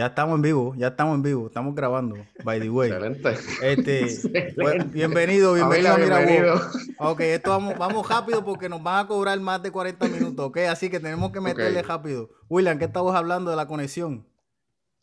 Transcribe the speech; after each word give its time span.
Ya 0.00 0.06
estamos 0.06 0.36
en 0.36 0.40
vivo, 0.40 0.74
ya 0.78 0.86
estamos 0.86 1.14
en 1.14 1.22
vivo, 1.22 1.48
estamos 1.48 1.74
grabando, 1.74 2.16
by 2.42 2.58
the 2.58 2.70
way. 2.70 2.90
Excelente. 2.90 3.36
Este, 3.60 4.00
Excelente. 4.04 4.54
bueno, 4.56 4.86
bienvenido, 4.86 5.52
bienvenido 5.52 6.54
a. 6.54 7.10
Ok, 7.10 7.20
esto 7.20 7.50
vamos, 7.50 7.76
vamos 7.76 8.08
rápido 8.08 8.42
porque 8.42 8.70
nos 8.70 8.82
van 8.82 9.04
a 9.04 9.06
cobrar 9.06 9.38
más 9.40 9.62
de 9.62 9.70
40 9.70 10.08
minutos, 10.08 10.46
ok, 10.46 10.56
así 10.70 10.88
que 10.88 11.00
tenemos 11.00 11.32
que 11.32 11.42
meterle 11.42 11.82
rápido. 11.82 12.30
William, 12.48 12.78
¿qué 12.78 12.86
estamos 12.86 13.14
hablando 13.14 13.50
de 13.50 13.58
la 13.58 13.66
conexión? 13.66 14.26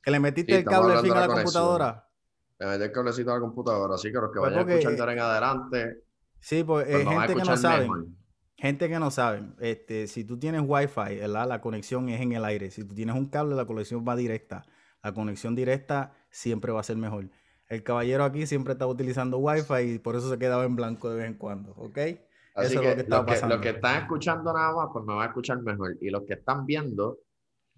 Que 0.01 0.09
le 0.09 0.19
metiste 0.19 0.53
Sí, 0.53 0.57
el 0.57 0.65
cable 0.65 0.97
fin 1.03 1.11
a 1.11 1.27
la 1.27 1.27
computadora. 1.27 2.09
Me 2.57 2.65
metí 2.65 2.83
el 2.85 2.91
cablecito 2.91 3.29
a 3.29 3.35
la 3.35 3.39
computadora, 3.39 3.93
así 3.93 4.11
que 4.11 4.17
los 4.17 4.31
que 4.31 4.39
Pues 4.39 4.51
vayan 4.51 4.67
a 4.67 4.73
escuchar 4.73 5.09
en 5.11 5.19
adelante, 5.19 6.03
Sí, 6.39 6.63
pues, 6.63 6.87
pues 6.87 7.05
eh, 7.05 7.07
a 7.07 7.21
gente 7.21 7.35
que 7.35 7.47
no 7.47 7.55
sabe. 7.57 7.87
Gente 8.55 8.89
que 8.89 8.97
no 8.99 9.11
sabe, 9.11 9.43
este, 9.59 10.07
si 10.07 10.23
tú 10.23 10.39
tienes 10.39 10.63
Wi-Fi, 10.65 11.17
¿verdad? 11.19 11.47
la 11.47 11.61
conexión 11.61 12.09
es 12.09 12.19
en 12.19 12.31
el 12.31 12.43
aire. 12.43 12.71
Si 12.71 12.83
tú 12.83 12.95
tienes 12.95 13.15
un 13.15 13.27
cable, 13.27 13.55
la 13.55 13.65
conexión 13.65 14.03
va 14.03 14.15
directa. 14.15 14.65
La 15.03 15.13
conexión 15.13 15.55
directa 15.55 16.13
siempre 16.29 16.71
va 16.71 16.79
a 16.81 16.83
ser 16.83 16.97
mejor. 16.97 17.29
El 17.67 17.83
caballero 17.83 18.23
aquí 18.23 18.45
siempre 18.47 18.73
estaba 18.73 18.91
utilizando 18.91 19.37
Wi-Fi 19.39 19.81
y 19.95 19.99
por 19.99 20.15
eso 20.15 20.29
se 20.29 20.37
quedaba 20.39 20.63
en 20.65 20.75
blanco 20.75 21.09
de 21.09 21.17
vez 21.17 21.25
en 21.27 21.33
cuando, 21.35 21.71
¿ok? 21.73 21.97
Así 21.97 22.17
Eso 22.55 22.65
es 22.67 22.75
lo 22.75 22.81
que, 22.81 22.95
que 22.95 23.01
está 23.01 23.17
los, 23.17 23.25
que 23.25 23.31
pasando. 23.33 23.55
los 23.55 23.61
que 23.63 23.69
están 23.69 24.01
escuchando 24.03 24.53
nada 24.53 24.73
más, 24.73 24.87
pues 24.93 25.05
me 25.05 25.13
van 25.13 25.23
a 25.23 25.27
escuchar 25.27 25.61
mejor. 25.61 25.95
Y 26.01 26.09
los 26.09 26.23
que 26.23 26.33
están 26.33 26.65
viendo, 26.65 27.19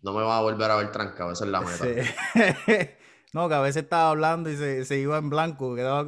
no 0.01 0.13
me 0.13 0.21
van 0.21 0.37
a 0.37 0.41
volver 0.41 0.71
a 0.71 0.75
ver 0.77 0.91
trancado, 0.91 1.31
esa 1.31 1.45
es 1.45 1.51
la 1.51 1.61
meta. 1.61 1.85
Sí. 1.85 2.89
No, 3.31 3.47
que 3.47 3.53
a 3.53 3.61
veces 3.61 3.83
estaba 3.83 4.09
hablando 4.09 4.49
y 4.49 4.55
se, 4.57 4.85
se 4.85 4.97
iba 4.97 5.15
en 5.19 5.29
blanco. 5.29 5.75
quedaba- 5.75 6.07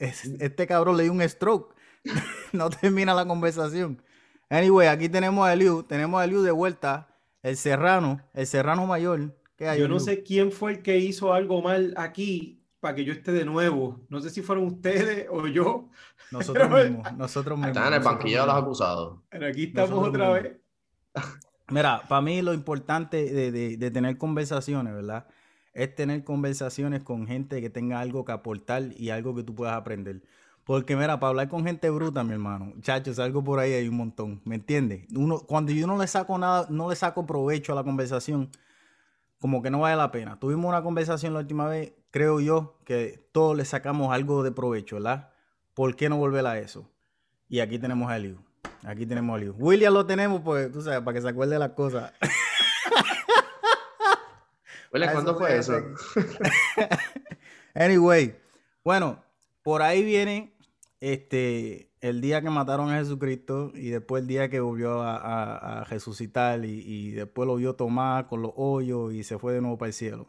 es- 0.00 0.24
este 0.40 0.66
cabrón 0.66 0.96
le 0.96 1.04
dio 1.04 1.12
un 1.12 1.22
stroke. 1.28 1.74
No 2.52 2.70
termina 2.70 3.14
la 3.14 3.24
conversación. 3.24 4.02
Anyway, 4.50 4.88
aquí 4.88 5.08
tenemos 5.08 5.46
a 5.46 5.52
Eliu. 5.52 5.82
Tenemos 5.84 6.20
a 6.20 6.24
Eliu 6.24 6.42
de 6.42 6.50
vuelta. 6.50 7.08
El 7.42 7.56
Serrano. 7.56 8.20
El 8.34 8.46
Serrano 8.48 8.84
mayor. 8.86 9.32
¿Qué 9.56 9.68
hay, 9.68 9.80
Yo 9.80 9.88
no 9.88 9.98
sé 10.00 10.22
quién 10.22 10.52
fue 10.52 10.72
el 10.72 10.82
que 10.82 10.98
hizo 10.98 11.32
algo 11.32 11.62
mal 11.62 11.94
aquí 11.96 12.62
para 12.80 12.94
que 12.94 13.04
yo 13.04 13.12
esté 13.12 13.32
de 13.32 13.44
nuevo. 13.44 14.00
No 14.08 14.20
sé 14.20 14.30
si 14.30 14.42
fueron 14.42 14.66
ustedes 14.66 15.26
o 15.30 15.46
yo, 15.46 15.88
Nosotros 16.30 16.68
Pero- 16.70 16.84
mismos. 16.90 17.12
Nosotros 17.16 17.58
mismos. 17.58 17.76
Están 17.76 17.88
en 17.92 17.98
el 18.00 18.04
banquillo 18.04 18.40
de 18.42 18.46
los 18.46 18.56
acusados. 18.56 19.18
pero 19.30 19.46
aquí 19.46 19.64
estamos 19.64 19.90
Nosotros 19.90 20.14
otra 20.14 20.26
mismos. 20.34 20.42
vez. 20.42 20.60
Mira, 21.68 22.02
para 22.08 22.20
mí 22.20 22.42
lo 22.42 22.52
importante 22.54 23.24
de, 23.32 23.50
de- 23.50 23.76
de 23.76 23.90
tener 23.90 24.18
conversaciones, 24.18 24.94
¿verdad? 24.94 25.26
Es 25.72 25.94
tener 25.94 26.22
conversaciones 26.24 27.02
con 27.02 27.26
gente 27.26 27.60
que 27.60 27.70
tenga 27.70 28.00
algo 28.00 28.24
que 28.24 28.32
aportar 28.32 28.84
y 28.96 29.10
algo 29.10 29.34
que 29.34 29.42
tú 29.42 29.54
puedas 29.54 29.74
aprender. 29.76 30.22
Porque 30.64 30.96
mira, 30.96 31.20
para 31.20 31.30
hablar 31.30 31.48
con 31.48 31.64
gente 31.64 31.90
bruta, 31.90 32.24
mi 32.24 32.32
hermano, 32.32 32.72
chachos, 32.80 33.18
algo 33.20 33.44
por 33.44 33.58
ahí 33.60 33.72
hay 33.72 33.88
un 33.88 33.96
montón, 33.96 34.40
¿me 34.44 34.56
entiendes? 34.56 35.06
Uno, 35.14 35.38
cuando 35.40 35.70
yo 35.72 35.86
no 35.86 35.96
le 35.96 36.06
saco 36.08 36.36
nada, 36.38 36.66
no 36.70 36.88
le 36.90 36.96
saco 36.96 37.24
provecho 37.26 37.72
a 37.72 37.76
la 37.76 37.84
conversación, 37.84 38.50
como 39.46 39.62
que 39.62 39.70
no 39.70 39.78
vale 39.78 39.94
la 39.94 40.10
pena. 40.10 40.40
Tuvimos 40.40 40.68
una 40.68 40.82
conversación 40.82 41.32
la 41.32 41.38
última 41.38 41.68
vez, 41.68 41.92
creo 42.10 42.40
yo, 42.40 42.80
que 42.84 43.28
todos 43.30 43.56
le 43.56 43.64
sacamos 43.64 44.12
algo 44.12 44.42
de 44.42 44.50
provecho, 44.50 44.96
¿verdad? 44.96 45.30
¿Por 45.72 45.94
qué 45.94 46.08
no 46.08 46.16
volver 46.16 46.44
a 46.46 46.58
eso? 46.58 46.90
Y 47.48 47.60
aquí 47.60 47.78
tenemos 47.78 48.10
a 48.10 48.16
Eliu. 48.16 48.38
Aquí 48.84 49.06
tenemos 49.06 49.36
a 49.36 49.38
Eliu. 49.38 49.54
William 49.56 49.94
lo 49.94 50.04
tenemos, 50.04 50.40
pues, 50.40 50.72
tú 50.72 50.82
sabes, 50.82 50.98
para 51.02 51.14
que 51.14 51.22
se 51.22 51.28
acuerde 51.28 51.52
de 51.52 51.58
las 51.60 51.70
cosas. 51.74 52.12
¿cuándo 55.12 55.38
fue 55.38 55.56
eso? 55.56 55.74
Anyway, 57.76 58.36
bueno, 58.82 59.22
por 59.62 59.80
ahí 59.80 60.02
viene 60.02 60.56
este 60.98 61.85
el 62.08 62.20
día 62.20 62.40
que 62.40 62.50
mataron 62.50 62.90
a 62.90 62.98
Jesucristo 62.98 63.72
y 63.74 63.88
después 63.90 64.22
el 64.22 64.28
día 64.28 64.48
que 64.48 64.60
volvió 64.60 65.02
a, 65.02 65.84
resucitar 65.88 66.64
y, 66.64 66.80
y 66.80 67.10
después 67.10 67.46
lo 67.46 67.56
vio 67.56 67.74
tomar 67.74 68.28
con 68.28 68.42
los 68.42 68.52
hoyos 68.56 69.12
y 69.12 69.24
se 69.24 69.38
fue 69.38 69.54
de 69.54 69.60
nuevo 69.60 69.78
para 69.78 69.88
el 69.88 69.92
cielo. 69.94 70.26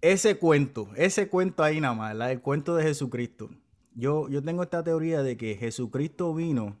Ese 0.00 0.38
cuento, 0.38 0.88
ese 0.96 1.28
cuento 1.28 1.62
ahí 1.62 1.80
nada 1.80 1.94
más, 1.94 2.30
el 2.30 2.40
cuento 2.40 2.74
de 2.74 2.84
Jesucristo. 2.84 3.50
Yo, 3.94 4.28
yo 4.28 4.42
tengo 4.42 4.62
esta 4.62 4.82
teoría 4.82 5.22
de 5.22 5.36
que 5.36 5.56
Jesucristo 5.56 6.34
vino 6.34 6.78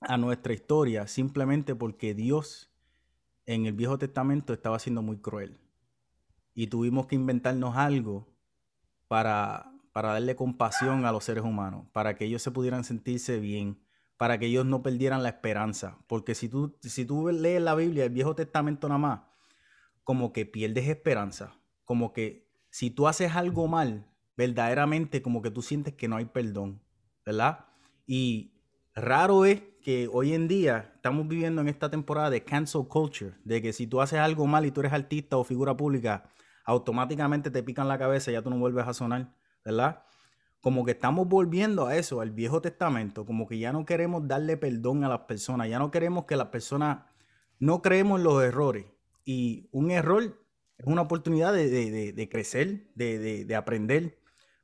a 0.00 0.16
nuestra 0.16 0.52
historia 0.52 1.06
simplemente 1.06 1.74
porque 1.74 2.14
Dios 2.14 2.70
en 3.46 3.66
el 3.66 3.74
Viejo 3.74 3.98
Testamento 3.98 4.52
estaba 4.52 4.78
siendo 4.78 5.02
muy 5.02 5.18
cruel 5.18 5.60
y 6.54 6.68
tuvimos 6.68 7.06
que 7.06 7.16
inventarnos 7.16 7.76
algo 7.76 8.26
para, 9.08 9.73
para 9.94 10.12
darle 10.12 10.34
compasión 10.34 11.04
a 11.04 11.12
los 11.12 11.22
seres 11.22 11.44
humanos, 11.44 11.86
para 11.92 12.16
que 12.16 12.24
ellos 12.24 12.42
se 12.42 12.50
pudieran 12.50 12.82
sentirse 12.82 13.38
bien, 13.38 13.80
para 14.16 14.38
que 14.40 14.46
ellos 14.46 14.66
no 14.66 14.82
perdieran 14.82 15.22
la 15.22 15.28
esperanza. 15.28 15.98
Porque 16.08 16.34
si 16.34 16.48
tú, 16.48 16.76
si 16.82 17.04
tú 17.04 17.28
lees 17.28 17.62
la 17.62 17.76
Biblia, 17.76 18.02
el 18.02 18.10
Viejo 18.10 18.34
Testamento 18.34 18.88
nada 18.88 18.98
más, 18.98 19.20
como 20.02 20.32
que 20.32 20.46
pierdes 20.46 20.88
esperanza, 20.88 21.54
como 21.84 22.12
que 22.12 22.50
si 22.70 22.90
tú 22.90 23.06
haces 23.06 23.36
algo 23.36 23.68
mal, 23.68 24.10
verdaderamente 24.36 25.22
como 25.22 25.42
que 25.42 25.52
tú 25.52 25.62
sientes 25.62 25.94
que 25.94 26.08
no 26.08 26.16
hay 26.16 26.24
perdón, 26.24 26.82
¿verdad? 27.24 27.66
Y 28.04 28.58
raro 28.96 29.44
es 29.44 29.62
que 29.80 30.08
hoy 30.12 30.34
en 30.34 30.48
día 30.48 30.90
estamos 30.96 31.28
viviendo 31.28 31.60
en 31.60 31.68
esta 31.68 31.88
temporada 31.88 32.30
de 32.30 32.42
cancel 32.42 32.88
culture, 32.88 33.36
de 33.44 33.62
que 33.62 33.72
si 33.72 33.86
tú 33.86 34.00
haces 34.00 34.18
algo 34.18 34.48
mal 34.48 34.66
y 34.66 34.72
tú 34.72 34.80
eres 34.80 34.92
artista 34.92 35.36
o 35.36 35.44
figura 35.44 35.76
pública, 35.76 36.28
automáticamente 36.64 37.52
te 37.52 37.62
pican 37.62 37.86
la 37.86 37.96
cabeza 37.96 38.32
y 38.32 38.34
ya 38.34 38.42
tú 38.42 38.50
no 38.50 38.58
vuelves 38.58 38.88
a 38.88 38.92
sonar, 38.92 39.32
¿verdad? 39.64 40.02
Como 40.60 40.84
que 40.84 40.92
estamos 40.92 41.28
volviendo 41.28 41.86
a 41.86 41.96
eso, 41.96 42.20
al 42.20 42.30
Viejo 42.30 42.60
Testamento, 42.62 43.26
como 43.26 43.46
que 43.46 43.58
ya 43.58 43.72
no 43.72 43.84
queremos 43.84 44.26
darle 44.26 44.56
perdón 44.56 45.04
a 45.04 45.08
las 45.08 45.20
personas, 45.20 45.68
ya 45.68 45.78
no 45.78 45.90
queremos 45.90 46.24
que 46.24 46.36
las 46.36 46.48
personas, 46.48 47.04
no 47.58 47.82
creemos 47.82 48.18
en 48.20 48.24
los 48.24 48.42
errores. 48.42 48.86
Y 49.24 49.68
un 49.72 49.90
error 49.90 50.22
es 50.78 50.86
una 50.86 51.02
oportunidad 51.02 51.52
de, 51.52 51.68
de- 51.68 51.90
de- 51.90 52.12
de 52.12 52.28
crecer, 52.28 52.88
de, 52.94 53.18
de- 53.18 53.44
de 53.44 53.56
aprender, 53.56 54.18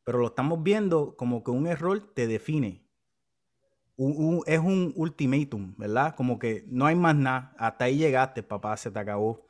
pero 0.04 0.18
lo 0.18 0.28
estamos 0.28 0.62
viendo 0.62 1.16
como 1.16 1.44
que 1.44 1.50
un 1.50 1.66
error 1.66 2.00
te 2.14 2.26
define. 2.26 2.86
Un- 3.96 4.16
un- 4.16 4.42
es 4.46 4.58
un 4.58 4.92
ultimátum, 4.96 5.74
¿verdad? 5.76 6.14
Como 6.16 6.38
que 6.38 6.64
no 6.68 6.86
hay 6.86 6.94
más 6.96 7.14
nada, 7.14 7.54
hasta 7.58 7.84
ahí 7.84 7.98
llegaste, 7.98 8.42
papá, 8.42 8.76
se 8.76 8.90
te 8.90 8.98
acabó. 8.98 9.46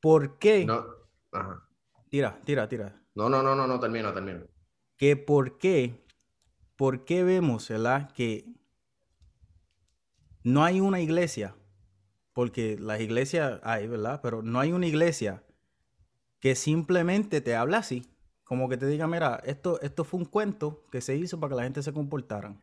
¿Por 0.00 0.38
qué? 0.38 0.64
No, 0.66 0.84
ajá. 1.32 1.64
Tira, 2.10 2.40
tira, 2.44 2.68
tira. 2.68 3.02
No, 3.18 3.28
no, 3.28 3.42
no, 3.42 3.56
no, 3.56 3.66
no, 3.66 3.80
termino, 3.80 4.14
termino. 4.14 4.46
que 4.96 5.16
por 5.16 5.58
qué, 5.58 6.06
por 6.76 7.04
qué 7.04 7.24
vemos, 7.24 7.68
¿verdad? 7.68 8.12
Que 8.12 8.46
no 10.44 10.62
hay 10.62 10.80
una 10.80 11.00
iglesia, 11.00 11.56
porque 12.32 12.76
las 12.78 13.00
iglesias 13.00 13.60
hay, 13.64 13.88
¿verdad? 13.88 14.20
Pero 14.22 14.42
no 14.42 14.60
hay 14.60 14.70
una 14.70 14.86
iglesia 14.86 15.42
que 16.38 16.54
simplemente 16.54 17.40
te 17.40 17.56
habla 17.56 17.78
así, 17.78 18.06
como 18.44 18.68
que 18.68 18.76
te 18.76 18.86
diga, 18.86 19.08
mira, 19.08 19.42
esto, 19.44 19.80
esto 19.80 20.04
fue 20.04 20.20
un 20.20 20.26
cuento 20.26 20.86
que 20.92 21.00
se 21.00 21.16
hizo 21.16 21.40
para 21.40 21.50
que 21.50 21.56
la 21.56 21.64
gente 21.64 21.82
se 21.82 21.92
comportaran. 21.92 22.62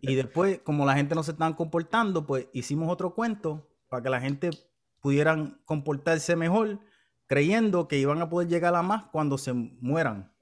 Y 0.00 0.14
después, 0.14 0.60
como 0.60 0.86
la 0.86 0.94
gente 0.94 1.16
no 1.16 1.24
se 1.24 1.32
están 1.32 1.54
comportando, 1.54 2.26
pues 2.26 2.46
hicimos 2.52 2.90
otro 2.90 3.12
cuento 3.12 3.68
para 3.88 4.04
que 4.04 4.10
la 4.10 4.20
gente 4.20 4.50
pudieran 5.00 5.60
comportarse 5.64 6.36
mejor, 6.36 6.78
creyendo 7.34 7.88
que 7.88 7.98
iban 7.98 8.20
a 8.22 8.28
poder 8.28 8.48
llegar 8.48 8.74
a 8.74 8.82
más 8.82 9.06
cuando 9.06 9.38
se 9.38 9.52
mueran. 9.52 10.32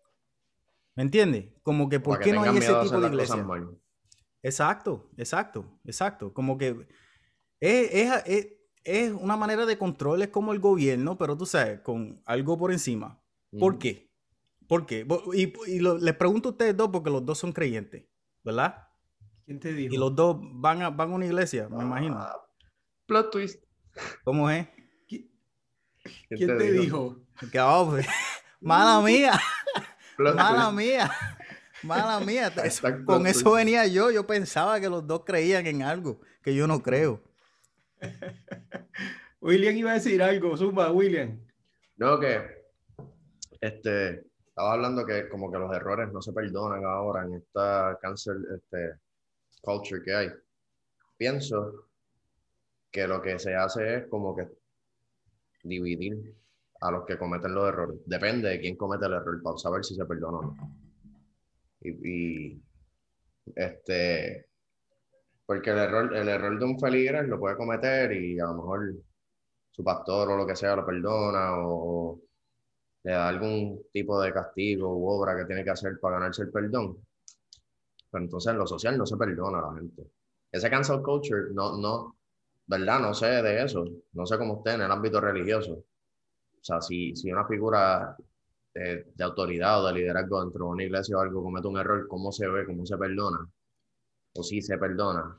¿Me 0.95 1.03
entiendes? 1.05 1.55
Como 1.63 1.89
que, 1.89 2.01
¿por 2.01 2.15
Para 2.15 2.25
qué 2.25 2.31
que 2.31 2.37
no 2.37 2.43
hay 2.43 2.57
ese 2.59 2.75
tipo 2.75 3.01
de 3.01 3.07
iglesia? 3.09 3.47
Exacto, 4.43 5.11
exacto, 5.17 5.79
exacto. 5.85 6.35
Como 6.35 6.59
que 6.59 6.87
es, 7.61 7.93
es- 7.93 8.23
es- 8.27 8.49
es 8.85 9.13
una 9.13 9.37
manera 9.37 9.65
de 9.65 9.79
control, 9.79 10.23
es 10.23 10.29
como 10.29 10.53
el 10.53 10.59
gobierno, 10.59 11.17
pero 11.17 11.37
tú 11.37 11.47
sabes, 11.47 11.81
con 11.81 12.21
algo 12.27 12.59
por 12.59 12.73
encima. 12.73 13.23
¿Por 13.59 13.79
qué? 13.79 14.11
¿Por 14.69 14.85
qué? 14.87 15.07
Y, 15.35 15.53
y 15.71 15.79
lo- 15.79 15.97
les 15.99 16.15
pregunto 16.17 16.49
a 16.49 16.53
ustedes 16.53 16.77
dos 16.77 16.89
porque 16.93 17.11
los 17.11 17.25
dos 17.25 17.39
son 17.39 17.53
creyentes, 17.53 18.05
¿verdad? 18.43 18.89
¿Quién 19.47 19.61
te 19.61 19.71
Y 19.71 19.75
dijo? 19.89 19.97
los 19.97 20.15
dos 20.17 20.39
van 20.41 20.83
a, 20.83 20.91
van 20.91 21.13
a 21.13 21.15
una 21.15 21.27
iglesia, 21.27 21.69
me 21.69 21.85
imagino. 21.85 22.17
Ah, 22.19 22.37
plot 23.07 23.31
twist. 23.31 23.65
¿Cómo 24.25 24.51
es? 24.51 24.67
¿Qui- 26.05 26.27
¿Quién 26.29 26.39
¿Quién 26.39 26.59
te 26.59 26.73
dijo? 26.73 27.17
Que, 27.51 27.61
oh, 27.61 27.89
pues, 27.91 28.07
mala 28.61 29.01
mía, 29.05 29.39
mala 30.19 30.71
mía, 30.71 31.11
mala 31.83 32.21
mía. 32.21 32.53
Eso- 32.65 32.89
con 33.05 33.27
eso 33.27 33.53
venía 33.53 33.87
yo. 33.87 34.11
Yo 34.11 34.27
pensaba 34.27 34.81
que 34.81 34.89
los 34.89 35.07
dos 35.07 35.23
creían 35.25 35.67
en 35.67 35.83
algo 35.83 36.21
que 36.43 36.55
yo 36.55 36.67
no 36.67 36.83
creo. 36.83 37.21
William 39.41 39.77
iba 39.77 39.91
a 39.91 39.95
decir 39.95 40.23
algo. 40.23 40.57
Zumba, 40.57 40.91
William. 40.93 41.39
No, 41.97 42.19
que 42.19 42.63
este, 43.61 44.25
estaba 44.47 44.73
hablando 44.75 45.05
que 45.07 45.29
como 45.29 45.51
que 45.51 45.59
los 45.59 45.75
errores 45.75 46.13
no 46.13 46.21
se 46.23 46.33
perdonan 46.33 46.85
ahora 46.85 47.25
en 47.25 47.35
esta 47.35 47.99
cancel 48.01 48.45
este, 48.55 48.95
culture 49.61 50.03
que 50.03 50.15
hay. 50.15 50.29
Pienso 51.17 51.89
que 52.91 53.07
lo 53.07 53.23
que 53.23 53.39
se 53.39 53.55
hace 53.55 53.97
es 53.99 54.07
como 54.09 54.35
que 54.37 54.49
dividir 55.63 56.35
a 56.81 56.91
los 56.91 57.05
que 57.05 57.19
cometen 57.19 57.55
los 57.55 57.69
errores. 57.69 58.01
Depende 58.07 58.49
de 58.49 58.61
quién 58.61 58.77
comete 58.77 59.07
el 59.07 59.13
error 59.15 59.43
para 59.43 59.59
saber 59.59 59.85
si 59.85 59.95
se 59.95 60.05
perdona 60.05 60.39
o 60.39 60.43
no. 60.43 60.57
Y, 61.81 62.09
y, 62.09 62.63
este, 63.55 64.47
porque 65.47 65.71
el 65.71 65.79
error, 65.79 66.17
el 66.17 66.29
error 66.29 66.59
de 66.59 66.65
un 66.65 66.79
feligres 66.79 67.29
lo 67.29 67.39
puede 67.39 67.57
cometer 67.57 68.13
y 68.13 68.39
a 68.41 68.47
lo 68.47 68.55
mejor 68.55 68.95
su 69.71 69.83
pastor 69.83 70.31
o 70.31 70.37
lo 70.37 70.47
que 70.47 70.57
sea 70.57 70.77
lo 70.77 70.87
perdona 70.87 71.59
o, 71.59 72.21
le 73.05 73.13
da 73.13 73.29
algún 73.29 73.83
tipo 73.93 74.21
de 74.21 74.33
castigo 74.33 74.97
u 74.97 75.09
obra 75.09 75.37
que 75.37 75.45
tiene 75.45 75.65
que 75.65 75.71
hacer 75.71 75.99
para 76.01 76.19
ganarse 76.19 76.43
el 76.43 76.51
perdón. 76.51 76.99
Pero 78.11 78.25
entonces 78.25 78.53
en 78.53 78.59
lo 78.59 78.67
social 78.67 78.97
no 78.97 79.07
se 79.07 79.17
perdona 79.17 79.59
a 79.59 79.73
la 79.73 79.79
gente. 79.79 80.05
Ese 80.53 80.71
cancel 80.71 81.03
culture, 81.03 81.53
no, 81.53 81.77
no, 81.79 82.17
¿verdad? 82.67 83.01
No 83.01 83.15
sé 83.15 83.27
de 83.27 83.63
eso. 83.63 83.85
No 84.13 84.27
sé 84.27 84.39
cómo 84.39 84.55
usted 84.55 84.75
en 84.75 84.83
el 84.83 84.91
ámbito 84.91 85.21
religioso. 85.21 85.73
O 85.75 86.65
sea, 86.65 86.81
si, 86.81 87.15
si 87.17 87.31
una 87.31 87.47
figura 87.47 88.17
de, 88.75 89.07
de, 89.15 89.25
autoridad 89.25 89.83
o 89.83 89.87
de 89.89 89.95
liderazgo 89.95 90.43
dentro 90.43 90.67
de 90.67 90.71
una 90.71 90.85
iglesia 90.85 91.17
o 91.17 91.21
algo 91.21 91.43
comete 91.43 91.69
un 91.69 91.79
error, 91.79 92.07
¿cómo 92.09 92.33
se 92.33 92.49
ve? 92.49 92.65
¿Cómo 92.65 92.87
se 92.87 92.97
perdona? 92.97 93.49
O 94.35 94.43
si 94.43 94.63
se 94.63 94.79
perdona. 94.79 95.37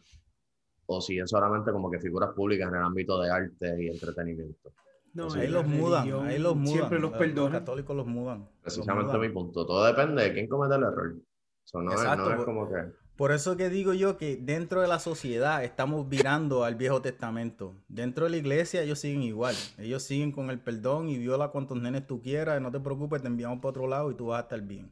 O 0.86 1.02
si 1.02 1.18
es 1.18 1.30
solamente 1.30 1.72
como 1.72 1.90
que 1.90 2.00
figuras 2.00 2.32
públicas 2.32 2.70
en 2.70 2.76
el 2.76 2.84
ámbito 2.84 3.20
de 3.22 3.32
arte 3.32 3.84
y 3.84 3.88
entretenimiento. 3.88 4.74
No, 5.14 5.32
ahí 5.32 5.48
los 5.48 5.66
mudan, 5.66 6.12
ahí 6.26 6.40
los 6.40 6.56
mudan. 6.56 6.74
Siempre 6.74 7.00
los 7.00 7.12
perdonan. 7.12 7.54
Los 7.54 7.62
católicos 7.62 7.96
los 7.96 8.08
mudan. 8.08 8.50
Precisamente 8.62 9.18
mi 9.18 9.30
punto. 9.30 9.66
Todo 9.66 9.86
depende 9.86 10.24
de 10.24 10.34
quién 10.34 10.48
comete 10.48 10.76
el 10.76 10.84
error. 10.84 11.16
Eso 11.64 11.82
no, 11.82 11.94
es, 11.94 12.04
no 12.04 12.34
es 12.34 12.44
como 12.44 12.68
que... 12.68 13.03
Por 13.16 13.32
eso 13.32 13.56
que 13.56 13.70
digo 13.70 13.94
yo 13.94 14.18
que 14.18 14.38
dentro 14.38 14.82
de 14.82 14.88
la 14.88 14.98
sociedad 14.98 15.64
estamos 15.64 16.10
virando 16.10 16.64
al 16.64 16.76
Viejo 16.76 17.02
Testamento. 17.02 17.76
Dentro 17.88 18.26
de 18.26 18.32
la 18.32 18.38
iglesia 18.38 18.82
ellos 18.82 19.00
siguen 19.00 19.22
igual. 19.22 19.56
Ellos 19.78 20.02
siguen 20.02 20.32
con 20.32 20.50
el 20.50 20.60
perdón 20.60 21.10
y 21.10 21.20
viola 21.20 21.50
cuantos 21.50 21.80
nenes 21.80 22.08
tú 22.08 22.22
quieras. 22.22 22.60
No 22.60 22.72
te 22.72 22.80
preocupes, 22.80 23.22
te 23.22 23.28
enviamos 23.28 23.60
para 23.60 23.70
otro 23.70 23.88
lado 23.88 24.10
y 24.10 24.16
tú 24.16 24.28
vas 24.28 24.40
a 24.40 24.44
estar 24.44 24.62
bien. 24.62 24.92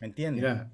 ¿Me 0.00 0.08
entiendes? 0.08 0.42
Mira, 0.42 0.72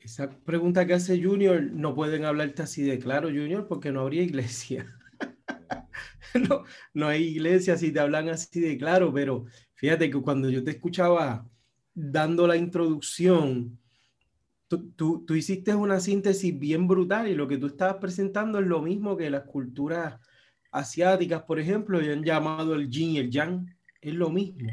esa 0.00 0.28
pregunta 0.28 0.86
que 0.86 0.94
hace 0.94 1.22
Junior, 1.22 1.62
no 1.62 1.94
pueden 1.94 2.26
hablarte 2.26 2.62
así 2.62 2.82
de 2.82 2.98
claro, 2.98 3.28
Junior, 3.28 3.66
porque 3.66 3.90
no 3.90 4.00
habría 4.00 4.22
iglesia. 4.22 4.86
no, 6.48 6.64
no 6.92 7.08
hay 7.08 7.22
iglesia 7.22 7.78
si 7.78 7.90
te 7.90 8.00
hablan 8.00 8.28
así 8.28 8.60
de 8.60 8.76
claro, 8.76 9.12
pero 9.14 9.46
fíjate 9.74 10.10
que 10.10 10.20
cuando 10.20 10.50
yo 10.50 10.62
te 10.62 10.72
escuchaba 10.72 11.48
dando 11.94 12.46
la 12.46 12.56
introducción, 12.56 13.79
tú, 14.78 15.24
tú, 15.26 15.34
hiciste 15.34 15.74
una 15.74 16.00
síntesis 16.00 16.56
bien 16.58 16.86
brutal 16.86 17.28
y 17.28 17.34
lo 17.34 17.48
que 17.48 17.58
tú 17.58 17.66
estabas 17.66 17.96
presentando 17.96 18.60
es 18.60 18.66
lo 18.66 18.80
mismo 18.80 19.16
que 19.16 19.30
las 19.30 19.42
culturas 19.42 20.20
asiáticas, 20.70 21.42
por 21.42 21.58
ejemplo, 21.58 22.00
y 22.00 22.08
han 22.08 22.22
llamado 22.22 22.74
el 22.74 22.88
yin 22.88 23.10
y 23.10 23.18
el 23.18 23.30
yang, 23.30 23.74
es 24.00 24.14
lo 24.14 24.30
mismo. 24.30 24.70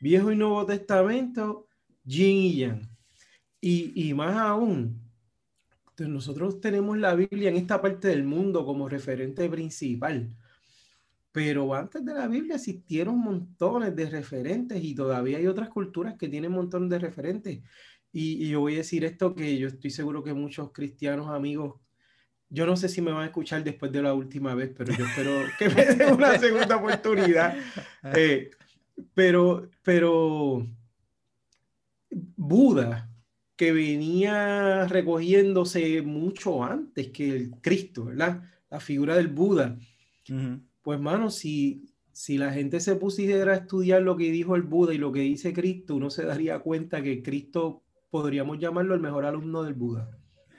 Viejo 0.00 0.30
y 0.30 0.36
Nuevo 0.36 0.64
Testamento, 0.64 1.66
yin 2.04 2.36
y 2.36 2.56
yang. 2.56 2.88
Y, 3.60 4.08
y 4.08 4.14
más 4.14 4.36
aún, 4.36 5.02
nosotros 6.08 6.60
tenemos 6.60 6.98
la 6.98 7.14
Biblia 7.14 7.50
en 7.50 7.56
esta 7.56 7.80
parte 7.80 8.08
del 8.08 8.24
mundo 8.24 8.64
como 8.64 8.88
referente 8.88 9.48
principal. 9.48 10.34
Pero 11.32 11.74
antes 11.74 12.04
de 12.04 12.14
la 12.14 12.28
Biblia 12.28 12.56
existieron 12.56 13.18
montones 13.18 13.96
de 13.96 14.10
referentes 14.10 14.82
y 14.82 14.94
todavía 14.94 15.38
hay 15.38 15.46
otras 15.46 15.70
culturas 15.70 16.14
que 16.18 16.28
tienen 16.28 16.52
montones 16.52 16.90
de 16.90 16.98
referentes. 16.98 17.60
Y, 18.12 18.48
yo 18.48 18.60
voy 18.60 18.74
a 18.74 18.78
decir 18.78 19.04
esto 19.04 19.34
que 19.34 19.58
yo 19.58 19.68
estoy 19.68 19.90
seguro 19.90 20.22
que 20.22 20.34
muchos 20.34 20.70
cristianos 20.70 21.28
amigos, 21.30 21.80
yo 22.50 22.66
no 22.66 22.76
sé 22.76 22.88
si 22.88 23.00
me 23.00 23.10
van 23.10 23.22
a 23.22 23.26
escuchar 23.26 23.64
después 23.64 23.90
de 23.90 24.02
la 24.02 24.12
última 24.12 24.54
vez, 24.54 24.70
pero 24.76 24.92
yo 24.94 25.06
espero 25.06 25.30
que 25.58 25.70
me 25.70 25.86
den 25.86 26.12
una 26.12 26.38
segunda 26.38 26.76
oportunidad. 26.76 27.56
Eh, 28.14 28.50
pero, 29.14 29.70
pero 29.82 30.66
Buda, 32.10 33.10
que 33.56 33.72
venía 33.72 34.86
recogiéndose 34.86 36.02
mucho 36.02 36.62
antes 36.62 37.08
que 37.08 37.30
el 37.30 37.50
Cristo, 37.62 38.06
¿verdad? 38.06 38.42
La 38.68 38.80
figura 38.80 39.16
del 39.16 39.28
Buda. 39.28 39.78
Pues, 40.82 41.00
mano, 41.00 41.30
si, 41.30 41.86
si 42.12 42.36
la 42.36 42.52
gente 42.52 42.80
se 42.80 42.96
pusiera 42.96 43.52
a 43.52 43.56
estudiar 43.56 44.02
lo 44.02 44.16
que 44.18 44.30
dijo 44.30 44.56
el 44.56 44.62
Buda 44.62 44.92
y 44.92 44.98
lo 44.98 45.12
que 45.12 45.20
dice 45.20 45.54
Cristo, 45.54 45.94
uno 45.94 46.10
se 46.10 46.24
daría 46.24 46.58
cuenta 46.58 47.02
que 47.02 47.22
Cristo 47.22 47.82
podríamos 48.12 48.58
llamarlo 48.58 48.94
el 48.94 49.00
mejor 49.00 49.24
alumno 49.24 49.62
del 49.62 49.72
Buda. 49.72 50.06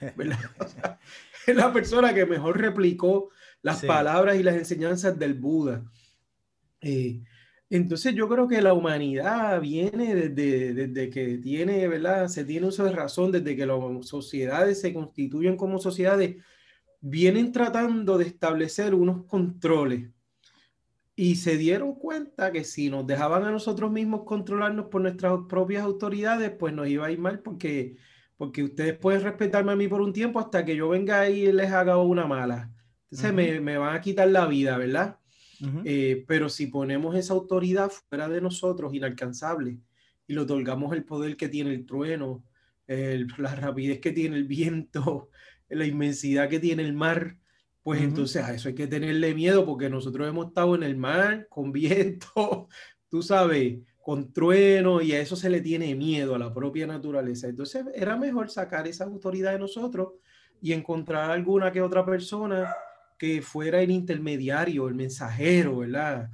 es 1.46 1.54
la 1.54 1.72
persona 1.72 2.12
que 2.12 2.26
mejor 2.26 2.60
replicó 2.60 3.30
las 3.62 3.84
palabras 3.84 4.36
y 4.36 4.42
las 4.42 4.56
enseñanzas 4.56 5.16
del 5.16 5.34
Buda. 5.34 5.84
Eh, 6.80 7.22
entonces 7.70 8.12
yo 8.12 8.28
creo 8.28 8.48
que 8.48 8.60
la 8.60 8.74
humanidad 8.74 9.60
viene 9.60 10.16
desde, 10.16 10.74
desde, 10.74 11.10
que 11.10 11.38
tiene, 11.38 11.86
¿verdad? 11.86 12.26
Se 12.26 12.44
tiene 12.44 12.66
uso 12.66 12.84
de 12.84 12.90
razón, 12.90 13.30
desde 13.30 13.54
que 13.54 13.66
las 13.66 13.78
sociedades 14.04 14.80
se 14.80 14.92
constituyen 14.92 15.56
como 15.56 15.78
sociedades, 15.78 16.34
vienen 17.00 17.52
tratando 17.52 18.18
de 18.18 18.24
establecer 18.24 18.96
unos 18.96 19.26
controles 19.26 20.10
y 21.16 21.36
se 21.36 21.56
dieron 21.56 21.94
cuenta 21.94 22.50
que 22.50 22.64
si 22.64 22.90
nos 22.90 23.06
dejaban 23.06 23.44
a 23.44 23.50
nosotros 23.50 23.90
mismos 23.90 24.22
controlarnos 24.24 24.86
por 24.86 25.02
nuestras 25.02 25.38
propias 25.48 25.84
autoridades, 25.84 26.50
pues 26.50 26.74
nos 26.74 26.88
iba 26.88 27.06
a 27.06 27.10
ir 27.10 27.18
mal 27.18 27.40
porque, 27.40 27.96
porque 28.36 28.64
ustedes 28.64 28.98
pueden 28.98 29.22
respetarme 29.22 29.72
a 29.72 29.76
mí 29.76 29.86
por 29.86 30.00
un 30.00 30.12
tiempo 30.12 30.40
hasta 30.40 30.64
que 30.64 30.74
yo 30.74 30.88
venga 30.88 31.28
y 31.30 31.52
les 31.52 31.70
haga 31.70 31.98
una 31.98 32.26
mala. 32.26 32.72
Entonces 33.10 33.32
me, 33.32 33.60
me, 33.60 33.78
van 33.78 33.94
a 33.94 34.00
quitar 34.00 34.28
la 34.28 34.46
vida, 34.46 34.76
¿verdad? 34.76 35.18
Eh, 35.84 36.24
pero 36.26 36.48
si 36.48 36.66
ponemos 36.66 37.14
esa 37.16 37.32
autoridad 37.32 37.90
fuera 37.90 38.28
de 38.28 38.40
nosotros, 38.40 38.92
inalcanzable, 38.92 39.78
y 40.26 40.34
le 40.34 40.40
otorgamos 40.40 40.92
el 40.94 41.04
poder 41.04 41.36
que 41.36 41.48
tiene 41.48 41.72
el 41.72 41.86
trueno, 41.86 42.44
la 43.38 43.54
rapidez 43.54 44.00
que 44.00 44.12
tiene 44.12 44.36
el 44.36 44.44
viento, 44.44 45.30
la 45.68 45.86
inmensidad 45.86 46.48
que 46.48 46.60
tiene 46.60 46.82
el 46.82 46.92
mar, 46.92 47.38
pues 47.84 48.00
entonces 48.00 48.42
a 48.42 48.54
eso 48.54 48.68
hay 48.68 48.74
que 48.74 48.86
tenerle 48.86 49.34
miedo 49.34 49.66
porque 49.66 49.90
nosotros 49.90 50.26
hemos 50.26 50.48
estado 50.48 50.74
en 50.74 50.82
el 50.82 50.96
mar 50.96 51.46
con 51.50 51.70
viento, 51.72 52.68
tú 53.10 53.22
sabes, 53.22 53.78
con 54.00 54.32
trueno 54.32 55.02
y 55.02 55.12
a 55.12 55.20
eso 55.20 55.36
se 55.36 55.50
le 55.50 55.60
tiene 55.60 55.94
miedo 55.94 56.34
a 56.34 56.38
la 56.38 56.52
propia 56.52 56.86
naturaleza. 56.86 57.46
Entonces 57.46 57.84
era 57.94 58.16
mejor 58.16 58.50
sacar 58.50 58.88
esa 58.88 59.04
autoridad 59.04 59.52
de 59.52 59.58
nosotros 59.58 60.14
y 60.62 60.72
encontrar 60.72 61.30
alguna 61.30 61.70
que 61.70 61.82
otra 61.82 62.06
persona 62.06 62.74
que 63.18 63.42
fuera 63.42 63.82
el 63.82 63.90
intermediario, 63.90 64.88
el 64.88 64.94
mensajero, 64.94 65.78
¿verdad? 65.78 66.30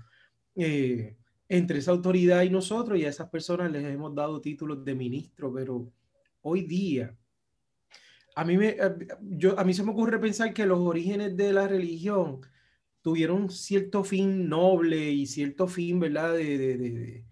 Eh, 0.55 1.17
entre 1.49 1.81
esa 1.81 1.91
autoridad 1.91 2.43
y 2.43 2.51
nosotros 2.51 2.97
y 2.97 3.05
a 3.07 3.09
esas 3.09 3.29
personas 3.29 3.73
les 3.73 3.85
hemos 3.85 4.15
dado 4.15 4.41
títulos 4.41 4.85
de 4.85 4.95
ministro, 4.95 5.53
pero 5.53 5.93
hoy 6.43 6.63
día 6.63 7.13
a 8.35 8.45
mí, 8.45 8.57
me, 8.57 8.69
eh, 8.69 9.09
yo, 9.21 9.59
a 9.59 9.65
mí 9.65 9.75
se 9.75 9.83
me 9.83 9.91
ocurre 9.93 10.19
pensar 10.19 10.55
que 10.55 10.67
los 10.67 10.79
orígenes 10.79 11.37
de 11.37 11.53
la 11.53 11.69
religión 11.69 12.41
tuvieron 13.03 13.51
cierto 13.51 14.05
fin 14.05 14.49
noble 14.49 15.11
y 15.11 15.27
cierto 15.27 15.67
fin, 15.67 16.01
¿verdad? 16.01 16.35
De, 16.35 16.59
de, 16.59 16.77
de, 16.77 17.25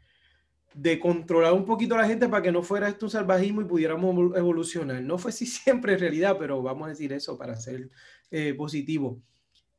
de, 0.75 1.01
controlar 1.01 1.53
un 1.53 1.65
poquito 1.65 1.94
a 1.94 1.99
la 1.99 2.08
gente 2.08 2.29
para 2.29 2.43
que 2.43 2.53
no 2.53 2.63
fuera 2.63 2.89
esto 2.89 3.06
un 3.06 3.11
salvajismo 3.11 3.63
y 3.63 3.67
pudiéramos 3.67 4.37
evolucionar. 4.37 5.03
No 5.03 5.19
fue 5.19 5.31
así 5.31 5.46
siempre 5.46 5.94
en 5.94 6.01
realidad, 6.01 6.37
pero 6.39 6.63
vamos 6.63 6.87
a 6.87 6.91
decir 6.91 7.13
eso 7.13 7.39
para 7.39 7.56
ser 7.56 7.91
eh, 8.31 8.55
positivo. 8.55 9.20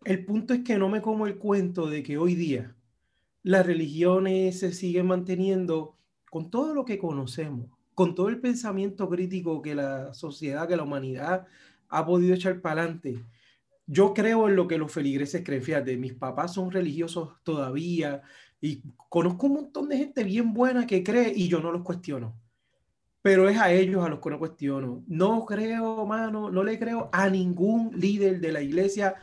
El 0.05 0.25
punto 0.25 0.53
es 0.53 0.63
que 0.63 0.77
no 0.77 0.89
me 0.89 1.01
como 1.01 1.27
el 1.27 1.37
cuento 1.37 1.89
de 1.89 2.03
que 2.03 2.17
hoy 2.17 2.35
día 2.35 2.75
las 3.43 3.65
religiones 3.65 4.59
se 4.59 4.71
siguen 4.73 5.07
manteniendo 5.07 5.97
con 6.29 6.49
todo 6.49 6.73
lo 6.73 6.85
que 6.85 6.99
conocemos 6.99 7.78
con 7.99 8.15
todo 8.15 8.29
el 8.29 8.39
pensamiento 8.39 9.09
crítico 9.09 9.61
que 9.61 9.75
la 9.75 10.13
sociedad, 10.13 10.69
que 10.69 10.77
la 10.77 10.83
humanidad 10.83 11.45
ha 11.89 12.05
podido 12.05 12.33
echar 12.33 12.61
para 12.61 12.83
adelante. 12.83 13.25
Yo 13.87 14.13
creo 14.13 14.47
en 14.47 14.55
lo 14.55 14.69
que 14.69 14.77
los 14.77 14.89
feligreses 14.89 15.43
creen. 15.43 15.61
Fíjate, 15.61 15.97
mis 15.97 16.13
papás 16.13 16.53
son 16.53 16.71
religiosos 16.71 17.33
todavía 17.43 18.21
y 18.61 18.83
conozco 19.09 19.47
un 19.47 19.53
montón 19.55 19.89
de 19.89 19.97
gente 19.97 20.23
bien 20.23 20.53
buena 20.53 20.87
que 20.87 21.03
cree 21.03 21.33
y 21.35 21.49
yo 21.49 21.59
no 21.59 21.73
los 21.73 21.81
cuestiono. 21.81 22.39
Pero 23.21 23.49
es 23.49 23.57
a 23.57 23.69
ellos 23.69 24.05
a 24.05 24.07
los 24.07 24.21
que 24.21 24.29
no 24.29 24.39
cuestiono. 24.39 25.03
No 25.05 25.45
creo, 25.45 26.05
mano, 26.05 26.49
no 26.49 26.63
le 26.63 26.79
creo 26.79 27.09
a 27.11 27.29
ningún 27.29 27.91
líder 27.99 28.39
de 28.39 28.53
la 28.53 28.61
iglesia. 28.61 29.15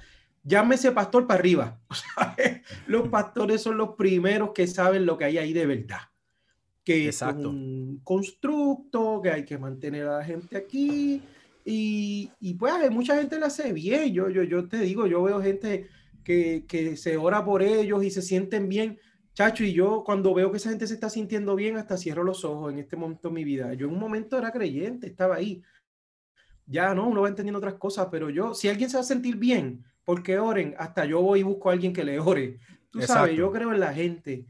Llámese 0.43 0.93
pastor 0.93 1.27
para 1.27 1.41
arriba. 1.41 1.81
los 2.87 3.09
pastores 3.09 3.63
son 3.63 3.79
los 3.79 3.95
primeros 3.97 4.51
que 4.51 4.67
saben 4.67 5.07
lo 5.07 5.17
que 5.17 5.25
hay 5.25 5.39
ahí 5.39 5.55
de 5.55 5.65
verdad 5.65 6.01
que 6.87 7.09
es 7.09 7.21
un 7.21 8.01
constructo, 8.05 9.21
que 9.21 9.31
hay 9.33 9.45
que 9.45 9.59
mantener 9.59 10.07
a 10.07 10.19
la 10.19 10.25
gente 10.25 10.57
aquí. 10.57 11.21
Y, 11.65 12.31
y 12.39 12.55
pues 12.55 12.73
hay 12.75 12.91
mucha 12.91 13.17
gente 13.17 13.41
la 13.41 13.47
hace 13.47 13.73
bien. 13.73 14.15
Yo, 14.15 14.31
yo, 14.31 14.45
yo 14.45 14.69
te 14.69 14.79
digo, 14.79 15.09
yo 15.09 15.21
veo 15.25 15.43
gente 15.43 15.89
que, 16.23 16.65
que 16.69 16.97
se 16.97 17.17
ora 17.17 17.45
por 17.45 17.61
ellos 17.61 18.05
y 18.05 18.11
se 18.13 18.23
sienten 18.23 18.69
bien. 18.69 19.01
Chacho, 19.35 19.65
y 19.65 19.73
yo 19.73 20.05
cuando 20.05 20.33
veo 20.33 20.53
que 20.53 20.59
esa 20.59 20.71
gente 20.71 20.87
se 20.87 20.95
está 20.95 21.11
sintiendo 21.11 21.57
bien, 21.57 21.77
hasta 21.77 21.97
cierro 21.97 22.23
los 22.23 22.45
ojos 22.45 22.73
en 22.73 22.79
este 22.79 22.95
momento 22.95 23.31
de 23.31 23.35
mi 23.35 23.43
vida. 23.43 23.75
Yo 23.75 23.89
en 23.89 23.95
un 23.95 23.99
momento 23.99 24.39
era 24.39 24.53
creyente, 24.53 25.09
estaba 25.09 25.35
ahí. 25.35 25.65
Ya 26.67 26.95
no, 26.95 27.09
uno 27.09 27.23
va 27.23 27.29
entendiendo 27.29 27.59
otras 27.59 27.75
cosas, 27.75 28.07
pero 28.13 28.31
yo, 28.31 28.55
si 28.55 28.69
alguien 28.69 28.89
se 28.91 28.97
va 28.97 29.01
a 29.01 29.05
sentir 29.05 29.35
bien, 29.35 29.85
porque 30.05 30.39
oren, 30.39 30.77
hasta 30.79 31.05
yo 31.05 31.21
voy 31.21 31.41
y 31.41 31.43
busco 31.43 31.69
a 31.69 31.73
alguien 31.73 31.93
que 31.93 32.05
le 32.05 32.21
ore. 32.21 32.61
Tú 32.91 33.03
sabes, 33.03 33.37
yo 33.37 33.51
creo 33.51 33.73
en 33.73 33.81
la 33.81 33.93
gente. 33.93 34.47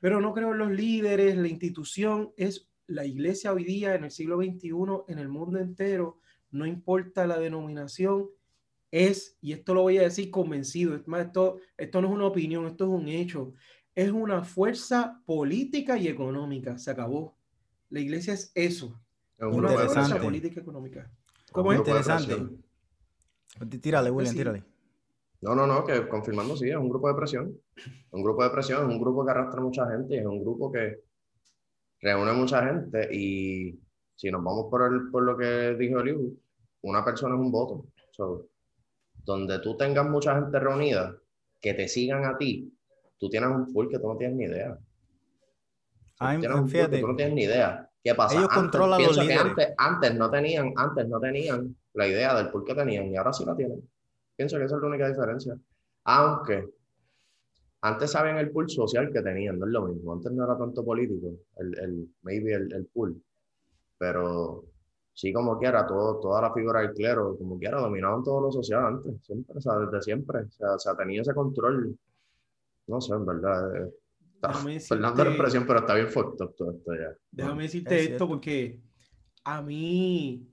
Pero 0.00 0.20
no 0.20 0.32
creo 0.32 0.52
en 0.52 0.58
los 0.58 0.70
líderes, 0.70 1.36
la 1.36 1.48
institución 1.48 2.32
es 2.36 2.68
la 2.86 3.04
iglesia 3.04 3.52
hoy 3.52 3.64
día 3.64 3.94
en 3.94 4.04
el 4.04 4.10
siglo 4.10 4.38
XXI, 4.38 4.70
en 5.08 5.18
el 5.18 5.28
mundo 5.28 5.58
entero, 5.58 6.18
no 6.50 6.66
importa 6.66 7.26
la 7.26 7.38
denominación, 7.38 8.28
es, 8.90 9.36
y 9.40 9.52
esto 9.52 9.74
lo 9.74 9.82
voy 9.82 9.98
a 9.98 10.02
decir 10.02 10.30
convencido, 10.30 10.96
es 10.96 11.06
más, 11.06 11.26
esto, 11.26 11.58
esto 11.76 12.00
no 12.00 12.08
es 12.08 12.14
una 12.14 12.26
opinión, 12.26 12.66
esto 12.66 12.84
es 12.84 12.90
un 12.90 13.08
hecho, 13.08 13.54
es 13.94 14.10
una 14.10 14.42
fuerza 14.42 15.22
política 15.26 15.96
y 15.96 16.08
económica, 16.08 16.78
se 16.78 16.90
acabó. 16.90 17.36
La 17.90 18.00
iglesia 18.00 18.34
es 18.34 18.50
eso, 18.54 19.00
una 19.38 19.68
fuerza 19.68 20.20
política 20.20 20.60
y 20.60 20.62
económica. 20.62 21.10
¿Cómo 21.52 21.72
es? 21.72 21.78
Interesante. 21.78 22.36
Tírale, 23.80 24.10
William, 24.10 24.34
tírale. 24.34 24.64
No, 25.42 25.54
no, 25.54 25.66
no, 25.66 25.84
que 25.84 26.06
confirmando 26.06 26.56
sí, 26.56 26.68
es 26.68 26.76
un 26.76 26.88
grupo 26.88 27.08
de 27.08 27.14
presión. 27.14 27.58
Un 28.10 28.22
grupo 28.22 28.44
de 28.44 28.50
presión, 28.50 28.82
es 28.82 28.94
un 28.94 29.00
grupo 29.00 29.24
que 29.24 29.30
arrastra 29.30 29.60
mucha 29.60 29.90
gente, 29.90 30.18
es 30.18 30.26
un 30.26 30.40
grupo 30.42 30.70
que 30.70 31.00
reúne 32.00 32.32
mucha 32.32 32.64
gente 32.66 33.08
y 33.14 33.78
si 34.16 34.30
nos 34.30 34.44
vamos 34.44 34.66
por, 34.70 34.82
el, 34.82 35.10
por 35.10 35.22
lo 35.22 35.36
que 35.36 35.74
dijo 35.74 36.00
Eliu, 36.00 36.38
una 36.82 37.04
persona 37.04 37.34
es 37.34 37.40
un 37.40 37.50
voto. 37.50 37.86
donde 39.24 39.58
tú 39.60 39.76
tengas 39.76 40.08
mucha 40.08 40.34
gente 40.34 40.58
reunida, 40.58 41.16
que 41.60 41.74
te 41.74 41.88
sigan 41.88 42.24
a 42.24 42.36
ti, 42.36 42.70
tú 43.18 43.28
tienes 43.28 43.50
un 43.50 43.72
pool 43.72 43.88
que 43.88 43.98
tú 43.98 44.08
no 44.08 44.16
tienes 44.16 44.36
ni 44.36 44.44
idea. 44.44 44.78
un 46.60 46.70
que 46.70 46.98
tú 46.98 47.08
no 47.08 47.16
tienes 47.16 47.34
ni 47.34 47.44
idea. 47.44 47.88
¿Qué 48.02 48.14
pasa? 48.14 48.34
Ellos 48.34 48.48
antes, 48.50 48.62
controlan 48.62 49.02
los 49.02 49.18
Antes, 49.18 49.74
antes, 49.76 50.14
no 50.14 50.30
tenían, 50.30 50.72
antes 50.76 51.06
no 51.06 51.20
tenían 51.20 51.76
la 51.94 52.06
idea 52.06 52.34
del 52.34 52.50
por 52.50 52.64
qué 52.64 52.74
tenían 52.74 53.06
y 53.06 53.16
ahora 53.16 53.32
sí 53.32 53.44
la 53.44 53.54
tienen. 53.54 53.82
Pienso 54.40 54.56
que 54.56 54.64
esa 54.64 54.76
es 54.76 54.80
la 54.80 54.88
única 54.88 55.06
diferencia. 55.06 55.54
Aunque 56.04 56.66
antes 57.82 58.10
sabían 58.10 58.38
el 58.38 58.50
pool 58.50 58.70
social 58.70 59.12
que 59.12 59.20
tenían, 59.20 59.58
no 59.58 59.66
es 59.66 59.72
lo 59.72 59.82
mismo. 59.88 60.14
Antes 60.14 60.32
no 60.32 60.44
era 60.44 60.56
tanto 60.56 60.82
político, 60.82 61.26
el, 61.58 61.78
el 61.78 62.08
maybe 62.22 62.54
el, 62.54 62.72
el 62.72 62.86
pool. 62.86 63.22
Pero 63.98 64.64
sí, 65.12 65.30
como 65.30 65.58
quiera, 65.58 65.86
todo, 65.86 66.20
toda 66.20 66.40
la 66.40 66.54
figura 66.54 66.80
del 66.80 66.94
clero, 66.94 67.36
como 67.36 67.58
quiera, 67.58 67.80
dominaban 67.80 68.24
todo 68.24 68.40
lo 68.40 68.50
social 68.50 68.82
antes, 68.82 69.22
siempre, 69.26 69.58
o 69.58 69.60
sea, 69.60 69.74
desde 69.76 70.00
siempre. 70.00 70.40
O 70.40 70.50
sea, 70.52 70.72
o 70.72 70.78
sea 70.78 70.96
tenía 70.96 71.20
ese 71.20 71.34
control. 71.34 71.94
No 72.86 72.98
sé, 72.98 73.12
en 73.12 73.26
verdad. 73.26 73.76
Eh, 73.76 73.90
Fernando 74.80 75.22
la 75.24 75.30
expresión, 75.32 75.66
pero 75.66 75.80
está 75.80 75.96
bien 75.96 76.08
fuerte 76.08 76.46
todo 76.56 76.70
esto 76.70 76.94
ya. 76.94 77.14
Déjame 77.30 77.64
decirte 77.64 78.04
esto 78.04 78.26
porque 78.26 78.80
a 79.44 79.60
mí 79.60 80.49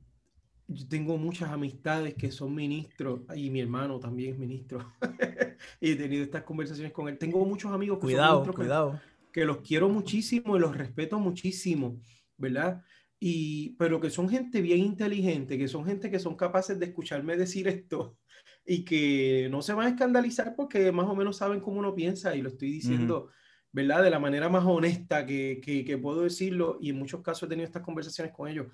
yo 0.67 0.88
tengo 0.88 1.17
muchas 1.17 1.50
amistades 1.50 2.13
que 2.15 2.31
son 2.31 2.53
ministros 2.53 3.21
y 3.36 3.50
mi 3.50 3.62
hermano 3.62 4.00
también 4.00 4.33
es 4.33 4.39
ministro 4.39 4.93
y 5.81 5.91
he 5.91 5.95
tenido 5.95 6.24
estas 6.24 6.43
conversaciones 6.43 6.91
con 6.91 7.07
él. 7.07 7.17
Tengo 7.17 7.43
muchos 7.45 7.71
amigos 7.71 8.00
que 8.00 8.07
cuidado, 8.07 8.43
son 8.43 8.53
cuidado. 8.53 9.01
Que, 9.31 9.45
los 9.45 9.57
quiero 9.57 9.88
muchísimo 9.88 10.57
y 10.57 10.59
los 10.59 10.75
respeto 10.75 11.19
muchísimo, 11.19 12.01
¿verdad? 12.38 12.83
Y, 13.19 13.75
pero 13.77 14.01
que 14.01 14.09
son 14.09 14.29
gente 14.29 14.62
bien 14.62 14.79
inteligente, 14.79 15.57
que 15.57 15.67
son 15.67 15.86
gente 15.86 16.12
que 16.12 16.19
son 16.19 16.36
capaces 16.36 16.77
de 16.77 16.88
escucharme 16.88 17.38
decir 17.38 17.67
esto 17.67 18.17
y 18.65 18.83
que 18.83 19.47
no 19.50 19.62
se 19.62 19.74
van 19.74 19.88
a 19.88 19.89
escandalizar 19.91 20.53
porque 20.55 20.91
más 20.91 21.07
o 21.07 21.15
menos 21.15 21.38
saben 21.38 21.62
cómo 21.62 21.79
uno 21.79 21.95
piensa 21.95 22.36
y 22.36 22.41
lo 22.41 22.50
estoy 22.50 22.71
diciendo. 22.71 23.29
¿verdad? 23.71 24.01
De 24.01 24.09
la 24.09 24.17
manera 24.17 24.50
más 24.50 24.65
honesta 24.65 25.25
que, 25.25 25.62
que, 25.62 25.97
puedo 25.97 26.24
decirlo, 26.24 26.79
y 26.81 26.89
en 26.89 26.97
muchos 26.97 27.21
casos 27.21 27.43
he 27.43 27.50
tenido 27.50 27.67
estas 27.67 27.83
conversaciones 27.83 28.33
con 28.33 28.47
ellos. 28.47 28.67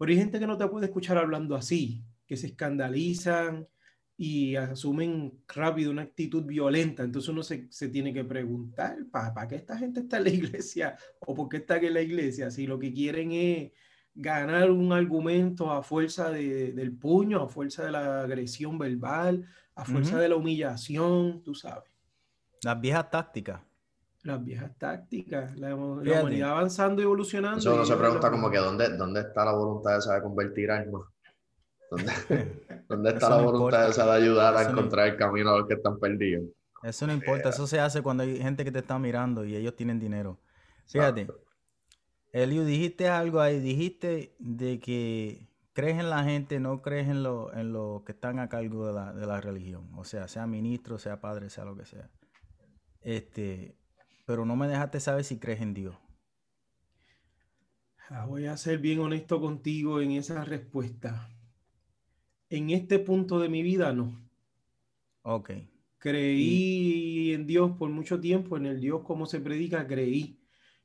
Pero 0.00 0.12
hay 0.12 0.16
gente 0.16 0.38
que 0.40 0.46
no 0.46 0.56
te 0.56 0.66
puede 0.66 0.86
escuchar 0.86 1.18
hablando 1.18 1.54
así, 1.54 2.02
que 2.26 2.34
se 2.34 2.46
escandalizan 2.46 3.68
y 4.16 4.56
asumen 4.56 5.42
rápido 5.46 5.90
una 5.90 6.00
actitud 6.00 6.42
violenta. 6.46 7.02
Entonces 7.02 7.28
uno 7.28 7.42
se, 7.42 7.66
se 7.70 7.90
tiene 7.90 8.14
que 8.14 8.24
preguntar, 8.24 8.96
¿para 9.12 9.46
qué 9.46 9.56
esta 9.56 9.76
gente 9.76 10.00
está 10.00 10.16
en 10.16 10.24
la 10.24 10.30
iglesia? 10.30 10.96
¿O 11.18 11.34
por 11.34 11.50
qué 11.50 11.58
está 11.58 11.74
aquí 11.74 11.86
en 11.88 11.92
la 11.92 12.00
iglesia? 12.00 12.50
Si 12.50 12.66
lo 12.66 12.78
que 12.78 12.94
quieren 12.94 13.32
es 13.32 13.72
ganar 14.14 14.70
un 14.70 14.90
argumento 14.90 15.70
a 15.70 15.82
fuerza 15.82 16.30
de, 16.30 16.72
del 16.72 16.96
puño, 16.96 17.42
a 17.42 17.48
fuerza 17.48 17.84
de 17.84 17.92
la 17.92 18.22
agresión 18.22 18.78
verbal, 18.78 19.44
a 19.74 19.84
fuerza 19.84 20.18
de 20.18 20.30
la 20.30 20.36
humillación, 20.36 21.42
tú 21.42 21.54
sabes. 21.54 21.90
Las 22.62 22.80
viejas 22.80 23.10
tácticas 23.10 23.60
las 24.22 24.44
viejas 24.44 24.76
tácticas, 24.78 25.56
la, 25.56 25.74
humanidad 25.74 26.50
avanzando 26.50 27.00
y 27.00 27.04
evolucionando. 27.04 27.58
Eso 27.58 27.74
uno 27.74 27.86
se 27.86 27.96
pregunta 27.96 28.30
como 28.30 28.50
que 28.50 28.58
¿dónde, 28.58 28.96
dónde 28.96 29.20
está 29.20 29.44
la 29.44 29.52
voluntad 29.52 29.98
esa 29.98 30.14
de 30.14 30.22
convertir 30.22 30.70
armas. 30.70 31.02
¿Dónde, 31.90 32.12
¿dónde 32.88 33.10
está 33.10 33.30
la 33.30 33.42
voluntad 33.42 33.88
esa 33.88 34.06
de 34.06 34.22
ayudar 34.22 34.56
a 34.56 34.70
encontrar 34.70 35.08
el 35.08 35.16
camino 35.16 35.50
a 35.50 35.58
los 35.58 35.66
que 35.66 35.74
están 35.74 35.98
perdidos? 35.98 36.44
Eso 36.82 37.06
no 37.06 37.12
importa, 37.12 37.50
eso 37.50 37.66
se 37.66 37.80
hace 37.80 38.02
cuando 38.02 38.22
hay 38.22 38.38
gente 38.38 38.64
que 38.64 38.72
te 38.72 38.78
está 38.78 38.98
mirando 38.98 39.44
y 39.44 39.54
ellos 39.56 39.76
tienen 39.76 39.98
dinero. 39.98 40.38
Fíjate, 40.86 41.28
Elio, 42.32 42.64
dijiste 42.64 43.08
algo 43.08 43.40
ahí, 43.40 43.60
dijiste 43.60 44.34
de 44.38 44.80
que 44.80 45.48
crees 45.72 45.98
en 45.98 46.10
la 46.10 46.24
gente, 46.24 46.58
no 46.58 46.80
crees 46.80 47.08
en 47.08 47.22
los 47.22 47.52
en 47.54 47.72
lo 47.72 48.02
que 48.06 48.12
están 48.12 48.38
a 48.38 48.48
cargo 48.48 48.86
de 48.86 48.92
la, 48.92 49.12
de 49.12 49.26
la 49.26 49.40
religión. 49.40 49.90
O 49.96 50.04
sea, 50.04 50.28
sea 50.28 50.46
ministro, 50.46 50.98
sea 50.98 51.20
padre, 51.20 51.50
sea 51.50 51.64
lo 51.64 51.76
que 51.76 51.84
sea. 51.84 52.08
Este, 53.02 53.76
pero 54.30 54.46
no 54.46 54.54
me 54.54 54.68
dejaste 54.68 55.00
saber 55.00 55.24
si 55.24 55.40
crees 55.40 55.60
en 55.60 55.74
Dios. 55.74 55.96
Ah, 58.08 58.26
voy 58.26 58.46
a 58.46 58.56
ser 58.56 58.78
bien 58.78 59.00
honesto 59.00 59.40
contigo 59.40 60.00
en 60.00 60.12
esa 60.12 60.44
respuesta. 60.44 61.28
En 62.48 62.70
este 62.70 63.00
punto 63.00 63.40
de 63.40 63.48
mi 63.48 63.64
vida, 63.64 63.92
no. 63.92 64.16
Ok. 65.22 65.50
Creí 65.98 67.32
en 67.32 67.44
Dios 67.44 67.72
por 67.76 67.90
mucho 67.90 68.20
tiempo, 68.20 68.56
en 68.56 68.66
el 68.66 68.80
Dios 68.80 69.02
como 69.02 69.26
se 69.26 69.40
predica, 69.40 69.88
creí. 69.88 70.38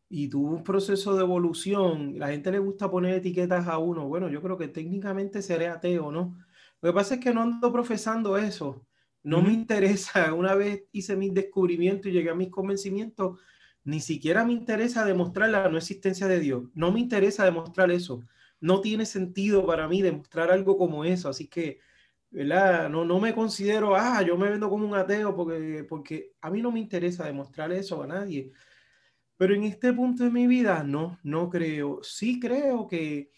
Y 0.10 0.28
tuvo 0.28 0.56
un 0.56 0.64
proceso 0.64 1.16
de 1.16 1.22
evolución. 1.22 2.18
La 2.18 2.30
gente 2.30 2.52
le 2.52 2.58
gusta 2.58 2.90
poner 2.90 3.14
etiquetas 3.14 3.68
a 3.68 3.78
uno. 3.78 4.08
Bueno, 4.08 4.28
yo 4.28 4.42
creo 4.42 4.58
que 4.58 4.70
técnicamente 4.70 5.44
seré 5.44 5.68
ateo, 5.68 6.12
¿no? 6.12 6.36
Lo 6.82 6.90
que 6.90 6.96
pasa 6.96 7.14
es 7.14 7.20
que 7.20 7.32
no 7.32 7.44
ando 7.44 7.72
profesando 7.72 8.40
eso. 8.40 8.88
No 9.26 9.42
me 9.42 9.52
interesa, 9.52 10.34
una 10.36 10.54
vez 10.54 10.84
hice 10.92 11.16
mis 11.16 11.34
descubrimientos 11.34 12.08
y 12.08 12.14
llegué 12.14 12.30
a 12.30 12.36
mis 12.36 12.50
convencimientos, 12.50 13.40
ni 13.84 14.00
siquiera 14.00 14.46
me 14.46 14.54
interesa 14.54 15.04
demostrar 15.04 15.50
la 15.50 15.68
no 15.68 15.78
existencia 15.78 16.28
de 16.28 16.40
Dios. 16.40 16.66
No 16.76 16.92
me 16.92 17.00
interesa 17.00 17.44
demostrar 17.44 17.90
eso. 17.90 18.22
No 18.60 18.82
tiene 18.82 19.06
sentido 19.06 19.66
para 19.66 19.88
mí 19.88 20.04
demostrar 20.04 20.52
algo 20.52 20.78
como 20.78 21.06
eso. 21.06 21.28
Así 21.28 21.48
que, 21.48 21.80
¿verdad? 22.30 22.88
No, 22.88 23.04
no 23.04 23.20
me 23.20 23.34
considero, 23.34 23.96
ah, 23.96 24.22
yo 24.22 24.38
me 24.38 24.50
vendo 24.50 24.70
como 24.70 24.88
un 24.88 24.96
ateo 24.96 25.36
porque, 25.36 25.84
porque 25.90 26.34
a 26.42 26.52
mí 26.52 26.62
no 26.62 26.72
me 26.72 26.80
interesa 26.80 27.26
demostrar 27.26 27.72
eso 27.72 28.04
a 28.04 28.08
nadie. 28.08 28.52
Pero 29.38 29.56
en 29.56 29.64
este 29.64 29.92
punto 29.92 30.24
de 30.24 30.30
mi 30.30 30.46
vida, 30.46 30.84
no, 30.84 31.20
no 31.24 31.50
creo. 31.50 32.00
Sí 32.04 32.40
creo 32.40 32.88
que, 32.88 33.32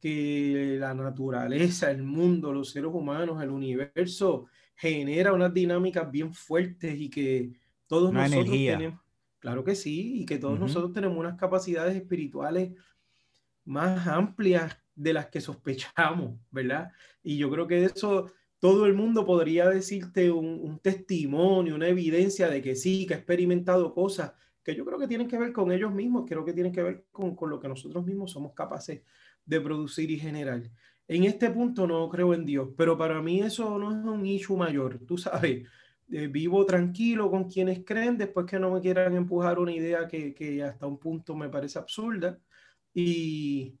que 0.00 0.76
la 0.78 0.94
naturaleza, 0.94 1.90
el 1.90 2.04
mundo, 2.04 2.52
los 2.52 2.70
seres 2.70 2.90
humanos, 2.92 3.42
el 3.42 3.50
universo, 3.50 4.46
genera 4.82 5.32
unas 5.32 5.54
dinámicas 5.54 6.10
bien 6.10 6.34
fuertes 6.34 7.00
y 7.00 7.08
que 7.08 7.52
todos 7.86 8.12
nosotros 8.12 8.50
tenemos, 8.50 9.00
claro 9.38 9.62
que 9.62 9.76
sí, 9.76 10.22
y 10.22 10.26
que 10.26 10.38
todos 10.38 10.58
nosotros 10.58 10.92
tenemos 10.92 11.16
unas 11.16 11.38
capacidades 11.38 11.94
espirituales 11.94 12.72
más 13.64 14.08
amplias 14.08 14.76
de 14.96 15.12
las 15.12 15.26
que 15.26 15.40
sospechamos, 15.40 16.36
¿verdad? 16.50 16.90
Y 17.22 17.36
yo 17.36 17.48
creo 17.48 17.68
que 17.68 17.84
eso 17.84 18.32
todo 18.58 18.86
el 18.86 18.94
mundo 18.94 19.24
podría 19.24 19.68
decirte 19.68 20.32
un, 20.32 20.80
testimonio, 20.80 21.76
una 21.76 21.86
evidencia 21.86 22.48
de 22.48 22.60
que 22.60 22.74
sí, 22.74 23.06
que 23.06 23.14
ha 23.14 23.18
experimentado 23.18 23.94
cosas 23.94 24.32
que 24.64 24.74
yo 24.74 24.84
creo 24.84 24.98
que 24.98 25.06
tienen 25.06 25.28
que 25.28 25.38
ver 25.38 25.52
con 25.52 25.70
ellos 25.70 25.94
mismos, 25.94 26.24
creo 26.26 26.44
que 26.44 26.52
tienen 26.52 26.72
que 26.72 26.82
ver 26.82 27.04
con, 27.12 27.36
con 27.36 27.50
lo 27.50 27.60
que 27.60 27.68
nosotros 27.68 28.04
mismos 28.04 28.32
somos 28.32 28.52
capaces 28.52 29.02
de 29.44 29.60
producir 29.60 30.10
y 30.10 30.18
generar. 30.18 30.62
En 31.08 31.24
este 31.24 31.50
punto 31.50 31.86
no 31.86 32.08
creo 32.08 32.32
en 32.32 32.44
Dios, 32.44 32.68
pero 32.76 32.96
para 32.96 33.20
mí 33.20 33.40
eso 33.40 33.78
no 33.78 33.90
es 33.90 34.04
un 34.04 34.24
issue 34.24 34.56
mayor. 34.56 35.00
Tú 35.06 35.18
sabes, 35.18 35.66
eh, 36.10 36.26
vivo 36.28 36.64
tranquilo 36.64 37.30
con 37.30 37.48
quienes 37.48 37.84
creen, 37.84 38.16
después 38.16 38.46
que 38.46 38.58
no 38.58 38.70
me 38.70 38.80
quieran 38.80 39.14
empujar 39.14 39.58
una 39.58 39.72
idea 39.72 40.06
que, 40.08 40.34
que 40.34 40.62
hasta 40.62 40.86
un 40.86 40.98
punto 40.98 41.34
me 41.34 41.48
parece 41.48 41.78
absurda. 41.78 42.38
Y, 42.94 43.78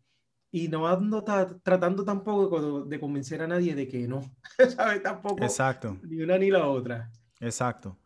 y 0.50 0.68
no 0.68 0.86
ando 0.86 1.24
tratando 1.62 2.04
tampoco 2.04 2.84
de 2.84 3.00
convencer 3.00 3.40
a 3.42 3.46
nadie 3.46 3.74
de 3.74 3.88
que 3.88 4.06
no, 4.06 4.22
¿sabes? 4.76 5.02
Tampoco. 5.02 5.42
Exacto. 5.42 5.98
Ni 6.02 6.22
una 6.22 6.36
ni 6.38 6.50
la 6.50 6.66
otra. 6.68 7.10
Exacto. 7.40 7.98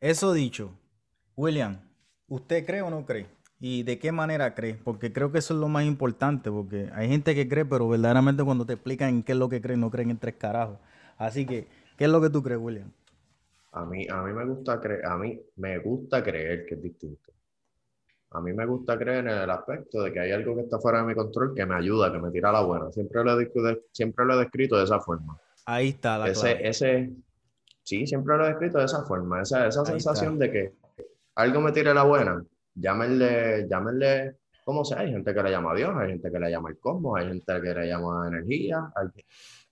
Eso 0.00 0.32
dicho, 0.32 0.78
William, 1.36 1.78
¿usted 2.26 2.64
cree 2.64 2.80
o 2.80 2.90
no 2.90 3.04
cree? 3.04 3.26
¿Y 3.60 3.82
de 3.82 3.98
qué 3.98 4.10
manera 4.10 4.54
crees? 4.54 4.78
Porque 4.82 5.12
creo 5.12 5.30
que 5.30 5.38
eso 5.38 5.52
es 5.52 5.60
lo 5.60 5.68
más 5.68 5.84
importante, 5.84 6.50
porque 6.50 6.88
hay 6.94 7.08
gente 7.08 7.34
que 7.34 7.46
cree, 7.46 7.66
pero 7.66 7.88
verdaderamente 7.88 8.42
cuando 8.42 8.64
te 8.64 8.72
explican 8.72 9.22
qué 9.22 9.32
es 9.32 9.38
lo 9.38 9.50
que 9.50 9.60
creen, 9.60 9.80
no 9.80 9.90
creen 9.90 10.10
en 10.10 10.18
tres 10.18 10.36
carajos. 10.36 10.78
Así 11.18 11.44
que, 11.44 11.66
¿qué 11.98 12.04
es 12.04 12.10
lo 12.10 12.22
que 12.22 12.30
tú 12.30 12.42
crees, 12.42 12.58
William? 12.58 12.90
A 13.72 13.84
mí, 13.84 14.06
a 14.08 14.22
mí 14.22 14.32
me 14.32 14.46
gusta 14.46 14.80
creer, 14.80 15.04
a 15.04 15.16
mí 15.18 15.38
me 15.56 15.78
gusta 15.78 16.22
creer 16.22 16.64
que 16.64 16.74
es 16.74 16.82
distinto. 16.82 17.32
A 18.30 18.40
mí 18.40 18.52
me 18.54 18.64
gusta 18.64 18.96
creer 18.96 19.18
en 19.18 19.28
el 19.28 19.50
aspecto 19.50 20.02
de 20.02 20.12
que 20.12 20.20
hay 20.20 20.32
algo 20.32 20.54
que 20.54 20.62
está 20.62 20.78
fuera 20.78 21.00
de 21.00 21.08
mi 21.08 21.14
control 21.14 21.52
que 21.54 21.66
me 21.66 21.74
ayuda, 21.74 22.10
que 22.10 22.18
me 22.18 22.30
tira 22.30 22.50
la 22.50 22.62
buena. 22.62 22.90
Siempre 22.92 23.22
lo 23.22 23.38
he, 23.38 23.50
siempre 23.92 24.24
lo 24.24 24.34
he 24.34 24.38
descrito 24.38 24.78
de 24.78 24.84
esa 24.84 25.00
forma. 25.00 25.36
Ahí 25.66 25.88
está 25.90 26.16
la 26.16 26.28
ese, 26.28 26.66
ese 26.66 27.10
Sí, 27.82 28.06
siempre 28.06 28.36
lo 28.36 28.44
he 28.44 28.48
descrito 28.48 28.78
de 28.78 28.84
esa 28.84 29.04
forma. 29.04 29.42
Esa, 29.42 29.66
esa 29.66 29.84
sensación 29.84 30.38
de 30.38 30.50
que 30.50 30.72
algo 31.34 31.60
me 31.60 31.72
tire 31.72 31.92
la 31.92 32.04
buena 32.04 32.42
llámenle, 32.74 33.66
llámenle 33.68 34.36
como 34.64 34.84
sea, 34.84 35.00
hay 35.00 35.10
gente 35.10 35.34
que 35.34 35.42
le 35.42 35.50
llama 35.50 35.72
a 35.72 35.74
Dios, 35.74 35.90
hay 35.96 36.10
gente 36.10 36.30
que 36.30 36.38
le 36.38 36.50
llama 36.50 36.70
el 36.70 36.78
cosmos, 36.78 37.18
hay 37.18 37.28
gente 37.28 37.60
que 37.60 37.74
le 37.74 37.88
llama 37.88 38.28
energía, 38.28 38.92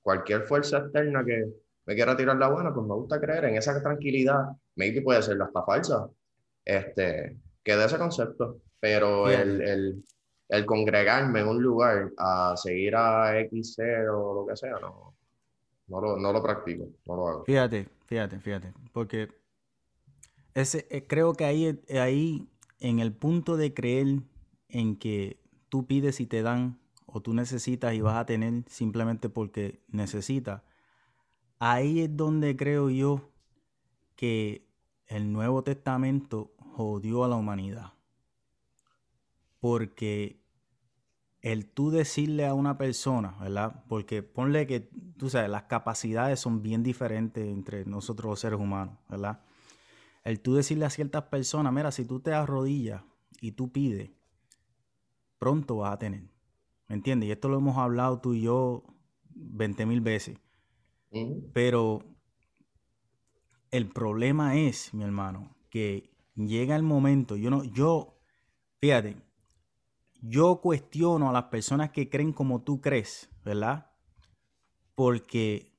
cualquier 0.02 0.42
fuerza 0.42 0.78
externa 0.78 1.24
que, 1.24 1.44
me 1.88 1.94
quiera 1.94 2.14
tirar 2.14 2.36
la 2.36 2.50
buena, 2.50 2.74
pues 2.74 2.86
me 2.86 2.94
gusta 2.94 3.18
creer 3.18 3.46
en 3.46 3.56
esa 3.56 3.82
tranquilidad. 3.82 4.44
Maybe 4.76 5.00
puede 5.00 5.22
ser 5.22 5.40
hasta 5.40 5.62
falsa. 5.62 6.06
Este, 6.62 7.38
que 7.64 7.76
de 7.76 7.84
ese 7.86 7.96
concepto. 7.96 8.60
Pero 8.78 9.30
el, 9.30 9.62
el, 9.62 10.04
el, 10.50 10.66
congregarme 10.66 11.40
en 11.40 11.48
un 11.48 11.62
lugar 11.62 12.10
a 12.18 12.54
seguir 12.58 12.94
a 12.94 13.32
XC 13.40 14.06
o 14.12 14.34
lo 14.34 14.46
que 14.46 14.54
sea, 14.54 14.72
no, 14.78 15.16
no, 15.86 16.00
lo, 16.00 16.18
no 16.18 16.30
lo 16.30 16.42
practico, 16.42 16.90
no 17.06 17.16
lo 17.16 17.28
hago. 17.28 17.44
Fíjate, 17.46 17.88
fíjate, 18.04 18.38
fíjate. 18.38 18.74
Porque 18.92 19.30
ese, 20.52 20.86
eh, 20.90 21.06
creo 21.06 21.32
que 21.32 21.46
ahí, 21.46 21.80
ahí, 21.88 22.46
en 22.80 23.00
el 23.00 23.12
punto 23.12 23.56
de 23.56 23.74
creer 23.74 24.22
en 24.68 24.96
que 24.96 25.40
tú 25.68 25.86
pides 25.86 26.20
y 26.20 26.26
te 26.26 26.42
dan, 26.42 26.78
o 27.06 27.20
tú 27.20 27.34
necesitas 27.34 27.94
y 27.94 28.00
vas 28.00 28.16
a 28.16 28.26
tener 28.26 28.64
simplemente 28.68 29.28
porque 29.28 29.82
necesitas, 29.88 30.62
ahí 31.58 32.00
es 32.00 32.16
donde 32.16 32.56
creo 32.56 32.90
yo 32.90 33.30
que 34.16 34.68
el 35.06 35.32
Nuevo 35.32 35.62
Testamento 35.62 36.52
jodió 36.58 37.24
a 37.24 37.28
la 37.28 37.36
humanidad. 37.36 37.94
Porque 39.60 40.40
el 41.40 41.66
tú 41.66 41.90
decirle 41.90 42.46
a 42.46 42.54
una 42.54 42.78
persona, 42.78 43.36
¿verdad? 43.40 43.84
Porque 43.88 44.22
ponle 44.22 44.66
que, 44.66 44.88
tú 45.16 45.30
sabes, 45.30 45.50
las 45.50 45.64
capacidades 45.64 46.40
son 46.40 46.62
bien 46.62 46.82
diferentes 46.82 47.46
entre 47.46 47.84
nosotros 47.84 48.30
los 48.30 48.40
seres 48.40 48.60
humanos, 48.60 48.98
¿verdad? 49.08 49.40
El 50.28 50.40
tú 50.40 50.54
decirle 50.54 50.84
a 50.84 50.90
ciertas 50.90 51.24
personas, 51.24 51.72
mira, 51.72 51.90
si 51.90 52.04
tú 52.04 52.20
te 52.20 52.34
arrodillas 52.34 53.02
y 53.40 53.52
tú 53.52 53.72
pides, 53.72 54.10
pronto 55.38 55.76
vas 55.76 55.94
a 55.94 55.98
tener. 55.98 56.28
¿Me 56.86 56.96
entiendes? 56.96 57.30
Y 57.30 57.32
esto 57.32 57.48
lo 57.48 57.56
hemos 57.56 57.78
hablado 57.78 58.20
tú 58.20 58.34
y 58.34 58.42
yo 58.42 58.84
20 59.30 59.86
mil 59.86 60.02
veces. 60.02 60.38
Pero 61.54 62.04
el 63.70 63.88
problema 63.88 64.54
es, 64.56 64.92
mi 64.92 65.02
hermano, 65.02 65.56
que 65.70 66.10
llega 66.34 66.76
el 66.76 66.82
momento, 66.82 67.34
yo 67.36 67.48
no, 67.48 67.64
yo, 67.64 68.18
fíjate, 68.82 69.16
yo 70.20 70.60
cuestiono 70.60 71.30
a 71.30 71.32
las 71.32 71.44
personas 71.44 71.88
que 71.90 72.10
creen 72.10 72.34
como 72.34 72.60
tú 72.60 72.82
crees, 72.82 73.30
¿verdad? 73.46 73.92
Porque 74.94 75.72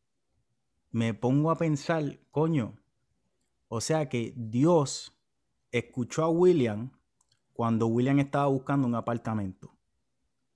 me 0.89 1.13
pongo 1.13 1.51
a 1.51 1.55
pensar, 1.55 2.19
coño, 2.31 2.78
o 3.69 3.79
sea 3.79 4.09
que 4.09 4.33
Dios 4.35 5.17
escuchó 5.71 6.23
a 6.23 6.29
William 6.29 6.91
cuando 7.53 7.87
William 7.87 8.19
estaba 8.19 8.47
buscando 8.47 8.87
un 8.87 8.95
apartamento. 8.95 9.75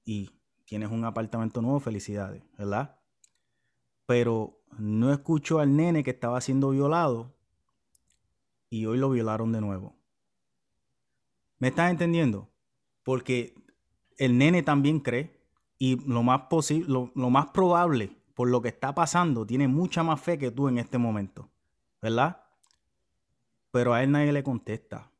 Y 0.03 0.29
tienes 0.65 0.89
un 0.89 1.05
apartamento 1.05 1.61
nuevo, 1.61 1.79
felicidades, 1.79 2.43
¿verdad? 2.57 2.99
Pero 4.05 4.61
no 4.77 5.13
escuchó 5.13 5.59
al 5.59 5.75
nene 5.75 6.03
que 6.03 6.11
estaba 6.11 6.41
siendo 6.41 6.71
violado 6.71 7.35
y 8.69 8.85
hoy 8.85 8.97
lo 8.97 9.09
violaron 9.09 9.51
de 9.51 9.61
nuevo. 9.61 9.95
¿Me 11.59 11.69
estás 11.69 11.91
entendiendo? 11.91 12.49
Porque 13.03 13.53
el 14.17 14.37
nene 14.37 14.63
también 14.63 14.99
cree 14.99 15.39
y 15.77 15.97
lo 16.09 16.23
más 16.23 16.41
lo, 16.87 17.11
más 17.15 17.47
probable 17.47 18.17
por 18.33 18.49
lo 18.49 18.61
que 18.61 18.69
está 18.69 18.95
pasando, 18.95 19.45
tiene 19.45 19.67
mucha 19.67 20.03
más 20.03 20.19
fe 20.19 20.37
que 20.37 20.51
tú 20.51 20.67
en 20.67 20.79
este 20.79 20.97
momento, 20.97 21.51
¿verdad? 22.01 22.42
Pero 23.73 23.95
a 23.95 24.03
él 24.03 24.11
nadie 24.11 24.31
le 24.31 24.43
contesta. 24.43 25.11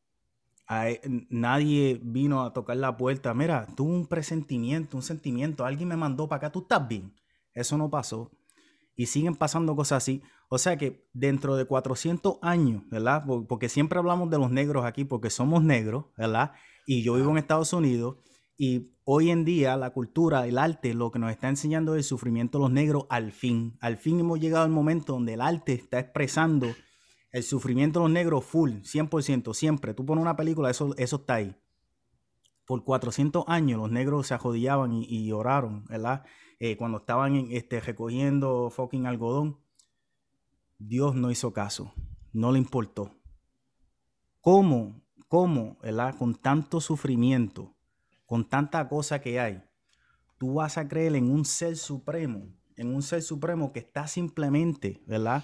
A 0.67 0.85
nadie 1.29 1.99
vino 2.03 2.43
a 2.43 2.53
tocar 2.53 2.77
la 2.77 2.95
puerta. 2.95 3.33
Mira, 3.33 3.65
tuve 3.75 3.91
un 3.91 4.05
presentimiento, 4.05 4.95
un 4.95 5.01
sentimiento. 5.01 5.65
Alguien 5.65 5.89
me 5.89 5.97
mandó 5.97 6.29
para 6.29 6.37
acá. 6.37 6.51
¿Tú 6.51 6.59
estás 6.59 6.87
bien? 6.87 7.15
Eso 7.55 7.79
no 7.79 7.89
pasó. 7.89 8.29
Y 8.95 9.07
siguen 9.07 9.35
pasando 9.35 9.75
cosas 9.75 10.03
así. 10.03 10.21
O 10.49 10.59
sea 10.59 10.77
que 10.77 11.09
dentro 11.13 11.55
de 11.55 11.65
400 11.65 12.37
años, 12.43 12.83
¿verdad? 12.91 13.25
Porque 13.49 13.69
siempre 13.69 13.97
hablamos 13.97 14.29
de 14.29 14.37
los 14.37 14.51
negros 14.51 14.85
aquí 14.85 15.03
porque 15.03 15.31
somos 15.31 15.63
negros, 15.63 16.05
¿verdad? 16.15 16.51
Y 16.85 17.01
yo 17.01 17.15
vivo 17.15 17.31
en 17.31 17.39
Estados 17.39 17.73
Unidos 17.73 18.17
y 18.55 18.93
hoy 19.03 19.31
en 19.31 19.45
día 19.45 19.75
la 19.77 19.89
cultura, 19.89 20.45
el 20.45 20.59
arte, 20.59 20.93
lo 20.93 21.09
que 21.09 21.17
nos 21.17 21.31
está 21.31 21.49
enseñando 21.49 21.95
es 21.95 21.97
el 21.97 22.03
sufrimiento 22.03 22.59
de 22.59 22.65
los 22.65 22.71
negros 22.71 23.07
al 23.09 23.31
fin. 23.31 23.79
Al 23.81 23.97
fin 23.97 24.19
hemos 24.19 24.39
llegado 24.39 24.63
al 24.63 24.69
momento 24.69 25.13
donde 25.13 25.33
el 25.33 25.41
arte 25.41 25.73
está 25.73 25.97
expresando 25.97 26.67
el 27.33 27.43
sufrimiento 27.43 27.99
de 27.99 28.05
los 28.05 28.13
negros 28.13 28.45
full, 28.45 28.71
100%, 28.83 29.53
siempre. 29.53 29.93
Tú 29.93 30.05
pones 30.05 30.21
una 30.21 30.35
película, 30.35 30.69
eso, 30.69 30.95
eso 30.97 31.15
está 31.17 31.35
ahí. 31.35 31.57
Por 32.65 32.83
400 32.85 33.43
años 33.47 33.79
los 33.79 33.91
negros 33.91 34.27
se 34.27 34.35
ajodillaban 34.35 34.93
y, 34.93 35.05
y 35.05 35.31
oraron, 35.31 35.83
¿verdad? 35.85 36.23
Eh, 36.59 36.77
cuando 36.77 36.99
estaban 36.99 37.35
este, 37.49 37.81
recogiendo 37.81 38.69
fucking 38.69 39.07
algodón. 39.07 39.59
Dios 40.77 41.15
no 41.15 41.31
hizo 41.31 41.51
caso, 41.51 41.93
no 42.31 42.51
le 42.51 42.59
importó. 42.59 43.11
¿Cómo, 44.39 45.01
cómo, 45.27 45.79
¿verdad? 45.81 46.15
Con 46.17 46.35
tanto 46.35 46.81
sufrimiento, 46.81 47.75
con 48.27 48.47
tanta 48.47 48.87
cosa 48.87 49.21
que 49.21 49.39
hay, 49.39 49.63
tú 50.37 50.55
vas 50.55 50.77
a 50.77 50.87
creer 50.87 51.15
en 51.15 51.31
un 51.31 51.45
ser 51.45 51.77
supremo, 51.77 52.53
en 52.75 52.93
un 52.93 53.01
ser 53.01 53.23
supremo 53.23 53.73
que 53.73 53.79
está 53.79 54.07
simplemente, 54.07 55.03
¿verdad? 55.07 55.43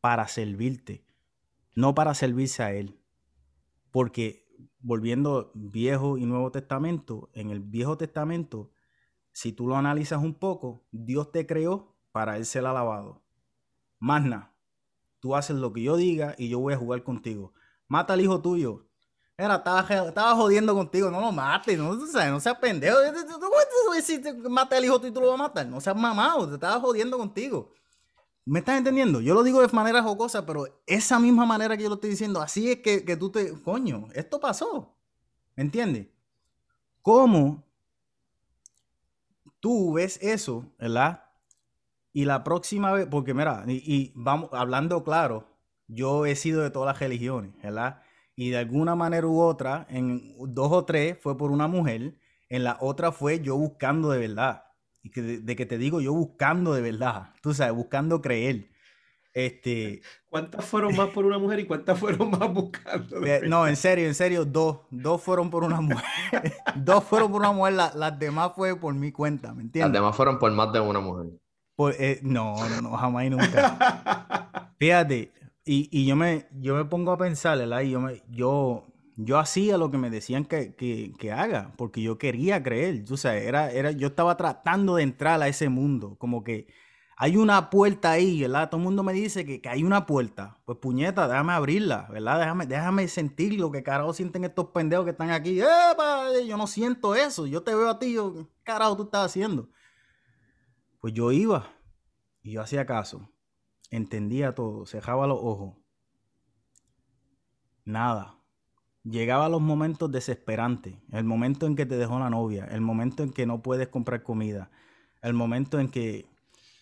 Para 0.00 0.26
servirte, 0.26 1.04
no 1.74 1.94
para 1.94 2.14
servirse 2.14 2.62
a 2.62 2.72
Él. 2.72 3.00
Porque 3.90 4.48
volviendo 4.80 5.50
Viejo 5.54 6.18
y 6.18 6.26
Nuevo 6.26 6.50
Testamento, 6.50 7.30
en 7.34 7.50
el 7.50 7.60
Viejo 7.60 7.96
Testamento, 7.96 8.70
si 9.32 9.52
tú 9.52 9.66
lo 9.66 9.76
analizas 9.76 10.22
un 10.22 10.34
poco, 10.34 10.86
Dios 10.90 11.32
te 11.32 11.46
creó 11.46 11.96
para 12.12 12.36
Él 12.36 12.46
ser 12.46 12.66
alabado. 12.66 13.22
Más 13.98 14.24
nada, 14.24 14.54
tú 15.20 15.36
haces 15.36 15.56
lo 15.56 15.72
que 15.72 15.82
yo 15.82 15.96
diga 15.96 16.34
y 16.38 16.48
yo 16.48 16.58
voy 16.58 16.74
a 16.74 16.78
jugar 16.78 17.02
contigo. 17.02 17.52
Mata 17.86 18.14
al 18.14 18.20
hijo 18.20 18.40
tuyo, 18.40 18.90
era, 19.40 19.54
estaba, 19.54 20.34
jodiendo 20.34 20.74
contigo, 20.74 21.10
no 21.10 21.18
lo 21.18 21.32
mates, 21.32 21.78
no, 21.78 21.94
no 21.94 22.40
seas 22.40 22.58
pendejo. 22.58 22.98
Si 24.02 24.20
mata 24.50 24.76
al 24.76 24.84
hijo 24.84 25.00
tú 25.00 25.06
y 25.06 25.10
tú 25.10 25.20
lo 25.20 25.28
vas 25.28 25.40
a 25.40 25.42
matar, 25.44 25.66
no 25.66 25.80
seas 25.80 25.96
mamado, 25.96 26.46
te 26.46 26.54
estaba 26.54 26.78
jodiendo 26.78 27.16
contigo. 27.16 27.72
¿Me 28.50 28.58
estás 28.58 28.78
entendiendo? 28.78 29.20
Yo 29.20 29.32
lo 29.32 29.44
digo 29.44 29.60
de 29.60 29.68
manera 29.68 30.02
jocosa, 30.02 30.44
pero 30.44 30.82
esa 30.84 31.20
misma 31.20 31.46
manera 31.46 31.76
que 31.76 31.84
yo 31.84 31.88
lo 31.88 31.94
estoy 31.94 32.10
diciendo, 32.10 32.40
así 32.40 32.72
es 32.72 32.78
que, 32.78 33.04
que 33.04 33.16
tú 33.16 33.30
te. 33.30 33.52
Coño, 33.62 34.08
esto 34.12 34.40
pasó. 34.40 34.98
¿Me 35.54 35.62
entiendes? 35.62 36.08
¿Cómo 37.00 37.64
tú 39.60 39.92
ves 39.92 40.18
eso, 40.20 40.64
verdad? 40.80 41.26
Y 42.12 42.24
la 42.24 42.42
próxima 42.42 42.90
vez, 42.92 43.06
porque 43.08 43.34
mira, 43.34 43.62
y, 43.68 44.10
vamos 44.16 44.50
hablando 44.52 45.04
claro, 45.04 45.46
yo 45.86 46.26
he 46.26 46.34
sido 46.34 46.62
de 46.62 46.70
todas 46.70 46.88
las 46.88 46.98
religiones, 46.98 47.54
¿verdad? 47.62 48.02
y 48.34 48.50
de 48.50 48.58
alguna 48.58 48.96
manera 48.96 49.28
u 49.28 49.38
otra, 49.40 49.86
en 49.90 50.34
dos 50.40 50.72
o 50.72 50.84
tres 50.84 51.16
fue 51.20 51.36
por 51.36 51.52
una 51.52 51.68
mujer, 51.68 52.18
en 52.48 52.64
la 52.64 52.78
otra 52.80 53.12
fue 53.12 53.38
yo 53.38 53.56
buscando 53.56 54.10
de 54.10 54.18
verdad. 54.18 54.64
Y 55.02 55.10
que 55.10 55.22
de, 55.22 55.56
que 55.56 55.66
te 55.66 55.78
digo 55.78 56.00
yo 56.00 56.12
buscando 56.12 56.74
de 56.74 56.82
verdad, 56.82 57.34
tú 57.42 57.54
sabes, 57.54 57.74
buscando 57.74 58.20
creer. 58.20 58.70
Este, 59.32 60.02
¿Cuántas 60.28 60.64
fueron 60.64 60.96
más 60.96 61.10
por 61.10 61.24
una 61.24 61.38
mujer 61.38 61.60
y 61.60 61.66
cuántas 61.66 61.98
fueron 61.98 62.30
más 62.30 62.52
buscando? 62.52 63.20
no, 63.46 63.66
en 63.66 63.76
serio, 63.76 64.06
en 64.06 64.14
serio, 64.14 64.44
dos. 64.44 64.80
Dos 64.90 65.22
fueron 65.22 65.50
por 65.50 65.64
una 65.64 65.80
mujer. 65.80 66.04
dos 66.76 67.04
fueron 67.04 67.30
por 67.30 67.40
una 67.40 67.52
mujer, 67.52 67.74
las 67.74 68.18
demás 68.18 68.52
fue 68.54 68.76
por 68.76 68.94
mi 68.94 69.12
cuenta, 69.12 69.54
¿me 69.54 69.62
entiendes? 69.62 69.92
Las 69.92 70.00
demás 70.00 70.16
fueron 70.16 70.38
por 70.38 70.50
más 70.52 70.72
de 70.72 70.80
una 70.80 71.00
mujer. 71.00 71.40
Eh, 71.98 72.20
no, 72.22 72.56
no, 72.68 72.82
no, 72.82 72.96
jamás 72.96 73.24
y 73.24 73.30
nunca. 73.30 74.72
Fíjate, 74.78 75.32
y, 75.64 76.04
yo, 76.04 76.16
me, 76.16 76.46
yo 76.58 76.74
me 76.74 76.84
pongo 76.84 77.12
a 77.12 77.16
pensar, 77.16 77.58
¿verdad? 77.58 77.80
Y 77.82 77.90
yo, 77.90 78.00
me, 78.00 78.22
yo, 78.28 78.86
yo 79.16 79.38
hacía 79.38 79.76
lo 79.78 79.90
que 79.90 79.98
me 79.98 80.10
decían 80.10 80.44
que, 80.44 80.74
que, 80.74 81.32
haga, 81.32 81.72
porque 81.76 82.02
yo 82.02 82.18
quería 82.18 82.62
creer. 82.62 83.04
O 83.10 83.16
sea, 83.16 83.36
era, 83.36 83.70
era, 83.70 83.90
yo 83.90 84.08
estaba 84.08 84.36
tratando 84.36 84.96
de 84.96 85.02
entrar 85.02 85.42
a 85.42 85.48
ese 85.48 85.68
mundo, 85.68 86.16
como 86.18 86.44
que 86.44 86.68
hay 87.16 87.36
una 87.36 87.70
puerta 87.70 88.12
ahí, 88.12 88.40
¿verdad? 88.40 88.70
Todo 88.70 88.78
el 88.78 88.84
mundo 88.84 89.02
me 89.02 89.12
dice 89.12 89.44
que, 89.44 89.68
hay 89.68 89.84
una 89.84 90.06
puerta. 90.06 90.58
Pues 90.64 90.78
puñeta, 90.78 91.28
déjame 91.28 91.52
abrirla, 91.52 92.08
¿verdad? 92.10 92.38
Déjame, 92.38 92.66
déjame 92.66 93.08
sentir 93.08 93.60
lo 93.60 93.70
que 93.70 93.82
carajo 93.82 94.14
sienten 94.14 94.44
estos 94.44 94.68
pendejos 94.68 95.04
que 95.04 95.10
están 95.10 95.30
aquí. 95.30 95.56
Yo 95.56 96.56
no 96.56 96.66
siento 96.66 97.14
eso. 97.14 97.46
Yo 97.46 97.62
te 97.62 97.74
veo 97.74 97.90
a 97.90 97.98
ti, 97.98 98.14
yo, 98.14 98.34
¿qué 98.34 98.46
carajo 98.62 98.96
tú 98.96 99.02
estás 99.04 99.26
haciendo? 99.26 99.68
Pues 101.00 101.12
yo 101.12 101.30
iba 101.32 101.68
y 102.42 102.52
yo 102.52 102.62
hacía 102.62 102.86
caso 102.86 103.30
entendía 103.90 104.54
todo, 104.54 104.86
cerraba 104.86 105.26
los 105.26 105.38
ojos. 105.40 105.76
Nada. 107.84 108.39
Llegaba 109.02 109.48
los 109.48 109.62
momentos 109.62 110.10
desesperantes, 110.12 110.94
el 111.12 111.24
momento 111.24 111.66
en 111.66 111.74
que 111.74 111.86
te 111.86 111.96
dejó 111.96 112.18
la 112.18 112.28
novia, 112.28 112.66
el 112.66 112.82
momento 112.82 113.22
en 113.22 113.32
que 113.32 113.46
no 113.46 113.62
puedes 113.62 113.88
comprar 113.88 114.22
comida, 114.22 114.70
el 115.22 115.32
momento 115.32 115.80
en 115.80 115.88
que 115.88 116.26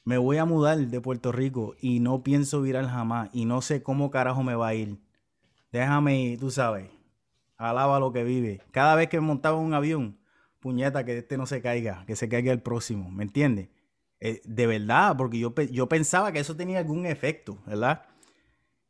me 0.04 0.18
voy 0.18 0.38
a 0.38 0.44
mudar 0.44 0.78
de 0.78 1.00
Puerto 1.00 1.30
Rico 1.30 1.76
y 1.80 2.00
no 2.00 2.24
pienso 2.24 2.60
virar 2.60 2.86
jamás 2.86 3.30
y 3.32 3.44
no 3.44 3.62
sé 3.62 3.82
cómo 3.82 4.10
carajo 4.10 4.42
me 4.42 4.56
va 4.56 4.68
a 4.68 4.74
ir. 4.74 4.98
Déjame, 5.70 6.36
tú 6.40 6.50
sabes, 6.50 6.90
alaba 7.56 8.00
lo 8.00 8.12
que 8.12 8.24
vive. 8.24 8.62
Cada 8.72 8.96
vez 8.96 9.08
que 9.08 9.20
montaba 9.20 9.58
un 9.58 9.74
avión, 9.74 10.18
puñeta, 10.58 11.04
que 11.04 11.18
este 11.18 11.36
no 11.36 11.46
se 11.46 11.62
caiga, 11.62 12.04
que 12.06 12.16
se 12.16 12.28
caiga 12.28 12.52
el 12.52 12.62
próximo, 12.62 13.10
¿me 13.10 13.24
entiendes? 13.24 13.68
Eh, 14.18 14.40
de 14.44 14.66
verdad, 14.66 15.16
porque 15.16 15.38
yo, 15.38 15.54
yo 15.54 15.88
pensaba 15.88 16.32
que 16.32 16.40
eso 16.40 16.56
tenía 16.56 16.78
algún 16.78 17.06
efecto, 17.06 17.58
¿verdad? 17.66 18.06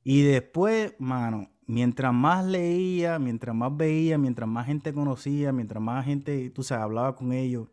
Y 0.02 0.22
después, 0.22 0.94
mano, 0.98 1.50
mientras 1.68 2.14
más 2.14 2.44
leía, 2.46 3.18
mientras 3.18 3.54
más 3.54 3.76
veía, 3.76 4.18
mientras 4.18 4.48
más 4.48 4.66
gente 4.66 4.92
conocía, 4.92 5.52
mientras 5.52 5.80
más 5.82 6.04
gente, 6.04 6.50
tú 6.50 6.62
sabes, 6.62 6.82
hablaba 6.82 7.14
con 7.14 7.32
ellos, 7.32 7.68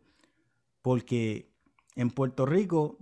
porque 0.82 1.50
en 1.96 2.10
Puerto 2.10 2.44
Rico 2.44 2.98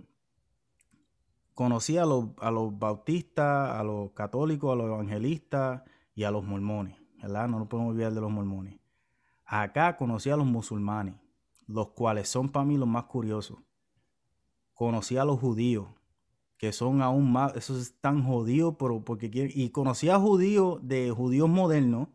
conocí 1.53 1.97
a 1.97 2.05
los, 2.05 2.29
a 2.39 2.49
los 2.49 2.79
bautistas, 2.79 3.77
a 3.77 3.83
los 3.83 4.11
católicos, 4.11 4.71
a 4.71 4.75
los 4.75 4.87
evangelistas 4.87 5.83
y 6.15 6.23
a 6.23 6.31
los 6.31 6.45
mormones, 6.45 6.97
¿verdad? 7.21 7.49
No 7.49 7.59
nos 7.59 7.67
podemos 7.67 7.91
olvidar 7.91 8.13
de 8.13 8.21
los 8.21 8.31
mormones. 8.31 8.79
Acá 9.45 9.97
conocí 9.97 10.29
a 10.29 10.37
los 10.37 10.47
musulmanes, 10.47 11.15
los 11.67 11.89
cuales 11.89 12.29
son 12.29 12.49
para 12.49 12.65
mí 12.65 12.77
los 12.77 12.87
más 12.87 13.03
curiosos. 13.03 13.59
Conocí 14.73 15.17
a 15.17 15.25
los 15.25 15.41
judíos, 15.41 15.87
que 16.57 16.71
son 16.71 17.01
aún 17.01 17.31
más, 17.31 17.55
esos 17.55 17.81
están 17.81 18.23
jodidos 18.23 18.75
pero 18.79 19.03
porque 19.03 19.29
quieren, 19.29 19.51
y 19.53 19.69
conocí 19.69 20.09
a 20.09 20.19
judíos 20.19 20.79
de 20.81 21.11
judíos 21.11 21.49
modernos 21.49 22.07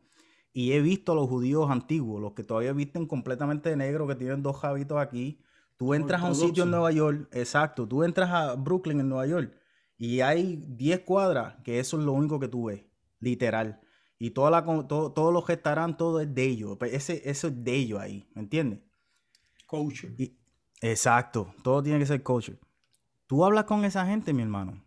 y 0.53 0.73
he 0.73 0.81
visto 0.81 1.13
a 1.13 1.15
los 1.15 1.29
judíos 1.29 1.71
antiguos, 1.71 2.21
los 2.21 2.33
que 2.33 2.43
todavía 2.43 2.73
visten 2.73 3.07
completamente 3.07 3.71
de 3.71 3.77
negro, 3.77 4.07
que 4.07 4.17
tienen 4.17 4.43
dos 4.43 4.57
jabitos 4.57 4.99
aquí. 4.99 5.41
Tú 5.77 5.95
entras 5.95 6.23
a 6.23 6.29
un 6.29 6.35
sitio 6.35 6.65
en 6.65 6.71
Nueva 6.71 6.91
York, 6.91 7.29
exacto, 7.33 7.87
tú 7.87 8.03
entras 8.03 8.31
a 8.31 8.55
Brooklyn 8.55 9.01
en 9.01 9.09
Nueva 9.09 9.27
York 9.27 9.55
y 9.97 10.21
hay 10.21 10.63
10 10.67 11.01
cuadras 11.01 11.57
que 11.63 11.79
eso 11.79 11.99
es 11.99 12.05
lo 12.05 12.13
único 12.13 12.41
que 12.41 12.49
tú 12.49 12.65
ves, 12.65 12.83
literal. 13.21 13.81
Y 14.19 14.31
toda 14.31 14.51
la, 14.51 14.65
todo, 14.87 15.13
todos 15.13 15.33
los 15.33 15.47
restaurantes, 15.47 15.97
todo 15.97 16.21
es 16.21 16.35
de 16.35 16.45
ellos. 16.45 16.77
Pues 16.79 16.93
ese, 16.93 17.23
eso 17.25 17.49
es 17.49 17.65
de 17.65 17.75
ellos 17.75 18.01
ahí, 18.01 18.29
¿me 18.35 18.43
entiendes? 18.43 18.81
Culture. 19.67 20.15
exacto, 20.83 21.55
todo 21.63 21.83
tiene 21.83 21.99
que 21.99 22.07
ser 22.07 22.23
culture. 22.23 22.59
Tú 23.31 23.45
hablas 23.45 23.67
con 23.67 23.85
esa 23.85 24.05
gente, 24.07 24.33
mi 24.33 24.43
hermano. 24.43 24.83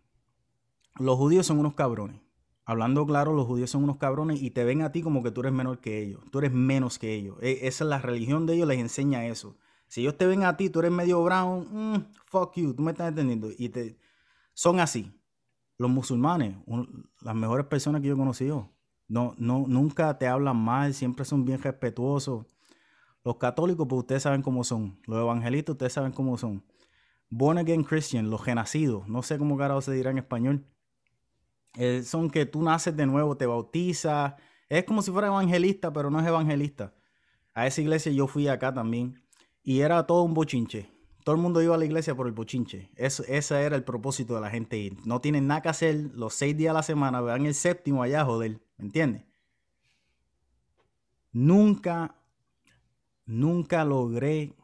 Los 0.96 1.16
judíos 1.16 1.46
son 1.46 1.60
unos 1.60 1.72
cabrones. 1.72 2.20
Hablando 2.66 3.06
claro, 3.06 3.32
los 3.32 3.46
judíos 3.46 3.70
son 3.70 3.84
unos 3.84 3.96
cabrones 3.96 4.42
y 4.42 4.50
te 4.50 4.64
ven 4.64 4.82
a 4.82 4.92
ti 4.92 5.00
como 5.00 5.22
que 5.22 5.30
tú 5.30 5.40
eres 5.40 5.54
menor 5.54 5.78
que 5.78 6.02
ellos. 6.02 6.20
Tú 6.30 6.40
eres 6.40 6.52
menos 6.52 6.98
que 6.98 7.14
ellos. 7.14 7.38
E, 7.40 7.66
esa 7.66 7.84
es 7.84 7.88
la 7.88 8.00
religión 8.00 8.44
de 8.44 8.56
ellos, 8.56 8.68
les 8.68 8.80
enseña 8.80 9.24
eso. 9.24 9.56
Si 9.88 10.02
ellos 10.02 10.18
te 10.18 10.26
ven 10.26 10.44
a 10.44 10.58
ti, 10.58 10.68
tú 10.68 10.80
eres 10.80 10.92
medio 10.92 11.24
brown, 11.24 11.94
mm, 11.94 12.12
fuck 12.26 12.54
you, 12.56 12.74
tú 12.74 12.82
me 12.82 12.90
estás 12.90 13.08
entendiendo. 13.08 13.48
Y 13.56 13.70
te, 13.70 13.98
son 14.52 14.78
así. 14.78 15.18
Los 15.78 15.90
musulmanes, 15.90 16.54
las 17.22 17.34
mejores 17.34 17.64
personas 17.64 18.02
que 18.02 18.08
yo 18.08 18.14
he 18.14 18.18
conocido, 18.18 18.68
no, 19.08 19.34
no, 19.38 19.64
nunca 19.66 20.18
te 20.18 20.28
hablan 20.28 20.58
mal, 20.58 20.92
siempre 20.92 21.24
son 21.24 21.46
bien 21.46 21.62
respetuosos. 21.62 22.44
Los 23.24 23.36
católicos, 23.36 23.86
pues 23.88 24.00
ustedes 24.00 24.22
saben 24.22 24.42
cómo 24.42 24.64
son. 24.64 25.00
Los 25.06 25.18
evangelistas, 25.18 25.72
ustedes 25.72 25.94
saben 25.94 26.12
cómo 26.12 26.36
son 26.36 26.62
born 27.30 27.58
again 27.58 27.84
Christian, 27.84 28.30
los 28.30 28.44
renacidos, 28.44 29.08
no 29.08 29.22
sé 29.22 29.38
cómo 29.38 29.56
carajo 29.56 29.80
se 29.80 29.92
dirá 29.92 30.10
en 30.10 30.18
español, 30.18 30.66
eh, 31.76 32.02
son 32.04 32.30
que 32.30 32.46
tú 32.46 32.62
naces 32.62 32.96
de 32.96 33.06
nuevo, 33.06 33.36
te 33.36 33.46
bautizas, 33.46 34.34
es 34.68 34.84
como 34.84 35.02
si 35.02 35.10
fuera 35.10 35.28
evangelista, 35.28 35.92
pero 35.92 36.10
no 36.10 36.20
es 36.20 36.26
evangelista. 36.26 36.94
A 37.52 37.66
esa 37.66 37.80
iglesia 37.80 38.12
yo 38.12 38.26
fui 38.26 38.48
acá 38.48 38.72
también 38.72 39.22
y 39.62 39.80
era 39.80 40.06
todo 40.06 40.22
un 40.22 40.34
bochinche. 40.34 40.90
Todo 41.24 41.36
el 41.36 41.40
mundo 41.40 41.62
iba 41.62 41.74
a 41.74 41.78
la 41.78 41.84
iglesia 41.86 42.14
por 42.14 42.26
el 42.26 42.32
bochinche. 42.32 42.90
Eso, 42.96 43.24
ese 43.26 43.62
era 43.62 43.76
el 43.76 43.84
propósito 43.84 44.34
de 44.34 44.40
la 44.42 44.50
gente 44.50 44.76
ir. 44.76 44.98
No 45.06 45.20
tienen 45.20 45.46
nada 45.46 45.62
que 45.62 45.68
hacer 45.70 46.10
los 46.14 46.34
seis 46.34 46.56
días 46.56 46.72
a 46.72 46.74
la 46.74 46.82
semana, 46.82 47.20
vean 47.20 47.46
el 47.46 47.54
séptimo 47.54 48.02
allá, 48.02 48.24
joder, 48.24 48.60
¿me 48.76 48.84
entiendes? 48.84 49.24
Nunca, 51.32 52.14
nunca 53.24 53.84
logré 53.84 54.54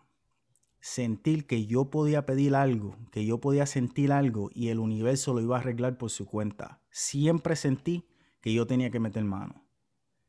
sentir 0.81 1.47
que 1.47 1.66
yo 1.66 1.90
podía 1.90 2.25
pedir 2.25 2.55
algo, 2.55 2.97
que 3.12 3.25
yo 3.25 3.38
podía 3.38 3.66
sentir 3.66 4.12
algo 4.12 4.51
y 4.53 4.69
el 4.69 4.79
universo 4.79 5.35
lo 5.35 5.40
iba 5.40 5.57
a 5.57 5.61
arreglar 5.61 5.99
por 5.99 6.11
su 6.11 6.27
cuenta. 6.27 6.83
Siempre 6.90 7.55
sentí 7.55 8.09
que 8.40 8.53
yo 8.53 8.66
tenía 8.66 8.90
que 8.90 9.01
meter 9.01 9.25
mano. 9.25 9.66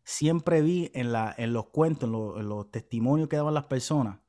Siempre 0.03 0.61
vi 0.61 0.91
en, 0.93 1.13
la, 1.13 1.33
en 1.37 1.53
los 1.53 1.67
cuentos, 1.67 2.09
en, 2.37 2.49
los 2.49 2.69
testimonios 2.69 3.29
que 3.29 3.37
daban 3.37 3.53
las 3.53 3.67
personas, 3.67 4.19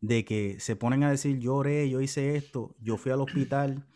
de 0.00 0.24
que 0.24 0.58
se 0.60 0.76
ponen 0.76 1.02
a 1.02 1.10
decir, 1.10 1.38
yo 1.38 1.56
oré, 1.56 1.90
yo 1.90 2.00
hice 2.00 2.36
esto, 2.36 2.74
yo 2.80 2.96
fui 2.96 3.12
al 3.12 3.20
hospital, 3.20 3.86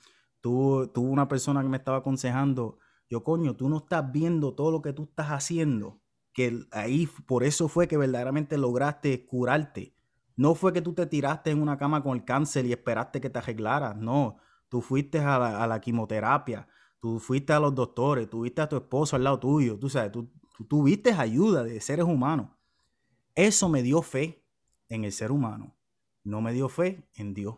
tuvo, 0.41 0.91
tuvo 0.91 1.09
una 1.09 1.29
persona 1.29 1.63
que 1.63 1.69
me 1.69 1.77
estaba 1.77 1.99
aconsejando, 1.99 2.79
yo 3.09 3.23
coño, 3.23 3.57
tú 3.57 3.69
no 3.69 3.79
estás 3.79 4.11
viendo 4.13 4.55
todo 4.55 4.73
lo 4.73 4.83
que 4.83 4.93
tú 4.93 5.05
estás 5.05 5.29
haciendo, 5.29 6.03
que 6.33 6.67
ahí 6.73 7.09
por 7.27 7.45
eso 7.45 7.69
fue 7.69 7.87
que 7.89 7.97
verdaderamente 7.97 8.59
lograste 8.59 9.25
curarte 9.27 9.95
no 10.37 10.55
fue 10.55 10.73
que 10.73 10.83
tú 10.83 10.95
te 10.95 11.07
tiraste 11.07 11.51
en 11.51 11.61
una 11.61 11.77
cama 11.77 12.03
con 12.03 12.16
el 12.16 12.25
cáncer 12.25 12.64
y 12.66 12.73
esperaste 12.73 13.21
que 13.21 13.31
te 13.31 13.38
arreglaras. 13.38 13.97
No, 13.97 14.38
tú 14.68 14.81
fuiste 14.81 15.18
a 15.18 15.66
la, 15.66 15.81
quimioterapia, 15.81 16.66
tú 17.01 17.18
fuiste 17.18 17.53
a 17.53 17.61
los 17.61 17.75
doctores, 17.75 18.29
tuviste 18.29 18.62
a 18.62 18.68
tu 18.68 18.77
esposo 18.77 19.16
al 19.16 19.25
lado 19.25 19.38
tuyo, 19.38 19.79
tú 19.79 19.88
sabes, 19.88 20.12
tú, 20.12 20.31
tuviste 20.68 21.12
ayuda 21.12 21.62
de 21.62 21.81
seres 21.81 22.07
humanos. 22.07 22.51
Eso 23.35 23.68
me 23.68 23.83
dio 23.83 24.03
fe 24.03 24.45
en 24.88 25.05
el 25.05 25.12
ser 25.12 25.33
humano, 25.33 25.77
no 26.25 26.40
me 26.40 26.53
dio 26.53 26.68
fe 26.68 27.09
en 27.14 27.35
Dios. 27.35 27.57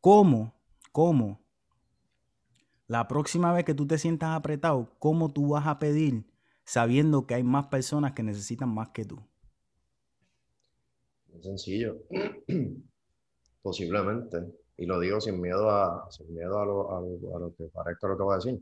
¿Cómo? 0.00 0.54
¿Cómo? 0.90 1.42
La 2.86 3.08
próxima 3.08 3.52
vez 3.52 3.64
que 3.64 3.74
tú 3.74 3.86
te 3.86 3.98
sientas 3.98 4.36
apretado, 4.36 4.94
¿cómo 4.98 5.32
tú 5.32 5.48
vas 5.48 5.66
a 5.66 5.78
pedir 5.78 6.30
sabiendo 6.64 7.26
que 7.26 7.34
hay 7.34 7.42
más 7.42 7.66
personas 7.68 8.12
que 8.12 8.22
necesitan 8.22 8.68
más 8.68 8.88
que 8.88 9.04
tú? 9.04 9.22
Sencillo. 11.40 11.96
Posiblemente. 13.62 14.38
Y 14.76 14.86
lo 14.86 14.98
digo 14.98 15.20
sin 15.20 15.40
miedo 15.40 15.70
a, 15.70 16.10
sin 16.10 16.34
miedo 16.34 16.58
a 16.58 16.66
lo, 16.66 16.96
a, 16.96 17.00
lo, 17.38 17.54
que 17.56 17.64
parezca 17.66 18.08
lo 18.08 18.16
que 18.16 18.22
voy 18.22 18.32
a 18.34 18.36
decir. 18.36 18.60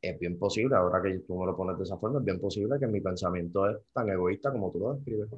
Es 0.00 0.18
bien 0.18 0.38
posible, 0.38 0.76
ahora 0.76 1.02
que 1.02 1.18
tú 1.20 1.38
me 1.38 1.46
lo 1.46 1.56
pones 1.56 1.76
de 1.78 1.84
esa 1.84 1.98
forma, 1.98 2.20
es 2.20 2.24
bien 2.24 2.40
posible 2.40 2.78
que 2.78 2.86
mi 2.86 3.00
pensamiento 3.00 3.68
es 3.68 3.76
tan 3.92 4.08
egoísta 4.08 4.52
como 4.52 4.70
tú 4.70 4.78
lo 4.78 4.94
describes. 4.94 5.28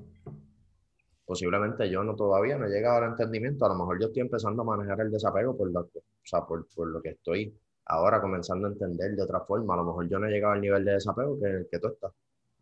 Posiblemente 1.24 1.90
yo 1.90 2.04
no 2.04 2.14
todavía 2.14 2.58
no 2.58 2.66
he 2.66 2.70
llegado 2.70 2.98
al 2.98 3.10
entendimiento, 3.10 3.64
a 3.66 3.68
lo 3.68 3.74
mejor 3.76 4.00
yo 4.00 4.06
estoy 4.08 4.22
empezando 4.22 4.62
a 4.62 4.64
manejar 4.64 5.00
el 5.00 5.10
desapego 5.10 5.56
por 5.56 5.70
lo, 5.70 5.80
o 5.80 5.90
sea, 6.24 6.46
por, 6.46 6.66
por 6.74 6.88
lo 6.88 7.00
que 7.00 7.10
estoy 7.10 7.54
ahora 7.86 8.20
comenzando 8.20 8.68
a 8.68 8.70
entender 8.70 9.14
de 9.16 9.22
otra 9.22 9.40
forma. 9.40 9.74
A 9.74 9.78
lo 9.78 9.84
mejor 9.84 10.08
yo 10.08 10.18
no 10.18 10.26
he 10.26 10.30
llegado 10.30 10.54
al 10.54 10.60
nivel 10.60 10.84
de 10.84 10.92
desapego 10.92 11.38
que, 11.40 11.66
que 11.70 11.78
tú 11.78 11.88
estás. 11.88 12.12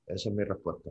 Esa 0.07 0.29
es 0.31 0.35
mi 0.35 0.45
respuesta. 0.45 0.90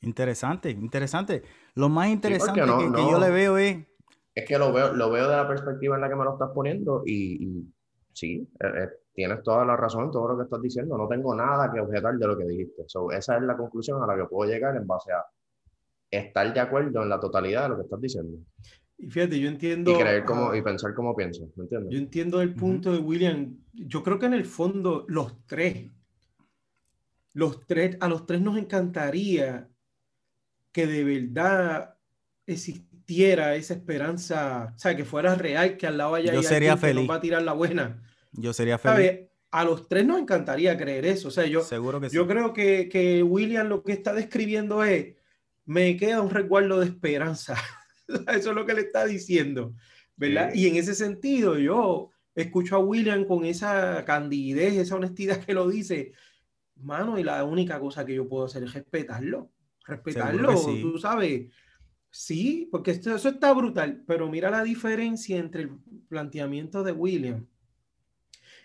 Interesante, 0.00 0.70
interesante. 0.70 1.42
Lo 1.74 1.88
más 1.88 2.08
interesante 2.08 2.60
que, 2.60 2.66
yo 2.66 3.18
le 3.18 3.30
veo 3.30 3.58
es... 3.58 3.86
Es 4.34 4.46
que 4.46 4.58
lo 4.58 4.72
veo, 4.72 4.92
lo 4.92 5.10
veo 5.10 5.28
de 5.28 5.36
la 5.36 5.48
perspectiva 5.48 5.96
en 5.96 6.00
la 6.00 6.08
que 6.08 6.14
me 6.14 6.24
lo 6.24 6.34
estás 6.34 6.50
poniendo 6.54 7.02
y, 7.04 7.66
sí, 8.12 8.48
eh, 8.60 8.66
eh, 8.66 8.88
tienes 9.12 9.42
toda 9.42 9.64
la 9.64 9.76
razón 9.76 10.04
en 10.04 10.10
todo 10.12 10.28
lo 10.28 10.36
que 10.36 10.44
estás 10.44 10.62
diciendo. 10.62 10.96
No 10.96 11.08
tengo 11.08 11.34
nada 11.34 11.72
que 11.72 11.80
objetar 11.80 12.16
de 12.16 12.26
lo 12.26 12.38
que 12.38 12.44
dijiste. 12.44 12.84
esa 13.16 13.36
es 13.36 13.42
la 13.42 13.56
conclusión 13.56 14.00
a 14.02 14.06
la 14.06 14.16
que 14.16 14.24
puedo 14.26 14.48
llegar 14.48 14.76
en 14.76 14.86
base 14.86 15.10
a 15.12 15.24
estar 16.10 16.54
de 16.54 16.60
acuerdo 16.60 17.02
en 17.02 17.08
la 17.08 17.18
totalidad 17.18 17.64
de 17.64 17.68
lo 17.70 17.76
que 17.76 17.82
estás 17.82 18.00
diciendo. 18.00 18.38
Y 18.96 19.10
fíjate, 19.10 19.38
yo 19.38 19.48
entiendo... 19.48 19.92
Y 19.92 19.98
creer 19.98 20.24
como, 20.24 20.54
y 20.54 20.62
pensar 20.62 20.94
como 20.94 21.14
pienso, 21.16 21.50
¿me 21.56 21.64
entiendes? 21.64 21.90
Yo 21.92 21.98
entiendo 21.98 22.40
el 22.40 22.54
punto 22.54 22.92
de 22.92 22.98
William. 22.98 23.56
Yo 23.72 24.02
creo 24.04 24.18
que 24.18 24.26
en 24.26 24.34
el 24.34 24.44
fondo 24.44 25.04
los 25.08 25.44
tres, 25.46 25.90
los 27.32 27.66
tres, 27.66 27.96
a 28.00 28.08
los 28.08 28.26
tres 28.26 28.40
nos 28.40 28.56
encantaría 28.56 29.68
que 30.78 30.86
de 30.86 31.02
verdad 31.02 31.96
existiera 32.46 33.56
esa 33.56 33.74
esperanza, 33.74 34.74
o 34.76 34.78
sea, 34.78 34.94
que 34.94 35.04
fuera 35.04 35.34
real, 35.34 35.76
que 35.76 35.88
al 35.88 35.98
lado 35.98 36.14
haya 36.14 36.32
Yo 36.32 36.40
sería 36.40 36.76
feliz. 36.76 37.02
nos 37.02 37.10
va 37.10 37.16
a 37.16 37.20
tirar 37.20 37.42
la 37.42 37.52
buena. 37.52 38.00
Yo 38.30 38.52
sería 38.52 38.78
feliz. 38.78 39.22
A 39.50 39.64
los 39.64 39.88
tres 39.88 40.06
nos 40.06 40.20
encantaría 40.20 40.78
creer 40.78 41.04
eso. 41.06 41.28
O 41.28 41.30
sea, 41.32 41.46
yo, 41.46 41.62
Seguro 41.62 42.00
que 42.00 42.10
yo 42.10 42.28
creo 42.28 42.52
que, 42.52 42.88
que 42.88 43.24
William 43.24 43.66
lo 43.66 43.82
que 43.82 43.90
está 43.90 44.12
describiendo 44.12 44.84
es, 44.84 45.16
me 45.64 45.96
queda 45.96 46.22
un 46.22 46.30
resguardo 46.30 46.78
de 46.78 46.86
esperanza. 46.86 47.56
eso 48.28 48.50
es 48.50 48.54
lo 48.54 48.64
que 48.64 48.74
le 48.74 48.82
está 48.82 49.04
diciendo, 49.04 49.74
¿verdad? 50.14 50.54
Y 50.54 50.68
en 50.68 50.76
ese 50.76 50.94
sentido, 50.94 51.58
yo 51.58 52.10
escucho 52.36 52.76
a 52.76 52.78
William 52.78 53.24
con 53.24 53.44
esa 53.44 54.04
candidez, 54.04 54.74
esa 54.74 54.94
honestidad 54.94 55.44
que 55.44 55.54
lo 55.54 55.68
dice, 55.68 56.12
mano, 56.76 57.18
y 57.18 57.24
la 57.24 57.42
única 57.42 57.80
cosa 57.80 58.06
que 58.06 58.14
yo 58.14 58.28
puedo 58.28 58.44
hacer 58.44 58.62
es 58.62 58.74
respetarlo 58.74 59.50
respetarlo, 59.88 60.54
tú 60.80 60.98
sabes. 60.98 61.50
Sí, 62.10 62.68
porque 62.70 62.92
esto, 62.92 63.14
eso 63.14 63.28
está 63.28 63.52
brutal, 63.52 64.02
pero 64.06 64.30
mira 64.30 64.50
la 64.50 64.62
diferencia 64.62 65.36
entre 65.36 65.62
el 65.62 65.70
planteamiento 66.08 66.82
de 66.82 66.92
William 66.92 67.46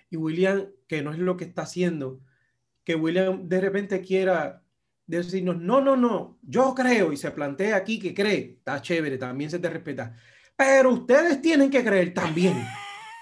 y 0.09 0.17
William, 0.17 0.67
que 0.87 1.01
no 1.01 1.11
es 1.11 1.19
lo 1.19 1.35
que 1.35 1.45
está 1.45 1.63
haciendo, 1.63 2.21
que 2.83 2.95
William 2.95 3.49
de 3.49 3.59
repente 3.59 4.01
quiera 4.01 4.63
decirnos, 5.07 5.59
no, 5.59 5.81
no, 5.81 5.95
no, 5.97 6.37
yo 6.43 6.73
creo 6.75 7.11
y 7.11 7.17
se 7.17 7.31
plantea 7.31 7.75
aquí 7.75 7.99
que 7.99 8.13
cree, 8.13 8.57
está 8.57 8.81
chévere, 8.81 9.17
también 9.17 9.49
se 9.49 9.59
te 9.59 9.69
respeta, 9.69 10.15
pero 10.55 10.91
ustedes 10.91 11.41
tienen 11.41 11.69
que 11.69 11.83
creer 11.83 12.13
también. 12.13 12.53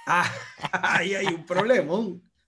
Ah, 0.08 0.30
ahí 0.98 1.14
hay 1.14 1.28
un 1.28 1.46
problema. 1.46 1.94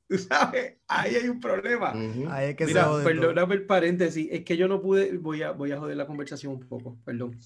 Tú 0.08 0.18
sabes, 0.18 0.78
ahí 0.88 1.16
hay 1.16 1.30
un 1.30 1.40
problema. 1.40 1.94
Ahí 2.30 2.50
es 2.50 2.56
que 2.56 2.66
Mira, 2.66 2.90
perdóname 3.04 3.56
el 3.56 3.66
paréntesis, 3.66 4.28
es 4.32 4.44
que 4.44 4.58
yo 4.58 4.68
no 4.68 4.82
pude, 4.82 5.18
voy 5.18 5.42
a, 5.42 5.52
voy 5.52 5.72
a 5.72 5.80
joder 5.80 5.98
la 5.98 6.06
conversación 6.06 6.54
un 6.54 6.68
poco, 6.68 6.98
perdón. 7.06 7.40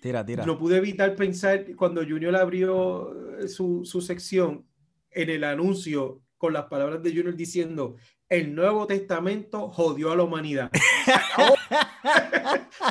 Tira, 0.00 0.24
tira. 0.24 0.44
No 0.44 0.58
pude 0.58 0.76
evitar 0.76 1.16
pensar 1.16 1.64
cuando 1.76 2.02
Junior 2.02 2.36
abrió 2.36 3.38
eh, 3.38 3.48
su, 3.48 3.84
su 3.84 4.02
sección 4.02 4.66
en 5.10 5.30
el 5.30 5.44
anuncio 5.44 6.20
con 6.36 6.52
las 6.52 6.64
palabras 6.64 7.02
de 7.02 7.10
Junior 7.10 7.34
diciendo 7.34 7.96
el 8.28 8.54
Nuevo 8.54 8.86
Testamento 8.86 9.70
jodió 9.70 10.12
a 10.12 10.16
la 10.16 10.24
humanidad. 10.24 10.70
Se 11.04 11.12
acabó, 11.12 11.54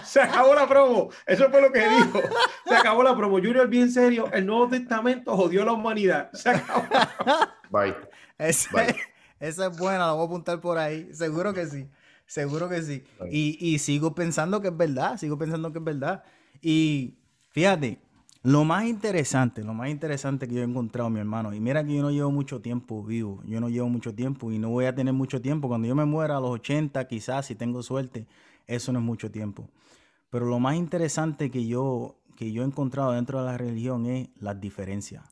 Se 0.03 0.21
acabó 0.21 0.55
la 0.55 0.67
promo. 0.67 1.09
Eso 1.25 1.49
fue 1.49 1.61
lo 1.61 1.71
que 1.71 1.87
dijo. 1.87 2.19
Se 2.65 2.75
acabó 2.75 3.03
la 3.03 3.15
promo. 3.15 3.37
Junior, 3.37 3.67
bien 3.67 3.91
serio, 3.91 4.29
el 4.31 4.45
Nuevo 4.45 4.69
Testamento 4.69 5.35
jodió 5.35 5.63
a 5.63 5.65
la 5.65 5.73
humanidad. 5.73 6.31
Se 6.33 6.49
acabó. 6.49 6.87
Bye. 7.69 7.95
Ese- 8.37 8.67
esa 9.39 9.67
es 9.67 9.77
buena, 9.77 9.99
la 10.07 10.13
voy 10.13 10.23
a 10.23 10.25
apuntar 10.25 10.59
por 10.61 10.77
ahí. 10.77 11.09
Seguro 11.13 11.53
que 11.53 11.65
sí. 11.67 11.87
Seguro 12.25 12.69
que 12.69 12.81
sí. 12.81 13.03
Y, 13.29 13.57
y 13.59 13.79
sigo 13.79 14.15
pensando 14.15 14.61
que 14.61 14.69
es 14.69 14.77
verdad. 14.77 15.17
Sigo 15.17 15.37
pensando 15.37 15.71
que 15.71 15.79
es 15.79 15.83
verdad. 15.85 16.23
Y 16.61 17.15
fíjate, 17.49 17.99
lo 18.43 18.63
más 18.63 18.85
interesante, 18.85 19.63
lo 19.63 19.73
más 19.73 19.89
interesante 19.89 20.47
que 20.47 20.55
yo 20.55 20.61
he 20.61 20.65
encontrado, 20.65 21.09
mi 21.09 21.19
hermano, 21.19 21.53
y 21.53 21.59
mira 21.59 21.83
que 21.85 21.95
yo 21.95 22.01
no 22.01 22.11
llevo 22.11 22.31
mucho 22.31 22.61
tiempo 22.61 23.03
vivo, 23.03 23.41
yo 23.45 23.61
no 23.61 23.69
llevo 23.69 23.87
mucho 23.89 24.13
tiempo 24.13 24.51
y 24.51 24.59
no 24.59 24.69
voy 24.69 24.85
a 24.85 24.95
tener 24.95 25.13
mucho 25.13 25.41
tiempo. 25.41 25.67
Cuando 25.67 25.87
yo 25.87 25.95
me 25.95 26.05
muera 26.05 26.37
a 26.37 26.39
los 26.41 26.51
80, 26.51 27.07
quizás, 27.07 27.45
si 27.45 27.55
tengo 27.55 27.83
suerte, 27.83 28.27
eso 28.67 28.91
no 28.91 28.99
es 28.99 29.05
mucho 29.05 29.31
tiempo. 29.31 29.69
Pero 30.29 30.45
lo 30.45 30.59
más 30.59 30.75
interesante 30.75 31.51
que 31.51 31.65
yo, 31.67 32.17
que 32.35 32.51
yo 32.51 32.63
he 32.63 32.65
encontrado 32.65 33.11
dentro 33.13 33.39
de 33.39 33.45
la 33.45 33.57
religión 33.57 34.05
es 34.07 34.29
las 34.39 34.59
diferencias. 34.59 35.23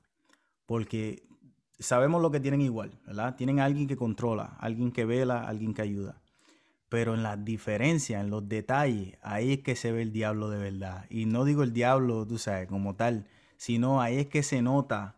Porque 0.65 1.23
sabemos 1.81 2.21
lo 2.21 2.31
que 2.31 2.39
tienen 2.39 2.61
igual, 2.61 2.99
¿verdad? 3.05 3.35
Tienen 3.35 3.59
alguien 3.59 3.87
que 3.87 3.97
controla, 3.97 4.55
alguien 4.59 4.91
que 4.91 5.05
vela, 5.05 5.47
alguien 5.47 5.73
que 5.73 5.81
ayuda. 5.81 6.21
Pero 6.89 7.13
en 7.13 7.23
las 7.23 7.43
diferencias, 7.43 8.23
en 8.23 8.29
los 8.29 8.47
detalles, 8.47 9.17
ahí 9.21 9.53
es 9.53 9.59
que 9.59 9.75
se 9.75 9.91
ve 9.91 10.01
el 10.01 10.11
diablo 10.11 10.49
de 10.49 10.57
verdad. 10.57 11.05
Y 11.09 11.25
no 11.25 11.45
digo 11.45 11.63
el 11.63 11.73
diablo, 11.73 12.25
tú 12.25 12.37
sabes, 12.37 12.67
como 12.67 12.95
tal, 12.95 13.27
sino 13.57 14.01
ahí 14.01 14.17
es 14.17 14.27
que 14.27 14.43
se 14.43 14.61
nota 14.61 15.17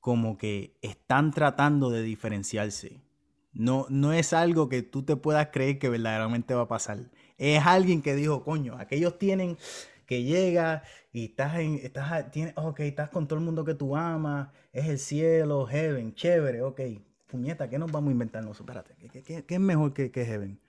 como 0.00 0.38
que 0.38 0.76
están 0.82 1.32
tratando 1.32 1.90
de 1.90 2.02
diferenciarse. 2.02 3.00
No, 3.52 3.86
no 3.88 4.12
es 4.12 4.32
algo 4.32 4.68
que 4.68 4.82
tú 4.82 5.02
te 5.02 5.16
puedas 5.16 5.48
creer 5.52 5.78
que 5.78 5.88
verdaderamente 5.88 6.54
va 6.54 6.62
a 6.62 6.68
pasar. 6.68 7.10
Es 7.38 7.64
alguien 7.66 8.02
que 8.02 8.14
dijo, 8.14 8.44
coño, 8.44 8.76
aquellos 8.78 9.18
tienen 9.18 9.56
que 10.06 10.22
llega 10.24 10.82
y 11.12 11.26
estás 11.26 11.56
en, 11.58 11.74
estás, 11.82 12.30
tienes, 12.30 12.54
ok, 12.56 12.80
estás 12.80 13.10
con 13.10 13.26
todo 13.28 13.38
el 13.38 13.44
mundo 13.44 13.64
que 13.64 13.74
tú 13.74 13.96
amas, 13.96 14.48
es 14.72 14.86
el 14.88 14.98
cielo, 14.98 15.66
heaven, 15.66 16.14
chévere, 16.14 16.62
ok. 16.62 16.80
Puñeta, 17.26 17.68
¿qué 17.68 17.78
nos 17.78 17.90
vamos 17.90 18.08
a 18.10 18.12
inventar 18.12 18.44
nosotros? 18.44 18.76
Espérate, 18.76 18.94
¿qué, 19.10 19.22
qué- 19.22 19.44
qué- 19.44 19.54
es 19.54 19.60
mejor 19.60 19.92
que, 19.92 20.10
que 20.10 20.24
heaven? 20.24 20.60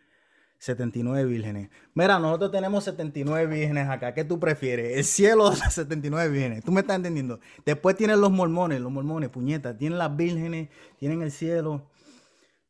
79 0.60 1.26
vírgenes. 1.30 1.70
Mira, 1.94 2.18
nosotros 2.20 2.52
tenemos 2.52 2.84
79 2.84 3.46
vírgenes 3.54 3.88
acá. 3.90 4.14
¿Qué 4.16 4.24
tú 4.24 4.40
prefieres? 4.40 4.98
El 4.98 5.04
cielo 5.04 5.52
de 5.52 5.58
las 5.58 5.74
79 5.76 6.30
vírgenes. 6.32 6.64
¿Tú 6.64 6.72
me 6.72 6.82
estás 6.82 6.96
entendiendo? 6.96 7.40
Después 7.66 7.96
tienen 7.96 8.20
los 8.22 8.32
mormones, 8.32 8.82
los 8.82 8.92
mormones, 8.92 9.30
puñeta. 9.30 9.78
Tienen 9.78 10.00
las 10.00 10.16
vírgenes, 10.16 10.70
tienen 10.98 11.22
el 11.22 11.32
cielo. 11.32 11.88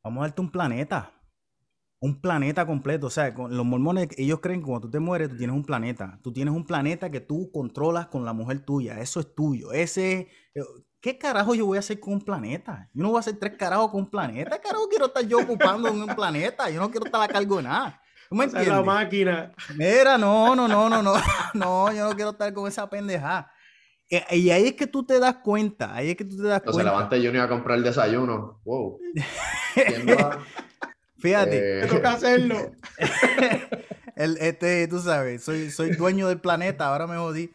Vamos 0.04 0.22
a 0.22 0.28
darte 0.28 0.42
un 0.42 0.52
planeta. 0.52 1.14
Un 2.00 2.22
planeta 2.22 2.66
completo. 2.68 3.08
O 3.08 3.10
sea, 3.10 3.34
con 3.34 3.56
los 3.56 3.66
mormones, 3.66 4.08
ellos 4.18 4.40
creen 4.40 4.60
que 4.60 4.66
cuando 4.68 4.88
tú 4.88 4.92
te 4.92 5.00
mueres, 5.00 5.30
tú 5.30 5.38
tienes 5.38 5.56
un 5.56 5.64
planeta. 5.66 6.20
Tú 6.24 6.32
tienes 6.32 6.54
un 6.54 6.66
planeta 6.66 7.10
que 7.10 7.22
tú 7.22 7.50
controlas 7.52 8.08
con 8.08 8.24
la 8.24 8.34
mujer 8.34 8.60
tuya. 8.66 9.00
Eso 9.00 9.20
es 9.20 9.34
tuyo. 9.34 9.72
Ese. 9.72 10.28
eh, 10.56 10.62
¿Qué 11.00 11.18
carajo 11.18 11.54
yo 11.56 11.66
voy 11.68 11.78
a 11.78 11.80
hacer 11.80 12.00
con 12.00 12.14
un 12.14 12.22
planeta? 12.22 12.90
Yo 12.94 13.04
no 13.04 13.10
voy 13.10 13.18
a 13.18 13.20
hacer 13.22 13.38
tres 13.40 13.54
carajos 13.58 13.92
con 13.92 14.02
un 14.02 14.10
planeta. 14.10 14.58
¿Qué 14.58 14.62
carajo 14.68 14.88
quiero 14.90 15.06
estar 15.06 15.26
yo 15.28 15.40
ocupando 15.40 15.88
en 15.90 16.02
un 16.02 16.08
planeta? 16.16 16.70
Yo 16.70 16.80
no 16.82 16.90
quiero 16.92 17.06
estar 17.06 17.22
a 17.22 17.28
cargo 17.28 17.58
de 17.58 17.64
nada. 17.64 18.02
¿Tú 18.30 18.36
me 18.36 18.46
Esa 18.46 18.62
es 18.62 18.68
la 18.68 18.82
máquina. 18.82 19.54
Mira, 19.76 20.18
no, 20.18 20.56
no, 20.56 20.68
no, 20.68 20.90
no, 20.90 21.02
no. 21.02 21.14
No, 21.54 21.94
yo 21.94 22.10
no 22.10 22.16
quiero 22.16 22.32
estar 22.32 22.52
con 22.54 22.68
esa 22.68 22.90
pendejada. 22.90 23.50
Eh, 24.10 24.24
Y 24.38 24.50
ahí 24.50 24.66
es 24.68 24.74
que 24.74 24.88
tú 24.88 25.06
te 25.06 25.20
das 25.20 25.36
cuenta. 25.38 25.94
Ahí 25.96 26.10
es 26.10 26.18
que 26.18 26.26
tú 26.26 26.36
te 26.38 26.44
das 26.44 26.58
Entonces 26.60 26.84
cuenta. 26.84 26.92
levanta 26.92 27.16
Junior 27.16 27.46
a 27.46 27.50
comprar 27.50 27.78
el 27.78 27.84
desayuno. 27.84 28.60
Wow. 28.66 29.00
Fíjate. 31.20 31.80
eh, 31.80 31.82
Te 31.82 31.88
toca 31.88 32.14
hacerlo. 32.14 32.72
El, 34.16 34.38
este, 34.38 34.88
tú 34.88 35.00
sabes, 35.00 35.44
soy, 35.44 35.70
soy 35.70 35.92
dueño 35.92 36.28
del 36.28 36.40
planeta, 36.42 36.88
ahora 36.90 37.06
me 37.06 37.18
jodí. 37.18 37.52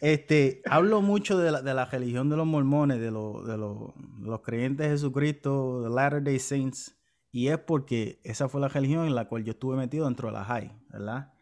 Este, 0.00 0.60
hablo 0.68 1.00
mucho 1.00 1.38
de 1.38 1.50
la, 1.52 1.62
de 1.62 1.74
la 1.74 1.84
religión 1.86 2.28
de 2.28 2.36
los 2.36 2.46
mormones, 2.46 3.00
de, 3.00 3.10
los- 3.12 3.46
de 3.46 3.56
los, 3.56 3.92
de 4.18 4.26
los 4.26 4.40
creyentes 4.40 4.86
de 4.86 4.92
Jesucristo, 4.92 5.82
de 5.82 5.90
Latter 5.90 6.22
Day 6.22 6.38
Saints, 6.40 6.96
y 7.30 7.48
es 7.48 7.58
porque 7.58 8.20
esa 8.24 8.48
fue 8.48 8.60
la 8.60 8.68
religión 8.68 9.06
en 9.06 9.14
la 9.14 9.28
cual 9.28 9.44
yo 9.44 9.52
estuve 9.52 9.76
metido 9.76 10.06
dentro 10.06 10.28
de 10.28 10.32
la 10.34 10.44
high, 10.44 10.72
¿verdad? 10.90 11.32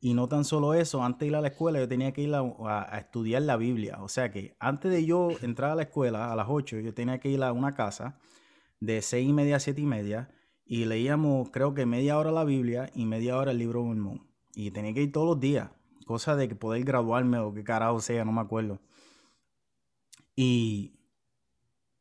Y 0.00 0.14
no 0.14 0.28
tan 0.28 0.44
solo 0.44 0.74
eso, 0.74 1.02
antes 1.02 1.20
de 1.20 1.26
ir 1.28 1.36
a 1.36 1.40
la 1.40 1.48
escuela 1.48 1.78
yo 1.78 1.88
tenía 1.88 2.12
que 2.12 2.22
ir 2.22 2.34
a, 2.34 2.40
a- 2.40 2.94
a 2.94 2.98
estudiar 2.98 3.42
la 3.42 3.56
Biblia, 3.56 3.98
o 4.00 4.08
sea 4.08 4.30
que 4.32 4.56
antes 4.58 4.90
de 4.90 5.06
yo 5.06 5.28
entrar 5.42 5.70
a 5.70 5.74
la 5.76 5.82
escuela 5.82 6.32
a 6.32 6.36
las 6.36 6.46
8, 6.50 6.80
yo 6.80 6.92
tenía 6.92 7.18
que 7.20 7.28
ir 7.30 7.42
a 7.42 7.52
una 7.52 7.74
casa 7.74 8.18
de 8.80 9.00
6 9.00 9.28
y 9.28 9.32
media 9.32 9.56
a 9.56 9.60
7 9.60 9.80
y 9.80 9.86
media, 9.86 10.28
y 10.68 10.84
leíamos 10.84 11.48
creo 11.50 11.72
que 11.72 11.86
media 11.86 12.18
hora 12.18 12.30
la 12.30 12.44
Biblia 12.44 12.90
y 12.94 13.06
media 13.06 13.38
hora 13.38 13.52
el 13.52 13.58
libro 13.58 13.80
de 13.80 13.86
Mormón. 13.86 14.28
Y 14.54 14.70
tenía 14.70 14.92
que 14.92 15.02
ir 15.02 15.12
todos 15.12 15.26
los 15.26 15.40
días, 15.40 15.70
cosa 16.04 16.36
de 16.36 16.46
que 16.48 16.54
poder 16.54 16.84
graduarme 16.84 17.38
o 17.38 17.54
qué 17.54 17.64
carajo 17.64 18.00
sea, 18.00 18.24
no 18.24 18.32
me 18.32 18.42
acuerdo. 18.42 18.80
Y 20.36 20.92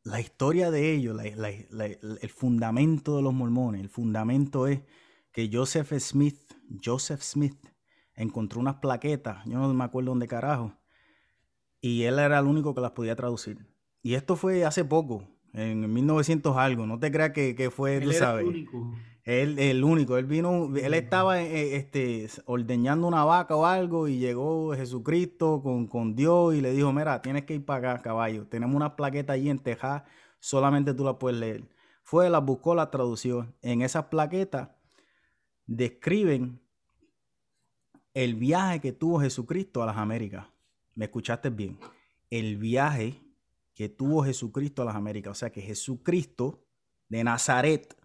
la 0.03 0.19
historia 0.19 0.69
de 0.69 0.93
ellos, 0.93 1.17
el 1.21 2.29
fundamento 2.29 3.15
de 3.15 3.21
los 3.21 3.33
mormones, 3.33 3.81
el 3.81 3.89
fundamento 3.89 4.67
es 4.67 4.81
que 5.31 5.49
Joseph 5.51 5.93
Smith, 5.99 6.39
Joseph 6.83 7.21
Smith, 7.21 7.57
encontró 8.15 8.59
unas 8.59 8.75
plaquetas, 8.75 9.45
yo 9.45 9.59
no 9.59 9.73
me 9.73 9.83
acuerdo 9.83 10.11
dónde 10.11 10.27
carajo, 10.27 10.73
y 11.79 12.03
él 12.03 12.19
era 12.19 12.39
el 12.39 12.45
único 12.45 12.75
que 12.75 12.81
las 12.81 12.91
podía 12.91 13.15
traducir. 13.15 13.65
Y 14.01 14.15
esto 14.15 14.35
fue 14.35 14.65
hace 14.65 14.83
poco, 14.83 15.27
en 15.53 15.91
1900 15.91 16.55
algo, 16.57 16.85
no 16.85 16.99
te 16.99 17.11
creas 17.11 17.31
que, 17.31 17.55
que 17.55 17.69
fue, 17.69 17.99
tú 17.99 18.09
Él 18.09 18.15
era 18.15 18.25
sabes. 18.25 18.43
el 18.43 18.49
único. 18.49 18.93
Él, 19.23 19.59
el 19.59 19.83
único, 19.83 20.17
él 20.17 20.25
vino, 20.25 20.73
él 20.77 20.93
estaba 20.93 21.41
eh, 21.41 21.75
este, 21.75 22.29
ordeñando 22.45 23.07
una 23.07 23.25
vaca 23.25 23.57
o 23.57 23.65
algo 23.65 24.07
y 24.07 24.19
llegó 24.19 24.73
Jesucristo 24.73 25.61
con, 25.61 25.87
con 25.87 26.15
Dios 26.15 26.55
y 26.55 26.61
le 26.61 26.71
dijo, 26.71 26.93
mira, 26.93 27.21
tienes 27.21 27.43
que 27.43 27.55
ir 27.55 27.65
para 27.65 27.91
acá, 27.91 28.01
caballo. 28.01 28.47
Tenemos 28.47 28.73
una 28.73 28.95
plaqueta 28.95 29.33
allí 29.33 29.49
en 29.49 29.59
Texas, 29.59 30.03
solamente 30.39 30.93
tú 30.93 31.03
la 31.03 31.19
puedes 31.19 31.37
leer. 31.37 31.67
Fue, 32.03 32.29
la 32.29 32.39
buscó, 32.39 32.73
la 32.73 32.89
tradució. 32.89 33.53
En 33.61 33.81
esas 33.81 34.05
plaquetas 34.05 34.69
describen 35.65 36.61
el 38.13 38.35
viaje 38.35 38.79
que 38.79 38.93
tuvo 38.93 39.19
Jesucristo 39.19 39.83
a 39.83 39.87
las 39.87 39.97
Américas. 39.97 40.47
¿Me 40.95 41.03
escuchaste 41.03 41.49
bien? 41.49 41.77
El 42.29 42.55
viaje 42.55 43.21
que 43.77 43.89
tuvo 43.89 44.23
Jesucristo 44.23 44.81
a 44.81 44.85
las 44.85 44.95
Américas. 44.95 45.31
O 45.31 45.35
sea 45.35 45.51
que 45.51 45.61
Jesucristo 45.61 46.65
de 47.09 47.23
Nazaret, 47.23 47.95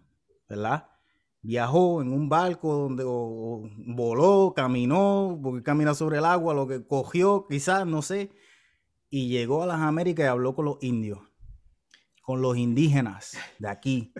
¿verdad? 0.47 0.87
Viajó 1.41 2.03
en 2.03 2.13
un 2.13 2.29
barco 2.29 2.73
donde 2.75 3.03
o- 3.03 3.11
o 3.11 3.69
voló, 3.87 4.53
caminó, 4.55 5.39
porque 5.41 5.63
camina 5.63 5.95
sobre 5.95 6.19
el 6.19 6.25
agua, 6.25 6.53
lo 6.53 6.67
que 6.67 6.85
cogió, 6.85 7.47
quizás, 7.49 7.87
no 7.87 8.03
sé, 8.03 8.29
y 9.09 9.29
llegó 9.29 9.63
a 9.63 9.65
las 9.65 9.81
Américas 9.81 10.25
y 10.25 10.27
habló 10.27 10.53
con 10.53 10.65
los 10.65 10.77
indios, 10.81 11.19
con 12.21 12.41
los 12.43 12.55
indígenas 12.55 13.35
de 13.57 13.67
aquí. 13.67 14.13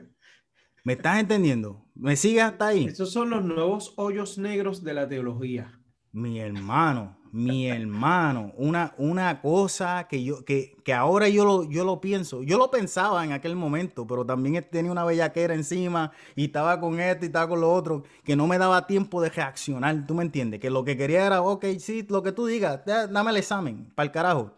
¿Me 0.84 0.94
estás 0.94 1.20
entendiendo? 1.20 1.86
¿Me 1.94 2.16
sigues 2.16 2.44
hasta 2.44 2.68
ahí? 2.70 2.86
Estos 2.86 3.12
son 3.14 3.30
los 3.30 3.44
nuevos 3.46 3.94
hoyos 3.98 4.40
negros 4.40 4.84
de 4.84 4.94
la 4.96 5.08
teología. 5.08 5.80
Mi 6.12 6.40
hermano, 6.40 7.18
mi 7.34 7.68
hermano, 7.68 8.52
una, 8.58 8.94
una 8.98 9.42
cosa 9.42 10.08
que 10.08 10.24
yo, 10.24 10.46
que, 10.46 10.76
que 10.84 10.94
ahora 10.94 11.28
yo 11.30 11.46
lo, 11.46 11.64
yo 11.68 11.84
lo 11.84 12.00
pienso, 12.00 12.44
yo 12.44 12.60
lo 12.60 12.70
pensaba 12.70 13.26
en 13.26 13.32
aquel 13.32 13.56
momento, 13.56 14.06
pero 14.06 14.24
también 14.24 14.64
tenía 14.72 14.92
una 14.92 15.04
bellaquera 15.04 15.56
encima 15.56 16.12
y 16.36 16.46
estaba 16.46 16.80
con 16.80 17.00
esto 17.00 17.26
y 17.26 17.28
estaba 17.28 17.48
con 17.50 17.60
lo 17.62 17.74
otro, 17.74 18.04
que 18.24 18.36
no 18.36 18.46
me 18.46 18.60
daba 18.60 18.86
tiempo 18.86 19.20
de 19.20 19.30
reaccionar, 19.30 20.06
¿tú 20.06 20.14
me 20.14 20.24
entiendes? 20.24 20.60
Que 20.60 20.70
lo 20.70 20.84
que 20.86 20.96
quería 20.96 21.26
era, 21.26 21.42
ok, 21.42 21.66
sí, 21.80 22.06
lo 22.08 22.22
que 22.22 22.32
tú 22.34 22.46
digas, 22.46 22.82
da- 22.86 23.08
dame 23.08 23.32
el 23.32 23.38
examen, 23.38 23.92
para 23.96 24.06
el 24.06 24.12
carajo. 24.12 24.52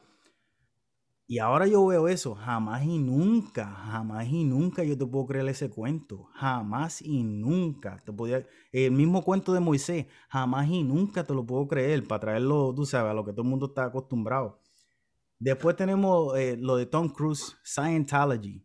Y 1.27 1.39
ahora 1.39 1.65
yo 1.65 1.83
veo 1.87 2.07
eso, 2.07 2.35
jamás 2.35 2.83
y 2.83 2.99
nunca, 2.99 3.65
jamás 3.65 4.27
y 4.27 4.43
nunca 4.43 4.83
yo 4.83 4.95
te 4.95 5.07
puedo 5.07 5.25
creer 5.25 5.47
ese 5.49 5.71
cuento, 5.71 6.25
jamás 6.33 7.01
y 7.01 7.23
nunca. 7.23 7.99
Te 8.05 8.13
podía, 8.13 8.45
el 8.71 8.91
mismo 8.91 9.23
cuento 9.23 9.51
de 9.51 9.59
Moisés, 9.59 10.05
jamás 10.29 10.69
y 10.69 10.83
nunca 10.83 11.23
te 11.23 11.33
lo 11.33 11.43
puedo 11.43 11.67
creer 11.67 12.07
para 12.07 12.19
traerlo, 12.19 12.73
tú 12.75 12.85
sabes, 12.85 13.09
a 13.09 13.13
lo 13.15 13.25
que 13.25 13.31
todo 13.31 13.41
el 13.41 13.47
mundo 13.49 13.65
está 13.67 13.85
acostumbrado. 13.85 14.59
Después 15.39 15.75
tenemos 15.75 16.37
eh, 16.37 16.57
lo 16.59 16.75
de 16.77 16.85
Tom 16.85 17.09
Cruise, 17.09 17.57
Scientology. 17.63 18.63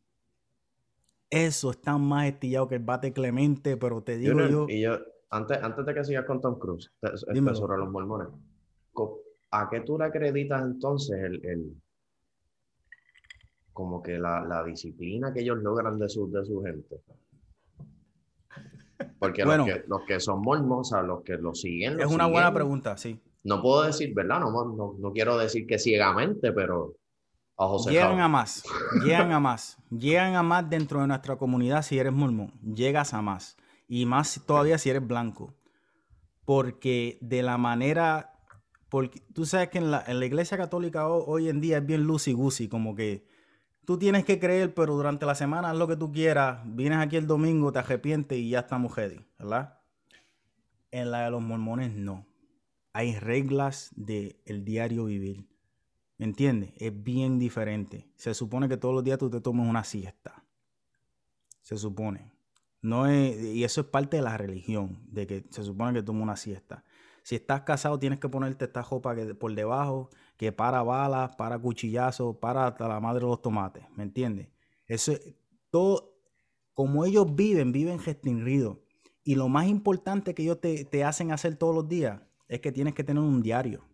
Eso 1.31 1.71
está 1.71 1.97
más 1.97 2.27
estillado 2.27 2.69
que 2.69 2.75
el 2.75 2.85
bate 2.85 3.13
Clemente, 3.13 3.79
pero 3.79 4.03
te 4.03 4.19
digo 4.19 4.39
yo, 4.47 4.67
y 4.69 4.83
yo, 4.83 4.99
antes, 5.31 5.63
antes 5.63 5.87
de 5.87 5.95
que 5.95 6.05
sigas 6.05 6.27
con 6.27 6.41
Tom 6.43 6.59
Cruise, 6.59 6.93
te- 7.01 7.11
Dímelo. 7.33 7.57
sobre 7.57 7.79
los 7.79 7.91
mormones, 7.91 8.29
¿a 9.51 9.69
qué 9.71 9.81
tú 9.81 9.97
le 9.97 10.05
acreditas 10.05 10.63
entonces 10.63 11.17
el, 11.23 11.45
el- 11.47 11.83
como 13.81 14.03
que 14.03 14.19
la, 14.19 14.45
la 14.45 14.63
disciplina 14.63 15.33
que 15.33 15.41
ellos 15.41 15.57
logran 15.63 15.99
de 15.99 16.07
su, 16.07 16.31
de 16.31 16.45
su 16.45 16.63
gente? 16.63 17.01
Porque 19.19 19.43
Bueno. 19.43 19.67
los, 19.67 19.75
que, 19.75 19.85
los 19.89 20.03
que 20.03 20.21
son 20.21 20.43
mormos, 20.43 20.81
o 20.81 20.85
sea, 20.95 21.03
los 21.03 21.23
que 21.23 21.39
lo 21.39 21.55
siguen, 21.55 21.99
es 21.99 22.07
una 22.07 22.27
buena 22.27 22.53
pregunta, 22.53 22.99
sí. 22.99 23.19
no 23.43 23.63
puedo 23.63 23.85
decir, 23.85 24.13
¿verdad? 24.15 24.41
No, 24.41 24.51
no, 24.51 24.97
no 24.99 25.13
quiero 25.13 25.39
decir 25.39 25.67
que 25.67 25.79
ciegamente, 25.79 26.53
pero 26.53 26.95
a 27.57 27.67
José 27.69 27.91
Llegan 27.93 28.21
a 28.21 28.29
más, 28.29 28.63
llegan 29.03 29.33
a 29.33 29.41
más, 29.41 29.79
llegan 29.91 30.35
a 30.35 30.43
más 30.43 30.69
dentro 30.69 31.01
de 31.01 31.07
nuestra 31.07 31.37
comunidad 31.37 31.83
si 31.83 31.99
eres 31.99 32.13
mormón, 32.13 32.53
llegas 32.63 33.15
a 33.15 33.23
más. 33.23 33.57
Y 33.89 34.05
más 34.05 34.43
todavía 34.47 34.77
si 34.77 34.91
eres 34.91 35.07
blanco. 35.07 35.55
Porque 36.45 37.19
de 37.23 37.43
la 37.43 37.57
manera, 37.57 38.35
porque 38.91 39.21
tú 39.35 39.47
sabes 39.47 39.71
que 39.71 39.79
en 39.79 39.91
la, 39.91 40.05
en 40.07 40.21
la 40.21 40.27
iglesia 40.27 40.59
católica 40.59 41.09
hoy, 41.09 41.49
en 41.49 41.61
día 41.61 41.79
es 41.79 41.87
bien 41.87 42.05
lucy 42.05 42.33
goosey, 42.33 42.69
como 42.69 42.95
que 42.95 43.25
tú 43.91 43.99
tienes 43.99 44.25
que 44.25 44.39
creer, 44.39 44.73
pero 44.73 44.95
durante 44.95 45.27
la 45.27 45.35
semana 45.35 45.71
haz 45.71 45.77
lo 45.77 45.89
que 45.89 45.97
tú 45.97 46.13
quieras, 46.13 46.61
vienes 46.65 47.01
aquí 47.01 47.17
el 47.17 47.27
domingo, 47.27 47.73
te 47.73 47.81
arrepientes 47.81 48.39
y 48.39 48.51
ya 48.51 48.61
estamos 48.61 48.95
ready, 48.95 49.19
¿verdad? 49.37 49.81
En 50.93 51.11
la 51.11 51.25
de 51.25 51.33
los 51.33 51.43
mormones 51.43 51.93
no. 51.93 52.25
Hay 52.93 53.19
reglas 53.19 53.91
del 53.97 54.37
el 54.45 54.65
diario 54.65 55.07
vivir. 55.07 55.49
¿Me 56.19 56.27
entiendes? 56.27 56.71
Es 56.77 57.03
bien 57.03 57.41
diferente. 57.41 58.09
Se 58.15 58.33
supone 58.33 58.69
que 58.69 58.77
todos 58.77 58.95
los 58.95 59.03
días 59.03 59.19
tú 59.19 59.29
te 59.29 59.41
tomes 59.41 59.67
una 59.67 59.83
siesta. 59.83 60.45
Se 61.61 61.77
supone. 61.77 62.31
No 62.83 63.09
es, 63.09 63.43
y 63.43 63.65
eso 63.65 63.81
es 63.81 63.89
parte 63.89 64.19
de 64.19 64.23
la 64.23 64.37
religión, 64.37 65.01
de 65.11 65.27
que 65.27 65.45
se 65.51 65.65
supone 65.65 65.99
que 65.99 66.05
tomes 66.05 66.23
una 66.23 66.37
siesta. 66.37 66.85
Si 67.25 67.35
estás 67.35 67.63
casado, 67.63 67.99
tienes 67.99 68.21
que 68.21 68.29
ponerte 68.29 68.67
esta 68.67 68.83
ropa 68.83 69.17
por 69.37 69.53
debajo, 69.53 70.11
que 70.41 70.53
para 70.53 70.83
balas, 70.83 71.37
para 71.37 71.59
cuchillazos, 71.59 72.35
para 72.39 72.67
hasta 72.67 72.89
la 72.89 72.99
madre 72.99 73.21
de 73.21 73.27
los 73.27 73.43
tomates. 73.43 73.85
¿Me 73.95 74.05
entiendes? 74.05 74.49
Eso 74.87 75.13
es 75.13 75.35
todo. 75.69 76.17
Como 76.73 77.05
ellos 77.05 77.35
viven, 77.35 77.73
viven 77.73 78.03
restringidos. 78.03 78.79
Y 79.23 79.35
lo 79.35 79.51
más 79.51 79.67
importante 79.67 80.35
que 80.35 80.45
ellos 80.45 80.59
te, 80.59 80.87
te 80.87 81.05
hacen 81.05 81.31
hacer 81.31 81.57
todos 81.57 81.75
los 81.75 81.87
días 81.87 82.23
es 82.49 82.61
que 82.61 82.73
tienes 82.73 82.95
que 82.95 83.05
tener 83.05 83.23
un 83.23 83.43
diario. 83.43 83.85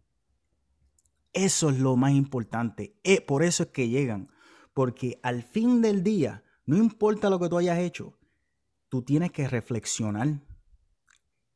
Eso 1.32 1.68
es 1.70 1.80
lo 1.80 1.96
más 1.96 2.12
importante. 2.12 2.94
Eh, 3.02 3.20
por 3.22 3.42
eso 3.42 3.64
es 3.64 3.70
que 3.70 3.88
llegan. 3.88 4.30
Porque 4.72 5.18
al 5.24 5.42
fin 5.42 5.82
del 5.82 6.04
día, 6.04 6.44
no 6.64 6.76
importa 6.76 7.28
lo 7.28 7.40
que 7.40 7.48
tú 7.48 7.58
hayas 7.58 7.80
hecho, 7.80 8.16
tú 8.88 9.02
tienes 9.02 9.32
que 9.32 9.48
reflexionar. 9.48 10.28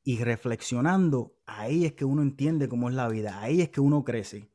Y 0.03 0.19
reflexionando, 0.25 1.37
ahí 1.47 1.85
es 1.85 1.93
que 1.93 2.05
uno 2.05 2.23
entiende 2.23 2.69
cómo 2.69 2.89
es 2.89 2.97
la 2.97 3.09
vida. 3.09 3.41
Ahí 3.41 3.61
es 3.61 3.69
que 3.69 3.81
uno 3.81 4.03
crece. 4.03 4.51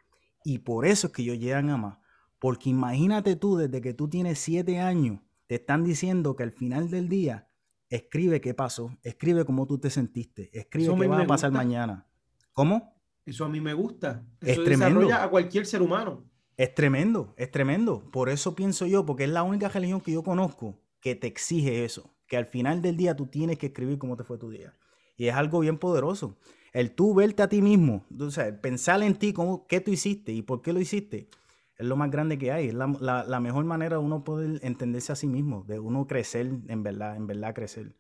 Y 0.46 0.60
por 0.60 0.86
eso 0.86 1.08
es 1.08 1.14
que 1.14 1.24
ellos 1.24 1.40
llegan 1.40 1.72
a 1.72 1.78
más. 1.78 1.98
Porque 2.38 2.70
imagínate 2.70 3.36
tú, 3.36 3.58
desde 3.58 3.82
que 3.82 3.96
tú 3.96 4.08
tienes 4.08 4.38
siete 4.38 4.80
años, 4.80 5.20
te 5.48 5.56
están 5.56 5.84
diciendo 5.84 6.36
que 6.36 6.44
al 6.44 6.52
final 6.52 6.92
del 6.92 7.10
día, 7.10 7.50
escribe 7.90 8.42
qué 8.42 8.54
pasó, 8.54 8.96
escribe 9.02 9.44
cómo 9.44 9.66
tú 9.66 9.80
te 9.80 9.90
sentiste, 9.90 10.52
escribe 10.58 10.96
qué 11.00 11.08
va 11.08 11.22
a 11.22 11.28
pasar 11.28 11.52
mañana. 11.52 12.08
¿Cómo? 12.54 12.96
Eso 13.26 13.44
a 13.44 13.50
mí 13.50 13.60
me 13.60 13.74
gusta. 13.74 14.24
Eso 14.40 14.62
es 14.62 14.66
tremendo. 14.66 15.12
a 15.12 15.28
cualquier 15.32 15.66
ser 15.66 15.82
humano. 15.82 16.24
Es 16.58 16.76
tremendo, 16.76 17.34
es 17.38 17.50
tremendo. 17.50 18.12
Por 18.12 18.30
eso 18.30 18.54
pienso 18.54 18.86
yo, 18.86 19.04
porque 19.04 19.24
es 19.24 19.32
la 19.32 19.42
única 19.42 19.68
religión 19.68 20.00
que 20.00 20.12
yo 20.12 20.24
conozco 20.24 20.80
que 21.02 21.16
te 21.16 21.26
exige 21.26 21.84
eso. 21.84 22.14
Que 22.28 22.38
al 22.38 22.46
final 22.46 22.84
del 22.84 22.98
día 22.98 23.16
tú 23.16 23.26
tienes 23.26 23.58
que 23.58 23.68
escribir 23.68 23.98
cómo 23.98 24.16
te 24.16 24.24
fue 24.24 24.38
tu 24.38 24.52
día. 24.52 24.76
Y 25.18 25.26
es 25.26 25.34
algo 25.34 25.60
bien 25.62 25.80
poderoso. 25.80 26.38
El 26.76 26.92
tú 26.92 27.16
verte 27.16 27.42
a 27.42 27.48
ti 27.48 27.62
mismo, 27.62 28.06
o 28.20 28.30
sea, 28.30 28.60
pensar 28.60 29.02
en 29.02 29.16
ti, 29.16 29.32
cómo, 29.32 29.66
qué 29.66 29.80
tú 29.80 29.92
hiciste 29.92 30.34
y 30.34 30.42
por 30.42 30.62
qué 30.62 30.74
lo 30.74 30.82
hiciste, 30.82 31.30
es 31.78 31.86
lo 31.86 31.96
más 31.96 32.12
grande 32.12 32.38
que 32.38 32.52
hay. 32.52 32.68
Es 32.68 32.74
la, 32.74 33.40
mejor 33.40 33.64
manera 33.64 33.96
de 33.96 34.04
uno 34.04 34.26
poder 34.26 34.60
entenderse 34.62 35.14
a 35.14 35.16
sí 35.16 35.26
mismo, 35.26 35.64
de 35.70 35.80
uno 35.80 36.06
crecer, 36.06 36.52
en 36.68 36.84
verdad, 36.84 37.16
en 37.16 37.28
verdad 37.28 37.56
crecer. 37.56 37.96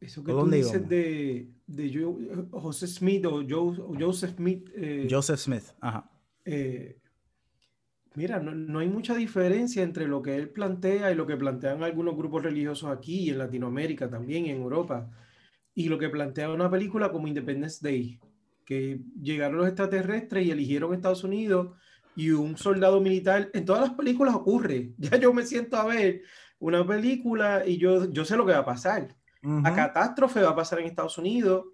Eso 0.00 0.24
que 0.24 0.32
tú 0.32 0.50
dices 0.50 0.88
de, 0.88 1.52
de 1.68 2.48
José 2.50 2.88
Smith 2.88 3.26
o 3.26 3.44
Joseph 3.96 4.34
Smith. 4.38 4.68
Eh, 4.74 5.06
Joseph 5.08 5.38
Smith, 5.38 5.72
ajá. 5.80 6.10
Eh, 6.44 6.98
mira, 8.16 8.40
no, 8.40 8.80
hay 8.80 8.88
mucha 8.88 9.14
diferencia 9.14 9.84
entre 9.84 10.08
lo 10.08 10.20
que 10.20 10.34
él 10.34 10.48
plantea 10.48 11.12
y 11.12 11.14
lo 11.14 11.28
que 11.28 11.36
plantean 11.36 11.84
algunos 11.84 12.16
grupos 12.16 12.42
religiosos 12.42 12.90
aquí 12.90 13.30
en 13.30 13.38
Latinoamérica 13.38 14.10
también, 14.10 14.46
en 14.46 14.62
Europa, 14.62 15.08
y 15.74 15.88
lo 15.88 15.98
que 15.98 16.08
plantea 16.08 16.50
una 16.50 16.70
película 16.70 17.10
como 17.10 17.28
Independence 17.28 17.78
Day, 17.82 18.20
que 18.64 19.00
llegaron 19.20 19.58
los 19.58 19.66
extraterrestres 19.66 20.46
y 20.46 20.50
eligieron 20.50 20.94
Estados 20.94 21.24
Unidos 21.24 21.76
y 22.16 22.30
un 22.30 22.56
soldado 22.56 23.00
militar. 23.00 23.50
En 23.52 23.64
todas 23.64 23.82
las 23.82 23.96
películas 23.96 24.34
ocurre. 24.34 24.92
Ya 24.98 25.18
yo 25.18 25.32
me 25.32 25.44
siento 25.44 25.76
a 25.76 25.86
ver 25.86 26.22
una 26.58 26.86
película 26.86 27.64
y 27.66 27.76
yo, 27.76 28.10
yo 28.10 28.24
sé 28.24 28.36
lo 28.36 28.46
que 28.46 28.52
va 28.52 28.58
a 28.58 28.64
pasar 28.64 29.14
la 29.44 29.74
catástrofe 29.74 30.40
va 30.40 30.50
a 30.50 30.56
pasar 30.56 30.80
en 30.80 30.86
Estados 30.86 31.18
Unidos, 31.18 31.66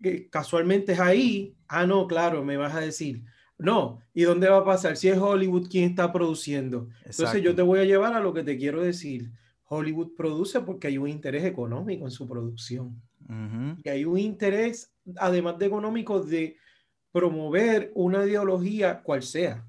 que 0.00 0.28
casualmente 0.28 0.92
es 0.92 1.00
ahí. 1.00 1.56
Ah, 1.66 1.86
no, 1.86 2.06
claro, 2.06 2.44
me 2.44 2.56
vas 2.56 2.74
a 2.74 2.80
decir. 2.80 3.24
No, 3.58 4.00
¿y 4.12 4.22
dónde 4.22 4.48
va 4.48 4.58
a 4.58 4.64
pasar? 4.64 4.96
Si 4.96 5.08
es 5.08 5.16
Hollywood 5.16 5.68
quien 5.68 5.90
está 5.90 6.12
produciendo. 6.12 6.88
Entonces 7.04 7.42
yo 7.42 7.54
te 7.54 7.62
voy 7.62 7.78
a 7.78 7.84
llevar 7.84 8.14
a 8.14 8.20
lo 8.20 8.34
que 8.34 8.42
te 8.42 8.58
quiero 8.58 8.82
decir. 8.82 9.30
Hollywood 9.68 10.14
produce 10.16 10.60
porque 10.60 10.88
hay 10.88 10.98
un 10.98 11.08
interés 11.08 11.44
económico 11.44 12.04
en 12.04 12.10
su 12.10 12.28
producción. 12.28 13.00
Y 13.84 13.88
hay 13.88 14.04
un 14.04 14.18
interés, 14.18 14.92
además 15.16 15.58
de 15.58 15.66
económico, 15.66 16.20
de 16.20 16.56
promover 17.12 17.92
una 17.94 18.24
ideología, 18.24 19.02
cual 19.02 19.22
sea, 19.22 19.66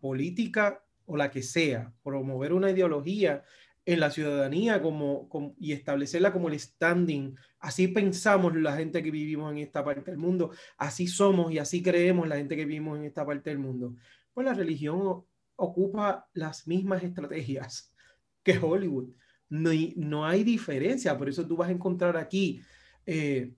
política 0.00 0.82
o 1.06 1.16
la 1.16 1.30
que 1.30 1.42
sea, 1.42 1.92
promover 2.02 2.52
una 2.52 2.70
ideología 2.70 3.44
en 3.84 4.00
la 4.00 4.10
ciudadanía 4.10 4.80
como, 4.80 5.28
y 5.58 5.72
establecerla 5.72 6.32
como 6.32 6.48
el 6.48 6.58
standing. 6.58 7.34
Así 7.58 7.88
pensamos 7.88 8.54
la 8.56 8.76
gente 8.76 9.02
que 9.02 9.10
vivimos 9.10 9.50
en 9.52 9.58
esta 9.58 9.84
parte 9.84 10.10
del 10.10 10.18
mundo, 10.18 10.52
así 10.76 11.06
somos 11.06 11.52
y 11.52 11.58
así 11.58 11.82
creemos 11.82 12.28
la 12.28 12.36
gente 12.36 12.56
que 12.56 12.64
vivimos 12.64 12.98
en 12.98 13.04
esta 13.04 13.26
parte 13.26 13.50
del 13.50 13.58
mundo. 13.58 13.94
Pues 14.32 14.46
la 14.46 14.54
religión 14.54 15.24
ocupa 15.56 16.28
las 16.32 16.66
mismas 16.66 17.02
estrategias 17.02 17.94
que 18.42 18.58
Hollywood. 18.58 19.08
No 19.48 19.70
no 19.96 20.24
hay 20.24 20.44
diferencia, 20.44 21.18
por 21.18 21.28
eso 21.28 21.44
tú 21.44 21.56
vas 21.56 21.68
a 21.68 21.72
encontrar 21.72 22.16
aquí, 22.16 22.62
eh, 23.06 23.52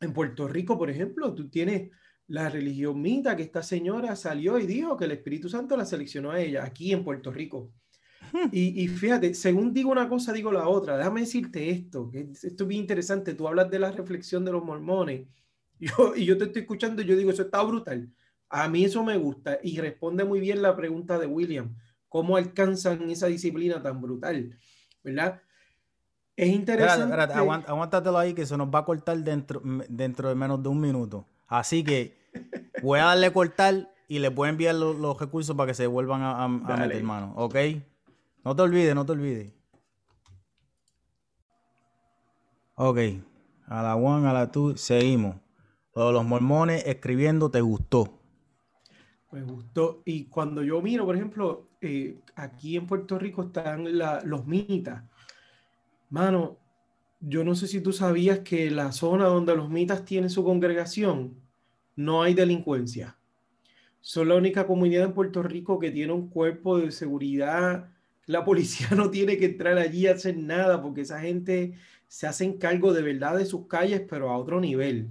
en 0.00 0.12
Puerto 0.12 0.48
Rico, 0.48 0.78
por 0.78 0.90
ejemplo, 0.90 1.34
tú 1.34 1.48
tienes 1.48 1.90
la 2.28 2.48
religión 2.48 3.00
mita, 3.00 3.36
que 3.36 3.42
esta 3.42 3.62
señora 3.62 4.14
salió 4.14 4.58
y 4.58 4.66
dijo 4.66 4.96
que 4.96 5.06
el 5.06 5.12
Espíritu 5.12 5.48
Santo 5.48 5.76
la 5.76 5.86
seleccionó 5.86 6.30
a 6.30 6.40
ella, 6.40 6.64
aquí 6.64 6.92
en 6.92 7.04
Puerto 7.04 7.30
Rico. 7.30 7.72
Y, 8.52 8.88
fíjate, 8.88 9.32
según 9.32 9.72
digo 9.72 9.90
una 9.90 10.08
cosa, 10.08 10.32
digo 10.32 10.52
la 10.52 10.68
otra. 10.68 10.98
Déjame 10.98 11.20
decirte 11.20 11.70
esto, 11.70 12.10
que 12.10 12.28
esto 12.30 12.64
es 12.64 12.68
bien 12.68 12.82
interesante. 12.82 13.34
Tú 13.34 13.48
hablas 13.48 13.70
de 13.70 13.78
la 13.78 13.90
reflexión 13.90 14.44
de 14.44 14.52
los 14.52 14.62
mormones 14.62 15.26
yo, 15.78 16.14
y 16.16 16.24
yo 16.24 16.36
te 16.36 16.44
estoy 16.44 16.62
escuchando 16.62 17.02
y 17.02 17.06
yo 17.06 17.16
digo, 17.16 17.30
eso 17.30 17.42
está 17.42 17.62
brutal. 17.62 18.12
A 18.50 18.68
mí 18.68 18.84
eso 18.84 19.04
me 19.04 19.16
gusta 19.16 19.58
y 19.62 19.78
responde 19.78 20.24
muy 20.24 20.40
bien 20.40 20.62
la 20.62 20.76
pregunta 20.76 21.18
de 21.18 21.26
William. 21.26 21.76
¿Cómo 22.08 22.36
alcanzan 22.36 23.08
esa 23.10 23.26
disciplina 23.26 23.82
tan 23.82 24.00
brutal? 24.00 24.58
¿Verdad? 25.04 25.40
Es 26.38 26.50
interesante. 26.50 27.02
Espérate, 27.02 27.34
aguántatelo 27.34 28.16
ahí 28.16 28.32
que 28.32 28.46
se 28.46 28.56
nos 28.56 28.68
va 28.68 28.78
a 28.78 28.84
cortar 28.84 29.18
dentro, 29.18 29.60
dentro 29.88 30.28
de 30.28 30.36
menos 30.36 30.62
de 30.62 30.68
un 30.68 30.80
minuto. 30.80 31.26
Así 31.48 31.82
que 31.82 32.16
voy 32.80 33.00
a 33.00 33.06
darle 33.06 33.32
cortar 33.32 33.92
y 34.06 34.20
les 34.20 34.32
voy 34.32 34.46
a 34.46 34.50
enviar 34.50 34.76
los, 34.76 35.18
recursos 35.18 35.56
para 35.56 35.66
que 35.66 35.74
se 35.74 35.88
vuelvan 35.88 36.22
a, 36.22 36.44
a 36.44 36.48
meter 36.48 37.02
mano. 37.02 37.32
¿Ok? 37.34 37.56
No 38.44 38.54
te 38.54 38.62
olvides, 38.62 38.94
no 38.94 39.04
te 39.04 39.12
olvides. 39.12 39.52
Ok. 42.76 42.98
A 43.66 43.82
la 43.82 43.96
one, 43.96 44.28
a 44.28 44.32
la 44.32 44.52
two, 44.52 44.76
seguimos. 44.76 45.34
los 45.96 46.24
mormones 46.24 46.84
escribiendo, 46.86 47.50
¿te 47.50 47.62
gustó? 47.62 48.20
Me 49.32 49.42
gustó. 49.42 50.02
Y 50.04 50.26
cuando 50.26 50.62
yo 50.62 50.80
miro, 50.80 51.04
por 51.04 51.16
ejemplo, 51.16 51.66
eh, 51.80 52.20
aquí 52.36 52.76
en 52.76 52.86
Puerto 52.86 53.18
Rico 53.18 53.42
están 53.42 53.88
los 54.24 54.46
mitas. 54.46 55.02
Mano, 56.10 56.58
yo 57.20 57.44
no 57.44 57.54
sé 57.54 57.66
si 57.66 57.80
tú 57.80 57.92
sabías 57.92 58.40
que 58.40 58.70
la 58.70 58.92
zona 58.92 59.26
donde 59.26 59.56
los 59.56 59.68
mitas 59.68 60.04
tienen 60.04 60.30
su 60.30 60.44
congregación 60.44 61.34
no 61.96 62.22
hay 62.22 62.34
delincuencia. 62.34 63.16
Son 64.00 64.28
la 64.28 64.36
única 64.36 64.66
comunidad 64.66 65.04
en 65.04 65.14
Puerto 65.14 65.42
Rico 65.42 65.78
que 65.78 65.90
tiene 65.90 66.12
un 66.12 66.28
cuerpo 66.28 66.78
de 66.78 66.92
seguridad 66.92 67.88
la 68.28 68.44
policía 68.44 68.88
no 68.96 69.10
tiene 69.10 69.36
que 69.36 69.46
entrar 69.46 69.76
allí 69.78 70.06
a 70.06 70.12
hacer 70.12 70.36
nada 70.36 70.80
porque 70.80 71.00
esa 71.00 71.18
gente 71.18 71.72
se 72.06 72.26
hace 72.26 72.56
cargo 72.58 72.92
de 72.92 73.02
verdad 73.02 73.36
de 73.36 73.44
sus 73.44 73.66
calles, 73.66 74.02
pero 74.08 74.30
a 74.30 74.38
otro 74.38 74.60
nivel. 74.60 75.10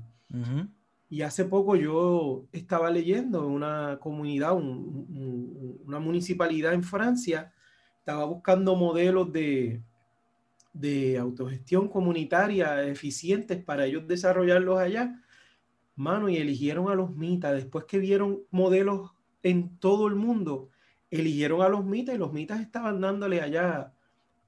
Y 1.09 1.21
hace 1.21 1.45
poco 1.45 1.75
yo 1.75 2.45
estaba 2.51 2.89
leyendo 2.89 3.45
en 3.45 3.51
una 3.51 3.97
comunidad, 3.99 4.55
una 4.55 5.99
municipalidad 5.99 6.73
en 6.73 6.83
Francia, 6.83 7.53
estaba 7.99 8.25
buscando 8.25 8.75
modelos 8.75 9.31
de, 9.31 9.81
de 10.79 11.17
autogestión 11.17 11.87
comunitaria 11.87 12.83
eficientes 12.83 13.63
para 13.63 13.85
ellos 13.85 14.07
desarrollarlos 14.07 14.79
allá. 14.79 15.21
Mano, 15.95 16.29
y 16.29 16.37
eligieron 16.37 16.89
a 16.89 16.95
los 16.95 17.15
mitas 17.15 17.55
después 17.55 17.85
que 17.85 17.97
vieron 17.97 18.41
modelos 18.51 19.11
en 19.43 19.77
todo 19.79 20.07
el 20.07 20.15
mundo 20.15 20.69
eligieron 21.09 21.61
a 21.61 21.69
los 21.69 21.85
mitas 21.85 22.15
y 22.15 22.17
los 22.17 22.33
mitas 22.33 22.59
estaban 22.59 23.01
dándole 23.01 23.41
allá 23.41 23.93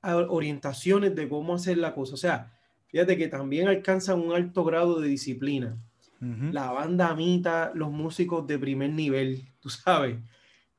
orientaciones 0.02 1.16
de 1.16 1.28
cómo 1.28 1.56
hacer 1.56 1.78
la 1.78 1.94
cosa. 1.94 2.14
O 2.14 2.18
sea, 2.18 2.58
fíjate 2.88 3.18
que 3.18 3.28
también 3.28 3.68
alcanzan 3.68 4.20
un 4.20 4.34
alto 4.34 4.64
grado 4.64 5.00
de 5.00 5.10
disciplina. 5.10 5.78
la 6.20 6.72
banda 6.72 7.16
Mita, 7.16 7.72
los 7.74 7.92
músicos 7.92 8.46
de 8.46 8.60
primer 8.60 8.92
nivel, 8.92 9.42
tú 9.62 9.70
sabes. 9.70 10.18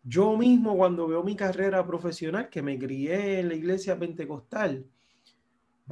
Yo 0.02 0.36
mismo 0.36 0.76
cuando 0.76 1.06
veo 1.06 1.22
mi 1.22 1.36
carrera 1.36 1.86
profesional, 1.86 2.48
que 2.48 2.62
me 2.62 2.78
crié 2.78 3.40
en 3.40 3.48
la 3.48 3.54
iglesia 3.54 3.98
pentecostal, 3.98 4.84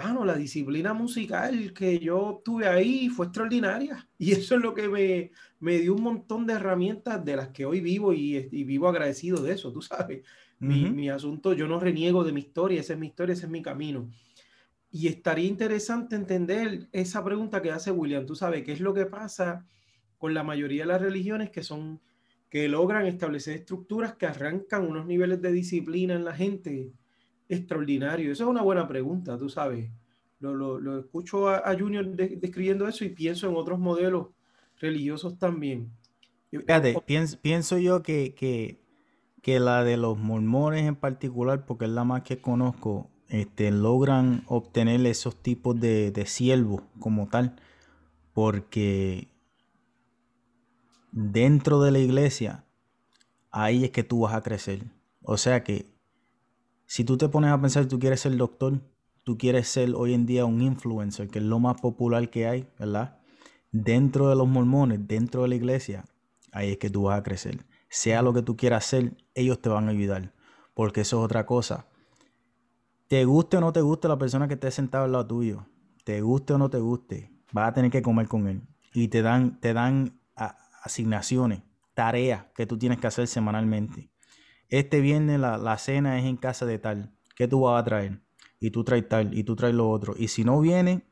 bueno, 0.01 0.25
la 0.25 0.37
disciplina 0.37 0.95
musical 0.95 1.73
que 1.73 1.99
yo 1.99 2.41
tuve 2.45 2.69
ahí 2.69 3.09
fue 3.09 3.27
extraordinaria. 3.27 4.09
Y 4.19 4.31
eso 4.31 4.55
es 4.55 4.61
lo 4.61 4.73
que 4.73 4.89
me, 4.89 5.33
me 5.59 5.79
dio 5.79 5.95
un 5.95 6.03
montón 6.03 6.47
de 6.47 6.53
herramientas 6.53 7.25
de 7.25 7.35
las 7.35 7.49
que 7.49 7.65
hoy 7.65 7.81
vivo 7.81 8.13
y, 8.13 8.39
vivo 8.65 8.89
agradecido 8.89 9.43
de 9.43 9.55
eso, 9.55 9.73
tú 9.73 9.83
sabes. 9.83 10.23
mi, 10.61 10.89
mi, 10.91 11.09
asunto, 11.09 11.53
yo 11.53 11.67
no 11.67 11.81
reniego 11.81 12.23
de 12.23 12.33
mi 12.33 12.43
historia, 12.43 12.81
esa 12.81 12.93
es 12.93 12.99
mi 12.99 13.09
historia, 13.09 13.33
ese 13.33 13.47
es 13.47 13.51
mi 13.51 13.61
camino. 13.61 14.09
Y 14.89 15.09
estaría 15.09 15.49
interesante 15.49 16.15
entender 16.15 16.89
esa 16.93 17.25
pregunta 17.25 17.61
que 17.61 17.73
hace 17.73 17.91
William, 17.91 18.25
tú 18.25 18.37
sabes, 18.37 18.63
¿qué 18.63 18.73
es 18.73 18.81
lo 18.81 18.95
que 18.95 19.07
pasa 19.07 19.67
con 20.17 20.33
la 20.33 20.45
mayoría 20.45 20.83
de 20.83 20.93
las 20.93 21.03
religiones 21.03 21.51
que 21.51 21.65
son, 21.65 22.01
que 22.49 22.69
logran 22.69 23.07
establecer 23.07 23.57
estructuras 23.57 24.15
que 24.15 24.27
arrancan 24.27 24.87
unos 24.87 25.07
niveles 25.07 25.43
de 25.43 25.51
disciplina 25.51 26.15
en 26.15 26.25
la 26.25 26.35
gente? 26.35 26.93
Extraordinario? 27.49 28.33
Esa 28.33 28.45
es 28.45 28.49
una 28.49 28.63
buena 28.63 28.87
pregunta, 28.87 29.39
tú 29.39 29.49
sabes. 29.49 29.91
Lo, 30.41 30.55
lo, 30.55 30.79
lo 30.79 31.01
escucho 31.01 31.49
a, 31.49 31.75
Junior 31.77 32.07
describiendo 32.07 32.87
eso 32.87 33.05
y 33.05 33.09
pienso 33.09 33.49
en 33.49 33.57
otros 33.57 33.79
modelos 33.79 34.29
religiosos 34.79 35.39
también. 35.39 35.91
Fíjate, 36.51 36.97
pienso, 37.43 37.79
yo 37.79 38.03
que, 38.03 38.35
que, 38.35 38.81
que, 39.43 39.61
la 39.61 39.85
de 39.85 39.97
los 39.97 40.17
mormones 40.17 40.87
en 40.87 40.97
particular, 40.97 41.67
porque 41.67 41.87
es 41.87 41.91
la 41.91 42.05
más 42.05 42.23
que 42.23 42.41
conozco, 42.41 43.11
este, 43.29 43.71
logran 43.71 44.45
obtener 44.47 45.05
esos 45.07 45.37
tipos 45.37 45.79
de, 45.79 46.13
de 46.13 46.27
siervos 46.27 46.83
como 47.01 47.29
tal, 47.29 47.57
porque 48.33 49.29
dentro 51.13 51.83
de 51.83 51.91
la 51.91 51.99
iglesia, 51.99 52.65
ahí 53.51 53.85
es 53.85 53.91
que 53.91 54.05
tú 54.05 54.21
vas 54.21 54.35
a 54.35 54.43
crecer. 54.43 54.85
O 55.23 55.37
sea 55.37 55.65
que 55.65 55.87
si 56.89 57.05
tú 57.05 57.19
te 57.19 57.29
pones 57.29 57.51
a 57.51 57.61
pensar 57.61 57.85
tú 57.85 57.99
quieres 57.99 58.21
ser 58.21 58.35
doctor, 58.39 58.81
tú 59.23 59.37
quieres 59.37 59.69
ser 59.69 59.95
hoy 59.95 60.15
en 60.15 60.25
día 60.25 60.47
un 60.47 60.63
influencer, 60.63 61.29
que 61.29 61.39
es 61.39 61.45
lo 61.45 61.59
más 61.59 61.79
popular 61.79 62.31
que 62.31 62.49
hay, 62.49 62.67
¿verdad? 62.79 63.19
Dentro 63.71 64.31
de 64.31 64.35
los 64.35 64.49
mormones, 64.49 65.07
dentro 65.07 65.43
de 65.43 65.49
la 65.49 65.55
iglesia, 65.55 66.07
ahí 66.51 66.71
es 66.71 66.79
que 66.79 66.89
tú 66.89 67.03
vas 67.03 67.21
a 67.21 67.23
crecer. 67.23 67.67
Sea 67.91 68.23
lo 68.23 68.33
que 68.33 68.41
tú 68.41 68.57
quieras 68.57 68.87
hacer, 68.87 69.13
ellos 69.35 69.61
te 69.61 69.69
van 69.69 69.87
a 69.89 69.91
ayudar, 69.91 70.33
porque 70.73 71.03
eso 71.03 71.19
es 71.19 71.25
otra 71.27 71.45
cosa. 71.45 71.87
Te 73.07 73.27
guste 73.27 73.59
o 73.59 73.61
no 73.61 73.71
te 73.75 73.83
guste 73.83 74.09
la 74.09 74.17
persona 74.17 74.49
que 74.49 74.55
esté 74.55 74.71
sentada 74.71 75.05
al 75.05 75.13
lado 75.13 75.27
tuyo, 75.27 75.67
te 76.05 76.23
guste 76.23 76.55
o 76.55 76.59
no 76.59 76.71
te 76.71 76.79
guste, 76.79 77.31
vas 77.53 77.69
a 77.69 77.75
tener 77.75 77.91
que 77.91 78.01
comer 78.01 78.29
con 78.29 78.49
él. 78.49 78.63
Y 78.95 79.09
te 79.09 79.21
dan, 79.21 79.61
te 79.61 79.75
dan 79.75 80.19
asignaciones, 80.83 81.61
tareas 81.93 82.47
que 82.55 82.67
tú 82.67 82.79
tienes 82.79 82.99
que 82.99 83.09
hacer 83.09 83.27
semanalmente 83.27 84.09
este 84.69 85.01
viernes 85.01 85.41
la, 85.41 85.79
cena 85.79 86.19
es 86.19 86.25
en 86.27 86.37
casa 86.37 86.67
de 86.67 86.79
tal, 86.79 87.13
¿qué 87.37 87.49
tú 87.49 87.63
vas 87.63 87.81
a 87.81 87.85
traer? 87.85 88.21
Y 88.61 88.71
tú 88.71 88.85
traes 88.85 89.09
tal, 89.09 89.37
y 89.37 89.45
tú 89.45 89.57
traes 89.57 89.75
lo 89.75 89.89
otro. 89.89 90.15
Y 90.17 90.29
si 90.29 90.45
no 90.45 90.61
viene, 90.61 91.05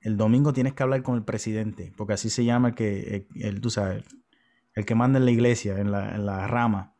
el 0.00 0.16
domingo 0.16 0.52
tienes 0.52 0.74
que 0.74 0.82
hablar 0.82 1.02
con 1.02 1.16
el 1.16 1.24
presidente, 1.24 1.92
porque 1.96 2.14
así 2.14 2.28
se 2.28 2.44
llama 2.44 2.68
el 2.68 2.74
que, 2.74 3.28
el, 3.36 3.60
tú 3.60 3.70
sabes, 3.70 4.04
el 4.74 4.84
que 4.84 4.94
manda 4.94 5.18
en 5.18 5.24
la 5.24 5.30
iglesia, 5.30 5.78
en 5.78 5.90
la, 5.90 6.46
rama. 6.46 6.94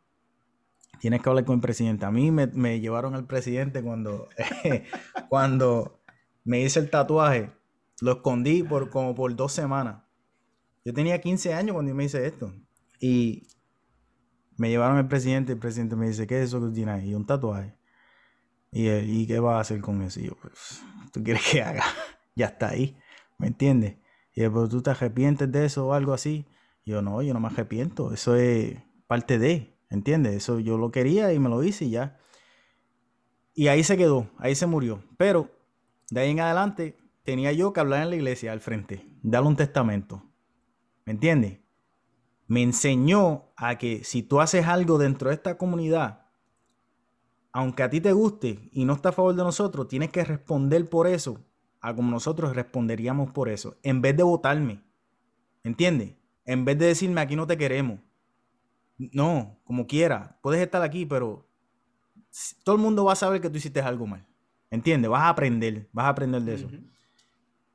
Tienes 1.01 1.21
que 1.21 1.29
hablar 1.29 1.45
con 1.45 1.57
el 1.57 1.61
presidente. 1.61 2.07
A 2.07 2.13
mí 2.13 2.31
me, 2.31 2.81
llevaron 2.81 3.15
al 3.15 3.27
presidente 3.27 3.83
cuando, 3.83 4.29
cuando 5.29 6.01
me 6.45 6.61
hice 6.63 6.79
el 6.79 6.91
tatuaje. 6.91 7.51
Lo 8.01 8.13
escondí 8.13 8.63
por, 8.63 8.89
como 8.89 9.15
por 9.15 9.35
dos 9.35 9.53
semanas. 9.53 10.03
Yo 10.85 10.93
tenía 10.93 11.21
15 11.21 11.55
años 11.55 11.75
cuando 11.75 11.95
me 11.95 12.05
hice 12.05 12.27
esto. 12.27 12.53
Y 13.01 13.49
me 14.57 14.69
llevaron 14.69 14.97
al 14.97 15.09
presidente, 15.09 15.53
el 15.53 15.59
presidente 15.59 15.97
me 15.97 16.09
dice, 16.09 16.27
¿qué 16.27 16.39
es 16.39 16.49
eso 16.49 16.61
que 16.61 16.75
tienes 16.75 16.95
ahí? 16.95 17.15
Un 17.15 17.27
tatuaje. 17.27 17.75
Y 18.71 18.87
él, 18.87 19.09
¿y 19.09 19.27
qué 19.27 19.39
vas 19.39 19.57
a 19.57 19.61
hacer 19.61 19.81
con 19.81 20.03
eso? 20.03 20.21
Y 20.21 20.25
yo, 20.25 20.37
pues, 20.41 20.83
¿tú 21.13 21.23
quieres 21.23 21.43
que 21.51 21.63
haga? 21.63 21.85
ya 22.35 22.47
está 22.47 22.71
ahí, 22.71 22.97
¿me 23.39 23.49
entiendes? 23.49 23.97
Y 24.35 24.43
él, 24.43 24.51
pero 24.51 24.69
tú 24.69 24.83
te 24.83 24.91
arrepientes 24.91 25.51
de 25.51 25.67
eso 25.67 25.87
o 25.87 25.93
algo 25.93 26.15
así. 26.15 26.47
Y 26.85 26.93
yo, 26.93 27.03
no, 27.03 27.23
yo 27.23 27.35
no 27.35 27.41
me 27.41 27.49
arrepiento, 27.49 28.13
eso 28.13 28.35
es 28.37 28.77
parte 29.07 29.39
de, 29.39 29.77
¿entiendes? 29.91 30.35
Eso 30.35 30.59
yo 30.59 30.79
lo 30.79 30.91
quería 30.91 31.33
y 31.33 31.39
me 31.39 31.49
lo 31.49 31.63
hice 31.63 31.85
y 31.85 31.91
ya. 31.91 32.19
Y 33.55 33.69
ahí 33.69 33.85
se 33.85 33.97
quedó, 33.97 34.31
ahí 34.39 34.55
se 34.55 34.67
murió. 34.67 35.05
Pero 35.19 35.51
de 36.11 36.21
ahí 36.21 36.31
en 36.31 36.41
adelante 36.41 36.99
tenía 37.23 37.53
yo 37.53 37.73
que 37.73 37.81
hablar 37.81 38.03
en 38.03 38.11
la 38.11 38.17
iglesia 38.17 38.53
al 38.53 38.61
frente, 38.61 39.07
darle 39.23 39.49
un 39.49 39.57
testamento. 39.57 40.23
¿Me 41.05 41.13
entiendes? 41.13 41.62
Me 42.47 42.63
enseñó 42.63 43.53
a 43.57 43.79
que 43.79 44.05
si 44.05 44.23
tú 44.23 44.41
haces 44.41 44.67
algo 44.67 44.99
dentro 44.99 45.29
de 45.29 45.35
esta 45.37 45.57
comunidad, 45.57 46.27
aunque 47.53 47.83
a 47.83 47.91
ti 47.91 48.01
te 48.01 48.13
guste 48.13 48.71
y 48.73 48.85
no 48.85 48.95
está 48.95 49.11
a 49.11 49.13
favor 49.13 49.35
de 49.35 49.43
nosotros, 49.43 49.89
tienes 49.89 50.11
que 50.11 50.25
responder 50.25 50.89
por 50.89 51.07
eso, 51.07 51.45
a 51.81 51.95
como 51.95 52.11
nosotros 52.11 52.55
responderíamos 52.55 53.31
por 53.33 53.49
eso, 53.49 53.77
en 53.83 54.01
vez 54.01 54.17
de 54.17 54.23
votarme. 54.23 54.83
¿Entiendes? 55.65 56.15
En 56.45 56.65
vez 56.65 56.79
de 56.79 56.87
decirme 56.87 57.21
aquí 57.21 57.37
no 57.37 57.47
te 57.47 57.57
queremos. 57.57 58.01
No, 58.99 59.59
como 59.65 59.87
quiera, 59.87 60.39
puedes 60.43 60.61
estar 60.61 60.83
aquí, 60.83 61.07
pero 61.07 61.49
todo 62.65 62.77
el 62.77 62.83
mundo 62.83 63.05
va 63.05 63.13
a 63.13 63.17
saber 63.17 63.41
que 63.41 63.51
tú 63.51 63.59
hiciste 63.59 63.81
algo 63.81 64.07
mal. 64.07 64.27
¿Entiendes? 64.71 65.11
Vas 65.11 65.23
a 65.23 65.29
aprender, 65.29 65.89
vas 65.93 66.07
a 66.07 66.09
aprender 66.11 66.43
de 66.43 66.55
eso. 66.55 66.69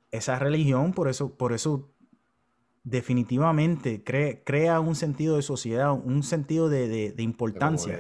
Esa 0.10 0.40
religión, 0.40 0.94
por 0.94 1.08
eso, 1.08 1.36
por 1.36 1.54
eso 1.54 1.94
definitivamente 2.90 4.02
crea 4.04 4.80
un 4.80 4.96
sentido 4.96 5.36
de 5.36 5.42
sociedad, 5.42 5.92
un 5.92 6.24
sentido 6.24 6.70
de, 6.70 7.14
importancia. 7.18 8.00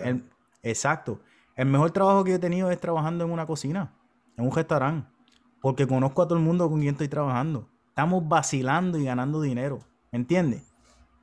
exacto. 0.63 1.19
El 1.55 1.65
mejor 1.67 1.91
trabajo 1.91 2.23
que 2.23 2.35
he 2.35 2.39
tenido 2.39 2.71
es 2.71 2.79
trabajando 2.79 3.25
en 3.25 3.31
una 3.31 3.45
cocina, 3.45 3.93
en 4.37 4.45
un 4.45 4.55
restaurante, 4.55 5.09
porque 5.61 5.87
conozco 5.87 6.21
a 6.21 6.27
todo 6.27 6.37
el 6.37 6.43
mundo 6.43 6.69
con 6.69 6.79
quien 6.79 6.93
estoy 6.93 7.09
trabajando. 7.09 7.67
Estamos 7.89 8.27
vacilando 8.27 8.97
y 8.97 9.05
ganando 9.05 9.41
dinero, 9.41 9.79
¿me 10.11 10.19
entiendes? 10.19 10.63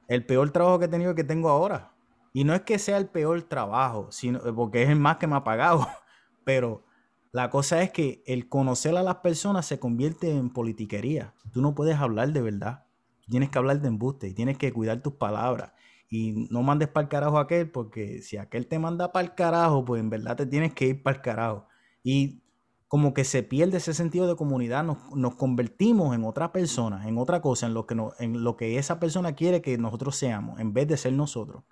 El 0.08 0.26
peor 0.26 0.50
trabajo 0.50 0.78
que 0.78 0.84
he 0.84 0.88
tenido 0.88 1.10
es 1.10 1.16
que 1.16 1.24
tengo 1.24 1.48
ahora. 1.48 1.92
Y 2.34 2.44
no 2.44 2.52
es 2.52 2.62
que 2.62 2.78
sea 2.78 2.98
el 2.98 3.06
peor 3.06 3.42
trabajo, 3.44 4.08
sino 4.10 4.40
porque 4.54 4.82
es 4.82 4.90
el 4.90 4.98
más 4.98 5.16
que 5.16 5.26
me 5.26 5.36
ha 5.36 5.44
pagado, 5.44 5.86
pero 6.44 6.84
la 7.32 7.48
cosa 7.48 7.80
es 7.80 7.90
que 7.92 8.22
el 8.26 8.48
conocer 8.48 8.94
a 8.96 9.02
las 9.02 9.16
personas 9.16 9.64
se 9.64 9.78
convierte 9.78 10.36
en 10.36 10.50
politiquería. 10.50 11.32
Tú 11.52 11.62
no 11.62 11.74
puedes 11.74 11.96
hablar 11.96 12.32
de 12.32 12.42
verdad 12.42 12.83
tienes 13.30 13.50
que 13.50 13.58
hablar 13.58 13.80
de 13.80 13.88
embuste 13.88 14.28
y 14.28 14.34
tienes 14.34 14.58
que 14.58 14.72
cuidar 14.72 15.00
tus 15.02 15.14
palabras. 15.14 15.72
Y 16.08 16.46
no 16.50 16.62
mandes 16.62 16.88
para 16.88 17.04
el 17.04 17.08
carajo 17.08 17.38
a 17.38 17.42
aquel, 17.42 17.70
porque 17.70 18.22
si 18.22 18.36
aquel 18.36 18.66
te 18.66 18.78
manda 18.78 19.12
para 19.12 19.24
el 19.24 19.34
carajo, 19.34 19.84
pues 19.84 20.00
en 20.00 20.10
verdad 20.10 20.36
te 20.36 20.46
tienes 20.46 20.74
que 20.74 20.86
ir 20.86 21.02
para 21.02 21.16
el 21.16 21.22
carajo. 21.22 21.66
Y 22.02 22.42
como 22.88 23.14
que 23.14 23.24
se 23.24 23.42
pierde 23.42 23.78
ese 23.78 23.94
sentido 23.94 24.28
de 24.28 24.36
comunidad, 24.36 24.84
nos, 24.84 25.34
convertimos 25.34 26.14
en 26.14 26.24
otra 26.24 26.52
persona, 26.52 27.08
en 27.08 27.18
otra 27.18 27.40
cosa, 27.40 27.66
en 27.66 27.74
lo, 27.74 27.86
que 27.86 27.96
en 28.20 28.44
lo 28.44 28.56
que 28.56 28.78
esa 28.78 29.00
persona 29.00 29.32
quiere 29.34 29.62
que 29.62 29.76
nosotros 29.78 30.14
seamos, 30.14 30.60
en 30.60 30.72
vez 30.72 30.86
de 30.86 30.96
ser 30.96 31.14
nosotros. 31.14 31.64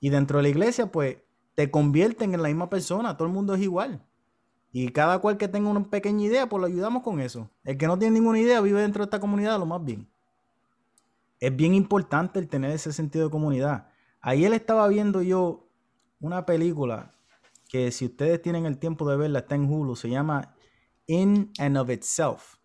Y 0.00 0.10
dentro 0.10 0.38
de 0.38 0.42
la 0.42 0.48
iglesia, 0.50 0.92
pues 0.92 1.18
te 1.54 1.70
convierten 1.70 2.34
en 2.34 2.42
la 2.42 2.48
misma 2.48 2.68
persona, 2.68 3.16
todo 3.16 3.28
el 3.28 3.34
mundo 3.34 3.54
es 3.54 3.62
igual. 3.62 4.04
Y 4.70 4.88
cada 4.88 5.20
cual 5.20 5.38
que 5.38 5.48
tenga 5.48 5.70
una 5.70 5.88
pequeña 5.88 6.26
idea, 6.26 6.48
pues 6.48 6.60
lo 6.60 6.66
ayudamos 6.66 7.02
con 7.02 7.20
eso. 7.20 7.48
El 7.64 7.78
que 7.78 7.86
no 7.86 7.98
tiene 7.98 8.14
ninguna 8.14 8.38
idea 8.38 8.60
vive 8.60 8.82
dentro 8.82 9.00
de 9.00 9.04
esta 9.04 9.20
comunidad 9.20 9.58
lo 9.58 9.64
más 9.64 9.82
bien 9.82 10.06
es 11.40 11.54
bien 11.54 11.74
importante 11.74 12.38
el 12.38 12.48
tener 12.48 12.70
ese 12.70 12.92
sentido 12.92 13.26
de 13.26 13.30
comunidad. 13.30 13.88
Ayer 14.20 14.52
estaba 14.52 14.88
viendo 14.88 15.22
yo 15.22 15.68
una 16.20 16.44
película 16.44 17.14
que 17.68 17.92
si 17.92 18.06
ustedes 18.06 18.40
tienen 18.42 18.66
el 18.66 18.78
tiempo 18.78 19.08
de 19.08 19.16
verla, 19.16 19.40
está 19.40 19.54
en 19.54 19.70
Hulu, 19.70 19.94
se 19.94 20.08
llama 20.08 20.54
In 21.06 21.52
and 21.58 21.76
of 21.76 21.90
Itself. 21.90 22.56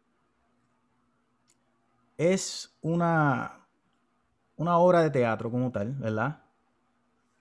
Es 2.17 2.77
una, 2.81 3.67
una 4.55 4.77
obra 4.77 5.01
de 5.01 5.09
teatro 5.09 5.51
como 5.51 5.71
tal, 5.71 5.93
¿verdad? 5.93 6.43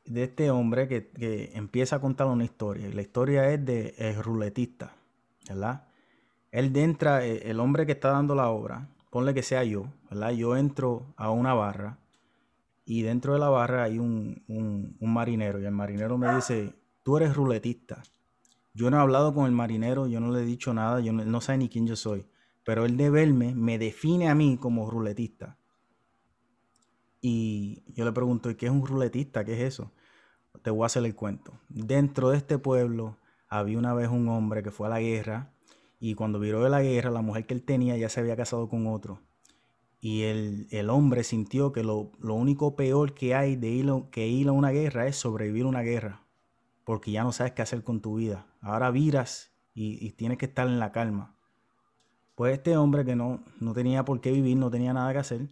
De 0.05 0.25
este 0.25 0.51
hombre 0.51 0.89
que, 0.89 1.53
empieza 1.55 1.97
a 1.97 2.01
contar 2.01 2.27
una 2.27 2.45
historia. 2.45 2.89
La 2.93 3.03
historia 3.03 3.49
es 3.51 3.65
de 3.65 3.95
el 3.97 4.23
ruletista, 4.23 4.93
¿verdad? 5.49 5.87
Él 6.51 6.77
entra, 6.77 7.25
eh, 7.25 7.49
el 7.51 7.61
hombre 7.61 7.87
que 7.87 7.93
está 7.93 8.11
dando 8.11 8.35
la 8.35 8.51
obra, 8.51 8.89
ponle 9.13 9.35
que 9.35 9.43
sea 9.43 9.63
yo, 9.63 9.93
¿verdad? 10.09 10.31
Yo 10.31 10.57
entro 10.57 11.13
a 11.19 11.31
una 11.31 11.53
barra 11.53 11.99
y 12.87 13.03
dentro 13.03 13.35
de 13.35 13.41
la 13.41 13.51
barra 13.51 13.83
hay 13.83 13.99
un, 13.99 14.43
marinero 15.01 15.61
y 15.61 15.67
el 15.67 15.71
marinero 15.71 16.17
me 16.17 16.35
dice, 16.35 16.75
tú 17.03 17.19
eres 17.19 17.37
ruletista. 17.37 18.03
Yo 18.73 18.91
no 18.91 18.97
he 18.97 19.01
hablado 19.01 19.35
con 19.35 19.45
el 19.45 19.53
marinero, 19.53 20.07
yo 20.07 20.19
no 20.19 20.33
le 20.33 20.41
he 20.41 20.47
dicho 20.47 20.73
nada, 20.73 21.01
yo 21.01 21.13
no, 21.13 21.41
sé 21.43 21.59
ni 21.59 21.69
quién 21.69 21.87
yo 21.87 21.95
soy, 21.95 22.25
pero 22.65 22.87
él 22.87 22.97
de 22.97 23.11
verme 23.11 23.55
me 23.55 23.79
define 23.79 24.31
a 24.31 24.35
mí 24.35 24.57
como 24.57 24.91
ruletista. 24.91 25.59
Y 27.21 27.85
yo 27.93 28.07
le 28.07 28.13
pregunto, 28.13 28.49
¿y 28.49 28.55
qué 28.55 28.65
es 28.65 28.73
un 28.73 28.87
ruletista? 28.87 29.45
¿Qué 29.45 29.53
es 29.53 29.75
eso? 29.75 29.93
Te 30.63 30.71
voy 30.71 30.85
a 30.85 30.87
hacer 30.87 31.05
el 31.05 31.15
cuento. 31.15 31.53
Dentro 31.69 32.31
de 32.31 32.39
este 32.39 32.57
pueblo 32.57 33.19
había 33.47 33.79
una 33.79 33.93
vez 33.93 34.09
un 34.09 34.27
hombre 34.31 34.63
que 34.63 34.71
fue 34.71 34.87
a 34.87 34.91
la 34.91 35.01
guerra 35.01 35.52
y 36.05 36.17
cuando 36.17 36.41
viró 36.41 36.65
de 36.65 36.69
la 36.69 36.83
guerra, 36.83 37.13
la 37.13 37.23
mujer 37.23 37.47
que 37.47 37.55
él 37.55 37.63
tenía 37.63 37.97
ya 37.97 38.09
se 38.09 38.19
había 38.19 38.35
casado 38.35 38.69
con 38.69 38.89
otro. 38.89 39.21
Y 40.01 40.23
el, 40.23 40.91
hombre 40.91 41.23
sintió 41.23 41.71
que 41.71 41.85
lo, 41.85 42.11
único 42.19 42.75
peor 42.75 43.15
que 43.15 43.37
hay 43.37 43.55
de 43.55 43.69
ir, 43.69 43.89
que 44.11 44.27
ir 44.27 44.49
a 44.49 44.53
una 44.53 44.71
guerra 44.71 45.07
es 45.07 45.15
sobrevivir 45.15 45.63
a 45.63 45.69
una 45.69 45.83
guerra. 45.83 46.27
Porque 46.83 47.13
ya 47.13 47.23
no 47.23 47.31
sabes 47.31 47.53
qué 47.53 47.63
hacer 47.63 47.85
con 47.85 48.01
tu 48.01 48.17
vida. 48.17 48.49
Ahora 48.61 48.91
viras 48.91 49.55
y, 49.75 50.11
tienes 50.15 50.39
que 50.39 50.47
estar 50.47 50.67
en 50.67 50.81
la 50.81 50.91
calma. 50.91 51.37
Pues 52.35 52.55
este 52.55 52.77
hombre 52.77 53.05
que 53.05 53.15
no, 53.15 53.45
no 53.61 53.73
tenía 53.73 54.05
por 54.05 54.21
qué 54.21 54.33
vivir, 54.33 54.57
no 54.57 54.73
tenía 54.73 54.93
nada 54.93 55.13
que 55.13 55.21
hacer, 55.21 55.51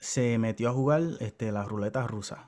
se 0.00 0.38
metió 0.38 0.70
a 0.70 0.72
jugar 0.72 1.02
este, 1.20 1.52
las 1.52 1.68
ruletas 1.68 2.10
rusas. 2.10 2.40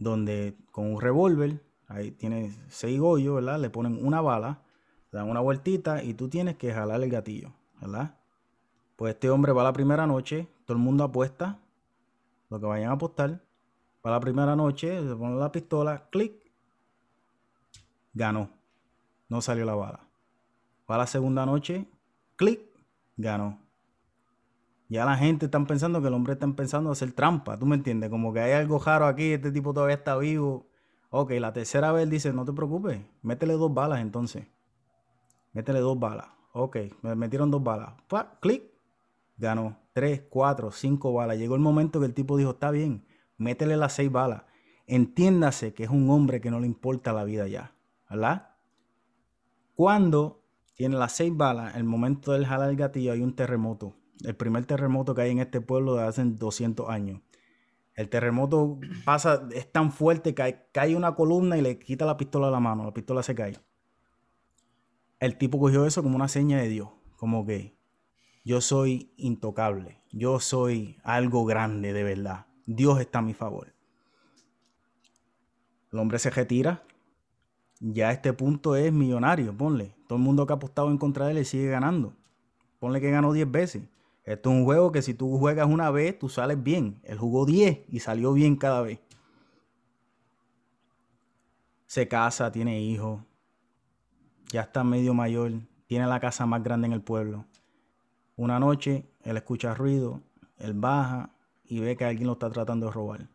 Donde 0.00 0.56
con 0.72 0.92
un 0.92 1.00
revólver, 1.00 1.65
ahí 1.88 2.10
tiene 2.10 2.52
seis 2.68 2.98
goyos, 2.98 3.36
¿verdad? 3.36 3.58
Le 3.60 3.70
ponen 3.70 4.04
una 4.04 4.20
bala, 4.20 4.62
dan 5.12 5.28
una 5.30 5.40
vueltita 5.40 6.02
y 6.02 6.14
tú 6.14 6.28
tienes 6.28 6.56
que 6.56 6.72
jalar 6.72 7.02
el 7.02 7.10
gatillo. 7.10 7.52
¿verdad? 7.80 8.16
Pues 8.96 9.14
este 9.14 9.30
hombre 9.30 9.52
va 9.52 9.62
la 9.62 9.72
primera 9.72 10.06
noche, 10.06 10.48
todo 10.64 10.76
el 10.76 10.82
mundo 10.82 11.04
apuesta, 11.04 11.58
lo 12.48 12.60
que 12.60 12.66
vayan 12.66 12.90
a 12.90 12.94
apostar, 12.94 13.42
va 14.04 14.10
la 14.10 14.20
primera 14.20 14.56
noche, 14.56 15.06
se 15.06 15.14
pone 15.14 15.36
la 15.36 15.52
pistola, 15.52 16.08
clic, 16.10 16.32
ganó, 18.14 18.50
no 19.28 19.40
salió 19.40 19.64
la 19.64 19.74
bala. 19.74 20.00
Va 20.90 20.98
la 20.98 21.06
segunda 21.06 21.44
noche, 21.44 21.86
clic, 22.36 22.60
ganó. 23.16 23.60
Ya 24.88 25.04
la 25.04 25.16
gente 25.16 25.46
está 25.46 25.62
pensando 25.64 26.00
que 26.00 26.06
el 26.06 26.14
hombre 26.14 26.34
está 26.34 26.46
pensando 26.46 26.90
hacer 26.90 27.12
trampa, 27.12 27.58
¿tú 27.58 27.66
me 27.66 27.74
entiendes? 27.74 28.08
Como 28.08 28.32
que 28.32 28.40
hay 28.40 28.52
algo 28.52 28.78
raro 28.78 29.06
aquí, 29.06 29.32
este 29.32 29.50
tipo 29.50 29.74
todavía 29.74 29.96
está 29.96 30.16
vivo. 30.16 30.68
Ok, 31.18 31.30
la 31.40 31.54
tercera 31.54 31.92
vez 31.92 32.10
dice, 32.10 32.30
no 32.34 32.44
te 32.44 32.52
preocupes, 32.52 33.00
métele 33.22 33.54
dos 33.54 33.72
balas 33.72 34.00
entonces. 34.00 34.48
Métele 35.54 35.80
dos 35.80 35.98
balas. 35.98 36.26
Ok, 36.52 36.76
me 37.00 37.14
metieron 37.14 37.50
dos 37.50 37.62
balas. 37.62 37.94
clic, 38.40 38.64
ganó. 39.38 39.78
Tres, 39.94 40.24
cuatro, 40.28 40.70
cinco 40.72 41.14
balas. 41.14 41.38
Llegó 41.38 41.54
el 41.54 41.62
momento 41.62 42.00
que 42.00 42.06
el 42.06 42.12
tipo 42.12 42.36
dijo, 42.36 42.50
está 42.50 42.70
bien, 42.70 43.06
métele 43.38 43.78
las 43.78 43.94
seis 43.94 44.12
balas. 44.12 44.42
Entiéndase 44.86 45.72
que 45.72 45.84
es 45.84 45.88
un 45.88 46.10
hombre 46.10 46.42
que 46.42 46.50
no 46.50 46.60
le 46.60 46.66
importa 46.66 47.14
la 47.14 47.24
vida 47.24 47.48
ya. 47.48 47.72
¿Verdad? 48.10 48.50
Cuando 49.74 50.44
tiene 50.74 50.96
las 50.96 51.12
seis 51.12 51.34
balas, 51.34 51.76
el 51.76 51.84
momento 51.84 52.32
del 52.32 52.44
jalar 52.44 52.68
el 52.68 52.76
gatillo 52.76 53.12
hay 53.12 53.22
un 53.22 53.34
terremoto. 53.34 53.94
El 54.22 54.36
primer 54.36 54.66
terremoto 54.66 55.14
que 55.14 55.22
hay 55.22 55.30
en 55.30 55.38
este 55.38 55.62
pueblo 55.62 55.94
de 55.94 56.02
hace 56.02 56.22
200 56.22 56.90
años. 56.90 57.22
El 57.96 58.08
terremoto 58.08 58.78
pasa, 59.04 59.48
es 59.52 59.72
tan 59.72 59.90
fuerte 59.90 60.34
que 60.34 60.68
cae, 60.72 60.94
una 60.94 61.14
columna 61.14 61.56
y 61.58 61.62
le 61.62 61.78
quita 61.78 62.04
la 62.04 62.16
pistola 62.16 62.48
a 62.48 62.50
la 62.50 62.60
mano. 62.60 62.84
La 62.84 62.92
pistola 62.92 63.22
se 63.22 63.34
cae 63.34 63.58
el 65.20 65.38
tipo 65.38 65.58
cogió 65.58 65.86
eso 65.86 66.02
como 66.02 66.16
una 66.16 66.28
seña 66.28 66.58
de 66.58 66.68
Dios, 66.68 66.88
como 67.16 67.46
que 67.46 67.76
yo 68.44 68.60
soy 68.60 69.12
intocable, 69.16 70.00
yo 70.12 70.40
soy 70.40 70.98
algo 71.02 71.44
grande 71.44 71.92
de 71.92 72.02
verdad, 72.02 72.46
Dios 72.66 73.00
está 73.00 73.20
a 73.20 73.22
mi 73.22 73.34
favor. 73.34 73.74
El 75.92 75.98
hombre 75.98 76.18
se 76.18 76.30
retira, 76.30 76.84
ya 77.80 78.08
a 78.08 78.12
este 78.12 78.32
punto 78.32 78.76
es 78.76 78.92
millonario, 78.92 79.56
ponle. 79.56 79.94
Todo 80.06 80.18
el 80.18 80.24
mundo 80.24 80.46
que 80.46 80.52
ha 80.52 80.56
apostado 80.56 80.90
en 80.90 80.98
contra 80.98 81.26
de 81.26 81.38
él 81.38 81.46
sigue 81.46 81.68
ganando. 81.68 82.14
Ponle 82.78 83.00
que 83.00 83.10
ganó 83.10 83.32
10 83.32 83.50
veces. 83.50 83.82
Esto 84.26 84.50
es 84.50 84.56
un 84.56 84.64
juego 84.64 84.90
que 84.90 85.02
si 85.02 85.14
tú 85.14 85.38
juegas 85.38 85.68
una 85.68 85.90
vez, 85.92 86.18
tú 86.18 86.28
sales 86.28 86.60
bien. 86.60 87.00
Él 87.04 87.16
jugó 87.16 87.46
10 87.46 87.84
y 87.88 88.00
salió 88.00 88.32
bien 88.32 88.56
cada 88.56 88.82
vez. 88.82 88.98
Se 91.86 92.08
casa, 92.08 92.50
tiene 92.50 92.80
hijos, 92.80 93.22
ya 94.50 94.62
está 94.62 94.82
medio 94.82 95.14
mayor, 95.14 95.52
tiene 95.86 96.08
la 96.08 96.18
casa 96.18 96.44
más 96.44 96.62
grande 96.64 96.88
en 96.88 96.92
el 96.92 97.02
pueblo. 97.02 97.46
Una 98.34 98.58
noche 98.58 99.08
él 99.22 99.36
escucha 99.36 99.74
ruido, 99.74 100.20
él 100.58 100.74
baja 100.74 101.30
y 101.64 101.78
ve 101.78 101.96
que 101.96 102.04
alguien 102.04 102.26
lo 102.26 102.32
está 102.32 102.50
tratando 102.50 102.86
de 102.86 102.92
robar. 102.92 103.28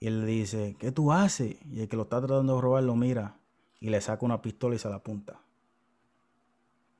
Y 0.00 0.08
él 0.08 0.22
le 0.22 0.26
dice, 0.26 0.76
¿qué 0.80 0.90
tú 0.90 1.12
haces? 1.12 1.56
Y 1.70 1.80
el 1.80 1.88
que 1.88 1.96
lo 1.96 2.02
está 2.02 2.18
tratando 2.18 2.56
de 2.56 2.60
robar 2.60 2.82
lo 2.82 2.96
mira 2.96 3.38
y 3.78 3.90
le 3.90 4.00
saca 4.00 4.26
una 4.26 4.42
pistola 4.42 4.74
y 4.74 4.78
se 4.80 4.88
la 4.88 4.96
apunta. 4.96 5.40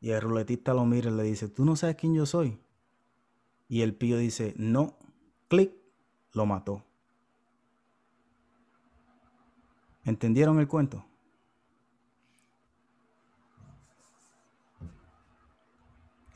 Y 0.07 0.13
el 0.13 0.21
ruletista 0.21 0.73
lo 0.73 0.85
mira 0.85 1.11
y 1.11 1.15
le 1.15 1.25
dice, 1.25 1.49
¿tú 1.49 1.65
no 1.65 1.75
sabes 1.75 1.97
quién 1.97 2.15
yo 2.15 2.27
soy? 2.27 2.61
Y 3.69 3.81
el 3.81 3.93
pío 3.93 4.19
dice, 4.19 4.55
no, 4.57 4.97
clic, 5.49 5.73
lo 6.33 6.47
mató. 6.47 6.85
¿Entendieron 10.05 10.61
el 10.61 10.69
cuento? 10.69 11.05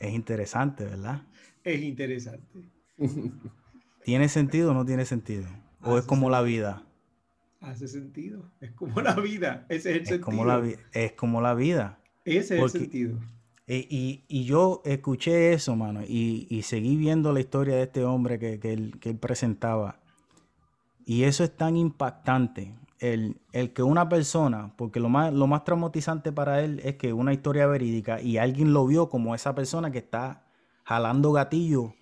Es 0.01 0.13
interesante, 0.13 0.83
¿verdad? 0.83 1.21
Es 1.63 1.81
interesante. 1.81 2.69
¿Tiene 4.03 4.27
sentido 4.27 4.71
o 4.71 4.73
no 4.73 4.85
tiene 4.85 5.05
sentido? 5.05 5.47
¿O 5.81 5.97
es 5.97 6.05
como 6.05 6.29
la 6.29 6.41
vida? 6.41 6.83
Hace 7.61 7.87
sentido. 7.87 8.51
Es 8.59 8.71
como 8.71 8.99
la 8.99 9.15
vida. 9.15 9.65
Ese 9.69 9.91
es 9.91 9.95
el 9.95 10.05
sentido. 10.07 10.25
Como 10.25 10.43
la, 10.43 10.61
es 10.91 11.13
como 11.13 11.39
la 11.39 11.53
vida. 11.53 11.99
Ese 12.25 12.57
es 12.57 12.63
el 12.63 12.69
sentido. 12.69 13.17
Y, 13.67 14.43
yo 14.43 14.81
escuché 14.85 15.53
eso, 15.53 15.75
mano, 15.75 16.01
y, 16.03 16.61
seguí 16.63 16.97
viendo 16.97 17.31
la 17.31 17.39
historia 17.39 17.75
de 17.75 17.83
este 17.83 18.03
hombre 18.03 18.37
que, 18.39 18.59
que, 18.59 18.73
él, 18.73 18.99
que 18.99 19.09
él 19.11 19.17
presentaba. 19.17 19.99
Y 21.05 21.23
eso 21.23 21.43
es 21.43 21.55
tan 21.55 21.77
impactante 21.77 22.73
el, 23.01 23.39
que 23.73 23.83
una 23.83 24.07
persona, 24.07 24.73
porque 24.77 24.99
lo 24.99 25.09
más, 25.09 25.33
lo 25.33 25.47
más 25.47 25.63
traumatizante 25.63 26.31
para 26.31 26.61
él 26.61 26.79
es 26.83 26.95
que 26.95 27.13
una 27.13 27.33
historia 27.33 27.65
verídica 27.65 28.21
y 28.21 28.37
alguien 28.37 28.73
lo 28.73 28.85
vio 28.85 29.09
como 29.09 29.33
esa 29.33 29.55
persona 29.55 29.91
que 29.91 29.97
está 29.97 30.45
jalando 30.83 31.31
gatillo 31.31 31.95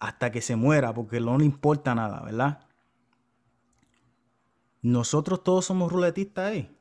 hasta 0.00 0.32
que 0.32 0.40
se 0.40 0.56
muera, 0.56 0.92
porque 0.92 1.20
no 1.20 1.38
le 1.38 1.44
importa 1.44 1.94
nada, 1.94 2.20
¿verdad? 2.22 2.60
Nosotros 4.82 5.42
todos 5.44 5.64
somos 5.64 5.90
ruletistas 5.90 6.50
ahí. 6.50 6.76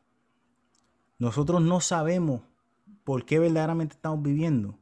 Nosotros 1.19 1.61
no 1.61 1.79
sabemos 1.79 2.41
por 3.03 3.25
qué 3.25 3.39
verdaderamente 3.39 3.95
estamos 3.95 4.21
viviendo. 4.21 4.77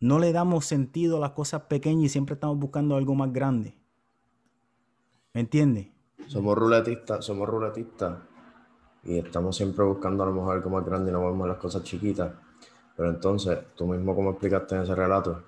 No 0.00 0.18
le 0.18 0.32
damos 0.32 0.64
sentido 0.64 1.16
a 1.16 1.20
las 1.20 1.32
cosas 1.32 1.62
pequeñas 1.62 2.04
y 2.04 2.08
siempre 2.08 2.34
estamos 2.34 2.58
buscando 2.58 2.96
algo 2.96 3.14
más 3.14 3.32
grande. 3.32 3.76
¿Me 5.34 5.40
entiendes? 5.40 5.88
somos 6.28 6.56
ruletistas, 6.58 7.24
somos 7.24 7.48
ruletistas 7.48 8.18
y 9.02 9.18
estamos 9.18 9.56
siempre 9.56 9.84
buscando 9.84 10.22
a 10.22 10.26
lo 10.26 10.32
mejor 10.32 10.56
algo 10.56 10.70
más 10.70 10.84
grande 10.84 11.10
y 11.10 11.12
no 11.12 11.20
vemos 11.20 11.48
las 11.48 11.56
cosas 11.56 11.82
chiquitas. 11.82 12.32
Pero 12.96 13.10
entonces, 13.10 13.58
tú 13.74 13.86
mismo 13.86 14.14
como 14.14 14.30
explicaste 14.30 14.74
en 14.74 14.82
ese 14.82 14.94
relato, 14.94 15.42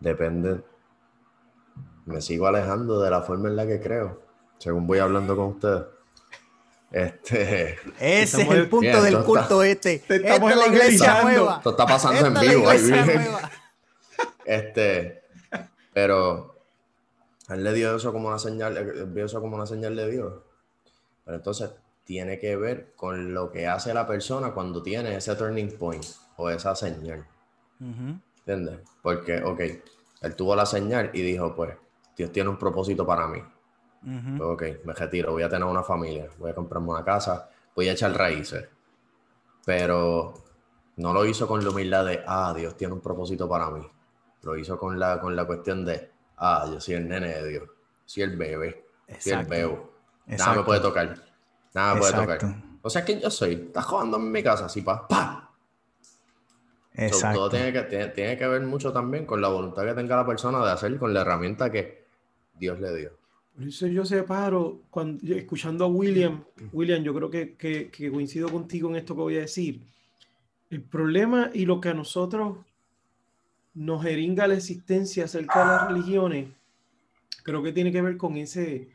depende, 0.00 0.62
me 2.04 2.20
sigo 2.20 2.46
alejando 2.46 3.00
de 3.00 3.10
la 3.10 3.22
forma 3.22 3.48
en 3.48 3.56
la 3.56 3.66
que 3.66 3.80
creo, 3.80 4.20
según 4.58 4.86
voy 4.86 4.98
hablando 4.98 5.36
con 5.36 5.46
ustedes. 5.46 5.84
Este, 6.94 7.76
Ese 7.98 8.42
es 8.42 8.48
el 8.48 8.68
punto 8.68 9.02
del 9.02 9.24
culto 9.24 9.64
este. 9.64 9.94
Esta 9.94 10.36
es 10.36 10.56
la 10.56 10.66
iglesia 10.68 11.22
nueva. 11.24 11.56
Esto 11.56 11.70
está 11.70 11.86
pasando 11.86 12.26
en 12.26 12.34
vivo. 12.40 12.70
Este, 14.46 15.22
pero 15.92 16.54
él 17.48 17.64
le 17.64 17.72
dio 17.72 17.96
eso 17.96 18.12
como 18.12 18.28
una 18.28 18.38
señal, 18.38 19.06
vio 19.08 19.24
eso 19.24 19.40
como 19.40 19.56
una 19.56 19.66
señal 19.66 19.96
de 19.96 20.10
Dios. 20.10 20.34
Pero 21.24 21.38
entonces 21.38 21.70
tiene 22.04 22.38
que 22.38 22.54
ver 22.56 22.92
con 22.94 23.34
lo 23.34 23.50
que 23.50 23.66
hace 23.66 23.92
la 23.94 24.06
persona 24.06 24.52
cuando 24.52 24.82
tiene 24.82 25.16
ese 25.16 25.34
turning 25.34 25.76
point 25.78 26.04
o 26.36 26.50
esa 26.50 26.76
señal. 26.76 27.26
¿Entiendes? 27.80 28.80
Porque, 29.02 29.42
ok, 29.42 29.60
él 30.20 30.36
tuvo 30.36 30.54
la 30.54 30.66
señal 30.66 31.10
y 31.14 31.22
dijo, 31.22 31.56
pues, 31.56 31.74
Dios 32.16 32.30
tiene 32.30 32.50
un 32.50 32.58
propósito 32.58 33.04
para 33.06 33.26
mí. 33.26 33.42
Ok, 34.40 34.62
me 34.84 34.92
retiro, 34.92 35.32
voy 35.32 35.42
a 35.42 35.48
tener 35.48 35.64
una 35.64 35.82
familia, 35.82 36.28
voy 36.38 36.50
a 36.50 36.54
comprarme 36.54 36.90
una 36.90 37.04
casa, 37.04 37.48
voy 37.74 37.88
a 37.88 37.92
echar 37.92 38.12
raíces. 38.16 38.68
Pero 39.64 40.34
no 40.96 41.12
lo 41.12 41.24
hizo 41.24 41.48
con 41.48 41.64
la 41.64 41.70
humildad 41.70 42.04
de, 42.06 42.22
ah, 42.26 42.52
Dios 42.56 42.76
tiene 42.76 42.94
un 42.94 43.00
propósito 43.00 43.48
para 43.48 43.70
mí. 43.70 43.86
Lo 44.42 44.56
hizo 44.56 44.78
con 44.78 44.98
la, 44.98 45.20
con 45.20 45.34
la 45.34 45.46
cuestión 45.46 45.84
de, 45.84 46.10
ah, 46.36 46.66
yo 46.70 46.80
soy 46.80 46.94
el 46.94 47.08
nene 47.08 47.28
de 47.28 47.48
Dios, 47.48 47.70
soy 48.04 48.24
el 48.24 48.36
bebé, 48.36 48.84
soy 49.18 49.32
el 49.32 49.46
bebo. 49.46 49.90
Nada 50.26 50.54
me 50.54 50.62
puede 50.62 50.80
tocar, 50.80 51.14
nada 51.72 51.94
me 51.94 52.00
puede 52.00 52.12
tocar. 52.12 52.40
O 52.82 52.90
sea, 52.90 53.04
que 53.04 53.18
yo 53.18 53.30
soy, 53.30 53.54
estás 53.54 53.86
jugando 53.86 54.18
en 54.18 54.30
mi 54.30 54.42
casa, 54.42 54.66
así, 54.66 54.82
pa, 54.82 55.08
pa. 55.08 55.40
Exacto. 56.96 57.38
todo 57.38 57.50
tiene 57.50 57.72
que, 57.72 57.82
tiene, 58.14 58.38
que 58.38 58.46
ver 58.46 58.62
mucho 58.62 58.92
también 58.92 59.26
con 59.26 59.40
la 59.40 59.48
voluntad 59.48 59.84
que 59.84 59.94
tenga 59.94 60.14
la 60.14 60.24
persona 60.24 60.64
de 60.64 60.70
hacer 60.70 60.96
con 60.96 61.12
la 61.12 61.22
herramienta 61.22 61.70
que 61.70 62.06
Dios 62.54 62.78
le 62.78 62.94
dio. 62.94 63.23
Por 63.54 63.68
eso 63.68 63.86
yo 63.86 64.04
separo, 64.04 64.82
cuando, 64.90 65.34
escuchando 65.34 65.84
a 65.84 65.88
William, 65.88 66.42
William, 66.72 67.04
yo 67.04 67.14
creo 67.14 67.30
que, 67.30 67.54
que, 67.54 67.88
que, 67.88 68.10
coincido 68.10 68.48
contigo 68.48 68.90
en 68.90 68.96
esto 68.96 69.14
que 69.14 69.20
voy 69.20 69.36
a 69.36 69.40
decir. 69.42 69.80
El 70.70 70.82
problema 70.82 71.50
y 71.54 71.64
lo 71.64 71.80
que 71.80 71.90
a 71.90 71.94
nosotros 71.94 72.58
nos 73.74 74.04
eringa 74.04 74.48
la 74.48 74.54
existencia 74.54 75.24
acerca 75.24 75.60
de 75.60 75.66
las 75.66 75.88
religiones, 75.88 76.48
creo 77.44 77.62
que 77.62 77.72
tiene 77.72 77.92
que 77.92 78.02
ver 78.02 78.16
con 78.16 78.36
ese 78.36 78.88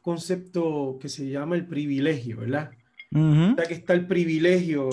concepto 0.00 0.98
que 1.00 1.08
se 1.10 1.28
llama 1.28 1.56
el 1.56 1.66
privilegio, 1.66 2.38
¿verdad? 2.38 2.70
Ya 3.10 3.64
que 3.66 3.74
está 3.74 3.92
el 3.94 4.06
privilegio, 4.06 4.90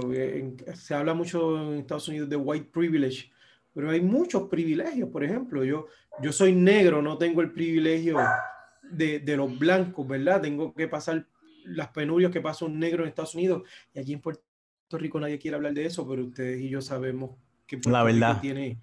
se 0.75 0.93
habla 0.93 1.13
mucho 1.13 1.73
en 1.73 1.79
Estados 1.79 2.07
Unidos 2.07 2.29
de 2.29 2.35
white 2.35 2.69
privilege, 2.71 3.31
pero 3.73 3.89
hay 3.89 4.01
muchos 4.01 4.49
privilegios. 4.49 5.09
Por 5.09 5.23
ejemplo, 5.23 5.63
yo, 5.63 5.87
yo 6.21 6.31
soy 6.31 6.53
negro, 6.53 7.01
no 7.01 7.17
tengo 7.17 7.41
el 7.41 7.51
privilegio 7.51 8.17
de, 8.95 9.19
de 9.19 9.37
los 9.37 9.57
blancos, 9.57 10.07
¿verdad? 10.07 10.41
Tengo 10.41 10.73
que 10.73 10.87
pasar 10.87 11.27
las 11.65 11.89
penurias 11.89 12.31
que 12.31 12.41
pasa 12.41 12.65
un 12.65 12.79
negro 12.79 13.03
en 13.03 13.09
Estados 13.09 13.35
Unidos 13.35 13.63
y 13.93 13.99
allí 13.99 14.13
en 14.13 14.21
Puerto 14.21 14.43
Rico 14.91 15.19
nadie 15.19 15.39
quiere 15.39 15.55
hablar 15.55 15.73
de 15.73 15.85
eso, 15.85 16.07
pero 16.07 16.25
ustedes 16.25 16.61
y 16.61 16.69
yo 16.69 16.81
sabemos 16.81 17.31
que 17.65 17.77
Puerto 17.77 17.91
la 17.91 18.03
verdad. 18.03 18.41
tiene 18.41 18.79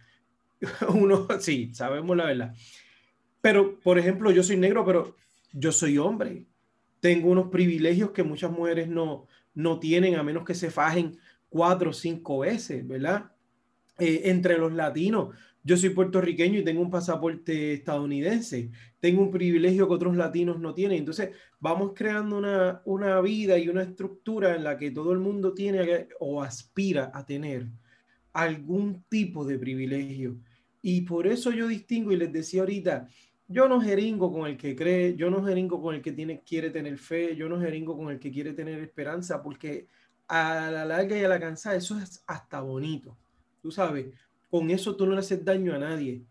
uno, 0.95 1.27
sí, 1.41 1.71
sabemos 1.75 2.17
la 2.17 2.27
verdad. 2.27 2.55
Pero, 3.41 3.79
por 3.81 3.99
ejemplo, 3.99 4.31
yo 4.31 4.43
soy 4.43 4.57
negro, 4.57 4.85
pero 4.85 5.17
yo 5.53 5.73
soy 5.73 5.99
hombre. 5.99 6.47
Tengo 7.01 7.31
unos 7.31 7.49
privilegios 7.49 8.11
que 8.11 8.23
muchas 8.23 8.51
mujeres 8.51 8.89
no, 8.89 9.27
no 9.55 9.79
tienen, 9.79 10.17
a 10.17 10.23
menos 10.23 10.45
que 10.45 10.55
se 10.55 10.71
fajen 10.71 11.19
cuatro 11.49 11.91
o 11.91 11.95
cinco 11.95 12.41
veces, 12.41 12.87
¿verdad? 12.87 13.33
Eh, 13.99 14.23
entre 14.25 14.59
los 14.59 14.73
latinos, 14.73 15.35
yo 15.63 15.77
soy 15.77 15.91
puertorriqueño 15.91 16.61
y 16.61 16.65
tengo 16.65 16.81
un 16.81 16.91
pasaporte 16.91 17.75
estadounidense. 17.75 18.71
Tengo 18.99 19.23
un 19.23 19.31
privilegio 19.31 19.87
que 19.87 19.95
otros 19.95 20.17
latinos 20.17 20.59
no 20.59 20.75
tienen. 20.75 20.99
Entonces, 20.99 21.31
vamos 21.59 21.93
creando 21.95 22.39
una, 22.39 22.83
una 22.85 23.21
vida 23.21 23.59
y 23.59 23.69
una 23.69 23.83
estructura 23.83 24.57
en 24.57 24.65
la 24.65 24.79
que 24.79 24.91
todo 24.91 25.13
el 25.13 25.19
mundo 25.19 25.53
tiene 25.53 26.09
o 26.19 26.43
aspira 26.43 27.11
a 27.13 27.25
tener 27.27 27.67
algún 28.33 29.05
tipo 29.09 29.45
de 29.45 29.59
privilegio. 29.59 30.39
Y 30.83 31.03
por 31.03 31.27
eso 31.27 31.51
yo 31.51 31.69
distingo 31.69 32.13
y 32.13 32.17
les 32.17 32.33
decía 32.33 32.61
ahorita, 32.61 33.09
yo 33.47 33.69
no 33.69 33.81
jeringo 33.81 34.33
con 34.33 34.49
el 34.49 34.57
que 34.57 34.77
cree, 34.77 35.17
yo 35.17 35.29
no 35.29 35.45
jeringo 35.45 35.83
con 35.83 35.95
el 35.95 36.01
que 36.01 36.13
tiene, 36.13 36.41
quiere 36.41 36.71
tener 36.71 36.97
fe, 36.99 37.37
yo 37.37 37.49
no 37.49 37.61
jeringo 37.61 37.97
con 37.97 38.11
el 38.11 38.19
que 38.19 38.31
quiere 38.31 38.53
tener 38.53 38.81
esperanza, 38.81 39.43
porque 39.43 39.89
a 40.29 40.71
la 40.71 40.85
larga 40.85 41.19
y 41.19 41.25
a 41.25 41.29
la 41.29 41.41
cansada 41.41 41.77
eso 41.77 41.99
es 41.99 42.23
hasta 42.27 42.61
bonito. 42.61 43.19
Tú 43.61 43.73
sabes, 43.73 44.07
con 44.51 44.70
eso 44.70 44.96
tú 44.96 45.07
no 45.07 45.12
le 45.12 45.20
haces 45.20 45.44
daño 45.44 45.74
a 45.74 45.78
nadie. 45.78 46.22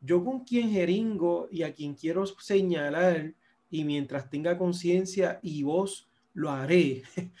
Yo 0.00 0.24
con 0.24 0.44
quien 0.44 0.70
jeringo 0.70 1.48
y 1.50 1.62
a 1.62 1.72
quien 1.72 1.94
quiero 1.94 2.26
señalar, 2.26 3.34
y 3.70 3.84
mientras 3.84 4.30
tenga 4.30 4.56
conciencia 4.56 5.38
y 5.42 5.62
voz, 5.62 6.08
lo 6.34 6.50
haré, 6.50 7.02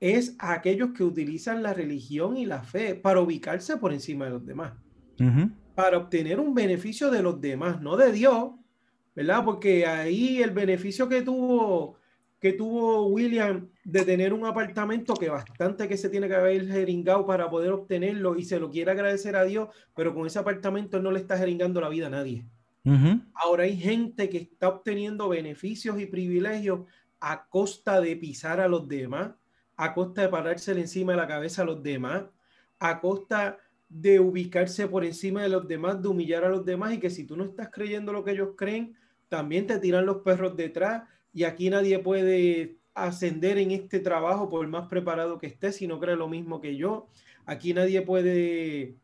es 0.00 0.36
a 0.38 0.52
aquellos 0.52 0.90
que 0.90 1.04
utilizan 1.04 1.62
la 1.62 1.74
religión 1.74 2.36
y 2.36 2.46
la 2.46 2.62
fe 2.62 2.94
para 2.94 3.20
ubicarse 3.20 3.76
por 3.76 3.92
encima 3.92 4.26
de 4.26 4.30
los 4.32 4.44
demás 4.44 4.72
para 5.76 5.98
obtener 5.98 6.40
un 6.40 6.54
beneficio 6.54 7.10
de 7.10 7.22
los 7.22 7.38
demás, 7.38 7.82
no 7.82 7.98
de 7.98 8.10
Dios, 8.10 8.52
¿verdad? 9.14 9.44
Porque 9.44 9.86
ahí 9.86 10.42
el 10.42 10.50
beneficio 10.50 11.06
que 11.06 11.20
tuvo, 11.20 11.96
que 12.46 12.52
tuvo 12.52 13.08
William 13.08 13.68
de 13.82 14.04
tener 14.04 14.32
un 14.32 14.46
apartamento 14.46 15.14
que 15.14 15.28
bastante 15.28 15.88
que 15.88 15.96
se 15.96 16.08
tiene 16.08 16.28
que 16.28 16.36
haber 16.36 16.64
jeringado 16.68 17.26
para 17.26 17.50
poder 17.50 17.72
obtenerlo 17.72 18.36
y 18.36 18.44
se 18.44 18.60
lo 18.60 18.70
quiere 18.70 18.92
agradecer 18.92 19.34
a 19.34 19.42
Dios, 19.42 19.70
pero 19.96 20.14
con 20.14 20.28
ese 20.28 20.38
apartamento 20.38 21.02
no 21.02 21.10
le 21.10 21.18
está 21.18 21.36
jeringando 21.36 21.80
la 21.80 21.88
vida 21.88 22.06
a 22.06 22.10
nadie. 22.10 22.46
Ahora 23.34 23.64
hay 23.64 23.76
gente 23.76 24.28
que 24.28 24.38
está 24.38 24.68
obteniendo 24.68 25.28
beneficios 25.28 25.98
y 25.98 26.06
privilegios 26.06 26.82
a 27.18 27.48
costa 27.48 28.00
de 28.00 28.14
pisar 28.14 28.60
a 28.60 28.68
los 28.68 28.86
demás, 28.86 29.32
a 29.76 29.92
costa 29.92 30.22
de 30.22 30.28
pararse 30.28 30.70
encima 30.70 31.14
de 31.14 31.18
la 31.18 31.26
cabeza 31.26 31.62
a 31.62 31.64
los 31.64 31.82
demás, 31.82 32.26
a 32.78 33.00
costa 33.00 33.58
de 33.88 34.20
ubicarse 34.20 34.86
por 34.86 35.04
encima 35.04 35.42
de 35.42 35.48
los 35.48 35.66
demás, 35.66 36.00
de 36.00 36.06
humillar 36.06 36.44
a 36.44 36.48
los 36.48 36.64
demás 36.64 36.92
y 36.92 37.00
que 37.00 37.10
si 37.10 37.24
tú 37.24 37.36
no 37.36 37.42
estás 37.42 37.70
creyendo 37.72 38.12
lo 38.12 38.22
que 38.22 38.30
ellos 38.30 38.50
creen, 38.56 38.94
también 39.28 39.66
te 39.66 39.80
tiran 39.80 40.06
los 40.06 40.18
perros 40.18 40.56
detrás 40.56 41.08
y 41.36 41.44
aquí 41.44 41.68
nadie 41.68 41.98
puede 41.98 42.78
ascender 42.94 43.58
en 43.58 43.70
este 43.70 44.00
trabajo 44.00 44.48
por 44.48 44.66
más 44.68 44.88
preparado 44.88 45.36
que 45.36 45.46
esté 45.46 45.70
si 45.70 45.86
no 45.86 46.00
cree 46.00 46.16
lo 46.16 46.28
mismo 46.28 46.62
que 46.62 46.78
yo. 46.78 47.10
Aquí 47.44 47.74
nadie 47.74 48.00
puede, 48.00 48.96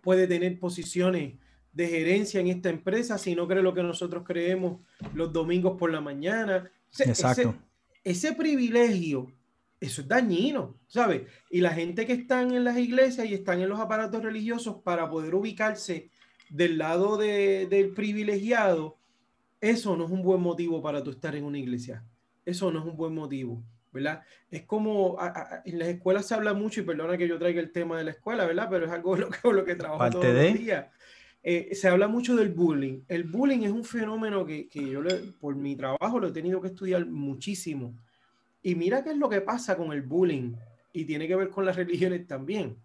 puede 0.00 0.26
tener 0.26 0.58
posiciones 0.58 1.34
de 1.74 1.86
gerencia 1.86 2.40
en 2.40 2.46
esta 2.46 2.70
empresa 2.70 3.18
si 3.18 3.34
no 3.34 3.46
cree 3.46 3.62
lo 3.62 3.74
que 3.74 3.82
nosotros 3.82 4.24
creemos 4.26 4.80
los 5.12 5.34
domingos 5.34 5.76
por 5.78 5.92
la 5.92 6.00
mañana. 6.00 6.72
Exacto. 6.98 7.54
ese 8.04 8.32
privilegio 8.32 9.30
eso 9.80 10.00
es 10.00 10.08
dañino, 10.08 10.78
¿sabes? 10.86 11.22
Y 11.50 11.60
la 11.60 11.74
gente 11.74 12.06
que 12.06 12.14
están 12.14 12.54
en 12.54 12.64
las 12.64 12.78
iglesias 12.78 13.26
y 13.26 13.34
están 13.34 13.60
en 13.60 13.68
los 13.68 13.80
aparatos 13.80 14.22
religiosos 14.22 14.76
para 14.82 15.10
poder 15.10 15.34
ubicarse 15.34 16.10
del 16.48 16.78
lado 16.78 17.18
del 17.18 17.92
privilegiado, 17.94 18.99
eso 19.60 19.96
no 19.96 20.04
es 20.04 20.10
un 20.10 20.22
buen 20.22 20.40
motivo 20.40 20.82
para 20.82 21.02
tú 21.02 21.10
estar 21.10 21.34
en 21.36 21.44
una 21.44 21.58
iglesia. 21.58 22.04
Eso 22.44 22.70
no 22.72 22.80
es 22.80 22.86
un 22.86 22.96
buen 22.96 23.14
motivo, 23.14 23.62
¿verdad? 23.92 24.22
Es 24.50 24.62
como 24.62 25.18
en 25.64 25.78
las 25.78 25.88
escuelas 25.88 26.26
se 26.26 26.34
habla 26.34 26.54
mucho, 26.54 26.80
y 26.80 26.84
perdona 26.84 27.18
que 27.18 27.28
yo 27.28 27.38
traiga 27.38 27.60
el 27.60 27.72
tema 27.72 27.98
de 27.98 28.04
la 28.04 28.10
escuela, 28.12 28.46
¿verdad? 28.46 28.68
Pero 28.70 28.86
es 28.86 28.92
algo 28.92 29.16
lo 29.16 29.28
que, 29.28 29.52
lo 29.52 29.64
que 29.64 29.74
trabajo 29.74 29.98
Parte 29.98 30.18
todos 30.18 30.34
de... 30.34 30.50
los 30.50 30.58
días. 30.58 30.86
Eh, 31.42 31.74
se 31.74 31.88
habla 31.88 32.06
mucho 32.06 32.36
del 32.36 32.50
bullying. 32.50 33.00
El 33.08 33.24
bullying 33.24 33.60
es 33.60 33.70
un 33.70 33.84
fenómeno 33.84 34.44
que, 34.44 34.68
que 34.68 34.86
yo 34.86 35.00
por 35.38 35.54
mi 35.54 35.74
trabajo 35.74 36.20
lo 36.20 36.28
he 36.28 36.32
tenido 36.32 36.60
que 36.60 36.68
estudiar 36.68 37.06
muchísimo 37.06 37.94
y 38.62 38.74
mira 38.74 39.02
qué 39.02 39.10
es 39.10 39.16
lo 39.16 39.28
que 39.28 39.40
pasa 39.40 39.76
con 39.76 39.92
el 39.92 40.02
bullying 40.02 40.52
y 40.92 41.04
tiene 41.04 41.26
que 41.26 41.36
ver 41.36 41.48
con 41.48 41.64
las 41.64 41.76
religiones 41.76 42.26
también. 42.26 42.76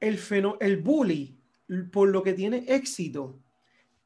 El, 0.00 0.18
el 0.60 0.76
bully, 0.78 1.36
por 1.92 2.08
lo 2.08 2.22
que 2.22 2.32
tiene 2.32 2.64
éxito, 2.68 3.38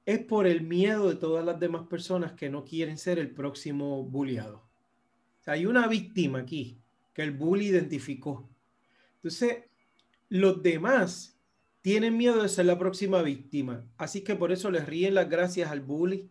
es 0.07 0.19
por 0.21 0.47
el 0.47 0.63
miedo 0.63 1.09
de 1.09 1.17
todas 1.17 1.45
las 1.45 1.59
demás 1.59 1.87
personas 1.87 2.33
que 2.33 2.51
no 2.51 2.65
quieren 2.65 2.99
ser 2.99 3.19
el 3.19 3.31
próximo 3.31 4.03
bulliado. 4.05 4.57
O 5.41 5.45
sea, 5.45 5.55
hay 5.55 5.67
una 5.67 5.87
víctima 5.89 6.41
aquí 6.41 6.79
que 7.13 7.23
el 7.23 7.31
bully 7.31 7.67
identificó. 7.67 8.49
Entonces, 9.17 9.65
los 10.29 10.63
demás 10.63 11.39
tienen 11.81 12.17
miedo 12.17 12.43
de 12.43 12.49
ser 12.49 12.67
la 12.67 12.79
próxima 12.79 13.23
víctima. 13.23 13.85
Así 13.97 14.23
que 14.23 14.35
por 14.35 14.53
eso 14.53 14.71
les 14.71 14.87
ríen 14.87 15.15
las 15.15 15.29
gracias 15.29 15.71
al 15.71 15.81
bully 15.81 16.31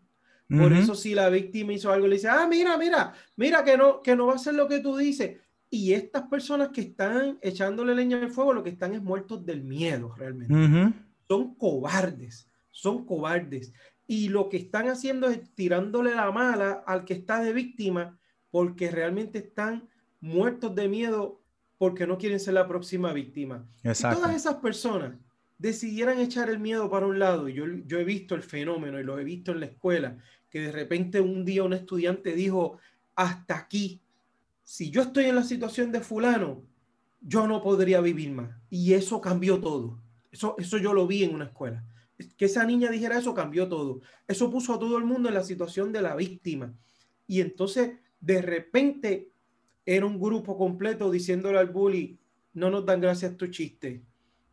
por 0.58 0.74
eso 0.74 0.96
si 0.96 1.16
la 1.16 1.30
víctima 1.30 1.74
hizo 1.74 1.92
algo, 1.92 2.08
le 2.08 2.16
dice, 2.16 2.28
ah, 2.28 2.48
mira, 2.48 2.78
mira, 2.78 3.14
mira 3.38 3.64
que 3.64 3.78
no, 3.78 4.02
que 4.02 4.16
no 4.16 4.28
va 4.28 4.36
a 4.36 4.40
ser 4.40 4.54
lo 4.54 4.68
que 4.68 4.80
tú 4.80 4.96
dices. 4.96 5.38
Y 5.70 5.94
estas 5.94 6.24
personas 6.24 6.70
que 6.70 6.82
están 6.82 7.40
echándole 7.42 7.96
leña 7.96 8.22
al 8.22 8.30
fuego, 8.30 8.54
lo 8.54 8.64
que 8.64 8.70
están 8.70 8.94
es 8.94 9.02
muertos 9.02 9.46
del 9.46 9.64
miedo 9.64 10.14
realmente. 10.16 10.94
Son 11.28 11.56
cobardes, 11.56 12.48
son 12.74 13.06
cobardes. 13.06 13.72
Y 14.06 14.28
lo 14.28 14.50
que 14.50 14.58
están 14.58 14.90
haciendo 14.90 15.30
es 15.30 15.54
tirándole 15.56 16.14
la 16.14 16.30
mala 16.32 16.84
al 16.86 17.06
que 17.06 17.14
está 17.14 17.42
de 17.42 17.54
víctima 17.54 18.20
porque 18.52 18.92
realmente 18.92 19.40
están 19.40 19.88
muertos 20.20 20.76
de 20.76 20.90
miedo 20.90 21.42
porque 21.78 22.06
no 22.06 22.18
quieren 22.18 22.40
ser 22.40 22.56
la 22.56 22.68
próxima 22.68 23.14
víctima. 23.14 23.66
Exacto. 23.84 24.20
todas 24.20 24.36
esas 24.36 24.56
personas 24.56 25.16
decidieran 25.58 26.20
echar 26.20 26.50
el 26.50 26.60
miedo 26.60 26.90
para 26.90 27.06
un 27.06 27.20
lado, 27.20 27.48
y 27.48 27.54
yo, 27.54 27.66
yo 27.86 28.00
he 28.00 28.04
visto 28.04 28.36
el 28.36 28.44
fenómeno 28.44 29.00
y 29.00 29.04
lo 29.04 29.18
he 29.18 29.24
visto 29.24 29.52
en 29.52 29.62
la 29.62 29.68
escuela, 29.68 30.18
que 30.50 30.62
de 30.62 30.72
repente 30.72 31.22
un 31.22 31.46
día 31.46 31.64
un 31.64 31.74
estudiante 31.74 32.34
dijo, 32.34 32.80
hasta 33.16 33.58
aquí, 33.58 34.02
si 34.64 34.92
yo 34.92 35.02
estoy 35.02 35.26
en 35.26 35.36
la 35.36 35.44
situación 35.44 35.92
de 35.92 36.02
fulano, 36.02 36.64
yo 37.22 37.48
no 37.48 37.62
podría 37.62 38.02
vivir 38.02 38.32
más. 38.32 38.50
Y 38.70 38.94
eso 38.94 39.22
cambió 39.22 39.60
todo. 39.60 40.00
Eso, 40.32 40.56
eso 40.58 40.78
yo 40.78 40.94
lo 40.94 41.08
vi 41.08 41.24
en 41.24 41.36
una 41.36 41.46
escuela. 41.46 41.84
Que 42.38 42.46
esa 42.46 42.66
niña 42.66 42.90
dijera 42.92 43.18
eso 43.18 43.34
cambió 43.34 43.68
todo. 43.68 44.02
Eso 44.28 44.50
puso 44.50 44.74
a 44.74 44.80
todo 44.80 44.98
el 44.98 45.04
mundo 45.04 45.30
en 45.30 45.36
la 45.36 45.44
situación 45.44 45.92
de 45.92 46.02
la 46.02 46.16
víctima. 46.16 46.74
Y 47.28 47.42
entonces, 47.42 47.98
de 48.20 48.42
repente, 48.42 49.32
era 49.86 50.06
un 50.06 50.20
grupo 50.20 50.58
completo 50.58 51.12
diciéndole 51.12 51.58
al 51.58 51.68
bully, 51.68 52.20
no 52.54 52.70
nos 52.70 52.86
dan 52.86 53.02
gracias 53.02 53.36
tu 53.36 53.48
chiste, 53.48 54.04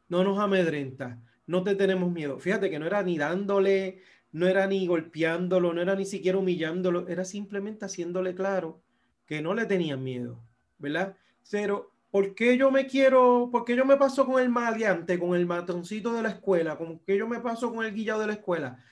no 0.09 0.25
nos 0.25 0.39
amedrenta, 0.39 1.23
no 1.47 1.63
te 1.63 1.75
tenemos 1.75 2.11
miedo. 2.11 2.39
Fíjate 2.39 2.71
que 2.71 2.79
no 2.79 2.87
era 2.87 3.03
ni 3.03 3.19
dándole 3.19 4.03
no 4.33 4.47
era 4.47 4.67
ni 4.67 4.87
golpeándolo, 4.87 5.73
no 5.73 5.83
era 5.83 5.95
ni 5.97 6.05
siquiera 6.05 6.39
humillándolo, 6.39 7.09
era 7.09 7.25
simplemente 7.25 7.85
haciéndole 7.85 8.35
claro 8.35 8.83
que 9.27 9.43
no 9.43 9.55
le 9.55 9.67
tenían 9.67 10.03
miedo, 10.03 10.43
¿verdad? 10.79 11.17
Pero, 11.51 11.93
¿por 12.11 12.35
qué 12.35 12.57
yo 12.57 12.71
me 12.71 12.87
quiero, 12.87 13.49
por 13.51 13.65
qué 13.65 13.77
yo 13.77 13.85
me 13.85 13.97
paso 13.97 14.27
con 14.27 14.43
el 14.43 14.49
maleante, 14.49 15.19
con 15.19 15.35
el 15.35 15.47
matoncito 15.47 16.13
de 16.13 16.23
la 16.23 16.31
escuela, 16.31 16.77
con 16.77 16.99
qué 17.01 17.17
yo 17.17 17.29
me 17.29 17.41
paso 17.41 17.73
con 17.73 17.85
el 17.85 17.95
guillado 17.95 18.21
de 18.21 18.27
la 18.27 18.33
escuela? 18.35 18.83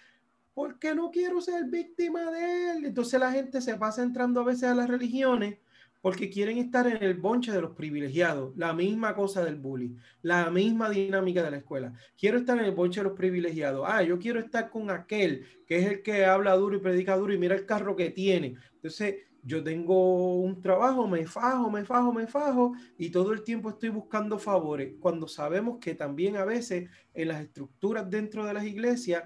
Porque 0.55 0.95
no 0.95 1.11
quiero 1.11 1.41
ser 1.41 1.65
víctima 1.67 2.31
de 2.31 2.71
él. 2.73 2.85
Entonces 2.87 3.21
la 3.21 3.31
gente 3.31 3.61
se 3.61 3.77
pasa 3.77 4.03
entrando 4.03 4.41
a 4.41 4.45
veces 4.45 4.65
a 4.65 4.75
las 4.75 4.89
religiones 4.89 5.59
porque 6.01 6.31
quieren 6.31 6.59
estar 6.59 6.87
en 6.87 7.03
el 7.03 7.15
bonche 7.15 7.53
de 7.53 7.61
los 7.61 7.73
privilegiados, 7.73 8.57
la 8.57 8.73
misma 8.73 9.15
cosa 9.15 9.45
del 9.45 9.57
bullying, 9.57 9.97
la 10.23 10.51
misma 10.51 10.91
dinámica 10.91 11.43
de 11.43 11.51
la 11.51 11.57
escuela. 11.57 11.93
Quiero 12.17 12.39
estar 12.39 12.57
en 12.59 12.67
el 12.67 12.75
bonche 12.75 13.01
de 13.01 13.05
los 13.05 13.17
privilegiados. 13.17 13.85
Ah, 13.87 14.03
yo 14.03 14.19
quiero 14.19 14.39
estar 14.39 14.71
con 14.71 14.91
aquel 14.91 15.45
que 15.67 15.79
es 15.79 15.87
el 15.87 16.03
que 16.03 16.25
habla 16.25 16.55
duro 16.55 16.77
y 16.77 16.81
predica 16.81 17.17
duro 17.17 17.35
y 17.35 17.39
mira 17.39 17.57
el 17.57 17.67
carro 17.67 17.97
que 17.97 18.11
tiene. 18.11 18.57
Entonces, 18.75 19.17
yo 19.49 19.65
tengo 19.65 20.37
un 20.37 20.61
trabajo, 20.61 21.09
me 21.09 21.27
fajo, 21.27 21.71
me 21.71 21.85
fajo, 21.85 22.13
me 22.13 22.27
fajo 22.27 22.75
y 22.99 23.11
todo 23.11 23.33
el 23.33 23.43
tiempo 23.43 23.71
estoy 23.71 23.89
buscando 23.89 24.39
favores, 24.39 24.95
cuando 25.01 25.27
sabemos 25.27 25.79
que 25.79 25.95
también 25.95 26.37
a 26.37 26.45
veces 26.45 26.91
en 27.15 27.29
las 27.29 27.41
estructuras 27.41 28.09
dentro 28.09 28.45
de 28.45 28.53
las 28.53 28.65
iglesias, 28.65 29.25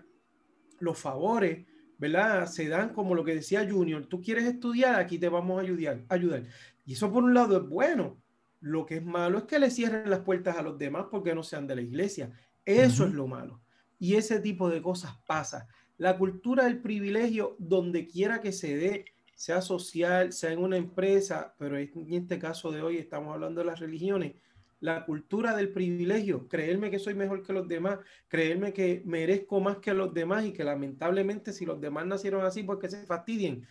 los 0.78 0.98
favores 0.98 1.66
¿verdad? 2.02 2.46
Se 2.46 2.66
dan 2.66 2.92
como 2.92 3.14
lo 3.14 3.22
que 3.22 3.36
decía 3.36 3.64
Junior, 3.70 4.04
tú 4.06 4.20
quieres 4.20 4.44
estudiar, 4.44 4.96
aquí 4.96 5.18
te 5.18 5.28
vamos 5.28 5.56
a 5.56 5.62
ayudar, 5.62 6.04
ayudar. 6.08 6.42
Y 6.84 6.94
eso 6.94 7.12
por 7.12 7.22
un 7.22 7.32
lado 7.32 7.56
es 7.58 7.68
bueno. 7.68 8.20
Lo 8.58 8.84
que 8.84 8.96
es 8.96 9.04
malo 9.04 9.38
es 9.38 9.44
que 9.44 9.60
le 9.60 9.70
cierren 9.70 10.10
las 10.10 10.18
puertas 10.18 10.56
a 10.56 10.62
los 10.62 10.76
demás 10.76 11.06
porque 11.12 11.32
no 11.32 11.44
sean 11.44 11.68
de 11.68 11.76
la 11.76 11.82
iglesia. 11.82 12.32
Eso 12.64 13.06
es 13.06 13.12
lo 13.12 13.28
malo. 13.28 13.62
Y 14.00 14.16
ese 14.16 14.40
tipo 14.40 14.68
de 14.68 14.82
cosas 14.82 15.12
pasa. 15.28 15.68
La 15.96 16.18
cultura 16.18 16.64
del 16.64 16.80
privilegio, 16.80 17.54
donde 17.60 18.08
quiera 18.08 18.40
que 18.40 18.50
se 18.50 18.76
dé, 18.76 19.04
sea 19.34 19.60
social, 19.60 20.32
sea 20.32 20.52
en 20.52 20.60
una 20.60 20.76
empresa, 20.76 21.54
pero 21.58 21.76
en 21.76 22.12
este 22.12 22.38
caso 22.38 22.70
de 22.70 22.82
hoy 22.82 22.98
estamos 22.98 23.34
hablando 23.34 23.60
de 23.60 23.66
las 23.66 23.80
religiones, 23.80 24.34
la 24.80 25.04
cultura 25.04 25.54
del 25.54 25.72
privilegio, 25.72 26.48
creerme 26.48 26.90
que 26.90 26.98
soy 26.98 27.14
mejor 27.14 27.42
que 27.42 27.52
los 27.52 27.68
demás, 27.68 28.00
creerme 28.26 28.72
que 28.72 29.02
merezco 29.04 29.60
más 29.60 29.78
que 29.78 29.94
los 29.94 30.12
demás 30.12 30.44
y 30.44 30.52
que 30.52 30.64
lamentablemente 30.64 31.52
si 31.52 31.64
los 31.64 31.80
demás 31.80 32.04
nacieron 32.06 32.44
así, 32.44 32.64
pues 32.64 32.80
que 32.80 32.88
se 32.88 33.06
fastidien. 33.06 33.64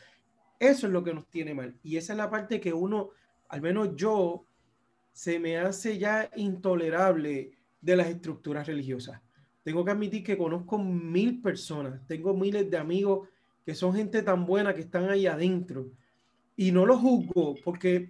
Eso 0.58 0.88
es 0.88 0.94
lo 0.94 1.04
que 1.04 1.14
nos 1.14 1.28
tiene 1.30 1.54
mal. 1.54 1.76
Y 1.84 1.98
esa 1.98 2.14
es 2.14 2.18
la 2.18 2.30
parte 2.30 2.62
que 2.62 2.72
uno, 2.72 3.10
al 3.50 3.62
menos 3.62 3.90
yo, 3.96 4.46
se 5.12 5.38
me 5.40 5.58
hace 5.58 5.98
ya 5.98 6.30
intolerable 6.36 7.52
de 7.82 7.96
las 7.96 8.08
estructuras 8.08 8.68
religiosas. 8.68 9.20
Tengo 9.64 9.84
que 9.84 9.92
admitir 9.92 10.24
que 10.24 10.38
conozco 10.38 10.78
mil 10.78 11.42
personas, 11.42 12.06
tengo 12.08 12.34
miles 12.34 12.70
de 12.70 12.78
amigos 12.78 13.28
que 13.66 13.76
son 13.76 13.94
gente 13.96 14.24
tan 14.24 14.46
buena 14.46 14.74
que 14.74 14.82
están 14.82 15.10
ahí 15.10 15.28
adentro. 15.28 15.92
Y 16.56 16.72
no 16.72 16.86
los 16.86 17.00
juzgo 17.00 17.56
porque 17.64 18.10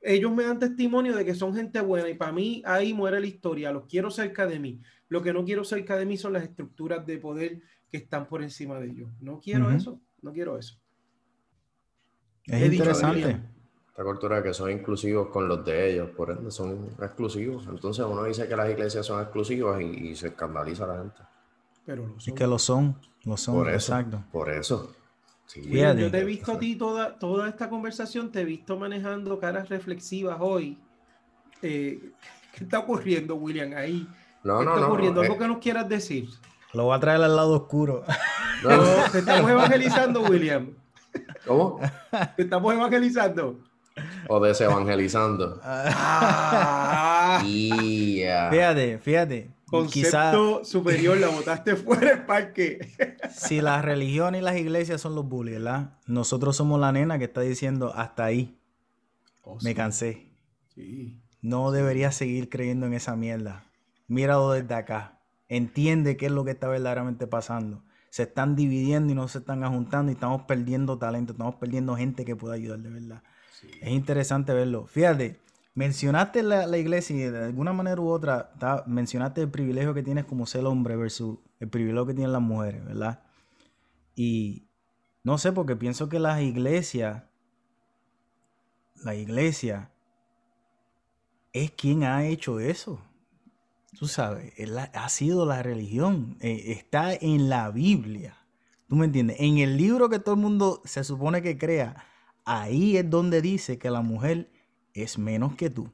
ellos 0.00 0.32
me 0.32 0.44
dan 0.44 0.58
testimonio 0.58 1.16
de 1.16 1.24
que 1.24 1.34
son 1.34 1.54
gente 1.54 1.80
buena 1.80 2.08
y 2.08 2.14
para 2.14 2.32
mí 2.32 2.62
ahí 2.64 2.92
muere 2.94 3.20
la 3.20 3.26
historia. 3.26 3.72
Los 3.72 3.86
quiero 3.86 4.10
cerca 4.10 4.46
de 4.46 4.58
mí. 4.58 4.80
Lo 5.08 5.22
que 5.22 5.32
no 5.32 5.44
quiero 5.44 5.64
cerca 5.64 5.96
de 5.96 6.06
mí 6.06 6.16
son 6.16 6.32
las 6.32 6.42
estructuras 6.42 7.04
de 7.06 7.18
poder 7.18 7.60
que 7.90 7.98
están 7.98 8.26
por 8.26 8.42
encima 8.42 8.78
de 8.80 8.88
ellos. 8.88 9.10
No 9.20 9.40
quiero 9.40 9.70
eso, 9.70 10.00
no 10.22 10.32
quiero 10.32 10.58
eso. 10.58 10.78
Es 12.44 12.72
interesante. 12.72 13.40
Esta 13.88 14.02
cultura 14.02 14.42
que 14.42 14.52
son 14.52 14.72
inclusivos 14.72 15.28
con 15.28 15.46
los 15.46 15.64
de 15.64 15.92
ellos, 15.92 16.10
por 16.10 16.30
ende 16.32 16.50
son 16.50 16.88
exclusivos. 17.00 17.66
Entonces 17.68 18.04
uno 18.04 18.24
dice 18.24 18.48
que 18.48 18.56
las 18.56 18.68
iglesias 18.68 19.06
son 19.06 19.22
exclusivas 19.22 19.80
y, 19.80 20.16
se 20.16 20.28
escandaliza 20.28 20.82
a 20.82 20.86
la 20.88 20.98
gente. 20.98 21.22
Pero 21.86 22.06
lo 22.06 22.20
son. 22.20 22.34
que 22.34 22.46
lo 22.46 22.58
son, 22.58 22.98
lo 23.24 23.36
son, 23.36 23.54
por 23.56 23.68
eso, 23.68 23.76
exacto. 23.76 24.24
Por 24.32 24.50
eso. 24.50 24.94
yo 25.54 26.10
te 26.10 26.18
he 26.18 26.24
visto 26.24 26.52
a 26.52 26.58
ti 26.58 26.76
toda, 26.76 27.18
toda 27.18 27.48
esta 27.48 27.68
conversación, 27.68 28.32
te 28.32 28.40
he 28.40 28.44
visto 28.44 28.78
manejando 28.78 29.38
caras 29.38 29.68
reflexivas 29.68 30.38
hoy. 30.40 30.78
Eh, 31.62 32.12
¿Qué 32.52 32.64
está 32.64 32.78
ocurriendo, 32.78 33.34
William? 33.36 33.72
Ahí. 33.76 34.06
No, 34.42 34.58
¿Qué 34.58 34.64
no, 34.64 34.74
está 34.74 34.86
ocurriendo? 34.86 35.20
No, 35.20 35.26
¿Algo 35.26 35.38
que 35.38 35.48
nos 35.48 35.58
quieras 35.58 35.88
decir? 35.88 36.28
Lo 36.72 36.84
voy 36.84 36.96
a 36.96 37.00
traer 37.00 37.22
al 37.22 37.36
lado 37.36 37.52
oscuro. 37.54 38.04
No, 38.62 38.70
te 39.12 39.18
estamos 39.18 39.50
evangelizando, 39.50 40.22
William. 40.22 40.70
¿Cómo? 41.46 41.80
Te 42.36 42.42
estamos 42.42 42.74
evangelizando. 42.74 43.60
O 44.28 44.40
desevangelizando. 44.40 45.60
Ah. 47.36 47.40
Fíjate, 47.42 48.98
fíjate. 48.98 49.53
Concepto 49.66 50.64
superior, 50.64 51.16
la 51.18 51.28
botaste 51.28 51.76
fuera 51.76 52.10
del 52.10 52.26
parque. 52.26 52.92
si 53.30 53.60
la 53.60 53.82
religión 53.82 54.34
y 54.34 54.40
las 54.40 54.56
iglesias 54.56 55.00
son 55.00 55.14
los 55.14 55.26
bullies, 55.28 55.56
¿verdad? 55.56 55.98
Nosotros 56.06 56.56
somos 56.56 56.80
la 56.80 56.92
nena 56.92 57.18
que 57.18 57.24
está 57.24 57.40
diciendo 57.40 57.92
hasta 57.94 58.24
ahí. 58.24 58.58
Oh, 59.42 59.58
Me 59.62 59.74
cansé. 59.74 60.30
No 61.40 61.70
deberías 61.70 62.14
seguir 62.14 62.48
creyendo 62.48 62.86
en 62.86 62.94
esa 62.94 63.16
mierda. 63.16 63.64
Míralo 64.06 64.52
desde 64.52 64.74
acá. 64.74 65.20
Entiende 65.48 66.16
qué 66.16 66.26
es 66.26 66.32
lo 66.32 66.44
que 66.44 66.52
está 66.52 66.68
verdaderamente 66.68 67.26
pasando. 67.26 67.84
Se 68.10 68.22
están 68.24 68.56
dividiendo 68.56 69.12
y 69.12 69.14
no 69.14 69.28
se 69.28 69.38
están 69.38 69.64
ajuntando 69.64 70.10
y 70.10 70.14
estamos 70.14 70.42
perdiendo 70.42 70.98
talento, 70.98 71.32
estamos 71.32 71.56
perdiendo 71.56 71.96
gente 71.96 72.24
que 72.24 72.36
pueda 72.36 72.54
ayudar 72.54 72.78
de 72.78 72.90
verdad. 72.90 73.22
Es 73.80 73.90
interesante 73.90 74.52
verlo. 74.52 74.86
Fíjate, 74.86 75.40
mencionaste 75.74 76.42
la, 76.42 76.78
iglesia 76.78 77.16
y 77.16 77.30
de 77.30 77.44
alguna 77.44 77.72
manera 77.72 78.00
u 78.00 78.08
otra 78.08 78.52
mencionaste 78.86 79.42
el 79.42 79.50
privilegio 79.50 79.92
que 79.92 80.02
tienes 80.02 80.24
como 80.24 80.46
ser 80.46 80.64
hombre 80.66 80.96
versus 80.96 81.38
el 81.58 81.68
privilegio 81.68 82.06
que 82.06 82.14
tienen 82.14 82.32
las 82.32 82.42
mujeres, 82.42 82.84
¿verdad? 82.84 83.22
Y 84.14 84.68
no 85.24 85.38
sé, 85.38 85.52
porque 85.52 85.74
pienso 85.74 86.08
que 86.08 86.20
las 86.20 86.40
iglesias, 86.42 87.24
la 89.02 89.14
iglesia 89.14 89.90
es 91.52 91.70
quien 91.72 92.04
ha 92.04 92.24
hecho 92.26 92.60
eso. 92.60 93.00
Tú 93.98 94.06
sabes, 94.06 94.52
ha 94.92 95.08
sido 95.08 95.46
la 95.46 95.62
religión, 95.62 96.36
eh, 96.40 96.72
está 96.72 97.14
en 97.14 97.48
la 97.48 97.70
Biblia. 97.70 98.36
¿Tú 98.88 98.96
me 98.96 99.06
entiendes? 99.06 99.36
En 99.40 99.58
el 99.58 99.76
libro 99.76 100.08
que 100.08 100.18
todo 100.18 100.34
el 100.34 100.40
mundo 100.40 100.82
se 100.84 101.04
supone 101.04 101.42
que 101.42 101.56
crea, 101.56 102.04
ahí 102.44 102.96
es 102.96 103.08
donde 103.08 103.40
dice 103.40 103.78
que 103.78 103.90
la 103.90 104.02
mujer 104.02 104.50
es 104.94 105.18
menos 105.18 105.54
que 105.56 105.68
tú. 105.68 105.90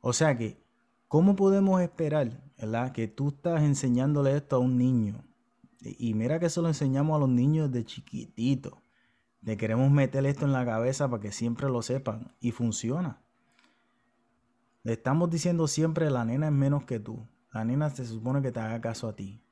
O 0.00 0.12
sea 0.12 0.36
que, 0.36 0.62
¿cómo 1.08 1.36
podemos 1.36 1.80
esperar, 1.80 2.42
¿verdad? 2.58 2.92
Que 2.92 3.08
tú 3.08 3.28
estás 3.28 3.62
enseñándole 3.62 4.36
esto 4.36 4.56
a 4.56 4.58
un 4.58 4.76
niño. 4.76 5.24
Y 5.80 6.12
mira 6.14 6.38
que 6.38 6.46
eso 6.46 6.60
lo 6.60 6.68
enseñamos 6.68 7.16
a 7.16 7.20
los 7.20 7.28
niños 7.28 7.72
de 7.72 7.84
chiquitito. 7.84 8.82
Le 9.40 9.56
queremos 9.56 9.90
meter 9.90 10.26
esto 10.26 10.44
en 10.44 10.52
la 10.52 10.66
cabeza 10.66 11.08
para 11.08 11.22
que 11.22 11.32
siempre 11.32 11.68
lo 11.70 11.80
sepan. 11.80 12.34
Y 12.40 12.50
funciona. 12.50 13.22
Le 14.82 14.94
estamos 14.94 15.30
diciendo 15.30 15.66
siempre 15.66 16.10
la 16.10 16.24
nena 16.24 16.46
es 16.46 16.52
menos 16.52 16.84
que 16.84 17.00
tú. 17.00 17.26
La 17.52 17.64
nena 17.64 17.90
se 17.90 18.04
supone 18.04 18.42
que 18.42 18.52
te 18.52 18.60
haga 18.60 18.80
caso 18.80 19.08
a 19.08 19.16
ti. 19.16 19.42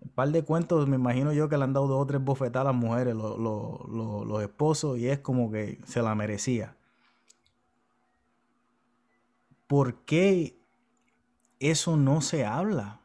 Un 0.00 0.10
par 0.10 0.30
de 0.30 0.44
cuentos, 0.44 0.86
me 0.86 0.96
imagino 0.96 1.32
yo 1.32 1.48
que 1.48 1.56
le 1.56 1.64
han 1.64 1.72
dado 1.72 1.88
dos 1.88 2.02
o 2.02 2.06
tres 2.06 2.22
bofetadas 2.22 2.68
a 2.68 2.72
las 2.72 2.80
mujeres, 2.80 3.16
los, 3.16 4.42
esposos, 4.42 4.98
y 4.98 5.08
es 5.08 5.18
como 5.18 5.50
que 5.50 5.80
se 5.84 6.02
la 6.02 6.14
merecía. 6.14 6.77
¿Por 9.68 10.02
qué 10.06 10.58
eso 11.60 11.98
no 11.98 12.22
se 12.22 12.46
habla? 12.46 13.02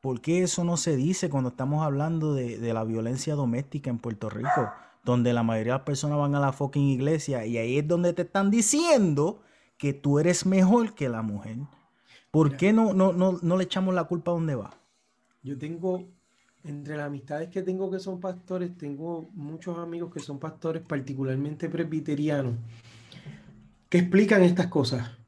¿Por 0.00 0.22
qué 0.22 0.42
eso 0.42 0.64
no 0.64 0.78
se 0.78 0.96
dice 0.96 1.28
cuando 1.28 1.50
estamos 1.50 1.84
hablando 1.84 2.34
de, 2.34 2.58
de, 2.58 2.72
la 2.72 2.84
violencia 2.84 3.34
doméstica 3.34 3.90
en 3.90 3.98
Puerto 3.98 4.30
Rico? 4.30 4.72
Donde 5.04 5.34
la 5.34 5.42
mayoría 5.42 5.74
de 5.74 5.78
las 5.80 5.86
personas 5.86 6.18
van 6.18 6.34
a 6.34 6.40
la 6.40 6.52
fucking 6.52 6.88
iglesia 6.88 7.44
y 7.44 7.58
ahí 7.58 7.78
es 7.78 7.86
donde 7.86 8.14
te 8.14 8.22
están 8.22 8.50
diciendo 8.50 9.42
que 9.76 9.92
tú 9.92 10.18
eres 10.18 10.46
mejor 10.46 10.94
que 10.94 11.10
la 11.10 11.20
mujer. 11.20 11.58
¿Por 12.30 12.56
qué 12.56 12.72
no, 12.72 12.94
no, 12.94 13.12
no, 13.12 13.38
no 13.42 13.56
le 13.58 13.64
echamos 13.64 13.94
la 13.94 14.04
culpa 14.04 14.30
a 14.30 14.34
donde 14.34 14.54
va? 14.54 14.74
Yo 15.42 15.58
tengo, 15.58 16.08
entre 16.64 16.96
las 16.96 17.08
amistades 17.08 17.50
que 17.50 17.60
tengo 17.60 17.90
que 17.90 17.98
son 17.98 18.20
pastores, 18.20 18.74
tengo 18.78 19.28
muchos 19.34 19.76
amigos 19.76 20.14
que 20.14 20.20
son 20.20 20.38
pastores, 20.38 20.82
particularmente 20.82 21.68
presbiterianos, 21.68 22.54
que 23.90 23.98
explican 23.98 24.42
estas 24.42 24.68
cosas 24.68 25.21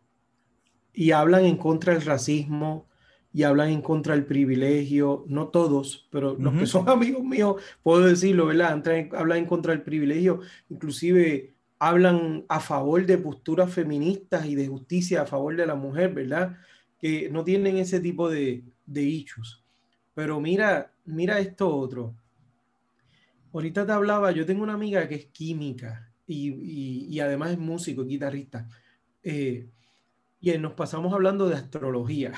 y 0.94 1.10
hablan 1.10 1.44
en 1.44 1.56
contra 1.56 1.92
del 1.92 2.02
racismo 2.02 2.86
y 3.32 3.42
hablan 3.42 3.70
en 3.70 3.82
contra 3.82 4.14
del 4.14 4.24
privilegio, 4.24 5.24
no 5.26 5.48
todos, 5.48 6.06
pero 6.10 6.36
los 6.38 6.54
que 6.54 6.66
son 6.66 6.88
amigos 6.88 7.24
míos, 7.24 7.60
puedo 7.82 8.06
decirlo, 8.06 8.46
¿verdad? 8.46 8.82
hablan 9.12 9.38
en 9.38 9.46
contra 9.46 9.72
del 9.72 9.82
privilegio, 9.82 10.40
inclusive 10.70 11.54
hablan 11.80 12.44
a 12.48 12.60
favor 12.60 13.04
de 13.04 13.18
posturas 13.18 13.72
feministas 13.72 14.46
y 14.46 14.54
de 14.54 14.68
justicia 14.68 15.22
a 15.22 15.26
favor 15.26 15.56
de 15.56 15.66
la 15.66 15.74
mujer, 15.74 16.14
¿verdad? 16.14 16.56
Que 16.98 17.28
no 17.28 17.42
tienen 17.42 17.76
ese 17.76 17.98
tipo 18.00 18.30
de, 18.30 18.62
de 18.86 19.06
hechos. 19.06 19.64
Pero 20.14 20.40
mira, 20.40 20.92
mira 21.04 21.40
esto 21.40 21.76
otro. 21.76 22.14
Ahorita 23.52 23.84
te 23.84 23.92
hablaba, 23.92 24.30
yo 24.30 24.46
tengo 24.46 24.62
una 24.62 24.74
amiga 24.74 25.06
que 25.08 25.16
es 25.16 25.26
química 25.26 26.10
y, 26.26 27.18
además 27.20 27.52
es 27.52 27.58
músico 27.58 28.02
y 28.02 28.08
guitarrista. 28.08 28.68
Eh, 29.22 29.68
y 30.52 30.58
nos 30.58 30.72
pasamos 30.72 31.12
hablando 31.12 31.48
de 31.48 31.56
astrología. 31.56 32.32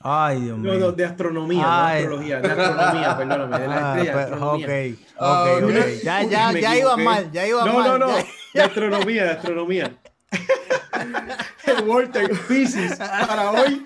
Ay, 0.00 0.40
Dios 0.40 0.58
mío. 0.58 0.74
No, 0.74 0.92
de 0.92 1.04
astronomía, 1.04 1.62
no 1.62 1.68
astrología, 1.68 2.40
de 2.40 2.48
astronomía, 2.48 3.16
perdóname, 3.16 3.58
de 3.58 3.68
la 3.68 3.96
estrella. 3.96 4.22
astronomía. 4.22 4.66
Ok, 4.66 4.98
ok, 5.18 5.64
ok. 5.64 6.02
Ya, 6.02 6.22
ya, 6.24 6.52
ya 6.52 6.78
iba 6.78 6.96
mal, 6.96 7.30
ya 7.30 7.46
iba 7.46 7.64
mal. 7.64 7.74
No, 7.74 7.98
no, 7.98 8.06
no, 8.06 8.16
de 8.54 8.60
astronomía, 8.60 9.24
de 9.24 9.30
astronomía. 9.30 9.98
El 11.64 11.84
Walter 11.88 12.30
Pisces, 12.48 12.96
para 12.96 13.50
hoy. 13.50 13.84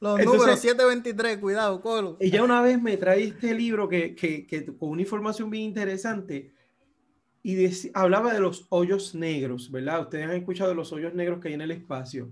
Los 0.00 0.18
números 0.24 0.60
723, 0.60 1.38
cuidado, 1.38 1.80
Colo. 1.80 2.16
Ella 2.20 2.42
una 2.42 2.62
vez 2.62 2.80
me 2.80 2.96
trae 2.96 3.24
este 3.24 3.54
libro 3.54 3.88
que, 3.88 4.14
que, 4.14 4.46
que 4.46 4.64
con 4.64 4.90
una 4.90 5.02
información 5.02 5.50
bien 5.50 5.64
interesante 5.64 6.52
y 7.42 7.56
hablaba 7.94 8.32
de 8.32 8.40
los 8.40 8.66
hoyos 8.68 9.14
negros, 9.14 9.70
¿verdad? 9.70 10.02
Ustedes 10.02 10.26
han 10.26 10.32
escuchado 10.32 10.70
de 10.70 10.76
los 10.76 10.92
hoyos 10.92 11.14
negros 11.14 11.40
que 11.40 11.48
hay 11.48 11.54
en 11.54 11.62
el 11.62 11.70
espacio. 11.70 12.30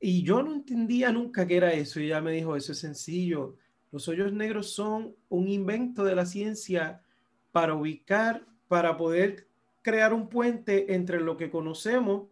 Y 0.00 0.22
yo 0.22 0.42
no 0.42 0.52
entendía 0.52 1.10
nunca 1.12 1.46
qué 1.46 1.56
era 1.56 1.72
eso. 1.72 2.00
Y 2.00 2.06
ella 2.06 2.20
me 2.20 2.32
dijo, 2.32 2.56
eso 2.56 2.72
es 2.72 2.78
sencillo. 2.78 3.56
Los 3.92 4.08
hoyos 4.08 4.32
negros 4.32 4.70
son 4.70 5.14
un 5.28 5.48
invento 5.48 6.04
de 6.04 6.14
la 6.14 6.26
ciencia 6.26 7.02
para 7.52 7.74
ubicar, 7.74 8.44
para 8.68 8.96
poder 8.96 9.48
crear 9.82 10.12
un 10.12 10.28
puente 10.28 10.94
entre 10.94 11.20
lo 11.20 11.36
que 11.36 11.50
conocemos 11.50 12.24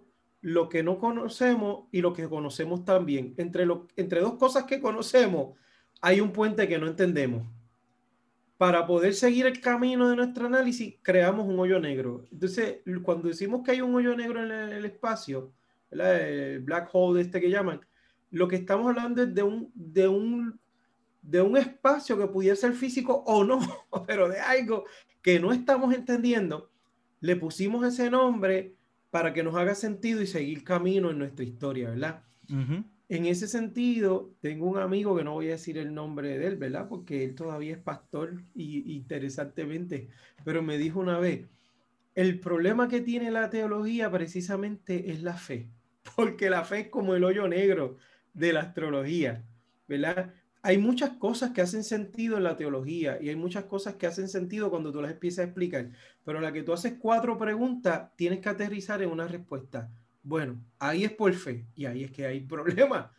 lo 0.45 0.69
que 0.69 0.83
no 0.83 0.99
conocemos 0.99 1.87
y 1.91 2.03
lo 2.03 2.13
que 2.13 2.29
conocemos 2.29 2.85
también. 2.85 3.33
Entre, 3.39 3.65
lo, 3.65 3.89
entre 3.97 4.21
dos 4.21 4.35
cosas 4.35 4.65
que 4.65 4.79
conocemos 4.79 5.57
hay 6.03 6.21
un 6.21 6.33
puente 6.33 6.69
que 6.69 6.77
no 6.77 6.87
entendemos. 6.87 7.47
Para 8.57 8.87
poder 8.87 9.15
seguir 9.15 9.47
el 9.47 9.61
camino 9.61 10.09
de 10.09 10.17
nuestro 10.17 10.47
análisis, 10.47 10.95
creamos 11.03 11.47
un 11.47 11.59
hoyo 11.59 11.81
negro. 11.81 12.25
Entonces, 12.31 12.79
cuando 13.03 13.29
decimos 13.29 13.63
que 13.65 13.73
hay 13.73 13.81
un 13.81 13.95
hoyo 13.95 14.15
negro 14.17 14.45
en 14.45 14.51
el, 14.51 14.85
espacio, 14.85 15.53
el 15.91 16.61
black 16.61 16.89
hole 16.93 17.21
este 17.21 17.41
que 17.41 17.51
llaman, 17.51 17.81
lo 18.31 18.47
que 18.47 18.57
estamos 18.57 18.89
hablando 18.89 19.23
es 19.23 19.35
de 19.35 19.43
un, 19.43 19.71
de 19.75 20.07
un, 20.07 20.61
de 21.23 21.41
un 21.41 21.57
espacio 21.57 22.17
que 22.17 22.29
pudiera 22.29 22.57
ser 22.57 22.75
físico 22.75 23.25
o 23.27 23.45
no, 23.45 23.59
pero 24.07 24.29
de 24.29 24.39
algo 24.41 24.85
que 25.21 25.41
no 25.41 25.53
estamos 25.53 25.95
entendiendo, 25.95 26.71
le 27.21 27.37
pusimos 27.37 27.85
ese 27.87 28.11
nombre 28.11 28.75
para 29.11 29.33
que 29.33 29.43
nos 29.43 29.57
haga 29.57 29.75
sentido 29.75 30.21
y 30.21 30.27
seguir 30.27 30.63
camino 30.65 31.11
en 31.11 31.19
nuestra 31.19 31.45
historia, 31.45 31.91
¿verdad? 31.91 32.23
En 33.15 33.27
ese 33.27 33.47
sentido, 33.47 34.35
tengo 34.41 34.67
un 34.67 34.79
amigo 34.79 35.17
que 35.17 35.23
no 35.23 35.35
voy 35.35 35.47
a 35.47 35.53
decir 35.53 35.79
el 35.79 35.95
nombre 35.95 36.37
de 36.37 36.49
él, 36.49 36.57
¿verdad? 36.57 36.89
Porque 36.89 37.23
él 37.23 37.37
todavía 37.37 37.75
es 37.75 37.79
pastor 37.79 38.43
y 38.57 38.93
interesantemente, 38.93 40.09
pero 40.45 40.65
me 40.65 40.79
dijo 40.79 40.99
una 40.99 41.21
vez, 41.21 41.47
el 42.17 42.41
problema 42.41 42.89
que 42.89 43.01
tiene 43.03 43.31
la 43.31 43.51
teología 43.51 44.11
precisamente 44.11 45.13
es 45.13 45.23
la 45.23 45.35
fe, 45.35 45.69
porque 46.17 46.51
la 46.51 46.65
fe 46.65 46.81
es 46.81 46.89
como 46.89 47.15
el 47.15 47.23
hoyo 47.23 47.47
negro 47.47 47.99
de 48.33 48.53
la 48.53 48.63
astrología, 48.63 49.45
¿verdad? 49.87 50.35
Hay 50.63 50.79
muchas 50.79 51.11
cosas 51.11 51.53
que 51.53 51.61
hacen 51.63 51.85
sentido 51.85 52.37
en 52.37 52.43
la 52.43 52.57
teología 52.57 53.23
y 53.23 53.29
hay 53.29 53.37
muchas 53.37 53.67
cosas 53.67 53.95
que 53.95 54.09
hacen 54.09 54.29
sentido 54.29 54.71
cuando 54.71 54.91
tú 54.91 55.01
las 55.01 55.13
empiezas 55.13 55.45
a 55.45 55.45
explicar, 55.45 55.89
pero 56.25 56.41
la 56.41 56.53
que 56.53 56.65
tú 56.65 56.73
haces 56.73 56.95
cuatro 56.99 57.39
preguntas, 57.39 58.11
tienes 58.17 58.41
que 58.41 58.49
aterrizar 58.49 59.03
en 59.03 59.11
una 59.11 59.29
respuesta. 59.29 59.89
Bueno, 60.25 60.61
ahí 60.81 61.05
es 61.05 61.13
por 61.13 61.33
fe 61.35 61.67
y 61.77 61.87
ahí 61.87 62.03
es 62.03 62.11
que 62.11 62.27
hay 62.27 62.41
problema. 62.47 63.13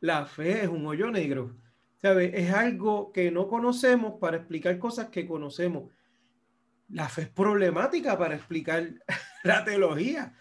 La 0.00 0.26
fe 0.26 0.64
es 0.64 0.68
un 0.68 0.84
hoyo 0.86 1.10
negro, 1.10 1.56
¿sabes? 2.02 2.32
Es 2.34 2.52
algo 2.52 3.12
que 3.12 3.30
no 3.30 3.46
conocemos 3.46 4.14
para 4.20 4.38
explicar 4.38 4.76
cosas 4.78 5.08
que 5.10 5.26
conocemos 5.26 5.90
la 6.88 7.08
fe 7.08 7.22
es 7.22 7.28
problemática 7.28 8.16
para 8.18 8.36
explicar 8.36 8.88
la 9.44 9.64
teología. 9.64 10.34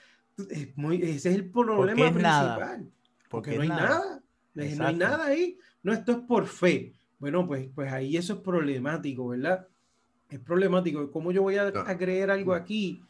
Es 0.50 0.76
muy, 0.78 1.02
ese 1.02 1.30
es 1.30 1.36
el 1.36 1.50
problema 1.50 2.12
principal. 2.12 2.22
Nada. 2.22 2.82
Porque, 3.30 3.56
no 3.56 3.62
hay 3.62 3.70
nada. 3.70 4.22
No 4.54 4.88
hay 4.88 4.96
nada 4.96 5.26
ahí. 5.26 5.58
No, 5.84 5.94
esto 5.94 6.12
es 6.14 6.18
por 6.20 6.48
fe. 6.48 6.94
Bueno, 7.20 7.48
pues, 7.48 7.70
pues 7.74 7.92
ahí 7.92 8.18
eso 8.18 8.34
es 8.34 8.40
problemático, 8.40 9.28
¿verdad? 9.30 9.68
Es 10.30 10.40
problemático. 10.40 11.12
¿Cómo 11.12 11.32
yo 11.32 11.42
voy 11.42 11.56
a, 11.58 11.68
a 11.68 11.98
creer 11.98 12.32
algo 12.32 12.54
aquí 12.54 13.02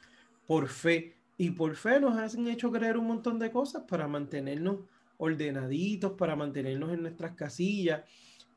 por 0.46 0.68
fe? 0.68 1.15
Y 1.38 1.52
por 1.52 1.76
fe 1.76 2.00
nos 2.00 2.18
han 2.18 2.48
hecho 2.48 2.72
creer 2.72 2.98
un 2.98 3.08
montón 3.08 3.40
de 3.40 3.52
cosas 3.52 3.84
para 3.84 4.08
mantenernos 4.08 4.80
ordenaditos, 5.18 6.14
para 6.14 6.36
mantenernos 6.36 6.94
en 6.94 7.02
nuestras 7.02 7.36
casillas. 7.36 8.04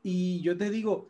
Y 0.01 0.41
yo 0.41 0.57
te 0.57 0.69
digo, 0.69 1.09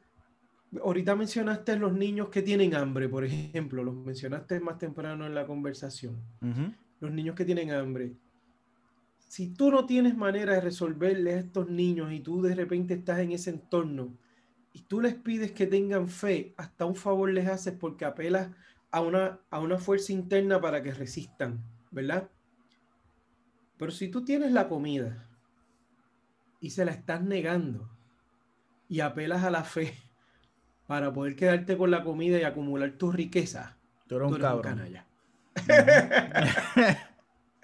ahorita 0.84 1.16
mencionaste 1.16 1.76
los 1.78 1.94
niños 1.94 2.30
que 2.30 2.42
tienen 2.42 2.76
hambre, 2.76 3.10
por 3.10 3.24
ejemplo, 3.24 3.84
los 3.84 3.96
mencionaste 3.96 4.60
más 4.60 4.78
temprano 4.78 5.26
en 5.26 5.36
la 5.36 5.46
conversación. 5.46 6.18
Los 7.00 7.12
niños 7.12 7.36
que 7.36 7.46
tienen 7.46 7.72
hambre. 7.72 8.14
Si 9.18 9.50
tú 9.50 9.70
no 9.70 9.86
tienes 9.86 10.18
manera 10.18 10.54
de 10.54 10.62
resolverle 10.62 11.34
a 11.34 11.40
estos 11.40 11.70
niños 11.70 12.12
y 12.12 12.20
tú 12.20 12.42
de 12.42 12.56
repente 12.56 12.96
estás 12.96 13.20
en 13.20 13.32
ese 13.32 13.52
entorno 13.52 14.18
y 14.74 14.82
tú 14.82 15.02
les 15.02 15.14
pides 15.14 15.52
que 15.52 15.68
tengan 15.68 16.08
fe, 16.08 16.54
hasta 16.58 16.86
un 16.86 16.96
favor 16.96 17.32
les 17.32 17.48
haces 17.48 17.76
porque 17.80 18.06
apelas 18.06 18.50
a 18.92 19.02
una, 19.02 19.40
a 19.50 19.60
una 19.60 19.78
fuerza 19.78 20.12
interna 20.14 20.60
para 20.60 20.82
que 20.82 20.94
resistan, 20.94 21.64
¿verdad? 21.92 22.30
Pero 23.78 23.92
si 23.92 24.10
tú 24.10 24.26
tienes 24.26 24.52
la 24.52 24.68
comida 24.68 25.28
y 26.60 26.72
se 26.72 26.86
la 26.86 26.92
estás 26.92 27.22
negando 27.22 27.90
y 28.88 29.00
apelas 29.00 29.44
a 29.44 29.52
la 29.52 29.64
fe, 29.64 29.94
para 30.90 31.14
poder 31.14 31.36
quedarte 31.36 31.78
con 31.78 31.92
la 31.92 32.04
comida 32.04 32.40
y 32.40 32.44
acumular 32.44 32.94
tu 32.94 33.12
riqueza. 33.12 33.78
Tú 34.08 34.16
eres 34.16 34.32
un 34.32 34.40
cabrón. 34.40 34.82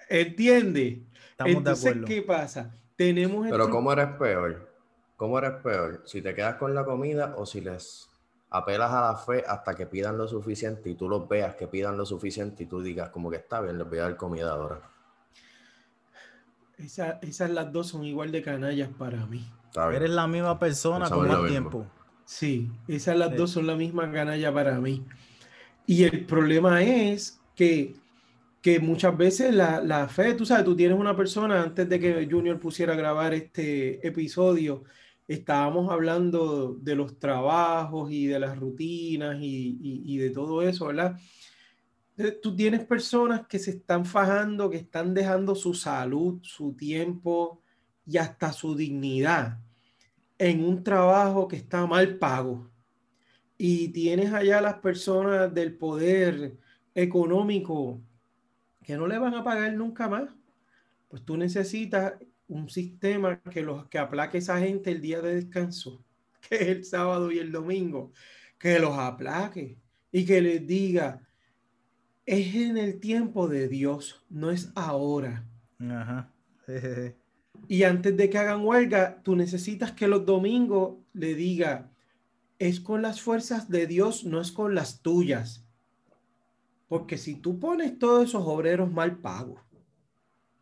¿Entiendes? 0.08 0.98
Estamos 1.32 1.56
Entonces, 1.56 1.82
de 1.82 1.90
acuerdo. 1.90 2.06
¿qué 2.06 2.22
pasa? 2.22 2.72
Tenemos 2.94 3.48
Pero 3.50 3.68
¿cómo 3.68 3.92
eres 3.92 4.10
peor? 4.16 4.72
¿Cómo 5.16 5.40
eres 5.40 5.54
peor? 5.60 6.02
¿Si 6.06 6.22
te 6.22 6.36
quedas 6.36 6.54
con 6.54 6.72
la 6.72 6.84
comida 6.84 7.34
o 7.36 7.44
si 7.46 7.60
les 7.62 8.08
apelas 8.50 8.92
a 8.92 9.00
la 9.00 9.16
fe 9.16 9.44
hasta 9.46 9.74
que 9.74 9.86
pidan 9.86 10.16
lo 10.16 10.28
suficiente 10.28 10.90
y 10.90 10.94
tú 10.94 11.08
los 11.08 11.28
veas 11.28 11.56
que 11.56 11.66
pidan 11.66 11.96
lo 11.96 12.06
suficiente 12.06 12.62
y 12.62 12.66
tú 12.66 12.80
digas 12.80 13.10
como 13.10 13.30
que 13.30 13.36
está 13.36 13.60
bien, 13.60 13.78
les 13.78 13.88
voy 13.88 13.98
a 13.98 14.02
dar 14.02 14.16
comida 14.16 14.52
ahora? 14.52 14.80
esas 16.78 17.50
las 17.50 17.72
dos 17.72 17.88
son 17.88 18.04
igual 18.04 18.30
de 18.30 18.42
canallas 18.42 18.90
para 18.98 19.24
mí. 19.26 19.48
Eres 19.92 20.10
la 20.10 20.26
misma 20.26 20.58
persona 20.58 21.08
con 21.08 21.28
más 21.28 21.48
tiempo. 21.48 21.86
Sí, 22.24 22.70
esas 22.88 23.16
las 23.16 23.36
dos 23.36 23.52
son 23.52 23.66
la 23.66 23.76
misma 23.76 24.10
canalla 24.10 24.52
para 24.52 24.78
mí. 24.80 25.04
Y 25.86 26.04
el 26.04 26.26
problema 26.26 26.82
es 26.82 27.40
que, 27.54 27.94
que 28.60 28.80
muchas 28.80 29.16
veces 29.16 29.54
la, 29.54 29.80
la, 29.80 30.08
fe, 30.08 30.34
tú 30.34 30.44
sabes, 30.44 30.64
tú 30.64 30.74
tienes 30.74 30.98
una 30.98 31.16
persona, 31.16 31.62
antes 31.62 31.88
de 31.88 32.00
que 32.00 32.28
Junior 32.28 32.58
pusiera 32.58 32.94
a 32.94 32.96
grabar 32.96 33.32
este 33.32 34.06
episodio, 34.06 34.82
estábamos 35.28 35.90
hablando 35.90 36.74
de 36.74 36.94
los 36.94 37.18
trabajos 37.18 38.10
y 38.12 38.26
de 38.26 38.38
las 38.38 38.58
rutinas 38.58 39.36
y, 39.40 40.16
de 40.18 40.30
todo 40.30 40.62
eso, 40.62 40.86
¿verdad? 40.86 41.18
Tú 42.42 42.54
tienes 42.54 42.84
personas 42.86 43.46
que 43.46 43.58
se 43.58 43.72
están 43.72 44.06
fajando, 44.06 44.70
que 44.70 44.78
están 44.78 45.12
dejando 45.12 45.54
su 45.54 45.74
salud, 45.74 46.38
su 46.42 46.74
tiempo 46.74 47.60
y 48.06 48.16
hasta 48.16 48.52
su 48.52 48.74
dignidad 48.74 49.58
en 50.38 50.64
un 50.64 50.82
trabajo 50.82 51.48
que 51.48 51.56
está 51.56 51.86
mal 51.86 52.18
pago 52.18 52.70
y 53.58 53.88
tienes 53.88 54.32
allá 54.32 54.60
las 54.60 54.74
personas 54.74 55.52
del 55.52 55.76
poder 55.76 56.56
económico 56.94 58.00
que 58.82 58.96
no 58.96 59.06
le 59.06 59.18
van 59.18 59.34
a 59.34 59.42
pagar 59.42 59.72
nunca 59.74 60.08
más, 60.08 60.30
pues 61.08 61.24
tú 61.24 61.36
necesitas 61.36 62.14
un 62.48 62.68
sistema 62.68 63.40
que 63.40 63.62
los 63.62 63.86
que 63.88 63.98
aplaque 63.98 64.38
a 64.38 64.40
esa 64.40 64.58
gente 64.58 64.90
el 64.90 65.00
día 65.00 65.20
de 65.20 65.36
descanso, 65.36 66.04
que 66.48 66.56
es 66.56 66.68
el 66.68 66.84
sábado 66.84 67.30
y 67.30 67.38
el 67.38 67.52
domingo, 67.52 68.12
que 68.58 68.78
los 68.78 68.96
aplaque 68.98 69.78
y 70.12 70.24
que 70.24 70.40
les 70.40 70.66
diga, 70.66 71.22
es 72.24 72.54
en 72.54 72.76
el 72.76 72.98
tiempo 73.00 73.48
de 73.48 73.68
Dios, 73.68 74.24
no 74.30 74.50
es 74.50 74.72
ahora. 74.74 75.44
Ajá. 75.78 76.32
Y 77.68 77.82
antes 77.82 78.16
de 78.16 78.30
que 78.30 78.38
hagan 78.38 78.64
huelga, 78.64 79.20
tú 79.22 79.34
necesitas 79.34 79.92
que 79.92 80.06
los 80.06 80.24
domingos 80.24 80.98
le 81.14 81.34
diga, 81.34 81.90
es 82.58 82.80
con 82.80 83.02
las 83.02 83.20
fuerzas 83.20 83.68
de 83.68 83.86
Dios, 83.86 84.24
no 84.24 84.40
es 84.40 84.52
con 84.52 84.74
las 84.74 85.00
tuyas. 85.00 85.64
Porque 86.88 87.18
si 87.18 87.34
tú 87.34 87.58
pones 87.58 87.98
todos 87.98 88.28
esos 88.28 88.44
obreros 88.46 88.92
mal 88.92 89.18
pagos, 89.18 89.60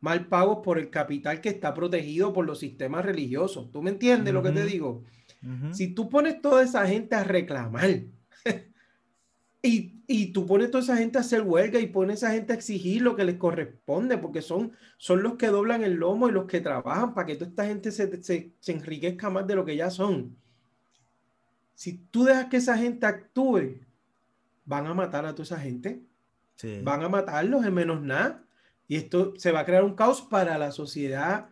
mal 0.05 0.27
pagos 0.27 0.59
por 0.63 0.79
el 0.79 0.91
capital 0.91 1.41
que 1.41 1.49
está 1.49 1.73
protegido 1.73 2.35
por 2.35 2.45
los 2.45 2.59
sistemas 2.59 3.07
religiosos, 3.07 3.73
¿tú 3.73 3.81
me 3.81 3.89
entiendes 3.89 4.35
lo 4.35 4.43
que 4.43 4.51
te 4.51 4.67
digo? 4.67 5.03
Si 5.73 5.95
tú 5.95 6.11
pones 6.11 6.43
toda 6.43 6.63
esa 6.63 6.87
gente 6.87 7.15
a 7.15 7.25
reclamar, 7.25 8.03
y, 9.63 10.33
tú 10.33 10.47
pones 10.47 10.71
toda 10.71 10.85
esa 10.85 10.97
gente 10.99 11.17
a 11.17 11.23
hacer 11.23 11.41
huelga 11.41 11.81
y 11.81 11.87
pones 11.87 12.23
a 12.23 12.27
esa 12.27 12.35
gente 12.35 12.53
a 12.53 12.57
exigir 12.57 13.01
lo 13.01 13.17
que 13.17 13.25
les 13.25 13.37
corresponde, 13.37 14.19
porque 14.19 14.43
son, 14.43 14.73
son 14.99 15.23
los 15.23 15.37
que 15.37 15.47
doblan 15.47 15.83
el 15.83 15.95
lomo 15.95 16.29
y 16.29 16.33
los 16.33 16.45
que 16.45 16.61
trabajan 16.61 17.15
para 17.15 17.27
que 17.27 17.37
toda 17.37 17.49
esta 17.49 17.65
gente 17.65 17.91
se, 17.91 18.23
se, 18.23 18.73
enriquezca 18.73 19.31
más 19.31 19.47
de 19.47 19.55
lo 19.55 19.65
que 19.65 19.77
ya 19.77 19.91
son. 19.91 20.37
Si 21.75 21.95
tú 22.11 22.25
dejas 22.25 22.47
que 22.47 22.59
esa 22.59 22.77
gente 22.77 23.07
actúe, 23.07 23.81
van 24.67 24.87
a 24.87 24.93
matar 24.93 25.25
a 25.25 25.33
toda 25.33 25.45
esa 25.45 25.59
gente. 25.59 26.03
Van 26.83 27.03
a 27.03 27.09
matarlos 27.09 27.65
en 27.65 27.75
menos 27.75 28.03
nada. 28.03 28.44
Y 28.89 28.97
esto 28.97 29.35
se 29.37 29.53
va 29.53 29.61
a 29.61 29.65
crear 29.65 29.85
un 29.85 29.95
caos 29.95 30.23
para 30.23 30.59
la 30.59 30.71
sociedad, 30.71 31.49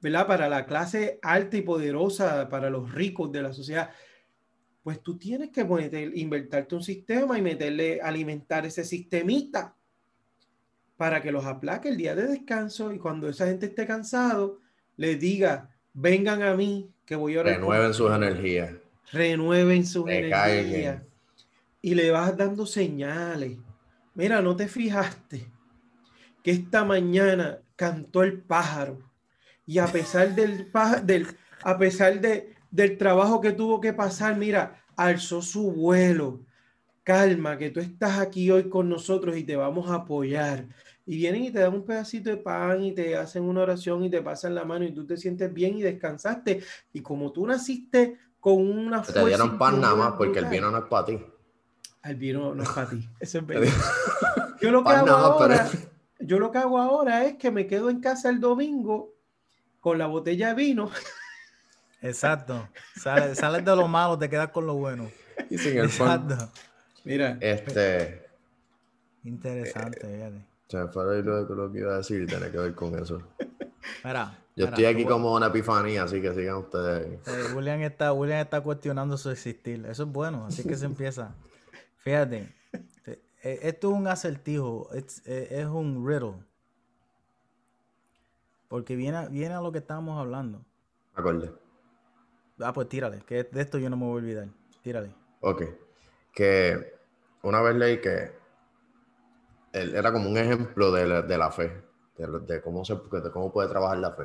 ¿verdad? 0.00 0.26
Para 0.26 0.48
la 0.48 0.66
clase 0.66 1.18
alta 1.22 1.56
y 1.56 1.62
poderosa, 1.62 2.48
para 2.48 2.70
los 2.70 2.92
ricos 2.92 3.30
de 3.32 3.42
la 3.42 3.52
sociedad 3.52 3.90
pues 4.84 5.02
tú 5.02 5.16
tienes 5.16 5.50
que 5.50 5.62
invertirte 6.14 6.74
un 6.74 6.82
sistema 6.82 7.38
y 7.38 7.42
meterle, 7.42 8.00
alimentar 8.02 8.66
ese 8.66 8.84
sistemita 8.84 9.74
para 10.98 11.22
que 11.22 11.32
los 11.32 11.46
aplaque 11.46 11.88
el 11.88 11.96
día 11.96 12.14
de 12.14 12.26
descanso 12.26 12.92
y 12.92 12.98
cuando 12.98 13.26
esa 13.30 13.46
gente 13.46 13.66
esté 13.66 13.86
cansado, 13.86 14.60
les 14.98 15.18
diga, 15.18 15.70
vengan 15.94 16.42
a 16.42 16.54
mí, 16.54 16.90
que 17.06 17.16
voy 17.16 17.34
a... 17.38 17.42
Renueven 17.42 17.94
sus 17.94 18.12
energías. 18.12 18.74
Renueven 19.10 19.86
sus 19.86 20.06
energías. 20.06 21.02
Y 21.80 21.94
le 21.94 22.10
vas 22.10 22.36
dando 22.36 22.66
señales. 22.66 23.56
Mira, 24.14 24.42
no 24.42 24.54
te 24.54 24.68
fijaste 24.68 25.46
que 26.44 26.50
esta 26.50 26.84
mañana 26.84 27.58
cantó 27.74 28.22
el 28.22 28.42
pájaro 28.42 28.98
y 29.66 29.78
a 29.78 29.86
pesar 29.86 30.34
del, 30.34 30.70
del 31.04 31.26
a 31.62 31.78
pesar 31.78 32.20
de, 32.20 32.54
del 32.70 32.98
trabajo 32.98 33.40
que 33.40 33.52
tuvo 33.52 33.80
que 33.80 33.94
pasar, 33.94 34.36
mira, 34.36 34.84
alzó 34.94 35.40
su 35.40 35.72
vuelo. 35.72 36.42
Calma, 37.02 37.56
que 37.56 37.70
tú 37.70 37.80
estás 37.80 38.18
aquí 38.18 38.50
hoy 38.50 38.68
con 38.68 38.90
nosotros 38.90 39.36
y 39.36 39.44
te 39.44 39.56
vamos 39.56 39.90
a 39.90 39.96
apoyar. 39.96 40.66
Y 41.06 41.16
vienen 41.16 41.44
y 41.44 41.50
te 41.50 41.60
dan 41.60 41.74
un 41.74 41.84
pedacito 41.84 42.28
de 42.28 42.36
pan 42.36 42.82
y 42.82 42.92
te 42.92 43.16
hacen 43.16 43.44
una 43.44 43.62
oración 43.62 44.04
y 44.04 44.10
te 44.10 44.20
pasan 44.20 44.54
la 44.54 44.66
mano 44.66 44.84
y 44.84 44.92
tú 44.92 45.06
te 45.06 45.16
sientes 45.16 45.52
bien 45.52 45.78
y 45.78 45.82
descansaste. 45.82 46.62
Y 46.92 47.00
como 47.00 47.32
tú 47.32 47.46
naciste 47.46 48.18
con 48.38 48.56
una 48.56 49.02
fuerza. 49.02 49.22
Te 49.22 49.28
dieron 49.28 49.56
pan 49.56 49.80
nada 49.80 49.94
más 49.94 50.12
porque 50.12 50.40
el 50.40 50.46
vino 50.46 50.70
no 50.70 50.76
es 50.76 50.84
para 50.84 51.06
ti. 51.06 51.18
El 52.02 52.16
vino 52.16 52.54
no 52.54 52.62
es 52.62 52.68
para 52.68 52.90
ti. 52.90 53.08
Eso 53.20 53.38
es 53.38 53.46
verdad. 53.46 53.72
yo 54.60 54.70
lo 54.70 54.84
que 54.84 54.90
hago 54.90 55.08
ahora, 55.08 55.70
yo 56.24 56.38
lo 56.38 56.50
que 56.50 56.58
hago 56.58 56.78
ahora 56.78 57.24
es 57.24 57.34
que 57.34 57.50
me 57.50 57.66
quedo 57.66 57.90
en 57.90 58.00
casa 58.00 58.30
el 58.30 58.40
domingo 58.40 59.14
con 59.80 59.98
la 59.98 60.06
botella 60.06 60.48
de 60.48 60.54
vino. 60.54 60.90
Exacto. 62.00 62.68
Sales 62.96 63.38
sale 63.38 63.62
de 63.62 63.76
lo 63.76 63.88
malo, 63.88 64.18
te 64.18 64.28
quedas 64.28 64.50
con 64.50 64.66
lo 64.66 64.74
bueno. 64.74 65.10
Y 65.50 65.58
sin 65.58 65.76
el 65.78 65.86
Exacto. 65.86 66.36
Mira. 67.04 67.36
Este. 67.40 68.24
Interesante, 69.24 70.00
fíjate. 70.00 70.46
Se 70.68 70.78
me 70.78 70.88
fue 70.88 71.22
lo, 71.22 71.42
lo 71.42 71.72
que 71.72 71.78
iba 71.80 71.94
a 71.94 71.96
decir 71.98 72.22
y 72.22 72.26
tiene 72.26 72.50
que 72.50 72.58
ver 72.58 72.74
con 72.74 72.98
eso. 72.98 73.20
Mira, 74.04 74.38
Yo 74.56 74.66
estoy 74.66 74.84
aquí 74.86 75.04
como 75.04 75.34
una 75.34 75.46
epifanía, 75.48 76.04
así 76.04 76.22
que 76.22 76.32
sigan 76.32 76.56
ustedes. 76.56 77.20
Eh, 77.26 77.54
William, 77.54 77.80
está, 77.82 78.12
William 78.12 78.40
está 78.40 78.60
cuestionando 78.60 79.16
su 79.18 79.30
existir. 79.30 79.84
Eso 79.86 80.04
es 80.04 80.08
bueno, 80.08 80.46
así 80.46 80.62
que 80.62 80.76
se 80.76 80.86
empieza. 80.86 81.34
Fíjate, 81.98 82.54
eh, 83.44 83.60
esto 83.62 83.90
es 83.90 83.98
un 83.98 84.06
acertijo, 84.06 84.88
es, 84.94 85.22
eh, 85.26 85.48
es 85.50 85.66
un 85.66 86.06
riddle. 86.06 86.42
Porque 88.68 88.96
viene, 88.96 89.28
viene 89.28 89.54
a 89.54 89.60
lo 89.60 89.70
que 89.70 89.78
estábamos 89.78 90.18
hablando. 90.18 90.64
Acorde. 91.14 91.52
Ah, 92.58 92.72
pues 92.72 92.88
tírale, 92.88 93.20
que 93.20 93.44
de 93.44 93.60
esto 93.60 93.76
yo 93.78 93.90
no 93.90 93.98
me 93.98 94.06
voy 94.06 94.14
a 94.14 94.16
olvidar. 94.16 94.48
Tírale. 94.82 95.14
Ok. 95.40 95.62
Que 96.32 96.94
una 97.42 97.60
vez 97.60 97.76
leí 97.76 98.00
que 98.00 98.32
él 99.72 99.94
era 99.94 100.10
como 100.10 100.30
un 100.30 100.38
ejemplo 100.38 100.90
de 100.90 101.06
la, 101.06 101.22
de 101.22 101.36
la 101.36 101.50
fe, 101.50 101.84
de, 102.16 102.62
cómo 102.62 102.84
se, 102.84 102.94
de 102.94 103.30
cómo 103.30 103.52
puede 103.52 103.68
trabajar 103.68 103.98
la 103.98 104.12
fe. 104.12 104.24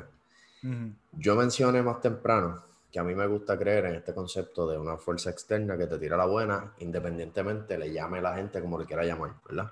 Yo 1.12 1.36
mencioné 1.36 1.82
más 1.82 2.00
temprano 2.00 2.69
que 2.90 2.98
a 2.98 3.04
mí 3.04 3.14
me 3.14 3.26
gusta 3.26 3.56
creer 3.56 3.86
en 3.86 3.94
este 3.96 4.12
concepto 4.12 4.68
de 4.68 4.76
una 4.76 4.96
fuerza 4.96 5.30
externa 5.30 5.78
que 5.78 5.86
te 5.86 5.98
tira 5.98 6.16
la 6.16 6.26
buena, 6.26 6.74
independientemente 6.78 7.78
le 7.78 7.92
llame 7.92 8.18
a 8.18 8.22
la 8.22 8.34
gente 8.34 8.60
como 8.60 8.78
le 8.78 8.84
quiera 8.84 9.04
llamar, 9.04 9.34
¿verdad? 9.48 9.70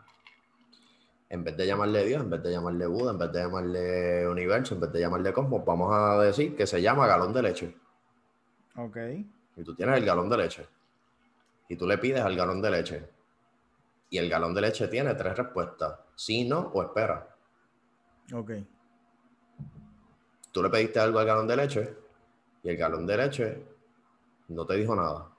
En 1.28 1.44
vez 1.44 1.56
de 1.56 1.66
llamarle 1.66 2.06
Dios, 2.06 2.22
en 2.22 2.30
vez 2.30 2.42
de 2.42 2.52
llamarle 2.52 2.86
Buda, 2.86 3.10
en 3.10 3.18
vez 3.18 3.32
de 3.32 3.40
llamarle 3.40 4.28
universo, 4.28 4.74
en 4.74 4.80
vez 4.80 4.92
de 4.92 5.00
llamarle 5.00 5.32
cosmos, 5.32 5.64
vamos 5.64 5.92
a 5.92 6.22
decir 6.22 6.56
que 6.56 6.66
se 6.66 6.80
llama 6.80 7.06
galón 7.06 7.32
de 7.32 7.42
leche. 7.42 7.76
Ok. 8.76 8.96
Y 9.56 9.62
tú 9.64 9.74
tienes 9.74 9.96
el 9.98 10.06
galón 10.06 10.30
de 10.30 10.36
leche. 10.38 10.66
Y 11.68 11.76
tú 11.76 11.86
le 11.86 11.98
pides 11.98 12.22
al 12.22 12.36
galón 12.36 12.62
de 12.62 12.70
leche. 12.70 13.10
Y 14.08 14.16
el 14.16 14.30
galón 14.30 14.54
de 14.54 14.62
leche 14.62 14.88
tiene 14.88 15.14
tres 15.14 15.36
respuestas. 15.36 15.98
Sí, 16.14 16.48
no 16.48 16.70
o 16.72 16.82
espera. 16.82 17.28
Ok. 18.32 18.52
Tú 20.50 20.62
le 20.62 20.70
pediste 20.70 20.98
algo 20.98 21.18
al 21.18 21.26
galón 21.26 21.46
de 21.46 21.56
leche 21.56 22.07
y 22.62 22.68
el 22.68 22.76
galón 22.76 23.06
de 23.06 23.16
leche 23.16 23.66
no 24.48 24.66
te 24.66 24.76
dijo 24.76 24.94
nada. 24.94 25.30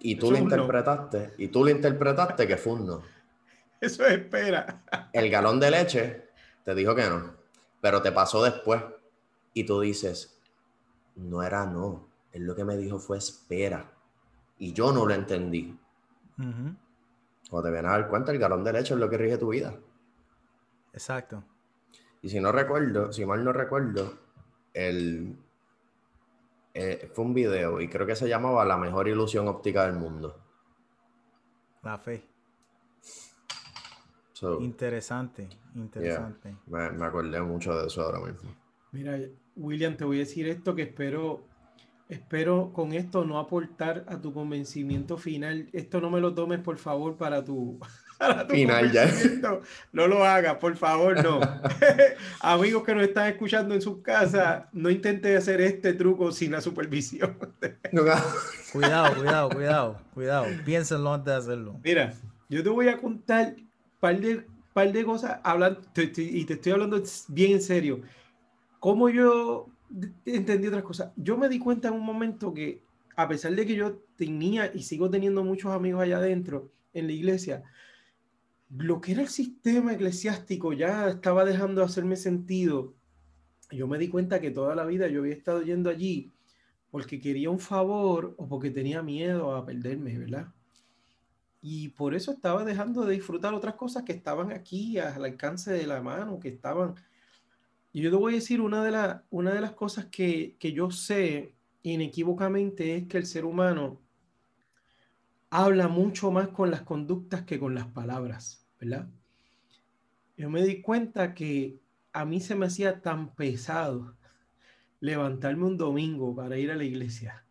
Y 0.00 0.16
tú 0.16 0.30
lo 0.30 0.38
interpretaste, 0.38 1.34
y 1.38 1.48
tú 1.48 1.64
le 1.64 1.72
interpretaste 1.72 2.46
que 2.46 2.56
fue 2.56 2.74
un 2.74 2.86
no. 2.86 3.02
Eso 3.80 4.04
es 4.04 4.12
espera. 4.12 4.82
El 5.12 5.30
galón 5.30 5.58
de 5.60 5.70
leche 5.70 6.28
te 6.64 6.74
dijo 6.74 6.94
que 6.94 7.08
no, 7.08 7.34
pero 7.80 8.02
te 8.02 8.12
pasó 8.12 8.42
después 8.42 8.82
y 9.54 9.64
tú 9.64 9.80
dices, 9.80 10.38
no 11.16 11.42
era 11.42 11.66
no, 11.66 12.08
él 12.32 12.44
lo 12.44 12.54
que 12.54 12.64
me 12.64 12.76
dijo 12.76 12.98
fue 12.98 13.18
espera. 13.18 13.90
Y 14.58 14.72
yo 14.72 14.92
no 14.92 15.06
lo 15.06 15.14
entendí. 15.14 15.78
Cuando 16.36 17.68
te 17.68 17.72
vienes 17.72 17.90
a 17.90 17.98
dar 17.98 18.08
cuenta, 18.08 18.32
el 18.32 18.38
galón 18.38 18.64
de 18.64 18.72
leche 18.72 18.94
es 18.94 19.00
lo 19.00 19.08
que 19.08 19.16
rige 19.16 19.38
tu 19.38 19.48
vida. 19.48 19.74
Exacto. 20.92 21.42
Y 22.22 22.28
si 22.28 22.40
no 22.40 22.52
recuerdo, 22.52 23.12
si 23.12 23.24
mal 23.24 23.44
no 23.44 23.52
recuerdo, 23.52 24.18
el, 24.74 25.36
eh, 26.78 27.10
fue 27.12 27.24
un 27.24 27.32
video 27.32 27.80
y 27.80 27.88
creo 27.88 28.06
que 28.06 28.14
se 28.14 28.28
llamaba 28.28 28.64
La 28.66 28.76
mejor 28.76 29.08
ilusión 29.08 29.48
óptica 29.48 29.86
del 29.86 29.96
mundo. 29.96 30.36
La 31.82 31.96
fe. 31.96 32.22
interesante, 34.60 35.48
interesante. 35.74 36.54
Me, 36.66 36.90
me, 36.90 37.06
acordé 37.06 37.40
mucho 37.40 37.74
de 37.78 37.86
eso 37.86 38.02
ahora 38.02 38.20
mismo. 38.20 38.54
Mira, 38.92 39.18
William, 39.56 39.96
te 39.96 40.04
voy 40.04 40.16
a 40.16 40.20
decir 40.20 40.48
esto 40.48 40.74
que 40.74 40.82
espero, 40.82 41.44
espero 42.10 42.72
con 42.74 42.92
esto 42.92 43.24
no 43.24 43.38
aportar 43.38 44.04
a 44.06 44.20
tu 44.20 44.34
convencimiento 44.34 45.16
final. 45.16 45.70
Esto 45.72 46.02
no 46.02 46.10
me 46.10 46.20
lo 46.20 46.34
tomes, 46.34 46.60
por 46.60 46.76
favor, 46.76 47.16
para 47.16 47.42
tu, 47.42 47.78
Final 48.48 48.92
ya. 48.92 49.10
No 49.92 50.06
lo 50.06 50.24
hagas, 50.24 50.56
por 50.56 50.76
favor, 50.76 51.22
no. 51.22 51.40
Amigos 52.40 52.82
que 52.84 52.94
nos 52.94 53.04
están 53.04 53.28
escuchando 53.28 53.74
en 53.74 53.82
sus 53.82 54.02
casas, 54.02 54.64
no 54.72 54.90
intenten 54.90 55.36
hacer 55.36 55.60
este 55.60 55.92
truco 55.92 56.32
sin 56.32 56.52
la 56.52 56.60
supervisión. 56.60 57.36
cuidado, 58.72 59.14
cuidado, 59.16 59.50
cuidado, 59.50 60.00
cuidado. 60.14 60.46
Piénsenlo 60.64 61.12
antes 61.12 61.32
de 61.32 61.38
hacerlo. 61.38 61.80
Mira, 61.82 62.14
yo 62.48 62.62
te 62.62 62.68
voy 62.68 62.88
a 62.88 62.98
contar 62.98 63.54
un 63.56 63.68
par 64.00 64.20
de, 64.20 64.46
par 64.72 64.92
de 64.92 65.04
cosas 65.04 65.40
hablando, 65.42 65.80
y 65.94 66.44
te 66.44 66.54
estoy 66.54 66.72
hablando 66.72 67.02
bien 67.28 67.52
en 67.52 67.62
serio. 67.62 68.00
Cómo 68.78 69.08
yo 69.08 69.68
entendí 70.24 70.68
otras 70.68 70.82
cosas. 70.82 71.12
Yo 71.16 71.36
me 71.36 71.48
di 71.48 71.58
cuenta 71.58 71.88
en 71.88 71.94
un 71.94 72.04
momento 72.04 72.52
que, 72.52 72.82
a 73.16 73.28
pesar 73.28 73.54
de 73.54 73.66
que 73.66 73.74
yo 73.74 73.98
tenía 74.16 74.70
y 74.74 74.82
sigo 74.82 75.10
teniendo 75.10 75.42
muchos 75.44 75.72
amigos 75.72 76.02
allá 76.02 76.18
adentro 76.18 76.70
en 76.92 77.06
la 77.06 77.12
iglesia, 77.12 77.62
lo 78.68 79.00
que 79.00 79.12
era 79.12 79.22
el 79.22 79.28
sistema 79.28 79.92
eclesiástico 79.92 80.72
ya 80.72 81.08
estaba 81.08 81.44
dejando 81.44 81.80
de 81.80 81.86
hacerme 81.86 82.16
sentido. 82.16 82.94
Yo 83.70 83.86
me 83.86 83.98
di 83.98 84.08
cuenta 84.08 84.40
que 84.40 84.50
toda 84.50 84.74
la 84.74 84.84
vida 84.84 85.08
yo 85.08 85.20
había 85.20 85.34
estado 85.34 85.62
yendo 85.62 85.90
allí 85.90 86.32
porque 86.90 87.20
quería 87.20 87.50
un 87.50 87.58
favor 87.58 88.34
o 88.38 88.48
porque 88.48 88.70
tenía 88.70 89.02
miedo 89.02 89.54
a 89.54 89.64
perderme, 89.64 90.16
¿verdad? 90.18 90.48
Y 91.60 91.88
por 91.90 92.14
eso 92.14 92.32
estaba 92.32 92.64
dejando 92.64 93.04
de 93.04 93.14
disfrutar 93.14 93.54
otras 93.54 93.74
cosas 93.74 94.04
que 94.04 94.12
estaban 94.12 94.52
aquí 94.52 94.98
al 94.98 95.24
alcance 95.24 95.72
de 95.72 95.86
la 95.86 96.00
mano, 96.00 96.38
que 96.38 96.48
estaban... 96.48 96.94
Y 97.92 98.02
yo 98.02 98.10
te 98.10 98.16
voy 98.16 98.34
a 98.34 98.36
decir, 98.36 98.60
una 98.60 98.84
de, 98.84 98.90
la, 98.90 99.24
una 99.30 99.52
de 99.52 99.60
las 99.60 99.72
cosas 99.72 100.06
que, 100.06 100.56
que 100.58 100.72
yo 100.72 100.90
sé 100.90 101.54
inequívocamente 101.82 102.96
es 102.96 103.08
que 103.08 103.18
el 103.18 103.26
ser 103.26 103.44
humano 103.44 104.00
habla 105.50 105.88
mucho 105.88 106.30
más 106.30 106.48
con 106.48 106.70
las 106.70 106.82
conductas 106.82 107.42
que 107.42 107.58
con 107.58 107.74
las 107.74 107.86
palabras, 107.86 108.66
¿verdad? 108.80 109.08
Yo 110.36 110.50
me 110.50 110.64
di 110.64 110.82
cuenta 110.82 111.34
que 111.34 111.78
a 112.12 112.24
mí 112.24 112.40
se 112.40 112.54
me 112.54 112.66
hacía 112.66 113.00
tan 113.00 113.34
pesado 113.34 114.16
levantarme 115.00 115.64
un 115.64 115.76
domingo 115.76 116.34
para 116.34 116.58
ir 116.58 116.70
a 116.70 116.76
la 116.76 116.84
iglesia. 116.84 117.44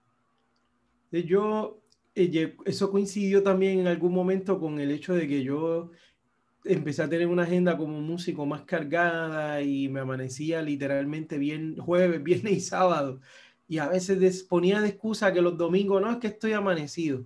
Yo, 1.12 1.82
eh, 2.14 2.56
eso 2.66 2.92
coincidió 2.92 3.42
también 3.44 3.80
en 3.80 3.88
algún 3.88 4.14
momento 4.14 4.60
con 4.60 4.80
el 4.80 4.92
hecho 4.92 5.14
de 5.14 5.28
que 5.28 5.44
yo 5.44 5.92
empecé 6.66 7.04
a 7.04 7.10
tener 7.10 7.28
una 7.28 7.44
agenda 7.44 7.78
como 7.78 8.02
músico 8.02 8.46
más 8.46 8.64
cargada 8.64 9.62
y 9.62 9.88
me 9.88 10.02
amanecía 10.02 10.62
literalmente 10.62 11.38
bien 11.38 11.78
jueves, 11.78 12.22
viernes 12.24 12.54
y 12.54 12.60
sábado. 12.60 13.22
Y 13.68 13.78
a 13.80 13.88
veces 13.88 14.44
ponía 14.44 14.82
de 14.82 14.90
excusa 14.90 15.34
que 15.34 15.42
los 15.42 15.58
domingos 15.58 16.02
no 16.02 16.12
es 16.12 16.18
que 16.18 16.28
estoy 16.28 16.54
amanecido. 16.54 17.26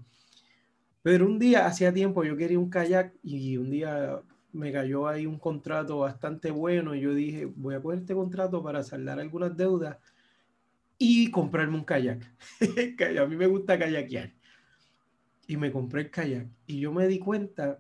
Pero 1.02 1.26
un 1.26 1.40
día, 1.40 1.66
hacía 1.66 1.94
tiempo, 1.94 2.24
yo 2.24 2.36
quería 2.36 2.60
un 2.60 2.70
kayak 2.70 3.14
y 3.24 3.58
un 3.58 3.70
día 3.70 4.22
me 4.52 4.72
cayó 4.72 5.08
ahí 5.08 5.26
un 5.26 5.40
contrato 5.40 6.00
bastante 6.00 6.52
bueno 6.52 6.96
y 6.96 7.02
yo 7.02 7.14
dije, 7.14 7.46
voy 7.46 7.76
a 7.76 7.82
coger 7.82 8.00
este 8.00 8.14
contrato 8.14 8.64
para 8.64 8.84
saldar 8.84 9.20
algunas 9.20 9.56
deudas 9.56 9.98
y 10.98 11.32
comprarme 11.32 11.78
un 11.78 11.86
kayak. 11.86 12.22
a 13.22 13.26
mí 13.26 13.36
me 13.36 13.48
gusta 13.48 13.80
kayakear. 13.80 14.34
Y 15.48 15.58
me 15.58 15.72
compré 15.72 16.02
el 16.02 16.12
kayak. 16.12 16.48
Y 16.68 16.82
yo 16.82 16.92
me 16.92 17.08
di 17.08 17.20
cuenta 17.20 17.80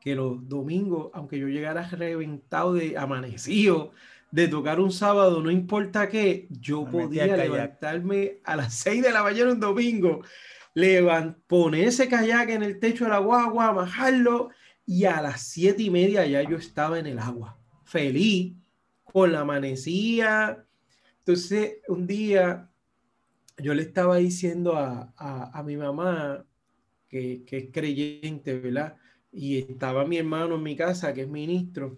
que 0.00 0.14
los 0.14 0.48
domingos, 0.48 1.10
aunque 1.12 1.38
yo 1.38 1.48
llegara 1.48 1.88
reventado 1.88 2.74
de 2.74 2.96
amanecido, 2.96 3.92
de 4.30 4.48
tocar 4.48 4.80
un 4.80 4.90
sábado, 4.90 5.40
no 5.42 5.50
importa 5.50 6.08
qué, 6.08 6.48
yo 6.50 6.84
podía 6.84 7.36
levantarme 7.36 8.40
a 8.42 8.56
las 8.56 8.74
6 8.74 9.02
de 9.02 9.12
la 9.12 9.22
mañana 9.22 9.52
un 9.52 9.60
domingo 9.60 10.22
levant, 10.74 11.36
poner 11.46 11.88
ese 11.88 12.08
kayak 12.08 12.50
en 12.50 12.62
el 12.62 12.80
techo 12.80 13.04
de 13.04 13.10
la 13.10 13.18
guagua, 13.18 13.72
bajarlo 13.72 14.50
y 14.84 15.04
a 15.04 15.22
las 15.22 15.40
siete 15.40 15.82
y 15.82 15.90
media 15.90 16.26
ya 16.26 16.42
yo 16.42 16.56
estaba 16.56 16.98
en 16.98 17.06
el 17.06 17.18
agua, 17.18 17.58
feliz, 17.84 18.54
con 19.04 19.32
la 19.32 19.40
amanecía. 19.40 20.66
Entonces, 21.18 21.78
un 21.88 22.06
día 22.06 22.70
yo 23.56 23.72
le 23.72 23.82
estaba 23.82 24.16
diciendo 24.16 24.76
a, 24.76 25.12
a, 25.16 25.62
mi 25.62 25.76
mamá, 25.76 26.44
que, 27.08 27.44
que, 27.44 27.58
es 27.58 27.70
creyente, 27.72 28.58
¿verdad? 28.58 28.96
Y 29.32 29.58
estaba 29.58 30.04
mi 30.04 30.18
hermano 30.18 30.56
en 30.56 30.62
mi 30.62 30.76
casa, 30.76 31.14
que 31.14 31.22
es 31.22 31.28
ministro. 31.28 31.96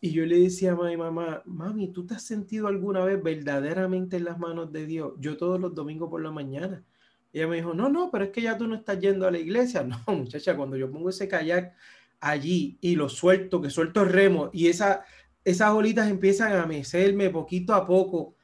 Y 0.00 0.12
yo 0.12 0.26
le 0.26 0.38
decía 0.38 0.72
a 0.72 0.76
mi 0.76 0.96
mamá, 0.98 1.42
mami, 1.46 1.88
¿tú 1.88 2.06
te 2.06 2.14
has 2.14 2.22
sentido 2.22 2.68
alguna 2.68 3.02
vez 3.02 3.22
verdaderamente 3.22 4.18
en 4.18 4.24
las 4.24 4.38
manos 4.38 4.70
de 4.70 4.84
Dios? 4.84 5.14
Yo 5.18 5.38
todos 5.38 5.58
los 5.58 5.74
domingos 5.74 6.10
por 6.10 6.22
la 6.22 6.30
mañana 6.30 6.84
ella 7.34 7.48
me 7.48 7.56
dijo, 7.56 7.74
no, 7.74 7.88
no, 7.88 8.10
pero 8.12 8.24
es 8.24 8.30
que 8.30 8.42
ya 8.42 8.56
tú 8.56 8.68
no 8.68 8.76
estás 8.76 9.00
yendo 9.00 9.26
a 9.26 9.30
la 9.30 9.38
iglesia. 9.38 9.82
No, 10.06 10.14
muchacha, 10.14 10.56
cuando 10.56 10.76
yo 10.76 10.90
pongo 10.90 11.10
ese 11.10 11.26
kayak 11.26 11.74
allí 12.20 12.78
y 12.80 12.94
lo 12.94 13.08
suelto, 13.08 13.60
que 13.60 13.70
suelto 13.70 14.02
el 14.02 14.08
remo 14.10 14.50
y 14.52 14.68
esa, 14.68 15.04
esas 15.44 15.70
olitas 15.70 16.08
empiezan 16.08 16.52
a 16.52 16.64
mecerme 16.64 17.30
poquito 17.30 17.74
a 17.74 17.86
poco, 17.86 18.36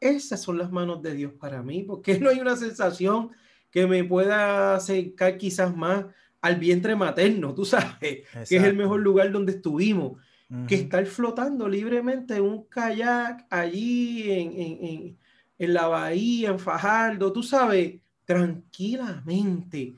esas 0.00 0.40
son 0.40 0.56
las 0.56 0.72
manos 0.72 1.02
de 1.02 1.14
Dios 1.14 1.34
para 1.34 1.62
mí, 1.62 1.82
porque 1.82 2.18
no 2.20 2.30
hay 2.30 2.40
una 2.40 2.56
sensación 2.56 3.30
que 3.70 3.86
me 3.86 4.02
pueda 4.02 4.74
acercar 4.74 5.36
quizás 5.36 5.76
más 5.76 6.06
al 6.40 6.56
vientre 6.56 6.96
materno, 6.96 7.54
tú 7.54 7.66
sabes, 7.66 7.96
que 8.00 8.24
es 8.32 8.52
el 8.52 8.76
mejor 8.76 9.00
lugar 9.00 9.30
donde 9.30 9.52
estuvimos. 9.52 10.18
que 10.68 10.76
estar 10.76 11.04
flotando 11.06 11.68
libremente 11.68 12.36
en 12.36 12.42
un 12.42 12.64
kayak 12.68 13.46
allí 13.50 14.30
en, 14.30 15.18
en 15.58 15.74
la 15.74 15.88
bahía, 15.88 16.50
en 16.50 16.58
Fajardo, 16.58 17.32
tú 17.32 17.42
sabes, 17.42 18.00
tranquilamente. 18.26 19.96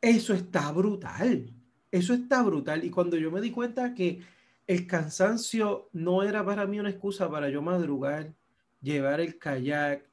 Eso 0.00 0.34
está 0.34 0.70
brutal. 0.70 1.50
Eso 1.90 2.14
está 2.14 2.42
brutal. 2.42 2.84
Y 2.84 2.90
cuando 2.90 3.16
yo 3.16 3.32
me 3.32 3.40
di 3.40 3.50
cuenta 3.50 3.94
que 3.94 4.20
el 4.66 4.86
cansancio 4.86 5.88
no 5.92 6.22
era 6.22 6.44
para 6.44 6.66
mí 6.66 6.78
una 6.78 6.90
excusa 6.90 7.28
para 7.28 7.48
yo 7.48 7.60
madrugar, 7.62 8.32
llevar 8.80 9.20
el 9.20 9.38
kayak, 9.38 10.04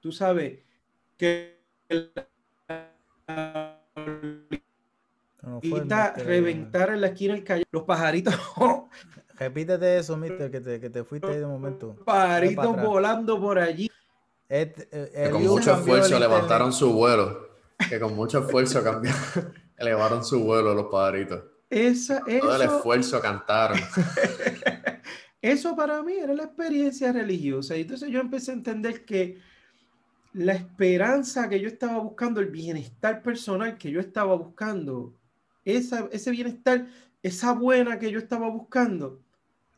tú 0.00 0.12
sabes 0.12 0.60
que 1.16 1.58
y 5.62 5.72
reventar 6.16 6.90
en 6.90 7.00
la 7.00 7.08
esquina 7.08 7.34
el 7.34 7.42
kayak, 7.42 7.66
los 7.72 7.82
pajaritos. 7.82 8.34
Repítete 9.38 9.98
eso, 9.98 10.16
mister, 10.16 10.50
que 10.50 10.60
te, 10.60 10.80
que 10.80 10.90
te 10.90 11.04
fuiste 11.04 11.28
ahí 11.28 11.38
de 11.38 11.46
momento. 11.46 11.94
Pajaritos 12.04 12.82
volando 12.82 13.40
por 13.40 13.58
allí. 13.58 13.88
Este, 14.48 14.88
eh, 14.92 15.30
con 15.30 15.44
mucho 15.44 15.74
esfuerzo 15.74 16.18
levantaron 16.18 16.72
su 16.72 16.92
vuelo. 16.92 17.48
Que 17.88 18.00
con 18.00 18.16
mucho 18.16 18.40
esfuerzo 18.40 18.82
cambiaron, 18.82 19.20
elevaron 19.76 20.24
su 20.24 20.40
vuelo 20.40 20.74
los 20.74 20.86
pajaritos. 20.86 21.44
Esa, 21.70 22.24
Todo 22.24 22.56
el 22.56 22.62
esfuerzo 22.62 23.20
cantaron. 23.20 23.78
eso 25.42 25.76
para 25.76 26.02
mí 26.02 26.14
era 26.14 26.34
la 26.34 26.44
experiencia 26.44 27.12
religiosa. 27.12 27.76
Y 27.76 27.82
entonces 27.82 28.10
yo 28.10 28.20
empecé 28.20 28.50
a 28.50 28.54
entender 28.54 29.04
que 29.04 29.38
la 30.32 30.54
esperanza 30.54 31.48
que 31.48 31.60
yo 31.60 31.68
estaba 31.68 31.98
buscando, 31.98 32.40
el 32.40 32.46
bienestar 32.46 33.22
personal 33.22 33.76
que 33.76 33.90
yo 33.90 34.00
estaba 34.00 34.34
buscando, 34.34 35.14
esa, 35.64 36.08
ese 36.10 36.30
bienestar, 36.30 36.86
esa 37.22 37.52
buena 37.52 37.98
que 37.98 38.10
yo 38.10 38.18
estaba 38.18 38.48
buscando, 38.48 39.20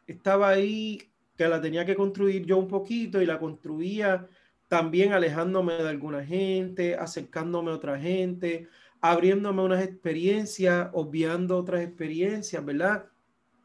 estaba 0.06 0.50
ahí, 0.50 1.10
que 1.36 1.48
la 1.48 1.60
tenía 1.60 1.84
que 1.84 1.96
construir 1.96 2.44
yo 2.46 2.56
un 2.58 2.68
poquito 2.68 3.20
y 3.20 3.26
la 3.26 3.38
construía 3.38 4.28
también 4.70 5.12
alejándome 5.12 5.74
de 5.74 5.88
alguna 5.88 6.24
gente, 6.24 6.94
acercándome 6.94 7.72
a 7.72 7.74
otra 7.74 7.98
gente, 7.98 8.68
abriéndome 9.00 9.62
unas 9.62 9.82
experiencias, 9.82 10.88
obviando 10.92 11.58
otras 11.58 11.82
experiencias, 11.82 12.64
¿verdad? 12.64 13.06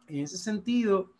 En 0.08 0.22
ese 0.22 0.40
sentido, 0.40 1.14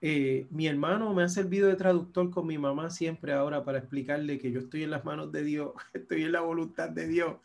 eh, 0.00 0.48
mi 0.50 0.66
hermano 0.66 1.14
me 1.14 1.22
ha 1.22 1.28
servido 1.28 1.68
de 1.68 1.76
traductor 1.76 2.28
con 2.28 2.44
mi 2.44 2.58
mamá 2.58 2.90
siempre 2.90 3.32
ahora 3.32 3.64
para 3.64 3.78
explicarle 3.78 4.36
que 4.36 4.50
yo 4.50 4.58
estoy 4.58 4.82
en 4.82 4.90
las 4.90 5.04
manos 5.04 5.30
de 5.30 5.44
Dios, 5.44 5.74
estoy 5.94 6.24
en 6.24 6.32
la 6.32 6.40
voluntad 6.40 6.90
de 6.90 7.06
Dios. 7.06 7.36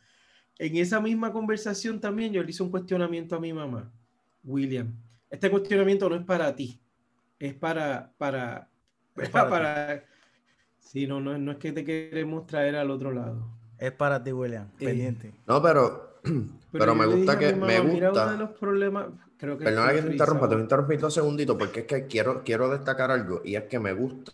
En 0.57 0.77
esa 0.77 0.99
misma 0.99 1.31
conversación 1.31 1.99
también 1.99 2.33
yo 2.33 2.41
le 2.41 2.49
hice 2.49 2.63
un 2.63 2.71
cuestionamiento 2.71 3.35
a 3.35 3.39
mi 3.39 3.53
mamá, 3.53 3.93
William. 4.43 4.91
Este 5.29 5.51
cuestionamiento 5.51 6.09
no 6.09 6.15
es 6.15 6.25
para 6.25 6.55
ti, 6.55 6.79
es 7.37 7.53
para, 7.53 8.11
para, 8.17 8.71
para, 9.31 10.03
Sí, 10.85 11.07
no, 11.07 11.19
no, 11.19 11.51
es 11.51 11.57
que 11.57 11.71
te 11.71 11.83
queremos 11.83 12.45
traer 12.45 12.75
al 12.75 12.91
otro 12.91 13.11
lado. 13.11 13.37
Es 13.77 13.91
para 13.91 14.23
ti, 14.23 14.31
William, 14.31 14.67
eh, 14.79 14.85
pendiente. 14.85 15.33
No, 15.47 15.61
pero, 15.61 16.19
pero, 16.71 16.95
me 16.95 17.07
gusta 17.07 17.37
que. 17.37 17.53
me 17.53 17.79
gusta. 17.79 18.31
de 18.31 18.37
los 18.37 18.51
problemas. 18.51 19.07
Creo 19.37 19.57
que 19.57 19.65
Perdona 19.65 19.91
que 19.91 20.01
te 20.03 20.11
interrumpa, 20.11 20.47
te 20.47 20.55
voy 20.55 20.61
a 20.61 20.63
interrumpir 20.63 21.03
un 21.03 21.11
segundito 21.11 21.57
porque 21.57 21.81
es 21.81 21.85
que 21.87 22.05
quiero, 22.05 22.43
quiero 22.43 22.69
destacar 22.69 23.11
algo 23.11 23.41
y 23.43 23.55
es 23.55 23.63
que 23.63 23.79
me 23.79 23.91
gusta 23.91 24.33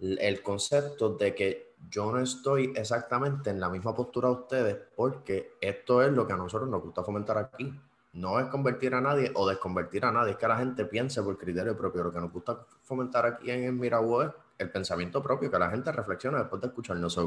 el 0.00 0.42
concepto 0.42 1.10
de 1.10 1.34
que 1.34 1.74
yo 1.90 2.10
no 2.10 2.20
estoy 2.20 2.72
exactamente 2.74 3.50
en 3.50 3.60
la 3.60 3.68
misma 3.68 3.94
postura 3.94 4.28
de 4.28 4.34
ustedes 4.34 4.78
porque 4.96 5.52
esto 5.60 6.02
es 6.02 6.10
lo 6.12 6.26
que 6.26 6.32
a 6.32 6.36
nosotros 6.36 6.70
nos 6.70 6.82
gusta 6.82 7.02
fomentar 7.02 7.36
aquí. 7.36 7.72
No 8.14 8.40
es 8.40 8.46
convertir 8.46 8.94
a 8.94 9.00
nadie 9.00 9.30
o 9.34 9.46
desconvertir 9.46 10.04
a 10.04 10.12
nadie, 10.12 10.32
es 10.32 10.38
que 10.38 10.48
la 10.48 10.56
gente 10.56 10.84
piense 10.86 11.22
por 11.22 11.36
criterio 11.36 11.76
propio. 11.76 12.04
Lo 12.04 12.12
que 12.12 12.20
nos 12.20 12.32
gusta 12.32 12.64
fomentar 12.82 13.26
aquí 13.26 13.50
en 13.50 13.64
el 13.64 13.84
es 13.84 14.30
el 14.62 14.70
pensamiento 14.70 15.22
propio, 15.22 15.50
que 15.50 15.58
la 15.58 15.70
gente 15.70 15.92
reflexiona 15.92 16.38
después 16.38 16.60
de 16.60 16.68
escucharnos. 16.68 17.18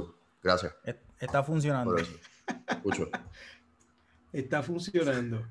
Gracias. 0.41 0.75
Está 1.19 1.43
funcionando. 1.43 1.95
Escucho. 1.97 3.09
Está 4.33 4.61
funcionando. 4.61 5.45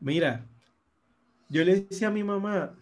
Mira, 0.00 0.46
yo 1.48 1.64
le 1.64 1.82
decía 1.82 2.08
a 2.08 2.10
mi 2.10 2.24
mamá, 2.24 2.74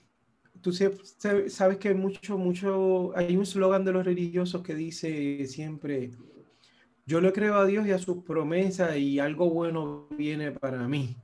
tú 0.61 0.73
sabes 0.73 1.79
que 1.79 1.89
hay 1.89 1.95
mucho, 1.95 2.37
mucho, 2.39 3.17
hay 3.17 3.37
un 3.37 3.47
slogan 3.47 3.85
de 3.85 3.93
los 3.93 4.05
religiosos 4.05 4.63
que 4.63 4.75
dice 4.75 5.47
siempre, 5.47 6.11
yo 7.05 7.21
le 7.21 7.33
creo 7.33 7.55
a 7.55 7.67
Dios 7.67 7.87
y 7.87 7.93
a 7.93 7.99
sus 7.99 8.25
promesas 8.25 8.97
y 8.97 9.21
algo 9.21 9.49
bueno 9.51 10.09
viene 10.11 10.51
para 10.53 10.89
mí. 10.89 11.17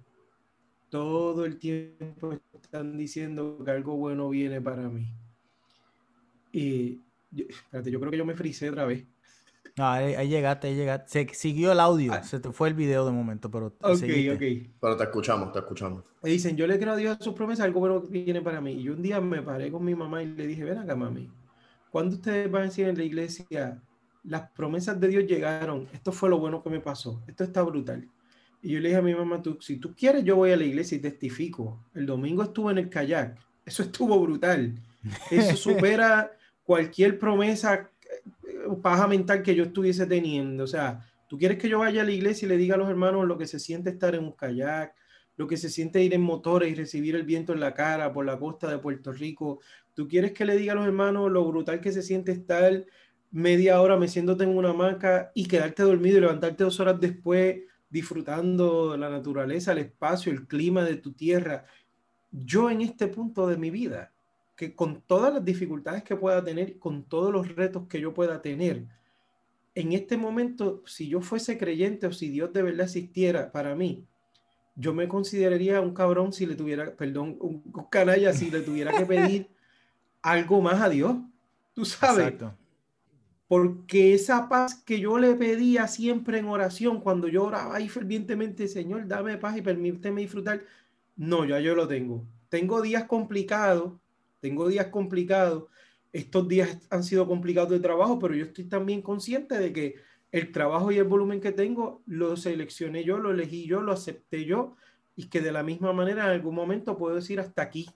Todo 0.89 1.45
el 1.45 1.59
tiempo 1.59 2.39
están 2.53 2.97
diciendo 2.97 3.59
que 3.65 3.71
algo 3.71 3.97
bueno 3.97 4.29
viene 4.29 4.61
para 4.61 4.89
mí. 4.89 5.13
Y 6.53 7.01
espérate, 7.35 7.91
yo 7.91 7.99
creo 7.99 8.11
que 8.11 8.19
yo 8.19 8.25
me 8.25 8.35
frisé 8.35 8.71
otra 8.71 8.85
vez. 8.85 9.05
No, 9.77 9.89
ahí, 9.89 10.29
llegaste, 10.29 10.69
ahí 10.69 10.75
llegaste. 10.75 11.27
Se 11.27 11.35
siguió 11.35 11.73
el 11.73 11.81
audio, 11.81 12.13
ah. 12.13 12.23
se 12.23 12.39
te 12.41 12.53
fue 12.53 12.69
el 12.69 12.75
video 12.75 13.07
de 13.07 13.13
momento, 13.13 13.51
pero. 13.51 13.69
Ok, 13.81 14.03
ok. 14.35 14.43
Pero 14.81 14.97
te 14.97 15.05
escuchamos, 15.05 15.51
te 15.53 15.61
escuchamos. 15.61 16.05
Me 16.23 16.31
dicen, 16.31 16.57
yo 16.57 16.67
le 16.67 16.79
creo 16.79 16.93
a 16.93 16.97
Dios 16.97 17.19
a 17.19 17.25
sus 17.25 17.33
promesas, 17.33 17.65
algo 17.65 17.81
bueno 17.81 18.01
viene 18.01 18.43
para 18.43 18.61
mí. 18.61 18.73
Y 18.73 18.91
un 18.91 19.01
día 19.01 19.21
me 19.21 19.41
paré 19.41 19.71
con 19.71 19.83
mi 19.85 19.95
mamá 19.95 20.23
y 20.23 20.27
le 20.27 20.47
dije, 20.47 20.65
ven 20.65 20.79
acá, 20.79 20.95
mami. 20.95 21.31
¿Cuándo 21.91 22.17
ustedes 22.17 22.51
van 22.51 22.63
a 22.63 22.65
decir 22.67 22.87
en 22.87 22.97
la 22.97 23.05
iglesia, 23.05 23.83
las 24.25 24.51
promesas 24.51 25.01
de 25.01 25.09
Dios 25.09 25.25
llegaron? 25.25 25.89
Esto 25.93 26.13
fue 26.13 26.29
lo 26.29 26.39
bueno 26.39 26.63
que 26.63 26.69
me 26.69 26.81
pasó. 26.81 27.23
Esto 27.27 27.45
está 27.45 27.63
brutal. 27.63 28.07
Y 28.61 28.73
yo 28.73 28.81
le 28.81 28.91
dije 28.91 28.99
a 28.99 29.03
mi 29.03 29.15
mamá, 29.15 29.43
tú, 29.43 29.59
si 29.61 29.79
tú 29.79 29.95
quieres, 29.95 30.23
yo 30.23 30.37
voy 30.37 30.53
a 30.53 30.57
la 30.57 30.65
iglesia 30.65 30.97
y 30.97 31.01
testifico. 31.01 31.83
El 31.95 32.07
domingo 32.07 32.43
estuve 32.43 32.73
en 32.73 32.79
el 32.79 32.91
kayak. 32.91 33.39
Eso 33.65 33.83
estuvo 33.83 34.21
brutal. 34.21 34.75
Eso 35.31 35.57
supera 35.57 36.31
cualquier 36.65 37.19
promesa 37.19 37.91
eh, 38.03 38.69
paja 38.83 39.07
mental 39.07 39.43
que 39.43 39.55
yo 39.55 39.65
estuviese 39.65 40.07
teniendo. 40.07 40.65
O 40.65 40.67
sea, 40.67 41.01
tú 41.29 41.39
quieres 41.39 41.59
que 41.59 41.69
yo 41.69 41.81
vaya 41.81 42.03
a 42.03 42.05
la 42.05 42.13
iglesia 42.13 42.47
y 42.47 42.49
le 42.49 42.57
diga 42.57 42.75
a 42.75 42.79
los 42.79 42.89
hermanos 42.89 43.27
lo 43.27 43.39
que 43.39 43.47
se 43.47 43.59
siente 43.59 43.91
estar 43.91 44.15
en 44.15 44.25
un 44.25 44.33
kayak, 44.33 44.95
lo 45.37 45.47
que 45.47 45.57
se 45.57 45.71
siente 45.71 46.03
ir 46.03 46.15
en 46.15 46.23
motores 46.23 46.71
y 46.71 46.75
recibir 46.75 47.17
el 47.17 47.25
viento 47.25 47.53
en 47.53 47.61
la 47.61 47.75
cara 47.75 48.13
por 48.13 48.25
la 48.25 48.39
costa 48.39 48.71
de 48.71 48.79
Puerto 48.79 49.13
Rico. 49.13 49.61
Tú 49.95 50.09
quieres 50.09 50.33
que 50.33 50.45
le 50.45 50.57
diga 50.57 50.73
a 50.73 50.77
los 50.77 50.87
hermanos 50.87 51.31
lo 51.31 51.45
brutal 51.45 51.81
que 51.81 51.93
se 51.93 52.03
siente 52.03 52.33
estar 52.33 52.85
media 53.31 53.81
hora 53.81 53.97
meciéndote 53.97 54.45
en 54.45 54.57
una 54.57 54.71
hamaca 54.71 55.33
y 55.35 55.47
quedarte 55.47 55.83
dormido 55.83 56.19
y 56.19 56.21
levantarte 56.21 56.65
dos 56.65 56.79
horas 56.81 57.01
después 57.01 57.63
disfrutando 57.89 58.97
la 58.97 59.11
naturaleza, 59.11 59.73
el 59.73 59.79
espacio, 59.79 60.33
el 60.33 60.47
clima 60.47 60.85
de 60.85 60.97
tu 60.97 61.13
tierra. 61.13 61.67
Yo 62.31 62.71
en 62.71 62.81
este 62.81 63.09
punto 63.09 63.47
de 63.47 63.57
mi 63.57 63.71
vida 63.71 64.12
que 64.57 64.75
con 64.75 65.01
todas 65.03 65.33
las 65.33 65.45
dificultades 65.45 66.03
que 66.03 66.17
pueda 66.17 66.43
tener, 66.45 66.79
con 66.79 67.05
todos 67.05 67.33
los 67.33 67.55
retos 67.55 67.87
que 67.89 68.01
yo 68.01 68.13
pueda 68.13 68.43
tener, 68.43 68.87
en 69.75 69.93
este 69.93 70.17
momento, 70.17 70.83
si 70.87 71.09
yo 71.09 71.21
fuese 71.21 71.57
creyente 71.57 72.07
o 72.07 72.13
si 72.13 72.29
Dios 72.29 72.53
de 72.53 72.63
verdad 72.63 72.87
existiera 72.87 73.51
para 73.51 73.75
mí, 73.75 74.05
yo 74.75 74.95
me 74.95 75.09
consideraría 75.09 75.81
un 75.81 75.95
cabrón 75.95 76.33
si 76.33 76.47
le 76.47 76.55
tuviera, 76.55 76.95
perdón, 76.95 77.37
un, 77.41 77.63
canalla 77.91 78.33
si 78.33 78.51
le 78.51 78.61
tuviera 78.61 78.93
que 78.93 79.05
pedir 79.05 79.49
algo 80.23 80.61
más 80.61 80.81
a 80.81 80.89
Dios. 80.89 81.17
Tú 81.75 81.85
sabes. 81.85 82.35
Porque 83.49 84.15
esa 84.15 84.49
paz 84.49 84.75
que 84.75 84.99
yo 84.99 85.19
le 85.19 85.35
pedía 85.35 85.87
siempre 85.87 86.39
en 86.39 86.47
oración, 86.49 87.01
cuando 87.01 87.29
yo 87.29 87.45
oraba 87.45 87.77
ahí 87.77 87.89
fervientemente, 87.89 88.67
Señor, 88.67 89.07
dame 89.07 89.37
paz 89.37 89.59
y 89.59 89.63
permíteme 89.63 90.23
disfrutar, 90.23 90.63
no, 91.17 91.45
ya 91.45 91.61
yo 91.61 91.75
lo 91.75 91.87
tengo. 91.87 92.25
Tengo 92.49 92.81
días 92.81 93.05
complicados, 93.05 93.93
tengo 94.43 94.67
días 94.67 94.89
complicados, 94.89 95.67
estos 96.13 96.49
días 96.49 96.77
han 96.91 97.05
sido 97.05 97.29
complicados 97.29 97.71
de 97.71 97.79
trabajo, 97.79 98.19
pero 98.19 98.35
yo 98.35 98.47
estoy 98.47 98.65
también 98.65 99.01
consciente 99.01 99.57
de 99.57 99.73
que 99.73 99.95
el 100.33 100.51
trabajo 100.51 100.91
y 100.91 100.99
el 100.99 101.05
volumen 101.05 101.41
que 101.41 101.53
tengo 101.53 102.03
lo 102.07 102.37
seleccioné 102.37 103.05
yo, 103.05 103.19
lo 103.19 103.31
elegí 103.31 103.67
yo, 103.67 103.81
lo 103.81 103.93
acepté 103.93 104.45
yo 104.45 104.75
y 105.15 105.29
que 105.29 105.41
de 105.41 105.53
la 105.53 105.63
misma 105.63 105.93
manera 105.93 106.25
en 106.25 106.31
algún 106.31 106.57
momento 106.57 106.99
puedo 106.99 107.15
decir 107.15 107.39
hasta 107.39 107.63
aquí. 107.63 107.89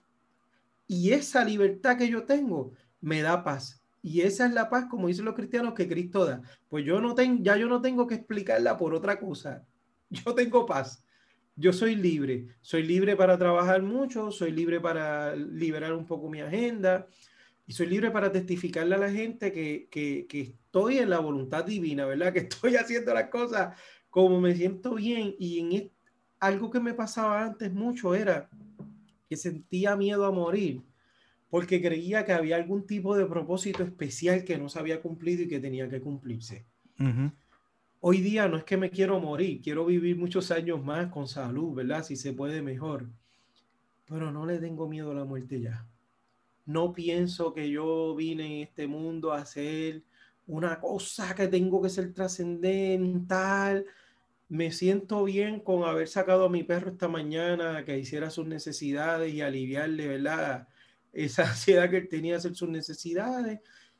Y 0.87 1.11
esa 1.11 1.43
libertad 1.43 1.97
que 1.97 2.07
yo 2.07 2.23
tengo 2.23 2.71
me 3.01 3.21
da 3.21 3.43
paz. 3.43 3.83
Y 4.01 4.21
esa 4.21 4.45
es 4.45 4.53
la 4.53 4.69
paz, 4.69 4.85
como 4.89 5.09
dicen 5.09 5.25
los 5.25 5.35
cristianos, 5.35 5.73
que 5.73 5.89
Cristo 5.89 6.25
da. 6.25 6.41
Pues 6.69 6.85
yo 6.85 7.01
no 7.01 7.13
tengo, 7.13 7.43
ya 7.43 7.57
yo 7.57 7.67
no 7.67 7.81
tengo 7.81 8.07
que 8.07 8.15
explicarla 8.15 8.77
por 8.77 8.93
otra 8.93 9.19
cosa. 9.19 9.65
Yo 10.09 10.33
tengo 10.33 10.65
paz 10.65 11.03
yo 11.57 11.73
soy 11.73 11.95
libre, 11.95 12.47
soy 12.61 12.83
libre 12.83 13.15
para 13.15 13.37
trabajar 13.37 13.81
mucho, 13.81 14.31
soy 14.31 14.51
libre 14.51 14.79
para 14.79 15.35
liberar 15.35 15.91
un 15.93 16.05
poco 16.05 16.29
mi 16.29 16.39
agenda 16.39 17.07
y 17.65 17.73
soy 17.73 17.87
libre 17.87 18.11
para 18.11 18.31
testificarle 18.31 18.93
a 18.93 18.99
la 18.99 19.11
gente 19.11 19.51
que, 19.51 19.87
que, 19.89 20.27
estoy 20.39 20.99
en 20.99 21.09
la 21.09 21.19
voluntad 21.19 21.65
divina, 21.65 22.05
¿verdad? 22.05 22.31
Que 22.33 22.39
estoy 22.39 22.75
haciendo 22.75 23.13
las 23.13 23.29
cosas 23.29 23.75
como 24.11 24.39
me 24.39 24.55
siento 24.55 24.93
bien. 24.93 25.35
Y 25.39 25.59
en 25.59 25.91
algo 26.39 26.69
que 26.69 26.79
me 26.79 26.93
pasaba 26.93 27.43
antes 27.43 27.73
mucho 27.73 28.13
era 28.13 28.49
que 29.27 29.35
sentía 29.35 29.95
miedo 29.95 30.25
a 30.25 30.31
morir 30.31 30.83
porque 31.49 31.81
creía 31.81 32.23
que 32.23 32.33
había 32.33 32.57
algún 32.57 32.85
tipo 32.85 33.17
de 33.17 33.25
propósito 33.25 33.83
especial 33.83 34.43
que 34.43 34.59
no 34.59 34.69
se 34.69 34.77
había 34.77 35.01
cumplido 35.01 35.43
y 35.43 35.47
que 35.47 35.59
tenía 35.59 35.89
que 35.89 36.01
cumplirse 36.01 36.67
hoy 38.09 38.21
día 38.21 38.47
no 38.47 38.55
es 38.55 38.63
que 38.63 38.77
me 38.77 38.89
quiero 38.89 39.19
morir, 39.19 39.59
quiero 39.61 39.85
vivir 39.85 40.15
muchos 40.15 40.49
años 40.51 40.81
más 40.81 41.11
con 41.11 41.27
salud, 41.27 41.75
¿verdad? 41.75 42.05
Si 42.05 42.15
se 42.15 42.31
puede 42.31 42.61
mejor. 42.61 43.09
pero 44.07 44.31
no 44.31 44.45
le 44.45 44.59
tengo 44.59 44.87
miedo 44.87 45.11
a 45.11 45.15
la 45.15 45.25
muerte 45.25 45.59
ya. 45.59 45.85
No 46.65 46.93
pienso 46.93 47.53
que 47.53 47.69
yo 47.69 48.15
vine 48.15 48.45
en 48.45 48.61
este 48.63 48.87
mundo 48.87 49.33
a 49.33 49.39
hacer 49.39 50.03
una 50.45 50.79
cosa 50.79 51.35
que 51.35 51.49
tengo 51.49 51.81
que 51.81 51.89
ser 51.89 52.13
trascendental. 52.13 53.85
Me 54.47 54.71
siento 54.71 55.25
bien 55.25 55.59
con 55.59 55.83
haber 55.83 56.07
sacado 56.07 56.45
a 56.45 56.49
mi 56.49 56.63
perro 56.63 56.91
esta 56.91 57.09
mañana 57.09 57.83
que 57.83 57.99
hiciera 57.99 58.29
sus 58.29 58.47
necesidades 58.47 59.33
y 59.33 59.41
aliviarle, 59.41 60.07
¿verdad? 60.07 60.69
Esa 61.11 61.43
ansiedad 61.51 61.89
que 61.89 61.97
él 61.97 62.07
tenía 62.07 62.33
de 62.33 62.37
hacer 62.37 62.55
sus 62.55 62.69
necesidades. 62.69 63.59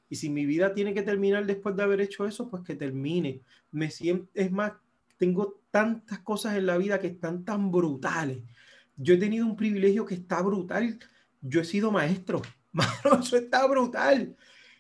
Y 0.09 0.15
si 0.15 0.29
mi 0.29 0.45
vida 0.45 0.73
tiene 0.73 0.93
que 0.93 1.01
terminar 1.01 1.45
después 1.45 1.75
de 1.75 1.84
haber 1.84 2.01
hecho 2.01 2.25
eso, 2.25 2.49
pues 2.49 2.63
que 2.63 2.75
termine. 2.75 3.41
Me 3.71 3.91
siento, 3.91 4.29
es 4.34 4.51
más, 4.51 4.73
tengo 5.17 5.59
tantas 5.71 6.19
cosas 6.19 6.55
en 6.55 6.65
la 6.65 6.77
vida 6.77 6.99
que 6.99 7.07
están 7.07 7.43
tan 7.43 7.71
brutales. 7.71 8.39
Yo 8.95 9.15
he 9.15 9.17
tenido 9.17 9.45
un 9.45 9.55
privilegio 9.55 10.05
que 10.05 10.15
está 10.15 10.41
brutal. 10.41 10.97
Yo 11.41 11.61
he 11.61 11.65
sido 11.65 11.91
maestro. 11.91 12.41
Mano, 12.71 13.21
eso 13.21 13.38
está 13.38 13.67
brutal 13.67 14.35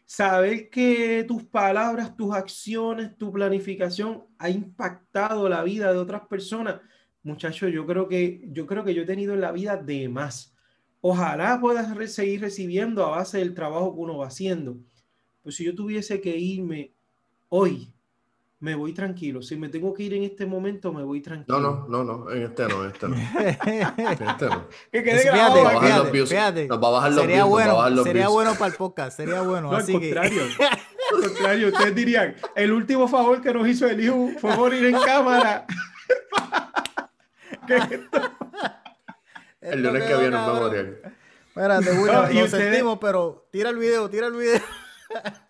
saber 0.07 0.69
que 0.69 1.25
tus 1.27 1.43
palabras, 1.43 2.15
tus 2.15 2.33
acciones, 2.33 3.15
tu 3.17 3.31
planificación 3.31 4.23
ha 4.39 4.49
impactado 4.49 5.49
la 5.49 5.63
vida 5.63 5.91
de 5.91 5.99
otras 5.99 6.21
personas. 6.27 6.79
Muchachos, 7.23 7.71
yo 7.73 7.85
creo 7.85 8.07
que 8.07 8.47
yo 8.47 8.65
creo 8.65 8.85
que 8.85 8.93
yo 8.95 9.03
he 9.03 9.05
tenido 9.05 9.33
en 9.33 9.41
la 9.41 9.51
vida 9.51 9.75
de 9.75 10.07
más. 10.07 10.55
Ojalá 11.01 11.59
puedas 11.59 11.93
seguir 12.11 12.41
recibiendo 12.41 13.05
a 13.05 13.09
base 13.09 13.39
del 13.39 13.53
trabajo 13.53 13.93
que 13.93 13.99
uno 13.99 14.17
va 14.17 14.27
haciendo. 14.27 14.77
Pues 15.47 15.55
si 15.55 15.63
yo 15.63 15.73
tuviese 15.73 16.19
que 16.19 16.35
irme 16.35 16.91
hoy 17.47 17.89
me 18.59 18.75
voy 18.75 18.91
tranquilo. 18.91 19.41
Si 19.41 19.55
me 19.55 19.69
tengo 19.69 19.93
que 19.93 20.03
ir 20.03 20.13
en 20.13 20.23
este 20.23 20.45
momento, 20.45 20.91
me 20.91 21.03
voy 21.03 21.21
tranquilo. 21.21 21.61
No, 21.61 21.87
no, 21.87 22.03
no, 22.03 22.03
no, 22.03 22.31
en 22.31 22.43
este 22.43 22.67
no, 22.67 22.83
en 22.83 22.91
este 22.91 23.07
no. 23.07 23.15
en 23.65 24.09
este 24.09 24.45
no. 24.45 24.67
que 24.91 25.03
quede 25.05 25.19
fíjate, 25.19 25.61
grabado. 25.61 26.05
Fíjate, 26.11 26.67
Nos 26.67 26.83
va 26.83 26.87
a 26.89 26.91
bajar 26.91 27.11
los 27.13 27.21
sería 27.21 27.45
views, 27.45 27.49
bueno, 27.49 28.03
Sería 28.03 28.27
bueno 28.27 28.55
para 28.55 28.71
el 28.71 28.73
podcast, 28.73 29.15
sería 29.15 29.41
bueno. 29.41 29.71
No, 29.71 29.77
así 29.77 29.95
al 29.95 30.01
contrario. 30.01 30.41
al 31.13 31.21
contrario, 31.21 31.67
ustedes 31.69 31.95
dirían, 31.95 32.35
el 32.53 32.73
último 32.73 33.07
favor 33.07 33.41
que 33.41 33.53
nos 33.53 33.65
hizo 33.69 33.87
el 33.87 34.03
hijo 34.03 34.31
fue 34.41 34.53
morir 34.53 34.83
en 34.83 34.99
cámara. 34.99 35.65
¿Qué 37.67 37.77
es 37.77 37.91
esto? 37.91 38.21
El 39.61 39.81
lunes 39.81 40.03
que 40.03 40.13
viene 40.13 40.31
nos 40.31 40.49
va 40.49 40.57
a 40.57 40.59
morir. 40.59 41.01
Espérate, 41.47 41.91
William, 41.91 42.33
no, 42.33 42.41
lo 42.41 42.47
sentimos, 42.49 42.99
pero 42.99 43.47
tira 43.49 43.69
el 43.69 43.77
video, 43.77 44.09
tira 44.09 44.27
el 44.27 44.33
video 44.33 44.59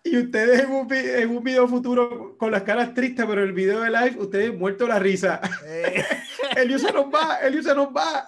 y 0.04 0.16
ustedes 0.18 0.60
en 0.60 0.70
un, 0.70 0.92
en 0.92 1.30
un, 1.36 1.42
video 1.42 1.68
futuro 1.68 2.36
con 2.36 2.50
las 2.50 2.62
caras 2.62 2.94
tristes, 2.94 3.26
pero 3.26 3.42
el 3.42 3.52
video 3.52 3.80
de 3.80 3.90
live, 3.90 4.16
ustedes 4.18 4.56
muerto 4.56 4.86
la 4.86 4.98
risa. 4.98 5.40
Eh. 5.64 6.04
Elio 6.56 6.78
se 6.78 6.92
nos 6.92 7.06
va, 7.06 7.38
Elio 7.42 7.62
se 7.62 7.74
nos 7.74 7.88
va. 7.88 8.26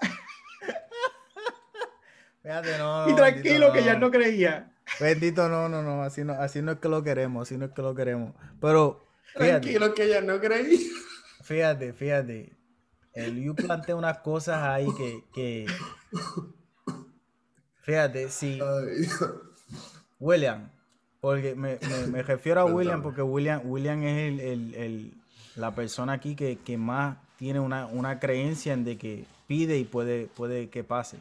y 3.09 3.15
tranquilo, 3.15 3.73
que 3.73 3.85
ya 3.85 3.97
no 3.97 4.11
creía. 4.11 4.73
Bendito, 4.99 5.49
no, 5.49 5.69
no, 5.69 5.83
no, 5.83 6.03
así 6.03 6.25
no, 6.25 6.33
así 6.33 6.63
no 6.63 6.73
es 6.73 6.79
que 6.79 6.89
lo 6.89 7.03
queremos, 7.03 7.47
así 7.47 7.57
no 7.57 7.67
es 7.67 7.73
que 7.73 7.83
lo 7.83 7.95
queremos. 7.95 8.35
Pero. 8.61 9.07
tranquilo, 9.35 9.95
que 9.95 10.09
ya 10.09 10.21
no 10.21 10.41
creía. 10.41 10.79
Fíjate, 11.43 11.93
fíjate. 11.93 12.57
El 13.13 13.35
Liu 13.35 13.55
plantea 13.55 13.97
unas 13.97 14.19
cosas 14.19 14.63
ahí 14.63 14.89
que. 15.33 15.67
Fíjate, 17.83 18.29
si. 18.31 18.61
William, 20.19 20.71
porque 21.21 21.55
me, 21.55 21.77
refiero 22.23 22.63
a 22.63 22.65
William 22.65 23.03
porque 23.03 23.23
William, 23.23 23.61
William 23.65 24.03
es 24.03 24.41
el, 24.41 25.15
la 25.57 25.75
persona 25.75 26.15
aquí 26.15 26.35
que, 26.35 26.79
más 26.79 27.19
tiene 27.37 27.61
una, 27.61 28.19
creencia 28.19 28.73
en 28.73 28.85
de 28.85 28.97
que 28.97 29.27
pide 29.47 29.79
y 29.79 29.85
puede, 29.85 30.27
puede 30.27 30.71
que 30.71 30.83
pase. 30.83 31.19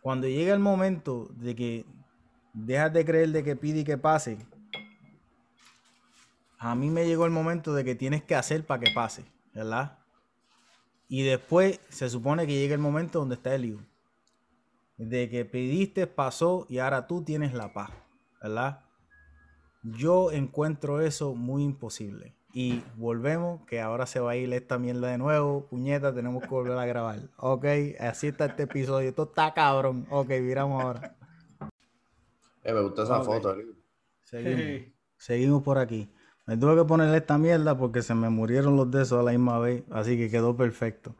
Cuando 0.00 0.26
llega 0.26 0.52
el 0.52 0.60
momento 0.60 1.28
de 1.36 1.54
que 1.54 1.84
dejas 2.52 2.92
de 2.92 3.04
creer 3.04 3.30
de 3.30 3.44
que 3.44 3.54
pide 3.54 3.80
y 3.80 3.84
que 3.84 3.96
pase, 3.96 4.38
a 6.58 6.74
mí 6.74 6.90
me 6.90 7.06
llegó 7.06 7.24
el 7.24 7.30
momento 7.30 7.74
de 7.74 7.84
que 7.84 7.94
tienes 7.94 8.22
que 8.24 8.34
hacer 8.34 8.64
para 8.64 8.82
que 8.82 8.92
pase, 8.92 9.24
¿verdad? 9.54 9.98
Y 11.08 11.22
después 11.22 11.78
se 11.88 12.08
supone 12.08 12.46
que 12.46 12.54
llega 12.54 12.74
el 12.74 12.80
momento 12.80 13.20
donde 13.20 13.36
está 13.36 13.54
el 13.54 13.66
hijo. 13.66 13.80
De 14.96 15.28
que 15.28 15.44
pediste, 15.44 16.06
pasó 16.06 16.66
y 16.68 16.78
ahora 16.78 17.06
tú 17.06 17.22
tienes 17.22 17.52
la 17.52 17.72
paz. 17.72 17.90
¿Verdad? 18.42 18.80
Yo 19.82 20.30
encuentro 20.30 21.00
eso 21.00 21.34
muy 21.34 21.64
imposible. 21.64 22.34
Y 22.54 22.82
volvemos, 22.96 23.64
que 23.66 23.80
ahora 23.80 24.06
se 24.06 24.20
va 24.20 24.32
a 24.32 24.36
ir 24.36 24.52
esta 24.52 24.78
mierda 24.78 25.08
de 25.08 25.16
nuevo. 25.16 25.66
Puñeta, 25.68 26.14
tenemos 26.14 26.42
que 26.42 26.50
volver 26.50 26.76
a 26.76 26.84
grabar. 26.84 27.20
Ok, 27.38 27.64
así 27.98 28.26
está 28.26 28.46
este 28.46 28.64
episodio. 28.64 29.08
Esto 29.08 29.24
está 29.24 29.54
cabrón. 29.54 30.06
Ok, 30.10 30.28
miramos 30.40 30.84
ahora. 30.84 31.16
Eh, 32.62 32.72
me 32.72 32.82
gusta 32.82 33.04
esa 33.04 33.22
foto. 33.22 33.56
Seguimos. 34.24 34.92
Seguimos 35.16 35.62
por 35.62 35.78
aquí. 35.78 36.12
Me 36.46 36.56
tuve 36.56 36.76
que 36.76 36.84
ponerle 36.84 37.16
esta 37.16 37.38
mierda 37.38 37.76
porque 37.78 38.02
se 38.02 38.14
me 38.14 38.28
murieron 38.28 38.76
los 38.76 38.90
de 38.90 39.02
esos 39.02 39.18
a 39.18 39.22
la 39.22 39.30
misma 39.30 39.58
vez. 39.58 39.84
Así 39.90 40.18
que 40.18 40.30
quedó 40.30 40.56
perfecto. 40.56 41.14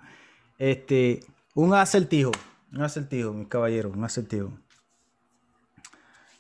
Este, 0.59 1.21
un 1.55 1.73
acertijo. 1.73 2.33
Un 2.73 2.83
acertijo, 2.83 3.33
mis 3.33 3.49
caballeros. 3.49 3.97
Un 3.97 4.05
acertijo. 4.05 4.53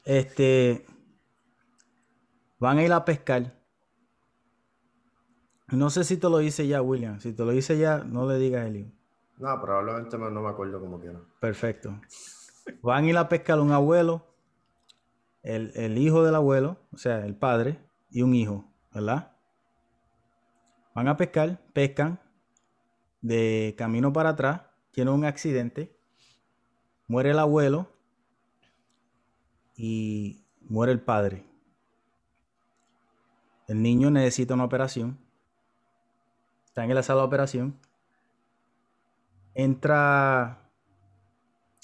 Este. 0.05 0.87
Van 2.59 2.79
a 2.79 2.85
ir 2.85 2.93
a 2.93 3.05
pescar. 3.05 3.59
No 5.69 5.91
sé 5.91 6.05
si 6.05 6.16
te 6.16 6.29
lo 6.29 6.41
hice 6.41 6.66
ya, 6.66 6.83
William. 6.83 7.19
Si 7.20 7.33
te 7.33 7.45
lo 7.45 7.53
hice 7.53 7.79
ya, 7.79 7.99
no 7.99 8.27
le 8.27 8.39
digas 8.39 8.65
a 8.65 8.66
Elio. 8.69 8.93
No, 9.39 9.61
probablemente 9.61 10.19
no 10.19 10.31
me 10.31 10.49
acuerdo 10.49 10.79
como 10.79 11.01
quiera. 11.01 11.20
Perfecto. 11.41 11.99
Van 12.83 13.05
a 13.05 13.09
ir 13.09 13.16
a 13.16 13.29
pescar 13.29 13.59
un 13.59 13.73
abuelo, 13.73 14.27
el, 15.43 15.73
el 15.74 15.99
hijo 15.99 16.23
del 16.23 16.35
abuelo, 16.35 16.79
o 16.93 16.97
sea, 16.97 17.24
el 17.27 17.35
padre, 17.35 17.81
y 18.11 18.23
un 18.23 18.35
hijo, 18.35 18.70
¿verdad? 18.93 19.33
Van 20.95 21.09
a 21.09 21.16
pescar, 21.16 21.59
pescan, 21.73 22.20
de 23.23 23.74
camino 23.79 24.12
para 24.12 24.31
atrás, 24.31 24.62
tiene 24.91 25.11
un 25.11 25.24
accidente, 25.24 25.97
muere 27.09 27.31
el 27.31 27.39
abuelo, 27.39 27.89
y 29.82 30.40
muere 30.68 30.92
el 30.92 31.00
padre. 31.00 31.44
El 33.66 33.82
niño 33.82 34.12
necesita 34.12 34.54
una 34.54 34.62
operación. 34.62 35.18
Está 36.66 36.84
en 36.84 36.94
la 36.94 37.02
sala 37.02 37.22
de 37.22 37.26
operación. 37.26 37.76
Entra 39.54 40.70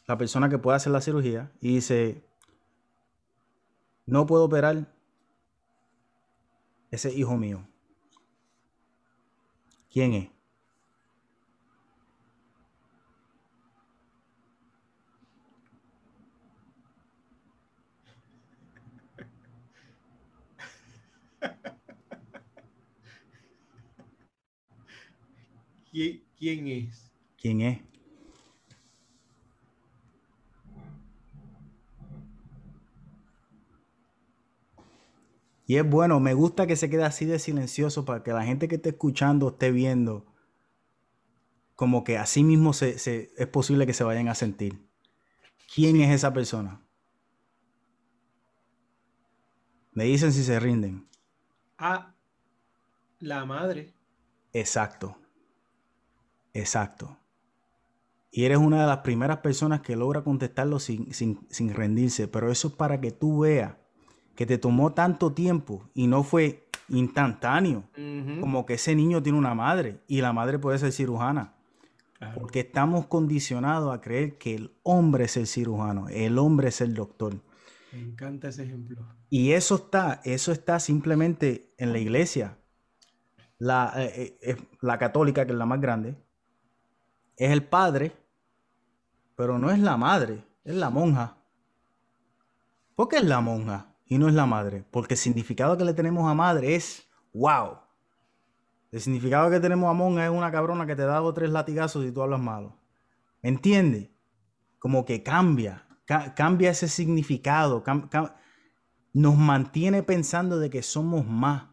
la 0.07 0.17
persona 0.17 0.49
que 0.49 0.59
puede 0.59 0.77
hacer 0.77 0.93
la 0.93 1.01
cirugía 1.01 1.51
y 1.61 1.75
dice, 1.75 2.23
no 4.07 4.27
puedo 4.27 4.45
operar 4.45 4.87
ese 6.93 7.13
hijo 7.13 7.37
mío. 7.37 7.67
¿Quién 9.91 10.15
es? 10.15 10.38
¿Quién, 25.91 26.69
es? 26.69 27.11
¿Quién 27.37 27.61
es? 27.63 27.81
Y 35.67 35.77
es 35.77 35.89
bueno, 35.89 36.21
me 36.21 36.35
gusta 36.35 36.67
que 36.67 36.77
se 36.77 36.89
quede 36.89 37.05
así 37.05 37.27
de 37.27 37.39
silencioso 37.39 38.05
para 38.05 38.23
que 38.23 38.33
la 38.33 38.45
gente 38.45 38.69
que 38.69 38.77
esté 38.77 38.91
escuchando 38.91 39.49
esté 39.49 39.71
viendo 39.71 40.25
como 41.79 42.03
que 42.05 42.19
así 42.19 42.43
mismo 42.43 42.73
se, 42.73 42.97
es 42.97 43.47
posible 43.49 43.87
que 43.87 43.93
se 43.93 44.03
vayan 44.03 44.29
a 44.29 44.35
sentir. 44.35 44.81
¿Quién 45.73 46.01
es 46.01 46.11
esa 46.11 46.33
persona? 46.33 46.85
Me 49.93 50.05
dicen 50.05 50.33
si 50.33 50.43
se 50.43 50.59
rinden. 50.59 51.07
A 51.79 52.15
la 53.21 53.45
madre. 53.45 53.95
Exacto. 54.53 55.17
Exacto. 56.53 57.17
Y 58.31 58.45
eres 58.45 58.59
una 58.59 58.83
de 58.83 58.87
las 58.87 58.99
primeras 58.99 59.39
personas 59.39 59.81
que 59.81 59.97
logra 59.97 60.23
contestarlo 60.23 60.79
sin, 60.79 61.13
sin, 61.15 61.75
rendirse. 61.75 62.29
Pero 62.29 62.51
eso 62.51 62.69
es 62.69 62.75
para 62.75 63.01
que 63.01 63.11
tú 63.11 63.41
veas 63.41 63.75
que 64.35 64.47
te 64.47 64.59
tomó 64.59 64.93
tanto 64.93 65.33
tiempo 65.33 65.89
y 65.95 66.07
no 66.07 66.23
fue 66.23 66.69
instantáneo. 66.89 67.85
Como 68.41 68.67
que 68.67 68.75
ese 68.75 68.95
niño 68.95 69.23
tiene 69.23 69.39
una 69.39 69.55
madre 69.55 70.01
y 70.07 70.21
la 70.21 70.33
madre 70.33 70.59
puede 70.59 70.79
ser 70.79 70.93
cirujana. 70.93 71.55
Porque 72.35 72.61
estamos 72.61 73.07
condicionados 73.07 73.95
a 73.95 74.01
creer 74.01 74.39
que 74.39 74.55
el 74.55 74.73
hombre 74.83 75.25
es 75.25 75.37
el 75.37 75.47
cirujano, 75.47 76.09
el 76.09 76.39
hombre 76.39 76.69
es 76.69 76.81
el 76.81 76.95
doctor. 76.95 77.41
Me 77.93 78.01
encanta 78.01 78.49
ese 78.49 78.65
ejemplo. 78.65 79.07
Y 79.31 79.53
eso 79.53 79.77
está, 79.77 80.21
eso 80.25 80.53
está 80.53 80.81
simplemente 80.81 81.75
en 81.79 81.93
la 81.93 81.99
iglesia. 81.99 82.59
La, 83.59 83.93
eh, 83.97 84.39
eh, 84.43 84.57
la 84.81 84.99
católica, 84.99 85.47
que 85.47 85.53
es 85.53 85.59
la 85.59 85.67
más 85.67 85.81
grande, 85.81 86.17
es 87.37 87.51
el 87.51 87.65
padre 87.65 88.13
pero 89.39 89.57
no 89.57 89.71
es 89.71 89.79
la 89.79 89.97
madre, 89.97 90.45
es 90.65 90.75
la 90.75 90.91
monja. 90.91 91.37
¿Por 92.97 93.07
qué 93.07 93.19
es 93.19 93.25
la 93.25 93.41
monja 93.41 93.95
y 94.05 94.19
no 94.19 94.27
es 94.27 94.35
la 94.35 94.47
madre? 94.47 94.85
Porque 94.91 95.15
el 95.15 95.19
significado 95.19 95.79
que 95.79 95.85
le 95.85 95.95
tenemos 95.95 96.29
a 96.29 96.35
madre 96.35 96.75
es 96.75 97.09
wow. 97.33 97.79
El 98.91 99.01
significado 99.01 99.49
que 99.49 99.61
tenemos 99.61 99.89
a 99.89 99.93
monja 99.93 100.25
es 100.25 100.33
una 100.33 100.51
cabrona 100.51 100.87
que 100.87 100.97
te 100.97 101.03
da 101.03 101.19
dos 101.19 101.31
o 101.31 101.35
tres 101.35 101.51
latigazos 101.51 102.05
y 102.05 102.11
tú 102.11 102.21
hablas 102.21 102.41
malo. 102.41 102.81
¿Me 103.41 103.51
entiendes? 103.51 104.11
Como 104.81 105.05
que 105.05 105.23
cambia, 105.23 105.87
cambia 106.35 106.71
ese 106.71 106.89
significado, 106.89 107.85
nos 109.13 109.37
mantiene 109.37 110.03
pensando 110.03 110.59
de 110.59 110.71
que 110.71 110.83
somos 110.83 111.27
más 111.27 111.69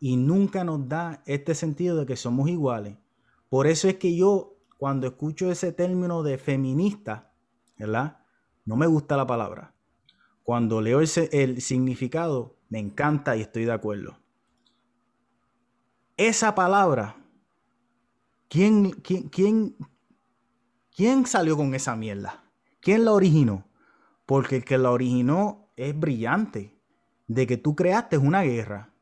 y 0.00 0.16
nunca 0.16 0.64
nos 0.64 0.88
da 0.88 1.22
este 1.26 1.54
sentido 1.54 1.96
de 1.96 2.06
que 2.06 2.16
somos 2.16 2.48
iguales. 2.48 2.96
Por 3.50 3.66
eso 3.66 3.88
es 3.88 3.96
que 3.96 4.16
yo 4.16 4.56
cuando 4.78 5.06
escucho 5.06 5.50
ese 5.50 5.72
término 5.72 6.22
de 6.22 6.38
feminista, 6.38 7.34
¿verdad? 7.76 8.24
No 8.64 8.76
me 8.76 8.86
gusta 8.86 9.16
la 9.16 9.26
palabra. 9.26 9.74
Cuando 10.42 10.80
leo 10.80 11.00
ese, 11.00 11.28
el 11.32 11.60
significado, 11.60 12.56
me 12.70 12.78
encanta 12.78 13.36
y 13.36 13.42
estoy 13.42 13.64
de 13.64 13.72
acuerdo. 13.72 14.18
Esa 16.16 16.54
palabra, 16.54 17.16
¿quién, 18.48 18.92
quién, 18.92 19.28
quién, 19.28 19.76
quién 20.94 21.26
salió 21.26 21.56
con 21.56 21.74
esa 21.74 21.96
mierda? 21.96 22.47
¿Quién 22.88 23.04
la 23.04 23.12
originó? 23.12 23.66
Porque 24.24 24.56
el 24.56 24.64
que 24.64 24.78
la 24.78 24.90
originó 24.90 25.68
es 25.76 25.94
brillante. 26.00 26.80
De 27.26 27.46
que 27.46 27.58
tú 27.58 27.76
creaste 27.76 28.16
una 28.16 28.40
guerra 28.40 28.94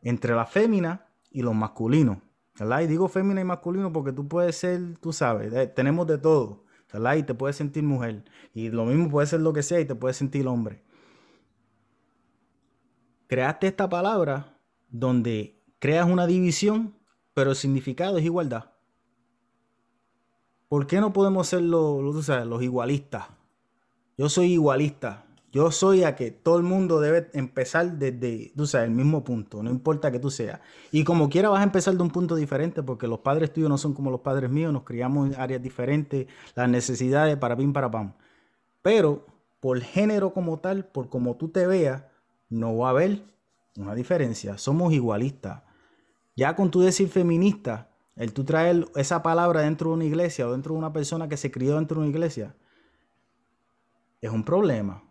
entre 0.00 0.34
la 0.34 0.46
fémina 0.46 1.08
y 1.30 1.42
los 1.42 1.54
masculinos. 1.54 2.16
¿verdad? 2.58 2.80
Y 2.80 2.86
digo 2.86 3.06
fémina 3.06 3.42
y 3.42 3.44
masculino 3.44 3.92
porque 3.92 4.12
tú 4.12 4.26
puedes 4.28 4.56
ser, 4.56 4.96
tú 4.96 5.12
sabes, 5.12 5.74
tenemos 5.74 6.06
de 6.06 6.16
todo. 6.16 6.64
¿verdad? 6.90 7.16
Y 7.16 7.22
te 7.22 7.34
puedes 7.34 7.56
sentir 7.56 7.82
mujer. 7.82 8.24
Y 8.54 8.70
lo 8.70 8.86
mismo 8.86 9.10
puede 9.10 9.26
ser 9.26 9.40
lo 9.40 9.52
que 9.52 9.62
sea 9.62 9.78
y 9.78 9.84
te 9.84 9.94
puedes 9.94 10.16
sentir 10.16 10.46
hombre. 10.46 10.82
Creaste 13.26 13.66
esta 13.66 13.90
palabra 13.90 14.58
donde 14.88 15.62
creas 15.80 16.08
una 16.08 16.26
división, 16.26 16.96
pero 17.34 17.50
el 17.50 17.56
significado 17.56 18.16
es 18.16 18.24
igualdad. 18.24 18.70
¿Por 20.74 20.86
qué 20.86 20.98
no 21.00 21.12
podemos 21.12 21.46
ser 21.46 21.62
los, 21.62 22.02
los 22.02 22.62
igualistas? 22.62 23.26
Yo 24.16 24.28
soy 24.28 24.52
igualista. 24.52 25.24
Yo 25.54 25.70
soy 25.70 26.02
a 26.02 26.16
que 26.16 26.32
todo 26.32 26.56
el 26.56 26.64
mundo 26.64 27.00
debe 27.00 27.30
empezar 27.32 27.92
desde, 27.96 28.52
tú 28.56 28.66
sabes, 28.66 28.88
el 28.88 28.94
mismo 28.94 29.22
punto, 29.22 29.62
no 29.62 29.70
importa 29.70 30.10
que 30.10 30.18
tú 30.18 30.28
seas. 30.28 30.60
Y 30.90 31.04
como 31.04 31.28
quiera 31.28 31.48
vas 31.48 31.60
a 31.60 31.62
empezar 31.62 31.94
de 31.94 32.02
un 32.02 32.10
punto 32.10 32.34
diferente 32.34 32.82
porque 32.82 33.06
los 33.06 33.20
padres 33.20 33.52
tuyos 33.52 33.68
no 33.70 33.78
son 33.78 33.94
como 33.94 34.10
los 34.10 34.18
padres 34.18 34.50
míos, 34.50 34.72
nos 34.72 34.82
criamos 34.82 35.28
en 35.28 35.40
áreas 35.40 35.62
diferentes, 35.62 36.26
las 36.56 36.68
necesidades 36.68 37.36
para 37.36 37.56
pim 37.56 37.72
para 37.72 37.88
pam. 37.88 38.14
Pero 38.82 39.26
por 39.60 39.80
género 39.80 40.34
como 40.34 40.58
tal, 40.58 40.86
por 40.86 41.08
como 41.08 41.36
tú 41.36 41.50
te 41.50 41.68
veas, 41.68 42.02
no 42.48 42.76
va 42.76 42.88
a 42.88 42.90
haber 42.90 43.22
una 43.76 43.94
diferencia. 43.94 44.58
Somos 44.58 44.92
igualistas. 44.92 45.62
Ya 46.34 46.56
con 46.56 46.72
tú 46.72 46.80
decir 46.80 47.08
feminista, 47.08 47.90
el 48.16 48.32
tú 48.32 48.42
traer 48.42 48.86
esa 48.96 49.22
palabra 49.22 49.60
dentro 49.60 49.90
de 49.90 49.94
una 49.94 50.04
iglesia 50.04 50.48
o 50.48 50.52
dentro 50.52 50.72
de 50.72 50.80
una 50.80 50.92
persona 50.92 51.28
que 51.28 51.36
se 51.36 51.52
crió 51.52 51.76
dentro 51.76 52.00
de 52.00 52.08
una 52.08 52.10
iglesia, 52.10 52.56
es 54.24 54.30
un 54.30 54.42
problema. 54.42 55.02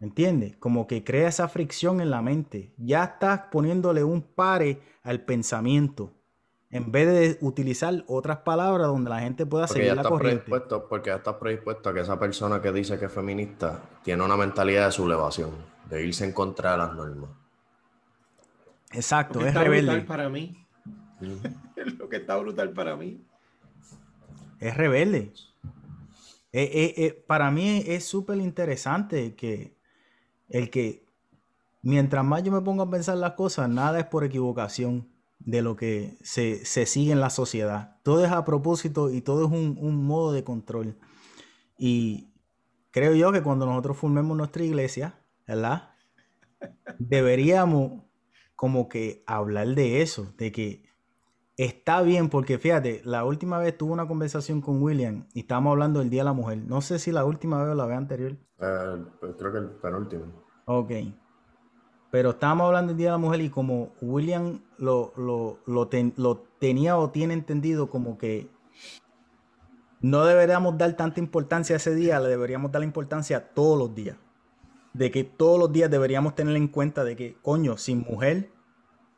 ¿Entiendes? 0.00 0.56
Como 0.56 0.88
que 0.88 1.04
crea 1.04 1.28
esa 1.28 1.46
fricción 1.46 2.00
en 2.00 2.10
la 2.10 2.22
mente. 2.22 2.74
Ya 2.76 3.04
estás 3.04 3.42
poniéndole 3.52 4.02
un 4.02 4.20
pare 4.20 4.80
al 5.04 5.20
pensamiento. 5.20 6.12
En 6.68 6.90
vez 6.90 7.06
de 7.06 7.46
utilizar 7.46 8.02
otras 8.08 8.38
palabras 8.38 8.88
donde 8.88 9.10
la 9.10 9.20
gente 9.20 9.46
pueda 9.46 9.68
seguir 9.68 9.94
la 9.94 10.02
corriente. 10.02 10.50
Porque 10.88 11.10
ya 11.10 11.16
estás 11.16 11.36
predispuesto 11.36 11.88
a 11.88 11.94
que 11.94 12.00
esa 12.00 12.18
persona 12.18 12.60
que 12.60 12.72
dice 12.72 12.98
que 12.98 13.04
es 13.04 13.12
feminista 13.12 13.80
tiene 14.02 14.24
una 14.24 14.36
mentalidad 14.36 14.86
de 14.86 14.92
sublevación, 14.92 15.50
de 15.88 16.04
irse 16.04 16.24
en 16.24 16.32
contra 16.32 16.72
de 16.72 16.78
las 16.78 16.94
normas. 16.94 17.30
Exacto, 18.90 19.46
es 19.46 19.54
rebelde. 19.54 20.00
para 20.00 20.28
mí. 20.28 20.66
es 21.76 21.94
lo 21.98 22.08
que 22.08 22.16
está 22.16 22.36
brutal 22.38 22.70
para 22.70 22.96
mí. 22.96 23.24
Es 24.58 24.76
rebelde. 24.76 25.32
Eh, 26.52 26.70
eh, 26.74 26.94
eh, 27.06 27.24
para 27.26 27.50
mí 27.50 27.82
es 27.86 28.04
súper 28.04 28.36
interesante 28.38 29.34
que 29.34 29.78
el 30.48 30.68
que 30.68 31.06
mientras 31.80 32.24
más 32.24 32.42
yo 32.42 32.52
me 32.52 32.60
pongo 32.60 32.82
a 32.82 32.90
pensar 32.90 33.16
las 33.16 33.32
cosas, 33.32 33.70
nada 33.70 34.00
es 34.00 34.06
por 34.06 34.24
equivocación 34.24 35.08
de 35.38 35.62
lo 35.62 35.76
que 35.76 36.18
se, 36.22 36.64
sigue 36.64 37.12
en 37.12 37.20
la 37.20 37.30
sociedad. 37.30 37.98
Todo 38.02 38.24
es 38.24 38.30
a 38.30 38.44
propósito 38.44 39.10
y 39.10 39.22
todo 39.22 39.46
es 39.46 39.50
un, 39.50 39.78
un, 39.80 40.04
modo 40.04 40.32
de 40.32 40.44
control. 40.44 40.98
Y 41.78 42.32
creo 42.90 43.14
yo 43.14 43.32
que 43.32 43.42
cuando 43.42 43.66
nosotros 43.66 43.96
formemos 43.96 44.36
nuestra 44.36 44.62
iglesia, 44.62 45.18
¿verdad? 45.46 45.90
Deberíamos 46.98 48.04
como 48.54 48.88
que 48.88 49.24
hablar 49.26 49.68
de 49.68 50.02
eso, 50.02 50.34
de 50.36 50.52
que 50.52 50.84
está 51.56 52.02
bien, 52.02 52.28
porque 52.28 52.58
fíjate, 52.58 53.02
la 53.04 53.24
última 53.24 53.58
vez 53.58 53.76
tuve 53.76 53.92
una 53.92 54.06
conversación 54.06 54.60
con 54.60 54.82
William 54.82 55.26
y 55.34 55.40
estábamos 55.40 55.72
hablando 55.72 56.00
del 56.00 56.10
Día 56.10 56.22
de 56.22 56.26
la 56.26 56.32
Mujer. 56.32 56.58
No 56.58 56.80
sé 56.80 56.98
si 56.98 57.12
la 57.12 57.24
última 57.24 57.62
vez 57.62 57.72
o 57.72 57.74
la 57.74 57.86
vez 57.86 57.96
anterior. 57.96 58.36
Eh, 58.58 59.04
pues 59.20 59.34
creo 59.38 59.52
que 59.52 59.58
el 59.58 59.70
penúltimo. 59.70 60.24
Ok. 60.66 60.90
Pero 62.10 62.30
estábamos 62.30 62.66
hablando 62.66 62.88
del 62.88 62.98
Día 62.98 63.06
de 63.06 63.12
la 63.12 63.18
Mujer 63.18 63.40
y 63.40 63.50
como 63.50 63.92
William 64.00 64.60
lo, 64.76 65.12
lo, 65.16 65.88
tenía 66.58 66.98
o 66.98 67.10
tiene 67.10 67.34
entendido 67.34 67.88
como 67.88 68.18
que 68.18 68.50
no 70.00 70.24
deberíamos 70.24 70.76
dar 70.76 70.94
tanta 70.94 71.20
importancia 71.20 71.76
a 71.76 71.78
ese 71.78 71.94
día, 71.94 72.20
le 72.20 72.28
deberíamos 72.28 72.70
dar 72.72 72.82
importancia 72.82 73.54
todos 73.54 73.78
los 73.78 73.94
días. 73.94 74.16
De 74.92 75.10
que 75.10 75.24
todos 75.24 75.58
los 75.58 75.72
días 75.72 75.90
deberíamos 75.90 76.34
tener 76.34 76.54
en 76.54 76.68
cuenta 76.68 77.02
de 77.02 77.16
que, 77.16 77.38
coño, 77.40 77.78
sin 77.78 78.00
mujer 78.00 78.50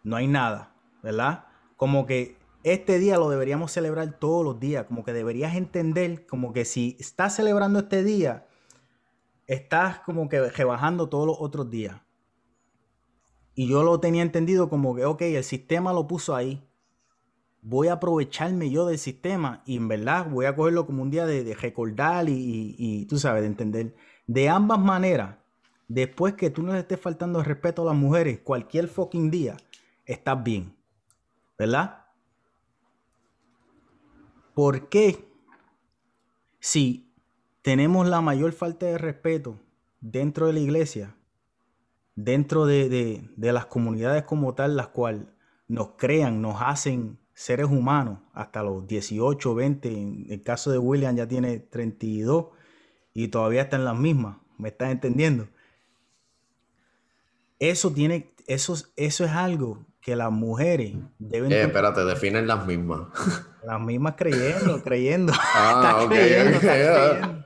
no 0.04 0.14
hay 0.14 0.28
nada, 0.28 0.72
¿verdad? 1.02 1.46
Como 1.84 2.06
que 2.06 2.38
este 2.62 2.98
día 2.98 3.18
lo 3.18 3.28
deberíamos 3.28 3.70
celebrar 3.70 4.18
todos 4.18 4.42
los 4.42 4.58
días, 4.58 4.86
como 4.86 5.04
que 5.04 5.12
deberías 5.12 5.54
entender 5.54 6.24
como 6.24 6.54
que 6.54 6.64
si 6.64 6.96
estás 6.98 7.36
celebrando 7.36 7.80
este 7.80 8.02
día, 8.02 8.46
estás 9.46 9.98
como 9.98 10.30
que 10.30 10.40
rebajando 10.48 11.10
todos 11.10 11.26
los 11.26 11.36
otros 11.38 11.68
días. 11.68 12.00
Y 13.54 13.68
yo 13.68 13.82
lo 13.82 14.00
tenía 14.00 14.22
entendido 14.22 14.70
como 14.70 14.94
que, 14.94 15.04
ok, 15.04 15.20
el 15.20 15.44
sistema 15.44 15.92
lo 15.92 16.08
puso 16.08 16.34
ahí. 16.34 16.66
Voy 17.60 17.88
a 17.88 17.92
aprovecharme 17.92 18.70
yo 18.70 18.86
del 18.86 18.96
sistema 18.96 19.62
y 19.66 19.76
en 19.76 19.86
verdad 19.86 20.30
voy 20.30 20.46
a 20.46 20.56
cogerlo 20.56 20.86
como 20.86 21.02
un 21.02 21.10
día 21.10 21.26
de, 21.26 21.54
recordar 21.54 22.30
y, 22.30 22.76
y, 22.78 23.04
tú 23.04 23.18
sabes, 23.18 23.42
de 23.42 23.48
entender. 23.48 23.94
De 24.26 24.48
ambas 24.48 24.78
maneras, 24.78 25.36
después 25.86 26.32
que 26.32 26.48
tú 26.48 26.62
no 26.62 26.74
estés 26.74 26.98
faltando 26.98 27.40
el 27.40 27.44
respeto 27.44 27.82
a 27.82 27.92
las 27.92 27.94
mujeres, 27.94 28.40
cualquier 28.40 28.88
fucking 28.88 29.30
día, 29.30 29.58
estás 30.06 30.42
bien. 30.42 30.73
¿Verdad? 31.58 32.06
¿Por 34.54 34.88
qué 34.88 35.28
si 36.60 37.12
tenemos 37.62 38.06
la 38.06 38.20
mayor 38.20 38.52
falta 38.52 38.86
de 38.86 38.98
respeto 38.98 39.58
dentro 40.00 40.46
de 40.46 40.52
la 40.52 40.60
iglesia, 40.60 41.16
dentro 42.14 42.66
de, 42.66 43.28
las 43.36 43.66
comunidades 43.66 44.24
como 44.24 44.54
tal, 44.54 44.76
las 44.76 44.88
cuales 44.88 45.26
nos 45.66 45.92
crean, 45.96 46.40
nos 46.42 46.60
hacen 46.60 47.18
seres 47.32 47.66
humanos 47.66 48.20
hasta 48.32 48.62
los 48.62 48.86
18, 48.86 49.54
20, 49.54 49.92
en 49.92 50.26
el 50.28 50.42
caso 50.42 50.70
de 50.70 50.78
William 50.78 51.16
ya 51.16 51.26
tiene 51.26 51.58
32 51.58 52.46
y 53.12 53.28
todavía 53.28 53.62
está 53.62 53.76
en 53.76 53.84
las 53.84 53.98
mismas, 53.98 54.36
¿me 54.58 54.68
estás 54.68 54.90
entendiendo? 54.90 55.48
Eso 57.58 57.92
tiene, 57.92 58.34
eso, 58.46 58.76
eso 58.96 59.24
es 59.24 59.30
algo 59.30 59.84
que 60.04 60.14
las 60.14 60.30
mujeres 60.30 60.94
deben... 61.18 61.50
Eh, 61.50 61.62
espérate, 61.62 62.04
definen 62.04 62.46
las 62.46 62.66
mismas. 62.66 63.08
Las 63.64 63.80
mismas 63.80 64.14
creyendo, 64.18 64.82
creyendo. 64.84 65.32
Ah, 65.34 66.04
estás 66.04 66.18
creyendo, 66.18 66.60
creyendo. 66.60 67.44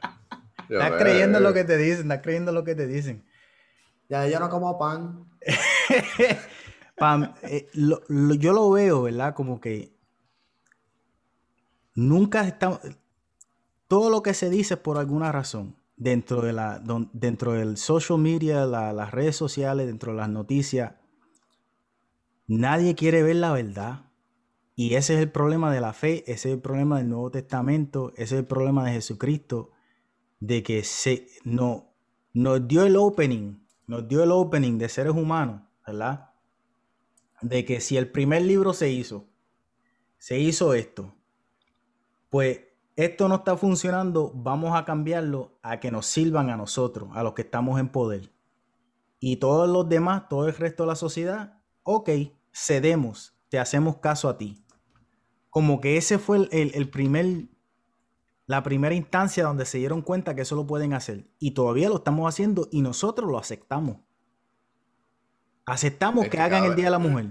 Estás 0.68 0.93
creyendo 1.01 1.40
lo 1.40 1.55
que 1.55 1.62
te 1.62 1.76
dicen, 1.76 2.02
estás 2.02 2.20
creyendo 2.20 2.51
lo 2.51 2.64
que 2.64 2.74
te 2.74 2.89
dicen. 2.89 3.24
Ya, 4.09 4.26
yo 4.26 4.40
no 4.40 4.51
como 4.51 4.76
pan. 4.76 5.28
Eh, 7.43 7.68
yo 7.72 8.52
lo 8.52 8.70
veo, 8.72 9.02
¿verdad? 9.02 9.35
Como 9.35 9.60
que 9.60 9.94
nunca 11.94 12.48
está... 12.48 12.80
Todo 13.86 14.10
lo 14.10 14.24
que 14.24 14.35
se 14.35 14.51
dice 14.51 14.76
por 14.76 14.98
alguna 14.98 15.30
razón. 15.30 15.76
Dentro, 15.97 16.40
de 16.40 16.52
la, 16.52 16.82
dentro 17.12 17.52
del 17.52 17.76
social 17.76 18.18
media, 18.18 18.66
las 18.66 19.12
redes 19.12 19.36
sociales, 19.36 19.86
dentro 19.86 20.10
de 20.10 20.18
las 20.18 20.28
noticias, 20.28 20.94
Nadie 22.48 22.94
quiere 22.94 23.22
ver 23.22 23.36
la 23.36 23.52
verdad. 23.52 24.06
Y 24.74 24.94
ese 24.94 25.14
es 25.14 25.20
el 25.20 25.30
problema 25.30 25.72
de 25.72 25.80
la 25.80 25.92
fe, 25.92 26.24
ese 26.30 26.48
es 26.48 26.54
el 26.54 26.60
problema 26.60 26.98
del 26.98 27.08
Nuevo 27.08 27.30
Testamento, 27.30 28.12
ese 28.14 28.22
es 28.22 28.40
el 28.40 28.46
problema 28.46 28.86
de 28.86 28.92
Jesucristo, 28.92 29.70
de 30.40 30.62
que 30.62 30.82
se, 30.82 31.26
no, 31.44 31.92
nos 32.32 32.66
dio 32.66 32.84
el 32.84 32.96
opening, 32.96 33.66
nos 33.86 34.08
dio 34.08 34.22
el 34.22 34.30
opening 34.30 34.78
de 34.78 34.88
seres 34.88 35.14
humanos, 35.14 35.62
¿verdad? 35.86 36.30
De 37.42 37.64
que 37.64 37.80
si 37.80 37.96
el 37.96 38.10
primer 38.10 38.42
libro 38.42 38.72
se 38.72 38.90
hizo, 38.90 39.26
se 40.16 40.38
hizo 40.38 40.74
esto, 40.74 41.14
pues 42.30 42.60
esto 42.94 43.28
no 43.28 43.36
está 43.36 43.56
funcionando, 43.56 44.32
vamos 44.34 44.76
a 44.76 44.84
cambiarlo 44.84 45.58
a 45.62 45.80
que 45.80 45.90
nos 45.90 46.06
sirvan 46.06 46.50
a 46.50 46.56
nosotros, 46.56 47.10
a 47.14 47.22
los 47.22 47.34
que 47.34 47.42
estamos 47.42 47.78
en 47.78 47.88
poder. 47.88 48.32
Y 49.18 49.36
todos 49.36 49.68
los 49.68 49.88
demás, 49.88 50.28
todo 50.28 50.46
el 50.46 50.54
resto 50.54 50.84
de 50.84 50.86
la 50.86 50.94
sociedad, 50.94 51.60
ok, 51.82 52.10
cedemos, 52.59 53.35
te 53.48 53.59
hacemos 53.59 53.98
caso 53.98 54.28
a 54.28 54.36
ti. 54.36 54.64
Como 55.51 55.80
que 55.80 55.97
ese 55.97 56.18
fue 56.18 56.48
el, 56.51 56.90
primer, 56.90 57.48
la 58.47 58.62
primera 58.62 58.94
instancia 58.94 59.44
donde 59.44 59.64
se 59.64 59.78
dieron 59.78 60.02
cuenta 60.02 60.35
que 60.35 60.43
eso 60.43 60.56
lo 60.56 60.66
pueden 60.66 60.93
hacer. 60.93 61.28
Y 61.39 61.52
todavía 61.52 61.89
lo 61.89 61.97
estamos 61.97 62.28
haciendo 62.28 62.68
y 62.70 62.82
nosotros 62.82 63.30
lo 63.30 63.39
aceptamos. 63.39 63.98
Aceptamos 65.64 66.28
que, 66.28 66.40
hagan 66.40 66.64
el 66.64 66.74
Día 66.74 66.86
de 66.86 66.90
la 66.90 66.98
Mujer. 66.98 67.30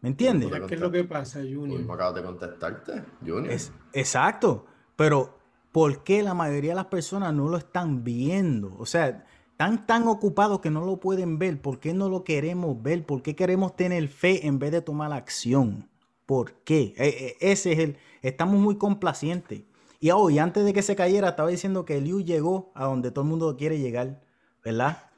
¿Me 0.00 0.08
entiendes? 0.10 0.50
¿Qué 0.66 0.74
es 0.74 0.80
lo 0.80 0.90
que 0.90 1.04
pasa, 1.04 1.40
Junior? 1.40 1.80
Me 1.80 1.92
acabo 1.92 2.12
de 2.12 2.22
contestarte, 2.22 3.04
Junior. 3.20 3.50
Es, 3.50 3.72
exacto. 3.92 4.66
Pero, 4.96 5.38
¿por 5.72 6.04
qué 6.04 6.22
la 6.22 6.34
mayoría 6.34 6.72
de 6.72 6.76
las 6.76 6.86
personas 6.86 7.32
no 7.34 7.48
lo 7.48 7.56
están 7.56 8.04
viendo? 8.04 8.76
O 8.78 8.86
sea, 8.86 9.26
están 9.58 9.88
tan 9.88 10.06
ocupados 10.06 10.60
que 10.60 10.70
no 10.70 10.84
lo 10.84 11.00
pueden 11.00 11.40
ver. 11.40 11.60
¿Por 11.60 11.80
qué 11.80 11.92
no 11.92 12.08
lo 12.08 12.22
queremos 12.22 12.80
ver? 12.80 13.04
¿Por 13.04 13.22
qué 13.22 13.34
queremos 13.34 13.74
tener 13.74 14.06
fe 14.06 14.46
en 14.46 14.60
vez 14.60 14.70
de 14.70 14.82
tomar 14.82 15.12
acción? 15.12 15.88
¿Por 16.26 16.52
qué? 16.62 16.94
E, 16.96 17.08
e, 17.40 17.50
ese 17.50 17.72
es 17.72 17.78
el. 17.80 17.96
Estamos 18.22 18.60
muy 18.60 18.76
complacientes. 18.76 19.62
Y 19.98 20.12
hoy, 20.12 20.38
antes 20.38 20.64
de 20.64 20.72
que 20.72 20.82
se 20.82 20.94
cayera, 20.94 21.30
estaba 21.30 21.48
diciendo 21.48 21.84
que 21.84 22.00
Liu 22.00 22.20
llegó 22.20 22.70
a 22.76 22.84
donde 22.84 23.10
todo 23.10 23.24
el 23.24 23.30
mundo 23.30 23.56
quiere 23.56 23.80
llegar, 23.80 24.22
¿verdad? 24.64 25.10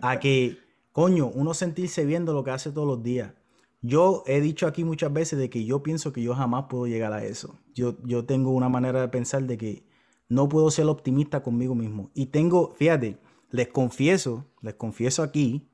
A 0.00 0.18
que, 0.18 0.56
coño, 0.92 1.26
uno 1.26 1.52
sentirse 1.52 2.06
viendo 2.06 2.32
lo 2.32 2.44
que 2.44 2.52
hace 2.52 2.70
todos 2.70 2.88
los 2.88 3.02
días. 3.02 3.34
Yo 3.82 4.22
he 4.26 4.40
dicho 4.40 4.66
aquí 4.66 4.84
muchas 4.84 5.12
veces 5.12 5.38
de 5.38 5.50
que 5.50 5.66
yo 5.66 5.82
pienso 5.82 6.14
que 6.14 6.22
yo 6.22 6.34
jamás 6.34 6.64
puedo 6.70 6.86
llegar 6.86 7.12
a 7.12 7.22
eso. 7.24 7.58
Yo, 7.74 7.98
yo 8.04 8.24
tengo 8.24 8.52
una 8.52 8.70
manera 8.70 9.02
de 9.02 9.08
pensar 9.08 9.42
de 9.42 9.58
que 9.58 9.84
no 10.30 10.48
puedo 10.48 10.70
ser 10.70 10.86
optimista 10.86 11.42
conmigo 11.42 11.74
mismo. 11.74 12.10
Y 12.14 12.26
tengo, 12.26 12.72
fíjate, 12.74 13.18
les 13.52 13.68
confieso, 13.68 14.46
les 14.60 14.74
confieso 14.74 15.22
aquí, 15.22 15.70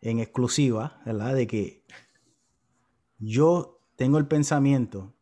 en 0.00 0.20
exclusiva. 0.20 1.00
De 1.04 1.46
que 1.46 1.82
yo 3.18 3.80
tengo 3.96 4.18
el 4.18 4.26
pensamiento 4.26 5.14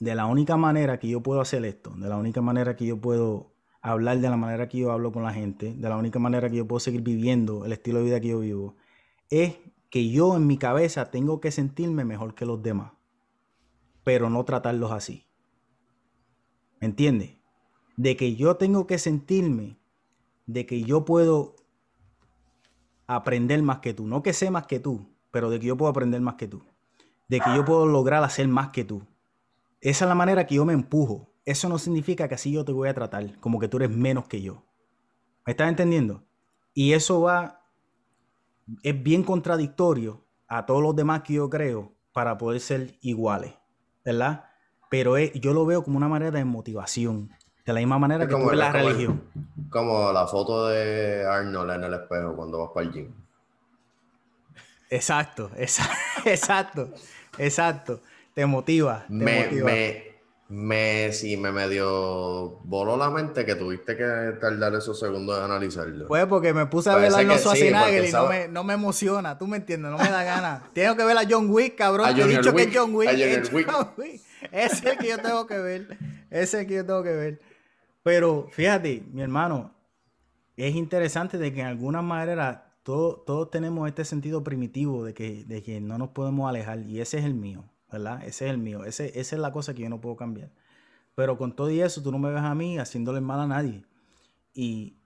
de 0.00 0.14
la 0.14 0.26
única 0.26 0.56
manera 0.56 0.98
que 0.98 1.08
yo 1.08 1.22
puedo 1.22 1.40
hacer 1.40 1.64
esto, 1.64 1.90
de 1.90 2.08
la 2.08 2.16
única 2.16 2.42
manera 2.42 2.76
que 2.76 2.84
yo 2.84 3.00
puedo 3.00 3.54
hablar 3.80 4.18
de 4.18 4.28
la 4.28 4.36
manera 4.36 4.68
que 4.68 4.78
yo 4.78 4.90
hablo 4.92 5.12
con 5.12 5.22
la 5.22 5.32
gente, 5.32 5.74
de 5.74 5.88
la 5.88 5.96
única 5.96 6.18
manera 6.18 6.50
que 6.50 6.56
yo 6.56 6.66
puedo 6.66 6.80
seguir 6.80 7.02
viviendo 7.02 7.64
el 7.64 7.72
estilo 7.72 7.98
de 7.98 8.04
vida 8.04 8.20
que 8.20 8.28
yo 8.28 8.40
vivo, 8.40 8.76
es 9.30 9.58
que 9.90 10.10
yo 10.10 10.36
en 10.36 10.46
mi 10.46 10.58
cabeza 10.58 11.10
tengo 11.10 11.40
que 11.40 11.52
sentirme 11.52 12.04
mejor 12.04 12.34
que 12.34 12.46
los 12.46 12.62
demás, 12.62 12.92
pero 14.02 14.28
no 14.28 14.44
tratarlos 14.44 14.90
así. 14.90 15.26
¿Me 16.80 16.88
entiendes? 16.88 17.36
De 17.96 18.16
que 18.16 18.34
yo 18.34 18.56
tengo 18.56 18.86
que 18.86 18.98
sentirme 18.98 19.78
de 20.46 20.66
que 20.66 20.82
yo 20.82 21.04
puedo 21.04 21.56
aprender 23.06 23.62
más 23.62 23.78
que 23.80 23.94
tú, 23.94 24.06
no 24.06 24.22
que 24.22 24.32
sé 24.32 24.50
más 24.50 24.66
que 24.66 24.80
tú, 24.80 25.14
pero 25.30 25.50
de 25.50 25.60
que 25.60 25.66
yo 25.66 25.76
puedo 25.76 25.90
aprender 25.90 26.20
más 26.20 26.34
que 26.34 26.48
tú, 26.48 26.62
de 27.28 27.40
que 27.40 27.54
yo 27.54 27.64
puedo 27.64 27.86
lograr 27.86 28.22
hacer 28.22 28.48
más 28.48 28.70
que 28.70 28.84
tú. 28.84 29.02
Esa 29.80 30.04
es 30.04 30.08
la 30.08 30.14
manera 30.14 30.46
que 30.46 30.54
yo 30.54 30.64
me 30.64 30.72
empujo. 30.72 31.30
Eso 31.44 31.68
no 31.68 31.78
significa 31.78 32.26
que 32.26 32.36
así 32.36 32.52
yo 32.52 32.64
te 32.64 32.72
voy 32.72 32.88
a 32.88 32.94
tratar, 32.94 33.38
como 33.40 33.58
que 33.58 33.68
tú 33.68 33.76
eres 33.76 33.90
menos 33.90 34.26
que 34.28 34.40
yo. 34.40 34.64
¿Me 35.44 35.50
estás 35.50 35.68
entendiendo? 35.68 36.24
Y 36.72 36.92
eso 36.92 37.20
va 37.20 37.64
es 38.82 39.02
bien 39.02 39.22
contradictorio 39.22 40.24
a 40.48 40.66
todos 40.66 40.82
los 40.82 40.96
demás 40.96 41.22
que 41.22 41.34
yo 41.34 41.50
creo 41.50 41.94
para 42.12 42.38
poder 42.38 42.60
ser 42.60 42.98
iguales, 43.00 43.54
¿verdad? 44.04 44.44
Pero 44.90 45.18
yo 45.18 45.52
lo 45.52 45.66
veo 45.66 45.82
como 45.82 45.96
una 45.96 46.08
manera 46.08 46.38
de 46.38 46.44
motivación, 46.44 47.30
de 47.64 47.72
la 47.72 47.80
misma 47.80 47.98
manera 47.98 48.26
que 48.26 48.34
tú 48.34 48.46
ves 48.46 48.58
la 48.58 48.72
religión. 48.72 49.22
como 49.70 50.12
la 50.12 50.26
foto 50.26 50.68
de 50.68 51.26
Arnold 51.26 51.70
en 51.72 51.84
el 51.84 51.94
espejo 51.94 52.36
cuando 52.36 52.58
vas 52.58 52.70
para 52.74 52.86
el 52.86 52.92
gym. 52.92 53.12
Exacto, 54.90 55.50
exacto, 55.56 56.90
exacto, 57.38 58.00
Te 58.34 58.46
motiva. 58.46 59.06
Te 59.08 59.14
motiva. 59.14 59.64
me, 59.64 60.14
me, 60.48 61.12
sí, 61.12 61.38
me 61.38 61.52
medio 61.52 62.60
voló 62.64 62.98
la 62.98 63.08
mente 63.10 63.46
que 63.46 63.54
tuviste 63.54 63.96
que 63.96 64.36
tardar 64.38 64.74
esos 64.74 65.00
segundos 65.00 65.38
de 65.38 65.44
analizarlo. 65.44 66.06
Pues 66.06 66.26
porque 66.26 66.52
me 66.52 66.66
puse 66.66 66.90
a 66.90 66.96
ver 66.96 67.12
a 67.14 67.18
Arnold 67.18 67.40
Schwarzenegger 67.40 68.04
y 68.04 68.12
no 68.12 68.26
me, 68.28 68.48
no 68.48 68.62
me, 68.62 68.74
emociona, 68.74 69.38
tú 69.38 69.46
me 69.46 69.56
entiendes, 69.56 69.90
no 69.90 69.96
me 69.96 70.10
da 70.10 70.22
ganas. 70.22 70.62
tengo 70.74 70.96
que 70.96 71.04
ver 71.04 71.16
a 71.16 71.22
John 71.28 71.48
Wick, 71.48 71.76
cabrón. 71.76 72.14
Te 72.14 72.22
he 72.22 72.26
dicho 72.28 72.54
que 72.54 72.64
es 72.64 72.76
John 72.76 72.94
Wick. 72.94 73.10
Es 73.10 73.50
John 73.50 73.90
Wick. 73.96 74.20
Ese 74.52 74.74
es 74.74 74.84
el 74.84 74.98
que 74.98 75.08
yo 75.08 75.18
tengo 75.18 75.46
que 75.46 75.58
ver. 75.58 75.96
Ese 76.30 76.42
es 76.42 76.54
el 76.54 76.66
que 76.66 76.74
yo 76.74 76.84
tengo 76.84 77.02
que 77.02 77.12
ver. 77.12 77.53
Pero 78.04 78.46
fíjate, 78.52 79.04
mi 79.12 79.22
hermano, 79.22 79.74
es 80.56 80.76
interesante 80.76 81.38
de 81.38 81.52
que 81.52 81.62
en 81.62 81.66
alguna 81.66 82.02
manera 82.02 82.76
todos, 82.84 83.24
todos 83.24 83.50
tenemos 83.50 83.88
este 83.88 84.04
sentido 84.04 84.44
primitivo 84.44 85.04
de 85.04 85.14
que, 85.14 85.44
de 85.44 85.64
que 85.64 85.80
no 85.80 85.98
nos 85.98 86.10
podemos 86.10 86.48
alejar 86.48 86.78
y 86.86 87.00
ese 87.00 87.18
es 87.18 87.24
el 87.24 87.34
mío. 87.34 87.64
¿verdad? 87.94 88.24
Ese 88.24 88.46
es 88.46 88.50
el 88.50 88.58
mío, 88.58 88.84
ese, 88.84 89.18
esa 89.20 89.36
es 89.36 89.40
la 89.40 89.52
cosa 89.52 89.72
que 89.72 89.82
yo 89.82 89.88
no 89.88 90.00
puedo 90.00 90.16
cambiar. 90.16 90.50
Pero 91.14 91.38
con 91.38 91.54
todo 91.54 91.70
y 91.70 91.80
eso, 91.80 92.02
tú 92.02 92.10
no 92.10 92.18
me 92.18 92.30
ves 92.30 92.42
a 92.42 92.54
mí 92.54 92.76
haciéndole 92.76 93.20
mal 93.20 93.38
a 93.38 93.46
nadie. 93.46 93.84
Y 94.52 94.96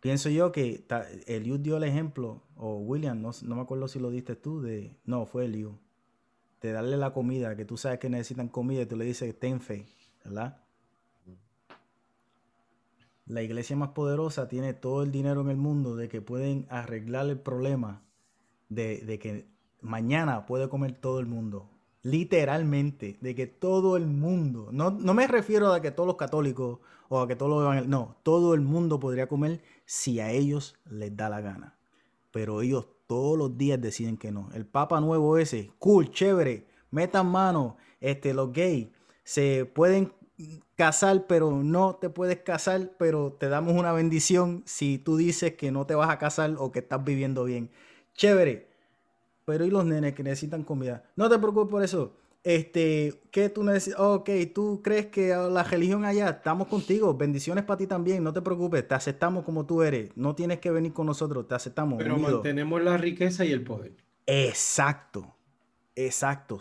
pienso 0.00 0.30
yo 0.30 0.50
que 0.50 0.86
Eliud 1.26 1.60
dio 1.60 1.76
el 1.76 1.84
ejemplo, 1.84 2.42
o 2.56 2.78
William, 2.78 3.20
no, 3.20 3.32
me 3.54 3.60
acuerdo 3.60 3.86
si 3.86 3.98
lo 3.98 4.10
diste 4.10 4.34
tú, 4.34 4.62
de, 4.62 4.96
no, 5.04 5.26
fue 5.26 5.44
Eliud, 5.44 5.74
de 6.62 6.72
darle 6.72 6.96
la 6.96 7.12
comida, 7.12 7.54
que 7.54 7.66
tú 7.66 7.76
sabes 7.76 7.98
que 7.98 8.08
necesitan 8.08 8.48
comida 8.48 8.80
y 8.82 8.86
tú 8.86 8.96
le 8.96 9.04
dices, 9.04 9.38
ten 9.38 9.60
fe, 9.60 9.86
¿verdad? 10.24 10.62
La 13.30 13.42
iglesia 13.42 13.76
más 13.76 13.90
poderosa 13.90 14.48
tiene 14.48 14.74
todo 14.74 15.04
el 15.04 15.12
dinero 15.12 15.40
en 15.42 15.50
el 15.50 15.56
mundo 15.56 15.94
de 15.94 16.08
que 16.08 16.20
pueden 16.20 16.66
arreglar 16.68 17.28
el 17.28 17.38
problema 17.38 18.02
de, 18.68 19.20
que 19.22 19.46
mañana 19.80 20.46
puede 20.46 20.68
comer 20.68 20.94
todo 20.94 21.20
el 21.20 21.26
mundo. 21.26 21.70
Literalmente, 22.02 23.18
de 23.20 23.36
que 23.36 23.46
todo 23.46 23.96
el 23.96 24.08
mundo, 24.08 24.70
no, 24.72 24.90
no 24.90 25.14
me 25.14 25.28
refiero 25.28 25.72
a 25.72 25.80
que 25.80 25.92
todos 25.92 26.08
los 26.08 26.16
católicos 26.16 26.80
o 27.08 27.20
a 27.20 27.28
que 27.28 27.36
todos 27.36 27.50
los 27.50 27.62
evangélicos, 27.62 27.88
no, 27.88 28.16
todo 28.24 28.52
el 28.52 28.62
mundo 28.62 28.98
podría 28.98 29.28
comer 29.28 29.62
si 29.84 30.18
a 30.18 30.32
ellos 30.32 30.76
les 30.90 31.16
da 31.16 31.28
la 31.28 31.40
gana. 31.40 31.78
Pero 32.32 32.62
ellos 32.62 32.88
todos 33.06 33.38
los 33.38 33.56
días 33.56 33.80
deciden 33.80 34.16
que 34.16 34.32
no. 34.32 34.48
El 34.54 34.66
Papa 34.66 35.00
Nuevo 35.00 35.38
ese, 35.38 35.70
cool, 35.78 36.10
chévere, 36.10 36.66
metan 36.90 37.30
mano, 37.30 37.76
este, 38.00 38.34
los 38.34 38.52
gays 38.52 38.88
se 39.22 39.66
pueden 39.66 40.12
casar, 40.76 41.26
pero 41.26 41.50
no 41.62 41.96
te 41.96 42.10
puedes 42.10 42.38
casar, 42.38 42.92
pero 42.98 43.36
te 43.38 43.48
damos 43.48 43.74
una 43.74 43.92
bendición 43.92 44.62
si 44.66 44.98
tú 44.98 45.16
dices 45.16 45.54
que 45.54 45.70
no 45.70 45.86
te 45.86 45.94
vas 45.94 46.10
a 46.10 46.18
casar 46.18 46.54
o 46.58 46.72
que 46.72 46.80
estás 46.80 47.04
viviendo 47.04 47.44
bien. 47.44 47.70
Chévere, 48.14 48.68
pero 49.44 49.64
¿y 49.64 49.70
los 49.70 49.84
nenes 49.84 50.14
que 50.14 50.22
necesitan 50.22 50.62
comida? 50.62 51.04
No 51.16 51.28
te 51.28 51.38
preocupes 51.38 51.70
por 51.70 51.82
eso. 51.82 52.14
Este, 52.42 53.20
¿qué 53.30 53.50
tú 53.50 53.62
necesitas? 53.62 54.00
Ok, 54.00 54.30
tú 54.54 54.80
crees 54.82 55.06
que 55.06 55.28
la 55.28 55.62
religión 55.62 56.04
allá, 56.04 56.30
estamos 56.30 56.68
contigo. 56.68 57.14
Bendiciones 57.14 57.64
para 57.64 57.76
ti 57.76 57.86
también, 57.86 58.24
no 58.24 58.32
te 58.32 58.40
preocupes, 58.40 58.86
te 58.88 58.94
aceptamos 58.94 59.44
como 59.44 59.66
tú 59.66 59.82
eres. 59.82 60.10
No 60.16 60.34
tienes 60.34 60.58
que 60.58 60.70
venir 60.70 60.92
con 60.92 61.06
nosotros, 61.06 61.46
te 61.46 61.54
aceptamos. 61.54 61.98
Pero 61.98 62.16
mantenemos 62.16 62.80
la 62.80 62.96
riqueza 62.96 63.44
y 63.44 63.52
el 63.52 63.62
poder. 63.62 63.92
Exacto, 64.26 65.34
exacto. 65.94 66.58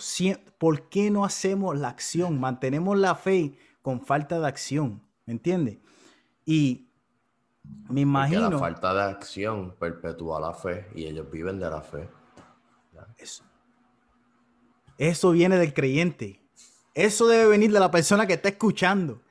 ¿Por 0.58 0.90
qué 0.90 1.10
no 1.10 1.24
hacemos 1.24 1.78
la 1.78 1.90
acción? 1.90 2.40
Mantenemos 2.40 2.98
la 2.98 3.16
fe 3.16 3.58
con 3.82 4.02
falta 4.02 4.40
de 4.40 4.48
acción, 4.48 5.02
¿me 5.26 5.34
entiendes? 5.34 5.80
Y 6.46 6.90
me 7.90 8.02
imagino... 8.02 8.42
Porque 8.42 8.56
la 8.56 8.60
falta 8.60 8.94
de 8.94 9.02
acción 9.04 9.76
perpetúa 9.80 10.40
la 10.40 10.54
fe 10.54 10.88
y 10.96 11.06
ellos 11.06 11.30
viven 11.30 11.60
de 11.60 11.70
la 11.70 11.82
fe. 11.82 12.10
Eso. 13.18 13.44
Eso 14.98 15.32
viene 15.32 15.58
del 15.58 15.74
creyente. 15.74 16.42
Eso 16.94 17.28
debe 17.28 17.46
venir 17.48 17.72
de 17.72 17.80
la 17.80 17.92
persona 17.92 18.28
que 18.28 18.34
está 18.34 18.50
escuchando. 18.50 19.22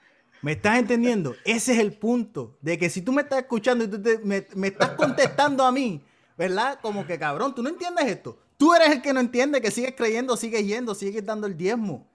¿Me 0.43 0.53
estás 0.53 0.79
entendiendo? 0.79 1.35
Ese 1.45 1.73
es 1.73 1.79
el 1.79 1.93
punto. 1.93 2.57
De 2.62 2.79
que 2.79 2.89
si 2.89 3.03
tú 3.03 3.12
me 3.12 3.23
estás 3.23 3.41
escuchando 3.41 3.85
y 3.85 3.89
tú 3.89 4.01
me, 4.25 4.69
estás 4.69 4.91
contestando 4.91 5.65
a 5.65 5.73
mí, 5.73 6.03
¿verdad? 6.37 6.79
Como 6.81 7.07
que 7.07 7.19
cabrón, 7.19 7.55
tú 7.55 7.62
no 7.62 7.69
entiendes 7.69 8.07
esto. 8.07 8.39
Tú 8.57 8.75
eres 8.75 8.91
el 8.91 9.03
que 9.03 9.12
no 9.12 9.20
entiende, 9.20 9.61
que 9.61 9.70
sigues 9.70 9.95
creyendo, 9.97 10.37
sigues 10.37 10.66
yendo, 10.66 10.95
sigues 10.95 11.25
dando 11.25 11.47
el 11.47 11.57
diezmo. 11.57 12.07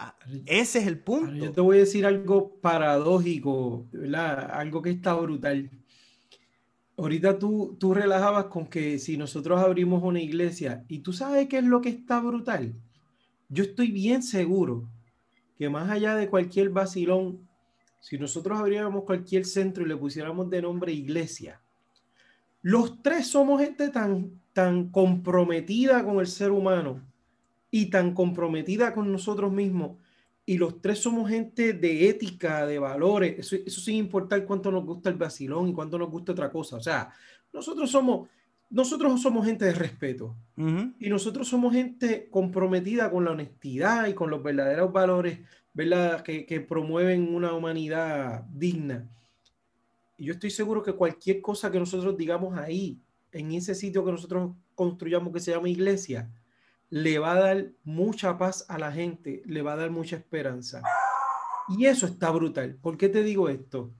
Ah, 0.00 0.14
ese 0.46 0.78
es 0.78 0.86
el 0.86 1.00
punto. 1.00 1.34
yo 1.34 1.50
te 1.50 1.60
voy 1.60 1.78
a 1.78 1.80
decir 1.80 2.06
algo 2.06 2.54
paradójico, 2.60 3.88
¿verdad? 3.90 4.48
Algo 4.52 4.80
que 4.80 4.90
está 4.90 5.12
brutal. 5.14 5.68
Ahorita 6.96 7.36
tú, 7.36 7.76
tú 7.80 7.94
relajabas 7.94 8.44
con 8.44 8.68
que 8.68 9.00
si 9.00 9.16
nosotros 9.16 9.60
abrimos 9.60 10.00
una 10.04 10.20
iglesia 10.20 10.84
y 10.86 11.00
tú 11.00 11.12
sabes 11.12 11.48
qué 11.48 11.58
es 11.58 11.64
lo 11.64 11.80
que 11.80 11.88
está 11.88 12.20
brutal, 12.20 12.74
yo 13.48 13.64
estoy 13.64 13.90
bien 13.90 14.22
seguro 14.22 14.88
que 15.58 15.68
más 15.68 15.90
allá 15.90 16.14
de 16.14 16.28
cualquier 16.28 16.70
vacilón, 16.70 17.48
si 17.98 18.18
nosotros 18.18 18.56
abriéramos 18.56 19.02
cualquier 19.02 19.44
centro 19.44 19.84
y 19.84 19.88
le 19.88 19.96
pusiéramos 19.96 20.48
de 20.48 20.62
nombre 20.62 20.92
iglesia, 20.92 21.60
los 22.62 23.02
tres 23.02 23.26
somos 23.26 23.60
gente 23.60 23.88
tan, 23.88 24.40
tan 24.52 24.90
comprometida 24.90 26.04
con 26.04 26.20
el 26.20 26.28
ser 26.28 26.52
humano 26.52 27.07
y 27.70 27.86
tan 27.86 28.14
comprometida 28.14 28.94
con 28.94 29.10
nosotros 29.12 29.52
mismos 29.52 29.98
y 30.46 30.56
los 30.56 30.80
tres 30.80 31.00
somos 31.00 31.28
gente 31.28 31.74
de 31.74 32.08
ética, 32.08 32.66
de 32.66 32.78
valores, 32.78 33.38
eso, 33.38 33.56
eso 33.56 33.80
sin 33.80 33.96
importar 33.96 34.44
cuánto 34.46 34.70
nos 34.70 34.84
gusta 34.84 35.10
el 35.10 35.16
vacilón 35.16 35.68
y 35.68 35.74
cuánto 35.74 35.98
nos 35.98 36.10
gusta 36.10 36.32
otra 36.32 36.50
cosa. 36.50 36.76
O 36.76 36.80
sea, 36.80 37.12
nosotros 37.52 37.90
somos, 37.90 38.28
nosotros 38.70 39.20
somos 39.20 39.44
gente 39.44 39.66
de 39.66 39.74
respeto 39.74 40.34
y 40.98 41.08
nosotros 41.08 41.46
somos 41.46 41.74
gente 41.74 42.28
comprometida 42.30 43.10
con 43.10 43.24
la 43.24 43.32
honestidad 43.32 44.06
y 44.06 44.14
con 44.14 44.30
los 44.30 44.42
verdaderos 44.42 44.92
valores 44.92 45.40
¿verdad? 45.78 46.22
Que, 46.24 46.44
que 46.44 46.60
promueven 46.60 47.32
una 47.32 47.52
humanidad 47.52 48.44
digna. 48.52 49.08
Y 50.16 50.24
yo 50.24 50.32
estoy 50.32 50.50
seguro 50.50 50.82
que 50.82 50.92
cualquier 50.92 51.40
cosa 51.40 51.70
que 51.70 51.78
nosotros 51.78 52.16
digamos 52.16 52.58
ahí, 52.58 53.00
en 53.30 53.52
ese 53.52 53.76
sitio 53.76 54.04
que 54.04 54.10
nosotros 54.10 54.56
construyamos 54.74 55.32
que 55.32 55.38
se 55.38 55.52
llama 55.52 55.68
iglesia, 55.68 56.28
le 56.90 57.18
va 57.18 57.32
a 57.32 57.40
dar 57.40 57.66
mucha 57.84 58.38
paz 58.38 58.64
a 58.68 58.78
la 58.78 58.92
gente, 58.92 59.42
le 59.46 59.62
va 59.62 59.74
a 59.74 59.76
dar 59.76 59.90
mucha 59.90 60.16
esperanza. 60.16 60.82
Y 61.68 61.84
eso 61.86 62.06
está 62.06 62.30
brutal. 62.30 62.76
¿Por 62.80 62.96
qué 62.96 63.08
te 63.08 63.22
digo 63.22 63.48
esto? 63.48 63.90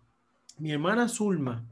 Mi 0.58 0.72
hermana 0.72 1.08
Zulma 1.08 1.64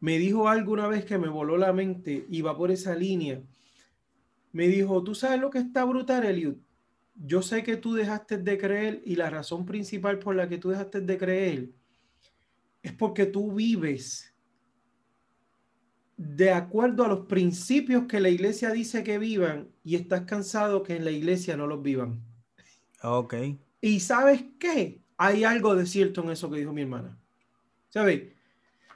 me 0.00 0.18
dijo 0.18 0.48
algo 0.48 0.72
una 0.72 0.88
vez 0.88 1.04
que 1.04 1.16
me 1.16 1.28
voló 1.28 1.56
la 1.56 1.72
mente 1.72 2.26
y 2.28 2.42
va 2.42 2.56
por 2.56 2.72
esa 2.72 2.94
línea. 2.94 3.40
Me 4.50 4.66
dijo, 4.66 5.02
¿tú 5.02 5.14
sabes 5.14 5.40
lo 5.40 5.48
que 5.48 5.58
está 5.58 5.84
brutal, 5.84 6.24
Eliud? 6.24 6.56
Yo 7.14 7.40
sé 7.40 7.62
que 7.62 7.76
tú 7.76 7.94
dejaste 7.94 8.38
de 8.38 8.58
creer 8.58 9.00
y 9.04 9.14
la 9.14 9.30
razón 9.30 9.64
principal 9.64 10.18
por 10.18 10.34
la 10.34 10.48
que 10.48 10.58
tú 10.58 10.70
dejaste 10.70 11.00
de 11.00 11.18
creer 11.18 11.68
es 12.82 12.92
porque 12.92 13.26
tú 13.26 13.52
vives 13.52 14.31
de 16.22 16.52
acuerdo 16.52 17.04
a 17.04 17.08
los 17.08 17.26
principios 17.26 18.04
que 18.06 18.20
la 18.20 18.28
iglesia 18.28 18.70
dice 18.70 19.02
que 19.02 19.18
vivan 19.18 19.68
y 19.82 19.96
estás 19.96 20.22
cansado 20.22 20.84
que 20.84 20.94
en 20.94 21.04
la 21.04 21.10
iglesia 21.10 21.56
no 21.56 21.66
los 21.66 21.82
vivan. 21.82 22.20
Ok. 23.02 23.34
Y 23.80 23.98
sabes 23.98 24.44
qué? 24.60 25.00
Hay 25.16 25.42
algo 25.42 25.74
de 25.74 25.84
cierto 25.84 26.22
en 26.22 26.30
eso 26.30 26.48
que 26.48 26.58
dijo 26.58 26.72
mi 26.72 26.82
hermana. 26.82 27.18
¿Sabes? 27.88 28.22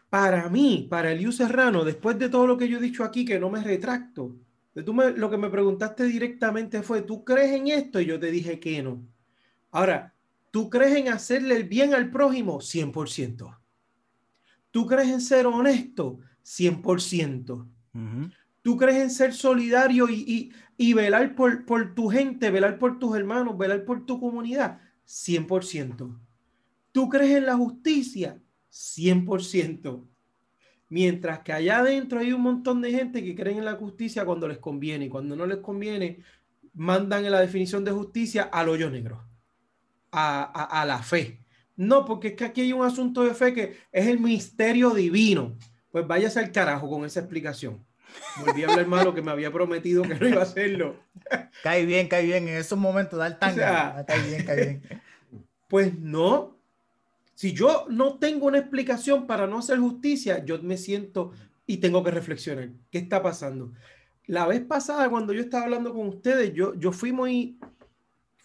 Para 0.08 0.48
mí, 0.48 0.86
para 0.88 1.10
Eliu 1.10 1.32
Serrano, 1.32 1.84
después 1.84 2.16
de 2.16 2.28
todo 2.28 2.46
lo 2.46 2.56
que 2.56 2.68
yo 2.68 2.78
he 2.78 2.80
dicho 2.80 3.02
aquí, 3.02 3.24
que 3.24 3.40
no 3.40 3.50
me 3.50 3.62
retracto, 3.62 4.36
tú 4.84 4.94
lo 4.94 5.28
que 5.28 5.36
me 5.36 5.50
preguntaste 5.50 6.04
directamente 6.04 6.82
fue, 6.82 7.02
¿tú 7.02 7.24
crees 7.24 7.52
en 7.52 7.66
esto? 7.68 8.00
Y 8.00 8.06
yo 8.06 8.20
te 8.20 8.30
dije 8.30 8.60
que 8.60 8.82
no. 8.84 9.02
Ahora, 9.72 10.14
¿tú 10.52 10.70
crees 10.70 10.96
en 10.96 11.08
hacerle 11.08 11.56
el 11.56 11.64
bien 11.64 11.92
al 11.92 12.08
prójimo? 12.08 12.60
100%. 12.60 13.58
¿Tú 14.70 14.86
crees 14.86 15.08
en 15.08 15.20
ser 15.20 15.46
honesto? 15.46 16.20
100%. 16.47 17.68
Tú 18.62 18.77
crees 18.77 19.02
en 19.02 19.10
ser 19.10 19.35
solidario 19.35 20.09
y, 20.09 20.93
velar 20.94 21.35
por, 21.35 21.64
por, 21.64 21.94
tu 21.94 22.09
gente, 22.09 22.51
velar 22.51 22.78
por 22.78 22.98
tus 22.98 23.16
hermanos, 23.16 23.59
velar 23.59 23.85
por 23.85 24.06
tu 24.06 24.20
comunidad, 24.20 24.81
100%. 25.06 26.18
Tú 26.93 27.09
crees 27.09 27.36
en 27.36 27.47
la 27.47 27.56
justicia, 27.56 28.40
100%. 28.70 30.05
Mientras 30.89 31.40
que 31.40 31.52
allá 31.52 31.78
adentro 31.78 32.20
hay 32.20 32.32
un 32.32 32.43
montón 32.43 32.81
de 32.81 32.93
gente 32.93 33.24
que 33.24 33.35
creen 33.35 33.59
en 33.59 33.64
la 33.64 33.74
justicia 33.74 34.24
cuando 34.24 34.47
les 34.47 34.59
conviene 34.59 35.06
y 35.06 35.09
cuando 35.09 35.35
no 35.35 35.47
les 35.47 35.59
conviene, 35.59 36.20
mandan 36.74 37.24
en 37.24 37.32
la 37.32 37.40
definición 37.40 37.85
de 37.85 37.90
justicia 37.90 38.44
al 38.44 38.68
hoyo 38.68 38.89
negro, 38.89 39.27
a 40.12 40.85
la 40.86 41.02
fe. 41.02 41.44
No, 41.77 42.05
porque 42.05 42.28
es 42.28 42.35
que 42.35 42.44
aquí 42.44 42.60
hay 42.62 42.73
un 42.73 42.85
asunto 42.85 43.24
de 43.24 43.35
fe 43.35 43.52
que 43.52 43.77
es 43.93 44.06
el 44.06 44.20
misterio 44.20 44.90
divino. 44.90 45.56
Pues 45.97 46.06
váyase 46.06 46.40
al 46.40 46.52
carajo 46.52 46.90
con 46.90 47.06
esa 47.06 47.20
explicación. 47.20 47.82
Volví 48.44 48.62
a 48.62 48.68
hablar 48.68 48.86
malo 48.86 49.14
que 49.14 49.23
me 49.23 49.31
había 49.31 49.51
prometido 49.51 50.02
que 50.02 50.14
no 50.14 50.28
iba 50.28 50.40
a 50.40 50.43
hacerlo. 50.43 50.94
cae 51.62 51.86
bien, 51.86 52.06
cae 52.06 52.23
bien. 52.23 52.47
En 52.48 52.56
esos 52.59 52.78
momentos 52.78 53.18
da 53.18 53.28
el 53.28 53.39
tango. 53.39 53.62
Ah, 53.64 54.05
cae 54.06 54.28
bien, 54.28 54.44
cae 54.44 54.56
bien. 54.56 54.82
Pues 55.68 55.98
no. 55.98 56.59
Si 57.35 57.55
yo 57.55 57.86
no 57.89 58.18
tengo 58.18 58.44
una 58.44 58.59
explicación 58.59 59.27
para 59.27 59.47
no 59.47 59.60
hacer 59.60 59.78
justicia, 59.78 60.44
yo 60.44 60.62
me 60.62 60.77
siento 60.77 61.32
y 61.66 61.78
tengo 61.78 62.05
que 62.05 62.10
reflexionar. 62.10 62.68
¿Qué 62.90 62.98
está 62.98 63.23
pasando? 63.23 63.73
La 64.27 64.47
vez 64.47 64.60
pasada, 64.66 65.09
cuando 65.09 65.32
yo 65.32 65.40
estaba 65.40 65.64
hablando 65.64 65.94
con 65.94 66.09
ustedes, 66.09 66.52
yo, 66.52 66.74
yo 66.74 66.93
fui 66.93 67.10
muy, 67.10 67.59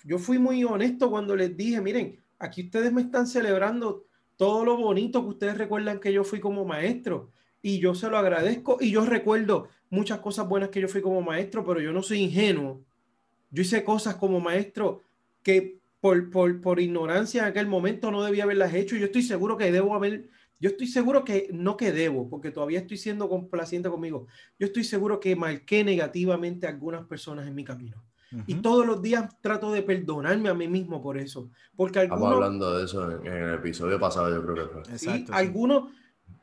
yo 0.06 0.20
fui 0.20 0.40
muy 0.40 0.64
honesto 0.64 1.12
cuando 1.12 1.36
les 1.36 1.58
dije, 1.58 1.82
miren, 1.82 2.18
aquí 2.40 2.64
ustedes 2.64 2.94
me 2.94 3.02
están 3.02 3.28
celebrando 3.28 4.06
todo 4.38 4.64
lo 4.64 4.78
bonito 4.78 5.22
que 5.22 5.30
ustedes 5.32 5.58
recuerdan 5.58 6.00
que 6.00 6.14
yo 6.14 6.24
fui 6.24 6.40
como 6.40 6.64
maestro 6.64 7.30
y 7.62 7.80
yo 7.80 7.94
se 7.94 8.10
lo 8.10 8.18
agradezco 8.18 8.78
y 8.80 8.92
yo 8.92 9.06
recuerdo 9.06 9.70
muchas 9.90 10.20
cosas 10.20 10.48
buenas 10.48 10.70
que 10.70 10.82
yo 10.82 10.88
fui 10.88 11.02
como 11.02 11.22
maestro, 11.22 11.64
pero 11.66 11.80
yo 11.80 11.92
no 11.92 12.02
soy 12.02 12.20
ingenuo. 12.20 12.82
Yo 13.52 13.62
hice 13.62 13.84
cosas 13.84 14.16
como 14.16 14.40
maestro 14.40 15.02
que 15.44 15.80
por, 16.00 16.30
por, 16.30 16.62
por 16.62 16.80
ignorancia 16.80 17.44
en 17.44 17.50
aquel 17.50 17.68
momento 17.68 18.10
no 18.10 18.24
debía 18.24 18.44
haberlas 18.44 18.74
hecho. 18.74 18.96
Yo 18.96 19.06
estoy 19.06 19.22
seguro 19.22 19.58
que 19.58 19.72
debo 19.72 19.94
haber, 19.94 20.30
yo 20.60 20.70
estoy 20.70 20.88
seguro 20.88 21.24
que 21.24 21.50
no 21.52 21.78
que 21.78 21.92
debo, 21.92 22.30
porque 22.30 22.52
todavía 22.52 22.80
estoy 22.80 22.98
siendo 22.98 23.30
complaciente 23.30 23.90
conmigo. 23.90 24.28
Yo 24.58 24.68
estoy 24.68 24.84
seguro 24.84 25.20
que 25.20 25.36
marqué 25.36 25.84
negativamente 25.84 26.66
a 26.66 26.70
algunas 26.70 27.06
personas 27.06 27.48
en 27.48 27.56
mi 27.56 27.64
camino. 27.64 28.04
Y 28.48 28.56
todos 28.56 28.86
los 28.86 29.02
días 29.02 29.42
trato 29.42 29.74
de 29.74 29.84
perdonarme 29.84 30.48
a 30.48 30.54
mí 30.54 30.66
mismo 30.66 31.02
por 31.02 31.18
eso. 31.18 31.50
Porque 31.76 32.00
algunos, 32.00 32.22
Estamos 32.22 32.36
hablando 32.36 32.78
de 32.78 32.86
eso 32.86 33.12
en, 33.26 33.28
el 33.28 33.56
episodio 33.56 34.00
pasado, 34.00 34.34
yo 34.34 34.42
creo 34.42 34.56
que 34.56 34.74
fue. 34.74 34.82
Exacto, 34.94 35.34
Algunos 35.34 35.92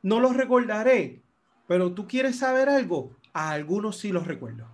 no 0.03 0.21
los 0.21 0.37
recordaré, 0.37 1.23
pero 1.67 1.93
tú 1.93 2.07
quieres 2.07 2.39
saber 2.39 2.69
algo, 2.69 3.17
a 3.33 3.51
algunos 3.51 3.99
sí 3.99 4.13
los 4.13 4.27
recuerdo. 4.27 4.67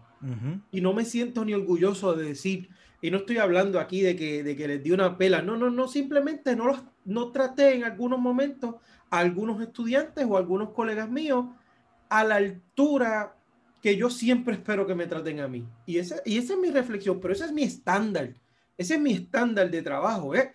Y 0.70 0.80
no 0.80 0.94
me 0.94 1.04
siento 1.04 1.44
ni 1.44 1.52
orgulloso 1.52 2.14
de 2.14 2.28
decir, 2.28 2.70
y 3.02 3.10
no 3.10 3.18
estoy 3.18 3.36
hablando 3.36 3.78
aquí 3.78 4.00
de 4.00 4.16
que, 4.16 4.42
de 4.42 4.56
que 4.56 4.66
les 4.66 4.82
di 4.82 4.90
una 4.90 5.18
pela, 5.18 5.42
no, 5.42 5.56
no, 5.56 5.68
no, 5.68 5.86
simplemente 5.86 6.56
no 6.56 6.66
los 6.66 6.82
no 7.04 7.32
traté 7.32 7.74
en 7.74 7.84
algunos 7.84 8.18
momentos 8.18 8.76
a 9.10 9.18
algunos 9.18 9.60
estudiantes 9.60 10.24
o 10.26 10.36
a 10.36 10.38
algunos 10.38 10.70
colegas 10.70 11.10
míos 11.10 11.46
a 12.08 12.24
la 12.24 12.36
altura 12.36 13.36
que 13.82 13.96
yo 13.96 14.08
siempre 14.08 14.54
espero 14.54 14.86
que 14.86 14.94
me 14.94 15.06
traten 15.06 15.40
a 15.40 15.48
mí. 15.48 15.66
Y 15.84 15.98
esa, 15.98 16.16
y 16.24 16.38
esa 16.38 16.54
es 16.54 16.58
mi 16.58 16.70
reflexión, 16.70 17.20
pero 17.20 17.34
ese 17.34 17.44
es 17.44 17.52
mi 17.52 17.64
estándar. 17.64 18.32
Ese 18.78 18.94
es 18.94 19.00
mi 19.00 19.12
estándar 19.12 19.70
de 19.70 19.82
trabajo, 19.82 20.34
¿eh? 20.34 20.52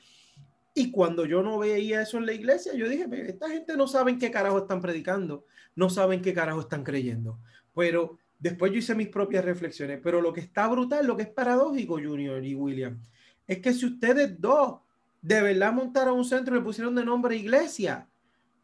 Y 0.74 0.92
cuando 0.92 1.26
yo 1.26 1.42
no 1.42 1.58
veía 1.58 2.02
eso 2.02 2.18
en 2.18 2.26
la 2.26 2.34
iglesia, 2.34 2.74
yo 2.74 2.88
dije, 2.88 3.08
esta 3.28 3.50
gente 3.50 3.76
no 3.76 3.88
saben 3.88 4.20
qué 4.20 4.32
carajo 4.32 4.60
están 4.60 4.82
predicando, 4.82 5.46
no 5.76 5.90
saben 5.90 6.22
qué 6.22 6.34
carajo 6.34 6.62
están 6.62 6.84
creyendo. 6.84 7.40
Pero 7.76 8.18
después 8.40 8.72
yo 8.72 8.80
hice 8.80 8.96
mis 8.96 9.10
propias 9.10 9.46
reflexiones. 9.46 10.00
Pero 10.02 10.22
lo 10.22 10.34
que 10.34 10.42
está 10.42 10.68
brutal, 10.68 11.06
lo 11.06 11.18
que 11.18 11.24
es 11.24 11.30
paradójico, 11.30 11.96
Junior 11.96 12.44
y 12.44 12.56
William, 12.56 13.00
es 13.48 13.60
que 13.60 13.74
si 13.74 13.86
ustedes 13.86 14.40
dos 14.40 14.80
de 15.22 15.42
verdad 15.42 15.74
montaron 15.74 16.18
un 16.18 16.26
centro 16.26 16.56
y 16.56 16.60
le 16.60 16.64
pusieron 16.64 16.96
de 16.96 17.04
nombre 17.04 17.36
iglesia, 17.36 18.08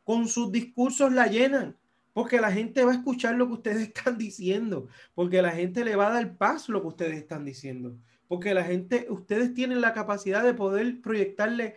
con 0.03 0.27
sus 0.27 0.51
discursos 0.51 1.11
la 1.11 1.27
llenan, 1.27 1.75
porque 2.13 2.39
la 2.39 2.51
gente 2.51 2.85
va 2.85 2.91
a 2.91 2.95
escuchar 2.95 3.35
lo 3.35 3.47
que 3.47 3.53
ustedes 3.53 3.81
están 3.87 4.17
diciendo, 4.17 4.87
porque 5.13 5.41
la 5.41 5.51
gente 5.51 5.83
le 5.83 5.95
va 5.95 6.07
a 6.07 6.13
dar 6.13 6.37
paso 6.37 6.71
lo 6.71 6.81
que 6.81 6.87
ustedes 6.87 7.17
están 7.17 7.43
diciendo, 7.43 7.97
porque 8.27 8.53
la 8.53 8.63
gente, 8.63 9.07
ustedes 9.09 9.53
tienen 9.53 9.81
la 9.81 9.93
capacidad 9.93 10.43
de 10.43 10.53
poder 10.53 11.01
proyectarle 11.01 11.75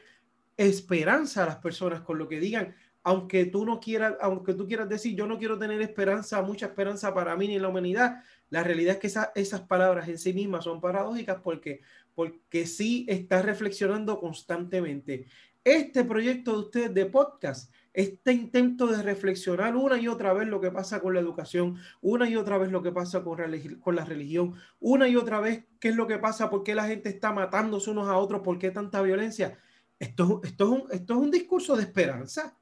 esperanza 0.58 1.44
a 1.44 1.46
las 1.46 1.56
personas 1.56 2.02
con 2.02 2.18
lo 2.18 2.28
que 2.28 2.40
digan, 2.40 2.74
aunque 3.04 3.46
tú 3.46 3.64
no 3.64 3.80
quieras, 3.80 4.16
aunque 4.20 4.52
tú 4.52 4.66
quieras 4.66 4.88
decir, 4.88 5.16
yo 5.16 5.26
no 5.26 5.38
quiero 5.38 5.56
tener 5.56 5.80
esperanza, 5.80 6.42
mucha 6.42 6.66
esperanza 6.66 7.14
para 7.14 7.36
mí 7.36 7.48
ni 7.48 7.56
en 7.56 7.62
la 7.62 7.68
humanidad, 7.68 8.22
la 8.50 8.64
realidad 8.64 8.98
es 9.00 9.00
que 9.00 9.40
esas 9.40 9.60
palabras 9.62 10.08
en 10.08 10.18
sí 10.18 10.34
mismas 10.34 10.64
son 10.64 10.80
paradójicas 10.80 11.38
porque, 11.42 11.80
porque 12.14 12.66
sí 12.66 13.06
está 13.08 13.40
reflexionando 13.40 14.18
constantemente. 14.18 15.26
Este 15.62 16.04
proyecto 16.04 16.52
de 16.52 16.58
ustedes 16.58 16.94
de 16.94 17.06
podcast, 17.06 17.72
este 17.92 18.32
intento 18.32 18.88
de 18.88 19.02
reflexionar 19.02 19.76
una 19.76 19.98
y 19.98 20.08
otra 20.08 20.32
vez 20.32 20.48
lo 20.48 20.60
que 20.60 20.70
pasa 20.70 21.00
con 21.00 21.14
la 21.14 21.20
educación, 21.20 21.76
una 22.00 22.28
y 22.28 22.36
otra 22.36 22.58
vez 22.58 22.70
lo 22.70 22.82
que 22.82 22.92
pasa 22.92 23.22
con, 23.22 23.38
con 23.80 23.96
la 23.96 24.04
religión, 24.04 24.54
una 24.80 25.08
y 25.08 25.16
otra 25.16 25.40
vez 25.40 25.64
qué 25.78 25.90
es 25.90 25.96
lo 25.96 26.06
que 26.06 26.18
pasa, 26.18 26.50
por 26.50 26.64
qué 26.64 26.74
la 26.74 26.88
gente 26.88 27.08
está 27.08 27.32
matándose 27.32 27.90
unos 27.90 28.08
a 28.08 28.16
otros, 28.16 28.42
por 28.42 28.58
qué 28.58 28.70
tanta 28.70 29.02
violencia 29.02 29.58
esto, 29.98 30.40
esto, 30.44 30.64
es 30.64 30.70
un, 30.70 30.92
esto 30.92 31.14
es 31.14 31.20
un 31.20 31.30
discurso 31.30 31.76
de 31.76 31.82
esperanza. 31.82 32.54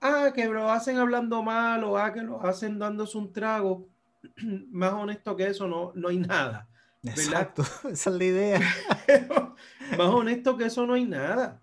Ah, 0.00 0.30
que 0.34 0.46
lo 0.46 0.70
hacen 0.70 0.98
hablando 0.98 1.42
mal 1.42 1.82
o 1.84 1.96
ah, 1.96 2.12
que 2.12 2.22
lo 2.22 2.40
hacen 2.44 2.78
dándose 2.78 3.16
un 3.18 3.32
trago. 3.32 3.88
Más 4.70 4.92
honesto 4.92 5.36
que 5.36 5.46
eso 5.46 5.66
no, 5.66 5.92
no 5.94 6.08
hay 6.08 6.18
nada. 6.18 6.68
Exacto, 7.02 7.62
esa 7.90 8.10
es 8.10 8.16
la 8.16 8.24
idea. 8.24 8.60
más 9.96 10.08
honesto 10.08 10.56
que 10.56 10.64
eso 10.64 10.86
no 10.86 10.94
hay 10.94 11.04
nada. 11.04 11.60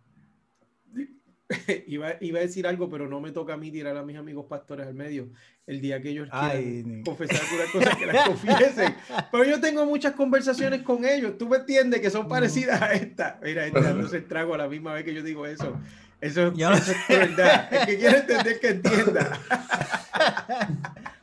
iba, 1.88 2.14
iba, 2.22 2.40
a 2.40 2.42
decir 2.42 2.66
algo, 2.66 2.90
pero 2.90 3.08
no 3.08 3.20
me 3.20 3.32
toca 3.32 3.54
a 3.54 3.58
mí 3.58 3.72
tirar 3.72 3.96
a 3.98 4.04
mis 4.04 4.18
amigos 4.18 4.46
pastores 4.48 4.88
al 4.88 4.94
medio 4.94 5.30
el 5.66 5.82
día 5.82 6.02
que 6.02 6.10
ellos 6.10 6.30
quieran 6.30 7.04
confesar 7.04 7.42
alguna 7.42 7.72
cosa 7.72 7.98
que 7.98 8.06
las 8.06 8.28
confiesen. 8.28 8.96
Pero 9.32 9.44
yo 9.46 9.62
tengo 9.62 9.86
muchas 9.86 10.14
conversaciones 10.14 10.82
con 10.82 11.06
ellos. 11.06 11.38
Tú 11.38 11.48
me 11.48 11.58
entiendes 11.58 12.02
que 12.02 12.10
son 12.10 12.28
parecidas 12.28 12.82
a 12.82 12.94
esta. 12.94 13.40
Mira, 13.42 13.70
no 13.70 14.08
se 14.10 14.22
trago 14.22 14.54
a 14.56 14.58
la 14.58 14.68
misma 14.68 14.94
vez 14.94 15.06
que 15.06 15.14
yo 15.14 15.24
digo 15.24 15.46
eso. 15.46 15.80
Eso, 16.20 16.54
eso 16.54 16.92
es 16.92 17.08
verdad. 17.08 17.68
El 17.72 17.86
que 17.86 17.98
quiere 17.98 18.18
entender 18.20 18.60
que 18.60 18.70
entienda. 18.70 19.40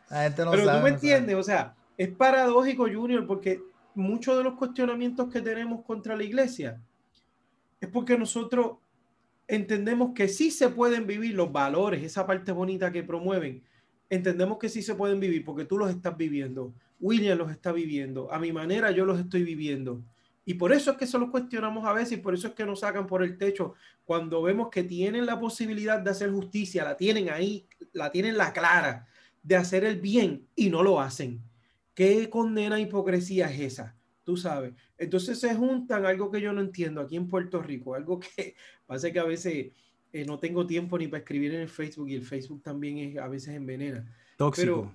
pero 0.09 0.53
tú 0.53 0.83
me 0.83 0.91
entiendes, 0.91 1.37
o 1.37 1.43
sea, 1.43 1.75
es 1.97 2.09
paradójico, 2.09 2.87
Junior, 2.91 3.27
porque 3.27 3.63
muchos 3.95 4.37
de 4.39 4.45
los 4.45 4.55
cuestionamientos 4.55 5.31
que 5.31 5.43
tenemos 5.43 5.85
contra 5.85 6.17
la 6.17 6.25
iglesia 6.25 6.81
es 7.81 7.89
porque 7.89 8.17
nosotros 8.17 8.79
entendemos 9.51 10.13
que 10.15 10.29
sí 10.29 10.53
se 10.53 10.69
pueden 10.69 11.07
vivir 11.07 11.35
los 11.35 11.51
valores, 11.51 12.05
esa 12.05 12.25
parte 12.25 12.53
bonita 12.53 12.93
que 12.93 13.03
promueven, 13.03 13.65
entendemos 14.09 14.59
que 14.59 14.69
sí 14.69 14.81
se 14.81 14.95
pueden 14.95 15.19
vivir 15.19 15.45
porque 15.45 15.65
tú 15.65 15.77
los 15.77 15.91
estás 15.91 16.17
viviendo, 16.17 16.73
William 17.01 17.37
los 17.37 17.51
está 17.51 17.73
viviendo, 17.73 18.33
a 18.33 18.39
mi 18.39 18.53
manera 18.53 18.93
yo 18.93 19.05
los 19.05 19.19
estoy 19.19 19.43
viviendo. 19.43 20.03
Y 20.47 20.55
por 20.55 20.73
eso 20.73 20.93
es 20.93 20.97
que 20.97 21.07
se 21.07 21.19
los 21.19 21.31
cuestionamos 21.31 21.85
a 21.85 21.93
veces 21.93 22.19
y 22.19 22.21
por 22.21 22.33
eso 22.35 22.49
es 22.49 22.55
que 22.55 22.65
nos 22.65 22.81
sacan 22.81 23.07
por 23.07 23.23
el 23.23 23.37
techo 23.37 23.75
cuando 24.05 24.41
vemos 24.41 24.69
que 24.71 24.85
tienen 24.85 25.27
la 25.27 25.39
posibilidad 25.39 26.01
de 26.01 26.11
hacer 26.11 26.31
justicia, 26.31 26.85
la 26.85 26.97
tienen 26.97 27.31
ahí, 27.31 27.67
la 27.93 28.11
tienen 28.11 28.39
la 28.39 28.53
clara 28.53 29.07
de 29.43 29.57
hacer 29.57 29.85
el 29.85 30.01
bien 30.01 30.47
y 30.55 30.71
no 30.71 30.83
lo 30.83 31.01
hacen. 31.01 31.41
¿Qué 31.95 32.31
condena 32.31 32.81
hipocresía 32.81 33.51
es 33.51 33.61
esa? 33.61 33.97
Tú 34.31 34.37
sabes. 34.37 34.75
Entonces 34.97 35.41
se 35.41 35.53
juntan 35.57 36.07
algo 36.07 36.31
que 36.31 36.41
yo 36.41 36.53
no 36.53 36.61
entiendo 36.61 37.01
aquí 37.01 37.17
en 37.17 37.27
Puerto 37.27 37.61
Rico, 37.61 37.97
algo 37.97 38.21
que 38.21 38.55
pasa 38.87 39.11
que 39.11 39.19
a 39.19 39.25
veces 39.25 39.73
eh, 40.13 40.25
no 40.25 40.39
tengo 40.39 40.65
tiempo 40.69 40.97
ni 40.97 41.09
para 41.09 41.19
escribir 41.19 41.53
en 41.53 41.63
el 41.63 41.69
Facebook 41.69 42.09
y 42.09 42.15
el 42.15 42.23
Facebook 42.23 42.63
también 42.63 42.99
es, 42.99 43.19
a 43.19 43.27
veces 43.27 43.57
envenena. 43.57 44.07
Tóxico. 44.37 44.65
Pero 44.65 44.95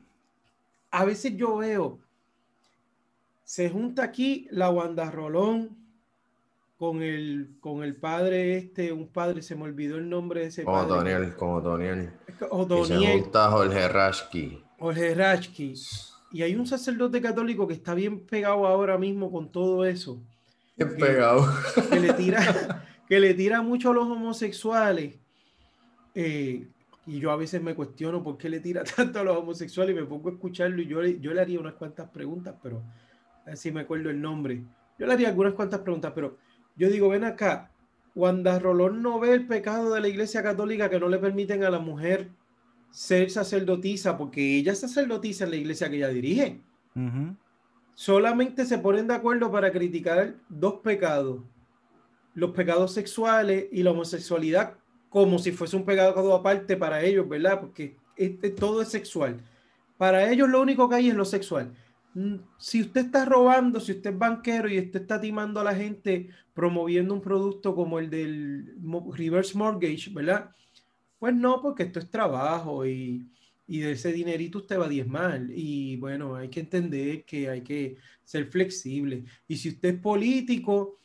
a 0.90 1.03
veces 1.03 1.36
yo 1.36 1.57
veo 1.57 1.99
se 3.44 3.70
junta 3.70 4.06
aquí 4.06 4.48
la 4.52 4.70
Wanda 4.70 5.12
Rolón 5.12 5.78
con 6.78 7.03
el, 7.03 7.57
con 7.60 7.84
el 7.84 7.98
padre 7.98 8.57
este, 8.57 8.94
un 8.94 9.10
padre, 9.10 9.41
se 9.41 9.56
me 9.56 9.64
olvidó 9.64 9.98
el 9.98 10.10
nombre 10.10 10.41
de 10.41 10.48
ese 10.48 10.64
como 10.64 10.78
padre. 10.78 11.14
Doniel, 11.14 11.36
como 11.36 11.60
Doniel. 11.60 12.12
Y 12.28 12.86
se 12.86 12.98
junta 12.98 13.52
Jorge 13.52 13.88
Rashki. 13.90 14.64
Jorge 14.80 15.14
Rashki. 15.14 15.76
Y 16.36 16.44
hay 16.44 16.53
un 16.57 16.68
sacerdote 16.68 17.22
católico 17.22 17.66
que 17.66 17.76
está 17.76 17.94
bien 17.94 18.20
pegado 18.20 18.68
ahora 18.68 18.98
mismo 18.98 19.32
con 19.32 19.49
todo 19.53 19.86
eso. 19.86 20.22
Bien 20.76 20.98
pegado. 20.98 21.48
Que 21.90 21.98
le 21.98 22.12
tira, 22.12 22.86
que 23.07 23.22
le 23.22 23.34
tira 23.36 23.62
mucho 23.62 23.91
a 23.91 23.94
los 23.94 24.03
homosexuales. 24.03 25.16
Eh, 26.14 26.68
y 27.06 27.20
yo 27.22 27.32
a 27.32 27.38
veces 27.38 27.62
me 27.62 27.74
cuestiono 27.74 28.22
por 28.22 28.38
qué 28.38 28.49
le 28.49 28.60
tira 28.60 28.84
tanto 28.98 29.22
a 29.22 29.24
los 29.24 29.38
homosexuales 29.38 29.95
y 29.95 29.99
me 30.02 30.06
pongo 30.06 30.28
a 30.28 30.34
escucharlo 30.34 30.82
y 30.82 30.88
yo, 30.88 31.02
yo 31.06 31.34
le 31.34 31.40
haría 31.40 31.57
unas 31.57 31.76
cuantas 31.76 32.10
preguntas, 32.10 32.53
pero 32.62 32.84
si 33.53 33.72
me 33.72 33.80
acuerdo 33.80 34.10
el 34.10 34.20
nombre. 34.20 34.62
Yo 34.99 35.07
le 35.07 35.14
haría 35.14 35.30
algunas 35.30 35.53
cuantas 35.53 35.80
preguntas, 35.80 36.12
pero 36.14 36.38
yo 36.76 36.90
digo, 36.90 37.07
ven 37.07 37.24
acá, 37.24 37.72
Wanda 38.14 38.60
Rolón 38.60 39.02
no 39.02 39.22
ve 39.22 39.32
el 39.32 39.48
pecado 39.48 39.94
de 39.94 40.02
la 40.02 40.10
Iglesia 40.10 40.44
Católica 40.44 40.90
que 40.90 40.99
no 40.99 41.07
le 41.07 41.18
permiten 41.18 41.64
a 41.64 41.70
la 41.70 41.80
mujer 41.80 42.28
ser 42.96 43.30
sacerdotisa, 43.30 44.18
porque 44.18 44.56
ella 44.56 44.72
es 44.72 44.80
sacerdotisa 44.80 45.44
en 45.44 45.50
la 45.50 45.58
iglesia 45.58 45.90
que 45.90 45.98
ella 45.98 46.08
dirige. 46.08 46.62
Solamente 47.94 48.66
se 48.66 48.78
ponen 48.78 49.06
de 49.08 49.16
acuerdo 49.16 49.52
para 49.52 49.70
criticar 49.70 50.36
dos 50.48 50.76
pecados, 50.76 51.42
los 52.36 52.52
pecados 52.52 52.94
sexuales 52.94 53.66
y 53.70 53.84
la 53.84 53.92
homosexualidad, 53.92 54.76
como 55.10 55.40
si 55.40 55.52
fuese 55.52 55.76
un 55.76 55.84
pecado 55.84 56.34
aparte 56.34 56.78
para 56.78 57.02
ellos, 57.02 57.28
¿verdad? 57.28 57.60
Porque 57.60 57.98
este, 58.16 58.50
todo 58.50 58.82
es 58.82 58.88
sexual. 58.88 59.42
Para 59.98 60.32
ellos 60.32 60.48
lo 60.48 60.62
único 60.62 60.88
que 60.88 60.96
hay 60.96 61.10
es 61.10 61.16
lo 61.16 61.26
sexual. 61.26 61.76
Mm, 62.14 62.36
si 62.58 62.80
usted 62.80 63.08
está 63.08 63.26
robando, 63.26 63.82
si 63.82 63.92
usted 63.92 64.12
es 64.12 64.18
banquero 64.18 64.70
y 64.70 64.80
usted 64.80 65.02
está 65.02 65.20
timando 65.20 65.60
a 65.60 65.66
la 65.66 65.76
gente 65.76 66.30
promoviendo 66.54 67.14
un 67.14 67.22
producto 67.22 67.76
como 67.76 68.00
el 68.00 68.10
del 68.10 68.74
reverse 69.14 69.58
mortgage, 69.58 70.12
¿verdad? 70.14 70.50
Pues 71.26 71.34
no, 71.34 71.60
porque 71.60 71.81
esto 71.81 71.97
es 71.97 72.07
trabajo 72.07 72.85
y, 72.85 73.27
y 73.65 73.80
de 73.80 73.93
ese 73.93 74.14
dinerito 74.14 74.60
usted 74.60 74.80
va 74.80 74.85
a 74.85 74.89
diezmar. 74.89 75.41
Y 75.49 75.95
bueno, 75.97 76.35
hay 76.35 76.49
que 76.49 76.60
entender 76.60 77.26
que 77.26 77.49
hay 77.49 77.61
que 77.61 77.97
ser 78.23 78.45
flexible. 78.45 79.23
Y 79.47 79.57
si 79.57 79.69
usted 79.69 79.95
es 79.95 79.99
político 79.99 80.99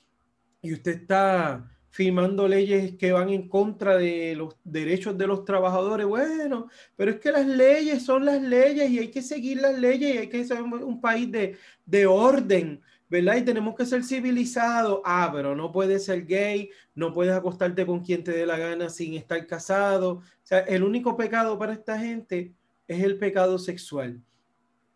y 0.60 0.74
usted 0.74 0.92
está 0.92 1.66
firmando 1.88 2.46
leyes 2.46 2.96
que 2.98 3.12
van 3.12 3.30
en 3.30 3.48
contra 3.48 3.96
de 3.96 4.34
los 4.36 4.56
derechos 4.62 5.16
de 5.16 5.26
los 5.26 5.42
trabajadores. 5.46 6.06
Bueno, 6.06 6.68
pero 6.96 7.12
es 7.12 7.18
que 7.18 7.32
las 7.32 7.46
leyes 7.46 8.04
son 8.04 8.26
las 8.26 8.42
leyes 8.42 8.90
y 8.90 8.98
hay 8.98 9.08
que 9.08 9.22
seguir 9.22 9.62
las 9.62 9.78
leyes 9.78 10.14
y 10.16 10.18
hay 10.18 10.28
que 10.28 10.44
ser 10.44 10.60
un 10.60 11.00
país 11.00 11.32
de, 11.32 11.56
de 11.86 12.06
orden, 12.06 12.82
¿verdad? 13.10 13.36
Y 13.36 13.42
tenemos 13.42 13.74
que 13.74 13.84
ser 13.84 14.04
civilizados. 14.04 15.00
Ah, 15.04 15.30
pero 15.34 15.56
no 15.56 15.72
puedes 15.72 16.04
ser 16.04 16.24
gay, 16.24 16.70
no 16.94 17.12
puedes 17.12 17.34
acostarte 17.34 17.84
con 17.84 18.00
quien 18.00 18.22
te 18.22 18.30
dé 18.30 18.46
la 18.46 18.56
gana 18.56 18.88
sin 18.88 19.14
estar 19.14 19.44
casado. 19.46 20.12
O 20.12 20.22
sea, 20.44 20.60
el 20.60 20.84
único 20.84 21.16
pecado 21.16 21.58
para 21.58 21.72
esta 21.72 21.98
gente 21.98 22.52
es 22.86 23.02
el 23.02 23.18
pecado 23.18 23.58
sexual. 23.58 24.22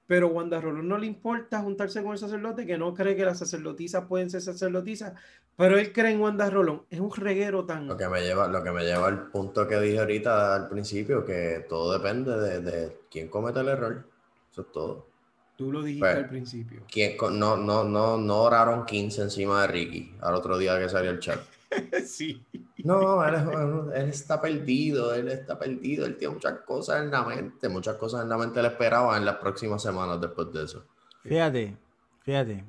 Pero 0.06 0.28
Wanda 0.28 0.60
Rolón 0.60 0.86
no 0.86 0.98
le 0.98 1.06
importa 1.06 1.60
juntarse 1.60 2.02
con 2.02 2.12
el 2.12 2.18
sacerdote, 2.18 2.66
que 2.66 2.76
no 2.76 2.92
cree 2.94 3.16
que 3.16 3.24
las 3.24 3.38
sacerdotisas 3.38 4.04
pueden 4.06 4.28
ser 4.28 4.42
sacerdotisas, 4.42 5.14
pero 5.56 5.78
él 5.78 5.94
cree 5.94 6.12
en 6.12 6.20
Wanda 6.20 6.48
Rolón. 6.50 6.82
Es 6.90 7.00
un 7.00 7.10
reguero 7.10 7.64
tan. 7.64 7.86
Lo 7.86 7.96
que 7.96 8.08
me 8.08 8.20
lleva, 8.20 8.46
lo 8.46 8.62
que 8.62 8.70
me 8.70 8.84
lleva 8.84 9.08
al 9.08 9.30
punto 9.30 9.66
que 9.66 9.80
dije 9.80 9.98
ahorita 9.98 10.54
al 10.54 10.68
principio, 10.68 11.24
que 11.24 11.64
todo 11.68 11.94
depende 11.94 12.38
de, 12.38 12.60
de 12.60 12.98
quién 13.10 13.28
comete 13.28 13.60
el 13.60 13.68
error. 13.68 14.06
Eso 14.52 14.60
es 14.60 14.72
todo. 14.72 15.13
Tú 15.56 15.70
lo 15.70 15.82
dijiste 15.82 16.06
pues, 16.06 16.16
al 16.16 16.28
principio. 16.28 16.82
¿quién, 16.90 17.16
no, 17.38 17.56
no, 17.56 17.84
no, 17.84 18.16
no 18.18 18.36
oraron 18.42 18.84
15 18.84 19.22
encima 19.22 19.62
de 19.62 19.68
Ricky 19.68 20.14
al 20.20 20.34
otro 20.34 20.58
día 20.58 20.78
que 20.78 20.88
salió 20.88 21.10
el 21.10 21.20
chat. 21.20 21.40
sí. 22.06 22.44
No, 22.78 23.24
él, 23.24 24.08
está 24.08 24.40
perdido, 24.40 25.14
él 25.14 25.28
está 25.28 25.58
perdido, 25.58 26.06
él 26.06 26.16
tiene 26.16 26.34
muchas 26.34 26.60
cosas 26.60 27.02
en 27.02 27.10
la 27.10 27.24
mente, 27.24 27.68
muchas 27.68 27.96
cosas 27.96 28.22
en 28.22 28.28
la 28.28 28.36
mente 28.36 28.60
le 28.60 28.68
esperaba 28.68 29.16
en 29.16 29.24
las 29.24 29.36
próximas 29.36 29.82
semanas 29.82 30.20
después 30.20 30.52
de 30.52 30.64
eso. 30.64 30.84
Fíjate, 31.22 31.76
fíjate, 32.20 32.64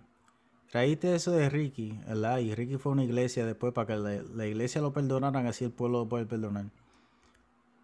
traíste 0.72 1.16
eso 1.16 1.32
de 1.32 1.50
Ricky, 1.50 2.00
¿verdad? 2.08 2.38
Y 2.38 2.54
Ricky 2.56 2.78
fue 2.78 2.92
a 2.92 2.94
una 2.94 3.04
iglesia 3.04 3.46
después 3.46 3.74
para 3.74 3.88
que 3.88 3.98
la, 3.98 4.46
iglesia 4.46 4.80
lo 4.80 4.94
perdonaran, 4.94 5.48
así 5.48 5.66
el 5.66 5.72
pueblo 5.72 6.00
lo 6.00 6.10
puede 6.10 6.26
perdonar. 6.26 6.66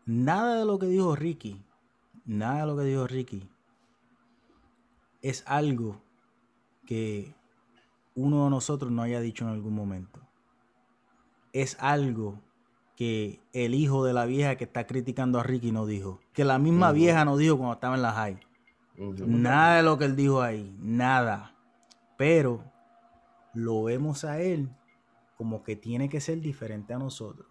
Nada 0.05 0.59
de 0.59 0.65
lo 0.65 0.79
que 0.79 0.85
dijo 0.85 1.15
Ricky, 1.15 1.61
nada 2.25 2.61
de 2.61 2.67
lo 2.67 2.77
que 2.77 2.83
dijo 2.83 3.07
Ricky 3.07 3.50
es 5.21 5.43
algo 5.47 6.01
que 6.85 7.35
uno 8.15 8.45
de 8.45 8.49
nosotros 8.49 8.91
no 8.91 9.01
haya 9.01 9.21
dicho 9.21 9.45
en 9.45 9.51
algún 9.51 9.73
momento 9.73 10.21
es 11.53 11.77
algo 11.79 12.39
que 12.95 13.39
el 13.53 13.73
hijo 13.73 14.05
de 14.05 14.13
la 14.13 14.25
vieja 14.25 14.55
que 14.55 14.63
está 14.63 14.85
criticando 14.85 15.39
a 15.39 15.43
Ricky 15.43 15.71
no 15.71 15.85
dijo. 15.85 16.19
Que 16.33 16.45
la 16.45 16.59
misma 16.59 16.91
vieja 16.91 17.25
no 17.25 17.37
dijo 17.37 17.57
cuando 17.57 17.73
estaba 17.73 17.95
en 17.95 18.01
la 18.01 18.13
high. 18.13 18.39
Nada 18.97 19.77
de 19.77 19.83
lo 19.83 19.97
que 19.97 20.05
él 20.05 20.15
dijo 20.15 20.41
ahí, 20.41 20.75
nada. 20.79 21.55
Pero 22.17 22.63
lo 23.53 23.83
vemos 23.83 24.23
a 24.23 24.39
él 24.39 24.69
como 25.37 25.63
que 25.63 25.75
tiene 25.75 26.09
que 26.09 26.21
ser 26.21 26.39
diferente 26.41 26.93
a 26.93 26.99
nosotros. 26.99 27.47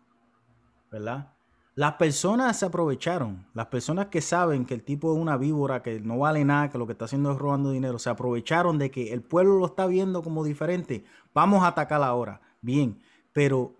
¿Verdad? 0.90 1.32
Las 1.80 1.94
personas 1.94 2.58
se 2.58 2.66
aprovecharon. 2.66 3.46
Las 3.54 3.68
personas 3.68 4.08
que 4.08 4.20
saben 4.20 4.66
que 4.66 4.74
el 4.74 4.82
tipo 4.82 5.14
es 5.14 5.18
una 5.18 5.38
víbora, 5.38 5.82
que 5.82 5.98
no 5.98 6.18
vale 6.18 6.44
nada, 6.44 6.68
que 6.68 6.76
lo 6.76 6.84
que 6.84 6.92
está 6.92 7.06
haciendo 7.06 7.32
es 7.32 7.38
robando 7.38 7.70
dinero, 7.70 7.98
se 7.98 8.10
aprovecharon 8.10 8.76
de 8.76 8.90
que 8.90 9.14
el 9.14 9.22
pueblo 9.22 9.56
lo 9.56 9.64
está 9.64 9.86
viendo 9.86 10.22
como 10.22 10.44
diferente. 10.44 11.06
Vamos 11.32 11.62
a 11.62 11.68
atacar 11.68 12.02
ahora. 12.02 12.42
Bien, 12.60 13.00
pero 13.32 13.72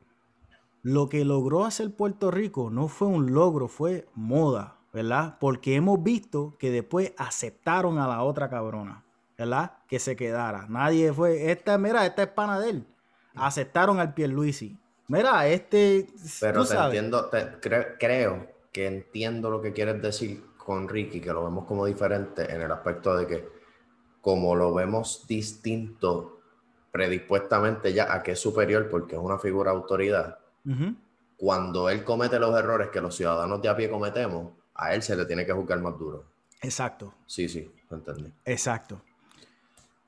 lo 0.80 1.10
que 1.10 1.26
logró 1.26 1.66
hacer 1.66 1.94
Puerto 1.94 2.30
Rico 2.30 2.70
no 2.70 2.88
fue 2.88 3.06
un 3.06 3.34
logro, 3.34 3.68
fue 3.68 4.08
moda, 4.14 4.78
¿verdad? 4.94 5.36
Porque 5.38 5.74
hemos 5.74 6.02
visto 6.02 6.56
que 6.58 6.70
después 6.70 7.12
aceptaron 7.18 7.98
a 7.98 8.08
la 8.08 8.22
otra 8.22 8.48
cabrona, 8.48 9.04
¿verdad? 9.36 9.72
Que 9.88 9.98
se 9.98 10.16
quedara. 10.16 10.64
Nadie 10.70 11.12
fue, 11.12 11.52
esta, 11.52 11.76
mira, 11.76 12.06
esta 12.06 12.22
es 12.22 12.28
pana 12.28 12.58
de 12.60 12.70
él. 12.70 12.86
Aceptaron 13.34 14.00
al 14.00 14.14
Pierluisi. 14.14 14.79
Mira, 15.10 15.48
este. 15.48 16.06
Pero 16.40 16.64
te 16.64 16.76
entiendo, 16.76 17.28
creo 17.98 18.46
que 18.70 18.86
entiendo 18.86 19.50
lo 19.50 19.60
que 19.60 19.72
quieres 19.72 20.00
decir 20.00 20.44
con 20.56 20.88
Ricky, 20.88 21.20
que 21.20 21.32
lo 21.32 21.44
vemos 21.44 21.66
como 21.66 21.84
diferente 21.84 22.44
en 22.48 22.62
el 22.62 22.70
aspecto 22.70 23.16
de 23.16 23.26
que, 23.26 23.48
como 24.20 24.54
lo 24.54 24.72
vemos 24.72 25.26
distinto 25.26 26.38
predispuestamente 26.92 27.92
ya 27.92 28.14
a 28.14 28.22
que 28.22 28.32
es 28.32 28.38
superior 28.40 28.88
porque 28.88 29.16
es 29.16 29.20
una 29.20 29.38
figura 29.38 29.72
de 29.72 29.78
autoridad, 29.78 30.38
cuando 31.36 31.90
él 31.90 32.04
comete 32.04 32.38
los 32.38 32.56
errores 32.56 32.90
que 32.90 33.00
los 33.00 33.16
ciudadanos 33.16 33.60
de 33.60 33.68
a 33.68 33.76
pie 33.76 33.90
cometemos, 33.90 34.52
a 34.74 34.94
él 34.94 35.02
se 35.02 35.16
le 35.16 35.24
tiene 35.26 35.44
que 35.44 35.52
juzgar 35.52 35.80
más 35.80 35.98
duro. 35.98 36.24
Exacto. 36.62 37.14
Sí, 37.26 37.48
sí, 37.48 37.68
entendí. 37.90 38.32
Exacto. 38.44 39.02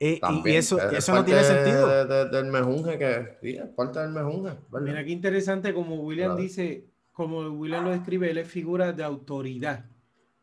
Eh, 0.05 0.19
y 0.43 0.51
eso, 0.51 0.77
eso 0.91 1.15
no 1.15 1.23
tiene 1.23 1.45
sentido. 1.45 2.05
del 2.27 2.45
mejunje 2.47 2.97
que, 2.97 3.37
sí, 3.41 3.55
es 3.55 3.69
parte 3.69 3.99
del 3.99 4.11
mejunje. 4.11 4.51
Mira 4.81 5.01
qué 5.05 5.11
interesante, 5.11 5.73
como 5.73 5.95
William 6.01 6.35
dice, 6.35 6.89
como 7.13 7.39
William 7.39 7.85
lo 7.85 7.91
describe, 7.91 8.29
él 8.29 8.37
es 8.37 8.49
figura 8.49 8.91
de 8.91 9.01
autoridad. 9.01 9.85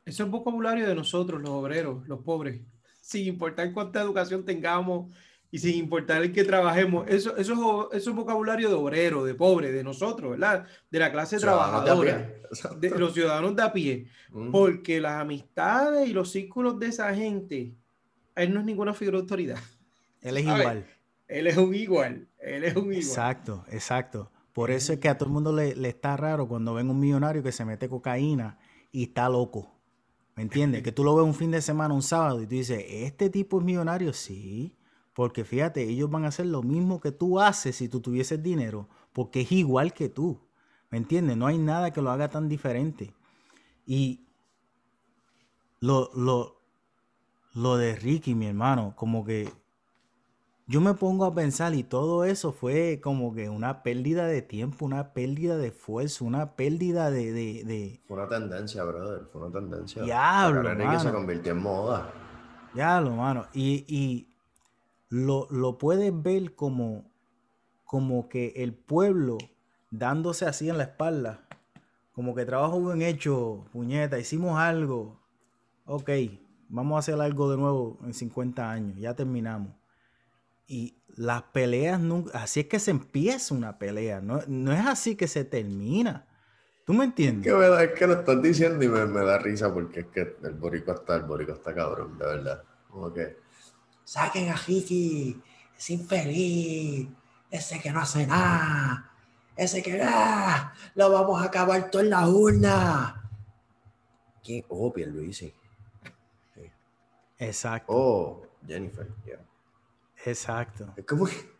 Eso 0.07 0.25
es 0.25 0.31
vocabulario 0.31 0.89
de 0.89 0.95
nosotros, 0.95 1.43
los 1.43 1.51
obreros, 1.51 2.09
los 2.09 2.21
pobres. 2.21 2.63
Sin 3.03 3.27
importar 3.27 3.71
cuánta 3.75 4.01
educación 4.01 4.47
tengamos, 4.47 5.13
y 5.51 5.59
sin 5.59 5.77
importar 5.77 6.23
el 6.23 6.33
que 6.33 6.45
trabajemos, 6.45 7.07
eso, 7.09 7.37
eso, 7.37 7.93
eso 7.93 8.11
es 8.11 8.17
vocabulario 8.17 8.69
de 8.69 8.75
obrero, 8.77 9.25
de 9.25 9.35
pobre, 9.35 9.73
de 9.73 9.83
nosotros, 9.83 10.31
¿verdad? 10.31 10.65
De 10.91 10.99
la 11.01 11.11
clase 11.11 11.39
trabajadora, 11.39 12.33
de, 12.79 12.91
los 12.91 13.13
ciudadanos 13.13 13.57
de 13.57 13.63
a 13.63 13.73
pie, 13.73 14.07
porque 14.53 15.01
las 15.01 15.21
amistades 15.21 16.09
y 16.09 16.13
los 16.13 16.31
círculos 16.31 16.79
de 16.79 16.87
esa 16.87 17.13
gente, 17.15 17.75
él 18.43 18.55
no 18.55 18.61
es 18.61 18.67
ninguna 18.67 18.95
figura 18.95 19.19
de 19.19 19.23
autoridad. 19.23 19.59
Él 20.23 20.37
es 20.37 20.45
igual. 20.45 20.87
Él 21.29 21.47
es 21.47 21.57
un 21.57 21.75
igual. 21.75 22.29
Él 22.39 22.65
es 22.65 22.77
un 22.77 22.93
igual. 22.93 22.99
Exacto, 22.99 23.65
exacto. 23.71 24.31
Por 24.53 24.71
eso 24.71 24.93
es 24.93 24.99
que 24.99 25.09
a 25.09 25.17
todo 25.17 25.29
el 25.29 25.33
mundo 25.33 25.53
le, 25.55 25.75
le 25.75 25.89
está 25.89 26.17
raro 26.17 26.47
cuando 26.47 26.75
ven 26.75 26.91
un 26.91 27.01
millonario 27.01 27.43
que 27.43 27.53
se 27.53 27.65
mete 27.65 27.89
cocaína 27.89 28.59
y 28.93 29.05
está 29.05 29.29
loco. 29.31 29.81
¿Me 30.37 30.43
entiendes? 30.43 30.83
Que 30.83 30.93
tú 30.93 31.05
lo 31.05 31.15
ves 31.15 31.25
un 31.25 31.35
fin 31.35 31.51
de 31.51 31.63
semana, 31.63 31.95
un 31.95 32.03
sábado, 32.03 32.43
y 32.43 32.47
tú 32.47 32.55
dices, 32.55 32.85
¿este 32.89 33.31
tipo 33.31 33.59
es 33.59 33.65
millonario? 33.65 34.13
Sí. 34.13 34.77
Porque 35.15 35.45
fíjate, 35.45 35.83
ellos 35.83 36.11
van 36.11 36.25
a 36.25 36.29
hacer 36.29 36.47
lo 36.47 36.63
mismo 36.63 37.01
que 37.01 37.13
tú 37.13 37.41
haces 37.41 37.77
si 37.77 37.89
tú 37.89 38.01
tuvieses 38.01 38.43
dinero, 38.43 38.89
porque 39.13 39.43
es 39.43 39.53
igual 39.53 39.93
que 39.93 40.09
tú. 40.09 40.41
¿Me 40.91 40.99
entiendes? 40.99 41.37
No 41.37 41.47
hay 41.47 41.59
nada 41.59 41.93
que 41.93 42.03
lo 42.03 42.11
haga 42.11 42.29
tan 42.29 42.49
diferente. 42.49 43.13
Y 43.87 44.27
lo, 45.81 46.11
lo, 46.15 46.60
lo 47.55 47.77
de 47.77 47.97
Ricky, 47.97 48.35
mi 48.35 48.47
hermano, 48.47 48.95
como 48.97 49.25
que 49.25 49.53
yo 50.67 50.81
me 50.81 50.95
pongo 50.95 51.25
a 51.25 51.35
pensar 51.35 51.75
y 51.75 51.83
todo 51.83 52.25
eso 52.25 52.53
fue 52.53 53.01
como 53.03 53.35
que 53.35 53.49
una 53.49 53.83
pérdida 53.83 54.27
de 54.27 54.41
tiempo, 54.41 54.85
una 54.85 55.13
pérdida 55.13 55.57
de 55.57 55.69
esfuerzo, 55.69 56.25
una 56.25 56.55
pérdida 56.55 57.11
de... 57.11 57.33
de, 57.33 58.01
Fue 58.07 58.17
una 58.17 58.29
tendencia, 58.29 58.85
brother, 58.85 59.27
fue 59.33 59.43
una 59.43 59.59
tendencia. 59.59 60.05
Diablo, 60.05 60.63
La 60.63 60.93
que 60.93 61.01
se 61.01 61.11
convirtió 61.11 61.53
en 61.53 61.59
moda. 61.59 62.13
Diablo, 62.73 63.17
mano. 63.17 63.47
Y, 63.53 63.85
y 63.89 64.33
lo, 65.09 65.49
lo, 65.51 65.77
puedes 65.77 66.13
ver 66.23 66.55
como, 66.55 67.11
como 67.85 68.29
que 68.29 68.53
el 68.55 68.73
pueblo 68.73 69.39
dándose 69.91 70.47
así 70.47 70.69
en 70.69 70.79
la 70.79 70.85
espalda, 70.85 71.49
como 72.13 72.33
que 72.33 72.45
trabajo 72.45 72.81
bien 72.81 73.03
hecho, 73.03 73.65
puñeta, 73.73 74.21
hicimos 74.21 74.57
algo, 74.57 75.19
ok, 75.85 76.11
vamos 76.71 76.97
a 76.97 77.01
hacer 77.01 77.21
algo 77.21 77.51
de 77.51 77.59
nuevo 77.59 77.99
en 78.05 78.15
50 78.15 78.71
años, 78.71 78.99
ya 78.99 79.15
terminamos 79.15 79.73
y 80.71 81.03
las 81.17 81.43
peleas 81.43 81.99
nunca, 81.99 82.39
así 82.39 82.61
es 82.61 82.67
que 82.67 82.79
se 82.79 82.93
empieza 82.93 83.53
una 83.57 83.77
pelea, 83.77 84.21
no, 84.21 84.41
no 84.47 84.73
es 84.73 84.87
así 84.87 85.17
que 85.17 85.27
se 85.27 85.45
termina. 85.45 86.29
¿Tú 86.87 86.95
me 86.95 87.05
entiendes? 87.05 87.45
Es 87.45 87.53
que, 87.53 87.59
verdad, 87.59 87.85
es 87.85 87.99
que 87.99 88.07
lo 88.07 88.13
estás 88.15 88.41
diciendo 88.41 88.85
y 88.85 88.89
me, 88.89 89.05
me, 89.05 89.25
da 89.25 89.39
risa 89.39 89.75
porque 89.75 90.01
es 90.01 90.07
que 90.07 90.37
el 90.45 90.55
borico 90.55 90.93
está, 90.93 91.17
el 91.17 91.25
borico 91.25 91.53
está 91.53 91.75
cabrón, 91.75 92.17
de 92.17 92.25
verdad. 92.25 92.63
Como 92.89 93.13
que, 93.13 93.39
saquen 94.05 94.49
a 94.49 94.57
Jiki, 94.57 95.43
es 95.77 95.91
infeliz, 95.91 97.09
ese 97.51 97.81
que 97.81 97.91
no 97.91 98.01
hace 98.01 98.29
nada, 98.29 99.11
ese 99.57 99.83
que, 99.83 100.01
ah, 100.01 100.73
lo 100.95 101.11
vamos 101.11 101.43
a 101.43 101.47
acabar 101.47 101.91
todo 101.91 102.03
en 102.03 102.11
la 102.11 102.29
urna. 102.29 103.29
¿Quién? 104.45 104.65
Oh, 104.69 104.93
Pierluisi. 104.93 105.53
Exacto. 107.41 107.93
Oh, 107.93 108.43
Jennifer, 108.67 109.09
yeah. 109.25 109.41
Exacto. 110.25 110.93
Es 110.97 111.05
como 111.05 111.27
que. 111.27 111.51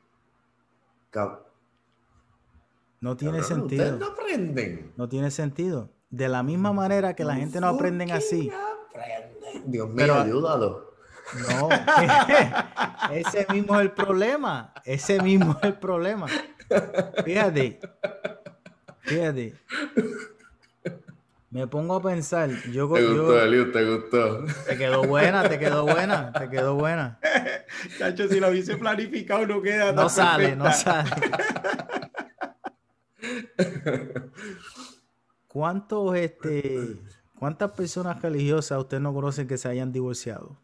No 3.01 3.17
tiene 3.17 3.43
sentido. 3.43 3.85
Ustedes 3.85 3.99
no 3.99 4.07
aprenden. 4.07 4.93
No 4.97 5.09
tiene 5.09 5.31
sentido. 5.31 5.91
De 6.11 6.29
la 6.29 6.43
misma 6.43 6.73
manera 6.73 7.15
que 7.15 7.25
la 7.25 7.35
gente 7.35 7.61
no 7.61 7.69
aprende 7.69 8.13
así. 8.13 8.51
Aprenden. 8.51 9.71
Dios 9.71 9.89
mío, 9.89 9.97
Pero, 9.97 10.15
ayúdalo. 10.15 10.91
No, 11.49 11.69
ese 13.13 13.47
mismo 13.53 13.77
es 13.77 13.83
el 13.83 13.93
problema. 13.93 14.75
Ese 14.85 15.23
mismo 15.23 15.57
es 15.59 15.65
el 15.65 15.79
problema. 15.79 16.27
Fíjate. 17.25 17.81
Fíjate. 19.01 19.55
Me 21.51 21.67
pongo 21.67 21.97
a 21.97 22.03
pensar, 22.03 22.49
yo... 22.71 22.89
Te 22.93 23.05
gustó, 23.05 23.43
Eliu, 23.43 23.73
te 23.73 23.85
gustó. 23.85 24.45
Te 24.69 24.79
quedó 24.79 25.03
buena, 25.03 25.49
te 25.49 25.59
quedó 25.59 25.83
buena, 25.83 26.33
te 26.33 26.49
quedó 26.49 26.77
buena. 26.77 27.19
Chacho, 27.99 28.29
si 28.29 28.39
lo 28.39 28.51
hubiese 28.51 28.77
planificado 28.77 29.45
no 29.49 29.61
queda 29.61 29.91
No 29.93 30.09
sale, 30.09 30.55
no 30.55 30.73
sale. 30.73 31.11
¿Cuántos, 35.49 36.15
este, 36.15 36.97
cuántas 37.37 37.73
personas 37.73 38.23
religiosas 38.23 38.79
usted 38.79 39.01
no 39.01 39.13
conoce 39.13 39.49
que 39.49 39.59
se 39.59 39.69
hayan 39.69 39.91
divorciado? 39.91 40.57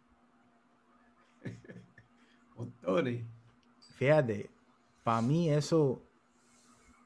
Montones. 2.54 3.26
Fíjate, 3.96 4.50
para 5.02 5.20
mí 5.20 5.50
eso, 5.50 6.00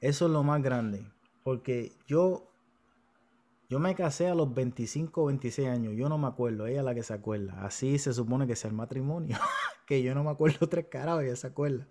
eso 0.02 0.26
es 0.26 0.30
lo 0.30 0.42
más 0.42 0.62
grande. 0.62 1.02
Porque 1.42 1.92
yo 2.06 2.49
yo 3.70 3.78
me 3.78 3.94
casé 3.94 4.26
a 4.26 4.34
los 4.34 4.52
25 4.52 5.22
o 5.22 5.26
26 5.26 5.68
años, 5.68 5.94
yo 5.96 6.08
no 6.08 6.18
me 6.18 6.26
acuerdo, 6.26 6.66
ella 6.66 6.80
es 6.80 6.84
la 6.84 6.92
que 6.92 7.04
se 7.04 7.14
acuerda. 7.14 7.64
Así 7.64 7.98
se 7.98 8.12
supone 8.12 8.48
que 8.48 8.54
es 8.54 8.64
el 8.64 8.72
matrimonio, 8.72 9.38
que 9.86 10.02
yo 10.02 10.12
no 10.12 10.24
me 10.24 10.30
acuerdo 10.30 10.68
tres 10.68 10.86
caras, 10.86 11.22
ella 11.22 11.36
se 11.36 11.46
acuerda. 11.46 11.86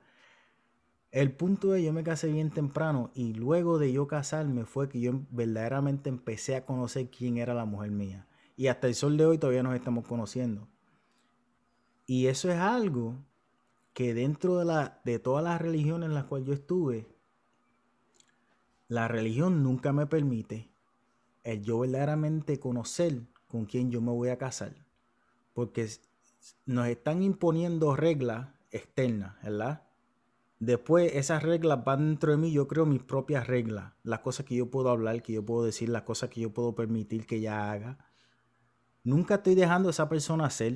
El 1.12 1.32
punto 1.32 1.74
es, 1.74 1.84
yo 1.84 1.94
me 1.94 2.04
casé 2.04 2.28
bien 2.28 2.52
temprano 2.52 3.12
y 3.16 3.34
luego 3.34 3.80
de 3.80 3.94
yo 3.94 4.08
casarme 4.08 4.66
fue 4.66 4.90
que 4.90 5.00
yo 5.00 5.22
verdaderamente 5.32 6.10
empecé 6.10 6.58
a 6.58 6.66
conocer 6.66 7.10
quién 7.10 7.38
era 7.38 7.54
la 7.54 7.64
mujer 7.64 7.92
mía. 7.92 8.28
Y 8.58 8.68
hasta 8.68 8.88
el 8.88 8.94
sol 8.94 9.16
de 9.16 9.26
hoy 9.26 9.38
todavía 9.38 9.64
nos 9.64 9.74
estamos 9.74 10.06
conociendo. 10.06 10.68
Y 12.06 12.28
eso 12.28 12.52
es 12.52 12.60
algo 12.60 13.16
que 13.94 14.14
dentro 14.14 14.58
de, 14.58 14.66
la, 14.66 15.00
de 15.06 15.18
todas 15.18 15.46
las 15.46 15.62
religiones 15.62 16.10
en 16.10 16.14
las 16.14 16.26
cuales 16.26 16.46
yo 16.46 16.54
estuve, 16.54 17.08
la 18.90 19.08
religión 19.08 19.64
nunca 19.64 19.94
me 19.94 20.06
permite 20.06 20.70
yo 21.56 21.80
verdaderamente 21.80 22.60
conocer 22.60 23.22
con 23.48 23.66
quién 23.66 23.92
yo 23.92 24.02
me 24.02 24.12
voy 24.12 24.30
a 24.30 24.38
casar. 24.38 24.74
Porque 25.54 25.90
nos 26.66 26.88
están 26.88 27.24
imponiendo 27.24 27.96
reglas 27.96 28.50
externas, 28.72 29.36
¿verdad? 29.44 29.84
Después 30.60 31.16
esas 31.16 31.44
reglas 31.44 31.84
van 31.86 32.10
dentro 32.10 32.32
de 32.32 32.38
mí, 32.38 32.52
yo 32.52 32.68
creo 32.68 32.86
mis 32.86 33.02
propias 33.02 33.48
reglas, 33.48 33.94
las 34.04 34.20
cosas 34.20 34.46
que 34.46 34.56
yo 34.56 34.70
puedo 34.70 34.90
hablar, 34.90 35.22
que 35.22 35.34
yo 35.34 35.46
puedo 35.46 35.64
decir, 35.64 35.90
las 35.90 36.04
cosas 36.04 36.30
que 36.30 36.42
yo 36.42 36.52
puedo 36.52 36.76
permitir 36.76 37.26
que 37.26 37.38
ella 37.38 37.72
haga. 37.72 37.98
Nunca 39.04 39.36
estoy 39.36 39.56
dejando 39.56 39.88
a 39.88 39.92
esa 39.92 40.10
persona 40.10 40.46
hacer. 40.46 40.76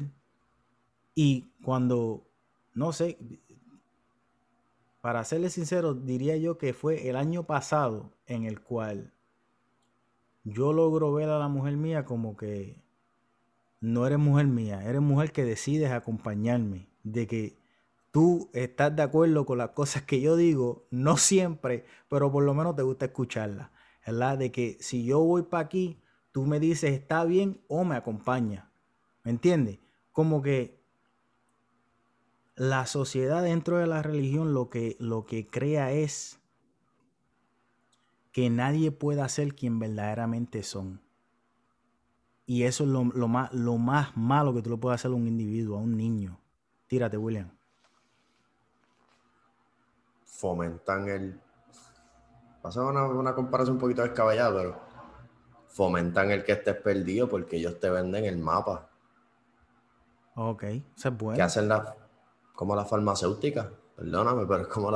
Y 1.15 1.51
cuando, 1.63 2.25
no 2.73 2.93
sé, 2.93 3.17
para 5.01 5.23
serle 5.25 5.49
sincero, 5.49 5.93
diría 5.93 6.37
yo 6.37 6.57
que 6.57 6.73
fue 6.73 7.09
el 7.09 7.17
año 7.17 7.43
pasado 7.43 8.13
en 8.25 8.45
el 8.45 8.61
cual 8.61 9.12
yo 10.43 10.73
logro 10.73 11.13
ver 11.13 11.29
a 11.29 11.39
la 11.39 11.47
mujer 11.47 11.77
mía 11.77 12.05
como 12.05 12.35
que 12.35 12.83
no 13.79 14.07
eres 14.07 14.19
mujer 14.19 14.47
mía, 14.47 14.83
eres 14.83 15.01
mujer 15.01 15.31
que 15.31 15.43
decides 15.43 15.91
acompañarme, 15.91 16.87
de 17.03 17.27
que 17.27 17.57
tú 18.11 18.49
estás 18.53 18.95
de 18.95 19.03
acuerdo 19.03 19.45
con 19.45 19.57
las 19.57 19.71
cosas 19.71 20.03
que 20.03 20.21
yo 20.21 20.35
digo, 20.35 20.87
no 20.91 21.17
siempre, 21.17 21.85
pero 22.09 22.31
por 22.31 22.43
lo 22.43 22.53
menos 22.53 22.75
te 22.75 22.83
gusta 22.83 23.05
escucharlas, 23.05 23.71
¿verdad? 24.05 24.37
De 24.37 24.51
que 24.51 24.77
si 24.79 25.03
yo 25.03 25.19
voy 25.19 25.43
para 25.43 25.65
aquí, 25.65 26.01
tú 26.31 26.45
me 26.45 26.59
dices 26.59 26.93
está 26.93 27.25
bien 27.25 27.61
o 27.67 27.83
me 27.83 27.95
acompaña, 27.95 28.71
¿me 29.23 29.31
entiendes? 29.31 29.79
Como 30.11 30.41
que 30.41 30.81
la 32.55 32.85
sociedad 32.85 33.43
dentro 33.43 33.77
de 33.77 33.87
la 33.87 34.01
religión 34.01 34.53
lo 34.53 34.69
que, 34.69 34.95
lo 34.99 35.25
que 35.25 35.47
crea 35.47 35.91
es 35.91 36.39
que 38.33 38.49
nadie 38.49 38.91
pueda 38.91 39.29
ser 39.29 39.53
quien 39.53 39.79
verdaderamente 39.79 40.63
son. 40.63 40.99
Y 42.45 42.63
eso 42.63 42.83
es 42.83 42.89
lo, 42.89 43.03
más, 43.05 43.53
lo 43.53 43.77
más 43.77 44.17
malo 44.17 44.53
que 44.53 44.61
tú 44.61 44.71
le 44.71 44.77
puedes 44.77 44.99
hacer 44.99 45.11
a 45.11 45.13
un 45.13 45.27
individuo, 45.27 45.77
a 45.77 45.81
un 45.81 45.95
niño. 45.95 46.39
Tírate, 46.87 47.15
William. 47.15 47.51
Fomentan 50.25 51.07
el. 51.07 51.39
Pasa 52.61 52.83
una, 52.83 53.05
una 53.05 53.35
comparación 53.35 53.75
un 53.75 53.81
poquito 53.81 54.01
descabellada, 54.01 54.53
pero 54.53 54.81
fomentan 55.67 56.31
el 56.31 56.43
que 56.43 56.53
estés 56.53 56.75
perdido 56.75 57.29
porque 57.29 57.57
ellos 57.57 57.79
te 57.79 57.89
venden 57.89 58.25
el 58.25 58.39
mapa. 58.39 58.89
Ok, 60.35 60.63
eso 60.63 61.09
es 61.09 61.17
bueno. 61.17 61.35
¿Qué 61.35 61.43
hacen 61.43 61.67
la, 61.67 61.95
como 62.53 62.75
la 62.75 62.83
farmacéutica? 62.83 63.71
Perdóname, 63.95 64.45
pero 64.47 64.63
es 64.63 64.67
como 64.67 64.89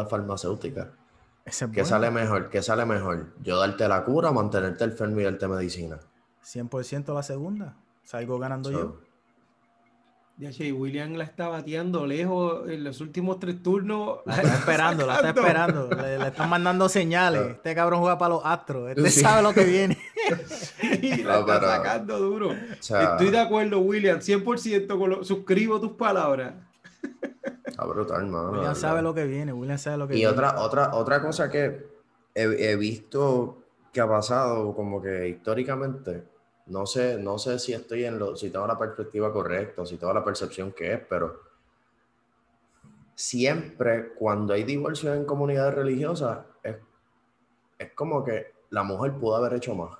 ¿Qué 1.73 1.85
sale 1.85 2.11
mejor? 2.11 2.49
¿Qué 2.49 2.61
sale 2.61 2.85
mejor? 2.85 3.33
¿Yo 3.41 3.59
darte 3.59 3.87
la 3.87 4.03
cura 4.03 4.31
o 4.31 4.33
mantenerte 4.33 4.83
enfermo 4.83 5.19
y 5.21 5.23
darte 5.23 5.47
medicina? 5.47 5.99
100% 6.43 7.13
la 7.13 7.23
segunda. 7.23 7.75
Salgo 8.03 8.37
ganando 8.37 8.71
yo. 8.71 8.99
Ya, 10.39 10.51
y 10.51 10.71
William 10.71 11.13
la 11.13 11.23
está 11.23 11.47
bateando 11.47 12.05
lejos 12.05 12.69
en 12.69 12.83
los 12.83 13.01
últimos 13.01 13.39
tres 13.39 13.63
turnos. 13.63 14.19
La 14.25 14.35
está 14.35 14.53
esperando, 14.53 15.07
la 15.07 15.15
está 15.15 15.29
esperando. 15.41 15.89
Le, 15.89 16.27
están 16.27 16.49
mandando 16.49 16.87
señales. 16.89 17.55
Este 17.55 17.73
cabrón 17.73 18.01
juega 18.01 18.19
para 18.19 18.35
los 18.35 18.45
astros. 18.45 18.91
Este 18.91 19.09
sabe 19.09 19.41
lo 19.41 19.51
que 19.51 19.63
viene. 19.63 19.97
sí, 20.79 21.23
la 21.23 21.39
está 21.39 21.59
sacando 21.59 22.19
duro. 22.19 22.51
Estoy 22.51 23.31
de 23.31 23.39
acuerdo, 23.39 23.79
William. 23.79 24.19
100% 24.19 24.87
con 24.99 25.09
lo, 25.09 25.23
suscribo 25.23 25.81
tus 25.81 25.93
palabras. 25.93 26.53
Está 27.65 27.85
brutal, 27.85 28.25
mano. 28.27 28.51
William 28.51 28.75
sabe 28.75 29.01
lo 29.01 29.13
que 29.13 29.25
viene, 29.25 29.53
William 29.53 29.77
sabe 29.77 29.97
lo 29.97 30.07
que 30.07 30.15
y 30.15 30.17
viene. 30.17 30.31
Y 30.31 30.34
otra, 30.34 30.59
otra, 30.59 30.95
otra 30.95 31.21
cosa 31.21 31.49
que 31.49 31.85
he, 32.34 32.75
visto 32.75 33.63
que 33.91 34.01
ha 34.01 34.07
pasado, 34.07 34.73
como 34.75 35.01
que 35.01 35.27
históricamente, 35.27 36.23
no 36.67 36.85
sé, 36.85 37.17
no 37.17 37.38
sé 37.38 37.59
si 37.59 37.73
estoy 37.73 38.05
en 38.05 38.19
lo, 38.19 38.35
si 38.35 38.49
tengo 38.49 38.67
la 38.67 38.77
perspectiva 38.77 39.31
correcta, 39.31 39.85
si 39.85 39.97
tengo 39.97 40.13
la 40.13 40.23
percepción 40.23 40.71
que 40.71 40.93
es, 40.93 40.99
pero 41.07 41.41
siempre 43.15 44.13
cuando 44.13 44.53
hay 44.53 44.63
divorcios 44.63 45.17
en 45.17 45.25
comunidades 45.25 45.73
religiosas, 45.73 46.39
es, 46.63 46.77
es 47.79 47.91
como 47.93 48.23
que 48.23 48.53
la 48.69 48.84
mujer 48.84 49.13
pudo 49.13 49.35
haber 49.35 49.53
hecho 49.53 49.75
más. 49.75 49.97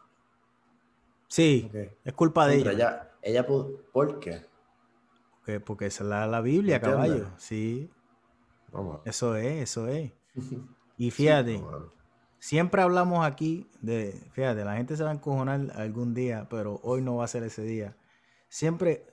Sí, 1.27 1.69
es 2.03 2.13
culpa 2.13 2.47
de 2.47 2.55
ella. 2.55 2.71
ella. 2.71 3.11
Ella 3.21 3.45
pudo, 3.45 3.81
¿por 3.91 4.19
qué? 4.19 4.45
Porque, 5.47 5.61
porque 5.61 5.85
es 5.85 6.01
la, 6.01 6.27
la 6.27 6.41
Biblia, 6.41 6.81
caballo. 6.81 7.29
Sí. 7.37 7.89
Eso 9.05 9.37
es, 9.37 9.63
eso 9.63 9.87
es. 9.87 10.11
Y 10.99 11.11
fíjate, 11.11 11.63
siempre 12.39 12.81
hablamos 12.81 13.23
aquí 13.23 13.69
de, 13.81 14.19
fíjate, 14.31 14.65
la 14.65 14.75
gente 14.77 14.97
se 14.97 15.03
va 15.03 15.11
a 15.11 15.13
encojonar 15.13 15.71
algún 15.75 16.15
día, 16.15 16.47
pero 16.49 16.79
hoy 16.81 17.03
no 17.03 17.17
va 17.17 17.25
a 17.25 17.27
ser 17.27 17.43
ese 17.43 17.61
día. 17.61 17.95
Siempre 18.49 19.05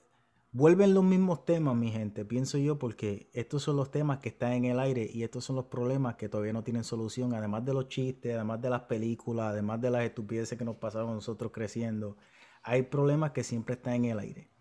vuelven 0.51 0.95
los 0.95 1.03
mismos 1.03 1.45
temas, 1.45 1.75
mi 1.75 1.91
gente, 1.91 2.25
pienso 2.25 2.57
yo, 2.57 2.79
porque 2.79 3.29
estos 3.33 3.61
son 3.61 3.77
los 3.77 3.91
temas 3.91 4.17
que 4.17 4.29
están 4.29 4.53
en 4.53 4.65
el 4.65 4.79
aire 4.79 5.07
y 5.13 5.21
estos 5.21 5.45
son 5.45 5.57
los 5.57 5.65
problemas 5.65 6.15
que 6.15 6.27
todavía 6.27 6.53
no 6.53 6.63
tienen 6.63 6.83
solución, 6.83 7.35
además 7.35 7.63
de 7.65 7.75
los 7.75 7.87
chistes, 7.87 8.33
además 8.33 8.59
de 8.63 8.71
las 8.71 8.81
películas, 8.81 9.51
además 9.51 9.79
de 9.79 9.91
las 9.91 10.05
estupideces 10.05 10.57
que 10.57 10.65
nos 10.65 10.77
pasaron 10.77 11.13
nosotros 11.13 11.51
creciendo. 11.53 12.17
Hay 12.63 12.81
problemas 12.81 13.29
que 13.29 13.43
siempre 13.43 13.75
están 13.75 13.93
en 13.93 14.05
el 14.05 14.17
aire. 14.17 14.54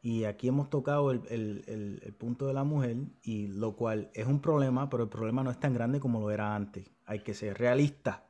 Y 0.00 0.24
aquí 0.24 0.48
hemos 0.48 0.70
tocado 0.70 1.10
el, 1.10 2.14
punto 2.18 2.46
de 2.46 2.54
la 2.54 2.64
mujer, 2.64 2.96
y 3.22 3.48
lo 3.48 3.74
cual 3.74 4.10
es 4.14 4.26
un 4.26 4.40
problema, 4.40 4.88
pero 4.88 5.04
el 5.04 5.08
problema 5.08 5.42
no 5.42 5.50
es 5.50 5.58
tan 5.58 5.74
grande 5.74 5.98
como 5.98 6.20
lo 6.20 6.30
era 6.30 6.54
antes. 6.54 6.90
Hay 7.04 7.20
que 7.20 7.34
ser 7.34 7.58
realista. 7.58 8.24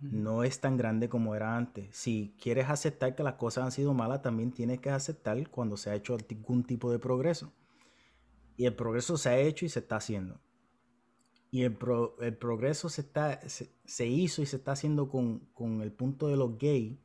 No 0.00 0.44
es 0.44 0.60
tan 0.60 0.76
grande 0.76 1.08
como 1.08 1.34
era 1.34 1.56
antes. 1.56 1.96
Si 1.96 2.36
quieres 2.38 2.68
aceptar 2.68 3.14
que 3.14 3.22
las 3.22 3.34
cosas 3.34 3.64
han 3.64 3.72
sido 3.72 3.94
malas, 3.94 4.20
también 4.20 4.52
tienes 4.52 4.80
que 4.80 4.90
aceptar 4.90 5.48
cuando 5.48 5.78
se 5.78 5.88
ha 5.88 5.94
hecho 5.94 6.14
algún 6.14 6.64
tipo 6.64 6.92
de 6.92 6.98
progreso. 6.98 7.54
Y 8.56 8.66
el 8.66 8.74
progreso 8.74 9.16
se 9.16 9.30
ha 9.30 9.38
hecho 9.38 9.64
y 9.64 9.70
se 9.70 9.78
está 9.78 9.96
haciendo. 9.96 10.40
Y 11.50 11.62
el, 11.62 11.74
progreso 11.76 12.88
se, 12.88 13.00
está, 13.00 13.40
se, 13.48 14.06
hizo 14.06 14.42
y 14.42 14.46
se 14.46 14.56
está 14.56 14.72
haciendo 14.72 15.08
con, 15.08 15.38
con 15.54 15.80
el 15.80 15.92
punto 15.92 16.26
de 16.26 16.36
los 16.36 16.58
gays, 16.58 16.98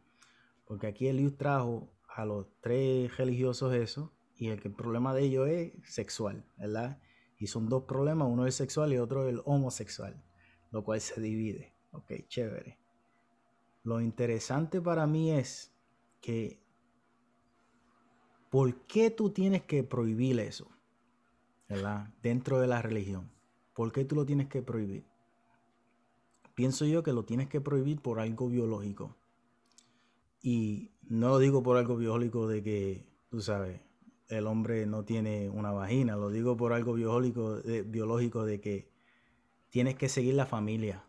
porque 0.66 0.88
aquí 0.88 1.08
Eliud 1.08 1.36
trajo 1.36 1.88
a 2.16 2.26
los 2.26 2.48
tres 2.62 3.16
religiosos 3.18 3.74
eso, 3.74 4.12
y 4.40 4.48
el, 4.48 4.60
problema 4.74 5.14
de 5.14 5.24
ellos 5.24 5.50
es 5.50 5.74
sexual, 5.84 6.46
¿verdad? 6.58 7.02
Y 7.38 7.48
son 7.48 7.68
dos 7.68 7.84
problemas, 7.84 8.30
uno 8.30 8.48
es 8.48 8.56
sexual 8.56 8.94
y 8.94 8.98
otro 8.98 9.28
es 9.28 9.34
el 9.34 9.42
homosexual, 9.44 10.24
lo 10.72 10.84
cual 10.84 11.02
se 11.02 11.20
divide. 11.20 11.74
Ok, 11.92 12.14
chévere. 12.28 12.80
Lo 13.84 14.00
interesante 14.00 14.82
para 14.82 15.08
mí 15.08 15.32
es 15.32 15.74
que, 16.22 16.62
¿por 18.50 18.86
qué 18.88 19.12
tú 19.12 19.32
tienes 19.32 19.64
que 19.64 19.84
prohibir 19.84 20.40
eso? 20.40 20.70
¿Verdad? 21.68 22.14
Dentro 22.22 22.60
de 22.60 22.68
la 22.68 22.82
religión. 22.82 23.30
¿Por 23.74 23.92
qué 23.92 24.06
tú 24.06 24.16
lo 24.16 24.26
tienes 24.26 24.48
que 24.48 24.62
prohibir? 24.62 25.06
Pienso 26.56 26.86
yo 26.86 27.04
que 27.04 27.14
lo 27.14 27.26
tienes 27.26 27.50
que 27.50 27.62
prohibir 27.62 28.02
por 28.02 28.20
algo 28.20 28.48
biológico. 28.48 29.16
Y 30.42 30.92
no 31.10 31.30
lo 31.30 31.40
digo 31.40 31.64
por 31.64 31.78
algo 31.78 31.98
biológico 31.98 32.48
de 32.48 32.62
que, 32.62 33.06
tú 33.30 33.42
sabes, 33.42 33.82
el 34.28 34.46
hombre 34.46 34.86
no 34.86 35.04
tiene 35.04 35.50
una 35.50 35.72
vagina. 35.72 36.16
Lo 36.16 36.30
digo 36.30 36.56
por 36.56 36.72
algo 36.72 36.94
biológico 36.94 37.58
de, 37.58 37.82
biológico 37.82 38.46
de 38.46 38.62
que 38.62 38.92
tienes 39.70 39.96
que 39.96 40.08
seguir 40.08 40.36
la 40.36 40.46
familia. 40.46 41.04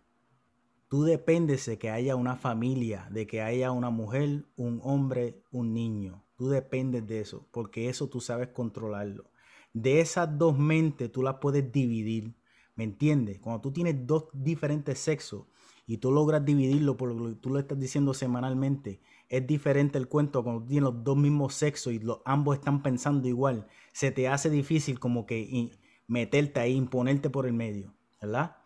Tú 0.88 1.04
dependes 1.04 1.66
de 1.66 1.78
que 1.78 1.90
haya 1.90 2.16
una 2.16 2.34
familia, 2.36 3.08
de 3.10 3.26
que 3.26 3.42
haya 3.42 3.72
una 3.72 3.90
mujer, 3.90 4.46
un 4.56 4.80
hombre, 4.82 5.42
un 5.52 5.74
niño. 5.74 6.24
Tú 6.36 6.48
dependes 6.48 7.06
de 7.06 7.20
eso, 7.20 7.46
porque 7.52 7.90
eso 7.90 8.08
tú 8.08 8.22
sabes 8.22 8.48
controlarlo. 8.48 9.30
De 9.74 10.00
esas 10.00 10.36
dos 10.38 10.58
mentes 10.58 11.12
tú 11.12 11.22
las 11.22 11.36
puedes 11.36 11.70
dividir. 11.70 12.34
¿Me 12.74 12.84
entiendes? 12.84 13.38
Cuando 13.38 13.60
tú 13.60 13.70
tienes 13.70 14.06
dos 14.06 14.28
diferentes 14.32 14.98
sexos 14.98 15.44
y 15.86 15.98
tú 15.98 16.10
logras 16.10 16.42
dividirlo 16.42 16.96
por 16.96 17.14
lo 17.14 17.28
que 17.28 17.34
tú 17.34 17.50
lo 17.50 17.58
estás 17.58 17.78
diciendo 17.78 18.14
semanalmente, 18.14 19.00
es 19.30 19.46
diferente 19.46 19.96
el 19.96 20.08
cuento 20.08 20.42
cuando 20.42 20.66
tienes 20.66 20.92
los 20.92 21.04
dos 21.04 21.16
mismos 21.16 21.54
sexos 21.54 21.92
y 21.92 22.00
los, 22.00 22.20
ambos 22.24 22.58
están 22.58 22.82
pensando 22.82 23.28
igual. 23.28 23.68
Se 23.92 24.10
te 24.10 24.28
hace 24.28 24.50
difícil 24.50 24.98
como 24.98 25.24
que 25.24 25.70
meterte 26.08 26.58
ahí, 26.58 26.74
imponerte 26.74 27.30
por 27.30 27.46
el 27.46 27.52
medio, 27.52 27.94
¿verdad? 28.20 28.56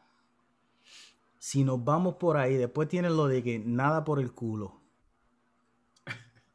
Si 1.38 1.64
nos 1.64 1.84
vamos 1.84 2.14
por 2.14 2.38
ahí, 2.38 2.56
después 2.56 2.88
tienes 2.88 3.12
lo 3.12 3.28
de 3.28 3.42
que 3.42 3.58
nada 3.58 4.04
por 4.04 4.18
el 4.18 4.32
culo. 4.32 4.80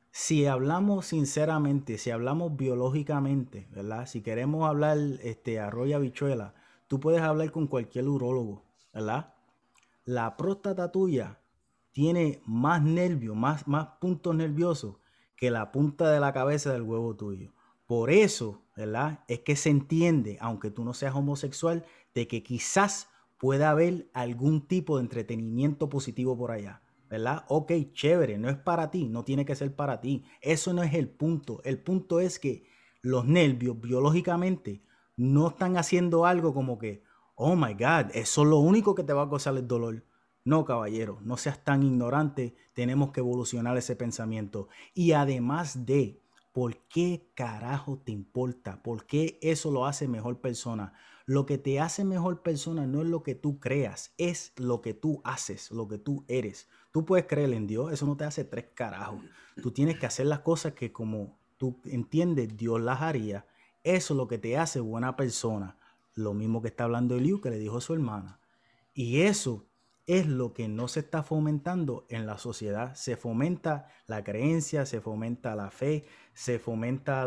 Si 0.10 0.48
hablamos 0.48 1.06
sinceramente, 1.06 2.00
si 2.00 2.10
hablamos 2.10 2.58
biológicamente, 2.58 3.68
¿verdad? 3.72 4.08
Si 4.08 4.22
queremos 4.22 4.68
hablar 4.68 4.98
este, 5.22 5.60
arroya 5.60 6.00
bichuela, 6.00 6.56
tú 6.88 7.00
puedes 7.00 7.22
hablar 7.22 7.52
con 7.52 7.68
cualquier 7.68 8.08
urólogo, 8.10 8.66
¿verdad? 8.92 9.36
La 10.04 10.36
próstata 10.36 10.92
tuya 10.92 11.39
tiene 12.00 12.42
más 12.46 12.82
nervios, 12.82 13.36
más, 13.36 13.68
más 13.68 13.88
puntos 14.00 14.34
nerviosos 14.34 14.96
que 15.36 15.52
la 15.52 15.74
punta 15.74 16.10
de 16.10 16.22
la 16.22 16.32
cabeza 16.32 16.72
del 16.72 16.84
huevo 16.84 17.18
tuyo. 17.18 17.52
Por 17.88 18.10
eso, 18.10 18.64
¿verdad? 18.74 19.26
Es 19.28 19.40
que 19.40 19.58
se 19.58 19.70
entiende, 19.70 20.38
aunque 20.40 20.72
tú 20.72 20.86
no 20.86 20.94
seas 20.94 21.14
homosexual, 21.14 21.84
de 22.14 22.26
que 22.26 22.42
quizás 22.42 23.10
pueda 23.38 23.70
haber 23.70 24.10
algún 24.14 24.66
tipo 24.66 24.96
de 24.96 25.04
entretenimiento 25.04 25.90
positivo 25.90 26.38
por 26.38 26.52
allá. 26.52 26.82
¿verdad? 27.10 27.44
Ok, 27.50 27.74
chévere, 27.92 28.38
no 28.38 28.48
es 28.48 28.56
para 28.56 28.92
ti, 28.92 29.10
no 29.10 29.26
tiene 29.26 29.44
que 29.44 29.56
ser 29.56 29.76
para 29.76 30.00
ti. 30.00 30.24
Eso 30.40 30.72
no 30.72 30.84
es 30.84 30.94
el 30.94 31.10
punto. 31.10 31.60
El 31.66 31.84
punto 31.84 32.22
es 32.22 32.40
que 32.40 32.64
los 33.02 33.26
nervios 33.26 33.78
biológicamente 33.78 34.84
no 35.18 35.50
están 35.50 35.76
haciendo 35.76 36.26
algo 36.26 36.54
como 36.54 36.80
que, 36.80 37.04
oh 37.36 37.58
my 37.58 37.74
God, 37.74 38.12
eso 38.14 38.44
es 38.44 38.48
lo 38.48 38.60
único 38.60 38.96
que 38.96 39.04
te 39.04 39.12
va 39.12 39.24
a 39.24 39.30
causar 39.30 39.58
el 39.58 39.68
dolor. 39.68 40.06
No, 40.46 40.66
caballero, 40.66 41.20
no 41.22 41.38
seas 41.38 41.64
tan 41.64 41.84
ignorante, 41.84 42.56
tenemos 42.74 43.12
que 43.12 43.20
evolucionar 43.20 43.78
ese 43.78 43.96
pensamiento. 43.96 44.70
Y 44.94 45.12
además 45.12 45.86
de, 45.86 46.22
¿por 46.54 46.78
qué 46.88 47.30
carajo 47.36 48.00
te 48.04 48.12
importa? 48.12 48.82
¿Por 48.82 49.06
qué 49.06 49.38
eso 49.42 49.72
lo 49.72 49.86
hace 49.86 50.08
mejor 50.08 50.40
persona? 50.40 50.94
Lo 51.26 51.46
que 51.46 51.58
te 51.58 51.80
hace 51.80 52.04
mejor 52.04 52.42
persona 52.42 52.88
no 52.88 53.02
es 53.02 53.08
lo 53.08 53.22
que 53.22 53.36
tú 53.36 53.60
creas, 53.60 54.14
es 54.18 54.54
lo 54.56 54.82
que 54.82 54.94
tú 54.94 55.22
haces, 55.24 55.70
lo 55.72 55.88
que 55.88 56.00
tú 56.00 56.26
eres. 56.28 56.68
Tú 56.92 57.06
puedes 57.06 57.28
creer 57.28 57.54
en 57.54 57.68
Dios, 57.68 57.92
eso 57.92 58.08
no 58.08 58.18
te 58.18 58.24
hace 58.24 58.44
tres 58.46 58.70
carajos. 58.74 59.22
Tú 59.62 59.72
tienes 59.72 60.00
que 60.00 60.08
hacer 60.08 60.26
las 60.26 60.40
cosas 60.40 60.74
que 60.74 60.92
como 60.92 61.38
tú 61.58 61.80
entiendes, 61.86 62.58
Dios 62.58 62.82
las 62.82 63.02
haría. 63.02 63.46
Eso 63.84 64.14
es 64.14 64.18
lo 64.18 64.28
que 64.28 64.40
te 64.40 64.58
hace 64.58 64.80
buena 64.80 65.16
persona. 65.16 65.78
Lo 66.16 66.34
mismo 66.34 66.62
que 66.62 66.70
está 66.70 66.86
hablando 66.86 67.16
Eliu 67.16 67.42
que 67.42 67.52
le 67.52 67.60
dijo 67.60 67.78
a 67.78 67.82
su 67.82 67.94
hermana. 67.94 68.40
Y 68.96 69.22
eso 69.22 69.69
es 70.10 70.26
lo 70.26 70.54
que 70.54 70.68
no 70.68 70.88
se 70.88 71.02
está 71.02 71.22
fomentando 71.22 72.08
en 72.10 72.26
la 72.26 72.40
sociedad. 72.40 72.96
Se 72.96 73.16
fomenta 73.16 73.90
la 74.08 74.24
creencia, 74.24 74.88
se 74.88 75.02
fomenta 75.02 75.56
la 75.56 75.70
fe, 75.70 76.04
se 76.34 76.58
fomenta 76.58 77.26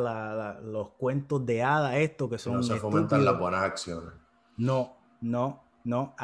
los 0.60 0.90
cuentos 0.94 1.46
de 1.46 1.62
hada, 1.62 1.98
esto 1.98 2.28
que 2.28 2.38
son... 2.38 2.54
No 2.54 2.62
se 2.64 2.74
fomentan 2.74 3.24
las 3.24 3.38
buenas 3.38 3.62
acciones. 3.62 4.12
No, 4.56 4.96
no, 5.20 5.62
no. 5.84 6.16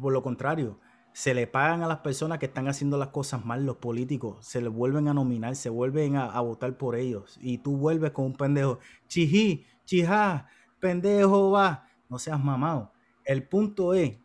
Por 0.00 0.12
lo 0.12 0.22
contrario, 0.22 0.78
se 1.12 1.34
le 1.34 1.48
pagan 1.48 1.82
a 1.82 1.88
las 1.88 1.98
personas 1.98 2.38
que 2.38 2.46
están 2.46 2.68
haciendo 2.68 2.96
las 2.96 3.08
cosas 3.08 3.44
mal, 3.44 3.66
los 3.66 3.78
políticos, 3.78 4.46
se 4.46 4.60
les 4.60 4.72
vuelven 4.72 5.08
a 5.08 5.14
nominar, 5.14 5.56
se 5.56 5.68
vuelven 5.68 6.14
a, 6.14 6.26
a 6.26 6.40
votar 6.42 6.78
por 6.78 6.94
ellos. 6.94 7.36
Y 7.42 7.58
tú 7.58 7.76
vuelves 7.76 8.12
con 8.12 8.26
un 8.26 8.34
pendejo, 8.34 8.78
chijí, 9.08 9.66
chijá, 9.84 10.46
pendejo 10.78 11.50
va. 11.50 11.88
No 12.08 12.20
seas 12.20 12.38
mamado. 12.38 12.92
El 13.24 13.48
punto 13.48 13.94
es 13.94 14.16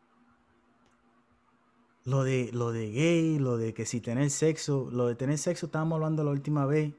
lo 2.05 2.23
de, 2.23 2.49
lo 2.51 2.71
de 2.71 2.91
gay, 2.91 3.39
lo 3.39 3.57
de 3.57 3.73
que 3.73 3.85
si 3.85 4.01
tener 4.01 4.29
sexo, 4.29 4.89
lo 4.91 5.07
de 5.07 5.15
tener 5.15 5.37
sexo 5.37 5.67
estábamos 5.67 5.95
hablando 5.97 6.23
la 6.23 6.31
última 6.31 6.65
vez 6.65 6.93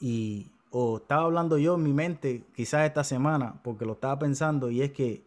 y 0.00 0.46
o 0.70 0.98
estaba 0.98 1.22
hablando 1.22 1.58
yo 1.58 1.76
en 1.76 1.82
mi 1.82 1.92
mente 1.92 2.44
quizás 2.54 2.86
esta 2.86 3.04
semana 3.04 3.60
porque 3.62 3.84
lo 3.84 3.92
estaba 3.92 4.18
pensando 4.18 4.70
y 4.70 4.82
es 4.82 4.92
que 4.92 5.22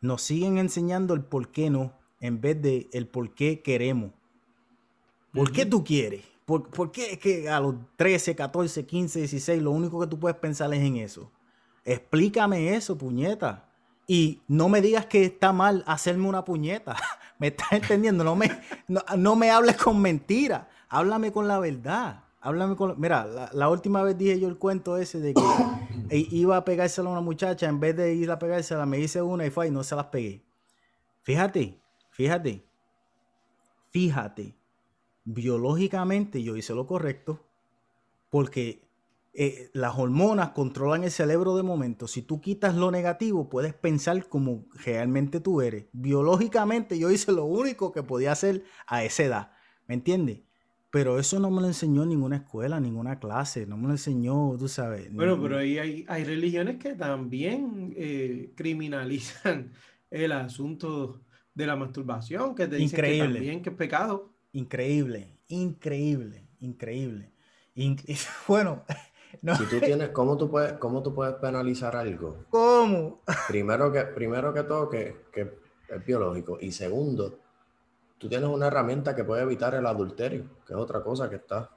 nos 0.00 0.22
siguen 0.22 0.58
enseñando 0.58 1.14
el 1.14 1.22
por 1.22 1.48
qué 1.48 1.70
no 1.70 1.92
en 2.20 2.40
vez 2.40 2.60
de 2.60 2.88
el 2.92 3.06
por 3.06 3.34
qué 3.34 3.60
queremos. 3.60 4.12
¿Por 5.32 5.52
qué 5.52 5.66
tú 5.66 5.84
quieres? 5.84 6.24
¿Por, 6.46 6.68
¿Por, 6.70 6.92
qué 6.92 7.12
es 7.12 7.18
que 7.18 7.48
a 7.50 7.60
los 7.60 7.74
13, 7.96 8.34
14, 8.34 8.86
15, 8.86 9.18
16 9.18 9.62
lo 9.62 9.72
único 9.72 10.00
que 10.00 10.06
tú 10.06 10.18
puedes 10.18 10.38
pensar 10.38 10.72
es 10.72 10.80
en 10.80 10.96
eso? 10.96 11.30
Explícame 11.84 12.74
eso, 12.74 12.96
puñeta. 12.96 13.68
Y 14.06 14.40
no 14.46 14.68
me 14.68 14.80
digas 14.80 15.06
que 15.06 15.24
está 15.24 15.52
mal 15.52 15.82
hacerme 15.86 16.28
una 16.28 16.44
puñeta. 16.44 16.96
¿Me 17.38 17.48
estás 17.48 17.72
entendiendo? 17.72 18.24
No 18.24 18.36
me, 18.36 18.50
no, 18.88 19.36
me 19.36 19.50
hables 19.50 19.76
con 19.76 20.00
mentiras. 20.00 20.66
Háblame 20.88 21.32
con 21.32 21.48
la 21.48 21.58
verdad. 21.58 22.24
Háblame 22.40 22.76
con... 22.76 22.98
Mira, 23.00 23.50
la, 23.52 23.68
última 23.68 24.02
vez 24.02 24.16
dije 24.16 24.38
yo 24.38 24.48
el 24.48 24.58
cuento 24.58 24.96
ese 24.96 25.20
de 25.20 25.34
que 25.34 26.16
iba 26.30 26.56
a 26.56 26.64
pegársela 26.64 27.08
a 27.08 27.12
una 27.12 27.20
muchacha. 27.20 27.68
En 27.68 27.80
vez 27.80 27.96
de 27.96 28.14
ir 28.14 28.30
a 28.30 28.38
pegársela, 28.38 28.86
me 28.86 28.98
hice 28.98 29.20
una 29.20 29.46
y 29.46 29.50
fue 29.50 29.68
y 29.68 29.70
no 29.70 29.82
se 29.82 29.96
las 29.96 30.06
pegué. 30.06 30.42
Fíjate, 31.22 31.80
fíjate. 32.10 32.64
Fíjate. 33.90 34.54
Biológicamente 35.24 36.42
yo 36.42 36.56
hice 36.56 36.72
lo 36.72 36.86
correcto 36.86 37.40
porque 38.30 38.85
eh, 39.38 39.70
las 39.74 39.98
hormonas 39.98 40.50
controlan 40.50 41.04
el 41.04 41.10
cerebro 41.10 41.56
de 41.56 41.62
momento. 41.62 42.08
Si 42.08 42.22
tú 42.22 42.40
quitas 42.40 42.74
lo 42.74 42.90
negativo, 42.90 43.50
puedes 43.50 43.74
pensar 43.74 44.28
como 44.28 44.64
realmente 44.84 45.40
tú 45.40 45.60
eres. 45.60 45.86
Biológicamente 45.92 46.98
yo 46.98 47.10
hice 47.10 47.32
lo 47.32 47.44
único 47.44 47.92
que 47.92 48.02
podía 48.02 48.32
hacer 48.32 48.64
a 48.86 49.04
esa 49.04 49.24
edad. 49.24 49.52
¿Me 49.86 49.94
entiendes? 49.94 50.40
Pero 50.90 51.18
eso 51.18 51.38
no 51.38 51.50
me 51.50 51.60
lo 51.60 51.66
enseñó 51.66 52.06
ninguna 52.06 52.36
escuela, 52.36 52.80
ninguna 52.80 53.18
clase, 53.18 53.66
no 53.66 53.76
me 53.76 53.88
lo 53.88 53.92
enseñó, 53.92 54.56
tú 54.58 54.68
sabes. 54.68 55.12
Bueno, 55.12 55.38
pero 55.42 55.58
ahí 55.58 55.78
hay, 55.78 56.06
hay 56.08 56.24
religiones 56.24 56.78
que 56.78 56.94
también 56.94 57.92
eh, 57.96 58.52
criminalizan 58.56 59.72
el 60.10 60.32
asunto 60.32 61.20
de 61.54 61.66
la 61.66 61.76
masturbación, 61.76 62.54
que 62.54 62.68
te 62.68 62.76
dicen 62.76 63.02
que 63.02 63.18
también 63.18 63.62
que 63.62 63.68
es 63.68 63.76
pecado. 63.76 64.32
Increíble, 64.52 65.36
increíble, 65.48 66.48
increíble. 66.58 67.32
bueno, 68.48 68.84
si 69.56 69.64
tú 69.66 69.80
tienes, 69.80 70.10
¿cómo 70.10 70.36
tú 70.36 70.50
puedes, 70.50 70.74
cómo 70.74 71.02
tú 71.02 71.14
puedes 71.14 71.34
penalizar 71.34 71.96
algo? 71.96 72.44
¿Cómo? 72.50 73.22
Primero 73.48 73.92
que, 73.92 74.02
primero 74.02 74.52
que 74.52 74.62
todo, 74.62 74.88
que, 74.88 75.26
que 75.32 75.58
es 75.88 76.04
biológico. 76.04 76.58
Y 76.60 76.72
segundo, 76.72 77.38
tú 78.18 78.28
tienes 78.28 78.48
una 78.48 78.66
herramienta 78.66 79.14
que 79.14 79.24
puede 79.24 79.42
evitar 79.42 79.74
el 79.74 79.86
adulterio, 79.86 80.44
que 80.66 80.72
es 80.72 80.78
otra 80.78 81.02
cosa 81.02 81.28
que 81.28 81.36
estás 81.36 81.68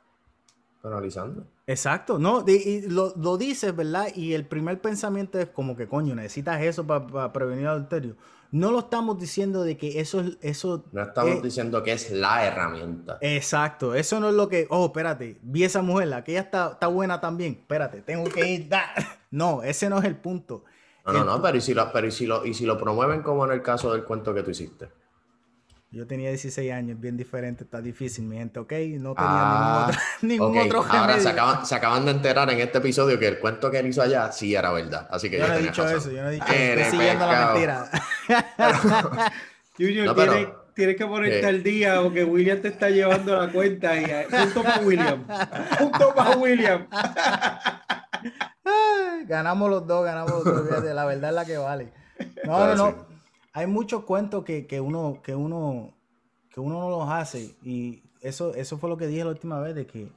penalizando. 0.81 1.45
Exacto, 1.67 2.17
no, 2.17 2.43
y 2.47 2.81
lo, 2.87 3.13
lo, 3.15 3.37
dices, 3.37 3.75
¿verdad? 3.75 4.07
Y 4.15 4.33
el 4.33 4.45
primer 4.45 4.81
pensamiento 4.81 5.39
es 5.39 5.49
como 5.49 5.75
que, 5.75 5.87
coño, 5.87 6.15
necesitas 6.15 6.61
eso 6.61 6.85
para 6.87 7.31
prevenir 7.31 7.65
el 7.65 7.71
adulterio. 7.71 8.15
No 8.51 8.71
lo 8.71 8.79
estamos 8.79 9.19
diciendo 9.19 9.63
de 9.63 9.77
que 9.77 9.99
eso 9.99 10.21
es... 10.21 10.37
Eso 10.41 10.85
no 10.91 11.03
estamos 11.03 11.43
diciendo 11.43 11.83
que 11.83 11.91
es 11.91 12.11
la 12.11 12.45
herramienta. 12.45 13.17
Exacto, 13.21 13.93
eso 13.93 14.19
no 14.19 14.29
es 14.29 14.35
lo 14.35 14.49
que, 14.49 14.65
oh, 14.69 14.87
espérate, 14.87 15.37
vi 15.43 15.63
esa 15.63 15.81
mujer, 15.81 16.07
la 16.07 16.23
que 16.23 16.31
ella 16.31 16.41
está, 16.41 16.71
está 16.73 16.87
buena 16.87 17.21
también, 17.21 17.53
espérate, 17.53 18.01
tengo 18.01 18.25
que 18.25 18.49
ir... 18.49 18.69
No, 19.31 19.61
ese 19.61 19.89
no 19.91 19.99
es 19.99 20.05
el 20.05 20.15
punto. 20.15 20.63
No, 21.05 21.13
no, 21.13 21.23
no, 21.23 21.41
pero, 21.41 21.57
¿y 21.57 21.61
si 21.61 21.75
lo, 21.75 21.91
pero 21.91 22.09
si 22.09 22.25
lo, 22.25 22.43
y 22.43 22.55
si 22.55 22.65
lo 22.65 22.79
promueven 22.79 23.21
como 23.21 23.45
en 23.45 23.51
el 23.51 23.61
caso 23.61 23.91
del 23.93 24.03
cuento 24.03 24.33
que 24.33 24.41
tú 24.41 24.49
hiciste? 24.49 24.89
Yo 25.91 26.05
tenía 26.05 26.29
16 26.29 26.71
años, 26.71 26.99
bien 26.99 27.17
diferente, 27.17 27.63
está 27.63 27.81
difícil, 27.81 28.25
mi 28.25 28.37
gente, 28.37 28.59
¿ok? 28.59 28.71
No 28.99 29.15
tenía 29.15 29.15
ah, 29.15 29.91
ningún 30.21 30.55
otro, 30.55 30.83
ningún 30.83 30.95
Ahora 30.95 31.19
se 31.19 31.29
acaban, 31.29 31.65
se 31.65 31.73
acaban, 31.73 32.05
de 32.05 32.11
enterar 32.11 32.47
en 32.51 32.59
este 32.59 32.77
episodio 32.77 33.17
que 33.17 33.27
el 33.27 33.39
cuento 33.39 33.71
que 33.71 33.79
él 33.79 33.87
hizo 33.87 34.03
allá 34.03 34.31
sí 34.31 34.53
era 34.53 34.71
verdad. 34.71 35.07
Así 35.09 35.31
que 35.31 35.39
yo 35.39 35.47
no 35.47 35.53
he 35.55 35.61
dicho 35.63 35.87
eso, 35.89 36.11
yo 36.11 36.21
no 36.21 36.29
he 36.29 36.33
dicho 36.33 36.45
eso. 36.45 36.53
Estoy 36.53 36.91
siguiendo 36.91 37.25
la 37.25 37.45
mentira. 37.47 37.89
Junior, 39.77 40.05
no, 40.07 40.15
tienes, 40.75 40.95
que 40.95 41.05
ponerte 41.05 41.45
al 41.45 41.63
día 41.63 42.01
porque 42.01 42.23
William 42.23 42.61
te 42.61 42.69
está 42.69 42.89
llevando 42.89 43.35
la 43.35 43.51
cuenta 43.51 43.99
y 43.99 44.05
eh, 44.05 44.27
punto 44.29 44.63
para 44.63 44.81
William. 44.81 45.25
Punto 45.77 46.13
para 46.15 46.37
William. 46.37 46.87
ganamos 49.25 49.69
los 49.69 49.87
dos, 49.87 50.05
ganamos 50.05 50.45
los 50.45 50.69
dos. 50.69 50.83
La 50.83 51.05
verdad 51.05 51.29
es 51.29 51.35
la 51.35 51.45
que 51.45 51.57
vale. 51.57 51.91
No, 52.45 52.67
no, 52.67 52.75
no 52.75 53.09
hay 53.53 53.67
muchos 53.67 54.03
cuentos 54.03 54.43
que, 54.45 54.81
uno, 54.81 55.19
que, 55.23 55.35
uno, 55.35 55.93
que 56.53 56.59
uno 56.59 56.79
no 56.79 56.89
los 56.89 57.09
hace. 57.09 57.55
Y 57.63 58.03
eso, 58.21 58.53
eso 58.53 58.77
fue 58.77 58.89
lo 58.89 58.97
que 58.97 59.07
dije 59.07 59.23
la 59.23 59.31
última 59.31 59.59
vez, 59.59 59.75
de 59.75 59.85
que 59.85 60.11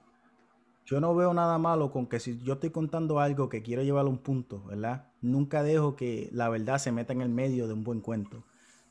yo 0.84 1.00
no 1.00 1.14
veo 1.14 1.32
nada 1.32 1.58
malo 1.58 1.90
con 1.90 2.06
que 2.06 2.20
si 2.20 2.38
yo 2.42 2.54
estoy 2.54 2.70
contando 2.70 3.20
algo 3.20 3.48
que 3.48 3.62
quiero 3.62 3.82
llevar 3.82 4.06
a 4.06 4.08
un 4.08 4.18
punto, 4.18 4.62
¿verdad? 4.64 5.08
Nunca 5.22 5.62
dejo 5.62 5.96
que 5.96 6.28
la 6.32 6.48
verdad 6.48 6.78
se 6.78 6.92
meta 6.92 7.12
en 7.12 7.22
el 7.22 7.28
medio 7.28 7.66
de 7.68 7.72
un 7.72 7.84
buen 7.84 8.00
cuento. 8.00 8.44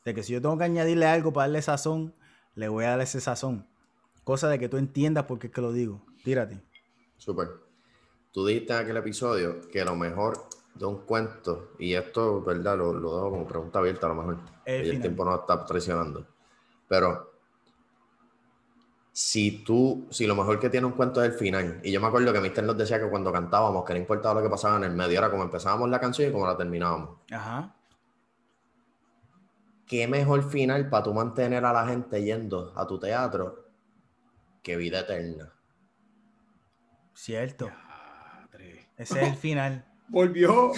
De 0.05 0.15
que 0.15 0.23
si 0.23 0.33
yo 0.33 0.41
tengo 0.41 0.57
que 0.57 0.63
añadirle 0.63 1.05
algo 1.05 1.31
para 1.31 1.47
darle 1.47 1.61
sazón, 1.61 2.13
le 2.55 2.67
voy 2.69 2.85
a 2.85 2.91
dar 2.91 3.01
ese 3.01 3.21
sazón. 3.21 3.67
Cosa 4.23 4.49
de 4.49 4.57
que 4.57 4.69
tú 4.69 4.77
entiendas 4.77 5.25
por 5.25 5.39
qué 5.39 5.47
es 5.47 5.53
que 5.53 5.61
lo 5.61 5.73
digo. 5.73 6.01
Tírate. 6.23 6.61
Súper. 7.17 7.49
Tú 8.31 8.45
dijiste 8.45 8.73
en 8.73 8.79
aquel 8.79 8.97
episodio 8.97 9.67
que 9.69 9.83
lo 9.83 9.95
mejor 9.95 10.47
de 10.73 10.85
un 10.85 11.05
cuento, 11.05 11.73
y 11.77 11.93
esto, 11.93 12.41
¿verdad? 12.41 12.77
Lo, 12.77 12.93
lo 12.93 13.15
dejo 13.15 13.29
como 13.31 13.47
pregunta 13.47 13.79
abierta 13.79 14.07
a 14.07 14.09
lo 14.09 14.15
mejor. 14.15 14.37
El, 14.65 14.89
el 14.89 15.01
tiempo 15.01 15.25
no 15.25 15.35
está 15.35 15.65
traicionando. 15.65 16.25
Pero 16.87 17.30
si 19.13 19.63
tú, 19.63 20.07
si 20.09 20.25
lo 20.25 20.35
mejor 20.35 20.59
que 20.59 20.69
tiene 20.69 20.87
un 20.87 20.93
cuento 20.93 21.23
es 21.23 21.31
el 21.31 21.37
final, 21.37 21.81
y 21.83 21.91
yo 21.91 21.99
me 21.99 22.07
acuerdo 22.07 22.31
que 22.31 22.39
Mister 22.39 22.63
nos 22.63 22.77
decía 22.77 22.99
que 22.99 23.09
cuando 23.09 23.31
cantábamos, 23.31 23.83
que 23.85 23.93
no 23.93 23.99
importaba 23.99 24.35
lo 24.35 24.43
que 24.43 24.49
pasaba 24.49 24.77
en 24.77 24.85
el 24.85 24.91
medio, 24.91 25.17
era 25.17 25.29
como 25.29 25.43
empezábamos 25.43 25.89
la 25.89 25.99
canción 25.99 26.29
y 26.29 26.31
como 26.31 26.47
la 26.47 26.55
terminábamos. 26.55 27.17
Ajá. 27.31 27.75
¿Qué 29.85 30.07
mejor 30.07 30.49
final 30.49 30.89
para 30.89 31.03
tú 31.03 31.13
mantener 31.13 31.65
a 31.65 31.73
la 31.73 31.85
gente 31.85 32.23
yendo 32.23 32.71
a 32.77 32.87
tu 32.87 32.97
teatro 32.97 33.65
que 34.63 34.77
vida 34.77 35.01
eterna? 35.01 35.51
Cierto. 37.13 37.69
Ese 38.97 39.21
es 39.21 39.27
el 39.27 39.35
final. 39.35 39.85
Volvió. 40.07 40.71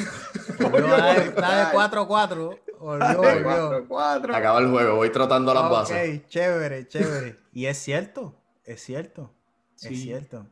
Volvió 0.59 0.95
está 0.95 1.69
de 1.69 1.77
4-4. 1.77 2.59
Volvió, 2.83 3.17
volvió. 3.17 4.35
Acaba 4.35 4.59
el 4.59 4.69
juego, 4.69 4.97
voy 4.97 5.09
trotando 5.09 5.53
las 5.53 5.69
bases. 5.69 6.19
Ok, 6.19 6.27
chévere, 6.27 6.85
chévere. 6.89 7.39
Y 7.53 7.65
es 7.67 7.77
cierto, 7.77 8.35
es 8.65 8.81
cierto, 8.81 9.33
es 9.81 10.01
cierto, 10.01 10.45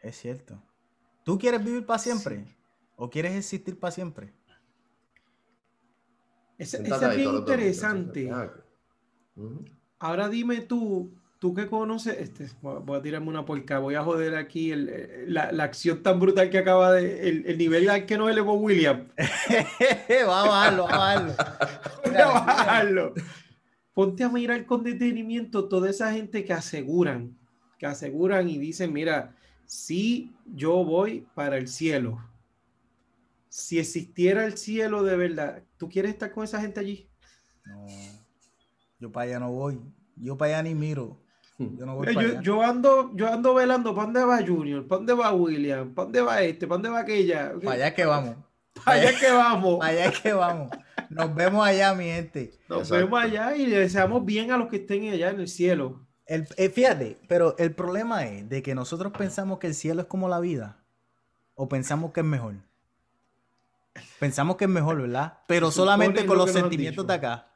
es 0.00 0.16
cierto. 0.16 0.62
¿Tú 1.24 1.36
quieres 1.36 1.64
vivir 1.64 1.84
para 1.84 1.98
siempre? 1.98 2.56
¿O 2.94 3.10
quieres 3.10 3.34
existir 3.34 3.80
para 3.80 3.90
siempre? 3.90 4.32
Ese, 6.56 6.76
es 6.76 7.16
bien 7.16 7.34
interesante. 7.34 8.30
Ahora 9.98 10.28
dime 10.28 10.60
tú, 10.60 11.18
tú 11.46 11.54
que 11.54 11.68
conoces, 11.68 12.18
este, 12.18 12.48
voy 12.60 12.98
a 12.98 13.02
tirarme 13.02 13.28
una 13.28 13.44
porca, 13.44 13.78
voy 13.78 13.94
a 13.94 14.02
joder 14.02 14.34
aquí 14.34 14.72
el, 14.72 15.32
la, 15.32 15.52
la, 15.52 15.62
acción 15.62 16.02
tan 16.02 16.18
brutal 16.18 16.50
que 16.50 16.58
acaba 16.58 16.90
de, 16.90 17.28
el, 17.28 17.46
el 17.46 17.56
nivel 17.56 17.88
al 17.88 18.04
que 18.04 18.18
nos 18.18 18.32
elevó 18.32 18.54
William. 18.54 19.06
va 20.28 20.42
a 20.42 20.48
bajarlo, 20.48 20.88
va 20.88 21.12
a 21.12 21.20
bajarlo. 21.20 21.34
Voy 22.04 22.16
a 22.16 22.26
bajarlo. 22.26 23.14
Ponte 23.94 24.24
a 24.24 24.28
mirar 24.28 24.66
con 24.66 24.82
detenimiento 24.82 25.68
toda 25.68 25.88
esa 25.88 26.12
gente 26.12 26.44
que 26.44 26.52
aseguran, 26.52 27.38
que 27.78 27.86
aseguran 27.86 28.48
y 28.48 28.58
dicen, 28.58 28.92
mira, 28.92 29.36
si 29.66 30.34
yo 30.52 30.84
voy 30.84 31.28
para 31.36 31.58
el 31.58 31.68
cielo, 31.68 32.18
si 33.48 33.78
existiera 33.78 34.46
el 34.46 34.58
cielo 34.58 35.04
de 35.04 35.16
verdad, 35.16 35.62
¿tú 35.76 35.88
quieres 35.88 36.10
estar 36.10 36.32
con 36.32 36.42
esa 36.42 36.60
gente 36.60 36.80
allí? 36.80 37.08
No, 37.64 37.86
yo 38.98 39.12
para 39.12 39.30
allá 39.30 39.38
no 39.38 39.52
voy, 39.52 39.80
yo 40.16 40.36
para 40.36 40.58
allá 40.58 40.64
ni 40.64 40.74
miro. 40.74 41.24
Yo, 41.58 42.62
ando, 42.62 43.12
yo 43.14 43.32
ando 43.32 43.54
velando, 43.54 43.94
¿para 43.94 44.06
dónde 44.06 44.24
va 44.24 44.46
Junior? 44.46 44.86
¿Para 44.86 44.98
dónde 44.98 45.14
va 45.14 45.32
William? 45.32 45.94
¿Para 45.94 46.04
dónde 46.04 46.20
va 46.20 46.42
este? 46.42 46.66
¿Para 46.66 46.76
dónde 46.76 46.88
va 46.90 47.00
aquella? 47.00 47.54
Para 47.62 47.72
allá 47.72 47.94
que 47.94 48.04
vamos. 48.04 48.36
Para 48.84 49.00
allá 49.00 49.18
que 49.18 49.30
vamos. 49.30 49.78
Para 49.78 49.90
allá 49.90 50.12
que 50.12 50.32
vamos. 50.32 50.70
Nos 51.08 51.34
vemos 51.34 51.66
allá, 51.66 51.94
mi 51.94 52.04
gente. 52.04 52.52
Nos 52.68 52.90
vemos 52.90 53.22
allá 53.22 53.56
y 53.56 53.66
le 53.66 53.78
deseamos 53.78 54.24
bien 54.24 54.50
a 54.52 54.58
los 54.58 54.68
que 54.68 54.76
estén 54.76 55.08
allá 55.10 55.30
en 55.30 55.40
el 55.40 55.48
cielo. 55.48 56.06
El, 56.26 56.46
eh, 56.56 56.68
fíjate, 56.68 57.18
pero 57.28 57.56
el 57.58 57.72
problema 57.72 58.26
es 58.26 58.48
de 58.48 58.62
que 58.62 58.74
nosotros 58.74 59.12
pensamos 59.16 59.58
que 59.58 59.68
el 59.68 59.74
cielo 59.74 60.02
es 60.02 60.08
como 60.08 60.28
la 60.28 60.40
vida 60.40 60.84
o 61.54 61.68
pensamos 61.68 62.12
que 62.12 62.20
es 62.20 62.26
mejor. 62.26 62.54
Pensamos 64.18 64.56
que 64.56 64.64
es 64.64 64.70
mejor, 64.70 65.00
¿verdad? 65.00 65.38
Pero 65.46 65.70
solamente 65.70 66.26
con 66.26 66.36
los 66.36 66.50
sentimientos 66.50 67.06
de 67.06 67.14
acá. 67.14 67.48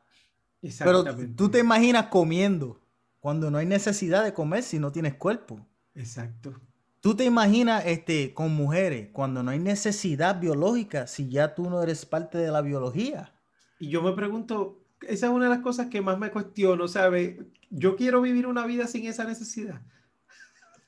Pero 0.78 1.04
tú 1.36 1.50
te 1.50 1.58
imaginas 1.58 2.06
comiendo 2.06 2.79
cuando 3.20 3.50
no 3.50 3.58
hay 3.58 3.66
necesidad 3.66 4.24
de 4.24 4.34
comer 4.34 4.62
si 4.62 4.78
no 4.78 4.90
tienes 4.90 5.14
cuerpo. 5.14 5.66
Exacto. 5.94 6.58
Tú 7.00 7.14
te 7.14 7.24
imaginas 7.24 7.84
este, 7.86 8.34
con 8.34 8.54
mujeres 8.54 9.08
cuando 9.12 9.42
no 9.42 9.50
hay 9.50 9.58
necesidad 9.58 10.38
biológica 10.38 11.06
si 11.06 11.30
ya 11.30 11.54
tú 11.54 11.70
no 11.70 11.82
eres 11.82 12.04
parte 12.04 12.38
de 12.38 12.50
la 12.50 12.60
biología. 12.60 13.32
Y 13.78 13.88
yo 13.88 14.02
me 14.02 14.12
pregunto, 14.12 14.84
esa 15.02 15.26
es 15.26 15.32
una 15.32 15.44
de 15.44 15.50
las 15.50 15.60
cosas 15.60 15.86
que 15.86 16.02
más 16.02 16.18
me 16.18 16.30
cuestiono, 16.30 16.88
¿sabes? 16.88 17.38
Yo 17.70 17.96
quiero 17.96 18.20
vivir 18.20 18.46
una 18.46 18.66
vida 18.66 18.86
sin 18.86 19.06
esa 19.06 19.24
necesidad. 19.24 19.80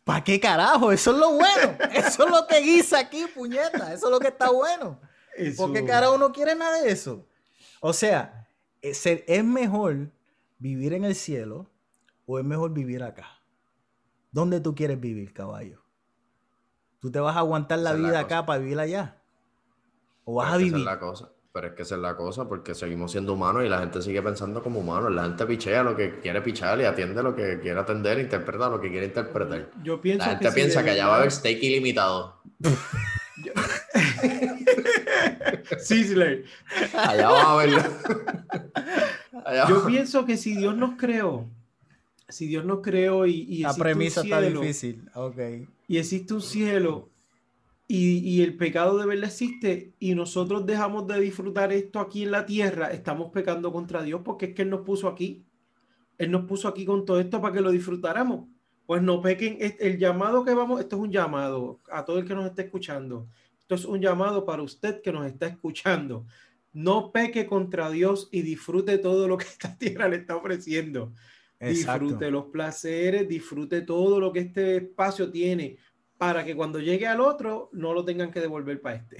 ¿Para 0.04 0.24
qué 0.24 0.40
carajo? 0.40 0.92
Eso 0.92 1.12
es 1.12 1.18
lo 1.18 1.32
bueno. 1.32 1.78
Eso 1.94 2.26
es 2.26 2.30
lo 2.30 2.46
que 2.46 2.60
guisa 2.60 2.98
aquí, 2.98 3.24
puñeta. 3.34 3.94
Eso 3.94 4.06
es 4.06 4.10
lo 4.10 4.18
que 4.18 4.28
está 4.28 4.50
bueno. 4.50 5.00
¿Por 5.56 5.72
qué 5.72 5.84
carajo 5.84 6.18
no 6.18 6.32
quiere 6.32 6.54
nada 6.54 6.82
de 6.82 6.90
eso? 6.90 7.26
O 7.80 7.94
sea, 7.94 8.46
es, 8.82 9.06
es 9.06 9.44
mejor 9.44 10.10
vivir 10.58 10.92
en 10.92 11.04
el 11.04 11.14
cielo 11.14 11.71
o 12.26 12.38
es 12.38 12.44
mejor 12.44 12.72
vivir 12.72 13.02
acá? 13.02 13.40
¿Dónde 14.30 14.60
tú 14.60 14.74
quieres 14.74 15.00
vivir, 15.00 15.32
caballo? 15.32 15.82
¿Tú 17.00 17.10
te 17.10 17.20
vas 17.20 17.36
a 17.36 17.40
aguantar 17.40 17.80
la 17.80 17.94
vida 17.94 18.20
acá 18.20 18.46
para 18.46 18.60
vivir 18.60 18.78
allá? 18.78 19.20
¿O 20.24 20.36
vas 20.36 20.52
a 20.52 20.56
vivir? 20.56 20.80
la 20.80 20.98
cosa. 20.98 21.30
Pero 21.52 21.66
es 21.66 21.74
que 21.74 21.82
esa 21.82 21.96
es 21.96 22.00
la 22.00 22.16
cosa, 22.16 22.48
porque 22.48 22.74
seguimos 22.74 23.12
siendo 23.12 23.34
humanos 23.34 23.64
y 23.64 23.68
la 23.68 23.80
gente 23.80 24.00
sigue 24.00 24.22
pensando 24.22 24.62
como 24.62 24.80
humanos. 24.80 25.12
La 25.12 25.24
gente 25.24 25.44
pichea 25.44 25.82
lo 25.82 25.94
que 25.94 26.18
quiere 26.20 26.40
pichar 26.40 26.80
y 26.80 26.84
atiende 26.84 27.22
lo 27.22 27.36
que 27.36 27.60
quiere 27.60 27.78
atender, 27.78 28.18
interpreta 28.20 28.70
lo 28.70 28.80
que 28.80 28.90
quiere 28.90 29.06
interpretar. 29.06 29.70
Yo 29.82 30.00
pienso 30.00 30.24
la 30.24 30.32
gente 30.32 30.52
piensa 30.52 30.82
que 30.82 30.90
allá 30.90 31.08
va 31.08 31.16
a 31.16 31.18
haber 31.18 31.30
steak 31.30 31.62
ilimitado. 31.62 32.40
Sizzler. 35.78 36.44
Allá 36.94 37.30
va 37.30 37.52
a 37.52 37.56
verlo. 37.56 37.82
Yo 39.68 39.84
pienso 39.84 40.24
que 40.24 40.36
si 40.36 40.56
Dios 40.56 40.76
nos 40.76 40.96
creó 40.96 41.48
si 42.32 42.46
Dios 42.46 42.64
nos 42.64 42.80
creó 42.80 43.26
y, 43.26 43.46
y 43.48 43.62
La 43.62 43.74
premisa 43.74 44.22
está 44.22 44.40
difícil, 44.40 45.08
ok. 45.14 45.38
Y 45.86 45.98
existe 45.98 46.34
un 46.34 46.42
cielo 46.42 47.12
y, 47.94 48.42
el 48.42 48.56
pecado 48.56 48.96
de 48.96 49.04
verdad 49.04 49.26
existe 49.26 49.92
y 49.98 50.14
nosotros 50.14 50.64
dejamos 50.64 51.06
de 51.08 51.20
disfrutar 51.20 51.74
esto 51.74 52.00
aquí 52.00 52.22
en 52.22 52.30
la 52.30 52.46
tierra, 52.46 52.90
estamos 52.90 53.30
pecando 53.32 53.70
contra 53.70 54.02
Dios 54.02 54.22
porque 54.24 54.46
es 54.46 54.54
que 54.54 54.62
Él 54.62 54.70
nos 54.70 54.80
puso 54.80 55.08
aquí. 55.08 55.44
Él 56.16 56.30
nos 56.30 56.46
puso 56.46 56.68
aquí 56.68 56.86
con 56.86 57.04
todo 57.04 57.20
esto 57.20 57.38
para 57.42 57.52
que 57.52 57.60
lo 57.60 57.70
disfrutáramos. 57.70 58.48
Pues 58.86 59.02
no 59.02 59.20
pequen. 59.20 59.58
El 59.78 59.98
llamado 59.98 60.42
que 60.42 60.54
vamos, 60.54 60.80
esto 60.80 60.96
es 60.96 61.02
un 61.02 61.12
llamado 61.12 61.80
a 61.90 62.02
todo 62.02 62.18
el 62.18 62.26
que 62.26 62.34
nos 62.34 62.46
esté 62.46 62.62
escuchando. 62.62 63.28
Esto 63.60 63.74
es 63.74 63.84
un 63.84 64.00
llamado 64.00 64.46
para 64.46 64.62
usted 64.62 65.02
que 65.02 65.12
nos 65.12 65.26
está 65.26 65.46
escuchando. 65.46 66.24
No 66.72 67.12
peque 67.12 67.44
contra 67.44 67.90
Dios 67.90 68.30
y 68.32 68.40
disfrute 68.40 68.96
todo 68.96 69.28
lo 69.28 69.36
que 69.36 69.44
esta 69.50 69.76
tierra 69.76 70.08
le 70.08 70.16
está 70.16 70.36
ofreciendo. 70.36 71.12
Disfrute 71.68 72.30
los 72.30 72.46
placeres, 72.46 73.28
disfrute 73.28 73.82
todo 73.82 74.18
lo 74.18 74.32
que 74.32 74.40
este 74.40 74.76
espacio 74.78 75.30
tiene 75.30 75.78
para 76.18 76.44
que 76.44 76.56
cuando 76.56 76.78
llegue 76.78 77.06
al 77.06 77.20
otro 77.20 77.68
no 77.72 77.92
lo 77.92 78.04
tengan 78.04 78.30
que 78.30 78.40
devolver 78.40 78.80
para 78.80 78.96
este. 78.96 79.16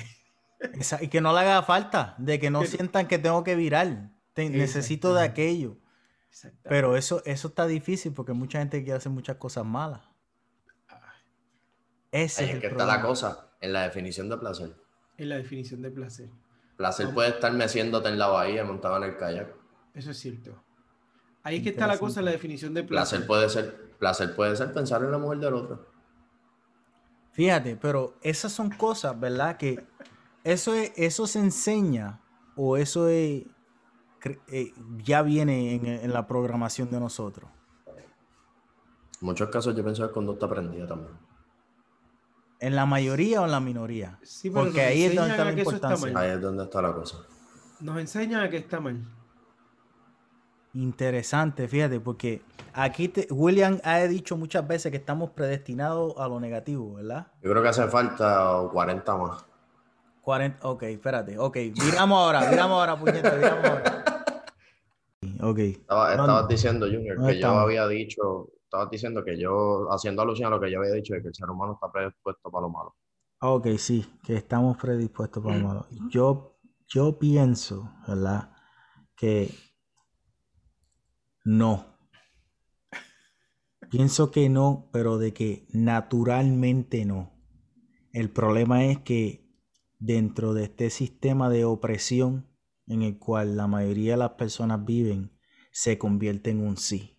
y 1.01 1.09
que 1.09 1.20
no 1.20 1.32
le 1.32 1.40
haga 1.40 1.62
falta, 1.62 2.14
de 2.19 2.39
que 2.39 2.51
no 2.51 2.64
sientan 2.64 3.06
que 3.06 3.19
tengo 3.19 3.43
que 3.44 3.56
virar, 3.56 4.10
necesito 4.36 5.14
de 5.14 5.23
aquello. 5.23 5.78
Pero 6.62 6.97
eso, 6.97 7.23
eso 7.24 7.48
está 7.48 7.66
difícil 7.66 8.12
porque 8.12 8.32
mucha 8.32 8.59
gente 8.59 8.82
quiere 8.82 8.97
hacer 8.97 9.12
muchas 9.12 9.36
cosas 9.36 9.64
malas. 9.64 10.01
Ese 12.10 12.44
es, 12.44 12.60
que 12.60 12.66
está 12.66 12.86
la 12.86 13.01
cosa, 13.01 13.52
en 13.60 13.73
la 13.73 13.82
definición 13.82 14.28
de 14.28 14.36
placer. 14.36 14.74
En 15.16 15.28
la 15.28 15.36
definición 15.36 15.82
de 15.82 15.90
placer. 15.90 16.28
Placer 16.77 17.12
puede 17.12 17.31
estar 17.31 17.52
meciéndote 17.52 18.09
en 18.09 18.19
la 18.19 18.28
bahía 18.28 18.64
montado 18.64 18.97
en 18.98 19.05
el 19.05 19.16
kayak. 19.16 19.48
Eso 19.94 20.10
es 20.10 20.19
cierto. 20.19 20.62
Ahí 21.44 21.56
es 21.56 21.62
que 21.62 21.70
está 21.70 21.86
la 21.86 21.98
cosa 21.98 22.20
en 22.20 22.27
la 22.27 22.31
definición 22.31 22.73
de 22.74 22.85
placer. 22.85 23.19
Placer 23.20 23.27
puede 23.27 23.48
ser, 23.48 23.90
placer 23.98 24.35
puede 24.35 24.56
ser 24.56 24.73
pensar 24.73 25.02
en 25.02 25.10
la 25.10 25.19
mujer 25.19 25.39
del 25.39 25.55
otro. 25.55 25.86
Fíjate, 27.32 27.77
pero 27.77 28.14
esas 28.20 28.52
son 28.52 28.70
cosas, 28.70 29.19
¿verdad? 29.19 29.56
Que 29.56 29.85
eso, 30.44 30.74
es, 30.74 30.93
eso 30.97 31.27
se 31.27 31.40
enseña 31.40 32.20
o 32.56 32.77
eso 32.77 33.09
es, 33.09 33.44
eh, 34.48 34.73
ya 35.02 35.23
viene 35.23 35.74
en, 35.74 36.12
la 36.12 36.27
programación 36.27 36.90
de 36.90 37.01
nosotros. 37.01 37.51
En 37.86 39.27
muchos 39.27 39.48
casos 39.48 39.74
yo 39.74 39.82
pienso 39.82 40.02
que 40.02 40.09
es 40.09 40.12
conducta 40.12 40.47
aprendida 40.47 40.86
también. 40.86 41.16
¿En 42.60 42.77
la 42.77 42.86
mayoría 42.86 43.40
o 43.40 43.47
en 43.47 43.51
la 43.51 43.60
minoría? 43.60 44.19
Sí, 44.23 44.51
Porque 44.51 44.82
ahí 44.82 45.05
es 45.05 45.14
donde 45.16 45.31
está 45.31 45.44
la 45.44 45.52
importancia. 45.52 46.19
Ahí 46.19 46.31
es 46.31 46.40
donde 46.40 46.64
está 46.64 46.82
la 46.82 46.93
cosa. 46.93 47.16
Nos 47.81 47.98
enseñan 47.98 48.43
a 48.43 48.51
que 48.51 48.59
está 48.59 48.78
mal. 48.78 49.05
Interesante, 50.74 51.69
fíjate, 51.69 52.01
porque 52.01 52.43
aquí 52.73 53.12
William 53.31 53.78
ha 53.85 53.99
dicho 54.05 54.39
muchas 54.39 54.66
veces 54.66 54.90
que 54.90 54.97
estamos 54.97 55.31
predestinados 55.31 56.15
a 56.16 56.28
lo 56.28 56.40
negativo, 56.40 56.94
¿verdad? 56.94 57.27
Yo 57.43 57.51
creo 57.51 57.62
que 57.62 57.69
hace 57.69 57.86
falta 57.89 58.69
40 58.73 59.16
más. 59.16 59.44
40, 60.23 60.66
ok, 60.66 60.82
espérate, 60.85 61.39
ok, 61.39 61.57
miramos 61.85 62.19
ahora, 62.19 62.49
miramos 62.49 62.78
ahora, 62.78 62.97
puñeta, 62.99 63.36
miramos 63.36 63.65
ahora. 63.65 64.05
Ok. 65.43 65.59
estabas 65.59 66.49
diciendo, 66.49 66.86
Junior, 66.86 67.27
que 67.27 67.40
yo 67.40 67.49
había 67.51 67.86
dicho, 67.89 68.49
estabas 68.65 68.90
diciendo 68.90 69.23
que 69.24 69.39
yo, 69.39 69.89
haciendo 69.90 70.23
alusión 70.23 70.53
a 70.53 70.57
lo 70.57 70.61
que 70.61 70.70
yo 70.70 70.78
había 70.78 70.93
dicho, 70.93 71.15
de 71.15 71.23
que 71.23 71.28
el 71.28 71.35
ser 71.35 71.51
humano 71.51 71.74
está 71.74 71.90
predispuesto 71.93 72.51
para 72.51 72.62
lo 72.62 72.70
malo. 72.70 72.94
Ok, 73.40 73.66
sí, 73.77 74.07
que 74.23 74.36
estamos 74.36 74.77
predispuestos 74.78 75.43
para 75.43 75.59
lo 75.59 75.66
malo. 75.66 75.86
Yo, 76.09 76.57
yo 76.86 77.19
pienso, 77.19 77.93
¿verdad? 78.07 78.51
Que 79.16 79.51
no. 81.44 81.86
Pienso 83.90 84.31
que 84.31 84.48
no, 84.48 84.89
pero 84.93 85.19
de 85.19 85.32
que 85.32 85.66
naturalmente 85.73 87.05
no. 87.05 87.31
El 88.12 88.31
problema 88.31 88.85
es 88.85 88.98
que 88.98 89.44
dentro 89.98 90.55
de 90.55 90.64
este 90.64 90.90
sistema 90.90 91.51
de 91.51 91.64
opresión 91.64 92.47
en 92.86 93.02
el 93.02 93.19
cual 93.19 93.56
la 93.56 93.66
mayoría 93.66 94.12
de 94.12 94.19
las 94.19 94.32
personas 94.32 94.85
viven, 94.85 95.31
se 95.70 95.98
convierte 95.98 96.51
en 96.51 96.60
un 96.60 96.77
sí. 96.77 97.19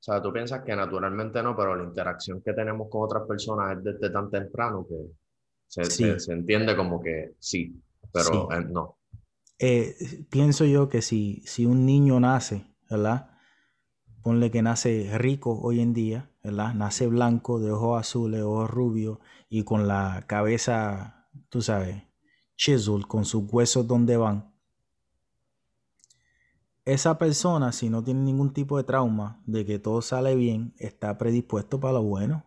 O 0.00 0.02
sea, 0.02 0.22
tú 0.22 0.32
piensas 0.32 0.62
que 0.64 0.74
naturalmente 0.74 1.42
no, 1.42 1.56
pero 1.56 1.76
la 1.76 1.84
interacción 1.84 2.42
que 2.42 2.52
tenemos 2.52 2.88
con 2.90 3.04
otras 3.04 3.26
personas 3.26 3.76
es 3.76 3.84
desde 3.84 4.10
tan 4.10 4.30
temprano 4.30 4.86
que 4.88 5.12
se, 5.66 6.32
entiende 6.32 6.76
como 6.76 7.00
que 7.00 7.34
sí, 7.38 7.80
pero 8.12 8.48
no. 8.68 8.98
Eh, 9.58 9.94
pienso 10.30 10.64
yo 10.64 10.88
que 10.88 11.02
si, 11.02 11.42
si 11.44 11.66
un 11.66 11.84
niño 11.84 12.18
nace 12.18 12.64
¿verdad? 12.90 13.30
Ponle 14.22 14.50
que 14.50 14.60
nace 14.60 15.16
rico 15.16 15.58
hoy 15.62 15.80
en 15.80 15.94
día, 15.94 16.30
¿verdad? 16.42 16.74
Nace 16.74 17.06
blanco, 17.06 17.60
de 17.60 17.70
ojos 17.70 18.00
azules, 18.00 18.42
ojos 18.42 18.68
rubios 18.68 19.18
y 19.48 19.62
con 19.62 19.88
la 19.88 20.24
cabeza, 20.26 21.28
tú 21.48 21.62
sabes, 21.62 22.02
chisel, 22.56 23.06
con 23.06 23.24
sus 23.24 23.44
huesos 23.50 23.86
donde 23.86 24.16
van. 24.18 24.52
Esa 26.84 27.18
persona, 27.18 27.72
si 27.72 27.88
no 27.88 28.02
tiene 28.02 28.20
ningún 28.22 28.52
tipo 28.52 28.76
de 28.76 28.84
trauma 28.84 29.40
de 29.46 29.64
que 29.64 29.78
todo 29.78 30.02
sale 30.02 30.34
bien, 30.34 30.74
está 30.78 31.16
predispuesto 31.16 31.78
para 31.78 31.94
lo 31.94 32.02
bueno. 32.02 32.44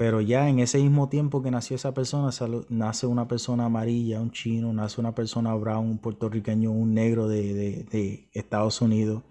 Pero 0.00 0.22
ya 0.22 0.48
en 0.48 0.60
ese 0.60 0.78
mismo 0.78 1.10
tiempo 1.10 1.42
que 1.42 1.50
nació 1.50 1.76
esa 1.76 1.92
persona, 1.92 2.30
nace 2.70 3.06
una 3.06 3.28
persona 3.28 3.66
amarilla, 3.66 4.22
un 4.22 4.30
chino, 4.30 4.72
nace 4.72 4.98
una 4.98 5.14
persona 5.14 5.54
brown, 5.54 5.90
un 5.90 5.98
puertorriqueño, 5.98 6.72
un 6.72 6.94
negro 6.94 7.28
de, 7.28 8.30
Estados 8.32 8.80
Unidos. 8.80 9.24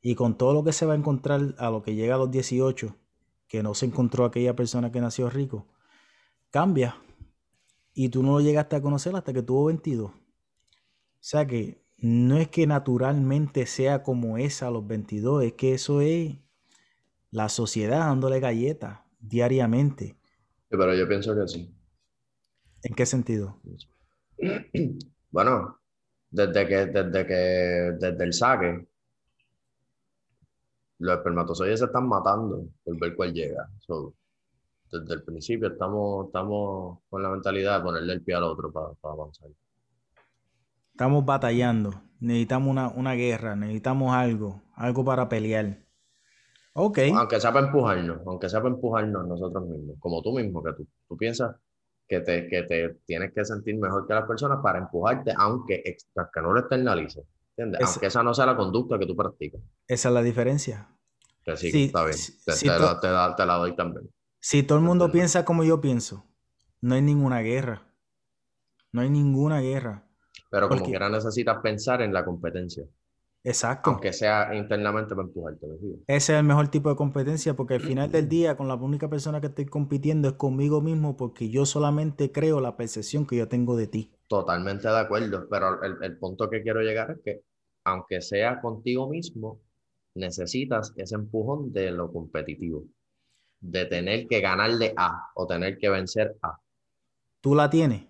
Y 0.00 0.14
con 0.14 0.38
todo 0.38 0.54
lo 0.54 0.64
que 0.64 0.72
se 0.72 0.86
va 0.86 0.94
a 0.94 0.96
encontrar 0.96 1.54
a 1.58 1.68
lo 1.68 1.82
que 1.82 1.94
llega 1.94 2.14
a 2.14 2.16
los 2.18 2.30
18, 2.30 2.96
que 3.48 3.62
no 3.62 3.74
se 3.74 3.84
encontró 3.84 4.24
aquella 4.24 4.56
persona 4.56 4.90
que 4.90 5.02
nació 5.02 5.28
rico, 5.28 5.66
cambia. 6.48 6.96
Y 7.92 8.08
tú 8.08 8.22
no 8.22 8.32
lo 8.32 8.40
llegaste 8.40 8.76
a 8.76 8.80
conocer 8.80 9.14
hasta 9.14 9.34
que 9.34 9.42
tuvo 9.42 9.66
22. 9.66 10.10
O 10.10 10.14
sea 11.20 11.46
que 11.46 11.84
no 11.98 12.38
es 12.38 12.48
que 12.48 12.66
naturalmente 12.66 13.66
sea 13.66 14.02
como 14.02 14.38
esa 14.38 14.68
a 14.68 14.70
los 14.70 14.86
22, 14.86 15.44
es 15.44 15.52
que 15.52 15.74
eso 15.74 16.00
es 16.00 16.38
la 17.30 17.50
sociedad 17.50 17.98
dándole 17.98 18.40
galletas 18.40 19.00
diariamente. 19.18 20.16
pero 20.68 20.94
yo 20.94 21.08
pienso 21.08 21.34
que 21.34 21.48
sí. 21.48 21.74
¿En 22.82 22.94
qué 22.94 23.06
sentido? 23.06 23.60
Bueno, 25.30 25.78
desde 26.30 26.66
que, 26.66 26.86
desde 26.86 27.26
que, 27.26 27.34
desde 28.00 28.24
el 28.24 28.32
saque, 28.32 28.88
los 30.98 31.16
espermatozoides 31.16 31.80
se 31.80 31.84
están 31.84 32.08
matando 32.08 32.66
por 32.82 32.98
ver 32.98 33.14
cuál 33.14 33.32
llega. 33.32 33.68
desde 34.90 35.14
el 35.14 35.22
principio 35.22 35.68
estamos, 35.68 36.26
estamos 36.26 36.98
con 37.10 37.22
la 37.22 37.28
mentalidad 37.28 37.78
de 37.78 37.84
ponerle 37.84 38.12
el 38.14 38.22
pie 38.22 38.34
al 38.34 38.44
otro 38.44 38.72
para, 38.72 38.88
avanzar. 39.02 39.50
Estamos 40.92 41.24
batallando, 41.24 42.02
necesitamos 42.20 42.70
una, 42.70 42.88
una 42.88 43.12
guerra, 43.12 43.54
necesitamos 43.54 44.14
algo, 44.14 44.62
algo 44.74 45.04
para 45.04 45.28
pelear. 45.28 45.78
Aunque 46.78 47.40
sea 47.40 47.52
para 47.52 47.66
empujarnos, 47.66 48.20
aunque 48.26 48.48
sea 48.48 48.60
para 48.60 48.74
empujarnos 48.74 49.26
nosotros 49.26 49.66
mismos, 49.66 49.96
como 49.98 50.22
tú 50.22 50.32
mismo, 50.32 50.62
que 50.62 50.72
tú, 50.74 50.86
tú 51.08 51.16
piensas 51.16 51.56
que 52.06 52.20
te, 52.20 52.48
que 52.48 52.62
te 52.62 53.00
tienes 53.04 53.32
que 53.32 53.44
sentir 53.44 53.76
mejor 53.76 54.06
que 54.06 54.14
las 54.14 54.26
personas 54.26 54.60
para 54.62 54.78
empujarte, 54.78 55.32
aunque 55.36 55.82
que 55.82 56.40
no 56.40 56.52
lo 56.52 56.60
externalices. 56.60 57.24
¿entiendes? 57.56 57.80
aunque 57.88 58.06
esa 58.06 58.22
no 58.22 58.32
sea 58.32 58.46
la 58.46 58.56
conducta 58.56 58.98
que 58.98 59.06
tú 59.06 59.16
practicas. 59.16 59.60
Esa 59.86 60.08
es 60.08 60.14
la 60.14 60.22
diferencia. 60.22 60.88
Que 61.44 61.56
sí, 61.56 61.84
está 61.84 62.04
bien. 62.04 62.16
te, 63.36 63.46
la, 63.46 63.54
doy 63.56 63.74
también. 63.74 64.10
Si 64.40 64.62
todo 64.62 64.78
el 64.78 64.84
mundo 64.84 65.10
piensa 65.10 65.44
como 65.44 65.64
yo 65.64 65.80
pienso, 65.80 66.24
no 66.80 66.94
hay 66.94 67.02
ninguna 67.02 67.40
guerra. 67.40 67.82
No 68.92 69.02
hay 69.02 69.10
ninguna 69.10 69.60
guerra. 69.60 70.06
Pero 70.50 70.68
como 70.68 70.84
quiera 70.84 71.08
necesitas 71.10 71.58
pensar 71.62 72.00
en 72.00 72.12
la 72.14 72.24
competencia. 72.24 72.84
Exacto. 73.44 73.90
Aunque 73.90 74.12
sea 74.12 74.54
internamente 74.54 75.14
para 75.14 75.26
empujarte. 75.26 75.66
Ese 76.06 76.32
es 76.32 76.38
el 76.38 76.44
mejor 76.44 76.68
tipo 76.68 76.90
de 76.90 76.96
competencia 76.96 77.54
porque 77.54 77.74
al 77.74 77.80
final 77.80 78.10
del 78.10 78.28
día 78.28 78.56
con 78.56 78.68
la 78.68 78.74
única 78.74 79.08
persona 79.08 79.40
que 79.40 79.46
estoy 79.46 79.66
compitiendo 79.66 80.28
es 80.28 80.34
conmigo 80.34 80.80
mismo 80.80 81.16
porque 81.16 81.48
yo 81.48 81.64
solamente 81.64 82.32
creo 82.32 82.60
la 82.60 82.76
percepción 82.76 83.26
que 83.26 83.36
yo 83.36 83.48
tengo 83.48 83.76
de 83.76 83.86
ti. 83.86 84.12
Totalmente 84.26 84.88
de 84.88 84.98
acuerdo, 84.98 85.46
pero 85.48 85.82
el, 85.82 85.96
el 86.02 86.18
punto 86.18 86.50
que 86.50 86.62
quiero 86.62 86.80
llegar 86.80 87.12
es 87.12 87.18
que 87.24 87.42
aunque 87.84 88.20
sea 88.20 88.60
contigo 88.60 89.08
mismo, 89.08 89.60
necesitas 90.14 90.92
ese 90.96 91.14
empujón 91.14 91.72
de 91.72 91.90
lo 91.90 92.12
competitivo, 92.12 92.84
de 93.60 93.86
tener 93.86 94.26
que 94.26 94.40
ganarle 94.40 94.92
A 94.96 95.30
o 95.34 95.46
tener 95.46 95.78
que 95.78 95.88
vencer 95.88 96.36
A. 96.42 96.58
¿Tú 97.40 97.54
la 97.54 97.70
tienes? 97.70 98.06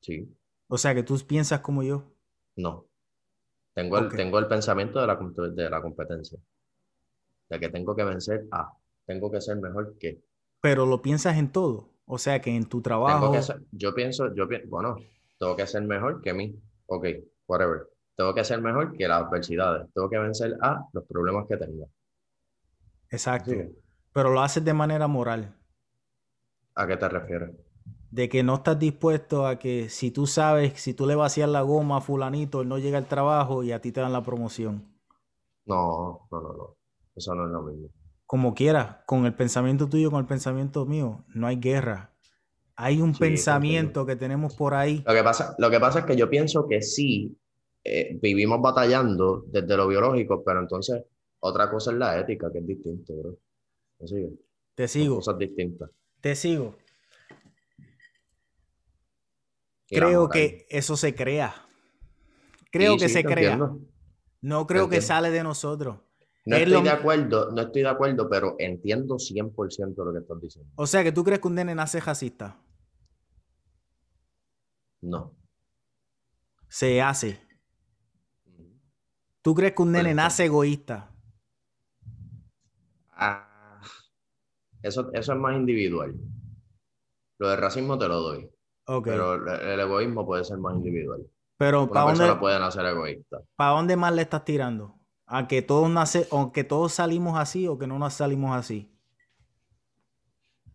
Sí. 0.00 0.28
O 0.68 0.78
sea 0.78 0.94
que 0.94 1.02
tú 1.02 1.18
piensas 1.26 1.60
como 1.60 1.82
yo. 1.82 2.12
No. 2.60 2.86
Tengo 3.74 3.98
el, 3.98 4.08
tengo 4.08 4.38
el 4.38 4.46
pensamiento 4.46 5.00
de 5.00 5.06
la, 5.06 5.18
de 5.52 5.70
la 5.70 5.80
competencia. 5.80 6.38
De 7.48 7.60
que 7.60 7.68
tengo 7.68 7.94
que 7.94 8.04
vencer 8.04 8.46
a. 8.50 8.72
Tengo 9.06 9.30
que 9.30 9.40
ser 9.40 9.56
mejor 9.58 9.96
que. 9.98 10.22
Pero 10.60 10.86
lo 10.86 11.00
piensas 11.00 11.36
en 11.38 11.50
todo. 11.50 11.88
O 12.04 12.18
sea 12.18 12.40
que 12.40 12.54
en 12.54 12.66
tu 12.66 12.82
trabajo. 12.82 13.32
yo 13.70 13.94
pienso, 13.94 14.34
yo 14.34 14.48
bueno, 14.66 14.96
tengo 15.38 15.56
que 15.56 15.66
ser 15.66 15.82
mejor 15.82 16.20
que 16.20 16.34
mí. 16.34 16.60
Ok, 16.86 17.06
whatever. 17.46 17.88
Tengo 18.16 18.34
que 18.34 18.44
ser 18.44 18.60
mejor 18.60 18.96
que 18.96 19.08
las 19.08 19.22
adversidades. 19.22 19.88
Tengo 19.94 20.10
que 20.10 20.18
vencer 20.18 20.56
a 20.60 20.84
los 20.92 21.04
problemas 21.04 21.46
que 21.48 21.56
tengo. 21.56 21.88
Exacto. 23.10 23.52
Pero 24.12 24.30
lo 24.30 24.40
haces 24.40 24.64
de 24.64 24.74
manera 24.74 25.06
moral. 25.06 25.56
¿A 26.74 26.86
qué 26.86 26.96
te 26.96 27.08
refieres? 27.08 27.50
De 28.10 28.28
que 28.28 28.42
no 28.42 28.56
estás 28.56 28.78
dispuesto 28.78 29.46
a 29.46 29.58
que 29.58 29.88
si 29.88 30.10
tú 30.10 30.26
sabes, 30.26 30.80
si 30.80 30.94
tú 30.94 31.06
le 31.06 31.14
vacías 31.14 31.48
la 31.48 31.62
goma 31.62 31.98
a 31.98 32.00
fulanito, 32.00 32.60
él 32.62 32.68
no 32.68 32.78
llega 32.78 32.98
al 32.98 33.06
trabajo 33.06 33.62
y 33.62 33.72
a 33.72 33.80
ti 33.80 33.92
te 33.92 34.00
dan 34.00 34.12
la 34.12 34.22
promoción. 34.22 34.84
No, 35.66 36.26
no, 36.30 36.40
no, 36.40 36.52
no. 36.52 36.76
Eso 37.14 37.34
no 37.34 37.46
es 37.46 37.52
lo 37.52 37.62
mismo. 37.62 37.88
Como 38.26 38.54
quieras, 38.54 38.98
con 39.06 39.26
el 39.26 39.34
pensamiento 39.34 39.88
tuyo, 39.88 40.10
con 40.10 40.20
el 40.20 40.26
pensamiento 40.26 40.86
mío, 40.86 41.24
no 41.34 41.46
hay 41.46 41.56
guerra. 41.56 42.12
Hay 42.76 43.00
un 43.00 43.14
pensamiento 43.14 44.06
que 44.06 44.16
tenemos 44.16 44.54
por 44.54 44.74
ahí. 44.74 45.04
Lo 45.06 45.12
que, 45.12 45.22
pasa, 45.22 45.54
lo 45.58 45.70
que 45.70 45.78
pasa 45.78 46.00
es 46.00 46.04
que 46.06 46.16
yo 46.16 46.30
pienso 46.30 46.66
que 46.66 46.80
sí, 46.80 47.36
eh, 47.84 48.18
vivimos 48.20 48.60
batallando 48.60 49.44
desde 49.48 49.76
lo 49.76 49.86
biológico, 49.86 50.42
pero 50.44 50.60
entonces 50.60 51.04
otra 51.40 51.70
cosa 51.70 51.90
es 51.92 51.98
la 51.98 52.18
ética, 52.18 52.50
que 52.52 52.58
es 52.58 52.66
distinto, 52.66 53.14
bro. 53.16 53.36
Te 54.74 54.88
sigo. 54.88 55.16
cosas 55.16 55.38
distintas. 55.38 55.90
Te 56.20 56.34
sigo. 56.34 56.74
Creo 59.90 60.28
que 60.28 60.66
eso 60.70 60.96
se 60.96 61.14
crea. 61.14 61.54
Creo 62.70 62.96
que 62.96 63.08
se 63.08 63.24
crea. 63.24 63.58
No 64.40 64.66
creo 64.66 64.88
que 64.88 65.00
sale 65.00 65.30
de 65.30 65.42
nosotros. 65.42 65.98
No 66.46 66.56
estoy 66.56 66.82
de 66.82 66.90
acuerdo, 66.90 67.50
no 67.52 67.60
estoy 67.60 67.82
de 67.82 67.88
acuerdo, 67.88 68.28
pero 68.28 68.56
entiendo 68.58 69.16
100% 69.16 70.04
lo 70.04 70.12
que 70.12 70.18
estás 70.20 70.40
diciendo. 70.40 70.72
O 70.76 70.86
sea, 70.86 71.04
que 71.04 71.12
tú 71.12 71.22
crees 71.22 71.40
que 71.40 71.48
un 71.48 71.54
nene 71.54 71.74
nace 71.74 72.00
racista. 72.00 72.58
No. 75.02 75.36
Se 76.68 77.02
hace. 77.02 77.40
¿Tú 79.42 79.54
crees 79.54 79.74
que 79.74 79.82
un 79.82 79.92
nene 79.92 80.14
nace 80.14 80.46
egoísta? 80.46 81.14
Ah, 83.12 83.80
eso, 84.82 85.10
eso 85.12 85.32
es 85.32 85.38
más 85.38 85.56
individual. 85.56 86.14
Lo 87.38 87.48
del 87.48 87.60
racismo 87.60 87.98
te 87.98 88.08
lo 88.08 88.20
doy. 88.20 88.50
Pero 89.04 89.34
el 89.34 89.80
egoísmo 89.80 90.26
puede 90.26 90.44
ser 90.44 90.58
más 90.58 90.74
individual. 90.74 91.26
Pero 91.56 91.82
Una 91.84 91.92
¿para 91.92 92.12
dónde 92.12 92.34
pueden 92.36 92.62
hacer 92.62 92.86
egoísta? 92.86 93.40
¿Para 93.54 93.72
dónde 93.72 93.96
más 93.96 94.14
le 94.14 94.22
estás 94.22 94.44
tirando? 94.44 94.96
¿A 95.26 95.46
que 95.46 95.62
todos 95.62 95.88
nace, 95.88 96.26
aunque 96.32 96.64
todos 96.64 96.92
salimos 96.94 97.38
así 97.38 97.68
o 97.68 97.78
que 97.78 97.86
no 97.86 97.98
nos 97.98 98.14
salimos 98.14 98.56
así? 98.56 98.90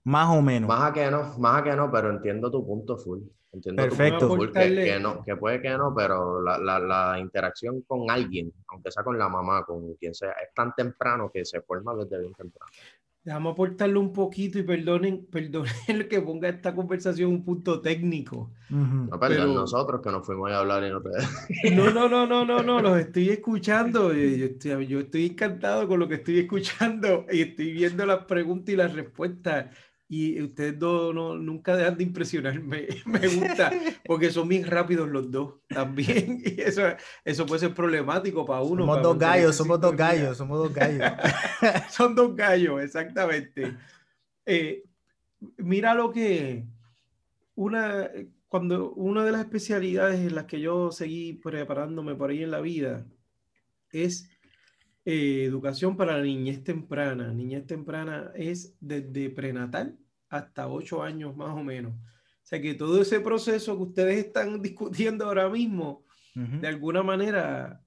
Más 0.04 0.30
o 0.30 0.42
menos. 0.42 0.68
Más 0.68 0.92
a 0.92 0.94
que 0.94 1.10
no, 1.10 1.38
más 1.40 1.62
a 1.62 1.64
que 1.64 1.76
no, 1.76 1.92
pero 1.92 2.12
entiendo 2.12 2.52
tu 2.52 2.66
punto 2.66 2.98
full. 2.98 3.22
Perfecto. 3.76 4.38
que, 4.54 5.00
no, 5.00 5.24
que 5.24 5.36
puede 5.36 5.62
que 5.62 5.70
no, 5.70 5.94
pero 5.96 6.42
la, 6.42 6.58
la, 6.58 6.80
la, 6.80 7.20
interacción 7.20 7.82
con 7.82 8.10
alguien, 8.10 8.52
aunque 8.68 8.92
sea 8.92 9.04
con 9.04 9.18
la 9.18 9.30
mamá, 9.30 9.64
con 9.64 9.96
quien 9.96 10.14
sea, 10.14 10.32
es 10.32 10.54
tan 10.54 10.74
temprano 10.76 11.32
que 11.32 11.46
se 11.46 11.62
forma 11.62 11.96
desde 11.96 12.20
bien 12.20 12.34
temprano. 12.34 12.72
Déjame 13.26 13.50
aportarle 13.50 13.98
un 13.98 14.14
poquito 14.14 14.60
y 14.60 14.64
perdonen, 14.64 15.26
perdonen 15.32 16.08
que 16.08 16.22
ponga 16.22 16.48
esta 16.48 16.76
conversación 16.76 17.32
un 17.32 17.44
punto 17.44 17.82
técnico. 17.82 18.52
No 18.70 19.10
pero 19.20 19.48
nosotros 19.48 20.00
que 20.04 20.12
nos 20.12 20.24
fuimos 20.24 20.52
a 20.52 20.60
hablar 20.60 20.84
y 20.84 20.92
no 20.92 21.02
te... 21.02 21.10
No, 21.72 21.90
no, 21.90 22.08
no, 22.08 22.28
no, 22.28 22.46
no, 22.46 22.62
no, 22.62 22.82
los 22.82 23.00
estoy 23.00 23.30
escuchando. 23.30 24.14
Yo 24.14 24.46
estoy, 24.46 24.86
yo 24.86 25.00
estoy 25.00 25.26
encantado 25.26 25.88
con 25.88 26.00
lo 26.00 26.08
que 26.08 26.16
estoy 26.16 26.38
escuchando 26.38 27.26
y 27.32 27.42
estoy 27.42 27.72
viendo 27.72 28.06
las 28.06 28.26
preguntas 28.26 28.72
y 28.72 28.78
las 28.78 28.94
respuestas 28.94 29.76
y 30.08 30.40
ustedes 30.42 30.78
dos 30.78 31.16
no, 31.16 31.36
nunca 31.36 31.76
dejan 31.76 31.98
de 31.98 32.04
impresionarme. 32.04 32.88
Me 33.06 33.28
gusta, 33.28 33.72
porque 34.06 34.30
son 34.30 34.48
bien 34.48 34.66
rápidos 34.66 35.10
los 35.10 35.32
dos 35.32 35.56
también. 35.68 36.42
Y 36.46 36.62
eso, 36.62 36.84
eso 37.24 37.46
puede 37.46 37.62
ser 37.62 37.74
problemático 37.74 38.46
para 38.46 38.62
uno. 38.62 38.86
Somos 38.86 39.02
dos 39.02 39.18
gallos, 39.18 39.56
somos 39.56 39.82
dos 39.82 39.96
gallos, 39.96 40.38
somos 40.38 40.58
dos 40.60 40.74
gallos. 40.74 41.12
son 41.90 42.16
dos 42.16 42.36
gallos, 42.36 42.82
exactamente. 42.82 43.76
Eh, 44.46 44.84
mira 45.58 45.96
lo 45.96 46.12
que 46.12 46.66
una, 47.56 48.10
cuando 48.48 48.92
una 48.92 49.26
de 49.26 49.32
las 49.32 49.42
especialidades 49.42 50.20
en 50.20 50.36
las 50.36 50.46
que 50.46 50.60
yo 50.60 50.92
seguí 50.92 51.34
preparándome 51.34 52.16
por 52.16 52.30
ahí 52.30 52.44
en 52.44 52.52
la 52.52 52.62
vida 52.62 53.06
es 53.92 54.30
eh, 55.06 55.44
educación 55.46 55.96
para 55.96 56.18
la 56.18 56.24
niñez 56.24 56.64
temprana. 56.64 57.32
Niñez 57.32 57.68
temprana 57.68 58.32
es 58.34 58.76
desde 58.80 59.30
prenatal 59.30 59.98
hasta 60.30 60.68
ocho 60.68 61.04
años 61.04 61.38
más 61.38 61.52
o 61.52 61.64
menos. 61.64 61.94
O 61.94 62.48
sea 62.48 62.60
que 62.60 62.74
todo 62.74 63.02
ese 63.02 63.20
proceso 63.20 63.78
que 63.78 63.84
ustedes 63.84 64.26
están 64.26 64.62
discutiendo 64.62 65.26
ahora 65.26 65.50
mismo, 65.50 66.04
de 66.36 66.68
alguna 66.68 67.02
manera, 67.02 67.82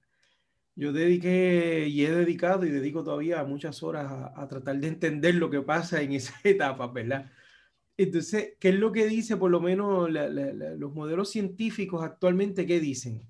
yo 0.75 0.91
dediqué 0.91 1.87
y 1.87 2.03
he 2.03 2.11
dedicado 2.11 2.65
y 2.65 2.71
dedico 2.71 3.03
todavía 3.03 3.43
muchas 3.43 3.83
horas 3.83 4.11
a, 4.35 4.47
tratar 4.47 4.79
de 4.79 4.87
entender 4.87 5.35
lo 5.35 5.51
que 5.51 5.61
pasa 5.61 6.01
en 6.01 6.13
esa 6.13 6.33
etapa, 6.43 6.87
¿verdad? 6.87 7.31
Entonces, 7.95 8.53
¿qué 8.59 8.69
es 8.69 8.75
lo 8.75 8.91
que 8.91 9.05
dice 9.05 9.37
por 9.37 9.51
lo 9.51 9.61
menos 9.61 10.09
los 10.09 10.93
modelos 10.95 11.29
científicos 11.29 12.01
actualmente? 12.01 12.65
¿Qué 12.65 12.79
dicen? 12.79 13.28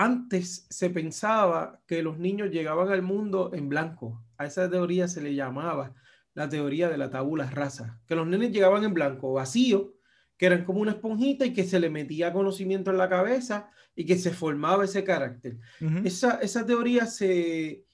Antes 0.00 0.64
se 0.70 0.90
pensaba 0.90 1.82
que 1.84 2.04
los 2.04 2.20
niños 2.20 2.52
llegaban 2.52 2.88
al 2.90 3.02
mundo 3.02 3.50
en 3.52 3.68
blanco. 3.68 4.24
A 4.36 4.46
esa 4.46 4.70
teoría 4.70 5.08
se 5.08 5.20
le 5.20 5.34
llamaba 5.34 5.92
la 6.34 6.48
teoría 6.48 6.88
de 6.88 6.96
la 6.96 7.10
tabula 7.10 7.50
rasa, 7.50 8.00
que 8.06 8.14
los 8.14 8.24
nenes 8.24 8.52
llegaban 8.52 8.84
en 8.84 8.94
blanco, 8.94 9.32
vacío, 9.32 9.96
que 10.36 10.46
eran 10.46 10.64
como 10.64 10.82
una 10.82 10.92
esponjita 10.92 11.44
y 11.46 11.52
que 11.52 11.64
se 11.64 11.80
le 11.80 11.90
metía 11.90 12.32
conocimiento 12.32 12.92
en 12.92 12.96
la 12.96 13.08
cabeza 13.08 13.72
y 13.96 14.06
que 14.06 14.16
se 14.16 14.30
formaba 14.30 14.84
ese 14.84 15.02
carácter. 15.02 15.58
esa, 16.04 16.38
esa 16.42 16.64
teoría 16.64 17.06
se 17.06 17.84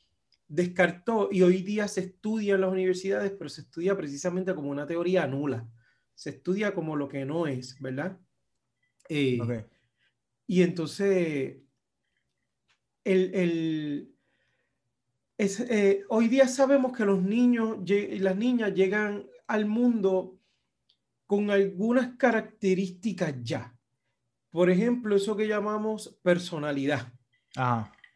descartó 0.47 1.31
y 1.33 1.41
hoy 1.41 1.63
día 1.63 1.89
se 1.89 2.01
estudia 2.01 2.57
en 2.57 2.61
las 2.61 2.71
universidades, 2.71 3.33
pero 3.33 3.49
se 3.49 3.63
estudia 3.63 3.97
precisamente 3.97 4.55
como 4.55 4.69
una 4.69 4.87
teoría 4.87 5.27
nula. 5.27 5.67
Se 6.15 6.29
estudia 6.29 6.75
como 6.75 6.97
lo 6.97 7.09
que 7.09 7.25
no 7.25 7.47
es, 7.47 7.81
¿verdad? 7.81 8.19
Eh, 9.09 9.39
y 10.47 10.61
entonces 10.61 11.64
el, 13.05 14.15
es, 15.37 15.61
eh, 15.61 16.05
hoy 16.09 16.29
día 16.29 16.49
sabemos 16.49 16.97
que 16.97 17.05
los 17.05 17.23
niños 17.23 17.79
y 17.87 18.19
las 18.19 18.37
niñas 18.37 18.73
llegan 18.75 19.27
al 19.47 19.67
mundo 19.67 20.39
con 21.27 21.51
algunas 21.51 22.17
características 22.17 23.35
ya. 23.43 23.77
Por 24.51 24.71
ejemplo, 24.71 25.17
eso 25.17 25.37
que 25.37 25.49
llamamos 25.49 26.17
personalidad. 26.23 27.13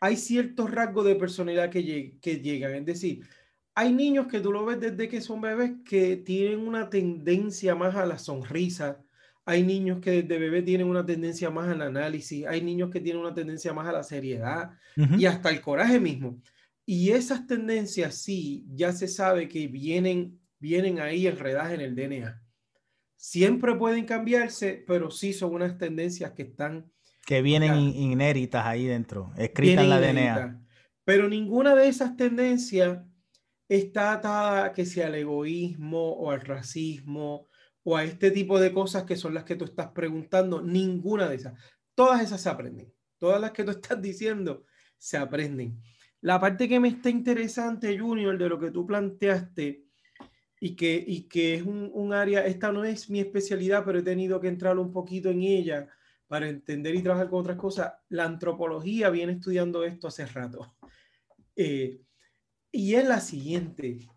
Hay 0.00 0.16
ciertos 0.16 0.70
rasgos 0.70 1.04
de 1.06 1.16
personalidad 1.16 1.70
que, 1.70 2.18
que 2.20 2.36
llegan. 2.36 2.74
Es 2.74 2.86
decir, 2.86 3.26
hay 3.74 3.92
niños 3.92 4.28
que 4.28 4.40
tú 4.40 4.52
lo 4.52 4.64
ves 4.64 4.78
desde 4.78 5.08
que 5.08 5.20
son 5.20 5.40
bebés 5.40 5.72
que 5.84 6.16
tienen 6.16 6.60
una 6.60 6.88
tendencia 6.88 7.74
más 7.74 7.96
a 7.96 8.06
la 8.06 8.18
sonrisa, 8.18 9.02
hay 9.48 9.62
niños 9.62 10.00
que 10.02 10.22
desde 10.22 10.38
bebé 10.38 10.60
tienen 10.60 10.88
una 10.88 11.06
tendencia 11.06 11.48
más 11.48 11.70
al 11.70 11.80
análisis, 11.80 12.46
hay 12.46 12.60
niños 12.60 12.90
que 12.90 13.00
tienen 13.00 13.22
una 13.22 13.32
tendencia 13.32 13.72
más 13.72 13.88
a 13.88 13.92
la 13.92 14.02
seriedad 14.02 14.72
y 14.94 15.24
hasta 15.24 15.48
el 15.48 15.62
coraje 15.62 15.98
mismo. 15.98 16.42
Y 16.84 17.12
esas 17.12 17.46
tendencias 17.46 18.14
sí, 18.16 18.66
ya 18.74 18.92
se 18.92 19.08
sabe 19.08 19.48
que 19.48 19.66
vienen, 19.66 20.38
vienen 20.58 21.00
ahí 21.00 21.26
enredadas 21.26 21.72
en 21.72 21.80
el 21.80 21.96
DNA. 21.96 22.42
Siempre 23.16 23.74
pueden 23.74 24.04
cambiarse, 24.04 24.84
pero 24.86 25.10
sí 25.10 25.32
son 25.32 25.54
unas 25.54 25.78
tendencias 25.78 26.32
que 26.32 26.42
están... 26.42 26.92
Que 27.24 27.40
vienen 27.40 27.74
inhéritas 27.78 28.66
ahí 28.66 28.84
dentro, 28.84 29.32
escritas 29.38 29.82
en 29.82 29.88
la 29.88 29.98
DNA. 29.98 30.60
Pero 31.04 31.26
ninguna 31.26 31.74
de 31.74 31.88
esas 31.88 32.18
tendencias 32.18 32.98
está 33.66 34.12
atada 34.12 34.74
que 34.74 34.84
sea 34.84 35.06
al 35.06 35.14
egoísmo 35.14 36.12
o 36.12 36.32
al 36.32 36.42
racismo 36.42 37.47
o 37.90 37.96
a 37.96 38.04
este 38.04 38.30
tipo 38.30 38.60
de 38.60 38.70
cosas 38.70 39.04
que 39.04 39.16
son 39.16 39.32
las 39.32 39.44
que 39.44 39.56
tú 39.56 39.64
estás 39.64 39.88
preguntando, 39.92 40.60
ninguna 40.60 41.26
de 41.26 41.36
esas. 41.36 41.58
Todas 41.94 42.20
esas 42.20 42.38
se 42.38 42.50
aprenden. 42.50 42.92
Todas 43.16 43.40
las 43.40 43.52
que 43.52 43.64
tú 43.64 43.70
estás 43.80 44.02
diciendo 44.02 44.66
se 44.98 45.16
aprenden. 45.16 45.80
La 46.20 46.38
parte 46.38 46.68
que 46.68 46.78
me 46.80 46.88
está 46.88 47.08
interesante, 47.08 47.98
Junior, 47.98 48.36
de 48.36 48.46
lo 48.46 48.58
que 48.58 48.70
tú 48.70 48.86
planteaste 48.86 49.86
y 50.60 50.76
que, 50.76 51.02
y 51.06 51.28
que 51.28 51.54
es 51.54 51.62
un, 51.62 52.12
área, 52.12 52.44
esta 52.44 52.70
no 52.72 52.84
es 52.84 53.08
mi 53.08 53.20
especialidad, 53.20 53.86
pero 53.86 54.00
he 54.00 54.02
tenido 54.02 54.38
que 54.38 54.48
entrar 54.48 54.78
un 54.78 54.92
poquito 54.92 55.30
en 55.30 55.40
ella 55.40 55.88
para 56.26 56.46
entender 56.46 56.94
y 56.94 57.02
trabajar 57.02 57.30
con 57.30 57.40
otras 57.40 57.56
cosas. 57.56 57.94
La 58.10 58.24
antropología 58.24 59.08
viene 59.08 59.32
estudiando 59.32 59.82
esto 59.82 60.08
hace 60.08 60.26
rato. 60.26 60.76
Eh, 61.60 62.02
y 62.70 62.94
es 62.94 63.04
la 63.08 63.18
siguiente 63.18 64.08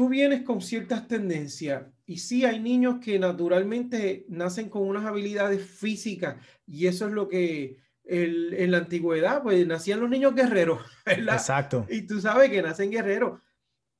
tú 0.00 0.08
vienes 0.08 0.44
con 0.44 0.62
ciertas 0.62 1.06
tendencias 1.06 1.84
y 2.06 2.16
sí 2.16 2.46
hay 2.46 2.58
niños 2.58 3.00
que 3.04 3.18
naturalmente 3.18 4.24
nacen 4.30 4.70
con 4.70 4.88
unas 4.88 5.04
habilidades 5.04 5.62
físicas 5.62 6.36
y 6.66 6.86
eso 6.86 7.06
es 7.06 7.12
lo 7.12 7.28
que 7.28 7.76
en 8.04 8.70
la 8.70 8.78
antigüedad, 8.78 9.42
pues 9.42 9.66
nacían 9.66 10.00
los 10.00 10.08
niños 10.08 10.34
guerreros, 10.34 10.80
¿verdad? 11.04 11.34
Exacto. 11.34 11.86
Y 11.90 12.06
tú 12.06 12.18
sabes 12.18 12.48
que 12.48 12.62
nacen 12.62 12.90
guerreros. 12.90 13.42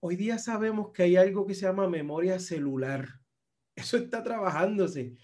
Hoy 0.01 0.17
día 0.17 0.39
sabemos 0.39 0.91
que 0.91 1.03
hay 1.03 1.17
algo 1.17 1.47
que 1.47 1.55
se 1.55 1.67
llama 1.67 1.87
memoria 1.87 2.39
celular. 2.39 3.07
Eso 3.77 3.99
está 3.99 4.23
trabajándose, 4.23 5.19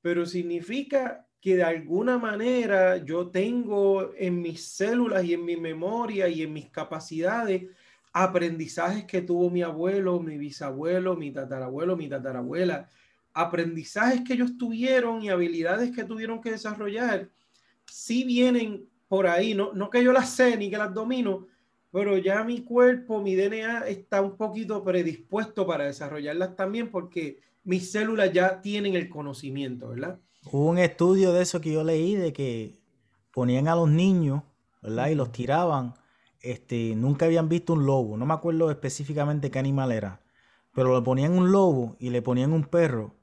pero 0.00 0.26
significa 0.26 1.26
que 1.40 1.56
de 1.56 1.64
alguna 1.64 2.18
manera 2.18 2.98
yo 2.98 3.32
tengo 3.32 4.14
en 4.14 4.40
mis 4.40 4.64
células 4.64 5.24
y 5.24 5.34
en 5.34 5.44
mi 5.44 5.56
memoria 5.56 6.28
y 6.28 6.42
en 6.42 6.52
mis 6.52 6.70
capacidades 6.70 7.64
aprendizajes 8.12 9.04
que 9.04 9.22
tuvo 9.22 9.50
mi 9.50 9.62
abuelo, 9.62 10.20
mi 10.20 10.36
bisabuelo, 10.36 11.16
mi 11.16 11.30
tatarabuelo, 11.30 11.96
mi 11.96 12.08
tatarabuela, 12.08 12.88
aprendizajes 13.32 14.22
que 14.22 14.34
ellos 14.34 14.56
tuvieron 14.58 15.22
y 15.22 15.28
habilidades 15.28 15.94
que 15.94 16.04
tuvieron 16.04 16.40
que 16.40 16.50
desarrollar, 16.50 17.28
sí 17.86 18.24
vienen 18.24 18.88
por 19.08 19.26
ahí, 19.26 19.54
no, 19.54 19.72
no 19.72 19.90
que 19.90 20.02
yo 20.02 20.12
las 20.12 20.30
sé 20.30 20.56
ni 20.56 20.70
que 20.70 20.78
las 20.78 20.92
domino, 20.92 21.46
pero 21.92 22.16
ya 22.18 22.44
mi 22.44 22.62
cuerpo, 22.62 23.20
mi 23.20 23.34
DNA 23.34 23.88
está 23.88 24.20
un 24.20 24.36
poquito 24.36 24.82
predispuesto 24.84 25.66
para 25.66 25.84
desarrollarlas 25.84 26.54
también 26.54 26.90
porque 26.90 27.40
mis 27.64 27.90
células 27.90 28.32
ya 28.32 28.60
tienen 28.60 28.94
el 28.94 29.08
conocimiento, 29.08 29.88
¿verdad? 29.88 30.18
Hubo 30.50 30.70
un 30.70 30.78
estudio 30.78 31.32
de 31.32 31.42
eso 31.42 31.60
que 31.60 31.72
yo 31.72 31.84
leí 31.84 32.14
de 32.14 32.32
que 32.32 32.78
ponían 33.32 33.68
a 33.68 33.74
los 33.74 33.88
niños, 33.88 34.42
¿verdad? 34.82 35.08
Y 35.08 35.14
los 35.14 35.32
tiraban. 35.32 35.94
Este, 36.40 36.94
nunca 36.96 37.26
habían 37.26 37.48
visto 37.48 37.74
un 37.74 37.86
lobo, 37.86 38.16
no 38.16 38.26
me 38.26 38.34
acuerdo 38.34 38.70
específicamente 38.70 39.50
qué 39.50 39.58
animal 39.58 39.92
era, 39.92 40.22
pero 40.72 40.94
le 40.98 41.04
ponían 41.04 41.36
un 41.36 41.52
lobo 41.52 41.96
y 41.98 42.10
le 42.10 42.22
ponían 42.22 42.52
un 42.52 42.64
perro 42.64 43.14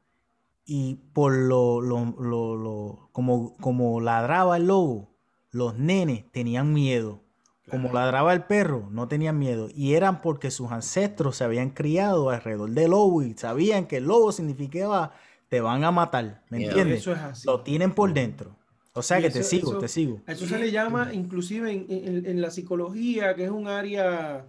y 0.68 0.95
por 1.14 1.34
lo, 1.34 1.80
lo, 1.81 2.06
lo, 2.06 3.10
como, 3.14 3.56
como 3.57 4.02
ladraba 4.02 4.57
el 4.57 4.68
lobo, 4.68 5.15
los 5.49 5.77
nenes 5.77 6.30
tenían 6.31 6.73
miedo. 6.73 7.22
Como 7.69 7.91
ladraba 7.91 8.34
el 8.34 8.44
perro, 8.44 8.88
no 8.91 9.10
tenían 9.10 9.38
miedo. 9.39 9.69
Y 9.73 9.95
eran 9.95 10.22
porque 10.22 10.52
sus 10.52 10.72
ancestros 10.72 11.38
se 11.38 11.44
habían 11.44 11.69
criado 11.69 12.30
alrededor 12.30 12.69
del 12.69 12.91
lobo 12.91 13.23
y 13.23 13.34
sabían 13.34 13.88
que 13.88 13.98
el 13.98 14.06
lobo 14.06 14.31
significaba 14.31 15.11
te 15.49 15.60
van 15.60 15.84
a 15.84 15.91
matar. 15.91 16.44
¿Me 16.49 16.64
entiendes? 16.64 16.99
Eso 16.99 17.14
es 17.14 17.19
así. 17.19 17.48
Lo 17.48 17.61
tienen 17.61 17.94
por 17.94 18.14
dentro. 18.14 18.56
O 18.98 19.03
sea 19.03 19.22
que 19.22 19.30
te 19.30 19.44
sigo, 19.44 19.78
te 19.78 19.88
sigo. 19.88 20.22
eso 20.26 20.48
se 20.48 20.57
le 20.57 20.72
llama, 20.72 21.14
inclusive 21.14 21.72
en, 21.72 22.26
en, 22.26 22.41
la 22.41 22.49
psicología, 22.49 23.36
que 23.36 23.44
es 23.44 23.52
un 23.52 23.68
área 23.68 24.48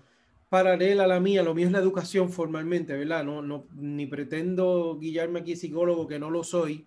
paralela 0.49 1.05
a 1.05 1.07
la 1.07 1.21
mía, 1.21 1.43
lo 1.43 1.55
mío 1.55 1.67
es 1.67 1.73
la 1.73 1.81
educación 1.81 2.33
formalmente, 2.33 2.97
¿verdad? 2.97 3.25
No, 3.25 3.43
no, 3.43 3.67
ni 3.75 4.07
pretendo 4.07 4.99
guiarme 4.99 5.41
aquí 5.41 5.55
psicólogo, 5.55 6.09
que 6.09 6.19
no 6.19 6.31
lo 6.31 6.45
soy, 6.45 6.87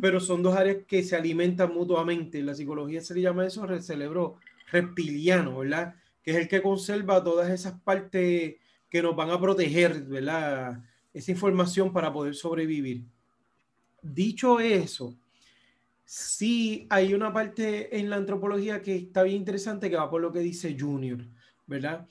pero 0.00 0.20
son 0.20 0.44
dos 0.44 0.56
áreas 0.56 0.78
que 0.86 1.02
se 1.02 1.16
alimentan 1.16 1.74
mutuamente. 1.74 2.38
En 2.38 2.46
la 2.46 2.54
psicología 2.54 3.00
se 3.00 3.14
le 3.14 3.22
llama 3.22 3.46
eso 3.46 3.64
el 3.64 3.82
cerebro 3.82 4.36
reptiliano, 4.70 5.58
¿verdad? 5.58 5.96
Que 6.22 6.30
es 6.30 6.36
el 6.36 6.48
que 6.48 6.62
conserva 6.62 7.22
todas 7.22 7.50
esas 7.50 7.80
partes 7.80 8.54
que 8.88 9.02
nos 9.02 9.16
van 9.16 9.30
a 9.30 9.40
proteger, 9.40 10.02
¿verdad? 10.02 10.80
Esa 11.12 11.32
información 11.32 11.92
para 11.92 12.12
poder 12.12 12.36
sobrevivir. 12.36 13.02
Dicho 14.02 14.60
eso, 14.60 15.16
sí 16.12 16.86
hay 16.90 17.14
una 17.14 17.32
parte 17.32 17.98
en 17.98 18.10
la 18.10 18.16
antropología 18.16 18.82
que 18.82 18.94
está 18.94 19.22
bien 19.22 19.38
interesante 19.38 19.88
que 19.88 19.96
va 19.96 20.10
por 20.10 20.20
lo 20.20 20.30
que 20.30 20.40
dice 20.40 20.76
Junior, 20.78 21.26
¿verdad? 21.66 22.06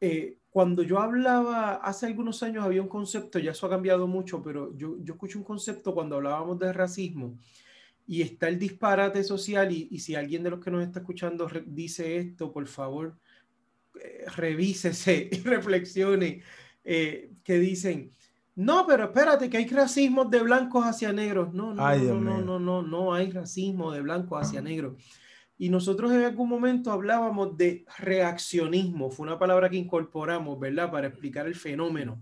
Eh, 0.00 0.38
cuando 0.48 0.84
yo 0.84 1.00
hablaba 1.00 1.74
hace 1.74 2.06
algunos 2.06 2.40
años 2.44 2.62
había 2.62 2.82
un 2.82 2.88
concepto, 2.88 3.40
ya 3.40 3.50
eso 3.50 3.66
ha 3.66 3.70
cambiado 3.70 4.06
mucho, 4.06 4.44
pero 4.44 4.72
yo, 4.76 4.96
yo 5.02 5.14
escuché 5.14 5.38
un 5.38 5.44
concepto 5.44 5.92
cuando 5.92 6.14
hablábamos 6.14 6.56
de 6.60 6.72
racismo 6.72 7.36
y 8.06 8.22
está 8.22 8.46
el 8.46 8.60
disparate 8.60 9.24
social 9.24 9.72
y, 9.72 9.98
si 9.98 10.14
alguien 10.14 10.44
de 10.44 10.50
los 10.50 10.60
que 10.60 10.70
nos 10.70 10.84
está 10.84 11.00
escuchando 11.00 11.50
dice 11.66 12.18
esto, 12.18 12.52
por 12.52 12.68
favor, 12.68 13.18
eh, 14.00 14.24
revísese 14.36 15.30
y 15.32 15.40
reflexione, 15.40 16.42
eh, 16.84 17.32
que 17.42 17.58
dicen, 17.58 18.12
no, 18.54 18.86
pero 18.86 19.04
espérate, 19.04 19.48
que 19.48 19.56
hay 19.56 19.66
racismo 19.66 20.26
de 20.26 20.42
blancos 20.42 20.84
hacia 20.84 21.12
negros. 21.12 21.54
No, 21.54 21.74
no, 21.74 21.96
no, 21.96 22.20
no, 22.20 22.40
no, 22.40 22.58
no, 22.58 22.82
no, 22.82 23.14
hay 23.14 23.30
racismo 23.30 23.90
de 23.92 24.02
blancos 24.02 24.42
hacia 24.42 24.60
negros. 24.62 25.02
Y 25.56 25.68
nosotros 25.68 26.12
en 26.12 26.22
algún 26.22 26.48
momento 26.48 26.90
hablábamos 26.90 27.56
de 27.56 27.84
reaccionismo, 27.98 29.10
fue 29.10 29.26
una 29.26 29.38
palabra 29.38 29.70
que 29.70 29.76
incorporamos, 29.76 30.58
¿verdad? 30.58 30.90
Para 30.90 31.06
explicar 31.06 31.46
el 31.46 31.54
fenómeno. 31.54 32.20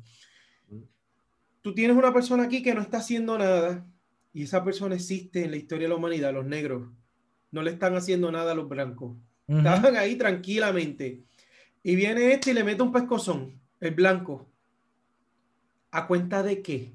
Tú 1.63 1.75
tienes 1.75 1.97
una 1.97 2.13
persona 2.13 2.45
aquí 2.45 2.63
que 2.63 2.75
no 2.75 2.81
está 2.81 2.99
haciendo 2.99 3.37
nada 3.37 3.87
y 4.33 4.45
esa 4.45 4.63
persona 4.63 4.95
existe 4.95 5.45
en 5.45 5.51
la 5.51 5.57
historia 5.57 5.87
de 5.87 5.91
la 5.91 5.97
humanidad, 5.97 6.33
los 6.33 6.47
negros. 6.47 6.89
No 7.51 7.63
le 7.63 7.73
están 7.73 7.97
haciendo 7.97 8.31
nada 8.31 8.53
a 8.53 8.55
los 8.55 8.69
blancos. 8.69 9.17
Estaban 9.49 9.97
ahí 9.97 10.17
tranquilamente. 10.17 11.25
Y 11.83 11.97
viene 11.97 12.33
este 12.33 12.53
y 12.53 12.55
le 12.55 12.63
mete 12.63 12.83
un 12.83 12.93
pescozón, 12.93 13.61
el 13.81 13.95
blanco 13.95 14.50
¿A 15.91 16.07
cuenta 16.07 16.43
de 16.43 16.63
qué? 16.63 16.93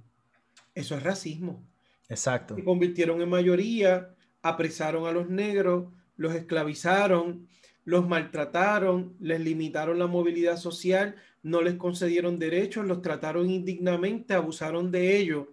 Eso 0.73 0.95
es 0.95 1.03
racismo. 1.03 1.63
Exacto. 2.09 2.55
Se 2.55 2.63
convirtieron 2.63 3.21
en 3.21 3.29
mayoría, 3.29 4.15
apresaron 4.41 5.07
a 5.07 5.11
los 5.11 5.29
negros, 5.29 5.91
los 6.17 6.33
esclavizaron, 6.33 7.47
los 7.83 8.07
maltrataron, 8.07 9.15
les 9.19 9.39
limitaron 9.39 9.99
la 9.99 10.07
movilidad 10.07 10.57
social, 10.57 11.15
no 11.43 11.61
les 11.61 11.75
concedieron 11.75 12.39
derechos, 12.39 12.85
los 12.85 13.01
trataron 13.01 13.49
indignamente, 13.49 14.33
abusaron 14.33 14.91
de 14.91 15.17
ellos. 15.17 15.47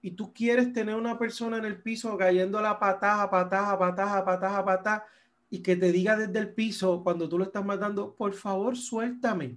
Y 0.00 0.12
tú 0.12 0.32
quieres 0.32 0.72
tener 0.72 0.94
una 0.94 1.18
persona 1.18 1.58
en 1.58 1.64
el 1.64 1.82
piso 1.82 2.16
cayendo 2.16 2.60
la 2.60 2.78
patada, 2.78 3.28
patada, 3.28 3.78
patada, 3.78 4.24
patada, 4.24 4.64
patada, 4.64 5.06
y 5.50 5.60
que 5.60 5.76
te 5.76 5.92
diga 5.92 6.16
desde 6.16 6.38
el 6.38 6.54
piso 6.54 7.02
cuando 7.02 7.28
tú 7.28 7.38
lo 7.38 7.44
estás 7.44 7.64
matando, 7.64 8.14
por 8.14 8.34
favor, 8.34 8.76
suéltame 8.76 9.56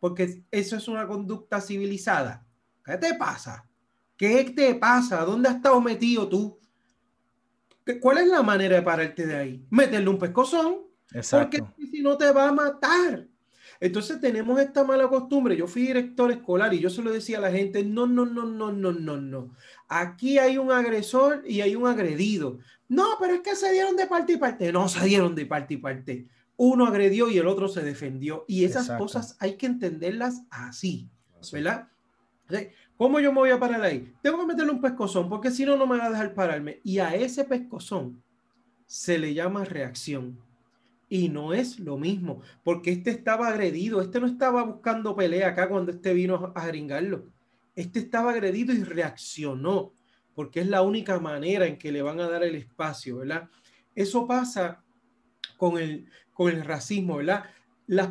porque 0.00 0.42
eso 0.50 0.76
es 0.76 0.88
una 0.88 1.06
conducta 1.06 1.60
civilizada. 1.60 2.44
¿Qué 2.84 2.96
te 2.96 3.14
pasa? 3.14 3.68
¿Qué 4.16 4.44
te 4.54 4.74
pasa? 4.74 5.24
¿Dónde 5.24 5.48
has 5.48 5.56
estado 5.56 5.80
metido 5.80 6.28
tú? 6.28 6.58
¿Cuál 8.00 8.18
es 8.18 8.28
la 8.28 8.42
manera 8.42 8.76
de 8.76 8.82
pararte 8.82 9.26
de 9.26 9.36
ahí? 9.36 9.66
Meterle 9.70 10.08
un 10.08 10.18
pescozón. 10.18 10.86
Porque 11.30 11.62
si 11.90 12.02
no 12.02 12.16
te 12.16 12.30
va 12.32 12.48
a 12.48 12.52
matar. 12.52 13.26
Entonces 13.78 14.20
tenemos 14.20 14.58
esta 14.58 14.84
mala 14.84 15.08
costumbre. 15.08 15.56
Yo 15.56 15.66
fui 15.66 15.82
director 15.82 16.30
escolar 16.30 16.72
y 16.74 16.80
yo 16.80 16.90
se 16.90 17.02
lo 17.02 17.12
decía 17.12 17.38
a 17.38 17.42
la 17.42 17.52
gente, 17.52 17.84
no, 17.84 18.06
no, 18.06 18.24
no, 18.24 18.44
no, 18.44 18.72
no, 18.72 18.92
no, 18.92 19.16
no. 19.16 19.54
Aquí 19.88 20.38
hay 20.38 20.58
un 20.58 20.72
agresor 20.72 21.42
y 21.46 21.60
hay 21.60 21.76
un 21.76 21.86
agredido. 21.86 22.58
No, 22.88 23.16
pero 23.20 23.34
es 23.34 23.40
que 23.40 23.54
se 23.54 23.72
dieron 23.72 23.96
de 23.96 24.06
parte 24.06 24.32
y 24.32 24.36
parte. 24.36 24.72
No 24.72 24.88
se 24.88 25.04
dieron 25.04 25.34
de 25.34 25.46
parte 25.46 25.74
y 25.74 25.76
parte 25.76 26.26
uno 26.56 26.86
agredió 26.86 27.28
y 27.30 27.38
el 27.38 27.46
otro 27.46 27.68
se 27.68 27.82
defendió. 27.82 28.44
Y 28.48 28.64
esas 28.64 28.90
cosas 28.98 29.36
hay 29.40 29.56
que 29.56 29.66
entenderlas 29.66 30.42
así, 30.50 31.08
¿verdad? 31.52 31.88
¿Cómo 32.96 33.20
yo 33.20 33.32
me 33.32 33.40
voy 33.40 33.50
a 33.50 33.58
parar 33.60 33.82
ahí? 33.82 34.12
Tengo 34.22 34.38
que 34.38 34.46
meterle 34.46 34.72
un 34.72 34.80
pescozón 34.80 35.28
porque 35.28 35.50
si 35.50 35.64
no, 35.64 35.76
no 35.76 35.86
me 35.86 35.98
va 35.98 36.06
a 36.06 36.10
dejar 36.10 36.34
pararme. 36.34 36.80
Y 36.82 36.98
a 36.98 37.14
ese 37.14 37.44
pescozón 37.44 38.22
se 38.86 39.18
le 39.18 39.34
llama 39.34 39.64
reacción. 39.64 40.38
Y 41.08 41.28
no 41.28 41.52
es 41.52 41.78
lo 41.78 41.96
mismo, 41.98 42.40
porque 42.64 42.90
este 42.90 43.10
estaba 43.10 43.46
agredido, 43.46 44.00
este 44.00 44.18
no 44.18 44.26
estaba 44.26 44.64
buscando 44.64 45.14
pelea 45.14 45.50
acá 45.50 45.68
cuando 45.68 45.92
este 45.92 46.12
vino 46.14 46.52
a 46.54 46.60
jeringarlo. 46.62 47.26
Este 47.76 48.00
estaba 48.00 48.32
agredido 48.32 48.74
y 48.74 48.82
reaccionó, 48.82 49.92
porque 50.34 50.60
es 50.60 50.66
la 50.66 50.82
única 50.82 51.20
manera 51.20 51.66
en 51.66 51.78
que 51.78 51.92
le 51.92 52.02
van 52.02 52.18
a 52.18 52.28
dar 52.28 52.42
el 52.42 52.56
espacio, 52.56 53.18
¿verdad? 53.18 53.48
Eso 53.94 54.26
pasa 54.26 54.82
con 55.56 55.78
el, 55.78 56.06
con 56.32 56.52
el 56.52 56.64
racismo, 56.64 57.16
¿verdad? 57.16 57.44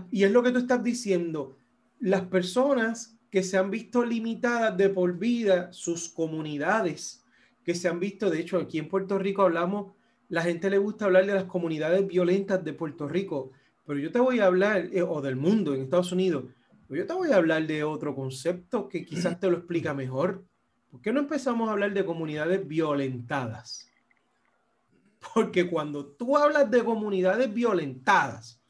y 0.09 0.23
es 0.23 0.31
lo 0.31 0.41
que 0.41 0.51
tú 0.51 0.59
estás 0.59 0.83
diciendo, 0.83 1.57
las 1.99 2.21
personas 2.21 3.17
que 3.29 3.43
se 3.43 3.57
han 3.57 3.69
visto 3.69 4.05
limitadas 4.05 4.77
de 4.77 4.89
por 4.89 5.17
vida, 5.17 5.73
sus 5.73 6.07
comunidades, 6.07 7.23
que 7.65 7.75
se 7.75 7.87
han 7.87 7.99
visto, 7.99 8.29
de 8.29 8.39
hecho, 8.39 8.57
aquí 8.57 8.79
en 8.79 8.87
Puerto 8.87 9.17
Rico 9.19 9.41
hablamos, 9.41 9.93
la 10.29 10.41
gente 10.41 10.69
le 10.69 10.77
gusta 10.77 11.05
hablar 11.05 11.25
de 11.25 11.33
las 11.33 11.43
comunidades 11.43 12.07
violentas 12.07 12.63
de 12.63 12.73
Puerto 12.73 13.07
Rico, 13.07 13.51
pero 13.85 13.99
yo 13.99 14.11
te 14.11 14.19
voy 14.19 14.39
a 14.39 14.45
hablar, 14.45 14.87
eh, 14.91 15.01
o 15.01 15.21
del 15.21 15.35
mundo 15.35 15.73
en 15.73 15.81
Estados 15.81 16.11
Unidos, 16.11 16.45
pero 16.87 17.01
yo 17.01 17.07
te 17.07 17.13
voy 17.13 17.31
a 17.31 17.37
hablar 17.37 17.65
de 17.67 17.83
otro 17.83 18.15
concepto 18.15 18.87
que 18.87 19.05
quizás 19.05 19.39
te 19.39 19.49
lo 19.49 19.57
explica 19.57 19.93
mejor. 19.93 20.45
¿Por 20.91 21.01
qué 21.01 21.11
no 21.11 21.19
empezamos 21.19 21.67
a 21.67 21.73
hablar 21.73 21.93
de 21.93 22.05
comunidades 22.05 22.67
violentadas? 22.67 23.84
Porque 25.33 25.67
cuando 25.67 26.05
tú 26.05 26.37
hablas 26.37 26.69
de 26.69 26.83
comunidades 26.83 27.53
violentadas, 27.53 28.61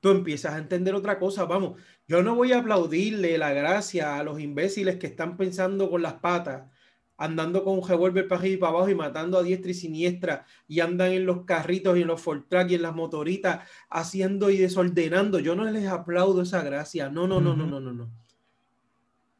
tú 0.00 0.10
empiezas 0.10 0.54
a 0.54 0.58
entender 0.58 0.94
otra 0.94 1.18
cosa. 1.18 1.44
Vamos, 1.44 1.80
yo 2.06 2.22
no 2.22 2.34
voy 2.34 2.52
a 2.52 2.58
aplaudirle 2.58 3.38
la 3.38 3.52
gracia 3.52 4.16
a 4.16 4.22
los 4.22 4.40
imbéciles 4.40 4.96
que 4.96 5.08
están 5.08 5.36
pensando 5.36 5.90
con 5.90 6.02
las 6.02 6.14
patas, 6.14 6.70
andando 7.16 7.64
con 7.64 7.78
un 7.78 7.88
revólver 7.88 8.28
para 8.28 8.40
arriba 8.40 8.54
y 8.54 8.58
para 8.58 8.70
abajo 8.70 8.88
y 8.90 8.94
matando 8.94 9.38
a 9.38 9.42
diestra 9.42 9.70
y 9.72 9.74
siniestra, 9.74 10.46
y 10.68 10.80
andan 10.80 11.12
en 11.12 11.26
los 11.26 11.44
carritos 11.44 11.98
y 11.98 12.02
en 12.02 12.08
los 12.08 12.20
Fortrack 12.20 12.70
y 12.70 12.74
en 12.76 12.82
las 12.82 12.94
motoritas 12.94 13.68
haciendo 13.90 14.50
y 14.50 14.58
desordenando. 14.58 15.40
Yo 15.40 15.56
no 15.56 15.64
les 15.64 15.88
aplaudo 15.88 16.42
esa 16.42 16.62
gracia. 16.62 17.08
No, 17.08 17.26
no, 17.26 17.40
no, 17.40 17.56
no, 17.56 17.66
no, 17.66 17.80
no, 17.80 17.92
no. 17.92 18.10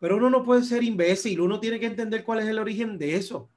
Pero 0.01 0.17
uno 0.17 0.31
no 0.31 0.45
puede 0.45 0.63
ser 0.63 0.83
imbécil, 0.83 1.41
uno 1.41 1.59
tiene 1.59 1.81
que 1.81 1.87
entender 1.87 2.25
cuál 2.25 2.41
es 2.41 2.47
el 2.47 2.59
origen 2.59 2.99
de 2.99 3.17
eso. 3.17 3.51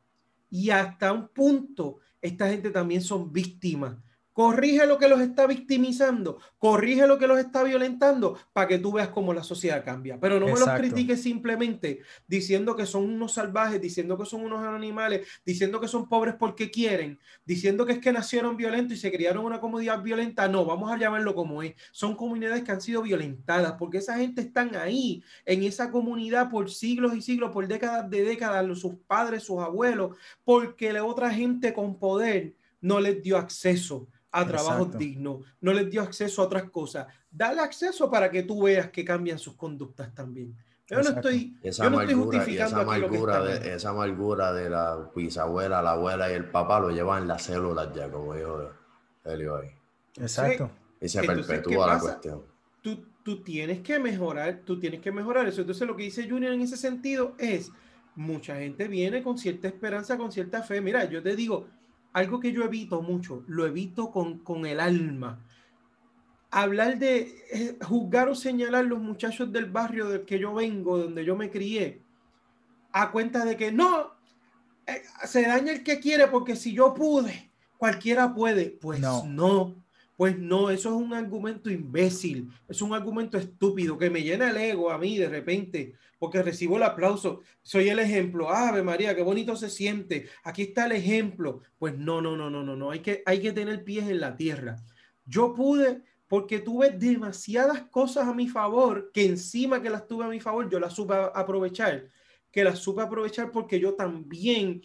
Y 0.50 0.70
hasta 0.70 1.14
un 1.14 1.28
punto 1.30 2.00
esta 2.22 2.50
gente 2.50 2.70
también 2.72 3.02
son 3.02 3.32
víctimas. 3.32 3.98
Corrige 4.42 4.88
lo 4.88 4.98
que 4.98 5.08
los 5.08 5.22
está 5.22 5.46
victimizando, 5.46 6.40
corrige 6.58 7.06
lo 7.06 7.20
que 7.20 7.28
los 7.28 7.38
está 7.38 7.62
violentando 7.62 8.40
para 8.54 8.68
que 8.68 8.80
tú 8.80 8.94
veas 8.94 9.10
cómo 9.10 9.36
la 9.36 9.44
sociedad 9.44 9.86
cambia. 9.86 10.20
Pero 10.20 10.40
no 10.40 10.48
me 10.48 10.54
los 10.54 10.68
critiques 10.68 11.22
simplemente 11.22 12.00
diciendo 12.28 12.76
que 12.76 12.88
son 12.88 13.04
unos 13.04 13.36
salvajes, 13.36 13.80
diciendo 13.80 14.18
que 14.18 14.26
son 14.26 14.42
unos 14.42 14.66
animales, 14.66 15.28
diciendo 15.46 15.80
que 15.80 15.88
son 15.88 16.10
pobres 16.10 16.34
porque 16.40 16.72
quieren, 16.72 17.20
diciendo 17.46 17.86
que 17.86 17.94
es 17.94 18.00
que 18.00 18.12
nacieron 18.12 18.58
violentos 18.58 18.98
y 18.98 19.00
se 19.00 19.12
criaron 19.12 19.46
una 19.46 19.60
comunidad 19.60 20.02
violenta. 20.02 20.48
No, 20.48 20.66
vamos 20.66 20.92
a 20.92 20.98
llamarlo 20.98 21.36
como 21.36 21.62
es. 21.62 21.76
Son 21.92 22.16
comunidades 22.16 22.64
que 22.64 22.72
han 22.72 22.82
sido 22.82 23.04
violentadas 23.04 23.74
porque 23.78 24.00
esa 24.00 24.18
gente 24.18 24.42
están 24.42 24.76
ahí 24.76 25.24
en 25.46 25.62
esa 25.62 25.92
comunidad 25.92 26.50
por 26.50 26.72
siglos 26.72 27.16
y 27.16 27.22
siglos, 27.22 27.52
por 27.52 27.68
décadas 27.68 28.10
de 28.10 28.24
décadas, 28.24 28.80
sus 28.80 28.96
padres, 29.06 29.44
sus 29.44 29.60
abuelos, 29.60 30.18
porque 30.44 30.92
la 30.92 31.04
otra 31.04 31.30
gente 31.30 31.76
con 31.76 32.00
poder 32.00 32.56
no 32.82 33.00
les 33.00 33.22
dio 33.22 33.38
acceso 33.38 34.08
a 34.32 34.48
trabajos 34.48 34.98
dignos, 34.98 35.46
no 35.60 35.74
les 35.74 35.90
dio 35.90 36.02
acceso 36.02 36.42
a 36.42 36.46
otras 36.46 36.70
cosas. 36.70 37.08
Dale 37.30 37.62
acceso 37.62 38.10
para 38.10 38.32
que 38.32 38.44
tú 38.44 38.64
veas 38.64 38.90
que 38.90 39.04
cambian 39.04 39.38
sus 39.38 39.56
conductas 39.56 40.14
también. 40.14 40.56
Yo 40.88 41.02
no 41.02 41.10
estoy, 41.10 41.56
esa 41.64 41.90
justificando 41.90 42.82
esa 42.82 42.82
amargura, 42.82 43.44
de, 43.44 43.76
esa 43.76 43.90
amargura 43.92 44.52
de 44.52 44.70
la 44.70 45.10
bisabuela, 45.16 45.82
la 45.82 45.92
abuela 45.92 46.30
y 46.30 46.34
el 46.34 46.50
papá 46.50 46.82
lo 46.82 46.90
llevan 46.90 47.22
en 47.22 47.28
las 47.30 47.44
células 47.44 47.94
ya, 47.96 48.12
como 48.12 48.34
dijo 48.36 48.70
Helio 49.24 49.56
ahí. 49.56 49.70
Exacto. 50.20 50.70
Y 51.00 51.08
se 51.08 51.24
perpetúa 51.24 51.88
la 51.88 52.00
cuestión. 52.00 52.44
Tú, 52.82 53.06
tú 53.24 53.42
tienes 53.42 53.80
que 53.80 54.00
mejorar, 54.00 54.64
tú 54.66 54.80
tienes 54.80 55.00
que 55.00 55.14
mejorar 55.14 55.48
eso. 55.48 55.62
Entonces 55.62 55.88
lo 55.88 55.96
que 55.96 56.04
dice 56.04 56.30
Junior 56.30 56.52
en 56.52 56.62
ese 56.62 56.76
sentido 56.76 57.36
es, 57.38 57.72
mucha 58.16 58.58
gente 58.58 58.90
viene 58.90 59.24
con 59.24 59.38
cierta 59.38 59.70
esperanza, 59.70 60.18
con 60.18 60.32
cierta 60.32 60.62
fe. 60.62 60.82
Mira, 60.82 61.06
yo 61.06 61.24
te 61.24 61.38
digo, 61.38 61.68
algo 62.14 62.40
que 62.40 62.52
yo 62.52 62.64
evito 62.64 63.02
mucho, 63.02 63.44
lo 63.48 63.66
evito 63.66 64.12
con, 64.12 64.40
con 64.40 64.66
el 64.66 64.80
alma. 64.80 65.44
Hablar 66.50 67.00
de 67.00 67.46
eh, 67.52 67.78
juzgar 67.82 68.28
o 68.28 68.36
señalar 68.36 68.86
los 68.86 69.00
muchachos 69.00 69.52
del 69.52 69.66
barrio 69.66 70.10
del 70.10 70.26
que 70.26 70.40
yo 70.40 70.54
vengo, 70.54 70.98
donde 70.98 71.24
yo 71.24 71.36
me 71.36 71.50
crié, 71.50 72.02
a 72.92 73.12
cuenta 73.12 73.46
de 73.46 73.56
que 73.56 73.72
no, 73.72 74.12
eh, 74.86 75.02
se 75.26 75.44
daña 75.44 75.72
el 75.72 75.84
que 75.84 76.00
quiere 76.00 76.28
porque 76.28 76.56
si 76.56 76.74
yo 76.74 76.94
pude, 76.94 77.52
cualquiera 77.78 78.34
puede. 78.34 78.78
Pues 78.82 79.00
no. 79.00 79.24
no. 79.26 79.81
Pues 80.22 80.38
no, 80.38 80.70
eso 80.70 80.90
es 80.90 80.96
un 80.96 81.16
argumento 81.16 81.72
imbécil, 81.72 82.48
es 82.70 82.80
un 82.84 82.94
argumento 82.94 83.40
estúpido 83.40 83.98
que 83.98 84.12
me 84.12 84.22
llena 84.22 84.52
el 84.52 84.58
ego 84.58 84.92
a 84.92 85.00
mí 85.00 85.18
de 85.18 85.28
repente 85.28 85.96
porque 86.20 86.44
recibo 86.44 86.78
el 86.78 86.84
aplauso. 86.84 87.42
Soy 87.64 87.90
el 87.90 87.98
ejemplo. 87.98 88.52
Ave 88.52 88.84
María, 88.84 89.16
qué 89.16 89.24
bonito 89.24 89.56
se 89.56 89.68
siente. 89.68 90.28
Aquí 90.44 90.62
está 90.62 90.86
el 90.86 90.92
ejemplo. 90.92 91.62
Pues 91.80 91.98
no, 91.98 92.22
no, 92.22 92.38
no, 92.38 92.52
no, 92.52 92.62
no, 92.62 92.76
no. 92.76 92.92
Hay 92.92 93.00
que, 93.00 93.24
hay 93.26 93.42
que 93.42 93.52
tener 93.52 93.84
pies 93.84 94.08
en 94.10 94.20
la 94.20 94.36
tierra. 94.36 94.76
Yo 95.26 95.56
pude 95.56 96.04
porque 96.28 96.60
tuve 96.60 96.92
demasiadas 96.92 97.82
cosas 97.90 98.28
a 98.28 98.34
mi 98.36 98.48
favor, 98.48 99.10
que 99.12 99.26
encima 99.26 99.82
que 99.82 99.90
las 99.90 100.08
tuve 100.08 100.26
a 100.26 100.30
mi 100.30 100.40
favor, 100.40 100.70
yo 100.70 100.80
las 100.80 100.94
supe 100.94 101.16
aprovechar. 101.34 102.10
Que 102.52 102.64
las 102.64 102.78
supe 102.78 103.02
aprovechar 103.02 103.50
porque 103.50 103.80
yo 103.80 103.96
también 103.96 104.84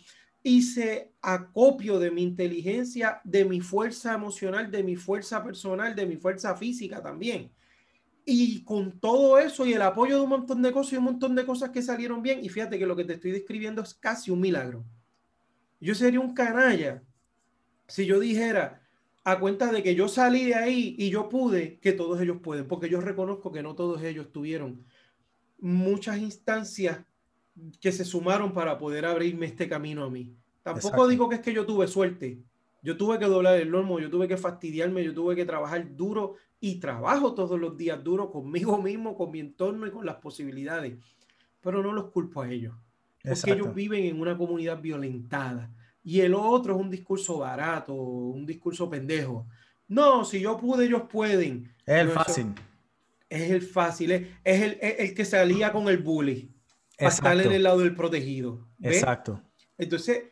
hice 0.49 1.13
acopio 1.23 1.99
de 1.99 2.13
mi 2.13 2.23
inteligencia, 2.23 3.21
de 3.25 3.45
mi 3.45 3.61
fuerza 3.61 4.15
emocional, 4.15 4.71
de 4.71 4.85
mi 4.85 4.95
fuerza 4.95 5.43
personal, 5.43 5.97
de 5.97 6.07
mi 6.07 6.17
fuerza 6.17 6.55
física 6.55 7.03
también. 7.03 7.51
Y 8.25 8.63
con 8.63 9.01
todo 9.01 9.41
eso 9.41 9.67
y 9.67 9.73
el 9.73 9.83
apoyo 9.83 10.15
de 10.15 10.23
un 10.23 10.29
montón 10.29 10.63
de 10.63 10.71
cosas 10.71 10.93
y 10.93 10.97
un 10.99 11.05
montón 11.05 11.35
de 11.35 11.45
cosas 11.45 11.71
que 11.71 11.83
salieron 11.83 12.23
bien, 12.23 12.45
y 12.45 12.49
fíjate 12.49 12.79
que 12.79 12.87
lo 12.87 12.95
que 12.95 13.05
te 13.05 13.15
estoy 13.15 13.33
describiendo 13.33 13.83
es 13.83 13.93
casi 13.95 14.31
un 14.31 14.41
milagro. 14.41 14.85
Yo 15.81 15.97
sería 15.97 16.21
un 16.21 16.33
canalla 16.33 17.03
si 17.89 18.07
yo 18.07 18.21
dijera 18.21 18.83
a 19.25 19.41
cuenta 19.41 19.73
de 19.73 19.83
que 19.83 19.97
yo 19.97 20.07
salí 20.07 20.45
de 20.45 20.55
ahí 20.55 20.95
y 20.97 21.11
yo 21.11 21.29
pude, 21.29 21.81
que 21.81 21.91
todos 21.91 22.21
ellos 22.21 22.39
pueden, 22.41 22.69
porque 22.69 22.89
yo 22.89 23.01
reconozco 23.01 23.51
que 23.51 23.65
no 23.65 23.75
todos 23.75 24.01
ellos 24.05 24.31
tuvieron 24.31 24.85
muchas 25.59 26.19
instancias 26.19 27.01
que 27.81 27.93
se 27.93 28.05
sumaron 28.05 28.53
para 28.53 28.79
poder 28.79 29.07
abrirme 29.07 29.47
este 29.47 29.69
camino 29.69 30.05
a 30.05 30.11
mí. 30.11 30.35
Tampoco 30.63 31.07
digo 31.09 31.29
que 31.29 31.37
es 31.37 31.41
que 31.41 31.53
yo 31.53 31.65
tuve 31.65 31.87
suerte. 31.87 32.39
Yo 32.83 32.97
tuve 32.97 33.19
que 33.19 33.27
doblar 33.27 33.59
el 33.59 33.69
lomo, 33.69 33.99
yo 33.99 34.11
tuve 34.11 34.29
que 34.29 34.37
fastidiarme, 34.37 35.05
yo 35.05 35.15
tuve 35.15 35.35
que 35.35 35.45
trabajar 35.45 35.97
duro 35.97 36.35
y 36.61 36.77
trabajo 36.77 37.35
todos 37.35 37.59
los 37.59 37.77
días 37.77 38.03
duro 38.03 38.31
conmigo 38.31 38.79
mismo, 38.83 39.17
con 39.17 39.31
mi 39.31 39.41
entorno 39.41 39.87
y 39.87 39.91
con 39.91 40.07
las 40.07 40.17
posibilidades. 40.17 40.97
Pero 41.61 41.83
no 41.83 41.93
los 41.93 42.11
culpo 42.11 42.43
a 42.43 42.51
ellos. 42.51 42.75
Porque 43.23 43.53
ellos 43.53 43.75
viven 43.75 44.05
en 44.05 44.21
una 44.21 44.37
comunidad 44.37 44.81
violentada. 44.81 45.71
Y 46.05 46.21
el 46.21 46.35
otro 46.35 46.77
es 46.77 46.81
un 46.81 46.91
discurso 46.91 47.39
barato, 47.39 47.93
un 47.93 48.47
discurso 48.47 48.89
pendejo. 48.89 49.47
No, 49.89 50.25
si 50.25 50.41
yo 50.41 50.57
pude, 50.57 50.87
ellos 50.87 51.03
pueden. 51.11 51.75
Es 51.85 52.03
el 52.03 52.11
fácil. 52.11 52.55
Es 53.29 53.51
el 53.51 53.63
fácil, 53.63 54.13
es, 54.13 54.29
el, 54.45 54.79
el, 54.81 55.15
que 55.15 55.25
salía 55.25 55.73
con 55.73 55.89
el 55.89 55.99
bully. 55.99 56.49
Para 56.97 57.11
estar 57.11 57.41
en 57.41 57.53
el 57.53 57.63
lado 57.63 57.81
del 57.81 57.95
protegido. 57.95 58.67
Exacto. 58.83 59.43
Entonces, 59.77 60.25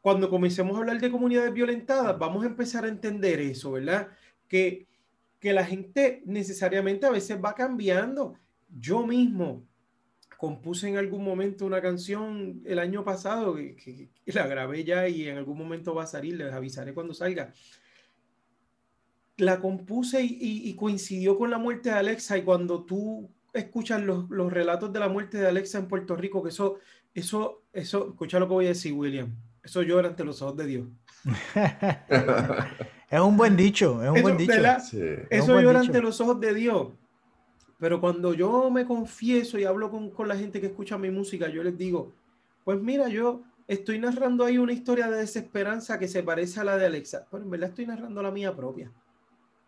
cuando 0.00 0.28
comencemos 0.28 0.76
a 0.76 0.80
hablar 0.80 1.00
de 1.00 1.10
comunidades 1.10 1.52
violentadas, 1.52 2.18
vamos 2.18 2.44
a 2.44 2.48
empezar 2.48 2.84
a 2.84 2.88
entender 2.88 3.40
eso, 3.40 3.72
¿verdad? 3.72 4.08
Que 4.48 4.90
que 5.40 5.54
la 5.54 5.64
gente 5.64 6.22
necesariamente 6.26 7.06
a 7.06 7.10
veces 7.10 7.42
va 7.42 7.54
cambiando. 7.54 8.34
Yo 8.68 9.06
mismo 9.06 9.66
compuse 10.36 10.88
en 10.88 10.98
algún 10.98 11.24
momento 11.24 11.66
una 11.66 11.82
canción 11.82 12.62
el 12.64 12.78
año 12.78 13.04
pasado 13.04 13.56
que, 13.56 14.10
la 14.26 14.46
grabé 14.46 14.84
ya 14.84 15.08
y 15.08 15.26
en 15.26 15.38
algún 15.38 15.58
momento 15.58 15.94
va 15.94 16.04
a 16.04 16.06
salir, 16.06 16.36
les 16.36 16.52
avisaré 16.52 16.94
cuando 16.94 17.14
salga. 17.14 17.52
La 19.38 19.60
compuse 19.60 20.22
y, 20.22 20.74
coincidió 20.74 21.38
con 21.38 21.50
la 21.50 21.58
muerte 21.58 21.88
de 21.88 21.96
Alexa 21.96 22.36
y 22.36 22.42
cuando 22.42 22.84
tú 22.84 23.30
escuchas 23.52 24.02
los, 24.02 24.28
los, 24.30 24.52
relatos 24.52 24.92
de 24.92 25.00
la 25.00 25.08
muerte 25.08 25.38
de 25.38 25.48
Alexa 25.48 25.78
en 25.78 25.88
Puerto 25.88 26.16
Rico, 26.16 26.42
que 26.42 26.50
eso, 26.50 26.78
eso, 27.14 27.62
eso, 27.72 28.08
escucha 28.10 28.38
lo 28.38 28.46
que 28.46 28.54
voy 28.54 28.64
a 28.66 28.70
decir, 28.70 28.92
William, 28.92 29.34
eso 29.62 29.82
llora 29.82 30.08
ante 30.08 30.24
los 30.24 30.40
ojos 30.42 30.56
de 30.56 30.66
Dios. 30.66 30.88
Es 33.10 33.18
un 33.18 33.36
buen 33.36 33.56
dicho, 33.56 34.00
es 34.04 34.08
un 34.08 34.22
buen 34.22 34.36
dicho. 34.36 34.52
Eso 35.30 35.60
llora 35.60 35.80
ante 35.80 36.00
los 36.00 36.20
ojos 36.20 36.38
de 36.38 36.54
Dios. 36.54 36.90
Pero 37.76 38.00
cuando 38.00 38.34
yo 38.34 38.70
me 38.70 38.84
confieso 38.84 39.58
y 39.58 39.64
hablo 39.64 39.90
con, 39.90 40.10
con, 40.10 40.28
la 40.28 40.36
gente 40.36 40.60
que 40.60 40.68
escucha 40.68 40.96
mi 40.96 41.10
música, 41.10 41.48
yo 41.48 41.64
les 41.64 41.76
digo, 41.76 42.12
pues 42.62 42.80
mira, 42.80 43.08
yo 43.08 43.42
estoy 43.66 43.98
narrando 43.98 44.44
ahí 44.44 44.58
una 44.58 44.72
historia 44.72 45.08
de 45.08 45.16
desesperanza 45.18 45.98
que 45.98 46.06
se 46.06 46.22
parece 46.22 46.60
a 46.60 46.64
la 46.64 46.76
de 46.76 46.86
Alexa, 46.86 47.26
pero 47.28 47.42
en 47.42 47.50
verdad 47.50 47.70
estoy 47.70 47.86
narrando 47.86 48.22
la 48.22 48.30
mía 48.30 48.54
propia. 48.54 48.92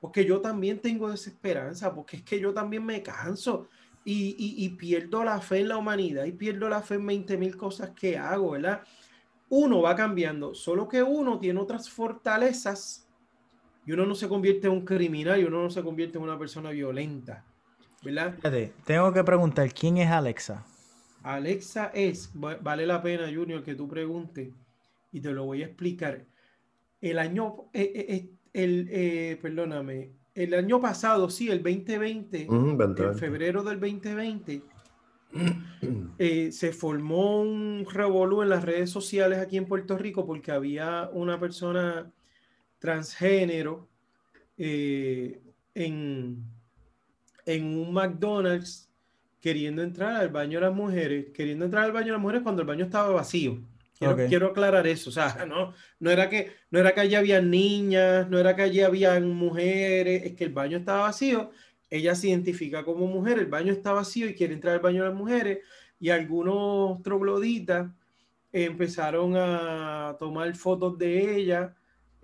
Porque 0.03 0.24
yo 0.24 0.41
también 0.41 0.81
tengo 0.81 1.09
desesperanza, 1.09 1.95
porque 1.95 2.16
es 2.16 2.23
que 2.24 2.41
yo 2.41 2.53
también 2.53 2.85
me 2.85 3.05
canso 3.05 3.69
y, 4.05 4.35
y, 4.37 4.65
y 4.65 4.70
pierdo 4.70 5.23
la 5.23 5.41
fe 5.41 5.61
en 5.61 5.69
la 5.69 5.77
humanidad 5.77 6.24
y 6.24 6.33
pierdo 6.33 6.69
la 6.69 6.83
fe 6.83 6.97
en 6.97 7.07
20 7.07 7.37
mil 7.37 7.57
cosas 7.57 7.91
que 7.91 8.19
hago, 8.19 8.51
¿verdad? 8.51 8.83
Uno 9.49 9.81
va 9.81 9.95
cambiando, 9.95 10.57
solo 10.57 10.89
que 10.89 11.05
uno 11.05 11.39
tiene 11.39 11.61
otras 11.61 11.89
fortalezas 11.89 13.07
y 13.87 13.93
uno 13.93 14.05
no 14.05 14.16
se 14.16 14.29
convierte 14.29 14.66
en 14.66 14.73
un 14.73 14.85
criminal 14.85 15.41
y 15.41 15.45
uno 15.45 15.62
no 15.62 15.70
se 15.70 15.85
convierte 15.85 16.19
en 16.19 16.24
una 16.24 16.37
persona 16.37 16.70
violenta. 16.70 17.45
¿Verdad? 18.03 18.35
tengo 18.85 19.12
que 19.12 19.23
preguntar, 19.23 19.73
¿quién 19.73 19.99
es 19.99 20.11
Alexa? 20.11 20.66
Alexa 21.23 21.93
es, 21.95 22.29
vale 22.35 22.87
la 22.87 23.01
pena, 23.01 23.31
Junior, 23.33 23.62
que 23.62 23.77
tú 23.77 23.87
preguntes 23.87 24.53
y 25.12 25.20
te 25.20 25.31
lo 25.31 25.45
voy 25.45 25.62
a 25.62 25.66
explicar. 25.66 26.24
El 27.01 27.20
año, 27.20 27.66
eh, 27.73 27.93
eh, 27.95 28.31
eh, 28.55 29.31
el, 29.33 29.39
perdóname, 29.39 30.12
el 30.35 30.55
año 30.55 30.81
pasado, 30.81 31.29
sí, 31.31 31.51
el 31.51 31.62
2020, 31.62 32.47
en 32.47 33.19
febrero 33.19 33.62
del 33.62 33.81
2020, 33.81 34.62
se 36.51 36.73
formó 36.73 37.43
un 37.43 37.87
revolú 37.91 38.43
en 38.43 38.49
las 38.49 38.65
redes 38.65 38.91
sociales 38.91 39.39
aquí 39.39 39.57
en 39.57 39.66
Puerto 39.66 39.97
Rico 39.99 40.27
porque 40.27 40.53
había 40.53 41.11
una 41.12 41.39
persona 41.39 42.11
transgénero 42.79 43.89
eh, 44.59 45.41
en, 45.74 46.45
en 47.47 47.65
un 47.65 47.93
McDonald's 47.93 48.91
queriendo 49.41 49.83
entrar 49.83 50.16
al 50.16 50.29
baño 50.29 50.59
de 50.59 50.66
las 50.66 50.74
mujeres, 50.74 51.27
queriendo 51.33 51.65
entrar 51.65 51.85
al 51.85 51.93
baño 51.93 52.07
de 52.07 52.12
las 52.12 52.20
mujeres 52.20 52.43
cuando 52.43 52.62
el 52.62 52.69
baño 52.69 52.85
estaba 52.85 53.11
vacío. 53.11 53.61
Quiero, 53.98 54.48
aclarar 54.48 54.86
eso, 54.86 55.10
o 55.10 55.12
sea, 55.12 55.44
no, 55.48 55.74
no, 56.01 56.10
era 56.10 56.28
que, 56.28 56.52
no 56.70 56.81
era 56.81 56.93
que 56.93 57.01
allí 57.01 57.14
había 57.14 57.40
niñas, 57.40 58.28
no 58.28 58.39
era 58.39 58.56
que 58.56 58.62
allí 58.62 58.81
había 58.81 59.19
mujeres, 59.20 60.24
es 60.24 60.35
que 60.35 60.44
el 60.44 60.52
baño 60.52 60.78
estaba 60.78 61.02
vacío, 61.02 61.51
ella 61.89 62.14
se 62.14 62.28
identifica 62.28 62.85
como 62.85 63.06
mujer, 63.06 63.39
el 63.39 63.47
baño 63.47 63.73
está 63.73 63.93
vacío 63.93 64.28
y 64.28 64.35
quiere 64.35 64.55
entrar 64.55 64.74
al 64.74 64.81
baño 64.81 65.02
de 65.02 65.10
las 65.10 65.19
mujeres, 65.19 65.59
y 66.01 66.10
algunos 66.10 67.02
trogloditas 67.02 67.90
empezaron 68.52 69.35
a 69.36 70.16
tomar 70.19 70.55
fotos 70.56 70.98
de 70.98 71.36
ella 71.36 71.74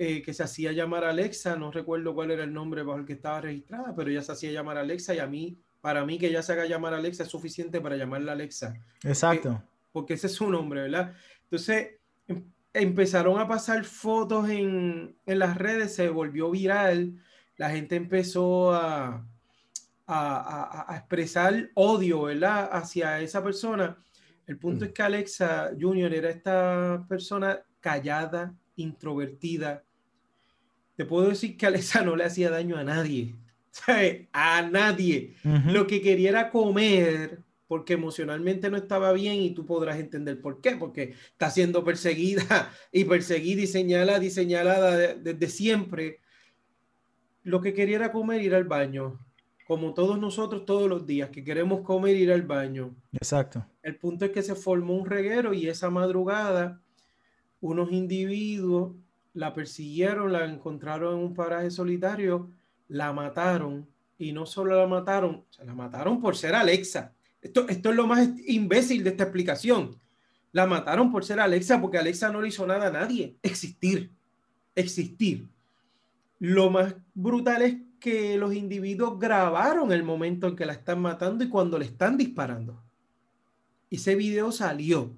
eh, 0.01 0.23
que 0.23 0.33
se 0.33 0.45
hacía 0.45 0.71
llamar 0.71 1.03
Alexa, 1.05 1.57
no 1.57 1.73
recuerdo 1.73 2.15
cuál 2.15 2.31
era 2.31 2.45
el 2.45 2.53
nombre 2.53 2.85
bajo 2.85 3.01
el 3.01 3.05
que 3.05 3.15
estaba 3.15 3.41
registrada, 3.41 3.95
pero 3.97 4.09
ella 4.09 4.23
se 4.23 4.31
hacía 4.31 4.53
llamar 4.53 4.79
Alexa 4.79 5.13
y 5.13 5.19
a 5.19 5.27
mí, 5.27 5.59
para 5.81 6.05
mí 6.05 6.19
que 6.19 6.29
ella 6.29 6.41
se 6.41 6.53
haga 6.53 6.67
llamar 6.67 6.95
Alexa 6.95 7.25
es 7.25 7.29
suficiente 7.29 7.81
para 7.81 7.97
llamarla 7.97 8.31
Alexa. 8.31 8.75
Exacto. 9.03 9.61
Porque, 9.91 10.15
ese 10.15 10.29
es 10.29 10.35
su 10.35 10.49
nombre, 10.49 10.83
¿verdad? 10.83 11.15
Entonces, 11.51 11.95
em, 12.27 12.45
empezaron 12.75 13.41
a 13.41 13.49
pasar 13.49 13.85
fotos 13.85 14.49
en, 14.51 15.17
las 15.25 15.57
redes, 15.57 15.95
se 15.95 16.11
volvió 16.11 16.51
viral, 16.51 17.23
la 17.57 17.71
gente 17.71 17.97
empezó 17.97 18.75
a, 18.75 19.27
a, 20.07 20.95
expresar 20.97 21.71
odio, 21.75 22.23
¿verdad? 22.23 22.69
Hacia 22.73 23.21
esa 23.21 23.43
persona. 23.43 23.97
El 24.47 24.59
punto 24.59 24.85
es 24.85 24.93
que 24.93 25.03
Alexa 25.03 25.71
Junior 25.79 26.13
era 26.15 26.31
esta 26.31 27.05
persona 27.09 27.61
callada, 27.81 28.55
introvertida. 28.77 29.85
Te 30.97 31.05
puedo 31.05 31.29
decir 31.29 31.57
que 31.57 31.67
Alexa 31.67 32.03
no 32.03 32.17
le 32.17 32.25
hacía 32.25 32.51
daño 32.51 32.77
a 32.77 32.85
nadie, 32.85 33.37
a 34.33 34.63
nadie. 34.63 35.35
Lo 35.43 35.87
que 35.87 36.01
quería 36.01 36.31
era 36.31 36.51
comer, 36.51 37.43
porque 37.69 37.93
emocionalmente 37.93 38.71
no 38.71 38.79
estaba 38.79 39.13
bien 39.13 39.37
y 39.37 39.51
tú 39.51 39.67
podrás 39.67 39.99
entender 39.99 40.41
por 40.41 40.61
qué, 40.63 40.73
porque 40.73 41.15
está 41.31 41.51
siendo 41.51 41.85
perseguida 41.85 42.73
y 42.93 43.05
perseguida 43.05 43.63
y 43.63 43.67
señalada 43.67 44.25
y 44.25 44.31
señalada 44.31 44.97
desde 44.97 45.49
siempre. 45.49 46.21
Lo 47.45 47.61
que 47.61 47.75
quería 47.75 47.97
era 47.97 48.13
comer, 48.13 48.43
ir 48.43 48.55
al 48.55 48.65
baño, 48.65 49.21
como 49.67 49.93
todos 49.93 50.19
nosotros 50.19 50.65
todos 50.65 50.89
los 50.89 51.07
días, 51.07 51.29
que 51.29 51.45
queremos 51.45 51.83
comer, 51.83 52.17
ir 52.17 52.33
al 52.33 52.43
baño. 52.43 52.97
Exacto. 53.13 53.65
El 53.83 53.97
punto 53.97 54.25
es 54.25 54.31
que 54.33 54.43
se 54.43 54.55
formó 54.55 54.95
un 54.97 55.07
reguero 55.07 55.53
y 55.53 55.69
esa 55.69 55.91
madrugada 55.91 56.81
unos 57.61 57.93
individuos 57.93 58.97
la 59.35 59.53
persiguieron, 59.53 60.33
la 60.33 60.47
encontraron 60.47 61.19
en 61.19 61.25
un 61.25 61.35
paraje 61.35 61.71
solitario, 61.71 62.51
la 62.89 63.13
mataron 63.13 63.87
y 64.17 64.33
no 64.33 64.47
solo 64.47 64.75
la 64.75 64.87
mataron, 64.87 65.45
se 65.51 65.65
la 65.65 65.75
mataron 65.75 66.21
por 66.21 66.35
ser 66.35 66.55
Alexa 66.55 67.15
esto, 67.41 67.69
es 67.69 67.85
lo 67.85 68.07
más 68.07 68.29
imbécil 68.47 69.05
de 69.05 69.11
esta 69.11 69.25
explicación. 69.25 69.99
La 70.53 70.67
mataron 70.67 71.13
por 71.13 71.25
ser 71.25 71.41
Alexa, 71.41 71.81
porque 71.81 71.99
Alexa 71.99 72.31
no 72.31 72.41
le 72.41 72.49
hizo 72.49 72.67
nada 72.67 72.89
a 72.89 72.91
nadie. 72.91 73.37
Existir. 73.43 74.11
Existir. 74.75 75.49
Lo 76.39 76.71
más 76.71 76.95
brutal 77.15 77.63
es 77.63 77.77
que 78.01 78.37
los 78.39 78.55
individuos 78.55 79.19
grabaron 79.19 79.93
el 79.93 80.03
momento 80.03 80.47
en 80.47 80.57
que 80.57 80.67
la 80.67 80.73
están 80.73 81.01
matando 81.01 81.45
y 81.45 81.49
cuando 81.49 81.79
le 81.79 81.85
están 81.85 82.17
disparando. 82.17 82.83
Ese 83.91 84.15
video 84.15 84.53
salió. 84.53 85.17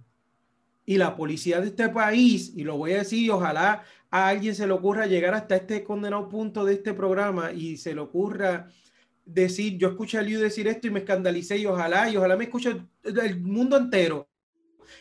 Y 0.86 0.96
la 0.96 1.14
policía 1.16 1.60
de 1.60 1.68
este 1.68 1.88
país, 1.88 2.52
y 2.56 2.64
lo 2.64 2.76
voy 2.76 2.92
a 2.92 2.98
decir, 2.98 3.30
ojalá 3.30 3.84
a 4.10 4.28
alguien 4.28 4.54
se 4.54 4.66
le 4.66 4.72
ocurra 4.72 5.06
llegar 5.06 5.34
hasta 5.34 5.56
este 5.56 5.84
condenado 5.84 6.28
punto 6.28 6.64
de 6.64 6.74
este 6.74 6.94
programa 6.94 7.52
y 7.52 7.76
se 7.76 7.94
le 7.94 8.00
ocurra 8.00 8.68
decir, 9.32 9.78
yo 9.78 9.88
escuché 9.88 10.18
a 10.18 10.22
Liu 10.22 10.40
decir 10.40 10.66
esto 10.68 10.86
y 10.86 10.90
me 10.90 11.00
escandalicé 11.00 11.58
y 11.58 11.66
ojalá, 11.66 12.08
y 12.10 12.16
ojalá 12.16 12.36
me 12.36 12.44
escuche 12.44 12.76
el 13.02 13.40
mundo 13.40 13.76
entero. 13.76 14.28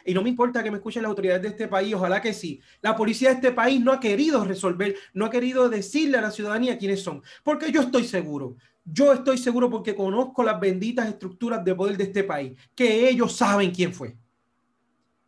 Y 0.05 0.13
no 0.13 0.21
me 0.21 0.29
importa 0.29 0.63
que 0.63 0.71
me 0.71 0.77
escuchen 0.77 1.01
las 1.01 1.09
autoridades 1.09 1.41
de 1.41 1.47
este 1.49 1.67
país, 1.67 1.93
ojalá 1.93 2.21
que 2.21 2.33
sí. 2.33 2.61
La 2.81 2.95
policía 2.95 3.29
de 3.29 3.35
este 3.35 3.51
país 3.51 3.81
no 3.81 3.91
ha 3.91 3.99
querido 3.99 4.43
resolver, 4.45 4.95
no 5.13 5.25
ha 5.25 5.29
querido 5.29 5.67
decirle 5.69 6.17
a 6.17 6.21
la 6.21 6.31
ciudadanía 6.31 6.77
quiénes 6.77 7.01
son, 7.01 7.23
porque 7.43 7.71
yo 7.71 7.81
estoy 7.81 8.03
seguro, 8.03 8.55
yo 8.85 9.13
estoy 9.13 9.37
seguro 9.37 9.69
porque 9.69 9.95
conozco 9.95 10.43
las 10.43 10.59
benditas 10.59 11.07
estructuras 11.07 11.63
de 11.63 11.75
poder 11.75 11.97
de 11.97 12.05
este 12.05 12.23
país, 12.23 12.57
que 12.75 13.09
ellos 13.09 13.35
saben 13.35 13.71
quién 13.71 13.93
fue. 13.93 14.17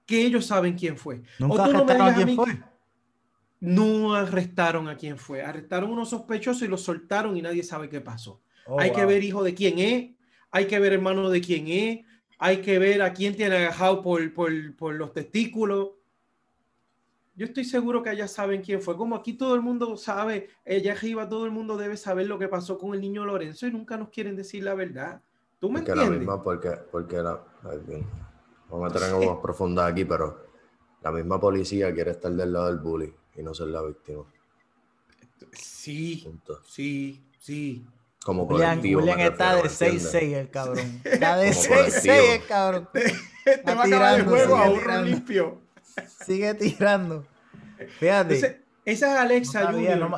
Que 0.06 0.26
ellos 0.26 0.46
saben 0.46 0.76
quién 0.76 0.98
fue. 0.98 1.22
¿Nunca 1.40 1.66
arrestaron 1.66 2.08
a 2.08 2.14
quién 2.16 2.36
fue? 2.36 2.64
No 3.60 4.16
arrestaron 4.16 4.88
a 4.90 4.98
quién 4.98 5.18
fue. 5.18 5.44
Arrestaron 5.44 5.92
a 5.92 5.94
unos 5.94 6.10
sospechosos 6.10 6.64
y 6.64 6.68
los 6.68 6.82
soltaron 6.82 7.38
y 7.38 7.42
nadie 7.42 7.64
sabe 7.64 7.88
qué 7.88 8.02
pasó. 8.02 8.42
Oh, 8.66 8.80
hay 8.80 8.92
que 8.92 9.06
ver 9.06 9.24
hijo 9.24 9.44
de 9.44 9.54
quién 9.54 9.80
es, 9.80 10.12
hay 10.52 10.68
que 10.68 10.80
ver 10.80 10.94
hermano 10.94 11.30
de 11.30 11.42
quién 11.42 11.68
es, 11.68 12.06
hay 12.38 12.62
que 12.62 12.80
ver 12.80 13.02
a 13.02 13.14
quién 13.14 13.36
tiene 13.36 13.56
agajado 13.56 14.02
por, 14.02 14.34
por, 14.34 14.94
los 14.94 15.14
testículos. 15.14 15.92
Yo 17.36 17.46
estoy 17.46 17.64
seguro 17.64 18.02
que 18.02 18.10
allá 18.10 18.28
saben 18.28 18.62
quién 18.62 18.82
fue. 18.82 18.98
Como 18.98 19.16
aquí 19.16 19.34
todo 19.34 19.56
el 19.56 19.62
mundo 19.62 19.96
sabe, 19.96 20.50
ella 20.66 20.94
arriba 20.94 21.30
todo 21.30 21.46
el 21.46 21.52
mundo 21.52 21.78
debe 21.78 21.98
saber 21.98 22.28
lo 22.28 22.40
que 22.40 22.48
pasó 22.48 22.78
con 22.78 22.94
el 22.94 23.02
niño 23.02 23.26
Lorenzo 23.26 23.68
y 23.68 23.72
nunca 23.72 23.96
nos 23.96 24.10
quieren 24.10 24.36
decir 24.36 24.64
la 24.64 24.74
verdad. 24.74 25.22
¿Tú 25.60 25.70
me 25.70 25.80
entiendes? 25.80 26.10
La 26.10 26.18
misma 26.18 26.42
porque, 26.42 26.72
porque 26.92 27.18
la, 27.18 27.44
vamos 28.70 28.92
a 28.92 28.94
meter 28.94 29.10
en 29.10 29.28
más 29.28 29.38
profunda 29.38 29.86
aquí, 29.86 30.06
pero 30.06 30.46
la 31.04 31.12
misma 31.12 31.40
policía 31.40 31.94
quiere 31.94 32.12
estar 32.12 32.32
del 32.32 32.52
lado 32.52 32.68
del 32.68 32.80
bully 32.80 33.14
y 33.36 33.44
no 33.44 33.54
ser 33.54 33.68
la 33.68 33.84
víctima. 33.84 34.24
Sí, 35.54 36.28
sí, 36.68 37.24
sí. 37.38 37.86
Como 38.24 38.48
colectivo. 38.48 39.02
Julián 39.02 39.20
está 39.32 39.56
de 39.56 39.64
6-6 39.64 40.34
el 40.34 40.50
cabrón. 40.50 41.02
Está 41.04 41.38
de 41.38 41.50
6-6 41.50 42.36
el 42.36 42.46
cabrón. 42.46 42.90
Te 42.94 43.74
va 43.74 43.82
a 43.82 43.86
acabar 43.86 44.20
el 44.20 44.26
juego 44.26 44.56
a 44.56 44.70
un 44.70 45.06
limpio. 45.06 45.62
Sigue 46.26 46.54
tirando. 46.54 47.26
Fíjate. 48.00 48.62
esa 48.86 49.14
es 49.14 49.20
Alexa 49.20 49.72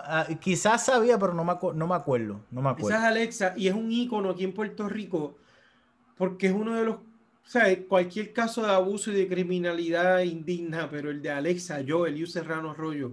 ah, 0.06 0.28
quizás 0.42 0.86
sabía, 0.86 1.18
pero 1.18 1.34
no 1.34 1.46
me, 1.46 1.54
no 1.76 1.88
me 1.88 1.96
acuerdo. 1.96 2.42
No 2.52 2.62
me 2.62 2.70
acuerdo. 2.70 2.90
Esa 2.90 2.98
es 2.98 3.04
Alexa 3.06 3.54
y 3.56 3.68
es 3.68 3.74
un 3.74 3.90
ícono 3.90 4.32
aquí 4.32 4.44
en 4.44 4.54
Puerto 4.54 4.90
Rico 4.90 5.38
porque 6.18 6.48
es 6.48 6.54
uno 6.54 6.76
de 6.76 6.86
los. 6.86 6.96
O 6.96 7.50
sea, 7.50 7.66
cualquier 7.88 8.32
caso 8.32 8.64
de 8.64 8.72
abuso 8.72 9.12
y 9.12 9.16
de 9.16 9.28
criminalidad 9.28 10.22
indigna, 10.22 10.90
pero 10.90 11.10
el 11.10 11.22
de 11.22 11.30
Alexa, 11.30 11.82
yo, 11.82 12.06
Eliu 12.06 12.26
Serrano 12.26 12.72
Arroyo, 12.72 13.12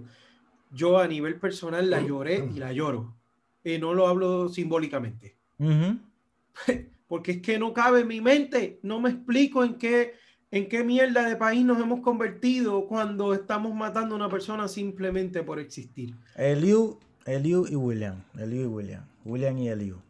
yo 0.71 0.99
a 0.99 1.07
nivel 1.07 1.35
personal 1.35 1.89
la 1.89 1.99
lloré 1.99 2.49
y 2.53 2.59
la 2.59 2.71
lloro 2.71 3.20
no 3.63 3.93
lo 3.93 4.07
hablo 4.07 4.49
simbólicamente. 4.49 5.37
Porque 7.07 7.31
es 7.33 7.41
que 7.41 7.59
no 7.59 7.73
cabe 7.73 8.01
en 8.01 8.07
mi 8.07 8.21
mente, 8.21 8.79
no 8.83 8.99
me 8.99 9.09
explico 9.09 9.63
en 9.63 9.75
qué, 9.75 10.13
en 10.49 10.69
qué 10.69 10.83
mierda 10.83 11.27
de 11.27 11.35
país 11.35 11.65
nos 11.65 11.79
hemos 11.79 11.99
convertido 12.01 12.87
cuando 12.87 13.33
estamos 13.33 13.73
matando 13.75 14.15
a 14.15 14.17
una 14.17 14.29
persona 14.29 14.67
simplemente 14.67 15.43
por 15.43 15.59
existir. 15.59 16.15
Eliu, 16.35 16.97
Eliu 17.25 17.67
y 17.67 17.75
William, 17.75 18.23
Eliu 18.37 18.63
y 18.63 18.65
William, 18.65 19.05
William 19.25 19.57
y 19.57 19.69
Eliu. 19.69 20.01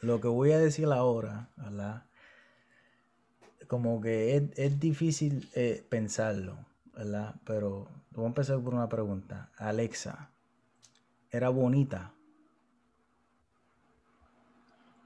Lo 0.00 0.20
que 0.20 0.28
voy 0.28 0.52
a 0.52 0.58
decir 0.58 0.86
ahora, 0.86 1.48
¿verdad? 1.56 2.04
Como 3.66 4.00
que 4.00 4.48
es, 4.56 4.80
difícil 4.80 5.48
eh, 5.54 5.84
pensarlo, 5.88 6.56
¿verdad? 6.96 7.34
Pero 7.44 7.88
voy 8.12 8.24
a 8.24 8.28
empezar 8.28 8.60
por 8.60 8.74
una 8.74 8.88
pregunta. 8.88 9.50
Alexa, 9.56 10.30
era 11.30 11.48
bonita. 11.48 12.14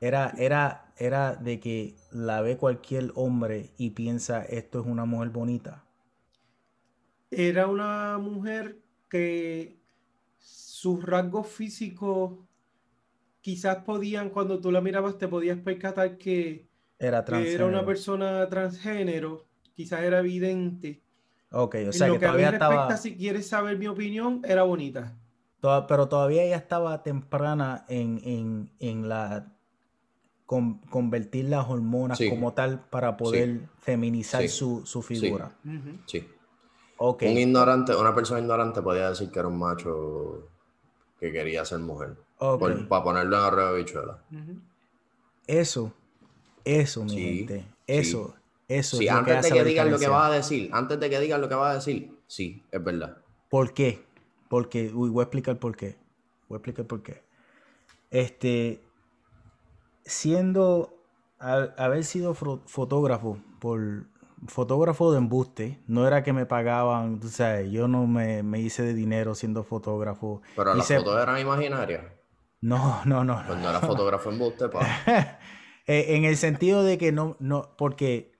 Era, 0.00 0.34
era, 0.36 0.92
era 0.96 1.36
de 1.36 1.60
que 1.60 1.94
la 2.10 2.40
ve 2.40 2.56
cualquier 2.56 3.12
hombre 3.14 3.70
y 3.76 3.90
piensa 3.90 4.42
esto 4.42 4.80
es 4.80 4.86
una 4.86 5.04
mujer 5.04 5.30
bonita. 5.30 5.84
Era 7.30 7.68
una 7.68 8.18
mujer 8.18 8.78
que 9.08 9.76
sus 10.38 11.02
rasgos 11.04 11.46
físicos 11.46 12.32
quizás 13.40 13.84
podían, 13.84 14.30
cuando 14.30 14.60
tú 14.60 14.72
la 14.72 14.80
mirabas, 14.80 15.18
te 15.18 15.28
podías 15.28 15.58
percatar 15.58 16.18
que 16.18 16.66
era, 16.98 17.24
era 17.28 17.66
una 17.66 17.84
persona 17.84 18.48
transgénero, 18.48 19.46
quizás 19.74 20.02
era 20.02 20.18
evidente. 20.18 21.00
Ok, 21.52 21.76
o 21.88 21.92
sea, 21.92 22.10
que, 22.10 22.18
todavía 22.18 22.50
estaba... 22.50 22.96
si 22.96 23.16
quieres 23.16 23.46
saber 23.46 23.78
mi 23.78 23.86
opinión, 23.86 24.42
era 24.44 24.62
bonita 24.62 25.16
pero 25.62 26.08
todavía 26.08 26.42
ella 26.42 26.56
estaba 26.56 27.02
temprana 27.02 27.84
en, 27.88 28.68
la 29.08 29.52
convertir 30.46 31.46
las 31.46 31.68
hormonas 31.68 32.20
como 32.28 32.52
tal 32.52 32.80
para 32.90 33.16
poder 33.16 33.68
feminizar 33.80 34.48
su, 34.48 35.04
figura. 35.06 35.52
Sí. 36.06 36.28
Un 36.98 37.38
ignorante, 37.38 37.94
una 37.96 38.14
persona 38.14 38.40
ignorante 38.40 38.82
podía 38.82 39.10
decir 39.10 39.30
que 39.30 39.38
era 39.38 39.48
un 39.48 39.58
macho 39.58 40.48
que 41.18 41.32
quería 41.32 41.64
ser 41.64 41.78
mujer. 41.78 42.16
para 42.38 43.02
ponerlo 43.02 43.36
en 43.36 43.42
arreo 43.42 43.72
de 43.72 43.78
bichuela. 43.78 44.18
Eso, 45.46 45.92
eso, 46.64 47.04
mi 47.04 47.16
gente. 47.16 47.64
Eso, 47.86 48.34
eso. 48.68 48.96
Sí, 48.96 49.08
antes 49.08 49.42
de 49.42 49.50
que 49.50 49.64
digan 49.64 49.90
lo 49.90 49.98
que 49.98 50.08
vas 50.08 50.30
a 50.30 50.34
decir, 50.34 50.70
antes 50.72 50.98
de 50.98 51.10
que 51.10 51.20
digan 51.20 51.40
lo 51.40 51.48
que 51.48 51.54
vas 51.54 51.70
a 51.70 51.74
decir, 51.74 52.16
sí, 52.26 52.62
es 52.70 52.82
verdad. 52.82 53.16
¿Por 53.48 53.74
qué? 53.74 54.11
Porque, 54.52 54.92
uy, 54.92 55.08
voy 55.08 55.22
a 55.22 55.24
explicar 55.24 55.58
por 55.58 55.74
qué. 55.74 55.96
Voy 56.46 56.56
a 56.56 56.58
explicar 56.58 56.84
por 56.84 57.02
qué. 57.02 57.22
Este, 58.10 58.84
siendo, 60.04 60.92
haber 61.38 62.04
sido 62.04 62.34
fotógrafo 62.34 63.38
por 63.60 64.04
fotógrafo 64.48 65.10
de 65.10 65.16
embuste, 65.16 65.80
no 65.86 66.06
era 66.06 66.22
que 66.22 66.34
me 66.34 66.44
pagaban, 66.44 67.18
tú 67.18 67.28
sabes, 67.28 67.70
yo 67.70 67.88
no 67.88 68.06
me, 68.06 68.42
hice 68.60 68.82
de 68.82 68.92
dinero 68.92 69.34
siendo 69.34 69.64
fotógrafo. 69.64 70.42
Pero 70.54 70.74
las 70.74 70.86
fotos 70.86 71.22
eran 71.22 71.40
imaginarias. 71.40 72.04
No, 72.60 73.00
no, 73.06 73.24
no. 73.24 73.42
Pues 73.46 73.58
no, 73.58 73.70
era 73.70 73.80
fotógrafo 73.80 74.28
embuste, 74.28 74.68
pa. 74.68 74.86
Eh, 75.86 76.14
en 76.14 76.24
el 76.24 76.36
sentido 76.36 76.84
de 76.84 76.96
que 76.96 77.10
no, 77.10 77.36
no, 77.40 77.74
porque 77.76 78.31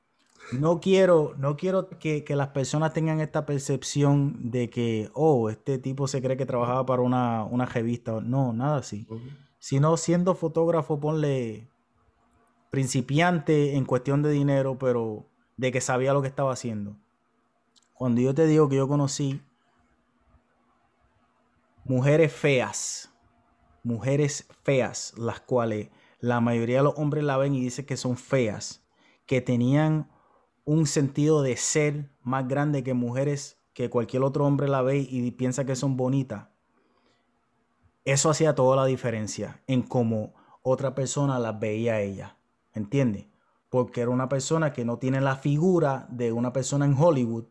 no 0.51 0.81
quiero, 0.81 1.35
no 1.39 1.56
quiero 1.56 1.89
que, 1.89 2.24
las 2.28 2.48
personas 2.48 2.93
tengan 2.93 3.20
esta 3.20 3.47
percepción 3.47 4.51
de 4.51 4.69
que, 4.69 5.10
oh, 5.14 5.48
este 5.48 5.78
tipo 5.78 6.09
se 6.09 6.20
cree 6.20 6.36
que 6.36 6.47
trabajaba 6.47 6.85
para 6.85 7.02
una, 7.02 7.66
revista. 7.66 8.20
No, 8.20 8.52
nada 8.52 8.78
así. 8.78 9.06
Sino 9.59 9.97
siendo 9.97 10.35
fotógrafo, 10.35 11.01
ponle 11.01 11.69
principiante 12.70 13.77
en 13.77 13.85
cuestión 13.85 14.23
de 14.23 14.31
dinero, 14.31 14.78
pero 14.78 15.27
de 15.56 15.73
que 15.73 15.81
sabía 15.81 16.12
lo 16.12 16.23
que 16.23 16.28
estaba 16.28 16.52
haciendo. 16.52 16.97
cuando 17.94 18.20
yo 18.20 18.35
te 18.35 18.47
digo 18.47 18.69
que 18.69 18.77
yo 18.77 18.89
conocí 18.89 19.40
mujeres 21.85 22.32
feas, 22.32 23.12
mujeres 23.82 24.48
feas, 24.62 25.14
las 25.16 25.40
cuales 25.40 25.90
la 26.20 26.40
mayoría 26.40 26.78
de 26.78 26.85
los 26.85 26.94
hombres 26.97 27.24
la 27.24 27.36
ven 27.36 27.55
y 27.55 27.60
dicen 27.60 27.85
que 27.85 27.97
son 27.97 28.16
feas, 28.16 28.82
que 29.27 29.40
tenían 29.40 30.10
un 30.64 30.86
sentido 30.86 31.43
de 31.43 31.56
ser 31.56 32.10
más 32.22 32.47
grande 32.48 32.82
que 32.82 32.94
mujeres 32.94 33.59
que 33.72 33.90
cualquier 33.90 34.22
otro 34.22 34.47
hombre 34.47 34.68
la 34.68 34.82
ve 34.82 34.98
y 34.98 35.30
piensa 35.32 35.64
que 35.64 35.76
son 35.76 35.97
bonitas. 35.97 36.48
Eso 38.05 38.30
hacía 38.30 38.55
toda 38.55 38.76
la 38.76 38.84
diferencia 38.84 39.62
en 39.66 39.82
cómo 39.82 40.34
otra 40.62 40.94
persona 40.94 41.39
las 41.39 41.59
veía 41.59 41.94
a 41.94 42.01
ella. 42.01 42.36
¿Entiendes? 42.74 43.26
Porque 43.68 44.01
era 44.01 44.10
una 44.10 44.28
persona 44.28 44.72
que 44.72 44.84
no 44.84 44.98
tiene 44.98 45.20
la 45.20 45.36
figura 45.36 46.06
de 46.10 46.32
una 46.32 46.52
persona 46.52 46.84
en 46.84 46.97
Hollywood, 46.98 47.44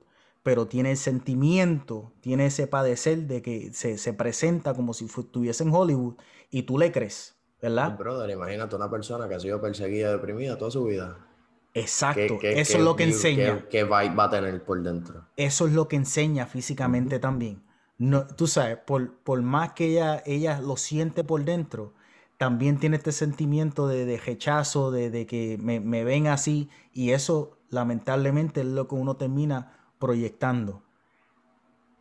pero 0.44 0.68
tiene 0.68 0.92
el 0.92 0.98
sentimiento, 0.98 2.14
tiene 2.22 2.48
ese 2.48 2.68
padecer 2.68 3.28
de 3.28 3.42
que 3.42 3.72
se, 3.74 4.14
presenta 4.14 4.74
como 4.74 4.94
si 4.94 5.06
estuviese 5.06 5.64
en 5.64 5.74
Hollywood 5.74 6.16
y 6.50 6.64
tú 6.64 6.78
le 6.78 6.92
crees, 6.92 7.36
¿verdad? 7.62 7.98
Brother, 7.98 8.30
imagínate 8.30 8.76
una 8.76 8.90
persona 8.90 9.28
que 9.28 9.36
ha 9.36 9.40
sido 9.40 9.62
perseguida, 9.62 10.12
deprimida 10.12 10.58
toda 10.58 10.72
su 10.72 10.84
vida. 10.84 11.31
Exacto, 11.74 12.40
eso 12.42 12.78
es 12.78 12.84
lo 12.84 12.96
que 12.96 13.04
enseña. 13.04 13.66
¿Qué 13.70 13.84
va, 13.84 14.04
va, 14.14 14.26
a 14.26 14.30
tener 14.30 14.64
por 14.64 14.82
dentro? 14.82 15.26
Eso 15.38 15.68
es 15.68 15.74
lo 15.74 15.88
que 15.88 15.96
enseña 15.96 16.46
físicamente 16.46 17.20
también. 17.20 17.64
No, 17.98 18.28
tú 18.28 18.48
sabes, 18.48 18.78
por, 18.78 19.14
por 19.20 19.42
más 19.42 19.74
que 19.74 19.86
ella, 19.86 20.22
ella 20.26 20.60
lo 20.60 20.76
siente 20.76 21.24
por 21.24 21.46
dentro, 21.46 21.94
también 22.38 22.80
tiene 22.80 22.98
este 22.98 23.12
sentimiento 23.12 23.88
de, 23.88 24.18
rechazo, 24.18 24.92
de, 24.92 25.12
de 25.12 25.28
que 25.28 25.58
me, 25.62 25.80
me, 25.80 26.04
ven 26.04 26.28
así, 26.28 26.70
y 26.92 27.12
eso 27.12 27.58
lamentablemente 27.70 28.62
es 28.62 28.68
lo 28.68 28.88
que 28.88 28.96
uno 28.96 29.16
termina 29.16 29.78
proyectando. 30.00 30.82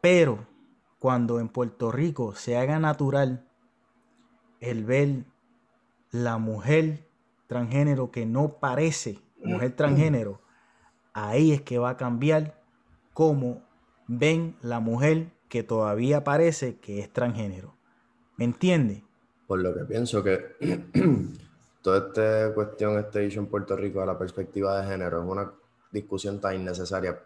Pero 0.00 0.46
cuando 0.98 1.38
en 1.38 1.48
Puerto 1.48 1.92
Rico 1.92 2.34
se 2.34 2.56
haga 2.56 2.78
natural 2.78 3.46
el 4.60 4.84
ver 4.84 5.24
la 6.10 6.38
mujer 6.38 7.06
transgénero 7.46 8.10
que 8.10 8.26
no 8.26 8.58
parece 8.58 9.18
mujer 9.42 9.74
transgénero, 9.76 10.40
ahí 11.12 11.52
es 11.52 11.62
que 11.62 11.78
va 11.78 11.90
a 11.90 11.96
cambiar 11.96 12.60
cómo 13.12 13.62
ven 14.06 14.56
la 14.62 14.80
mujer 14.80 15.32
que 15.48 15.62
todavía 15.62 16.24
parece 16.24 16.78
que 16.78 17.00
es 17.00 17.12
transgénero. 17.12 17.74
¿Me 18.36 18.44
entiende? 18.44 19.04
Por 19.46 19.60
lo 19.60 19.74
que 19.74 19.84
pienso 19.84 20.22
que 20.22 20.56
toda 21.82 22.08
esta 22.08 22.54
cuestión, 22.54 22.98
este 22.98 23.26
hecho 23.26 23.40
en 23.40 23.46
Puerto 23.46 23.76
Rico 23.76 24.00
a 24.00 24.06
la 24.06 24.18
perspectiva 24.18 24.80
de 24.80 24.88
género 24.88 25.22
es 25.22 25.28
una 25.28 25.52
discusión 25.90 26.40
tan 26.40 26.56
innecesaria 26.56 27.20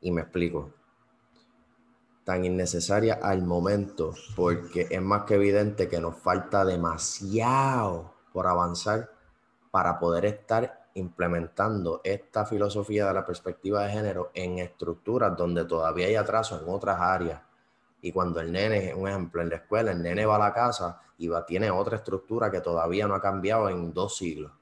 y 0.00 0.10
me 0.10 0.22
explico. 0.22 0.72
Tan 2.24 2.44
innecesaria 2.44 3.14
al 3.22 3.42
momento, 3.42 4.14
porque 4.36 4.86
es 4.90 5.00
más 5.00 5.24
que 5.24 5.34
evidente 5.34 5.88
que 5.88 6.00
nos 6.00 6.16
falta 6.16 6.64
demasiado 6.64 8.14
por 8.32 8.46
avanzar 8.46 9.10
para 9.70 9.98
poder 9.98 10.26
estar 10.26 10.79
implementando 11.00 12.00
esta 12.04 12.46
filosofía 12.46 13.06
de 13.08 13.14
la 13.14 13.26
perspectiva 13.26 13.84
de 13.84 13.92
género 13.92 14.30
en 14.34 14.58
estructuras 14.58 15.36
donde 15.36 15.64
todavía 15.64 16.06
hay 16.06 16.14
atraso 16.14 16.60
en 16.60 16.68
otras 16.68 17.00
áreas. 17.00 17.40
Y 18.02 18.12
cuando 18.12 18.40
el 18.40 18.52
nene, 18.52 18.94
un 18.94 19.08
ejemplo, 19.08 19.42
en 19.42 19.48
la 19.48 19.56
escuela, 19.56 19.90
el 19.92 20.02
nene 20.02 20.24
va 20.24 20.36
a 20.36 20.38
la 20.38 20.54
casa 20.54 21.00
y 21.18 21.28
va, 21.28 21.44
tiene 21.44 21.70
otra 21.70 21.96
estructura 21.96 22.50
que 22.50 22.60
todavía 22.60 23.06
no 23.06 23.14
ha 23.14 23.20
cambiado 23.20 23.68
en 23.68 23.92
dos 23.92 24.16
siglos. 24.16 24.52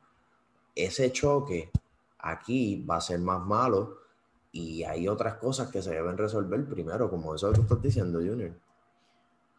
Ese 0.74 1.12
choque 1.12 1.70
aquí 2.18 2.84
va 2.84 2.96
a 2.96 3.00
ser 3.00 3.20
más 3.20 3.40
malo 3.40 3.98
y 4.50 4.82
hay 4.82 5.06
otras 5.06 5.34
cosas 5.34 5.70
que 5.70 5.82
se 5.82 5.90
deben 5.90 6.16
resolver 6.16 6.64
primero, 6.64 7.10
como 7.10 7.34
eso 7.34 7.50
que 7.50 7.56
tú 7.56 7.62
estás 7.62 7.82
diciendo, 7.82 8.18
Junior. 8.18 8.52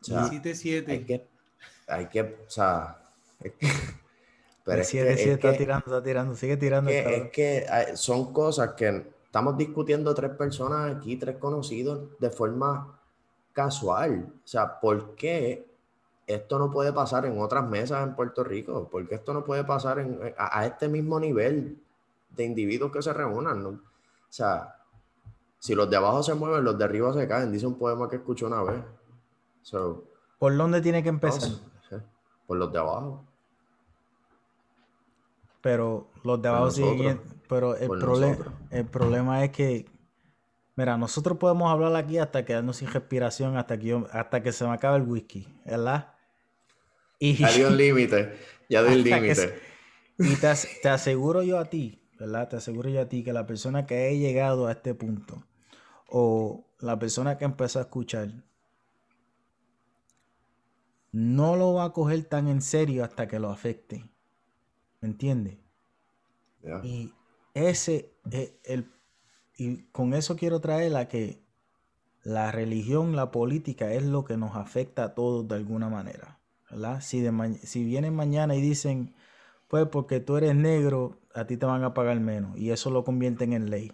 O 0.02 0.04
sea, 0.04 0.24
Hay 0.92 1.06
que, 1.06 1.28
hay 1.88 2.08
que, 2.08 2.22
o 2.22 2.50
sea, 2.50 2.98
pero 4.70 4.82
es 4.82 4.92
que, 4.92 5.32
está 5.32 5.58
tirando, 5.58 5.86
está 5.86 6.04
tirando, 6.04 6.36
sigue 6.36 6.58
tirando. 6.58 6.90
es 6.92 7.32
que 7.32 7.66
son 7.96 8.32
cosas 8.32 8.74
que 8.74 9.06
estamos 9.26 9.58
discutiendo 9.58 10.14
tres 10.14 10.32
personas 10.32 10.96
aquí, 10.96 11.16
tres 11.18 11.38
conocidos, 11.38 12.10
de 12.20 12.30
forma 12.30 13.00
casual. 13.54 14.32
O 14.44 14.48
sea, 14.48 14.80
¿por 14.80 15.16
qué 15.16 15.68
esto 16.26 16.60
no 16.60 16.72
puede 16.72 16.94
pasar 16.94 17.26
en 17.26 17.40
otras 17.40 17.68
mesas 17.68 18.08
en 18.08 18.16
Puerto 18.16 18.44
Rico? 18.44 18.88
¿Por 18.90 19.08
qué 19.08 19.16
esto 19.16 19.34
no 19.34 19.44
puede 19.44 19.64
pasar 19.64 20.00
en, 20.00 20.20
a, 20.38 20.66
este 20.66 20.88
mismo 20.88 21.20
nivel 21.20 21.78
de 22.36 22.44
individuos 22.44 22.92
que 22.92 23.02
se 23.02 23.14
reúnan? 23.14 23.66
O 23.66 23.80
sea, 24.30 24.76
si 25.60 25.76
los 25.76 25.90
de 25.90 25.98
abajo 25.98 26.24
se 26.24 26.34
mueven, 26.34 26.64
los 26.64 26.78
de 26.78 26.86
arriba 26.86 27.14
se 27.14 27.28
caen. 27.28 27.52
Dice 27.52 27.68
un 27.68 27.78
poema 27.78 28.10
que 28.10 28.18
escuché 28.18 28.46
una 28.46 28.64
vez. 28.64 28.82
¿Por 30.40 30.56
dónde 30.56 30.82
tiene 30.82 31.04
que 31.04 31.10
empezar? 31.10 31.50
por 32.48 32.58
los 32.58 32.74
de 32.74 32.80
abajo. 32.80 33.24
Pero 35.62 36.10
los 36.24 36.42
de 36.42 36.50
abajo 36.50 36.72
siguen. 36.72 37.22
Pero 37.48 37.76
el, 37.76 37.88
problema, 37.88 38.38
el 38.72 38.86
problema 38.86 39.44
es 39.44 39.52
que. 39.52 39.86
Mira, 40.76 40.98
nosotros 40.98 41.38
podemos 41.38 41.70
hablar 41.70 41.96
aquí 41.96 42.18
hasta 42.18 42.46
quedarnos 42.46 42.78
sin 42.78 42.88
respiración, 42.90 43.58
hasta 43.58 43.78
que, 43.78 43.88
yo, 43.88 44.08
hasta 44.12 44.42
que 44.42 44.54
se 44.54 44.66
me 44.66 44.72
acabe 44.72 44.98
el 44.98 45.04
whisky, 45.04 45.46
¿verdad? 45.66 46.14
Y, 47.20 47.36
ya 47.36 47.52
dio 47.52 47.68
un 47.68 47.78
límite, 47.78 48.38
ya 48.70 48.82
dio 48.84 48.98
un 48.98 49.04
límite. 49.04 49.60
Y 50.18 50.36
te, 50.36 50.54
te 50.82 50.90
aseguro 50.90 51.44
yo 51.44 51.60
a 51.60 51.66
ti, 51.66 52.02
¿verdad? 52.18 52.48
Te 52.48 52.56
aseguro 52.56 52.90
yo 52.90 53.02
a 53.02 53.10
ti 53.10 53.24
que 53.24 53.34
la 53.34 53.46
persona 53.46 53.86
que 53.86 54.08
haya 54.08 54.18
llegado 54.18 54.68
a 54.68 54.72
este 54.72 54.94
punto 54.94 55.44
o 56.08 56.66
la 56.80 56.98
persona 56.98 57.38
que 57.38 57.46
empezó 57.46 57.80
a 57.80 57.84
escuchar 57.84 58.32
no 61.12 61.56
lo 61.56 61.74
va 61.74 61.86
a 61.86 61.94
coger 61.94 62.24
tan 62.26 62.48
en 62.48 62.62
serio 62.62 63.04
hasta 63.04 63.28
que 63.28 63.40
lo 63.40 63.50
afecte. 63.50 64.09
¿Me 65.02 65.10
entiendes? 65.10 65.58
Y 66.84 67.14
ese 67.54 68.14
es 68.32 68.54
el 68.64 68.92
y 69.60 69.84
con 69.92 70.14
eso 70.14 70.38
quiero 70.38 70.62
traer 70.62 70.96
a 70.96 71.10
que 71.10 71.44
la 72.24 72.50
religión, 72.52 73.16
la 73.18 73.30
política 73.30 73.92
es 73.92 74.04
lo 74.04 74.24
que 74.24 74.38
nos 74.38 74.56
afecta 74.56 75.04
a 75.04 75.16
todos 75.16 75.48
de 75.50 75.56
alguna 75.56 75.90
manera, 75.90 76.40
¿verdad? 76.72 77.02
Si, 77.02 77.26
si 77.64 77.84
vienen 77.84 78.16
mañana 78.16 78.56
y 78.56 78.62
dicen, 78.62 79.14
pues 79.68 79.86
porque 79.88 80.22
tú 80.22 80.38
eres 80.38 80.56
negro, 80.56 81.20
a 81.34 81.46
ti 81.46 81.58
te 81.58 81.66
van 81.66 81.84
a 81.84 81.94
pagar 81.94 82.20
menos 82.22 82.58
y 82.58 82.72
eso 82.72 82.90
lo 82.90 83.04
convierten 83.04 83.52
en 83.52 83.70
ley. 83.70 83.92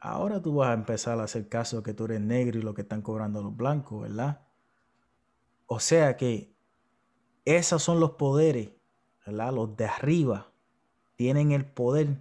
Ahora 0.00 0.42
tú 0.42 0.56
vas 0.56 0.70
a 0.70 0.74
empezar 0.74 1.20
a 1.20 1.24
hacer 1.24 1.48
caso 1.48 1.84
que 1.84 1.94
tú 1.94 2.06
eres 2.06 2.20
negro 2.20 2.58
y 2.58 2.62
lo 2.62 2.74
que 2.74 2.82
están 2.82 3.02
cobrando 3.02 3.42
los 3.42 3.56
blancos, 3.56 4.02
¿verdad? 4.02 4.44
O 5.66 5.78
sea 5.78 6.16
que 6.16 6.52
esos 7.44 7.80
son 7.80 8.00
los 8.00 8.12
poderes, 8.12 8.70
Los 9.30 9.76
de 9.76 9.86
arriba 9.86 10.52
tienen 11.16 11.52
el 11.52 11.64
poder 11.64 12.20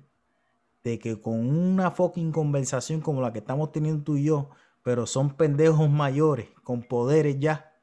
de 0.84 1.00
que 1.00 1.22
con 1.22 1.50
una 1.50 1.92
fucking 1.92 2.32
conversación 2.32 3.02
como 3.02 3.22
la 3.22 3.34
que 3.34 3.40
estamos 3.40 3.72
teniendo 3.72 4.04
tú 4.04 4.18
y 4.18 4.26
yo, 4.26 4.50
pero 4.84 5.06
son 5.06 5.36
pendejos 5.36 5.90
mayores 5.90 6.50
con 6.64 6.84
poderes 6.84 7.40
ya, 7.40 7.74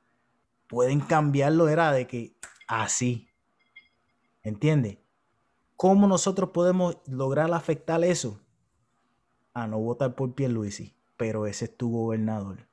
pueden 0.66 1.00
cambiarlo, 1.00 1.68
era 1.68 1.92
de 1.92 2.06
que 2.06 2.36
así. 2.66 3.28
¿Entiendes? 4.42 4.98
¿Cómo 5.76 6.06
nosotros 6.06 6.50
podemos 6.50 6.98
lograr 7.06 7.52
afectar 7.52 8.02
eso? 8.04 8.40
a 9.54 9.68
no 9.68 9.78
votar 9.78 10.14
por 10.16 10.34
Pierluisi, 10.34 10.94
pero 11.16 11.46
ese 11.46 11.66
es 11.66 11.76
tu 11.76 11.90
gobernador. 11.90 12.66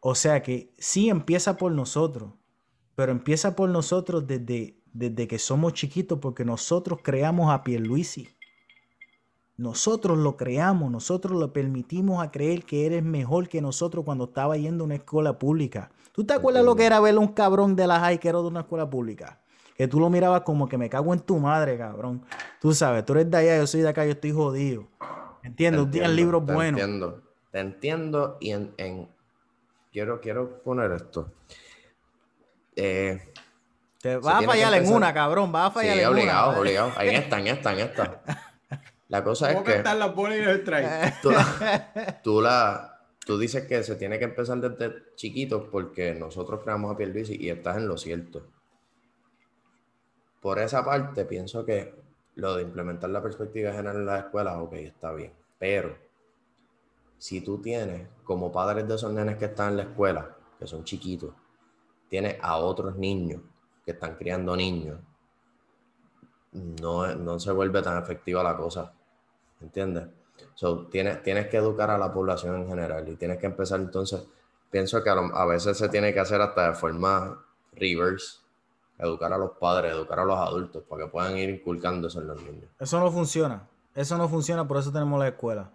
O 0.00 0.14
sea 0.14 0.42
que 0.42 0.74
sí 0.76 1.08
empieza 1.08 1.56
por 1.56 1.72
nosotros, 1.72 2.32
pero 2.96 3.12
empieza 3.12 3.54
por 3.54 3.70
nosotros 3.70 4.26
desde, 4.26 4.79
desde 4.92 5.28
que 5.28 5.38
somos 5.38 5.74
chiquitos, 5.74 6.18
porque 6.18 6.44
nosotros 6.44 7.00
creamos 7.02 7.52
a 7.52 7.62
Pierluisi. 7.62 8.28
Nosotros 9.56 10.16
lo 10.16 10.36
creamos, 10.36 10.90
nosotros 10.90 11.38
lo 11.38 11.52
permitimos 11.52 12.24
a 12.24 12.30
creer 12.30 12.64
que 12.64 12.86
eres 12.86 13.02
mejor 13.02 13.48
que 13.48 13.60
nosotros 13.60 14.04
cuando 14.04 14.24
estaba 14.24 14.56
yendo 14.56 14.84
a 14.84 14.86
una 14.86 14.94
escuela 14.94 15.38
pública. 15.38 15.90
¿Tú 16.12 16.24
te 16.24 16.32
acuerdas 16.32 16.64
lo 16.64 16.74
que 16.74 16.86
era 16.86 16.98
ver 16.98 17.14
a 17.14 17.18
un 17.18 17.28
cabrón 17.28 17.76
de 17.76 17.86
la 17.86 18.00
high 18.00 18.18
que 18.18 18.28
era 18.28 18.38
de 18.38 18.46
una 18.46 18.60
escuela 18.60 18.88
pública? 18.88 19.38
Que 19.76 19.86
tú 19.86 20.00
lo 20.00 20.08
mirabas 20.08 20.42
como 20.42 20.68
que 20.68 20.78
me 20.78 20.88
cago 20.88 21.12
en 21.12 21.20
tu 21.20 21.38
madre, 21.38 21.76
cabrón. 21.76 22.22
Tú 22.60 22.72
sabes, 22.72 23.04
tú 23.04 23.12
eres 23.12 23.30
de 23.30 23.36
allá, 23.36 23.58
yo 23.58 23.66
soy 23.66 23.82
de 23.82 23.88
acá, 23.88 24.04
yo 24.04 24.12
estoy 24.12 24.32
jodido. 24.32 24.86
Entiendo, 25.42 25.84
un 25.84 25.90
día 25.90 26.06
el 26.06 26.16
libro 26.16 26.40
bueno. 26.40 26.78
Entiendo, 26.78 27.22
te 27.50 27.60
entiendo 27.60 28.38
y 28.40 28.52
en, 28.52 29.08
quiero, 29.92 30.20
quiero 30.20 30.62
poner 30.62 30.92
esto. 30.92 31.32
Eh, 32.76 33.32
te 34.00 34.16
vas 34.16 34.42
a 34.42 34.46
fallar 34.46 34.72
en 34.74 34.92
una, 34.92 35.12
cabrón, 35.12 35.52
vas 35.52 35.68
a 35.68 35.70
fallar 35.72 35.98
en 35.98 36.06
obligado, 36.06 36.50
una. 36.50 36.60
obligado, 36.60 36.88
obligado. 36.88 37.10
En 37.10 37.22
esta, 37.22 37.38
en 37.38 37.46
esta, 37.48 37.72
en 37.72 37.78
esta. 37.80 38.22
La 39.08 39.24
cosa 39.24 39.52
es 39.52 39.62
que. 39.62 39.82
las 39.82 40.14
bolas 40.14 40.38
y 40.38 41.22
tú, 41.22 41.30
tú, 42.22 42.40
la, 42.40 43.00
tú 43.26 43.38
dices 43.38 43.66
que 43.66 43.82
se 43.82 43.96
tiene 43.96 44.18
que 44.18 44.24
empezar 44.24 44.58
desde 44.58 45.14
chiquitos 45.16 45.64
porque 45.70 46.14
nosotros 46.14 46.60
creamos 46.62 46.94
a 46.94 46.96
Pierluisi 46.96 47.36
y 47.38 47.50
estás 47.50 47.76
en 47.76 47.88
lo 47.88 47.98
cierto. 47.98 48.46
Por 50.40 50.58
esa 50.60 50.82
parte, 50.82 51.26
pienso 51.26 51.66
que 51.66 51.94
lo 52.36 52.56
de 52.56 52.62
implementar 52.62 53.10
la 53.10 53.22
perspectiva 53.22 53.72
general 53.72 53.96
en 53.96 54.06
las 54.06 54.24
escuelas, 54.24 54.56
ok, 54.58 54.72
está 54.74 55.12
bien. 55.12 55.32
Pero 55.58 55.98
si 57.18 57.42
tú 57.42 57.60
tienes, 57.60 58.08
como 58.24 58.50
padres 58.50 58.88
de 58.88 58.94
esos 58.94 59.12
nenes 59.12 59.36
que 59.36 59.46
están 59.46 59.72
en 59.72 59.76
la 59.76 59.82
escuela, 59.82 60.36
que 60.58 60.66
son 60.66 60.84
chiquitos, 60.84 61.34
tienes 62.08 62.36
a 62.40 62.56
otros 62.56 62.96
niños 62.96 63.42
que 63.90 63.94
están 63.94 64.14
criando 64.14 64.56
niños, 64.56 64.98
no, 66.52 67.14
no 67.16 67.38
se 67.40 67.52
vuelve 67.52 67.82
tan 67.82 68.00
efectiva 68.00 68.42
la 68.42 68.56
cosa. 68.56 68.92
¿Entiendes? 69.60 70.06
So, 70.54 70.86
tienes, 70.86 71.22
tienes 71.22 71.48
que 71.48 71.56
educar 71.56 71.90
a 71.90 71.98
la 71.98 72.12
población 72.12 72.56
en 72.56 72.68
general 72.68 73.08
y 73.08 73.16
tienes 73.16 73.38
que 73.38 73.46
empezar 73.46 73.80
entonces, 73.80 74.22
pienso 74.70 75.02
que 75.02 75.10
a, 75.10 75.44
veces 75.44 75.76
se 75.76 75.88
tiene 75.88 76.14
que 76.14 76.20
hacer 76.20 76.40
hasta 76.40 76.68
de 76.68 76.74
forma 76.74 77.44
reverse, 77.72 78.38
educar 78.98 79.32
a 79.32 79.38
los 79.38 79.50
padres, 79.58 79.92
educar 79.92 80.20
a 80.20 80.24
los 80.24 80.38
adultos 80.38 80.82
para 80.88 81.04
que 81.04 81.10
puedan 81.10 81.36
ir 81.36 81.50
inculcándose 81.50 82.18
en 82.18 82.28
los 82.28 82.42
niños. 82.42 82.70
Eso 82.78 83.00
no 83.00 83.10
funciona, 83.10 83.68
eso 83.94 84.16
no 84.16 84.28
funciona, 84.28 84.66
por 84.66 84.78
eso 84.78 84.92
tenemos 84.92 85.18
la 85.18 85.28
escuela. 85.28 85.70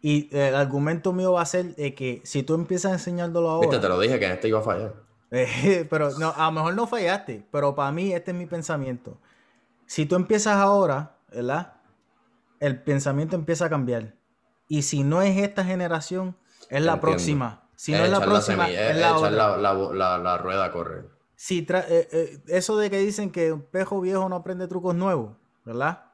Y 0.00 0.34
el 0.36 0.54
argumento 0.54 1.12
mío 1.12 1.32
va 1.32 1.42
a 1.42 1.46
ser 1.46 1.74
de 1.74 1.94
que 1.94 2.22
si 2.24 2.42
tú 2.42 2.54
empiezas 2.54 2.92
enseñándolo 2.92 3.50
ahora... 3.50 3.68
Viste, 3.68 3.82
te 3.82 3.88
lo 3.88 3.98
dije 3.98 4.18
que 4.18 4.26
en 4.26 4.32
este 4.32 4.48
iba 4.48 4.60
a 4.60 4.62
fallar. 4.62 5.05
pero 5.90 6.10
no, 6.18 6.32
a 6.36 6.46
lo 6.46 6.52
mejor 6.52 6.74
no 6.74 6.86
fallaste, 6.86 7.46
pero 7.50 7.74
para 7.74 7.92
mí 7.92 8.12
este 8.12 8.30
es 8.30 8.36
mi 8.36 8.46
pensamiento. 8.46 9.18
Si 9.86 10.06
tú 10.06 10.16
empiezas 10.16 10.56
ahora, 10.56 11.16
¿verdad? 11.32 11.74
El 12.60 12.82
pensamiento 12.82 13.36
empieza 13.36 13.66
a 13.66 13.70
cambiar. 13.70 14.14
Y 14.68 14.82
si 14.82 15.04
no 15.04 15.22
es 15.22 15.36
esta 15.38 15.64
generación, 15.64 16.36
es 16.70 16.82
la 16.82 17.00
próxima. 17.00 17.68
Si 17.76 17.92
no 17.92 17.98
es 17.98 18.10
la 18.10 18.20
próxima, 18.20 18.70
es, 18.70 18.96
la, 18.96 19.16
otra. 19.16 20.18
La, 20.18 20.38
rueda 20.38 20.64
a 20.64 20.72
correr. 20.72 21.10
Si 21.36 21.66
eh, 21.68 22.08
eh, 22.10 22.42
eso 22.48 22.78
de 22.78 22.90
que 22.90 22.98
dicen 22.98 23.30
que 23.30 23.52
un 23.52 23.62
pejo 23.62 24.00
viejo 24.00 24.28
no 24.28 24.36
aprende 24.36 24.66
trucos 24.66 24.94
nuevos, 24.94 25.36
¿verdad? 25.64 26.04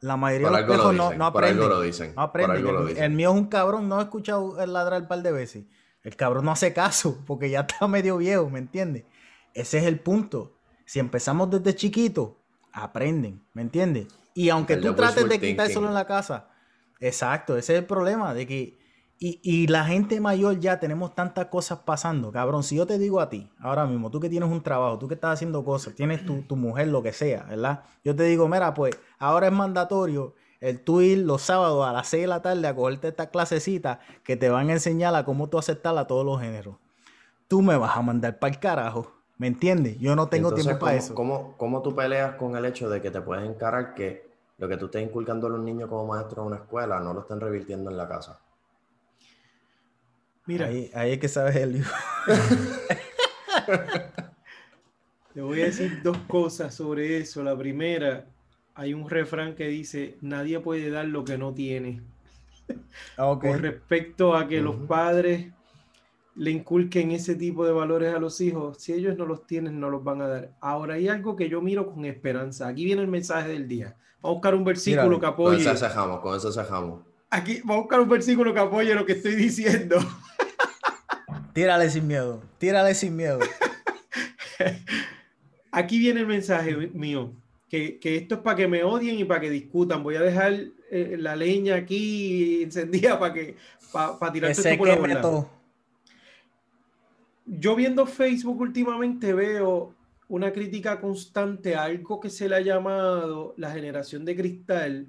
La 0.00 0.16
mayoría 0.16 0.48
de 0.50 0.62
los 0.62 0.70
pejos 0.70 0.94
no, 0.94 1.12
no 1.14 1.26
aprenden. 1.26 1.68
Lo 1.68 1.80
dicen. 1.80 2.14
No 2.14 2.22
aprenden. 2.22 2.96
El, 2.96 3.10
mío 3.10 3.30
es 3.30 3.36
un 3.36 3.46
cabrón, 3.46 3.88
no 3.88 3.98
he 3.98 4.04
escuchado 4.04 4.62
el 4.62 4.72
ladrar 4.72 5.02
un 5.02 5.08
par 5.08 5.22
de 5.22 5.32
veces. 5.32 5.64
El 6.06 6.14
cabrón 6.14 6.44
no 6.44 6.52
hace 6.52 6.72
caso 6.72 7.18
porque 7.26 7.50
ya 7.50 7.62
está 7.62 7.88
medio 7.88 8.16
viejo, 8.18 8.48
¿me 8.48 8.60
entiendes? 8.60 9.02
Ese 9.54 9.78
es 9.78 9.84
el 9.86 9.98
punto. 9.98 10.56
Si 10.84 11.00
empezamos 11.00 11.50
desde 11.50 11.74
chiquito, 11.74 12.38
aprenden, 12.72 13.44
¿me 13.54 13.62
entiendes? 13.62 14.06
Y 14.32 14.50
aunque 14.50 14.76
tú 14.76 14.94
trates 14.94 15.28
de 15.28 15.40
quitar 15.40 15.68
solo 15.68 15.88
en 15.88 15.94
la 15.94 16.06
casa, 16.06 16.48
exacto, 17.00 17.56
ese 17.56 17.72
es 17.72 17.80
el 17.80 17.86
problema, 17.86 18.34
de 18.34 18.46
que 18.46 18.78
y, 19.18 19.66
la 19.66 19.84
gente 19.84 20.20
mayor 20.20 20.60
ya 20.60 20.78
tenemos 20.78 21.14
tantas 21.14 21.46
cosas 21.46 21.80
pasando, 21.80 22.30
cabrón. 22.30 22.62
Si 22.62 22.76
yo 22.76 22.86
te 22.86 22.98
digo 22.98 23.20
a 23.20 23.28
ti, 23.28 23.50
ahora 23.58 23.84
mismo, 23.86 24.08
tú 24.08 24.20
que 24.20 24.28
tienes 24.28 24.48
un 24.48 24.62
trabajo, 24.62 25.00
tú 25.00 25.08
que 25.08 25.14
estás 25.14 25.32
haciendo 25.32 25.64
cosas, 25.64 25.94
tienes 25.94 26.24
tu, 26.24 26.54
mujer, 26.54 26.86
lo 26.86 27.02
que 27.02 27.12
sea, 27.12 27.44
¿verdad? 27.44 27.82
Yo 28.04 28.14
te 28.14 28.22
digo, 28.24 28.46
mira, 28.46 28.74
pues 28.74 28.96
ahora 29.18 29.48
es 29.48 29.52
mandatorio 29.52 30.34
el 30.60 30.80
tú 30.80 31.00
ir 31.00 31.18
los 31.18 31.42
sábados 31.42 31.86
a 31.86 31.92
las 31.92 32.08
6 32.08 32.22
de 32.22 32.26
la 32.26 32.42
tarde 32.42 32.66
a 32.66 32.74
cogerte 32.74 33.08
esta 33.08 33.30
clasecita 33.30 34.00
que 34.24 34.36
te 34.36 34.48
van 34.48 34.70
a 34.70 34.74
enseñar 34.74 35.14
a 35.14 35.24
cómo 35.24 35.48
tú 35.48 35.58
aceptar 35.58 35.96
a 35.98 36.06
todos 36.06 36.24
los 36.24 36.40
géneros. 36.40 36.76
Tú 37.48 37.62
me 37.62 37.76
vas 37.76 37.96
a 37.96 38.02
mandar 38.02 38.38
para 38.38 38.52
el 38.52 38.60
carajo, 38.60 39.12
¿me 39.38 39.46
entiendes? 39.46 39.98
Yo 39.98 40.16
no 40.16 40.28
tengo 40.28 40.52
tiempo 40.52 40.78
para 40.78 40.96
eso. 40.96 41.14
¿cómo, 41.14 41.56
¿Cómo 41.56 41.82
tú 41.82 41.94
peleas 41.94 42.36
con 42.36 42.56
el 42.56 42.64
hecho 42.64 42.90
de 42.90 43.00
que 43.00 43.10
te 43.10 43.20
puedes 43.20 43.48
encarar 43.48 43.94
que 43.94 44.26
lo 44.58 44.68
que 44.68 44.76
tú 44.76 44.86
estés 44.86 45.02
inculcando 45.02 45.46
a 45.46 45.50
los 45.50 45.60
niños 45.60 45.88
como 45.88 46.06
maestro 46.06 46.42
en 46.42 46.48
una 46.48 46.56
escuela 46.56 46.98
no 47.00 47.12
lo 47.12 47.20
estén 47.20 47.40
revirtiendo 47.40 47.90
en 47.90 47.96
la 47.96 48.08
casa? 48.08 48.40
Mira. 50.46 50.66
Ahí, 50.66 50.90
ahí 50.94 51.12
es 51.12 51.18
que 51.18 51.28
sabes 51.28 51.56
el 51.56 51.74
libro. 51.74 51.90
Te 55.34 55.42
voy 55.42 55.60
a 55.60 55.66
decir 55.66 56.00
dos 56.02 56.16
cosas 56.28 56.74
sobre 56.74 57.18
eso. 57.18 57.42
La 57.42 57.56
primera, 57.56 58.24
hay 58.76 58.92
un 58.92 59.08
refrán 59.08 59.54
que 59.54 59.66
dice, 59.68 60.18
nadie 60.20 60.60
puede 60.60 60.90
dar 60.90 61.06
lo 61.06 61.24
que 61.24 61.38
no 61.38 61.52
tiene. 61.54 62.02
Ah, 63.16 63.36
Con 63.40 63.58
respecto 63.60 64.36
a 64.36 64.46
que 64.46 64.60
los 64.60 64.76
padres 64.86 65.50
le 66.34 66.50
inculquen 66.50 67.10
ese 67.10 67.34
tipo 67.34 67.64
de 67.64 67.72
valores 67.72 68.14
a 68.14 68.18
los 68.18 68.40
hijos, 68.42 68.76
si 68.78 68.92
ellos 68.92 69.16
no 69.16 69.24
los 69.24 69.46
tienen, 69.46 69.80
no 69.80 69.88
los 69.88 70.04
van 70.04 70.20
a 70.20 70.28
dar. 70.28 70.50
Ahora 70.60 70.94
hay 70.94 71.08
algo 71.08 71.36
que 71.36 71.48
yo 71.48 71.62
miro 71.62 71.90
con 71.90 72.04
esperanza. 72.04 72.68
Aquí 72.68 72.84
viene 72.84 73.00
el 73.00 73.08
mensaje 73.08 73.48
del 73.48 73.66
día. 73.66 73.96
Vamos 74.20 74.34
a 74.34 74.38
buscar 74.38 74.54
un 74.54 74.64
versículo 74.64 75.18
que 75.18 75.26
apoye. 75.26 75.64
Con 75.64 75.74
eso 75.74 75.76
cejamos, 75.76 76.20
con 76.20 76.36
eso 76.36 76.52
cejamos. 76.52 77.00
Aquí 77.30 77.60
vamos 77.60 77.76
a 77.76 77.80
buscar 77.80 78.00
un 78.00 78.08
versículo 78.08 78.52
que 78.52 78.60
apoye 78.60 78.94
lo 78.94 79.06
que 79.06 79.12
estoy 79.12 79.36
diciendo. 79.36 79.96
Tírale 81.54 81.88
sin 81.88 82.06
miedo, 82.06 82.42
tírale 82.58 82.94
sin 82.94 83.16
miedo. 83.16 83.38
Aquí 85.72 85.98
viene 85.98 86.20
el 86.20 86.26
mensaje 86.26 86.76
mío, 86.92 87.32
que, 87.68 87.98
esto 88.02 88.36
es 88.36 88.40
para 88.40 88.56
que 88.56 88.68
me 88.68 88.84
odien 88.84 89.18
y 89.18 89.24
para 89.24 89.40
que 89.40 89.50
discutan. 89.50 90.02
Voy 90.02 90.16
a 90.16 90.22
dejar 90.22 90.54
eh, 90.90 91.16
la 91.18 91.34
leña 91.34 91.76
aquí 91.76 92.62
encendida 92.62 93.18
para 93.18 93.34
que 93.34 93.56
para, 93.92 94.32
tirar 94.32 94.50
esto 94.50 94.68
por 94.78 94.88
la 94.88 95.48
Yo 97.46 97.74
viendo 97.74 98.06
Facebook 98.06 98.60
últimamente 98.60 99.32
veo 99.32 99.94
una 100.28 100.52
crítica 100.52 101.00
constante 101.00 101.74
a 101.74 101.84
algo 101.84 102.20
que 102.20 102.30
se 102.30 102.48
le 102.48 102.56
ha 102.56 102.60
llamado 102.60 103.54
la 103.56 103.70
generación 103.70 104.24
de 104.24 104.36
cristal 104.36 105.06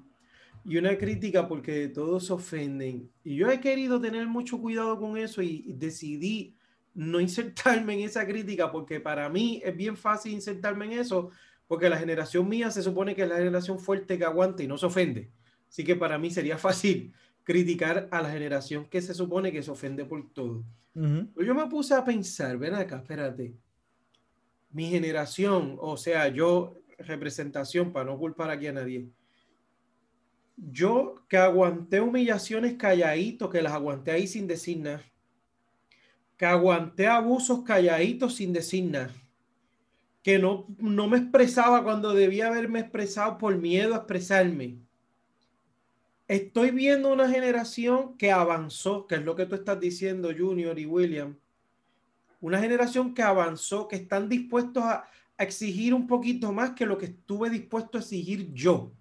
y 0.65 0.77
una 0.77 0.97
crítica 0.97 1.47
porque 1.47 1.87
todos 1.87 2.27
se 2.27 2.33
ofenden. 2.33 3.09
Y 3.23 3.35
yo 3.35 3.49
he 3.49 3.59
querido 3.59 4.01
tener 4.01 4.27
mucho 4.27 4.59
cuidado 4.59 4.99
con 4.99 5.17
eso 5.17 5.41
y, 5.41 5.73
decidí 5.73 6.53
no 6.93 7.19
insertarme 7.19 7.93
en 7.93 7.99
esa 8.01 8.25
crítica 8.25 8.71
porque 8.71 8.99
para 8.99 9.29
mí 9.29 9.61
es 9.63 9.75
bien 9.75 9.95
fácil 9.95 10.33
insertarme 10.33 10.85
en 10.85 10.93
eso 10.93 11.29
porque 11.67 11.89
la 11.89 11.97
generación 11.97 12.47
mía 12.47 12.71
se 12.71 12.81
supone 12.81 13.15
que 13.15 13.23
es 13.23 13.29
la 13.29 13.37
generación 13.37 13.79
fuerte 13.79 14.17
que 14.17 14.25
aguanta 14.25 14.63
y 14.63 14.67
no 14.67 14.77
se 14.77 14.85
ofende. 14.85 15.29
Así 15.69 15.83
que 15.83 15.95
para 15.95 16.17
mí 16.17 16.31
sería 16.31 16.57
fácil 16.67 17.13
criticar 17.43 18.07
a 18.11 18.21
la 18.21 18.29
generación 18.31 18.85
que 18.85 19.01
se 19.01 19.13
supone 19.13 19.51
que 19.51 19.63
se 19.63 19.71
ofende 19.71 20.05
por 20.05 20.31
todo. 20.31 20.63
yo 20.93 21.55
me 21.55 21.67
puse 21.67 21.93
a 21.93 22.03
pensar, 22.03 22.57
ven 22.57 22.73
acá, 22.73 22.97
espérate. 22.97 23.53
Mi 24.71 24.89
generación, 24.89 25.77
o 25.79 25.95
sea, 25.95 26.27
yo, 26.27 26.81
representación, 26.97 27.93
para 27.93 28.05
no 28.05 28.17
culpar 28.17 28.49
aquí 28.49 28.67
a 28.67 28.73
nadie, 28.73 29.07
yo 30.57 31.23
que 31.29 31.37
aguanté 31.37 32.01
humillaciones 32.01 32.73
calladito, 32.73 33.49
que 33.49 33.61
las 33.61 33.73
aguanté 33.73 34.11
ahí 34.11 34.27
sin 34.27 34.47
decir 34.47 34.79
nada, 34.79 35.03
que 36.35 36.45
aguanté 36.45 37.07
abusos 37.07 37.63
calladitos 37.63 38.35
sin 38.35 38.51
decir 38.51 38.85
nada, 38.85 39.13
que 40.27 40.39
no, 40.39 40.65
no 40.79 41.07
me 41.07 41.19
expresaba 41.19 41.85
cuando 41.85 42.13
debía 42.13 42.47
haberme 42.47 42.81
expresado 42.81 43.37
por 43.37 43.55
miedo 43.55 43.93
a 43.93 43.99
expresarme. 43.99 44.77
Estoy 46.27 46.71
viendo 46.71 47.13
una 47.13 47.29
generación 47.29 48.17
que 48.17 48.29
avanzó, 48.29 49.07
que 49.07 49.15
es 49.15 49.21
lo 49.23 49.37
que 49.37 49.45
tú 49.45 49.55
estás 49.55 49.79
diciendo, 49.79 50.29
Junior 50.37 50.77
y 50.77 50.85
William. 50.85 51.37
Una 52.41 52.59
generación 52.59 53.13
que 53.13 53.21
avanzó, 53.21 53.87
que 53.87 53.95
están 53.95 54.27
dispuestos 54.27 54.83
a, 54.83 55.05
exigir 55.37 55.93
un 55.93 56.07
poquito 56.07 56.51
más 56.51 56.71
que 56.71 56.85
lo 56.85 56.97
que 56.97 57.05
estuve 57.05 57.49
dispuesto 57.49 57.97
a 57.97 58.01
exigir 58.01 58.51
yo 58.51 58.91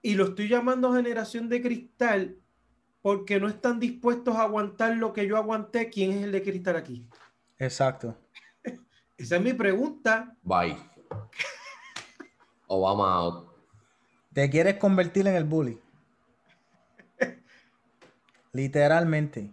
y 0.00 0.14
lo 0.14 0.24
estoy 0.28 0.48
llamando 0.48 0.94
generación 0.94 1.50
de 1.50 1.60
cristal 1.60 2.38
porque 3.02 3.38
no 3.38 3.46
están 3.46 3.78
dispuestos 3.78 4.36
a 4.36 4.44
aguantar 4.44 4.96
lo 4.96 5.12
que 5.12 5.26
yo 5.26 5.36
aguanté. 5.36 5.90
¿Quién 5.90 6.12
es 6.12 6.22
el 6.22 6.32
de 6.32 6.42
cristal 6.42 6.76
aquí? 6.76 7.04
Exacto. 7.58 8.16
Esa 9.16 9.36
es 9.36 9.42
mi 9.42 9.52
pregunta. 9.52 10.36
Bye. 10.42 10.76
Obama 12.66 13.14
out. 13.14 13.48
Te 14.32 14.50
quieres 14.50 14.76
convertir 14.76 15.26
en 15.26 15.36
el 15.36 15.44
bully. 15.44 15.80
Literalmente. 18.52 19.52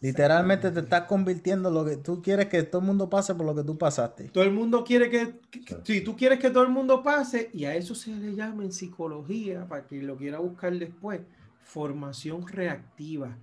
Literalmente 0.00 0.70
te 0.70 0.80
estás 0.80 1.02
convirtiendo 1.02 1.70
lo 1.70 1.84
que 1.84 1.96
tú 1.96 2.20
quieres 2.20 2.46
que 2.46 2.62
todo 2.62 2.80
el 2.80 2.86
mundo 2.86 3.08
pase 3.08 3.34
por 3.34 3.46
lo 3.46 3.54
que 3.54 3.64
tú 3.64 3.78
pasaste. 3.78 4.28
Todo 4.28 4.44
el 4.44 4.52
mundo 4.52 4.84
quiere 4.84 5.08
que, 5.10 5.40
si 5.84 6.02
tú 6.02 6.16
quieres 6.16 6.38
que 6.38 6.50
todo 6.50 6.62
el 6.64 6.68
mundo 6.68 7.02
pase, 7.02 7.50
y 7.52 7.64
a 7.64 7.74
eso 7.74 7.94
se 7.94 8.10
le 8.10 8.34
llama 8.34 8.64
en 8.64 8.72
psicología, 8.72 9.66
para 9.66 9.86
quien 9.86 10.06
lo 10.06 10.16
quiera 10.16 10.38
buscar 10.38 10.72
después, 10.74 11.20
formación 11.62 12.46
reactiva. 12.46 13.38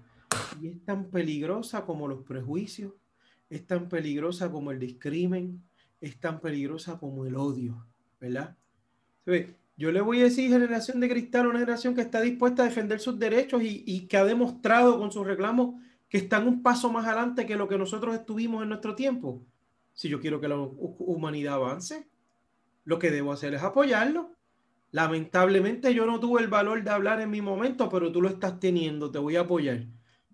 Y 0.62 0.68
es 0.68 0.86
tan 0.86 1.06
peligrosa 1.06 1.86
como 1.86 2.08
los 2.08 2.24
prejuicios, 2.24 2.94
es 3.56 3.68
tan 3.68 3.88
peligrosa 3.88 4.52
como 4.52 4.72
el 4.72 4.80
discrimen, 4.80 5.62
es 6.02 6.20
tan 6.20 6.40
peligrosa 6.40 6.98
como 6.98 7.26
el 7.26 7.36
odio, 7.36 7.86
¿verdad? 8.20 8.56
Yo 9.78 9.92
le 9.92 10.02
voy 10.02 10.22
a 10.22 10.24
decir 10.24 10.52
generación 10.52 11.00
de 11.00 11.10
cristal, 11.10 11.48
una 11.48 11.60
generación 11.60 11.96
que 11.96 12.02
está 12.02 12.20
dispuesta 12.22 12.64
a 12.64 12.66
defender 12.66 13.00
sus 13.00 13.18
derechos 13.18 13.62
y, 13.64 13.84
y 13.86 14.08
que 14.08 14.18
ha 14.18 14.26
demostrado 14.26 14.98
con 14.98 15.12
sus 15.12 15.26
reclamos 15.26 15.76
que 16.10 16.18
están 16.18 16.48
un 16.48 16.62
paso 16.62 16.92
más 16.92 17.06
adelante 17.06 17.46
que 17.46 17.56
lo 17.56 17.68
que 17.68 17.78
nosotros 17.78 18.16
estuvimos 18.16 18.64
en 18.64 18.70
nuestro 18.70 18.96
tiempo. 18.96 19.44
Si 19.94 20.10
yo 20.10 20.20
quiero 20.20 20.40
que 20.42 20.48
la 20.48 20.58
humanidad 20.58 21.56
avance, 21.56 22.08
lo 22.86 23.00
que 23.00 23.12
debo 23.12 23.32
hacer 23.32 23.54
es 23.54 23.64
apoyarlo. 23.64 24.32
Lamentablemente 24.92 25.94
yo 25.94 26.06
no 26.06 26.20
tuve 26.20 26.42
el 26.42 26.50
valor 26.50 26.84
de 26.84 26.90
hablar 26.92 27.22
en 27.22 27.32
mi 27.32 27.42
momento, 27.42 27.90
pero 27.90 28.12
tú 28.12 28.22
lo 28.22 28.30
estás 28.30 28.60
teniendo, 28.60 29.10
te 29.10 29.20
voy 29.20 29.36
a 29.36 29.42
apoyar. 29.42 29.88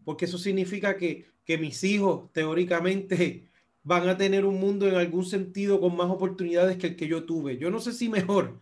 Porque 0.03 0.25
eso 0.25 0.37
significa 0.37 0.97
que, 0.97 1.27
que 1.49 1.57
mis 1.57 1.83
hijos 1.83 2.31
teóricamente 2.31 3.49
van 3.83 4.07
a 4.07 4.15
tener 4.15 4.45
un 4.45 4.59
mundo 4.59 4.87
en 4.87 4.93
algún 4.93 5.25
sentido 5.25 5.81
con 5.81 5.97
más 5.97 6.07
oportunidades 6.07 6.77
que 6.77 6.85
el 6.85 6.95
que 6.95 7.07
yo 7.07 7.23
tuve. 7.23 7.57
Yo 7.57 7.71
no 7.71 7.79
sé 7.79 7.91
si 7.91 8.07
mejor, 8.07 8.59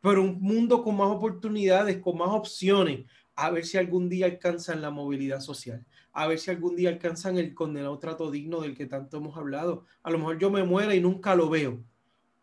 pero 0.00 0.22
un 0.22 0.40
mundo 0.40 0.82
con 0.82 0.96
más 0.96 1.08
oportunidades, 1.08 1.98
con 1.98 2.16
más 2.16 2.30
opciones, 2.30 3.04
a 3.34 3.50
ver 3.50 3.66
si 3.66 3.76
algún 3.76 4.08
día 4.08 4.24
alcanzan 4.24 4.80
la 4.80 4.90
movilidad 4.90 5.40
social, 5.40 5.84
a 6.14 6.28
ver 6.28 6.38
si 6.38 6.50
algún 6.50 6.76
día 6.76 6.88
alcanzan 6.88 7.36
el 7.36 7.52
condenado 7.52 7.98
trato 7.98 8.30
digno 8.30 8.62
del 8.62 8.74
que 8.74 8.86
tanto 8.86 9.18
hemos 9.18 9.36
hablado. 9.36 9.84
A 10.02 10.10
lo 10.10 10.16
mejor 10.16 10.38
yo 10.38 10.50
me 10.50 10.64
muera 10.64 10.94
y 10.94 11.00
nunca 11.00 11.34
lo 11.34 11.50
veo, 11.50 11.84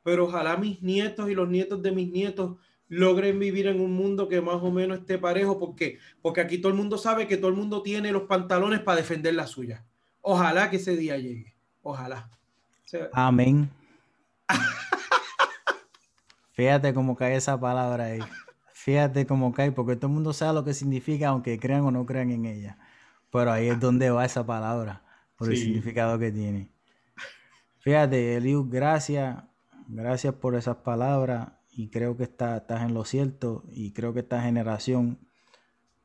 pero 0.03 0.25
ojalá 0.25 0.57
mis 0.57 0.83
nietos 0.83 1.27
y 1.27 1.33
los 1.33 1.49
nietos 1.49 1.81
de 1.81 1.91
mis 1.91 2.11
nietos 2.11 2.57
logren 2.87 3.39
vivir 3.39 3.65
en 3.65 3.81
un 3.81 3.93
mundo 3.93 4.27
que 4.27 4.41
más 4.41 4.61
o 4.61 4.69
menos 4.69 4.99
esté 4.99 5.17
parejo, 5.17 5.57
porque, 5.57 5.97
porque 6.21 6.41
aquí 6.41 6.59
todo 6.59 6.71
el 6.71 6.77
mundo 6.77 6.99
sabe 6.99 7.25
que 7.25 7.37
todo 7.37 7.49
el 7.49 7.57
mundo 7.57 7.81
tiene 7.81 8.11
los 8.11 8.23
pantalones 8.23 8.81
para 8.81 9.01
defender 9.01 9.33
la 9.33 9.47
suya. 9.47 9.86
Ojalá 10.29 10.69
que 10.69 10.75
ese 10.75 10.97
día 10.97 11.17
llegue. 11.17 11.55
Ojalá. 11.81 12.29
Amén. 13.13 13.71
Fíjate 16.51 16.93
cómo 16.93 17.15
cae 17.15 17.37
esa 17.37 17.57
palabra 17.57 18.07
ahí. 18.07 18.19
Fíjate 18.73 19.25
cómo 19.25 19.53
cae, 19.53 19.71
porque 19.71 19.95
todo 19.95 20.07
el 20.07 20.15
mundo 20.15 20.33
sabe 20.33 20.55
lo 20.55 20.65
que 20.65 20.73
significa, 20.73 21.29
aunque 21.29 21.57
crean 21.57 21.85
o 21.85 21.91
no 21.91 22.05
crean 22.05 22.29
en 22.31 22.45
ella. 22.45 22.77
Pero 23.31 23.53
ahí 23.53 23.69
es 23.69 23.79
donde 23.79 24.09
va 24.09 24.25
esa 24.25 24.45
palabra, 24.45 25.01
por 25.37 25.49
el 25.49 25.55
significado 25.55 26.19
que 26.19 26.29
tiene. 26.29 26.73
Fíjate, 27.79 28.35
Eliu, 28.35 28.67
gracias. 28.69 29.37
Gracias 29.87 30.33
por 30.33 30.55
esas 30.55 30.75
palabras 30.75 31.51
y 31.71 31.87
creo 31.87 32.17
que 32.17 32.23
está, 32.23 32.57
estás 32.57 32.81
en 32.81 32.93
lo 32.93 33.05
cierto 33.05 33.63
y 33.71 33.93
creo 33.93 34.13
que 34.13 34.19
esta 34.19 34.41
generación 34.41 35.19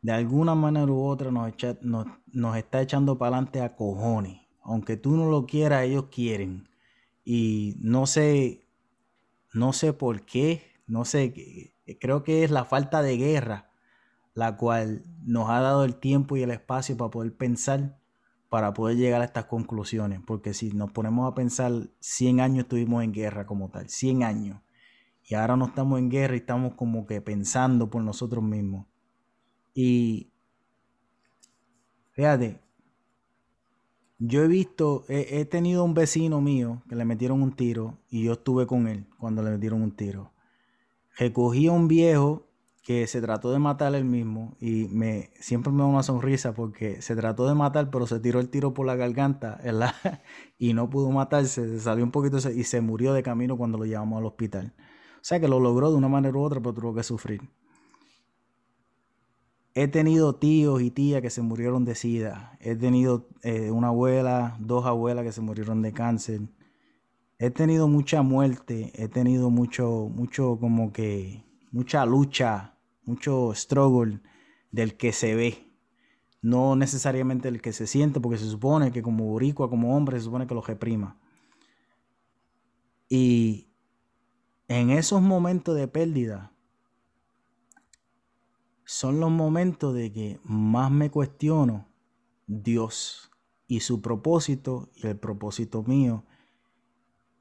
de 0.03 0.13
alguna 0.13 0.55
manera 0.55 0.91
u 0.93 1.05
otra 1.05 1.31
nos, 1.31 1.55
nos, 2.27 2.57
está 2.57 2.83
echando 2.83 3.17
para 3.19 3.37
adelante 3.37 3.61
a 3.61 3.75
cojones. 3.75 4.41
Aunque 4.63 4.97
tú 4.97 5.17
no 5.17 5.31
lo 5.31 5.47
quieras, 5.47 5.85
ellos 5.85 6.07
quieren. 6.11 6.69
Y 7.25 7.77
no 7.81 8.07
sé, 8.07 8.67
no 9.53 9.73
sé 9.73 9.93
por 9.93 10.23
qué, 10.23 10.63
no 10.87 11.05
sé, 11.05 11.75
creo 12.01 12.23
que 12.23 12.45
es 12.45 12.51
la 12.51 12.65
falta 12.65 13.03
de 13.03 13.17
guerra 13.17 13.73
la 14.35 14.57
cual 14.57 15.05
nos 15.25 15.51
ha 15.51 15.61
dado 15.61 15.85
el 15.85 15.97
tiempo 15.97 16.37
y 16.37 16.43
el 16.43 16.51
espacio 16.51 16.97
para 16.97 17.11
poder 17.11 17.37
pensar, 17.37 17.99
para 18.49 18.73
poder 18.73 18.97
llegar 18.97 19.21
a 19.21 19.25
estas 19.25 19.47
conclusiones. 19.47 20.21
Porque 20.27 20.55
si 20.55 20.71
nos 20.73 20.91
ponemos 20.93 21.31
a 21.31 21.35
pensar, 21.35 21.73
100 22.01 22.41
años 22.41 22.65
estuvimos 22.65 23.05
en 23.05 23.13
guerra 23.13 23.47
como 23.47 23.71
tal, 23.71 23.89
100 23.89 24.23
años. 24.23 24.61
Y 25.25 25.35
ahora 25.35 25.57
no 25.57 25.67
estamos 25.67 25.99
en 25.99 26.11
guerra 26.11 26.35
y 26.35 26.39
estamos 26.39 26.75
como 26.75 27.07
que 27.07 27.21
pensando 27.21 27.91
por 27.91 28.03
nosotros 28.03 28.43
mismos. 28.43 28.87
Y 29.75 30.31
fíjate, 32.13 32.61
yo 34.19 34.45
he 34.45 34.49
visto, 34.49 35.05
he, 35.09 35.45
tenido 35.47 35.83
un 35.85 35.95
vecino 35.95 36.41
mío 36.41 36.83
que 36.89 36.95
le 36.95 37.05
metieron 37.05 37.43
un 37.43 37.57
tiro 37.57 37.99
y 38.09 38.23
yo 38.23 38.35
estuve 38.35 38.67
con 38.69 38.87
él 38.87 39.07
cuando 39.19 39.43
le 39.43 39.51
metieron 39.51 39.83
un 39.83 39.97
tiro. 39.97 40.33
Recogí 41.17 41.67
a 41.67 41.73
un 41.73 41.89
viejo 41.89 42.47
que 42.85 43.07
se 43.07 43.21
trató 43.21 43.53
de 43.53 43.59
matar 43.59 43.95
él 43.95 44.05
mismo 44.05 44.57
y 44.61 44.87
me 44.89 45.31
siempre 45.41 45.73
me 45.73 45.81
da 45.81 45.87
una 45.87 46.03
sonrisa 46.03 46.55
porque 46.55 47.03
se 47.03 47.15
trató 47.17 47.47
de 47.47 47.55
matar 47.55 47.91
pero 47.91 48.07
se 48.07 48.19
tiró 48.21 48.41
el 48.41 48.49
tiro 48.49 48.75
por 48.75 48.87
la 48.87 48.97
garganta 48.97 49.61
y 50.59 50.73
no 50.73 50.91
pudo 50.91 51.11
matarse, 51.11 51.69
se 51.69 51.81
salió 51.81 52.05
un 52.05 52.11
poquito 52.13 52.39
y 52.51 52.65
se 52.65 52.81
murió 52.81 53.13
de 53.15 53.23
camino 53.23 53.57
cuando 53.57 53.79
lo 53.79 53.85
llevamos 53.87 54.19
al 54.19 54.27
hospital. 54.27 54.73
O 55.17 55.25
sea 55.25 55.41
que 55.41 55.49
lo 55.49 55.61
logró 55.61 55.91
de 55.91 55.97
una 55.97 56.09
manera 56.09 56.37
u 56.37 56.43
otra, 56.43 56.61
pero 56.61 56.75
tuvo 56.75 56.95
que 56.95 57.03
sufrir. 57.03 57.43
He 59.75 59.89
tenido 59.89 60.35
tíos 60.35 60.83
y 60.83 60.91
tías 60.91 61.23
que 61.23 61.31
se 61.31 61.41
murieron 61.41 61.85
de 61.87 61.95
sida. 61.95 62.59
He 62.61 62.77
tenido 62.77 63.29
eh, 63.43 63.71
una 63.71 63.89
abuela, 63.89 64.57
dos 64.61 64.85
abuelas 64.85 65.25
que 65.25 65.33
se 65.33 65.41
murieron 65.41 65.81
de 65.81 65.93
cáncer. 65.93 66.43
He 67.39 67.51
tenido 67.51 67.89
mucha 67.89 68.21
muerte. 68.21 68.93
He 68.95 69.09
tenido 69.09 69.49
mucho, 69.49 70.11
mucho 70.15 70.59
como 70.61 70.93
que, 70.93 71.45
mucha 71.71 72.05
lucha, 72.05 72.77
mucho 73.05 73.55
struggle 73.55 74.21
del 74.71 74.97
que 74.99 75.13
se 75.13 75.35
ve. 75.35 75.73
No 76.43 76.77
necesariamente 76.77 77.49
el 77.49 77.63
que 77.63 77.73
se 77.73 77.87
siente, 77.87 78.21
porque 78.21 78.39
se 78.39 78.51
supone 78.51 78.93
que 78.93 79.01
como 79.01 79.25
boricua, 79.25 79.71
como 79.71 79.97
hombre, 79.97 80.19
se 80.19 80.25
supone 80.25 80.47
que 80.47 80.55
lo 80.55 80.61
reprima. 80.61 81.19
Y 83.09 83.69
en 84.69 84.91
esos 84.91 85.23
momentos 85.23 85.77
de 85.77 85.89
pérdida 85.89 86.52
son 88.93 89.21
los 89.21 89.31
momentos 89.31 89.95
de 89.95 90.13
que 90.13 90.39
más 90.45 90.91
me 90.91 91.11
cuestiono 91.11 91.89
Dios 92.47 93.31
y 93.67 93.81
su 93.81 94.03
propósito 94.03 94.91
y 94.95 95.07
el 95.07 95.19
propósito 95.19 95.83
mío. 95.83 96.27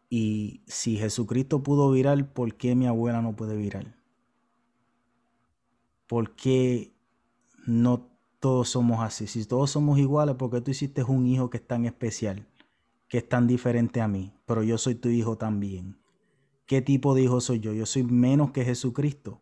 Y 0.10 0.64
si 0.66 0.98
Jesucristo 0.98 1.62
pudo 1.62 1.92
virar, 1.92 2.32
¿por 2.32 2.56
qué 2.56 2.74
mi 2.74 2.88
abuela 2.88 3.22
no 3.22 3.36
puede 3.36 3.58
virar? 3.58 3.98
¿Por 6.08 6.36
qué 6.36 6.96
no 7.68 8.10
todos 8.40 8.70
somos 8.70 9.02
así? 9.02 9.28
Si 9.28 9.44
todos 9.46 9.72
somos 9.72 10.00
iguales, 10.00 10.36
¿por 10.36 10.52
qué 10.52 10.62
tú 10.62 10.72
hiciste 10.72 11.04
un 11.04 11.28
hijo 11.28 11.50
que 11.50 11.58
es 11.58 11.68
tan 11.68 11.84
especial, 11.84 12.48
que 13.10 13.18
es 13.18 13.28
tan 13.28 13.46
diferente 13.46 14.00
a 14.00 14.08
mí? 14.08 14.34
Pero 14.46 14.64
yo 14.64 14.78
soy 14.78 14.96
tu 14.96 15.10
hijo 15.10 15.38
también. 15.38 16.02
¿qué 16.72 16.82
tipo 16.82 17.14
de 17.14 17.24
hijo 17.24 17.42
soy 17.42 17.60
yo? 17.60 17.74
Yo 17.74 17.86
soy 17.86 18.04
menos 18.04 18.52
que 18.52 18.64
Jesucristo. 18.64 19.41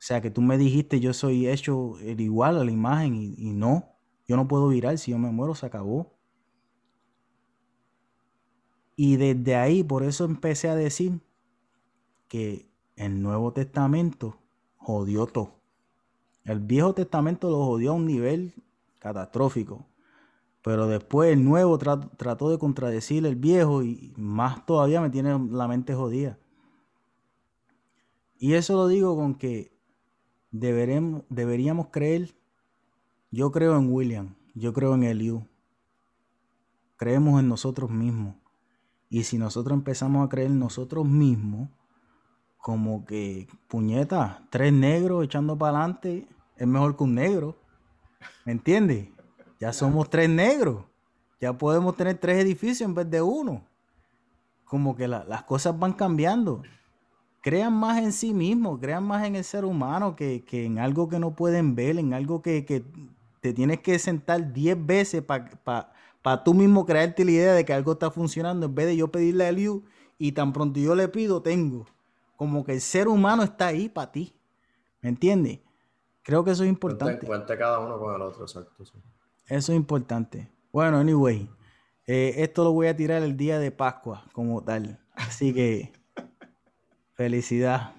O 0.00 0.02
sea, 0.02 0.22
que 0.22 0.30
tú 0.30 0.40
me 0.40 0.56
dijiste, 0.56 0.98
yo 0.98 1.12
soy 1.12 1.46
hecho 1.46 1.98
el 1.98 2.22
igual 2.22 2.56
a 2.56 2.64
la 2.64 2.70
imagen 2.70 3.34
y, 3.36 3.52
no, 3.52 3.84
yo 4.26 4.34
no 4.36 4.48
puedo 4.48 4.68
virar, 4.68 4.96
si 4.96 5.10
yo 5.10 5.18
me 5.18 5.30
muero 5.30 5.54
se 5.54 5.66
acabó. 5.66 6.16
Y 8.96 9.16
desde 9.16 9.56
ahí, 9.56 9.84
por 9.84 10.02
eso 10.02 10.24
empecé 10.24 10.70
a 10.70 10.74
decir 10.74 11.20
que 12.28 12.66
el 12.96 13.20
Nuevo 13.20 13.52
Testamento 13.52 14.38
jodió 14.78 15.26
todo. 15.26 15.60
El 16.44 16.60
Viejo 16.60 16.94
Testamento 16.94 17.50
lo 17.50 17.66
jodió 17.66 17.90
a 17.90 17.94
un 17.94 18.06
nivel 18.06 18.54
catastrófico. 19.00 19.84
Pero 20.62 20.86
después 20.86 21.30
el 21.30 21.44
nuevo 21.44 21.76
trató 21.78 22.50
de 22.50 22.58
contradecir 22.58 23.24
el 23.26 23.36
viejo 23.36 23.82
y 23.82 24.14
más 24.16 24.64
todavía 24.64 25.00
me 25.00 25.10
tiene 25.10 25.38
la 25.50 25.68
mente 25.68 25.94
jodida. 25.94 26.38
Y 28.38 28.54
eso 28.54 28.76
lo 28.76 28.88
digo 28.88 29.16
con 29.16 29.34
que 29.34 29.79
deberemos, 30.50 31.22
deberíamos 31.28 31.88
creer. 31.88 32.34
Yo 33.30 33.50
creo 33.52 33.76
en 33.76 33.92
William, 33.92 34.34
yo 34.54 34.72
creo 34.72 34.94
en 34.94 35.04
Eliu. 35.04 35.46
Creemos 36.96 37.40
en 37.40 37.48
nosotros 37.48 37.90
mismos. 37.90 38.34
Y 39.08 39.24
si 39.24 39.38
nosotros 39.38 39.76
empezamos 39.76 40.24
a 40.24 40.28
creer 40.28 40.50
en 40.50 40.58
nosotros 40.58 41.06
mismos, 41.06 41.68
como 42.58 43.04
que, 43.04 43.48
puñeta, 43.68 44.46
tres 44.50 44.72
negros 44.72 45.24
echando 45.24 45.56
para 45.56 45.78
adelante 45.78 46.28
es 46.56 46.66
mejor 46.66 46.96
que 46.96 47.04
un 47.04 47.14
negro. 47.14 47.56
¿Me 48.44 48.52
entiendes? 48.52 49.08
Ya 49.58 49.72
somos 49.72 50.10
tres 50.10 50.28
negros. 50.28 50.84
Ya 51.40 51.56
podemos 51.56 51.96
tener 51.96 52.18
tres 52.18 52.42
edificios 52.44 52.86
en 52.86 52.94
vez 52.94 53.10
de 53.10 53.22
uno. 53.22 53.64
Como 54.64 54.94
que 54.94 55.08
las 55.08 55.42
cosas 55.44 55.78
van 55.78 55.94
cambiando. 55.94 56.62
Crean 57.40 57.72
más 57.72 57.98
en 58.02 58.12
sí 58.12 58.34
mismos, 58.34 58.78
crean 58.80 59.04
más 59.04 59.26
en 59.26 59.36
el 59.36 59.44
ser 59.44 59.64
humano 59.64 60.14
que, 60.14 60.44
en 60.50 60.78
algo 60.78 61.08
que 61.08 61.18
no 61.18 61.34
pueden 61.34 61.74
ver, 61.74 61.98
en 61.98 62.12
algo 62.12 62.42
que, 62.42 62.84
te 63.40 63.52
tienes 63.54 63.80
que 63.80 63.98
sentar 63.98 64.52
diez 64.52 64.76
veces 64.78 65.22
para 65.22 66.44
tú 66.44 66.52
mismo 66.52 66.84
crearte 66.84 67.24
la 67.24 67.30
idea 67.30 67.54
de 67.54 67.64
que 67.64 67.72
algo 67.72 67.92
está 67.92 68.10
funcionando 68.10 68.66
en 68.66 68.74
vez 68.74 68.86
de 68.86 68.96
yo 68.96 69.08
pedirle 69.08 69.46
a 69.46 69.52
Liu 69.52 69.84
y 70.18 70.32
tan 70.32 70.52
pronto 70.52 70.78
yo 70.78 70.94
le 70.94 71.08
pido, 71.08 71.40
tengo. 71.40 71.86
Como 72.36 72.64
que 72.64 72.72
el 72.72 72.80
ser 72.82 73.08
humano 73.08 73.42
está 73.42 73.68
ahí 73.68 73.88
para 73.88 74.12
ti. 74.12 74.34
¿Me 75.00 75.08
entiendes? 75.08 75.60
Creo 76.22 76.44
que 76.44 76.50
eso 76.50 76.64
es 76.64 76.68
importante. 76.68 77.26
Cuente, 77.26 77.56
cada 77.56 77.78
uno 77.78 77.98
con 77.98 78.14
el 78.14 78.20
otro, 78.20 78.42
exacto. 78.42 78.84
Eso 79.46 79.72
es 79.72 79.76
importante. 79.76 80.52
Bueno, 80.70 80.98
anyway, 80.98 81.50
eh, 82.06 82.34
esto 82.36 82.64
lo 82.64 82.72
voy 82.72 82.88
a 82.88 82.96
tirar 82.96 83.22
el 83.22 83.36
día 83.36 83.58
de 83.58 83.70
Pascua 83.70 84.24
como 84.32 84.62
tal. 84.62 85.00
Así 85.14 85.54
que 85.54 85.92
felicidad. 87.20 87.92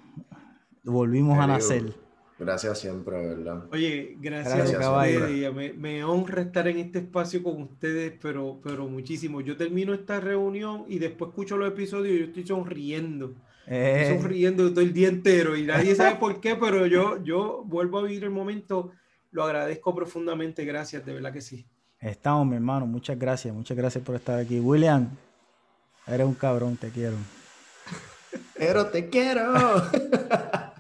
Volvimos 0.84 1.38
a 1.38 1.46
nacer. 1.46 1.94
Gracias 2.40 2.80
siempre, 2.80 3.24
¿verdad? 3.24 3.66
Oye, 3.72 4.18
gracias, 4.20 4.72
gracias 4.72 5.54
me, 5.54 5.74
me, 5.74 6.04
honra 6.04 6.42
estar 6.42 6.68
en 6.68 6.80
este 6.80 6.98
espacio 6.98 7.44
con 7.44 7.62
ustedes, 7.62 8.14
pero, 8.20 8.60
pero 8.64 8.88
muchísimo. 8.88 9.42
Yo 9.42 9.56
termino 9.56 9.94
esta 9.94 10.20
reunión 10.20 10.86
y 10.88 10.98
después 10.98 11.30
escucho 11.30 11.56
los 11.56 11.68
episodios 11.68 12.16
y 12.16 12.20
yo 12.20 12.26
estoy 12.26 12.48
sonriendo. 12.48 13.36
Estoy 13.68 14.16
eh. 14.16 14.20
sonriendo 14.20 14.68
todo 14.72 14.82
el 14.82 14.92
día 14.92 15.10
entero 15.10 15.56
y 15.56 15.68
nadie 15.68 15.94
sabe 15.94 16.16
por 16.16 16.42
qué, 16.42 16.56
pero 16.56 16.88
yo, 16.88 17.24
yo 17.24 17.64
vuelvo 17.64 18.00
a 18.00 18.02
vivir 18.02 18.24
el 18.24 18.32
momento 18.32 18.92
lo 19.30 19.44
agradezco 19.44 19.94
profundamente, 19.94 20.66
gracias, 20.66 21.06
de 21.06 21.14
verdad 21.14 21.32
que 21.32 21.42
sí. 21.42 21.68
Estamos, 22.00 22.48
mi 22.48 22.56
hermano, 22.56 22.88
muchas 22.88 23.20
gracias, 23.20 23.54
muchas 23.54 23.78
gracias 23.78 24.04
por 24.04 24.16
estar 24.16 24.40
aquí. 24.40 24.60
William, 24.60 25.10
eres 26.08 26.26
un 26.26 26.34
cabrón, 26.34 26.76
te 26.76 26.90
quiero. 26.90 27.18
Pero 28.56 28.88
te 28.88 29.10
quiero. 29.10 29.54